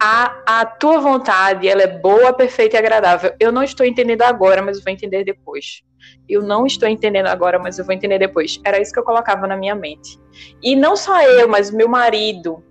A, 0.00 0.60
a 0.60 0.66
tua 0.66 0.98
vontade, 0.98 1.68
ela 1.68 1.82
é 1.82 1.86
boa, 1.86 2.32
perfeita 2.32 2.76
e 2.76 2.78
agradável. 2.78 3.34
Eu 3.40 3.50
não 3.50 3.62
estou 3.62 3.86
entendendo 3.86 4.22
agora, 4.22 4.60
mas 4.60 4.76
eu 4.76 4.84
vou 4.84 4.92
entender 4.92 5.24
depois. 5.24 5.82
Eu 6.28 6.42
não 6.42 6.66
estou 6.66 6.88
entendendo 6.88 7.28
agora, 7.28 7.58
mas 7.58 7.78
eu 7.78 7.84
vou 7.84 7.94
entender 7.94 8.18
depois. 8.18 8.60
Era 8.64 8.80
isso 8.80 8.92
que 8.92 8.98
eu 8.98 9.04
colocava 9.04 9.46
na 9.46 9.56
minha 9.56 9.74
mente. 9.74 10.20
E 10.62 10.76
não 10.76 10.94
só 10.94 11.22
eu, 11.22 11.48
mas 11.48 11.70
meu 11.70 11.88
marido 11.88 12.62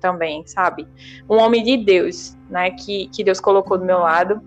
também, 0.00 0.46
sabe? 0.46 0.88
Um 1.28 1.36
homem 1.36 1.62
de 1.62 1.76
Deus, 1.76 2.36
né? 2.48 2.70
Que, 2.70 3.08
que 3.08 3.22
Deus 3.22 3.40
colocou 3.40 3.76
do 3.76 3.84
meu 3.84 3.98
lado 3.98 4.40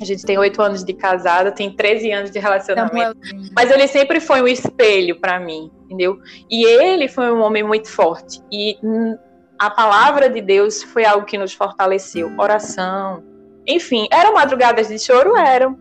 a 0.00 0.04
gente 0.04 0.24
tem 0.24 0.38
oito 0.38 0.60
anos 0.60 0.84
de 0.84 0.92
casada, 0.92 1.50
tem 1.50 1.74
13 1.74 2.12
anos 2.12 2.30
de 2.30 2.38
relacionamento. 2.38 3.18
Mas 3.54 3.70
ele 3.70 3.86
sempre 3.88 4.20
foi 4.20 4.42
um 4.42 4.48
espelho 4.48 5.18
para 5.18 5.40
mim, 5.40 5.70
entendeu? 5.84 6.18
E 6.50 6.64
ele 6.64 7.08
foi 7.08 7.32
um 7.32 7.40
homem 7.40 7.62
muito 7.62 7.88
forte. 7.88 8.40
E 8.52 8.76
a 9.58 9.70
palavra 9.70 10.28
de 10.28 10.40
Deus 10.40 10.82
foi 10.82 11.04
algo 11.04 11.24
que 11.24 11.38
nos 11.38 11.54
fortaleceu. 11.54 12.30
Oração. 12.38 13.24
Enfim, 13.66 14.06
eram 14.12 14.34
madrugadas 14.34 14.88
de 14.88 14.98
choro? 14.98 15.36
Eram. 15.36 15.78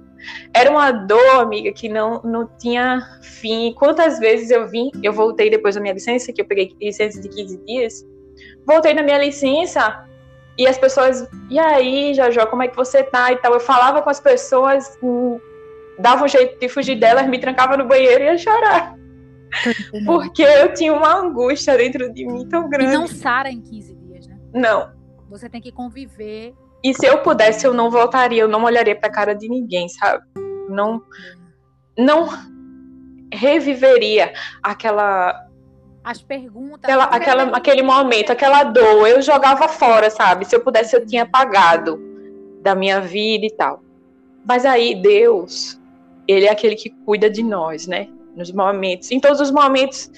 Era 0.54 0.72
uma 0.72 0.92
dor, 0.92 1.42
amiga, 1.42 1.72
que 1.72 1.88
não, 1.90 2.22
não 2.24 2.50
tinha 2.58 3.00
fim. 3.22 3.74
Quantas 3.78 4.18
vezes 4.18 4.50
eu 4.50 4.68
vim, 4.68 4.90
eu 5.04 5.14
voltei 5.14 5.50
depois 5.50 5.76
da 5.76 5.82
minha 5.82 5.94
licença, 5.94 6.32
que 6.32 6.42
eu 6.42 6.46
peguei 6.46 6.76
licença 6.82 7.22
de 7.22 7.30
15 7.30 7.58
dias. 7.66 8.06
Voltei 8.66 8.94
na 8.94 9.04
minha 9.04 9.20
licença, 9.20 10.04
e 10.58 10.68
as 10.68 10.78
pessoas, 10.78 11.28
e 11.50 11.60
aí, 11.60 12.14
Jajó, 12.14 12.46
como 12.46 12.64
é 12.64 12.68
que 12.68 12.76
você 12.76 13.04
tá 13.04 13.32
e 13.32 13.38
tal? 13.38 13.54
Eu 13.54 13.60
falava 13.60 14.02
com 14.02 14.10
as 14.10 14.20
pessoas, 14.20 14.98
dava 16.00 16.24
um 16.24 16.28
jeito 16.28 16.60
de 16.60 16.70
fugir 16.70 17.00
delas, 17.00 17.28
me 17.28 17.40
trancava 17.40 17.76
no 17.76 17.86
banheiro 17.86 18.24
e 18.24 18.28
ia 18.28 18.38
chorar. 18.38 18.96
Porque 20.06 20.42
eu 20.42 20.74
tinha 20.74 20.94
uma 20.94 21.16
angústia 21.16 21.78
dentro 21.78 22.12
de 22.14 22.26
mim 22.26 22.48
tão 22.50 22.70
grande. 22.70 22.94
E 22.94 22.98
não 22.98 23.08
sara 23.08 23.50
em 23.50 23.62
15 23.62 23.96
dias, 23.96 24.28
né? 24.28 24.38
Não. 24.54 24.92
Você 25.30 25.50
tem 25.50 25.62
que 25.62 25.72
conviver. 25.72 26.54
E 26.84 26.94
se 26.94 27.06
eu 27.06 27.20
pudesse, 27.20 27.66
eu 27.66 27.74
não 27.74 27.90
voltaria, 27.90 28.42
eu 28.42 28.48
não 28.48 28.64
olharia 28.64 28.96
pra 28.96 29.10
cara 29.10 29.34
de 29.34 29.48
ninguém, 29.48 29.90
sabe? 29.90 30.24
Não. 30.70 31.02
Não 31.98 32.30
reviveria 33.34 34.34
aquela 34.62 35.45
as 36.06 36.22
perguntas. 36.22 36.84
Aquela, 36.84 37.04
aquela, 37.06 37.44
aquele 37.58 37.82
momento, 37.82 38.30
aquela 38.32 38.64
dor, 38.64 39.08
eu 39.08 39.22
jogava 39.24 39.68
fora, 39.68 40.12
sabe? 40.12 40.46
Se 40.46 40.56
eu 40.56 40.62
pudesse, 40.62 40.96
eu 40.96 41.04
tinha 41.04 41.26
pagado 41.26 42.00
da 42.62 42.76
minha 42.76 43.02
vida 43.02 43.48
e 43.48 43.52
tal. 43.52 43.82
Mas 44.46 44.66
aí, 44.66 44.94
Deus, 44.94 45.82
Ele 46.28 46.46
é 46.46 46.52
aquele 46.52 46.76
que 46.76 46.92
cuida 46.92 47.28
de 47.28 47.42
nós, 47.42 47.88
né? 47.88 48.08
Nos 48.36 48.52
momentos, 48.52 49.10
em 49.10 49.20
todos 49.20 49.42
os 49.42 49.50
momentos, 49.50 50.12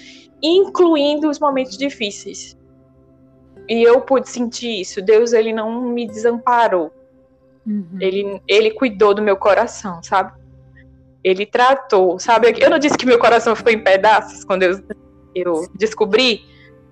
incluindo 0.44 1.30
os 1.30 1.40
momentos 1.40 1.78
difíceis. 1.78 2.58
E 3.70 3.82
eu 3.82 4.02
pude 4.02 4.30
sentir 4.30 4.82
isso. 4.82 5.02
Deus, 5.02 5.32
Ele 5.32 5.54
não 5.54 5.82
me 5.82 6.06
desamparou. 6.06 6.92
Uhum. 7.66 7.98
Ele, 8.00 8.42
ele 8.48 8.72
cuidou 8.72 9.14
do 9.14 9.22
meu 9.22 9.38
coração, 9.38 10.04
sabe? 10.04 10.34
Ele 11.24 11.46
tratou, 11.46 12.20
sabe? 12.20 12.54
Eu 12.60 12.70
não 12.70 12.80
disse 12.80 12.98
que 12.98 13.06
meu 13.06 13.20
coração 13.20 13.56
ficou 13.56 13.72
em 13.72 13.84
pedaços 13.84 14.44
quando 14.44 14.64
eu 14.64 14.82
eu 15.40 15.68
descobri, 15.76 16.42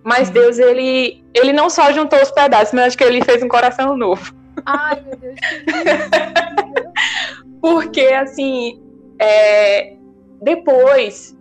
mas 0.03 0.29
Deus, 0.29 0.59
ele, 0.59 1.23
ele 1.33 1.51
não 1.51 1.69
só 1.69 1.91
juntou 1.91 2.21
os 2.21 2.31
pedaços, 2.31 2.73
mas 2.73 2.87
acho 2.87 2.97
que 2.97 3.03
ele 3.03 3.23
fez 3.23 3.41
um 3.41 3.47
coração 3.47 3.97
novo. 3.97 4.33
Ai, 4.65 5.01
meu 5.01 5.17
Deus. 5.17 5.35
Porque, 7.59 8.01
assim, 8.01 8.79
é, 9.19 9.95
depois, 10.41 11.35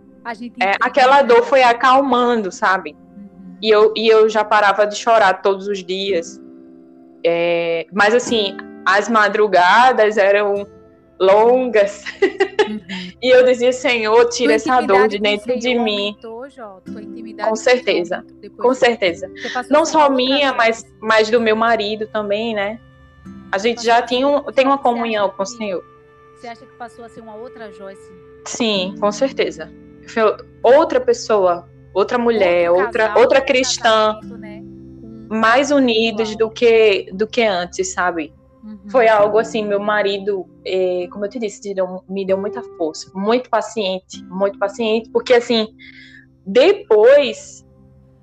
é, 0.59 0.71
aquela 0.81 1.21
dor 1.21 1.43
foi 1.43 1.61
acalmando, 1.61 2.51
sabe? 2.51 2.95
Uhum. 3.15 3.57
E 3.61 3.69
eu, 3.69 3.93
e 3.95 4.07
eu 4.07 4.27
já 4.27 4.43
parava 4.43 4.87
de 4.87 4.95
chorar 4.95 5.41
todos 5.41 5.67
os 5.67 5.83
dias. 5.83 6.41
É, 7.23 7.85
mas, 7.93 8.15
assim, 8.15 8.57
as 8.85 9.07
madrugadas 9.07 10.17
eram 10.17 10.67
longas. 11.19 12.03
Uhum. 12.67 12.81
e 13.21 13.29
eu 13.29 13.45
dizia, 13.45 13.71
Senhor, 13.71 14.27
tira 14.29 14.53
essa 14.53 14.81
dor 14.81 15.07
de 15.07 15.19
dentro 15.19 15.57
de 15.57 15.75
mim. 15.77 16.17
com 17.43 17.55
certeza, 17.55 18.25
com 18.57 18.73
certeza. 18.73 19.31
Não 19.69 19.85
só 19.85 20.09
minha, 20.09 20.53
mas, 20.53 20.85
mas 20.99 21.29
do 21.29 21.39
meu 21.39 21.55
marido 21.55 22.07
também, 22.07 22.53
né? 22.53 22.79
A 23.51 23.57
gente 23.57 23.83
já 23.83 24.01
tinha 24.01 24.27
um, 24.27 24.43
tem 24.43 24.65
uma 24.65 24.77
comunhão 24.77 25.29
com 25.29 25.43
o 25.43 25.45
Senhor. 25.45 25.83
Você 26.35 26.47
acha 26.47 26.65
que 26.65 26.73
passou 26.73 27.05
a 27.05 27.09
ser 27.09 27.21
uma 27.21 27.35
outra 27.35 27.71
Joyce? 27.71 28.11
Sim, 28.45 28.95
com 28.99 29.11
certeza. 29.11 29.71
Outra 30.61 30.99
pessoa, 30.99 31.67
outra 31.93 32.17
mulher, 32.17 32.69
outra, 32.69 33.07
casal, 33.07 33.21
outra 33.21 33.41
cristã, 33.41 34.19
né? 34.37 34.61
mais 35.29 35.71
unidos 35.71 36.35
do 36.35 36.49
que 36.49 37.09
do 37.13 37.25
que 37.25 37.41
antes, 37.43 37.93
sabe? 37.93 38.33
Uhum. 38.65 38.89
Foi 38.89 39.07
algo 39.07 39.37
assim, 39.37 39.63
meu 39.63 39.79
marido, 39.79 40.49
eh, 40.65 41.07
como 41.11 41.25
eu 41.25 41.29
te 41.29 41.37
disse, 41.37 41.73
deu, 41.73 42.03
me 42.09 42.25
deu 42.25 42.35
muita 42.35 42.63
força, 42.77 43.11
muito 43.13 43.47
paciente, 43.47 44.23
muito 44.25 44.57
paciente, 44.57 45.09
porque 45.11 45.35
assim, 45.35 45.67
depois 46.43 47.63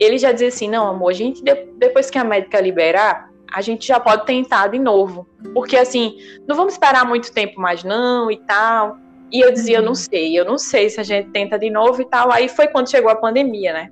ele 0.00 0.18
já 0.18 0.32
dizia 0.32 0.48
assim, 0.48 0.68
não, 0.68 0.88
amor, 0.88 1.10
a 1.10 1.14
gente 1.14 1.44
depois 1.76 2.10
que 2.10 2.18
a 2.18 2.24
médica 2.24 2.60
liberar, 2.60 3.30
a 3.52 3.60
gente 3.60 3.86
já 3.86 4.00
pode 4.00 4.26
tentar 4.26 4.66
de 4.66 4.80
novo, 4.80 5.28
porque 5.54 5.76
assim, 5.76 6.16
não 6.48 6.56
vamos 6.56 6.72
esperar 6.72 7.06
muito 7.06 7.32
tempo 7.32 7.60
mais 7.60 7.84
não 7.84 8.28
e 8.28 8.38
tal. 8.38 8.96
E 9.30 9.40
eu 9.40 9.50
dizia, 9.50 9.78
eu 9.78 9.82
não 9.82 9.90
uhum. 9.90 9.94
sei, 9.94 10.38
eu 10.38 10.44
não 10.44 10.58
sei 10.58 10.90
se 10.90 11.00
a 11.00 11.02
gente 11.02 11.30
tenta 11.30 11.58
de 11.58 11.70
novo 11.70 12.02
e 12.02 12.04
tal. 12.04 12.30
Aí 12.30 12.48
foi 12.48 12.68
quando 12.68 12.90
chegou 12.90 13.10
a 13.10 13.16
pandemia, 13.16 13.72
né? 13.72 13.90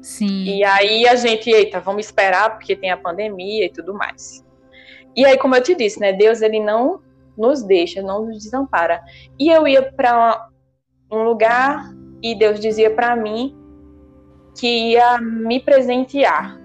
Sim. 0.00 0.44
E 0.44 0.64
aí 0.64 1.06
a 1.06 1.14
gente, 1.14 1.50
eita, 1.50 1.78
vamos 1.78 2.06
esperar 2.06 2.56
porque 2.56 2.74
tem 2.74 2.90
a 2.90 2.96
pandemia 2.96 3.66
e 3.66 3.68
tudo 3.68 3.92
mais. 3.92 4.45
E 5.16 5.24
aí, 5.24 5.38
como 5.38 5.56
eu 5.56 5.62
te 5.62 5.74
disse, 5.74 5.98
né, 5.98 6.12
Deus 6.12 6.42
ele 6.42 6.60
não 6.60 7.00
nos 7.36 7.62
deixa, 7.62 8.02
não 8.02 8.26
nos 8.26 8.44
desampara. 8.44 9.02
E 9.38 9.50
eu 9.50 9.66
ia 9.66 9.82
para 9.82 10.48
um 11.10 11.22
lugar 11.22 11.90
e 12.22 12.34
Deus 12.34 12.60
dizia 12.60 12.90
para 12.90 13.14
mim 13.16 13.56
que 14.58 14.92
ia 14.92 15.18
me 15.20 15.60
presentear. 15.60 16.60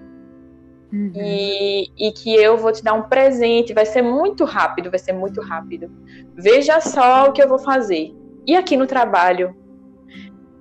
Uhum. 0.91 1.13
E, 1.15 1.87
e 1.97 2.11
que 2.11 2.35
eu 2.35 2.57
vou 2.57 2.71
te 2.71 2.83
dar 2.83 2.93
um 2.93 3.03
presente, 3.03 3.73
vai 3.73 3.85
ser 3.85 4.01
muito 4.01 4.43
rápido, 4.43 4.89
vai 4.89 4.99
ser 4.99 5.13
muito 5.13 5.41
rápido. 5.41 5.89
Veja 6.35 6.81
só 6.81 7.29
o 7.29 7.31
que 7.31 7.41
eu 7.41 7.47
vou 7.47 7.59
fazer. 7.59 8.13
E 8.45 8.55
aqui 8.55 8.75
no 8.75 8.85
trabalho, 8.85 9.55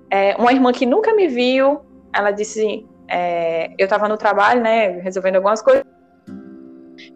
é, 0.09 0.35
uma 0.37 0.53
irmã 0.53 0.71
que 0.71 0.85
nunca 0.85 1.13
me 1.13 1.27
viu, 1.27 1.81
ela 2.13 2.31
disse, 2.31 2.85
é, 3.09 3.73
eu 3.77 3.85
estava 3.85 4.07
no 4.07 4.17
trabalho, 4.17 4.61
né, 4.61 4.99
resolvendo 4.99 5.35
algumas 5.37 5.61
coisas, 5.61 5.83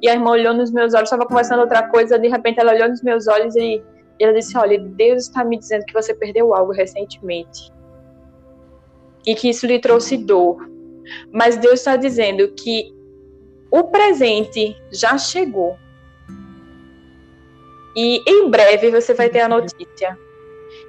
e 0.02 0.10
a 0.10 0.14
irmã 0.14 0.32
olhou 0.32 0.54
nos 0.54 0.72
meus 0.72 0.94
olhos, 0.94 1.08
estava 1.08 1.26
conversando 1.26 1.62
outra 1.62 1.88
coisa, 1.90 2.20
de 2.20 2.28
repente 2.28 2.60
ela 2.60 2.74
olhou 2.74 2.90
nos 2.90 3.02
meus 3.02 3.28
olhos 3.28 3.56
e, 3.56 3.82
e 4.20 4.24
ela 4.24 4.34
disse, 4.34 4.58
olha, 4.58 4.80
Deus 4.80 5.24
está 5.24 5.44
me 5.44 5.58
dizendo 5.58 5.86
que 5.86 5.94
você 5.94 6.14
perdeu 6.14 6.54
algo 6.54 6.72
recentemente 6.72 7.72
e 9.26 9.34
que 9.34 9.50
isso 9.50 9.66
lhe 9.66 9.80
trouxe 9.80 10.18
dor, 10.18 10.58
mas 11.32 11.58
Deus 11.58 11.80
está 11.80 11.96
dizendo 11.96 12.48
que 12.50 12.94
o 13.72 13.84
presente 13.86 14.76
já 14.92 15.18
chegou. 15.18 15.78
E 17.96 18.22
em 18.28 18.50
breve 18.50 18.92
você 18.92 19.14
vai 19.14 19.30
ter 19.30 19.40
a 19.40 19.50
notícia. 19.50 20.18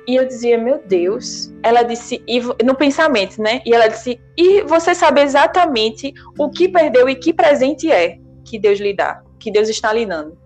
E 0.06 0.16
eu 0.16 0.27
dizia, 0.27 0.59
meu 0.59 0.78
Deus. 0.85 1.52
Ela 1.62 1.82
disse, 1.82 2.23
e, 2.27 2.40
no 2.64 2.74
pensamento, 2.74 3.40
né? 3.40 3.62
E 3.64 3.73
ela 3.73 3.89
disse, 3.89 4.20
e 4.36 4.62
você 4.62 4.94
sabe 4.94 5.20
exatamente 5.23 6.12
o 6.39 6.51
que 6.51 6.68
perdeu 6.68 7.09
e 7.09 7.14
que 7.14 7.32
presente 7.32 7.90
é 7.90 8.18
que 8.47 8.59
Deus 8.59 8.78
lhe 8.78 8.94
dá, 8.94 9.23
que 9.39 9.51
Deus 9.51 9.68
está 9.68 9.93
lhe 9.93 10.06
dando. 10.06 10.39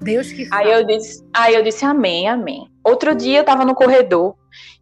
Deus 0.00 0.30
que 0.32 0.46
Aí 0.52 0.70
eu 0.70 0.84
disse, 0.84 1.24
aí 1.32 1.54
eu 1.54 1.62
disse, 1.62 1.84
amém, 1.84 2.28
amém. 2.28 2.68
Outro 2.82 3.14
dia 3.14 3.38
eu 3.38 3.40
estava 3.40 3.64
no 3.64 3.74
corredor 3.74 4.34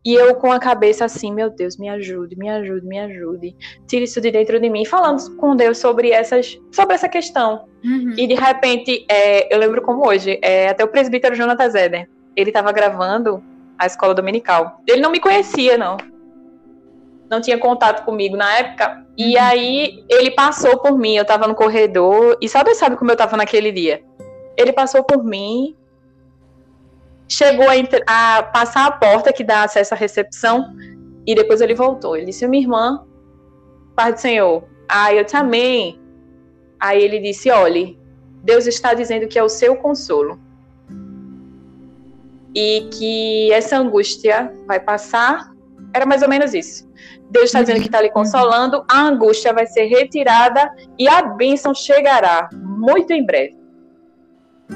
e 0.04 0.14
eu 0.14 0.34
com 0.34 0.50
a 0.50 0.58
cabeça 0.58 1.04
assim, 1.04 1.32
meu 1.32 1.48
Deus, 1.48 1.76
me 1.76 1.88
ajude, 1.88 2.34
me 2.36 2.48
ajude, 2.48 2.84
me 2.86 2.98
ajude. 2.98 3.56
Tire 3.86 4.04
isso 4.04 4.20
de 4.20 4.30
dentro 4.32 4.58
de 4.58 4.68
mim. 4.68 4.84
Falando 4.84 5.36
com 5.36 5.54
Deus 5.54 5.78
sobre, 5.78 6.10
essas, 6.10 6.58
sobre 6.72 6.94
essa 6.94 7.08
questão. 7.08 7.66
Uhum. 7.84 8.14
E 8.16 8.26
de 8.26 8.34
repente, 8.34 9.04
é, 9.08 9.54
eu 9.54 9.58
lembro 9.58 9.82
como 9.82 10.06
hoje, 10.06 10.40
é, 10.42 10.68
até 10.68 10.82
o 10.82 10.88
presbítero 10.88 11.36
Jonathan 11.36 11.70
Zeder, 11.70 12.08
ele 12.34 12.50
estava 12.50 12.72
gravando 12.72 13.42
a 13.78 13.86
escola 13.86 14.14
dominical. 14.14 14.80
Ele 14.88 15.00
não 15.00 15.12
me 15.12 15.20
conhecia, 15.20 15.78
não. 15.78 15.96
Não 17.32 17.40
tinha 17.40 17.56
contato 17.56 18.04
comigo 18.04 18.36
na 18.36 18.58
época. 18.58 19.06
E 19.16 19.38
uhum. 19.38 19.42
aí 19.42 20.04
ele 20.06 20.30
passou 20.32 20.76
por 20.80 20.98
mim, 20.98 21.16
eu 21.16 21.22
estava 21.22 21.48
no 21.48 21.54
corredor. 21.54 22.36
E 22.42 22.46
sabe, 22.46 22.74
sabe 22.74 22.94
como 22.96 23.10
eu 23.10 23.14
estava 23.14 23.38
naquele 23.38 23.72
dia? 23.72 24.02
Ele 24.54 24.70
passou 24.70 25.02
por 25.02 25.24
mim, 25.24 25.74
chegou 27.26 27.64
a, 27.70 28.36
a, 28.36 28.42
passar 28.42 28.86
a 28.86 28.92
porta 28.92 29.32
que 29.32 29.42
dá 29.42 29.62
acesso 29.62 29.94
à 29.94 29.96
recepção 29.96 30.76
e 31.26 31.34
depois 31.34 31.62
ele 31.62 31.74
voltou. 31.74 32.14
Ele 32.14 32.26
disse: 32.26 32.46
Minha 32.46 32.64
irmã, 32.64 33.06
Pai 33.96 34.12
do 34.12 34.20
Senhor. 34.20 34.64
Aí 34.86 35.16
eu 35.16 35.24
também. 35.24 35.98
Aí 36.78 37.02
ele 37.02 37.18
disse: 37.18 37.50
Olhe, 37.50 37.98
Deus 38.44 38.66
está 38.66 38.92
dizendo 38.92 39.26
que 39.26 39.38
é 39.38 39.42
o 39.42 39.48
seu 39.48 39.74
consolo 39.76 40.38
e 42.54 42.90
que 42.92 43.50
essa 43.52 43.78
angústia 43.78 44.52
vai 44.66 44.78
passar. 44.78 45.50
Era 45.94 46.04
mais 46.04 46.20
ou 46.20 46.28
menos 46.28 46.52
isso. 46.52 46.92
Deus 47.32 47.46
está 47.46 47.62
dizendo 47.62 47.80
que 47.80 47.86
está 47.86 48.00
lhe 48.00 48.10
consolando, 48.10 48.84
a 48.86 49.00
angústia 49.00 49.54
vai 49.54 49.66
ser 49.66 49.86
retirada 49.86 50.70
e 50.98 51.08
a 51.08 51.22
bênção 51.22 51.74
chegará 51.74 52.50
muito 52.52 53.10
em 53.10 53.24
breve. 53.24 53.56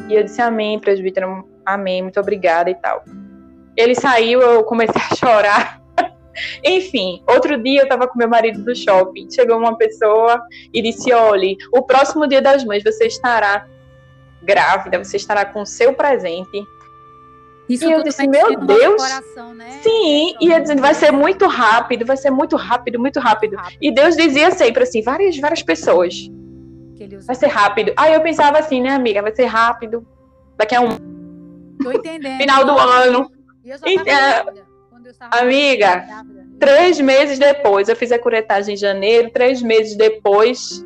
E 0.09 0.15
eu 0.15 0.25
disse 0.25 0.41
amém, 0.41 0.79
presbítero, 0.81 1.47
amém, 1.67 2.01
muito 2.01 2.19
obrigada 2.19 2.71
e 2.71 2.75
tal. 2.75 3.05
Ele 3.77 3.95
saiu, 3.95 4.41
eu 4.41 4.65
comecei 4.65 5.01
a 5.11 5.15
chorar. 5.15 5.83
Enfim, 6.65 7.23
outro 7.29 7.63
dia 7.63 7.81
eu 7.81 7.85
estava 7.85 8.09
com 8.09 8.19
meu 8.19 8.29
marido 8.29 8.59
no 8.65 8.75
shopping. 8.75 9.31
Chegou 9.31 9.59
uma 9.59 9.77
pessoa 9.77 10.43
e 10.73 10.81
disse: 10.81 11.13
Olhe, 11.13 11.59
o 11.73 11.83
próximo 11.83 12.27
dia 12.27 12.41
das 12.41 12.65
mães 12.65 12.83
você 12.83 13.07
estará 13.07 13.67
grávida, 14.43 15.03
você 15.03 15.19
estará 15.19 15.45
com 15.45 15.61
o 15.61 15.67
seu 15.67 15.93
presente. 15.93 16.65
Isso 17.69 17.89
e 17.89 17.93
eu 17.93 18.03
disse, 18.03 18.27
meu 18.29 18.59
Deus. 18.61 19.03
Coração, 19.03 19.55
né? 19.55 19.81
Sim, 19.83 20.35
e 20.41 20.53
eu 20.53 20.61
dizendo, 20.61 20.81
vai 20.81 20.95
ser 20.95 21.11
muito 21.11 21.47
rápido, 21.47 22.07
vai 22.07 22.17
ser 22.17 22.31
muito 22.31 22.57
rápido, 22.57 22.99
muito 22.99 23.19
rápido. 23.19 23.57
rápido. 23.57 23.79
E 23.81 23.93
Deus 23.93 24.17
dizia 24.17 24.51
sempre 24.53 24.85
assim, 24.85 25.03
várias, 25.03 25.37
várias 25.39 25.63
pessoas. 25.63 26.31
Vai 27.27 27.35
ser 27.35 27.49
rápido. 27.49 27.93
Aí 27.97 28.15
eu 28.15 28.21
pensava 28.21 28.59
assim, 28.59 28.81
né, 28.81 28.91
amiga? 28.91 29.21
Vai 29.21 29.35
ser 29.35 29.47
rápido. 29.47 30.07
Daqui 30.57 30.75
a 30.75 30.81
um. 30.81 30.97
Tô 31.83 31.93
entendendo. 31.93 32.39
Final 32.39 32.65
do 32.65 32.79
ano. 32.79 33.31
E 33.65 33.71
eu 33.71 33.77
então, 33.85 34.55
amiga, 35.33 36.07
três 36.59 37.01
meses 37.01 37.39
depois, 37.39 37.89
eu 37.89 37.97
fiz 37.97 38.13
a 38.13 38.19
curetagem 38.19 38.75
em 38.75 38.77
janeiro, 38.77 39.31
três 39.31 39.61
meses 39.61 39.97
depois, 39.97 40.85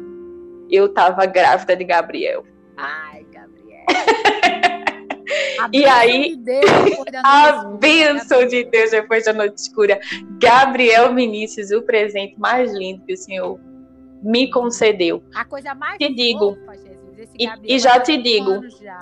eu 0.71 0.89
tava 0.89 1.27
grávida 1.27 1.77
de 1.77 1.85
Gabriel. 1.85 2.45
Ai, 2.77 3.25
Gabriel. 3.31 3.85
e 5.73 5.85
aí, 5.85 6.37
de 6.37 6.61
a 7.25 7.65
bênção 7.65 8.47
de 8.47 8.65
Deus 8.65 8.91
depois 8.91 9.25
da 9.25 9.33
noite 9.33 9.59
escura. 9.59 10.01
Gabriel 10.41 11.15
Vinícius, 11.15 11.71
o 11.71 11.83
presente 11.83 12.39
mais 12.39 12.73
lindo 12.73 13.05
que 13.07 13.15
o 13.15 13.17
Senhor 13.17 13.59
me 14.23 14.51
concedeu. 14.51 15.23
A 15.35 15.45
coisa 15.45 15.75
mais 15.75 15.99
te 15.99 16.13
digo, 16.13 16.57
fofa, 16.57 16.77
Jesus, 16.77 17.31
e, 17.39 17.75
e, 17.75 17.79
já 17.79 18.01
te 18.01 18.17
digo, 18.17 18.63
já. 18.83 18.99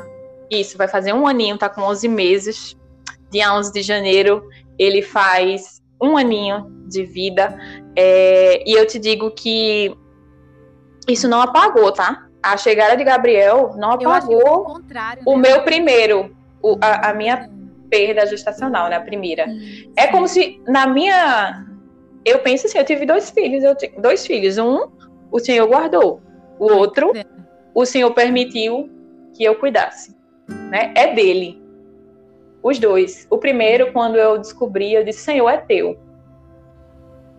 isso, 0.51 0.79
vai 0.79 0.89
fazer 0.89 1.13
um 1.13 1.27
aninho, 1.27 1.59
tá 1.59 1.69
com 1.69 1.83
11 1.83 2.09
meses, 2.09 2.77
dia 3.31 3.53
11 3.55 3.73
de 3.73 3.83
janeiro, 3.83 4.49
ele 4.79 5.03
faz 5.03 5.83
um 6.01 6.17
aninho 6.17 6.71
de 6.87 7.05
vida, 7.05 7.59
é, 7.97 8.63
e 8.69 8.73
eu 8.73 8.87
te 8.87 8.99
digo 8.99 9.31
que 9.31 9.95
isso 11.09 11.27
não 11.27 11.41
apagou, 11.41 11.91
tá? 11.93 12.28
A 12.43 12.57
chegada 12.57 12.97
de 12.97 13.05
Gabriel 13.05 13.75
não 13.77 13.93
apagou 13.93 14.81
o 15.27 15.37
né? 15.37 15.49
meu 15.49 15.63
primeiro, 15.63 16.35
o, 16.63 16.79
a, 16.81 17.11
a, 17.11 17.15
minha 17.15 17.51
perda 17.91 18.27
gestacional, 18.27 18.89
né? 18.89 18.97
A 18.97 19.01
primeira. 19.01 19.47
É 19.97 20.07
como 20.07 20.29
se 20.29 20.61
na 20.67 20.87
minha. 20.87 21.67
Eu 22.25 22.39
penso 22.41 22.67
assim, 22.67 22.79
eu 22.79 22.85
tive 22.85 23.07
dois 23.07 23.31
filhos, 23.31 23.65
eu 23.65 23.75
tive 23.75 24.01
dois 24.01 24.27
filhos. 24.27 24.59
Um 24.59 24.89
o 25.31 25.39
Senhor 25.39 25.67
guardou. 25.67 26.21
O 26.59 26.73
outro, 26.73 27.13
o 27.75 27.85
Senhor 27.85 28.13
permitiu 28.13 28.91
que 29.35 29.45
eu 29.45 29.55
cuidasse. 29.57 30.17
Né? 30.49 30.93
É 30.97 31.15
dele. 31.15 31.63
Os 32.63 32.79
dois. 32.79 33.27
O 33.31 33.39
primeiro, 33.39 33.93
quando 33.93 34.17
eu 34.17 34.39
descobri, 34.39 34.93
eu 34.93 35.05
disse: 35.05 35.21
Senhor, 35.21 35.49
é 35.49 35.59
teu. 35.59 35.99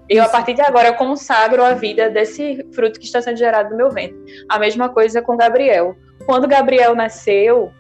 Eu, 0.10 0.24
a 0.24 0.30
partir 0.30 0.54
de 0.54 0.62
agora, 0.62 0.90
eu 0.90 0.96
consagro 0.96 1.64
a 1.64 1.74
vida 1.74 2.10
desse 2.10 2.66
fruto 2.74 3.00
que 3.00 3.06
está 3.06 3.22
sendo 3.22 3.38
gerado 3.38 3.70
no 3.70 3.78
meu 3.78 3.92
ventre. 3.92 4.18
A 4.50 4.58
mesma 4.58 4.90
coisa 4.90 5.22
com 5.22 5.38
Gabriel. 5.38 5.96
Quando 6.26 6.48
Gabriel 6.48 6.96
nasceu, 6.96 7.72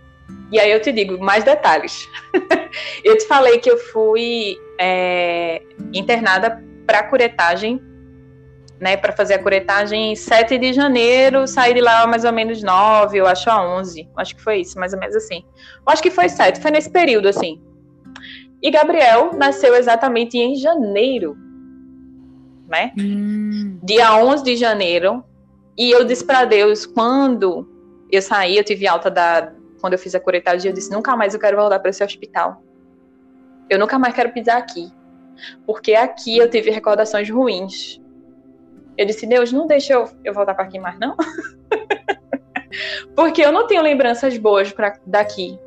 e 0.51 0.59
aí 0.59 0.71
eu 0.71 0.81
te 0.81 0.91
digo 0.91 1.17
mais 1.17 1.43
detalhes. 1.43 2.07
eu 3.03 3.17
te 3.17 3.25
falei 3.25 3.57
que 3.57 3.69
eu 3.69 3.77
fui 3.77 4.57
é, 4.79 5.61
internada 5.91 6.63
para 6.85 7.03
curetagem 7.03 7.81
né, 8.79 8.95
para 8.95 9.11
fazer 9.11 9.33
a 9.35 9.39
curetagem 9.43 10.15
7 10.15 10.57
de 10.57 10.73
janeiro, 10.73 11.45
saí 11.45 11.73
de 11.73 11.81
lá 11.81 12.07
mais 12.07 12.23
ou 12.23 12.31
menos 12.31 12.63
9, 12.63 13.17
eu 13.17 13.27
acho 13.27 13.49
a 13.49 13.61
11. 13.77 14.09
Acho 14.15 14.35
que 14.35 14.41
foi 14.41 14.61
isso, 14.61 14.79
mais 14.79 14.93
ou 14.93 14.99
menos 14.99 15.15
assim. 15.15 15.43
Eu 15.85 15.91
acho 15.91 16.01
que 16.01 16.09
foi 16.09 16.29
7, 16.29 16.61
foi 16.61 16.71
nesse 16.71 16.89
período 16.89 17.27
assim. 17.27 17.61
E 18.61 18.71
Gabriel 18.71 19.31
nasceu 19.33 19.75
exatamente 19.75 20.37
em 20.37 20.55
janeiro, 20.55 21.35
né? 22.69 22.91
Hum. 22.97 23.79
Dia 23.83 24.15
11 24.15 24.43
de 24.43 24.55
janeiro. 24.55 25.23
E 25.77 25.91
eu 25.91 26.03
disse 26.05 26.23
para 26.25 26.45
Deus, 26.45 26.85
quando 26.85 27.67
eu 28.11 28.21
saí, 28.21 28.57
eu 28.57 28.63
tive 28.63 28.87
alta 28.87 29.09
da 29.09 29.53
quando 29.81 29.93
eu 29.93 29.99
fiz 29.99 30.13
a 30.13 30.19
curetagem, 30.19 30.69
eu 30.69 30.75
disse, 30.75 30.91
nunca 30.91 31.15
mais 31.15 31.33
eu 31.33 31.39
quero 31.39 31.55
voltar 31.55 31.79
para 31.79 31.89
esse 31.89 32.03
hospital. 32.03 32.61
Eu 33.69 33.79
nunca 33.79 33.97
mais 33.97 34.13
quero 34.13 34.33
pisar 34.33 34.57
aqui. 34.57 34.91
Porque 35.65 35.93
aqui 35.93 36.37
eu 36.37 36.49
tive 36.49 36.69
recordações 36.69 37.29
ruins 37.29 38.01
eu 38.99 39.05
disse, 39.05 39.25
Deus, 39.25 39.53
não 39.53 39.65
deixa 39.65 39.93
eu, 39.93 40.09
eu 40.25 40.33
voltar 40.33 40.53
para 40.53 40.65
aqui 40.65 40.77
mais, 40.77 40.99
não. 40.99 41.15
Porque 43.15 43.41
eu 43.41 43.49
não 43.49 43.65
tenho 43.65 43.81
lembranças 43.81 44.37
boas 44.37 44.73
para 44.73 44.99
daqui. 45.05 45.57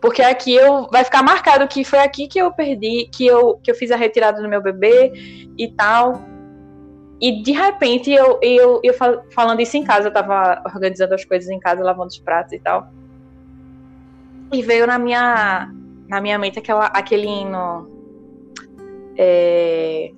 Porque 0.00 0.22
aqui 0.22 0.54
eu 0.54 0.88
vai 0.90 1.04
ficar 1.04 1.22
marcado 1.22 1.68
que 1.68 1.84
foi 1.84 1.98
aqui 1.98 2.26
que 2.26 2.38
eu 2.38 2.50
perdi, 2.52 3.08
que 3.12 3.26
eu, 3.26 3.56
que 3.56 3.70
eu 3.70 3.74
fiz 3.74 3.90
a 3.90 3.96
retirada 3.96 4.40
do 4.40 4.48
meu 4.48 4.62
bebê 4.62 5.12
e 5.58 5.68
tal. 5.68 6.22
E 7.20 7.42
de 7.42 7.52
repente 7.52 8.10
eu, 8.10 8.38
eu, 8.42 8.80
eu 8.82 8.94
falando 9.30 9.60
isso 9.60 9.76
em 9.76 9.84
casa, 9.84 10.08
eu 10.08 10.12
tava 10.12 10.62
organizando 10.64 11.14
as 11.14 11.24
coisas 11.24 11.50
em 11.50 11.60
casa, 11.60 11.82
lavando 11.82 12.08
os 12.08 12.18
pratos 12.18 12.54
e 12.54 12.58
tal. 12.58 12.90
E 14.52 14.62
veio 14.62 14.86
na 14.86 14.98
minha, 14.98 15.70
na 16.08 16.20
minha 16.20 16.38
mente 16.38 16.58
aquela, 16.58 16.86
aquele 16.86 17.26
hino. 17.26 17.88
É, 19.22 20.12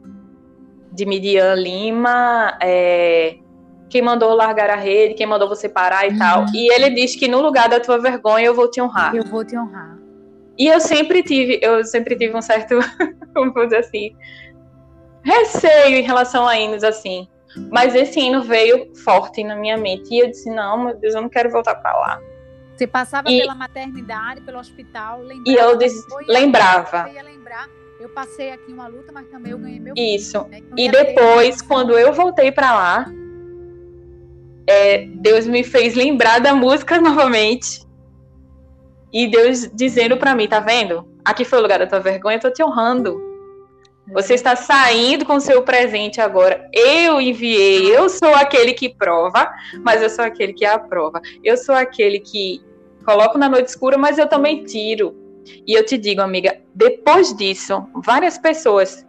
de 0.92 1.06
Midian 1.06 1.54
Lima, 1.54 2.56
é, 2.60 3.38
quem 3.93 4.01
mandou 4.01 4.35
largar 4.35 4.70
a 4.70 4.74
rede, 4.74 5.12
quem 5.12 5.27
mandou 5.27 5.47
você 5.47 5.69
parar 5.69 6.06
e 6.06 6.12
uhum. 6.12 6.19
tal. 6.19 6.47
E 6.55 6.73
ele 6.73 6.89
diz 6.89 7.14
que 7.14 7.28
no 7.28 7.43
lugar 7.43 7.69
da 7.69 7.78
tua 7.78 7.98
vergonha 7.98 8.47
eu 8.47 8.55
vou 8.55 8.70
te 8.70 8.81
honrar. 8.81 9.14
Eu 9.14 9.23
vou 9.23 9.44
te 9.44 9.55
honrar. 9.55 9.98
E 10.59 10.66
eu 10.66 10.81
sempre 10.81 11.23
tive, 11.23 11.60
eu 11.60 11.85
sempre 11.85 12.16
tive 12.16 12.35
um 12.35 12.40
certo, 12.40 12.78
como 13.35 13.52
vou 13.52 13.64
dizer 13.64 13.81
assim, 13.81 14.16
receio 15.23 15.98
em 15.98 16.02
relação 16.02 16.48
a 16.48 16.59
hinos 16.59 16.82
assim. 16.82 17.28
Mas 17.70 17.94
esse 17.94 18.19
hino 18.19 18.43
veio 18.43 18.94
forte 19.05 19.44
na 19.44 19.55
minha 19.55 19.77
mente 19.77 20.09
e 20.10 20.20
eu 20.20 20.31
disse 20.31 20.48
não, 20.48 20.85
meu 20.85 20.97
Deus, 20.97 21.14
eu 21.14 21.20
não 21.20 21.28
quero 21.28 21.51
voltar 21.51 21.74
para 21.74 21.93
lá. 21.93 22.20
Você 22.74 22.86
passava 22.86 23.31
e, 23.31 23.40
pela 23.40 23.55
maternidade, 23.55 24.40
pelo 24.40 24.59
hospital, 24.59 25.20
lembrava. 25.20 25.51
E 25.51 25.55
eu 25.55 25.77
disse, 25.77 26.06
lembrava. 26.27 27.05
Você 27.05 27.12
ia 27.12 27.23
lembrar 27.23 27.69
eu 28.01 28.09
passei 28.09 28.51
aqui 28.51 28.73
uma 28.73 28.89
luta, 28.89 29.12
mas 29.12 29.28
também 29.28 29.52
eu 29.52 29.59
ganhei 29.59 29.78
meu 29.78 29.94
Isso. 29.97 30.43
Filho, 30.44 30.51
né? 30.51 30.59
então, 30.59 30.77
e 30.77 30.90
depois, 30.90 31.62
quando 31.62 31.97
eu 31.97 32.12
voltei 32.12 32.51
para 32.51 32.74
lá, 32.74 33.06
é, 34.66 35.06
Deus 35.06 35.47
me 35.47 35.64
fez 35.64 35.94
lembrar 35.94 36.40
da 36.40 36.55
música 36.55 36.98
novamente. 37.01 37.82
E 39.12 39.28
Deus 39.28 39.70
dizendo 39.74 40.16
para 40.16 40.34
mim, 40.34 40.48
tá 40.48 40.60
vendo? 40.60 41.06
Aqui 41.24 41.44
foi 41.44 41.59
o 41.59 41.62
lugar 41.62 41.78
da 41.78 41.86
tua 41.86 42.01
vergonha, 42.01 42.36
eu 42.36 42.40
tô 42.40 42.51
te 42.51 42.62
honrando. 42.62 43.20
Você 44.12 44.34
está 44.34 44.56
saindo 44.56 45.24
com 45.24 45.39
seu 45.39 45.62
presente 45.62 46.20
agora. 46.20 46.68
Eu 46.72 47.20
enviei, 47.20 47.97
eu 47.97 48.09
sou 48.09 48.34
aquele 48.34 48.72
que 48.72 48.89
prova, 48.89 49.51
mas 49.82 50.02
eu 50.02 50.10
sou 50.10 50.24
aquele 50.24 50.52
que 50.52 50.64
aprova. 50.64 51.20
Eu 51.44 51.56
sou 51.56 51.74
aquele 51.74 52.18
que 52.18 52.60
coloco 53.05 53.39
na 53.39 53.48
noite 53.48 53.68
escura, 53.68 53.97
mas 53.97 54.18
eu 54.18 54.26
também 54.26 54.64
tiro. 54.64 55.14
E 55.66 55.72
eu 55.72 55.84
te 55.84 55.97
digo, 55.97 56.20
amiga, 56.20 56.60
depois 56.74 57.34
disso, 57.34 57.84
várias 58.05 58.39
pessoas 58.39 59.06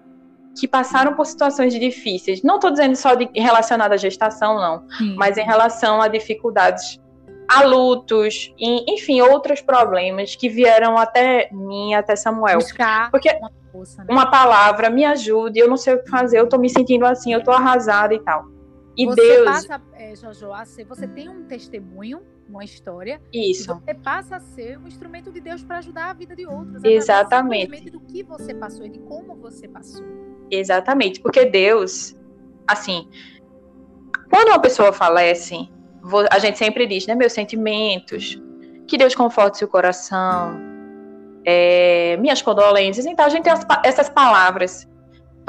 que 0.56 0.68
passaram 0.68 1.14
por 1.14 1.26
situações 1.26 1.74
difíceis, 1.74 2.44
não 2.44 2.56
estou 2.56 2.72
dizendo 2.72 2.96
só 2.96 3.16
de, 3.16 3.30
relacionada 3.34 3.96
à 3.96 3.98
gestação, 3.98 4.56
não, 4.56 4.88
Sim. 4.98 5.16
mas 5.16 5.38
em 5.38 5.44
relação 5.44 6.02
a 6.02 6.08
dificuldades, 6.08 7.00
a 7.48 7.64
lutos, 7.64 8.54
e, 8.58 8.94
enfim, 8.94 9.22
outros 9.22 9.62
problemas 9.62 10.36
que 10.36 10.50
vieram 10.50 10.98
até 10.98 11.50
mim, 11.52 11.94
até 11.94 12.16
Samuel. 12.16 12.60
Buscar 12.60 13.10
Porque 13.10 13.30
uma, 13.30 13.52
força, 13.72 14.04
né? 14.04 14.08
uma 14.10 14.30
palavra 14.30 14.90
me 14.90 15.04
ajude, 15.04 15.60
eu 15.60 15.68
não 15.68 15.78
sei 15.78 15.96
o 15.96 16.04
que 16.04 16.10
fazer, 16.10 16.40
eu 16.40 16.46
estou 16.46 16.60
me 16.60 16.70
sentindo 16.70 17.06
assim, 17.06 17.34
eu 17.34 17.40
estou 17.40 17.54
arrasada 17.54 18.14
e 18.14 18.20
tal. 18.20 18.46
E 18.96 19.06
você 19.08 19.16
Deus. 19.16 19.46
Passa, 19.46 19.82
é, 19.94 20.16
Jojo, 20.16 20.50
você 20.88 21.08
tem 21.08 21.28
um 21.28 21.44
testemunho 21.46 22.22
uma 22.48 22.64
história. 22.64 23.22
Isso. 23.32 23.74
você 23.74 23.94
passa 23.94 24.36
a 24.36 24.40
ser 24.40 24.78
um 24.78 24.88
instrumento 24.88 25.32
de 25.32 25.40
Deus 25.40 25.64
para 25.64 25.78
ajudar 25.80 26.12
a 26.12 26.14
vida 26.14 26.36
de 26.36 26.46
outros. 26.46 26.84
Exatamente. 26.84 27.90
do 27.90 28.00
que 28.00 28.24
você 28.24 28.54
passou 28.54 28.86
e 28.86 28.90
de 28.90 29.00
como 29.00 29.36
você 29.36 29.68
passou. 29.68 30.06
Exatamente, 30.56 31.20
porque 31.20 31.46
Deus, 31.46 32.16
assim, 32.68 33.08
quando 34.30 34.50
uma 34.50 34.60
pessoa 34.60 34.94
falece, 34.94 35.70
a 36.30 36.40
gente 36.40 36.58
sempre 36.58 36.86
diz, 36.86 37.08
né, 37.08 37.16
meus 37.16 37.34
sentimentos, 37.34 38.42
que 38.88 38.98
Deus 38.98 39.16
conforte 39.16 39.58
seu 39.58 39.68
coração, 39.68 40.60
é, 41.46 42.18
minhas 42.18 42.42
condolências. 42.42 43.06
Então 43.06 43.26
a 43.26 43.30
gente 43.30 43.44
tem 43.44 43.54
as, 43.54 43.66
essas 43.84 44.10
palavras 44.10 44.88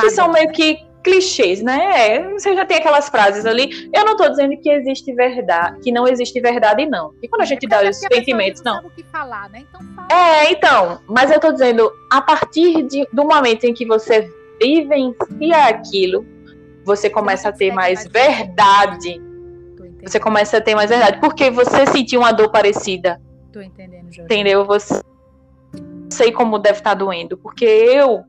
que 0.01 0.11
são 0.11 0.31
meio 0.31 0.51
que 0.51 0.79
clichês, 1.03 1.63
né? 1.63 2.17
É, 2.17 2.29
você 2.31 2.55
já 2.55 2.65
tem 2.65 2.79
aquelas 2.79 3.09
frases 3.09 3.45
ali. 3.45 3.91
Eu 3.93 4.05
não 4.05 4.13
estou 4.13 4.31
dizendo 4.31 4.57
que 4.57 4.71
existe 4.71 5.13
verdade, 5.15 5.79
que 5.81 5.93
não 5.93 6.09
existe 6.09 6.41
verdade, 6.41 6.87
não. 6.87 7.13
E 7.23 7.29
quando 7.29 7.43
a 7.43 7.45
gente 7.45 7.67
é 7.67 7.69
dá 7.69 7.89
os 7.89 7.97
sentimentos, 7.97 8.63
não. 8.63 8.83
não. 8.83 8.91
Que 8.91 9.05
falar, 9.05 9.51
né? 9.51 9.65
então, 9.69 9.81
fala. 9.95 10.09
É, 10.11 10.51
então. 10.51 11.01
Mas 11.07 11.31
eu 11.31 11.37
estou 11.37 11.53
dizendo, 11.53 11.93
a 12.11 12.23
partir 12.23 12.83
de, 12.85 13.07
do 13.13 13.25
momento 13.25 13.65
em 13.65 13.75
que 13.75 13.85
você 13.87 14.33
vivencia 14.61 15.67
aquilo, 15.69 16.27
você 16.85 17.09
começa 17.09 17.49
a 17.49 17.53
ter 17.53 17.73
mais, 17.73 18.07
verdade. 18.07 19.21
Você 20.03 20.21
começa 20.21 20.59
a 20.59 20.61
ter 20.61 20.75
mais 20.75 20.91
verdade. 20.91 21.19
Porque 21.21 21.51
você 21.51 21.87
sentiu 21.87 22.21
uma 22.21 22.33
dor 22.33 22.51
parecida. 22.51 23.21
Tô 23.53 23.61
entendendo, 23.61 24.13
Jorge. 24.13 24.23
Entendeu? 24.23 24.65
Você 24.67 25.01
sei 26.11 26.31
como 26.31 26.59
deve 26.59 26.79
estar 26.79 26.95
doendo. 26.95 27.39
Porque 27.39 27.65
eu 27.65 28.25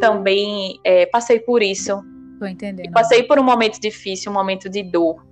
também 0.00 0.80
é, 0.84 1.06
passei 1.06 1.38
por 1.38 1.62
isso. 1.62 2.02
Tô 2.38 2.46
entendendo. 2.46 2.90
passei 2.90 3.22
por 3.22 3.38
um 3.38 3.44
momento 3.44 3.80
difícil, 3.80 4.32
um 4.32 4.34
momento 4.34 4.68
de 4.68 4.82
dor. 4.82 5.24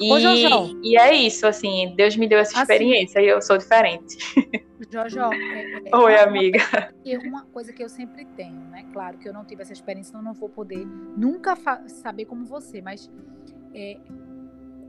E, 0.00 0.12
Ô, 0.12 0.18
Jojo. 0.18 0.80
e 0.82 0.98
é 0.98 1.14
isso, 1.14 1.46
assim, 1.46 1.94
Deus 1.96 2.16
me 2.16 2.28
deu 2.28 2.38
essa 2.38 2.52
assim, 2.52 2.60
experiência 2.62 3.20
e 3.20 3.28
eu 3.28 3.40
sou 3.40 3.56
diferente. 3.56 4.16
Jojo, 4.90 5.20
é, 5.32 5.88
é, 5.88 5.96
Oi, 5.96 6.18
amiga. 6.18 6.58
Coisa 7.02 7.28
uma 7.28 7.44
coisa 7.46 7.72
que 7.72 7.82
eu 7.82 7.88
sempre 7.88 8.24
tenho, 8.36 8.60
né? 8.70 8.84
Claro 8.92 9.18
que 9.18 9.28
eu 9.28 9.32
não 9.32 9.44
tive 9.44 9.62
essa 9.62 9.72
experiência, 9.72 10.10
então 10.10 10.22
não 10.22 10.34
vou 10.34 10.48
poder 10.48 10.84
nunca 11.16 11.56
saber 11.86 12.24
como 12.24 12.44
você, 12.44 12.82
mas 12.82 13.10
é, 13.72 13.98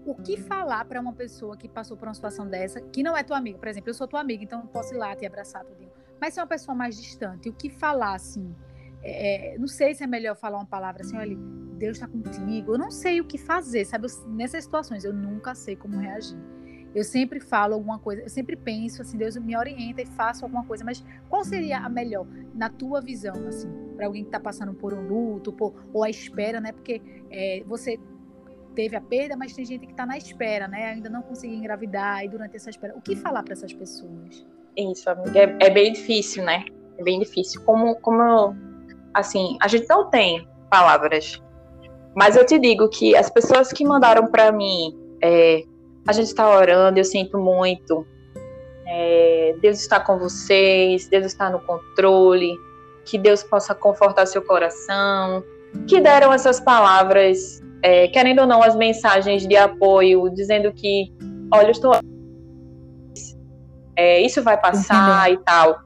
o 0.05 0.15
que 0.15 0.37
falar 0.37 0.85
para 0.85 0.99
uma 0.99 1.13
pessoa 1.13 1.55
que 1.55 1.67
passou 1.67 1.95
por 1.97 2.07
uma 2.07 2.13
situação 2.13 2.47
dessa, 2.47 2.81
que 2.81 3.03
não 3.03 3.15
é 3.15 3.23
tua 3.23 3.37
amiga, 3.37 3.57
por 3.57 3.67
exemplo, 3.67 3.89
eu 3.89 3.93
sou 3.93 4.07
tua 4.07 4.21
amiga, 4.21 4.43
então 4.43 4.61
eu 4.61 4.67
posso 4.67 4.93
ir 4.93 4.97
lá 4.97 5.15
te 5.15 5.25
abraçar 5.25 5.63
tudinho. 5.65 5.91
Mas 6.19 6.33
se 6.33 6.39
é 6.39 6.43
uma 6.43 6.47
pessoa 6.47 6.75
mais 6.75 6.99
distante, 7.01 7.49
o 7.49 7.53
que 7.53 7.69
falar 7.69 8.15
assim? 8.15 8.55
É, 9.07 9.55
não 9.59 9.67
sei 9.67 9.93
se 9.93 10.03
é 10.03 10.07
melhor 10.07 10.35
falar 10.35 10.57
uma 10.57 10.65
palavra 10.65 11.03
assim, 11.03 11.15
olha, 11.15 11.37
Deus 11.77 11.97
está 11.97 12.07
contigo. 12.07 12.73
Eu 12.73 12.77
não 12.77 12.89
sei 12.89 13.21
o 13.21 13.25
que 13.25 13.37
fazer, 13.37 13.85
sabe? 13.85 14.07
Eu, 14.07 14.29
nessas 14.29 14.63
situações, 14.63 15.03
eu 15.03 15.13
nunca 15.13 15.53
sei 15.53 15.75
como 15.75 15.97
reagir. 15.97 16.37
Eu 16.93 17.03
sempre 17.03 17.41
falo 17.41 17.73
alguma 17.73 17.99
coisa, 17.99 18.21
eu 18.21 18.29
sempre 18.29 18.55
penso 18.55 19.01
assim, 19.01 19.17
Deus 19.17 19.35
me 19.35 19.55
orienta 19.55 20.01
e 20.01 20.05
faço 20.05 20.45
alguma 20.45 20.63
coisa, 20.63 20.83
mas 20.85 21.03
qual 21.27 21.43
seria 21.43 21.79
a 21.79 21.89
melhor, 21.89 22.25
na 22.53 22.69
tua 22.69 23.01
visão, 23.01 23.35
assim, 23.49 23.69
para 23.97 24.05
alguém 24.05 24.23
que 24.23 24.29
está 24.29 24.39
passando 24.39 24.73
por 24.73 24.93
um 24.93 25.05
luto, 25.05 25.51
por, 25.51 25.73
ou 25.93 26.05
a 26.05 26.09
espera, 26.09 26.61
né? 26.61 26.71
Porque 26.71 27.01
é, 27.29 27.63
você 27.67 27.99
teve 28.73 28.95
a 28.95 29.01
perda, 29.01 29.35
mas 29.35 29.53
tem 29.53 29.65
gente 29.65 29.85
que 29.85 29.91
está 29.91 30.05
na 30.05 30.17
espera, 30.17 30.69
né? 30.69 30.91
Ainda 30.91 31.09
não 31.09 31.21
conseguiu 31.21 31.57
engravidar 31.57 32.23
e 32.23 32.29
durante 32.29 32.55
essa 32.55 32.69
espera. 32.69 32.95
O 32.95 33.01
que 33.01 33.15
falar 33.15 33.43
para 33.43 33.53
essas 33.53 33.73
pessoas? 33.73 34.45
Isso, 34.77 35.09
amiga, 35.09 35.39
é, 35.39 35.57
é, 35.61 35.69
bem 35.69 35.91
difícil, 35.91 36.45
né? 36.45 36.63
É 36.97 37.03
bem 37.03 37.19
difícil. 37.19 37.61
Como, 37.63 37.95
como 37.97 38.55
assim, 39.15 39.57
a 39.61 39.67
gente 39.67 39.87
não 39.87 40.09
tem 40.09 40.47
palavras. 40.69 41.41
Mas 42.15 42.35
eu 42.35 42.45
te 42.45 42.59
digo 42.59 42.87
que 42.89 43.15
as 43.15 43.29
pessoas 43.29 43.71
que 43.71 43.85
mandaram 43.85 44.27
para 44.27 44.51
mim, 44.51 44.95
é, 45.21 45.63
a 46.07 46.13
gente 46.13 46.27
está 46.27 46.49
orando, 46.49 46.99
eu 46.99 47.03
sinto 47.03 47.37
muito. 47.37 48.05
É, 48.87 49.55
Deus 49.61 49.79
está 49.79 49.99
com 49.99 50.19
vocês, 50.19 51.07
Deus 51.07 51.25
está 51.25 51.49
no 51.49 51.59
controle, 51.61 52.55
que 53.05 53.17
Deus 53.17 53.43
possa 53.43 53.73
confortar 53.73 54.25
seu 54.25 54.41
coração, 54.41 55.43
que 55.87 55.99
deram 55.99 56.31
essas 56.31 56.59
palavras, 56.59 57.61
é, 57.81 58.07
querendo 58.07 58.39
ou 58.39 58.47
não, 58.47 58.61
as 58.61 58.75
mensagens 58.75 59.47
de 59.47 59.55
apoio, 59.55 60.29
dizendo 60.29 60.71
que, 60.71 61.11
olha, 61.53 61.67
eu 61.67 61.71
estou. 61.71 61.93
É, 63.95 64.19
isso 64.21 64.43
vai 64.43 64.59
passar 64.59 65.31
e 65.31 65.37
tal. 65.37 65.84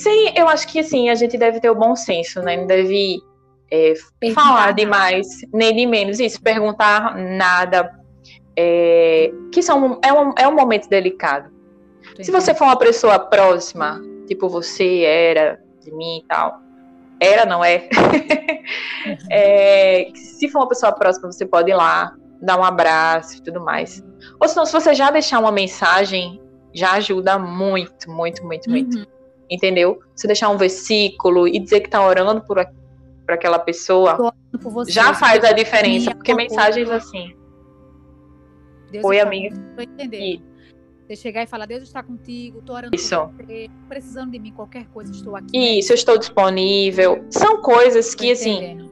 Sim, 0.00 0.32
eu 0.34 0.48
acho 0.48 0.66
que 0.66 0.78
assim, 0.78 1.10
a 1.10 1.14
gente 1.14 1.36
deve 1.36 1.60
ter 1.60 1.68
o 1.68 1.74
bom 1.74 1.94
senso, 1.94 2.40
né? 2.40 2.56
Não 2.56 2.66
deve 2.66 3.20
é, 3.70 3.92
falar 4.34 4.72
demais, 4.72 5.26
nem 5.52 5.76
de 5.76 5.84
menos. 5.84 6.18
Isso, 6.18 6.40
perguntar 6.40 7.14
nada. 7.16 8.00
É, 8.56 9.30
que 9.52 9.62
são, 9.62 10.00
é, 10.02 10.10
um, 10.10 10.32
é 10.38 10.48
um 10.48 10.54
momento 10.54 10.88
delicado. 10.88 11.50
Entendi. 12.00 12.24
Se 12.24 12.30
você 12.30 12.54
for 12.54 12.64
uma 12.64 12.78
pessoa 12.78 13.18
próxima, 13.18 14.00
tipo 14.26 14.48
você 14.48 15.02
era 15.02 15.60
de 15.84 15.92
mim 15.92 16.20
e 16.24 16.26
tal, 16.26 16.60
era, 17.20 17.44
não 17.44 17.62
é? 17.62 17.86
é? 19.30 20.08
Se 20.14 20.48
for 20.48 20.60
uma 20.60 20.68
pessoa 20.68 20.92
próxima, 20.92 21.30
você 21.30 21.44
pode 21.44 21.70
ir 21.70 21.74
lá, 21.74 22.14
dar 22.40 22.58
um 22.58 22.64
abraço 22.64 23.36
e 23.36 23.42
tudo 23.42 23.60
mais. 23.60 24.02
Ou 24.40 24.48
senão, 24.48 24.64
se 24.64 24.72
você 24.72 24.94
já 24.94 25.10
deixar 25.10 25.40
uma 25.40 25.52
mensagem, 25.52 26.40
já 26.72 26.92
ajuda 26.92 27.38
muito, 27.38 28.10
muito, 28.10 28.42
muito, 28.46 28.66
uhum. 28.66 28.72
muito. 28.72 29.19
Entendeu? 29.50 30.00
Você 30.14 30.26
deixar 30.26 30.48
um 30.48 30.56
versículo 30.56 31.48
e 31.48 31.58
dizer 31.58 31.80
que 31.80 31.90
tá 31.90 32.06
orando 32.06 32.40
por, 32.42 32.64
por 33.26 33.34
aquela 33.34 33.58
pessoa, 33.58 34.32
você, 34.60 34.92
já 34.92 35.12
faz 35.12 35.42
a 35.42 35.52
diferença, 35.52 36.14
porque 36.14 36.34
mensagens 36.34 36.88
coisa. 36.88 37.04
assim. 37.04 37.34
Deus 38.92 39.04
Oi, 39.04 39.20
amiga. 39.20 39.56
Tô 39.76 39.82
entendendo. 39.82 40.42
Você 41.06 41.16
chegar 41.16 41.42
e 41.42 41.46
falar, 41.48 41.66
Deus 41.66 41.82
está 41.82 42.02
contigo, 42.02 42.62
tô 42.62 42.72
orando 42.72 42.94
Isso. 42.94 43.16
por 43.16 43.44
você, 43.44 43.68
precisando 43.88 44.30
de 44.30 44.38
mim, 44.38 44.52
qualquer 44.52 44.86
coisa, 44.86 45.10
estou 45.10 45.34
aqui. 45.34 45.78
Isso, 45.78 45.90
eu 45.90 45.96
estou 45.96 46.16
disponível. 46.16 47.24
São 47.30 47.60
coisas 47.60 48.14
que, 48.14 48.30
assim, 48.30 48.88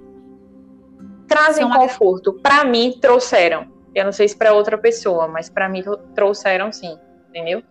trazem 1.28 1.64
São 1.64 1.76
conforto. 1.76 2.32
Para 2.32 2.64
mim, 2.64 2.98
trouxeram. 3.00 3.68
Eu 3.94 4.04
não 4.04 4.12
sei 4.12 4.26
se 4.26 4.36
para 4.36 4.52
outra 4.52 4.76
pessoa, 4.76 5.28
mas 5.28 5.48
para 5.48 5.68
mim 5.68 5.82
trouxeram 6.14 6.72
sim, 6.72 6.98
entendeu? 7.28 7.62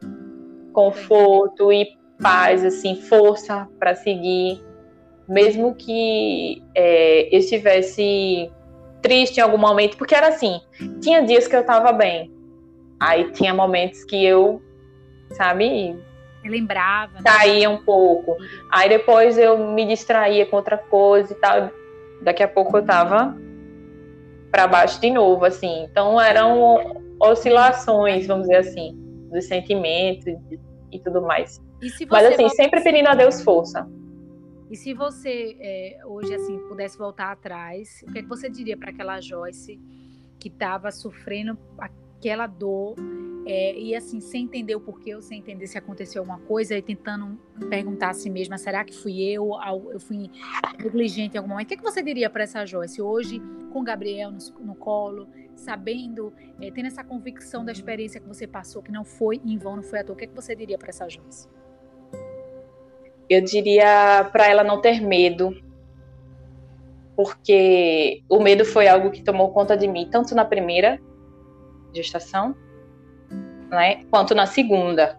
Conforto 0.71 1.71
e 1.71 1.96
paz, 2.21 2.63
assim, 2.63 3.01
força 3.01 3.67
para 3.79 3.95
seguir. 3.95 4.61
Mesmo 5.27 5.75
que 5.75 6.63
é, 6.73 7.33
eu 7.33 7.39
estivesse 7.39 8.51
triste 9.01 9.37
em 9.37 9.41
algum 9.41 9.57
momento, 9.57 9.97
porque 9.97 10.15
era 10.15 10.29
assim, 10.29 10.59
tinha 11.01 11.21
dias 11.21 11.47
que 11.47 11.55
eu 11.55 11.63
tava 11.63 11.91
bem, 11.91 12.31
Aí 12.99 13.31
tinha 13.31 13.53
momentos 13.53 14.03
que 14.03 14.23
eu, 14.23 14.61
sabe, 15.31 15.95
lembrava. 16.43 17.13
Né? 17.13 17.21
Caía 17.23 17.69
um 17.69 17.77
pouco. 17.77 18.35
Aí 18.71 18.89
depois 18.89 19.37
eu 19.37 19.57
me 19.57 19.85
distraía 19.85 20.45
com 20.45 20.55
outra 20.55 20.77
coisa 20.77 21.31
e 21.31 21.35
tal. 21.35 21.69
Daqui 22.21 22.41
a 22.41 22.47
pouco 22.47 22.77
eu 22.77 22.85
tava 22.85 23.37
para 24.51 24.67
baixo 24.67 24.99
de 24.99 25.11
novo, 25.11 25.45
assim. 25.45 25.83
Então 25.83 26.19
eram 26.19 27.03
oscilações, 27.19 28.25
vamos 28.25 28.47
dizer 28.47 28.57
assim, 28.57 28.95
dos 29.31 29.45
sentimentos 29.45 30.25
e 30.91 30.99
tudo 30.99 31.21
mais. 31.21 31.61
Mas 32.09 32.25
assim, 32.25 32.49
sempre 32.49 32.81
pedindo 32.81 33.07
a 33.09 33.15
Deus 33.15 33.41
força. 33.41 33.87
E 34.69 34.75
se 34.75 34.93
você 34.93 35.55
é, 35.59 35.99
hoje 36.05 36.33
assim 36.33 36.59
pudesse 36.67 36.97
voltar 36.97 37.31
atrás, 37.31 38.03
o 38.07 38.11
que, 38.11 38.19
é 38.19 38.21
que 38.21 38.27
você 38.27 38.49
diria 38.49 38.75
para 38.75 38.89
aquela 38.89 39.21
Joyce 39.21 39.79
que 40.39 40.49
estava 40.49 40.91
sofrendo 40.91 41.57
aquela 41.77 42.47
dor 42.47 42.95
é, 43.45 43.79
e 43.79 43.95
assim, 43.95 44.19
sem 44.19 44.43
entender 44.43 44.75
o 44.75 44.81
porquê, 44.81 45.15
ou 45.15 45.21
sem 45.21 45.39
entender 45.39 45.67
se 45.67 45.77
aconteceu 45.77 46.21
alguma 46.21 46.39
coisa, 46.39 46.77
e 46.77 46.81
tentando 46.81 47.39
perguntar 47.69 48.09
a 48.09 48.13
si 48.13 48.29
mesma, 48.29 48.57
será 48.57 48.83
que 48.83 48.93
fui 48.93 49.21
eu? 49.21 49.51
Eu 49.89 50.01
fui 50.01 50.29
negligente 50.77 51.35
em 51.35 51.37
algum 51.37 51.51
momento? 51.51 51.65
O 51.65 51.69
que, 51.69 51.75
é 51.75 51.77
que 51.77 51.83
você 51.83 52.03
diria 52.03 52.29
para 52.29 52.43
essa 52.43 52.65
Joyce 52.65 53.01
hoje, 53.01 53.41
com 53.71 53.81
Gabriel 53.85 54.31
no, 54.31 54.39
no 54.59 54.75
colo, 54.75 55.29
sabendo, 55.55 56.33
é, 56.59 56.69
tendo 56.71 56.87
essa 56.87 57.05
convicção 57.05 57.63
da 57.63 57.71
experiência 57.71 58.19
que 58.19 58.27
você 58.27 58.45
passou, 58.45 58.83
que 58.83 58.91
não 58.91 59.05
foi 59.05 59.39
em 59.45 59.57
vão, 59.57 59.77
não 59.77 59.83
foi 59.83 59.99
à 59.99 60.03
toa, 60.03 60.13
o 60.13 60.17
que, 60.17 60.25
é 60.25 60.27
que 60.27 60.35
você 60.35 60.53
diria 60.53 60.77
para 60.77 60.89
essa 60.89 61.07
Joyce? 61.07 61.47
Eu 63.29 63.41
diria 63.41 64.29
para 64.31 64.47
ela 64.47 64.63
não 64.63 64.79
ter 64.79 65.01
medo, 65.01 65.55
porque 67.15 68.21
o 68.29 68.39
medo 68.39 68.63
foi 68.63 68.87
algo 68.87 69.09
que 69.11 69.23
tomou 69.23 69.49
conta 69.51 69.75
de 69.75 69.87
mim, 69.87 70.07
tanto 70.09 70.35
na 70.35 70.45
primeira 70.45 70.99
gestação, 71.93 72.55
né, 73.69 74.05
quanto 74.09 74.35
na 74.35 74.45
segunda. 74.45 75.17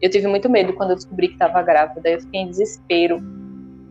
Eu 0.00 0.08
tive 0.08 0.26
muito 0.26 0.48
medo 0.48 0.72
quando 0.72 0.90
eu 0.90 0.96
descobri 0.96 1.28
que 1.28 1.34
estava 1.34 1.60
grávida, 1.60 2.08
eu 2.08 2.20
fiquei 2.20 2.40
em 2.40 2.48
desespero. 2.48 3.20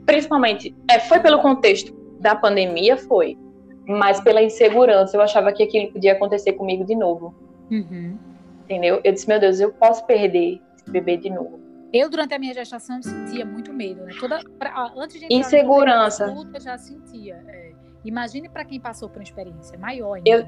Principalmente, 0.05 0.75
é, 0.89 0.99
foi 0.99 1.19
pelo 1.19 1.39
contexto 1.39 1.93
da 2.19 2.35
pandemia, 2.35 2.97
foi, 2.97 3.37
mas 3.85 4.19
pela 4.21 4.41
insegurança, 4.41 5.15
eu 5.15 5.21
achava 5.21 5.51
que 5.51 5.61
aquilo 5.61 5.91
podia 5.91 6.13
acontecer 6.13 6.53
comigo 6.53 6.83
de 6.83 6.95
novo. 6.95 7.35
Uhum. 7.69 8.17
Entendeu? 8.63 9.01
Eu 9.03 9.11
disse, 9.11 9.27
meu 9.27 9.39
Deus, 9.39 9.59
eu 9.59 9.71
posso 9.71 10.05
perder 10.05 10.59
esse 10.75 10.89
bebê 10.89 11.17
de 11.17 11.29
novo. 11.29 11.59
Eu, 11.91 12.09
durante 12.09 12.33
a 12.33 12.39
minha 12.39 12.53
gestação, 12.53 13.01
sentia 13.01 13.45
muito 13.45 13.73
medo, 13.73 14.03
né? 14.03 14.13
Toda, 14.19 14.39
pra, 14.59 14.91
antes 14.95 15.19
de 15.19 15.27
Insegurança. 15.29 16.25
eu 16.25 16.59
já 16.61 16.77
sentia. 16.77 17.43
É. 17.47 17.71
Imagine 18.05 18.47
para 18.47 18.63
quem 18.63 18.79
passou 18.79 19.09
por 19.09 19.17
uma 19.17 19.23
experiência 19.23 19.77
maior 19.77 20.13
ainda. 20.13 20.29
Eu, 20.29 20.47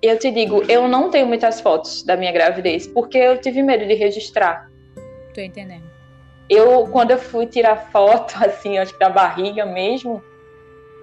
eu 0.00 0.18
te 0.18 0.30
digo, 0.30 0.62
eu 0.62 0.88
não 0.88 1.10
tenho 1.10 1.26
muitas 1.26 1.60
fotos 1.60 2.02
da 2.04 2.16
minha 2.16 2.32
gravidez, 2.32 2.86
porque 2.86 3.18
eu 3.18 3.38
tive 3.38 3.62
medo 3.62 3.86
de 3.86 3.94
registrar. 3.94 4.70
Tô 5.34 5.40
entendendo. 5.40 5.84
Eu, 6.48 6.86
quando 6.88 7.10
eu 7.10 7.18
fui 7.18 7.46
tirar 7.46 7.90
foto, 7.90 8.34
assim, 8.44 8.78
acho 8.78 8.92
que 8.92 8.98
da 8.98 9.10
barriga 9.10 9.66
mesmo, 9.66 10.22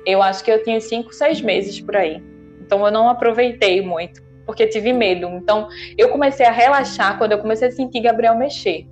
eu 0.06 0.23
acho 0.23 0.44
que 0.44 0.52
eu 0.52 0.64
tinha 0.64 0.80
cinco, 0.80 1.14
seis 1.14 1.41
meses 1.41 1.80
por 1.81 1.95
aí. 1.98 2.23
Então 2.61 2.85
eu 2.85 2.91
não 2.91 3.10
aproveitei 3.10 3.81
muito, 3.81 4.22
porque 4.45 4.65
tive 4.65 4.94
medo. 4.94 5.27
Então 5.27 5.68
eu 5.98 6.10
comecei 6.10 6.45
a 6.45 6.52
relaxar 6.52 7.18
quando 7.18 7.34
eu 7.34 7.39
comecei 7.39 7.68
a 7.68 7.72
sentir 7.72 7.99
Gabriel 7.99 8.35
mexer. 8.35 8.88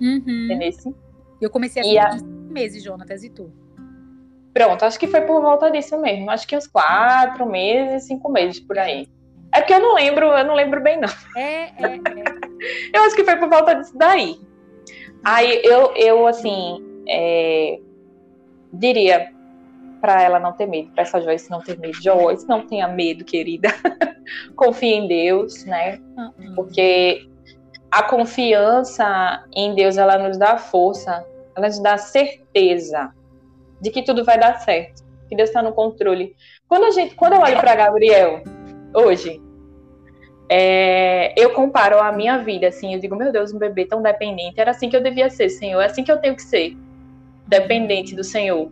Uhum. 0.00 0.48
Entendeu? 0.50 0.94
Eu 1.40 1.50
comecei 1.50 1.82
a 1.82 1.84
sentir 1.84 1.98
a... 1.98 2.26
meses, 2.50 2.82
Jonatas, 2.82 3.22
e 3.22 3.30
tu? 3.30 3.52
Pronto, 4.52 4.84
acho 4.84 4.98
que 4.98 5.06
foi 5.06 5.20
por 5.20 5.42
volta 5.42 5.70
disso 5.70 6.00
mesmo. 6.00 6.30
Acho 6.30 6.46
que 6.48 6.56
uns 6.56 6.66
quatro 6.66 7.44
meses, 7.44 8.06
cinco 8.06 8.30
meses 8.30 8.58
por 8.58 8.78
aí. 8.78 9.08
É 9.52 9.60
porque 9.60 9.74
eu 9.74 9.80
não 9.80 9.94
lembro, 9.94 10.26
eu 10.26 10.44
não 10.44 10.54
lembro 10.54 10.82
bem, 10.82 10.98
não. 10.98 11.08
É, 11.36 11.64
é, 11.64 11.96
é. 11.96 12.88
eu 12.94 13.02
acho 13.02 13.14
que 13.14 13.24
foi 13.24 13.36
por 13.36 13.48
volta 13.48 13.74
disso 13.74 13.96
daí. 13.96 14.40
Aí 15.24 15.60
eu, 15.62 15.92
eu 15.94 16.26
assim, 16.26 16.82
é, 17.08 17.78
diria 18.72 19.32
para 20.00 20.22
ela 20.22 20.38
não 20.38 20.52
ter 20.52 20.66
medo, 20.66 20.90
para 20.92 21.02
essa 21.02 21.20
Joyce 21.20 21.50
não 21.50 21.60
ter 21.60 21.78
medo. 21.78 22.00
Joyce, 22.02 22.46
não 22.48 22.66
tenha 22.66 22.88
medo, 22.88 23.24
querida. 23.24 23.68
Confie 24.56 24.94
em 24.94 25.08
Deus, 25.08 25.64
né? 25.64 26.00
Uhum. 26.16 26.54
Porque 26.54 27.28
a 27.90 28.02
confiança 28.02 29.44
em 29.54 29.74
Deus, 29.74 29.96
ela 29.96 30.18
nos 30.18 30.36
dá 30.36 30.56
força, 30.56 31.24
ela 31.54 31.66
nos 31.66 31.78
dá 31.78 31.96
certeza 31.96 33.12
de 33.80 33.90
que 33.90 34.02
tudo 34.02 34.24
vai 34.24 34.38
dar 34.38 34.60
certo, 34.60 35.04
que 35.28 35.36
Deus 35.36 35.48
está 35.48 35.62
no 35.62 35.72
controle. 35.72 36.34
Quando 36.68 36.84
a 36.84 36.90
gente, 36.90 37.14
quando 37.14 37.34
eu 37.34 37.40
olho 37.40 37.60
para 37.60 37.74
Gabriel 37.74 38.42
hoje, 38.94 39.40
é, 40.48 41.32
eu 41.36 41.50
comparo 41.52 41.98
a 41.98 42.12
minha 42.12 42.38
vida, 42.38 42.68
assim, 42.68 42.94
eu 42.94 43.00
digo, 43.00 43.16
meu 43.16 43.32
Deus, 43.32 43.52
um 43.52 43.58
bebê 43.58 43.84
tão 43.84 44.00
dependente, 44.00 44.60
era 44.60 44.70
assim 44.70 44.88
que 44.88 44.96
eu 44.96 45.02
devia 45.02 45.28
ser, 45.28 45.48
Senhor, 45.48 45.80
é 45.80 45.86
assim 45.86 46.04
que 46.04 46.12
eu 46.12 46.18
tenho 46.18 46.36
que 46.36 46.42
ser, 46.42 46.76
dependente 47.46 48.14
do 48.14 48.22
Senhor. 48.22 48.70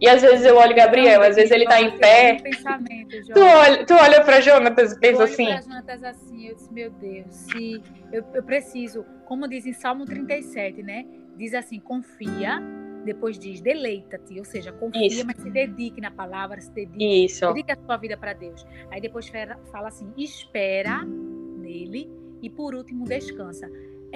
E 0.00 0.08
às 0.08 0.20
vezes 0.20 0.44
eu 0.44 0.56
olho 0.56 0.76
Gabriel, 0.76 1.22
às 1.22 1.36
vezes 1.36 1.50
ele 1.50 1.64
tá 1.64 1.80
em 1.80 1.96
pé. 1.96 2.36
Tu 3.32 3.40
olha, 3.40 3.86
tu 3.86 3.94
olha 3.94 4.22
pra 4.22 4.40
Jonatas 4.40 4.92
e 4.92 5.00
pensa 5.00 5.24
assim. 5.24 5.50
Eu 5.50 5.62
Jonatas 5.62 6.04
assim, 6.04 6.48
eu 6.48 6.54
disse, 6.54 6.72
meu 6.72 6.90
Deus, 6.90 7.26
se 7.30 7.82
eu, 8.16 8.24
eu 8.32 8.42
preciso, 8.42 9.04
como 9.26 9.46
diz 9.46 9.66
em 9.66 9.72
Salmo 9.72 10.04
37, 10.04 10.82
né? 10.82 11.06
Diz 11.36 11.52
assim, 11.54 11.78
confia 11.78 12.60
depois 13.04 13.38
diz 13.38 13.60
deleita-te, 13.60 14.36
ou 14.36 14.44
seja, 14.44 14.72
confia, 14.72 15.06
Isso. 15.06 15.24
mas 15.24 15.36
se 15.36 15.48
dedique 15.48 16.00
na 16.00 16.10
palavra, 16.10 16.60
se 16.60 16.72
dedique, 16.72 17.24
Isso. 17.24 17.46
dedique 17.46 17.70
a 17.70 17.76
sua 17.76 17.96
vida 17.96 18.16
para 18.16 18.32
Deus. 18.32 18.66
Aí 18.90 19.00
depois 19.00 19.30
fala 19.70 19.88
assim, 19.88 20.12
espera 20.16 21.04
nele 21.04 22.10
e 22.42 22.50
por 22.50 22.74
último 22.74 23.04
descansa. 23.04 23.70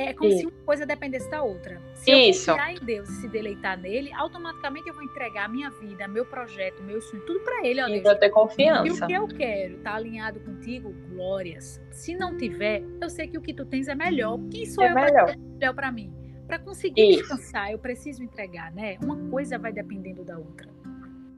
É 0.09 0.15
como 0.15 0.31
Isso. 0.31 0.39
se 0.41 0.47
uma 0.47 0.65
coisa 0.65 0.87
dependesse 0.87 1.31
da 1.31 1.43
outra. 1.43 1.81
Se 1.95 2.11
Isso. 2.11 2.51
eu 2.51 2.57
confiar 2.57 2.73
em 2.73 2.85
Deus 2.85 3.09
e 3.09 3.13
se 3.21 3.29
deleitar 3.29 3.79
nele, 3.79 4.13
automaticamente 4.15 4.89
eu 4.89 4.95
vou 4.95 5.03
entregar 5.03 5.45
a 5.45 5.49
minha 5.49 5.71
vida, 5.71 6.09
meu 6.09 6.25
projeto, 6.25 6.83
meu 6.83 7.01
sonho, 7.01 7.23
tudo 7.27 7.41
para 7.41 7.67
ele. 7.67 7.83
Ó, 7.83 8.03
vou 8.03 8.15
ter 8.17 8.31
confiança. 8.31 8.87
E 8.87 8.91
o 8.91 9.07
que 9.07 9.13
eu 9.13 9.29
quero 9.29 9.79
tá 9.79 9.95
alinhado 9.95 10.41
contigo, 10.41 10.95
glórias. 11.11 11.81
Se 11.91 12.15
não 12.15 12.37
tiver, 12.37 12.83
eu 13.01 13.11
sei 13.11 13.29
que 13.29 13.37
o 13.37 13.41
que 13.41 13.53
tu 13.53 13.65
tens 13.67 13.89
é 13.89 13.95
melhor. 13.95 14.39
Quem 14.51 14.65
sou 14.67 14.85
é 14.85 14.91
eu 14.91 14.95
melhor. 14.95 15.37
melhor 15.37 15.75
para 15.75 15.93
mim? 15.93 16.13
Para 16.47 16.59
conseguir 16.59 17.11
Isso. 17.11 17.21
descansar, 17.21 17.71
eu 17.71 17.79
preciso 17.79 18.23
entregar, 18.25 18.73
né? 18.73 18.99
Uma 19.03 19.17
coisa 19.31 19.59
vai 19.59 19.73
dependendo 19.73 20.25
da 20.25 20.39
outra. 20.39 20.69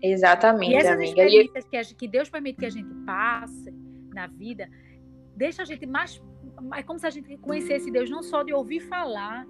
Exatamente, 0.03 0.73
e 0.73 0.77
essas 0.77 0.93
amiga. 0.93 1.09
experiências 1.09 1.65
que, 1.69 1.95
que 1.95 2.09
Deus 2.09 2.29
permite 2.29 2.59
que 2.59 2.67
a 2.67 2.71
gente 2.71 2.93
passe 3.07 3.73
na 4.13 4.27
vida, 4.27 4.69
deixa 5.37 5.63
a 5.63 5.65
gente 5.65 5.87
mais. 5.87 6.21
É 6.75 6.83
como 6.83 6.99
se 6.99 7.07
a 7.07 7.11
gente 7.11 7.37
conhecesse 7.39 7.91
Deus 7.91 8.11
não 8.11 8.23
só 8.23 8.43
de 8.43 8.53
ouvir 8.53 8.81
falar, 8.81 9.47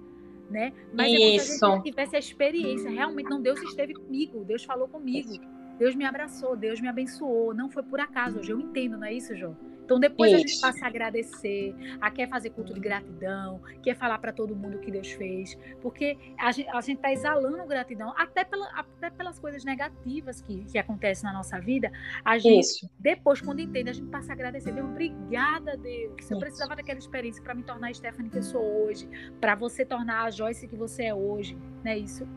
né? 0.49 0.73
Mas 0.93 1.11
Isso. 1.11 1.17
é 1.17 1.19
como 1.21 1.39
se 1.39 1.65
a 1.65 1.75
gente 1.75 1.83
tivesse 1.83 2.15
a 2.15 2.19
experiência. 2.19 2.89
Realmente, 2.89 3.29
não, 3.29 3.41
Deus 3.41 3.61
esteve 3.61 3.93
comigo, 3.93 4.43
Deus 4.43 4.63
falou 4.63 4.87
comigo, 4.87 5.29
Deus 5.77 5.95
me 5.95 6.05
abraçou, 6.05 6.55
Deus 6.55 6.79
me 6.79 6.87
abençoou. 6.87 7.53
Não 7.53 7.69
foi 7.69 7.83
por 7.83 7.99
acaso. 7.99 8.39
Hoje 8.39 8.51
eu 8.51 8.59
entendo, 8.59 8.97
não 8.97 9.05
é 9.05 9.13
isso, 9.13 9.35
João? 9.35 9.57
Então 9.93 9.99
depois 9.99 10.31
isso. 10.31 10.35
a 10.35 10.47
gente 10.47 10.61
passa 10.61 10.85
a 10.85 10.87
agradecer, 10.87 11.75
a 12.01 12.11
quer 12.11 12.27
fazer 12.27 12.49
culto 12.51 12.73
de 12.73 12.79
gratidão, 12.79 13.61
quer 13.81 13.95
falar 13.95 14.17
para 14.17 14.31
todo 14.31 14.55
mundo 14.55 14.77
o 14.77 14.79
que 14.79 14.91
Deus 14.91 15.11
fez, 15.11 15.57
porque 15.81 16.17
a 16.37 16.51
gente 16.51 16.93
está 16.95 17.11
exalando 17.11 17.65
gratidão 17.65 18.13
até, 18.17 18.43
pela, 18.43 18.67
até 18.71 19.09
pelas 19.09 19.39
coisas 19.39 19.63
negativas 19.63 20.41
que, 20.41 20.65
que 20.65 20.77
acontecem 20.77 21.25
na 21.25 21.33
nossa 21.33 21.59
vida. 21.59 21.91
A 22.23 22.37
gente 22.37 22.59
isso. 22.59 22.89
depois 22.99 23.41
quando 23.41 23.59
entende 23.59 23.89
a 23.89 23.93
gente 23.93 24.09
passa 24.09 24.31
a 24.31 24.33
agradecer. 24.33 24.71
Deus, 24.71 24.89
obrigada 24.89 25.77
Deus. 25.77 26.13
Isso. 26.19 26.33
Eu 26.33 26.39
precisava 26.39 26.75
daquela 26.75 26.99
experiência 26.99 27.41
para 27.43 27.53
me 27.53 27.63
tornar 27.63 27.89
a 27.89 27.93
Stephanie 27.93 28.29
que 28.29 28.37
eu 28.37 28.43
sou 28.43 28.85
hoje, 28.85 29.07
para 29.39 29.55
você 29.55 29.85
tornar 29.85 30.23
a 30.23 30.31
Joyce 30.31 30.67
que 30.67 30.75
você 30.75 31.03
é 31.05 31.15
hoje, 31.15 31.57
não 31.83 31.91
é 31.91 31.97
isso? 31.97 32.27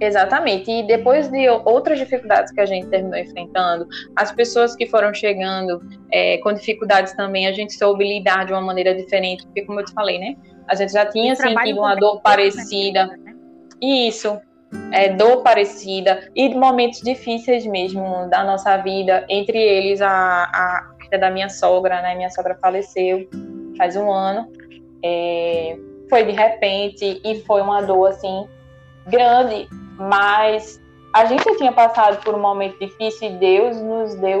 Exatamente. 0.00 0.70
E 0.70 0.82
depois 0.82 1.28
de 1.28 1.46
outras 1.48 1.98
dificuldades 1.98 2.50
que 2.52 2.60
a 2.60 2.66
gente 2.66 2.86
terminou 2.86 3.18
enfrentando, 3.18 3.86
as 4.16 4.32
pessoas 4.32 4.74
que 4.74 4.86
foram 4.86 5.12
chegando 5.12 5.80
é, 6.10 6.38
com 6.38 6.52
dificuldades 6.54 7.12
também, 7.12 7.46
a 7.46 7.52
gente 7.52 7.74
soube 7.74 8.02
lidar 8.02 8.46
de 8.46 8.52
uma 8.52 8.62
maneira 8.62 8.94
diferente, 8.94 9.44
porque 9.44 9.62
como 9.62 9.80
eu 9.80 9.84
te 9.84 9.92
falei, 9.92 10.18
né? 10.18 10.36
A 10.66 10.74
gente 10.74 10.92
já 10.92 11.04
tinha 11.04 11.36
sentido 11.36 11.80
uma 11.80 11.94
dor 11.94 12.22
parecida. 12.22 13.08
Né? 13.08 13.34
Isso, 13.82 14.40
é, 14.92 15.10
dor 15.10 15.42
parecida 15.42 16.30
e 16.34 16.48
momentos 16.54 17.00
difíceis 17.02 17.66
mesmo 17.66 18.28
da 18.30 18.42
nossa 18.42 18.76
vida, 18.78 19.26
entre 19.28 19.58
eles 19.58 20.00
a, 20.00 20.44
a 20.44 20.90
da 21.18 21.28
minha 21.30 21.48
sogra, 21.48 22.00
né? 22.00 22.14
Minha 22.14 22.30
sogra 22.30 22.56
faleceu 22.60 23.28
faz 23.76 23.96
um 23.96 24.10
ano. 24.10 24.50
É, 25.04 25.76
foi 26.08 26.24
de 26.24 26.32
repente 26.32 27.20
e 27.24 27.40
foi 27.42 27.60
uma 27.60 27.80
dor 27.82 28.08
assim 28.08 28.46
grande, 29.06 29.68
mas 30.00 30.80
a 31.14 31.24
gente 31.26 31.44
tinha 31.56 31.72
passado 31.72 32.22
por 32.24 32.34
um 32.34 32.40
momento 32.40 32.78
difícil 32.78 33.30
e 33.30 33.38
Deus 33.38 33.80
nos 33.80 34.14
deu 34.14 34.40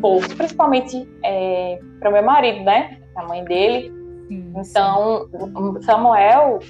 pouco, 0.00 0.34
principalmente 0.36 1.06
é, 1.22 1.78
para 2.00 2.08
o 2.08 2.12
meu 2.12 2.22
marido, 2.22 2.64
né? 2.64 2.98
A 3.14 3.24
mãe 3.24 3.44
dele. 3.44 3.92
Sim, 4.28 4.52
então, 4.56 5.28
sim. 5.30 5.82
Samuel 5.82 6.60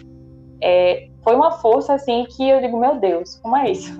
é, 0.60 1.08
foi 1.22 1.34
uma 1.36 1.52
força 1.52 1.94
assim 1.94 2.26
que 2.30 2.48
eu 2.48 2.60
digo, 2.60 2.78
meu 2.78 2.98
Deus, 2.98 3.36
como 3.36 3.56
é 3.56 3.70
isso? 3.70 3.96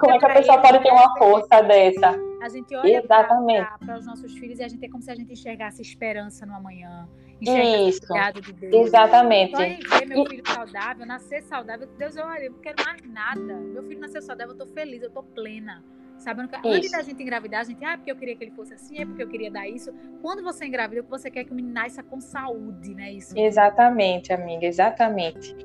como 0.00 0.12
é 0.12 0.18
que 0.18 0.24
a 0.24 0.34
pessoa 0.34 0.58
pode 0.58 0.80
ter 0.80 0.90
uma 0.90 1.16
força 1.18 1.62
dessa? 1.62 2.18
A 2.42 2.48
gente 2.48 2.74
olha 2.74 3.02
para 3.02 3.98
os 3.98 4.06
nossos 4.06 4.32
filhos 4.32 4.58
e 4.58 4.64
a 4.64 4.68
gente 4.68 4.84
é 4.84 4.88
como 4.88 5.02
se 5.02 5.10
a 5.10 5.14
gente 5.14 5.32
enxergasse 5.32 5.80
esperança 5.80 6.44
no 6.44 6.54
amanhã. 6.54 7.08
Isso. 7.42 8.00
De 8.42 8.52
Deus. 8.52 8.86
Exatamente. 8.86 9.56
Só 9.56 9.62
em 9.62 9.80
ver 9.80 10.06
meu 10.06 10.26
filho 10.26 10.42
saudável, 10.46 11.06
nascer 11.06 11.42
saudável, 11.42 11.88
Deus, 11.98 12.16
olha, 12.16 12.44
eu 12.44 12.52
não 12.52 12.58
quero 12.58 12.84
mais 12.84 13.02
nada. 13.06 13.54
Meu 13.54 13.82
filho 13.82 14.00
nasceu 14.00 14.22
saudável, 14.22 14.54
eu 14.54 14.58
tô 14.58 14.66
feliz, 14.66 15.02
eu 15.02 15.10
tô 15.10 15.22
plena. 15.22 15.82
Sabe? 16.18 16.42
Antes 16.64 16.92
da 16.92 17.02
gente 17.02 17.20
engravidar, 17.20 17.62
a 17.62 17.64
gente, 17.64 17.84
ah, 17.84 17.96
porque 17.96 18.12
eu 18.12 18.16
queria 18.16 18.36
que 18.36 18.44
ele 18.44 18.52
fosse 18.52 18.74
assim, 18.74 19.00
é 19.00 19.04
porque 19.04 19.24
eu 19.24 19.28
queria 19.28 19.50
dar 19.50 19.68
isso. 19.68 19.92
Quando 20.20 20.40
você 20.42 20.66
engravida, 20.66 21.02
você 21.02 21.28
quer 21.28 21.42
que 21.42 21.50
o 21.50 21.54
menino 21.54 21.74
nasça 21.74 22.00
com 22.00 22.20
saúde, 22.20 22.94
né? 22.94 23.12
Isso. 23.12 23.36
Exatamente, 23.36 24.32
amiga, 24.32 24.64
exatamente. 24.64 25.56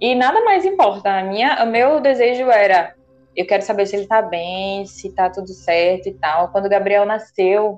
E 0.00 0.14
nada 0.16 0.44
mais 0.44 0.64
importa. 0.64 1.16
A 1.16 1.22
minha, 1.22 1.62
o 1.62 1.66
meu 1.70 2.00
desejo 2.00 2.50
era 2.50 2.92
eu 3.36 3.46
quero 3.46 3.62
saber 3.62 3.86
se 3.86 3.96
ele 3.96 4.06
tá 4.06 4.20
bem, 4.20 4.84
se 4.86 5.12
tá 5.14 5.30
tudo 5.30 5.48
certo 5.48 6.08
e 6.08 6.14
tal. 6.14 6.48
Quando 6.48 6.66
o 6.66 6.68
Gabriel 6.68 7.06
nasceu, 7.06 7.76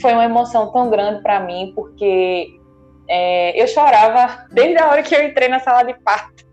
foi 0.00 0.12
uma 0.12 0.24
emoção 0.24 0.72
tão 0.72 0.88
grande 0.88 1.22
para 1.22 1.40
mim, 1.40 1.72
porque 1.74 2.48
é, 3.08 3.60
eu 3.60 3.66
chorava 3.66 4.46
desde 4.50 4.78
a 4.78 4.88
hora 4.88 5.02
que 5.02 5.14
eu 5.14 5.22
entrei 5.22 5.48
na 5.48 5.58
sala 5.58 5.82
de 5.82 5.94
parto 5.94 6.46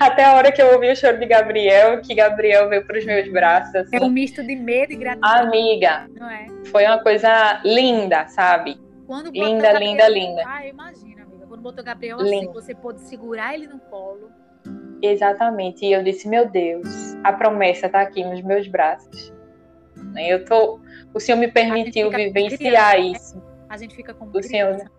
até 0.00 0.24
a 0.24 0.34
hora 0.34 0.50
que 0.50 0.60
eu 0.60 0.72
ouvi 0.72 0.90
o 0.90 0.96
choro 0.96 1.18
de 1.18 1.26
Gabriel, 1.26 2.00
que 2.02 2.14
Gabriel 2.14 2.68
veio 2.68 2.84
para 2.84 2.98
os 2.98 3.04
meus 3.04 3.28
braços. 3.30 3.74
Assim. 3.74 3.96
É 3.96 4.00
um 4.00 4.10
misto 4.10 4.42
de 4.42 4.56
medo 4.56 4.92
e 4.92 4.96
gratidão. 4.96 5.30
Amiga, 5.30 6.08
não 6.18 6.28
é? 6.28 6.46
foi 6.66 6.84
uma 6.84 6.98
coisa 7.00 7.60
linda, 7.64 8.26
sabe? 8.26 8.80
Quando 9.06 9.30
linda, 9.30 9.72
Gabriel, 9.72 9.92
linda, 9.92 10.08
linda. 10.08 10.42
Ah, 10.46 10.66
imagina, 10.66 11.22
amiga. 11.22 11.46
Quando 11.46 11.62
botou 11.62 11.84
Gabriel 11.84 12.20
assim, 12.20 12.46
você 12.52 12.74
pôde 12.74 13.00
segurar 13.02 13.54
ele 13.54 13.66
no 13.66 13.78
colo 13.78 14.30
Exatamente. 15.02 15.84
E 15.84 15.92
eu 15.92 16.02
disse, 16.02 16.28
meu 16.28 16.48
Deus, 16.48 17.16
a 17.22 17.32
promessa 17.32 17.86
está 17.86 18.00
aqui 18.00 18.24
nos 18.24 18.42
meus 18.42 18.66
braços. 18.66 19.32
Eu 20.16 20.44
tô, 20.44 20.80
o 21.14 21.20
Senhor 21.20 21.38
me 21.38 21.48
permitiu 21.48 22.10
vivenciar 22.10 22.58
criança, 22.58 22.96
né? 22.96 22.98
isso. 22.98 23.42
A 23.68 23.76
gente 23.76 23.94
fica 23.94 24.14
com 24.14 24.26
o 24.26 24.42
Senhor, 24.42 24.90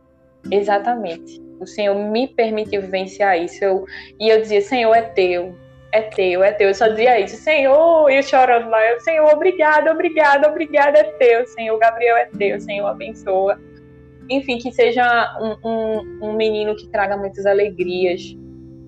exatamente. 0.51 1.41
O 1.59 1.67
Senhor 1.67 1.95
me 1.95 2.27
permitiu 2.27 2.81
vivenciar 2.81 3.37
isso. 3.37 3.63
Eu, 3.63 3.85
e 4.19 4.29
eu 4.29 4.41
dizia, 4.41 4.61
Senhor, 4.61 4.93
é 4.95 5.01
teu, 5.01 5.55
é 5.91 6.01
teu, 6.01 6.43
é 6.43 6.51
teu. 6.51 6.69
Eu 6.69 6.75
só 6.75 6.87
dizia 6.87 7.19
isso, 7.19 7.35
Senhor, 7.37 8.09
e 8.09 8.17
eu 8.17 8.23
chorando 8.23 8.69
lá, 8.69 8.85
eu, 8.89 8.99
Senhor, 9.01 9.27
obrigado, 9.33 9.89
obrigado, 9.89 10.45
obrigado, 10.45 10.95
é 10.95 11.03
teu, 11.03 11.45
Senhor, 11.47 11.77
Gabriel 11.77 12.17
é 12.17 12.25
teu, 12.25 12.59
Senhor, 12.59 12.87
abençoa. 12.87 13.59
Enfim, 14.29 14.59
que 14.59 14.71
seja 14.71 15.03
um, 15.41 15.67
um, 15.67 16.29
um 16.29 16.33
menino 16.33 16.75
que 16.75 16.87
traga 16.89 17.17
muitas 17.17 17.45
alegrias, 17.45 18.21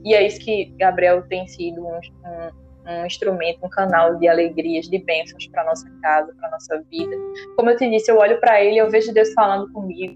e 0.04 0.14
é 0.14 0.26
isso 0.26 0.40
que 0.40 0.66
Gabriel 0.78 1.24
tem 1.24 1.48
sido 1.48 1.82
um, 1.82 2.00
um, 2.26 2.92
um 2.92 3.06
instrumento, 3.06 3.66
um 3.66 3.70
canal 3.70 4.16
de 4.18 4.28
alegrias, 4.28 4.88
de 4.88 5.00
bênçãos 5.00 5.48
para 5.48 5.64
nossa 5.64 5.90
casa, 6.02 6.34
para 6.40 6.50
nossa 6.52 6.84
vida. 6.90 7.16
Como 7.56 7.70
eu 7.70 7.78
te 7.78 7.90
disse, 7.90 8.12
eu 8.12 8.18
olho 8.18 8.40
para 8.40 8.64
ele, 8.64 8.78
eu 8.78 8.90
vejo 8.90 9.14
Deus 9.14 9.34
falando 9.34 9.72
comigo, 9.72 10.16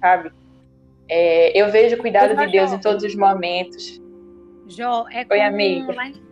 sabe? 0.00 0.30
É, 1.14 1.56
eu 1.56 1.70
vejo 1.70 1.94
o 1.94 1.98
cuidado 1.98 2.34
de 2.34 2.46
Deus 2.50 2.72
em 2.72 2.80
todos 2.80 3.04
os 3.04 3.14
momentos. 3.14 4.02
Jó, 4.66 5.04
é 5.10 5.24
como, 5.24 5.42
amigo. 5.42 5.92
Em, 5.92 6.22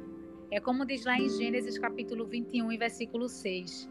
é 0.51 0.59
como 0.59 0.85
diz 0.85 1.05
lá 1.05 1.17
em 1.17 1.29
Gênesis 1.29 1.79
capítulo 1.79 2.27
21, 2.27 2.77
versículo 2.79 3.29
6. 3.29 3.89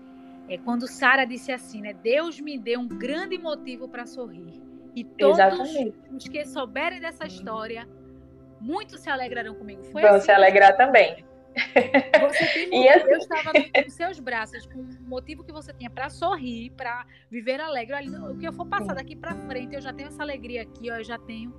É 0.50 0.58
quando 0.58 0.88
Sara 0.88 1.24
disse 1.24 1.52
assim, 1.52 1.82
né? 1.82 1.94
Deus 1.94 2.42
me 2.42 2.58
deu 2.58 2.80
um 2.82 2.88
grande 2.88 3.38
motivo 3.38 3.88
para 3.88 4.06
sorrir. 4.06 4.62
E 4.94 5.06
todos 5.06 5.40
Exatamente. 5.40 5.94
os 6.12 6.28
que 6.28 6.46
souberem 6.46 7.00
dessa 7.00 7.26
história 7.26 7.88
Muitos 8.62 9.02
se 9.02 9.10
alegrarão 9.10 9.56
comigo. 9.56 9.84
Foi 9.86 10.04
Vão 10.04 10.16
assim, 10.16 10.26
se 10.26 10.32
alegrar 10.32 10.78
também. 10.78 11.26
Você 12.22 12.46
tem 12.48 12.84
e 12.84 12.90
assim... 12.90 13.12
Eu 13.12 13.18
estava 13.18 13.52
nos 13.54 13.94
seus 13.94 14.20
braços 14.20 14.66
com 14.66 14.80
um 14.80 15.08
motivo 15.08 15.44
que 15.44 15.52
você 15.52 15.74
tinha 15.74 15.90
para 15.90 16.10
sorrir, 16.10 16.72
para 16.72 17.06
viver 17.30 17.60
alegre. 17.60 17.96
o 18.10 18.38
que 18.38 18.48
eu 18.48 18.54
for 18.54 18.66
passar 18.66 18.94
daqui 18.94 19.16
para 19.16 19.36
frente, 19.48 19.76
eu 19.76 19.82
já 19.82 19.94
tenho 19.94 20.08
essa 20.08 20.24
alegria 20.24 20.62
aqui, 20.62 20.90
ó, 20.92 20.96
eu 20.96 21.04
já 21.04 21.18
tenho 21.18 21.54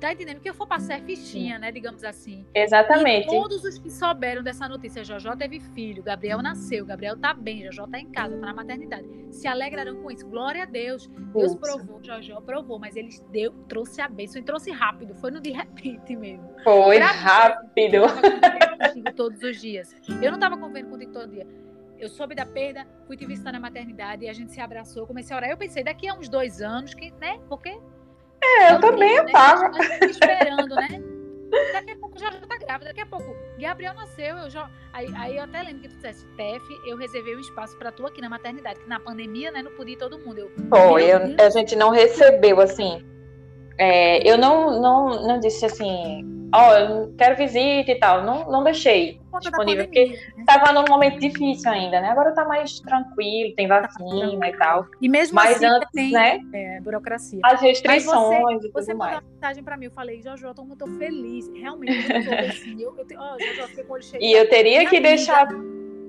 Tá 0.00 0.12
entendendo? 0.12 0.38
O 0.38 0.40
que 0.40 0.48
eu 0.48 0.54
for 0.54 0.66
passar 0.66 0.94
é 0.94 1.00
fichinha, 1.02 1.58
né? 1.58 1.70
Digamos 1.70 2.02
assim. 2.02 2.46
Exatamente. 2.54 3.26
E 3.26 3.30
todos 3.30 3.62
os 3.64 3.78
que 3.78 3.90
souberam 3.90 4.42
dessa 4.42 4.66
notícia, 4.66 5.04
Jojó 5.04 5.36
teve 5.36 5.60
filho, 5.60 6.02
Gabriel 6.02 6.40
nasceu, 6.40 6.86
Gabriel 6.86 7.18
tá 7.18 7.34
bem, 7.34 7.64
Jojó 7.64 7.86
tá 7.86 8.00
em 8.00 8.10
casa, 8.10 8.36
tá 8.38 8.46
na 8.46 8.54
maternidade. 8.54 9.06
Se 9.30 9.46
alegrarão 9.46 10.02
com 10.02 10.10
isso. 10.10 10.26
Glória 10.26 10.62
a 10.62 10.66
Deus. 10.66 11.06
Deus 11.34 11.54
provou, 11.54 12.02
Jojó 12.02 12.40
provou, 12.40 12.78
mas 12.78 12.96
ele 12.96 13.10
deu, 13.30 13.52
trouxe 13.68 14.00
a 14.00 14.08
bênção 14.08 14.40
e 14.40 14.44
trouxe 14.44 14.70
rápido. 14.70 15.14
Foi 15.14 15.30
no 15.30 15.40
de 15.40 15.50
repente 15.50 16.16
mesmo. 16.16 16.48
Foi 16.64 16.96
pra 16.96 17.06
rápido. 17.06 18.06
Mim, 18.94 19.04
todos 19.14 19.42
os 19.42 19.60
dias. 19.60 19.94
Eu 20.22 20.32
não 20.32 20.38
tava 20.38 20.56
convivendo 20.56 20.88
contigo 20.88 21.12
todo 21.12 21.30
dia 21.30 21.46
eu 22.00 22.08
soube 22.08 22.34
da 22.34 22.46
perda, 22.46 22.86
fui 23.06 23.16
te 23.16 23.26
visitar 23.26 23.52
na 23.52 23.60
maternidade 23.60 24.24
e 24.24 24.28
a 24.28 24.32
gente 24.32 24.52
se 24.52 24.60
abraçou, 24.60 25.06
comecei 25.06 25.34
a 25.34 25.38
orar. 25.38 25.50
Eu 25.50 25.56
pensei, 25.56 25.84
daqui 25.84 26.08
a 26.08 26.14
uns 26.14 26.28
dois 26.28 26.62
anos, 26.62 26.94
que, 26.94 27.12
né? 27.20 27.38
Porque 27.48 27.78
é, 28.42 28.72
eu 28.72 28.80
também 28.80 29.16
eu 29.16 29.26
tava. 29.30 29.68
Né? 29.68 29.98
esperando, 30.02 30.74
né? 30.74 31.02
Daqui 31.72 31.90
a 31.90 31.96
pouco 31.96 32.18
já, 32.18 32.30
já 32.30 32.40
tá 32.40 32.56
grávida, 32.56 32.90
daqui 32.90 33.00
a 33.00 33.06
pouco 33.06 33.34
Gabriel 33.58 33.94
nasceu, 33.94 34.36
eu 34.38 34.50
já. 34.50 34.70
Aí, 34.92 35.08
aí 35.16 35.36
eu 35.36 35.42
até 35.42 35.62
lembro 35.62 35.82
que 35.82 35.88
tu 35.88 35.96
dissesse, 35.96 36.24
Tef, 36.36 36.62
eu 36.86 36.96
reservei 36.96 37.36
um 37.36 37.40
espaço 37.40 37.76
para 37.76 37.92
tu 37.92 38.06
aqui 38.06 38.20
na 38.20 38.28
maternidade, 38.28 38.80
que 38.80 38.88
na 38.88 39.00
pandemia, 39.00 39.50
né, 39.50 39.62
não 39.62 39.72
podia 39.72 39.94
ir 39.94 39.98
todo 39.98 40.18
mundo. 40.18 40.38
Eu, 40.38 40.50
Foi, 40.68 41.04
eu, 41.04 41.18
a 41.44 41.50
gente 41.50 41.76
não 41.76 41.90
recebeu, 41.90 42.60
assim. 42.60 43.04
É, 43.76 44.28
eu 44.28 44.38
não, 44.38 44.80
não, 44.80 45.26
não 45.26 45.40
disse 45.40 45.64
assim, 45.64 46.39
ó, 46.52 46.70
oh, 46.70 46.76
eu 46.76 47.14
quero 47.16 47.36
visita 47.36 47.90
e 47.90 47.98
tal. 47.98 48.24
Não, 48.24 48.50
não 48.50 48.64
deixei 48.64 49.20
disponível, 49.38 49.84
porque 49.84 50.18
estava 50.38 50.72
né? 50.72 50.80
num 50.80 50.84
momento 50.88 51.18
difícil 51.20 51.70
ainda, 51.70 52.00
né? 52.00 52.08
Agora 52.10 52.32
tá 52.32 52.44
mais 52.44 52.80
tranquilo, 52.80 53.54
tem 53.54 53.68
tá 53.68 53.80
vacina 53.80 54.48
e 54.48 54.56
tal. 54.56 54.86
E 55.00 55.08
mesmo 55.08 55.34
Mas 55.34 55.56
assim, 55.56 55.66
antes, 55.66 55.88
tem, 55.92 56.10
né? 56.10 56.40
É, 56.52 56.80
burocracia. 56.80 57.40
As 57.44 57.60
restrições 57.60 58.42
Mas 58.42 58.54
você, 58.54 58.54
e 58.54 58.70
tudo 58.70 58.72
você 58.72 58.94
mais. 58.94 59.14
mandou 59.14 59.28
uma 59.28 59.34
mensagem 59.34 59.64
pra 59.64 59.76
mim, 59.76 59.84
eu 59.86 59.90
falei, 59.90 60.20
Jojo, 60.20 60.46
eu 60.46 60.54
tô 60.54 60.86
feliz. 60.98 61.48
Realmente, 61.54 62.10
eu 62.10 62.24
tô 62.24 62.34
assim. 62.50 62.82
Eu, 62.82 62.96
eu, 62.96 63.18
oh, 63.18 63.38
Jojo, 63.38 63.68
fiquei 63.68 63.84
com 63.84 63.92
o 63.92 63.94
olho 63.94 64.02
cheio. 64.02 64.22
E 64.22 64.32
eu 64.32 64.48
teria 64.48 64.88
que 64.88 65.00
deixar 65.00 65.46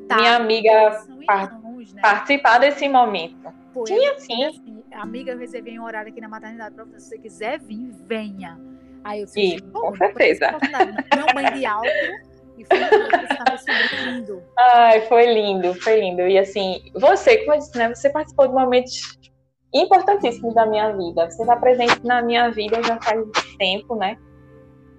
tá, 0.08 0.16
minha 0.16 0.36
amiga 0.36 1.06
par 1.26 1.54
irmãos, 1.54 1.94
né? 1.94 2.02
participar 2.02 2.60
desse 2.60 2.88
momento. 2.90 3.54
Tinha 3.86 4.20
sim. 4.20 4.46
Assim, 4.46 4.84
amiga, 4.92 5.32
eu 5.32 5.38
reservei 5.38 5.80
um 5.80 5.84
horário 5.84 6.12
aqui 6.12 6.20
na 6.20 6.28
maternidade 6.28 6.76
você. 6.76 7.00
Se 7.00 7.10
você 7.10 7.18
quiser 7.20 7.60
vir, 7.60 7.92
venha. 8.06 8.71
Aí 9.04 9.22
eu 9.22 9.26
disse, 9.26 9.42
Sim, 9.42 9.60
com 9.72 9.96
certeza. 9.96 10.52
Não 11.16 11.34
mãe 11.34 11.54
de 11.54 11.66
alto. 11.66 11.88
E 12.58 12.66
foi 12.66 14.12
lindo. 14.12 14.44
Ai, 14.58 15.02
foi 15.02 15.34
lindo, 15.34 15.74
foi 15.82 16.00
lindo. 16.00 16.22
E 16.28 16.38
assim, 16.38 16.82
você, 16.96 17.38
como 17.40 17.54
eu 17.54 17.60
disse, 17.60 17.78
né? 17.78 17.90
Você 17.90 18.10
participou 18.10 18.48
de 18.48 18.54
momentos 18.54 19.20
importantíssimos 19.74 20.54
da 20.54 20.66
minha 20.66 20.92
vida. 20.96 21.30
Você 21.30 21.42
está 21.42 21.56
presente 21.56 22.06
na 22.06 22.22
minha 22.22 22.50
vida 22.52 22.82
já 22.84 23.00
faz 23.02 23.20
tempo, 23.58 23.96
né? 23.96 24.18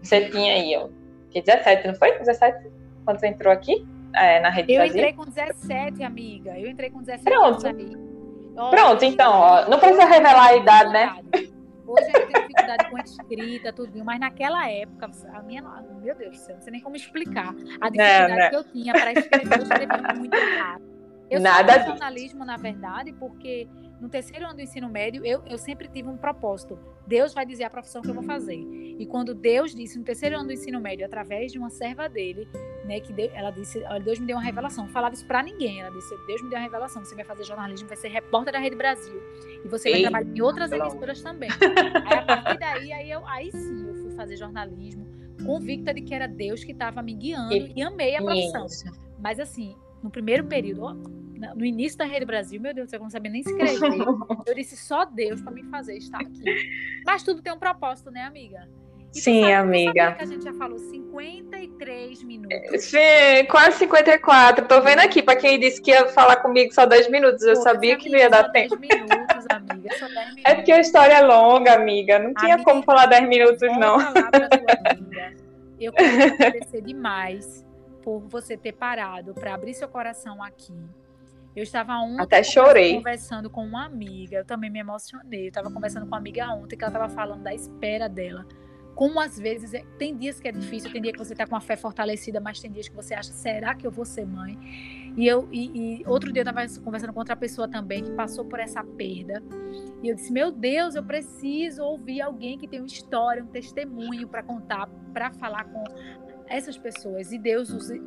Você 0.02 0.28
tinha 0.30 0.54
aí, 0.54 0.76
ó, 0.76 0.88
17, 1.32 1.86
não 1.86 1.94
foi? 1.94 2.18
17? 2.18 2.70
Quando 3.04 3.20
você 3.20 3.28
entrou 3.28 3.52
aqui? 3.52 3.86
É, 4.14 4.40
na 4.40 4.50
rede 4.50 4.72
Eu 4.72 4.78
Brasil? 4.78 4.96
entrei 4.96 5.12
com 5.12 5.24
17, 5.24 6.02
amiga. 6.02 6.58
Eu 6.58 6.68
entrei 6.68 6.90
com 6.90 7.02
17 7.02 7.24
Pronto. 7.24 8.70
Pronto, 8.70 9.04
então, 9.04 9.32
ó, 9.32 9.68
não 9.68 9.78
precisa 9.78 10.04
revelar 10.04 10.48
a 10.48 10.56
idade, 10.56 10.92
né? 10.92 11.16
Hoje 11.92 12.06
eu 12.06 12.26
tenho 12.26 12.48
dificuldade 12.48 12.90
com 12.90 12.98
escrita, 12.98 13.72
tudo, 13.72 14.02
mas 14.02 14.18
naquela 14.18 14.66
época, 14.70 15.10
a 15.34 15.42
minha, 15.42 15.62
meu 16.00 16.14
Deus 16.14 16.30
do 16.30 16.36
céu, 16.36 16.54
não 16.54 16.62
sei 16.62 16.72
nem 16.72 16.80
como 16.80 16.96
explicar 16.96 17.48
a 17.80 17.90
dificuldade 17.90 18.32
não, 18.32 18.38
não. 18.38 18.50
que 18.50 18.56
eu 18.56 18.64
tinha 18.64 18.92
para 18.94 19.12
escrever, 19.12 19.58
eu 19.58 19.62
escrevia 19.62 20.14
muito 20.14 20.36
rápido. 20.58 20.92
Eu 21.28 21.40
Nada 21.40 21.74
sou 21.74 21.90
jornalismo, 21.90 22.44
na 22.44 22.56
verdade, 22.56 23.12
porque 23.12 23.68
no 24.02 24.08
terceiro 24.08 24.44
ano 24.44 24.56
do 24.56 24.60
ensino 24.60 24.88
médio, 24.88 25.24
eu, 25.24 25.42
eu 25.46 25.56
sempre 25.56 25.86
tive 25.86 26.08
um 26.08 26.16
propósito. 26.16 26.76
Deus 27.06 27.32
vai 27.32 27.46
dizer 27.46 27.62
a 27.62 27.70
profissão 27.70 28.02
que 28.02 28.10
eu 28.10 28.14
vou 28.14 28.24
fazer. 28.24 28.56
E 28.56 29.06
quando 29.06 29.32
Deus 29.32 29.72
disse 29.72 29.96
no 29.96 30.04
terceiro 30.04 30.36
ano 30.36 30.46
do 30.48 30.52
ensino 30.52 30.80
médio, 30.80 31.06
através 31.06 31.52
de 31.52 31.58
uma 31.58 31.70
serva 31.70 32.08
dele, 32.08 32.48
né, 32.84 32.98
que 32.98 33.12
Deus, 33.12 33.30
ela 33.32 33.50
disse, 33.52 33.78
olha, 33.84 34.00
Deus 34.00 34.18
me 34.18 34.26
deu 34.26 34.36
uma 34.36 34.42
revelação. 34.42 34.86
Não 34.86 34.92
falava 34.92 35.14
isso 35.14 35.24
pra 35.24 35.40
ninguém. 35.40 35.80
Ela 35.80 35.90
disse, 35.94 36.12
Deus 36.26 36.42
me 36.42 36.50
deu 36.50 36.58
uma 36.58 36.64
revelação. 36.64 37.04
Você 37.04 37.14
vai 37.14 37.24
fazer 37.24 37.44
jornalismo, 37.44 37.86
vai 37.86 37.96
ser 37.96 38.08
repórter 38.08 38.52
da 38.52 38.58
Rede 38.58 38.74
Brasil. 38.74 39.22
E 39.64 39.68
você 39.68 39.88
vai 39.88 39.98
Ei, 40.00 40.02
trabalhar 40.02 40.36
em 40.36 40.40
outras 40.42 40.72
emissoras 40.72 41.22
também. 41.22 41.48
Aí, 42.04 42.18
a 42.18 42.22
partir 42.22 42.58
daí, 42.58 42.92
aí, 42.92 43.08
eu, 43.08 43.24
aí 43.28 43.52
sim, 43.52 43.86
eu 43.86 43.94
fui 43.94 44.10
fazer 44.16 44.36
jornalismo, 44.36 45.06
convicta 45.46 45.94
de 45.94 46.00
que 46.02 46.12
era 46.12 46.26
Deus 46.26 46.64
que 46.64 46.72
estava 46.72 47.00
me 47.02 47.14
guiando 47.14 47.54
E- 47.54 47.72
e, 47.76 47.82
amei 47.82 48.16
a 48.16 48.22
profissão. 48.22 48.66
Isso. 48.66 48.84
Mas 49.20 49.38
assim, 49.38 49.76
no 50.02 50.10
primeiro 50.10 50.44
período, 50.44 51.21
no 51.54 51.64
início 51.64 51.98
da 51.98 52.04
Rede 52.04 52.24
Brasil, 52.24 52.60
meu 52.60 52.72
Deus, 52.74 52.86
do 52.86 52.90
céu, 52.90 52.98
eu 52.98 53.02
não 53.04 53.10
sabia 53.10 53.30
nem 53.30 53.40
escrever. 53.40 53.78
Eu 54.46 54.54
disse 54.54 54.76
só 54.76 55.04
Deus 55.04 55.40
para 55.40 55.52
me 55.52 55.62
fazer 55.64 55.96
estar 55.96 56.18
aqui. 56.20 56.42
Mas 57.06 57.22
tudo 57.22 57.40
tem 57.42 57.52
um 57.52 57.58
propósito, 57.58 58.10
né, 58.10 58.22
amiga? 58.22 58.68
E 59.00 59.04
tu 59.12 59.18
Sim, 59.20 59.40
sabe- 59.42 59.52
amiga. 59.52 60.16
a 60.18 60.24
gente 60.24 60.42
já 60.44 60.54
falou 60.54 60.78
53 60.78 62.22
minutos. 62.22 62.84
Sim, 62.84 63.44
quase 63.50 63.78
54. 63.78 64.66
Tô 64.66 64.80
vendo 64.80 65.00
aqui, 65.00 65.22
pra 65.22 65.36
quem 65.36 65.58
disse 65.60 65.82
que 65.82 65.90
ia 65.90 66.06
falar 66.08 66.36
comigo 66.36 66.72
só 66.72 66.86
10 66.86 67.10
minutos. 67.10 67.42
Eu 67.42 67.54
Pô, 67.56 67.62
sabia 67.62 67.96
que 67.96 68.08
não 68.08 68.18
ia 68.18 68.30
dar 68.30 68.46
só 68.46 68.52
tempo. 68.52 68.76
10 68.76 68.80
minutos, 69.04 69.46
amiga, 69.50 69.98
só 69.98 70.06
10 70.08 70.16
minutos. 70.16 70.42
É 70.44 70.54
porque 70.54 70.72
a 70.72 70.80
história 70.80 71.12
é 71.14 71.20
longa, 71.22 71.74
amiga. 71.74 72.18
Não 72.18 72.32
tinha 72.34 72.54
Amiga, 72.54 72.70
como 72.70 72.82
falar 72.82 73.06
10 73.06 73.28
minutos, 73.28 73.60
não. 73.78 73.98
Eu 75.80 75.92
quero 75.92 76.34
agradecer 76.34 76.80
demais 76.82 77.64
por 78.02 78.20
você 78.28 78.56
ter 78.56 78.72
parado 78.72 79.34
para 79.34 79.54
abrir 79.54 79.74
seu 79.74 79.88
coração 79.88 80.42
aqui. 80.42 80.74
Eu 81.54 81.62
estava 81.62 81.94
ontem 81.98 82.22
Até 82.22 82.42
chorei. 82.42 82.94
conversando 82.94 83.50
com 83.50 83.64
uma 83.64 83.84
amiga, 83.84 84.36
eu 84.38 84.44
também 84.44 84.70
me 84.70 84.78
emocionei. 84.80 85.44
Eu 85.44 85.48
estava 85.48 85.70
conversando 85.70 86.02
com 86.02 86.08
uma 86.08 86.18
amiga 86.18 86.48
ontem 86.54 86.76
que 86.76 86.84
ela 86.84 86.92
estava 86.92 87.12
falando 87.12 87.42
da 87.42 87.54
espera 87.54 88.08
dela. 88.08 88.46
Como 88.94 89.18
às 89.20 89.38
vezes 89.38 89.72
é- 89.72 89.84
tem 89.98 90.14
dias 90.16 90.38
que 90.38 90.46
é 90.48 90.52
difícil, 90.52 90.92
tem 90.92 91.00
dia 91.00 91.12
que 91.12 91.18
você 91.18 91.32
está 91.32 91.46
com 91.46 91.56
a 91.56 91.60
fé 91.60 91.76
fortalecida, 91.76 92.40
mas 92.40 92.60
tem 92.60 92.70
dias 92.70 92.88
que 92.88 92.94
você 92.94 93.14
acha, 93.14 93.32
será 93.32 93.74
que 93.74 93.86
eu 93.86 93.90
vou 93.90 94.04
ser 94.04 94.26
mãe? 94.26 94.58
E 95.16 95.26
eu 95.26 95.46
e, 95.50 96.00
e 96.00 96.06
outro 96.06 96.32
dia 96.32 96.42
eu 96.42 96.48
estava 96.48 96.66
conversando 96.82 97.12
com 97.12 97.18
outra 97.18 97.36
pessoa 97.36 97.68
também 97.68 98.02
que 98.04 98.10
passou 98.12 98.44
por 98.44 98.58
essa 98.60 98.82
perda. 98.84 99.42
E 100.02 100.08
eu 100.08 100.14
disse: 100.14 100.32
Meu 100.32 100.50
Deus, 100.50 100.94
eu 100.94 101.02
preciso 101.02 101.82
ouvir 101.82 102.20
alguém 102.22 102.58
que 102.58 102.66
tem 102.68 102.80
uma 102.80 102.86
história, 102.86 103.42
um 103.42 103.46
testemunho 103.46 104.26
para 104.28 104.42
contar, 104.42 104.88
para 105.12 105.30
falar 105.32 105.64
com 105.64 105.84
essas 106.48 106.76
pessoas. 106.78 107.32
E 107.32 107.38
Deus 107.38 107.70
use, 107.70 108.02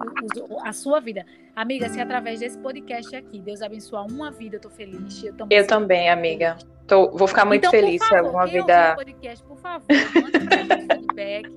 a 0.64 0.74
sua 0.74 1.00
vida. 1.00 1.26
Amiga, 1.56 1.90
se 1.90 2.00
através 2.00 2.40
desse 2.40 2.58
podcast 2.58 3.16
aqui 3.16 3.40
Deus 3.42 3.62
abençoar 3.62 4.06
uma 4.06 4.32
vida, 4.32 4.58
eu 4.58 4.62
tô 4.62 4.70
feliz. 4.70 5.24
Eu 5.24 5.34
também, 5.34 5.58
Eu 5.58 5.68
também, 5.68 6.10
amiga. 6.10 6.58
Tô- 6.88 7.10
vou 7.12 7.28
ficar 7.28 7.46
muito 7.46 7.62
então, 7.62 7.72
feliz 7.72 7.98
por 8.00 8.04
se 8.06 8.10
favor, 8.12 8.26
alguma 8.28 8.46
vida. 8.48 8.94
o 8.94 8.96
podcast, 8.96 9.46
por 9.46 9.58
favor, 9.58 9.86
pra 9.88 10.58
gente 10.58 10.96
feedback. 10.96 11.50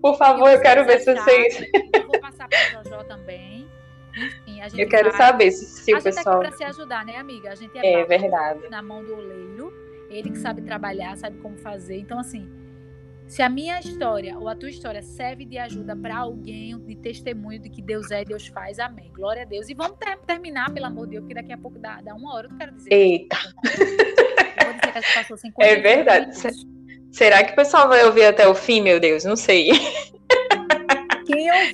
Por 0.00 0.16
favor, 0.16 0.48
eu 0.50 0.60
quero 0.62 0.84
ver 0.86 1.00
se 1.00 1.14
vocês. 1.14 1.60
Eu 1.94 2.06
vou 2.06 2.18
passar 2.20 2.48
pra 2.48 2.82
Jojó 2.82 3.04
também. 3.04 3.68
Enfim, 4.16 4.60
a 4.62 4.68
gente 4.68 4.80
Eu 4.80 4.88
quero 4.88 5.10
vai- 5.10 5.18
saber 5.18 5.50
se, 5.52 5.66
se 5.66 5.92
a 5.92 5.98
o 5.98 6.00
gente 6.00 6.14
pessoal. 6.16 6.40
tá 6.40 6.48
aqui 6.48 6.56
pra 6.56 6.56
se 6.56 6.64
ajudar, 6.64 7.04
né, 7.04 7.16
amiga? 7.16 7.50
A 7.50 7.54
gente 7.54 7.76
é, 7.78 8.00
É 8.00 8.04
verdade. 8.06 8.68
na 8.70 8.80
mão 8.82 9.04
do 9.04 9.14
oleiro, 9.14 9.72
ele 10.08 10.30
que 10.30 10.38
sabe 10.38 10.62
trabalhar, 10.62 11.16
sabe 11.18 11.38
como 11.38 11.56
fazer. 11.58 11.98
Então, 11.98 12.18
assim, 12.18 12.50
se 13.30 13.42
a 13.42 13.48
minha 13.48 13.78
história 13.78 14.36
ou 14.36 14.48
a 14.48 14.56
tua 14.56 14.68
história 14.68 15.00
serve 15.02 15.44
de 15.44 15.56
ajuda 15.56 15.94
para 15.96 16.16
alguém, 16.18 16.76
de 16.80 16.96
testemunho 16.96 17.60
de 17.60 17.70
que 17.70 17.80
Deus 17.80 18.10
é 18.10 18.22
e 18.22 18.24
Deus 18.24 18.48
faz, 18.48 18.78
amém. 18.80 19.10
Glória 19.14 19.42
a 19.42 19.44
Deus. 19.44 19.68
E 19.68 19.74
vamos 19.74 19.96
ter- 19.98 20.18
terminar, 20.26 20.72
pelo 20.74 20.86
amor 20.86 21.06
de 21.06 21.12
Deus, 21.12 21.22
porque 21.22 21.34
daqui 21.34 21.52
a 21.52 21.58
pouco 21.58 21.78
dá, 21.78 22.00
dá 22.02 22.12
uma 22.14 22.34
hora, 22.34 22.46
eu 22.46 22.50
não 22.50 22.58
quero 22.58 22.72
dizer. 22.74 22.92
Eita. 22.92 23.36
Eu 23.64 24.64
vou 24.66 24.74
dizer 24.74 24.92
que 24.92 24.98
a 24.98 25.00
gente 25.00 25.14
passou 25.14 25.36
50 25.36 25.64
É 25.70 25.76
verdade. 25.80 26.26
minutos. 26.26 26.66
Será 27.12 27.44
que 27.44 27.52
o 27.52 27.56
pessoal 27.56 27.88
vai 27.88 28.04
ouvir 28.04 28.24
até 28.24 28.46
o 28.48 28.54
fim, 28.54 28.80
meu 28.82 28.98
Deus? 29.00 29.24
Não 29.24 29.36
sei. 29.36 29.70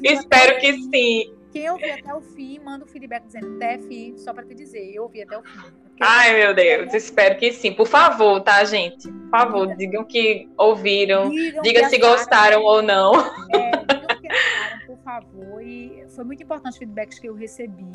Espero 0.03 0.61
que 0.61 0.73
fim- 0.75 0.91
sim. 0.93 1.33
Quem 1.53 1.71
ouviu 1.71 1.95
até 1.95 2.15
o 2.15 2.21
fim, 2.21 2.59
manda 2.59 2.85
um 2.85 2.89
feedback 2.89 3.25
dizendo, 3.25 3.59
Tef, 3.59 4.15
só 4.19 4.35
para 4.35 4.45
te 4.45 4.55
dizer, 4.55 4.93
eu 4.95 5.05
ouvi 5.05 5.23
até 5.23 5.39
o 5.39 5.43
fim. 5.43 5.86
Ai, 6.01 6.35
meu 6.35 6.55
Deus. 6.55 6.93
Espero 6.93 7.37
que 7.39 7.53
sim. 7.53 7.73
Por 7.73 7.87
favor, 7.87 8.41
tá, 8.41 8.63
gente? 8.65 9.11
Por 9.11 9.31
favor, 9.31 9.77
digam 9.77 10.05
que 10.05 10.49
ouviram. 10.57 11.31
Digam 11.31 11.63
Diga 11.63 11.81
que 11.81 11.89
se 11.89 11.97
acharam, 11.97 12.13
gostaram 12.13 12.63
ou 12.63 12.83
não. 12.83 13.15
É, 13.53 13.71
digam 13.71 14.21
que 14.21 14.29
acharam, 14.29 14.87
por 14.87 14.99
favor. 14.99 15.63
E 15.63 16.05
foi 16.09 16.25
muito 16.25 16.43
importante 16.43 16.73
os 16.73 16.79
feedbacks 16.79 17.19
que 17.19 17.29
eu 17.29 17.35
recebi. 17.35 17.87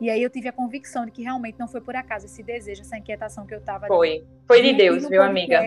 E 0.00 0.10
aí 0.10 0.22
eu 0.22 0.30
tive 0.30 0.48
a 0.48 0.52
convicção 0.52 1.04
de 1.06 1.10
que 1.10 1.22
realmente 1.22 1.58
não 1.58 1.68
foi 1.68 1.80
por 1.80 1.94
acaso 1.96 2.26
esse 2.26 2.42
desejo, 2.42 2.82
essa 2.82 2.98
inquietação 2.98 3.46
que 3.46 3.54
eu 3.54 3.58
estava 3.58 3.86
Foi. 3.86 4.24
Foi 4.46 4.60
de 4.60 4.72
Deus, 4.72 5.08
viu, 5.08 5.22
amiga? 5.22 5.62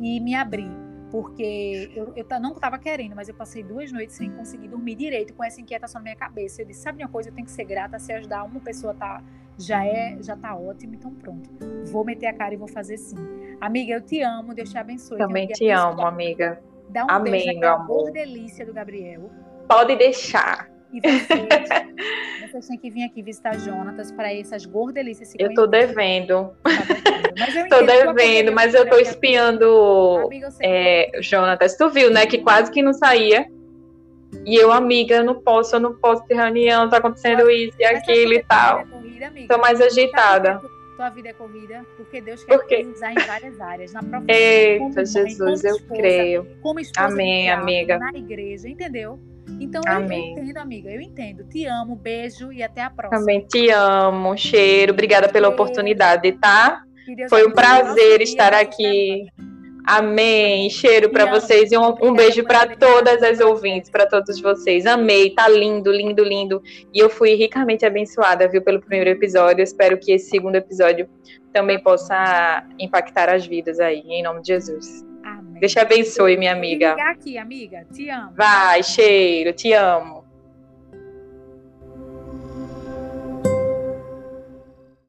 E 0.00 0.20
me 0.20 0.34
abrir. 0.34 0.70
Porque 1.10 1.90
eu, 1.94 2.12
eu 2.16 2.40
não 2.40 2.52
estava 2.52 2.78
querendo, 2.78 3.14
mas 3.14 3.28
eu 3.28 3.34
passei 3.34 3.62
duas 3.62 3.92
noites 3.92 4.16
sem 4.16 4.30
conseguir 4.32 4.68
dormir 4.68 4.96
direito 4.96 5.32
com 5.32 5.44
essa 5.44 5.60
inquietação 5.60 6.00
na 6.00 6.04
minha 6.04 6.16
cabeça. 6.16 6.62
Eu 6.62 6.66
disse, 6.66 6.82
sabe 6.82 7.02
uma 7.02 7.08
coisa, 7.08 7.28
eu 7.30 7.34
tenho 7.34 7.46
que 7.46 7.52
ser 7.52 7.64
grata, 7.64 7.98
se 7.98 8.12
ajudar 8.12 8.42
uma 8.42 8.60
pessoa 8.60 8.94
tá, 8.94 9.22
já 9.58 9.84
é, 9.86 10.16
já 10.22 10.36
tá 10.36 10.56
ótimo, 10.56 10.94
então 10.94 11.12
pronto. 11.14 11.48
Vou 11.86 12.04
meter 12.04 12.26
a 12.26 12.32
cara 12.34 12.54
e 12.54 12.56
vou 12.56 12.68
fazer 12.68 12.96
sim. 12.96 13.16
Amiga, 13.60 13.94
eu 13.94 14.00
te 14.00 14.20
amo, 14.20 14.54
Deus 14.54 14.70
te 14.70 14.78
abençoe. 14.78 15.18
Também 15.18 15.44
um 15.46 15.52
te 15.52 15.68
amo, 15.70 16.02
amiga. 16.06 16.60
Dá 16.90 17.04
um 17.04 17.10
Amém, 17.10 17.32
beijo 17.32 17.46
naquela 17.54 17.74
amor. 17.74 18.02
gordelícia 18.04 18.66
do 18.66 18.72
Gabriel. 18.72 19.30
Pode 19.68 19.96
deixar. 19.96 20.68
E 20.92 21.00
vocês, 21.00 21.28
vocês 22.52 22.68
têm 22.68 22.78
que 22.78 22.90
vir 22.90 23.04
aqui 23.04 23.20
visitar 23.22 23.58
Jonatas 23.58 24.12
para 24.12 24.32
essas 24.32 24.64
gordelícias 24.66 25.28
se 25.30 25.36
Eu 25.40 25.52
tô 25.54 25.66
conhecerem. 25.68 26.26
devendo. 26.26 26.50
Tá 26.62 26.70
devendo. 26.70 27.34
Mas 27.38 27.54
eu 27.54 28.14
devendo, 28.14 28.52
mas 28.52 28.74
eu 28.74 28.82
tô 28.84 28.90
poderia- 28.90 29.10
espiando 29.10 30.22
Amiga, 30.26 30.48
é, 30.62 31.10
Jonatas. 31.20 31.76
Tu 31.76 31.88
viu, 31.90 32.10
né? 32.12 32.26
Que 32.26 32.38
quase 32.38 32.70
que 32.70 32.82
não 32.82 32.92
saía. 32.92 33.46
E 34.44 34.54
eu, 34.56 34.70
amiga, 34.72 35.16
eu 35.16 35.24
não 35.24 35.40
posso, 35.40 35.76
eu 35.76 35.80
não 35.80 35.94
posso 35.94 36.24
ter 36.26 36.34
reunião, 36.34 36.88
tá 36.88 36.98
acontecendo 36.98 37.48
isso 37.50 37.76
e 37.80 37.84
sabe 37.84 37.96
aquilo 37.98 38.34
e 38.34 38.42
tal. 38.44 38.84
Corrida, 39.24 39.28
amiga? 39.28 39.54
Tô 39.54 39.60
mais 39.60 39.80
agitada. 39.80 40.60
Tua 40.96 41.10
vida 41.10 41.28
é 41.30 41.32
corrida, 41.32 41.84
porque 41.96 42.20
Deus 42.20 42.44
quer 42.44 42.56
Por 42.56 42.66
quê? 42.66 42.84
te 42.84 42.86
usar 42.90 43.12
em 43.12 43.16
várias 43.16 43.60
áreas, 43.60 43.92
na 43.92 44.00
profissão, 44.00 44.28
Eita, 44.36 44.84
mãe, 44.84 45.06
Jesus, 45.06 45.36
como 45.38 45.50
eu 45.50 45.56
esposa, 45.76 45.84
creio. 45.96 46.46
como 46.62 46.80
esposa 46.80 47.08
Amém, 47.08 47.50
amiga. 47.50 47.98
na 47.98 48.10
igreja, 48.14 48.68
entendeu? 48.68 49.18
Então 49.60 49.82
eu- 49.86 49.92
eu 49.92 49.98
Amém. 50.04 50.32
entendo, 50.32 50.56
amiga, 50.58 50.90
eu 50.90 51.00
entendo. 51.00 51.44
Te 51.44 51.66
amo, 51.66 51.96
beijo 51.96 52.52
e 52.52 52.62
até 52.62 52.82
a 52.82 52.90
próxima. 52.90 53.18
Também 53.20 53.40
te 53.44 53.70
amo, 53.70 54.36
cheiro. 54.36 54.92
Obrigada 54.92 55.28
pela 55.28 55.48
oportunidade, 55.48 56.30
tá? 56.32 56.82
Foi 57.28 57.44
um 57.46 57.50
prazer 57.50 58.22
estar 58.22 58.54
aqui. 58.54 59.26
Amém. 59.84 60.70
Cheiro 60.70 61.10
para 61.10 61.30
vocês 61.30 61.70
e 61.70 61.76
um, 61.76 61.94
um 62.02 62.14
beijo 62.14 62.42
para 62.44 62.74
todas 62.74 63.22
as 63.22 63.38
ouvintes, 63.40 63.90
para 63.90 64.06
todos 64.06 64.40
vocês. 64.40 64.86
Amei, 64.86 65.30
tá 65.30 65.46
lindo, 65.46 65.92
lindo, 65.92 66.24
lindo. 66.24 66.62
E 66.92 66.98
eu 66.98 67.10
fui 67.10 67.34
ricamente 67.34 67.84
abençoada, 67.84 68.48
viu, 68.48 68.62
pelo 68.62 68.80
primeiro 68.80 69.10
episódio. 69.10 69.60
Eu 69.60 69.64
espero 69.64 69.98
que 69.98 70.12
esse 70.12 70.30
segundo 70.30 70.56
episódio 70.56 71.08
também 71.52 71.78
possa 71.78 72.66
impactar 72.78 73.28
as 73.28 73.46
vidas 73.46 73.78
aí, 73.78 74.02
em 74.06 74.22
nome 74.22 74.40
de 74.40 74.48
Jesus. 74.48 75.04
Amém. 75.22 75.60
Deus 75.60 75.72
te 75.72 75.78
abençoe, 75.78 76.36
minha 76.36 76.52
amiga. 76.52 76.94
aqui, 76.94 77.36
amiga. 77.36 77.86
Te 77.92 78.08
amo. 78.08 78.32
Vai, 78.34 78.82
cheiro, 78.82 79.52
te 79.52 79.72
amo. 79.72 80.23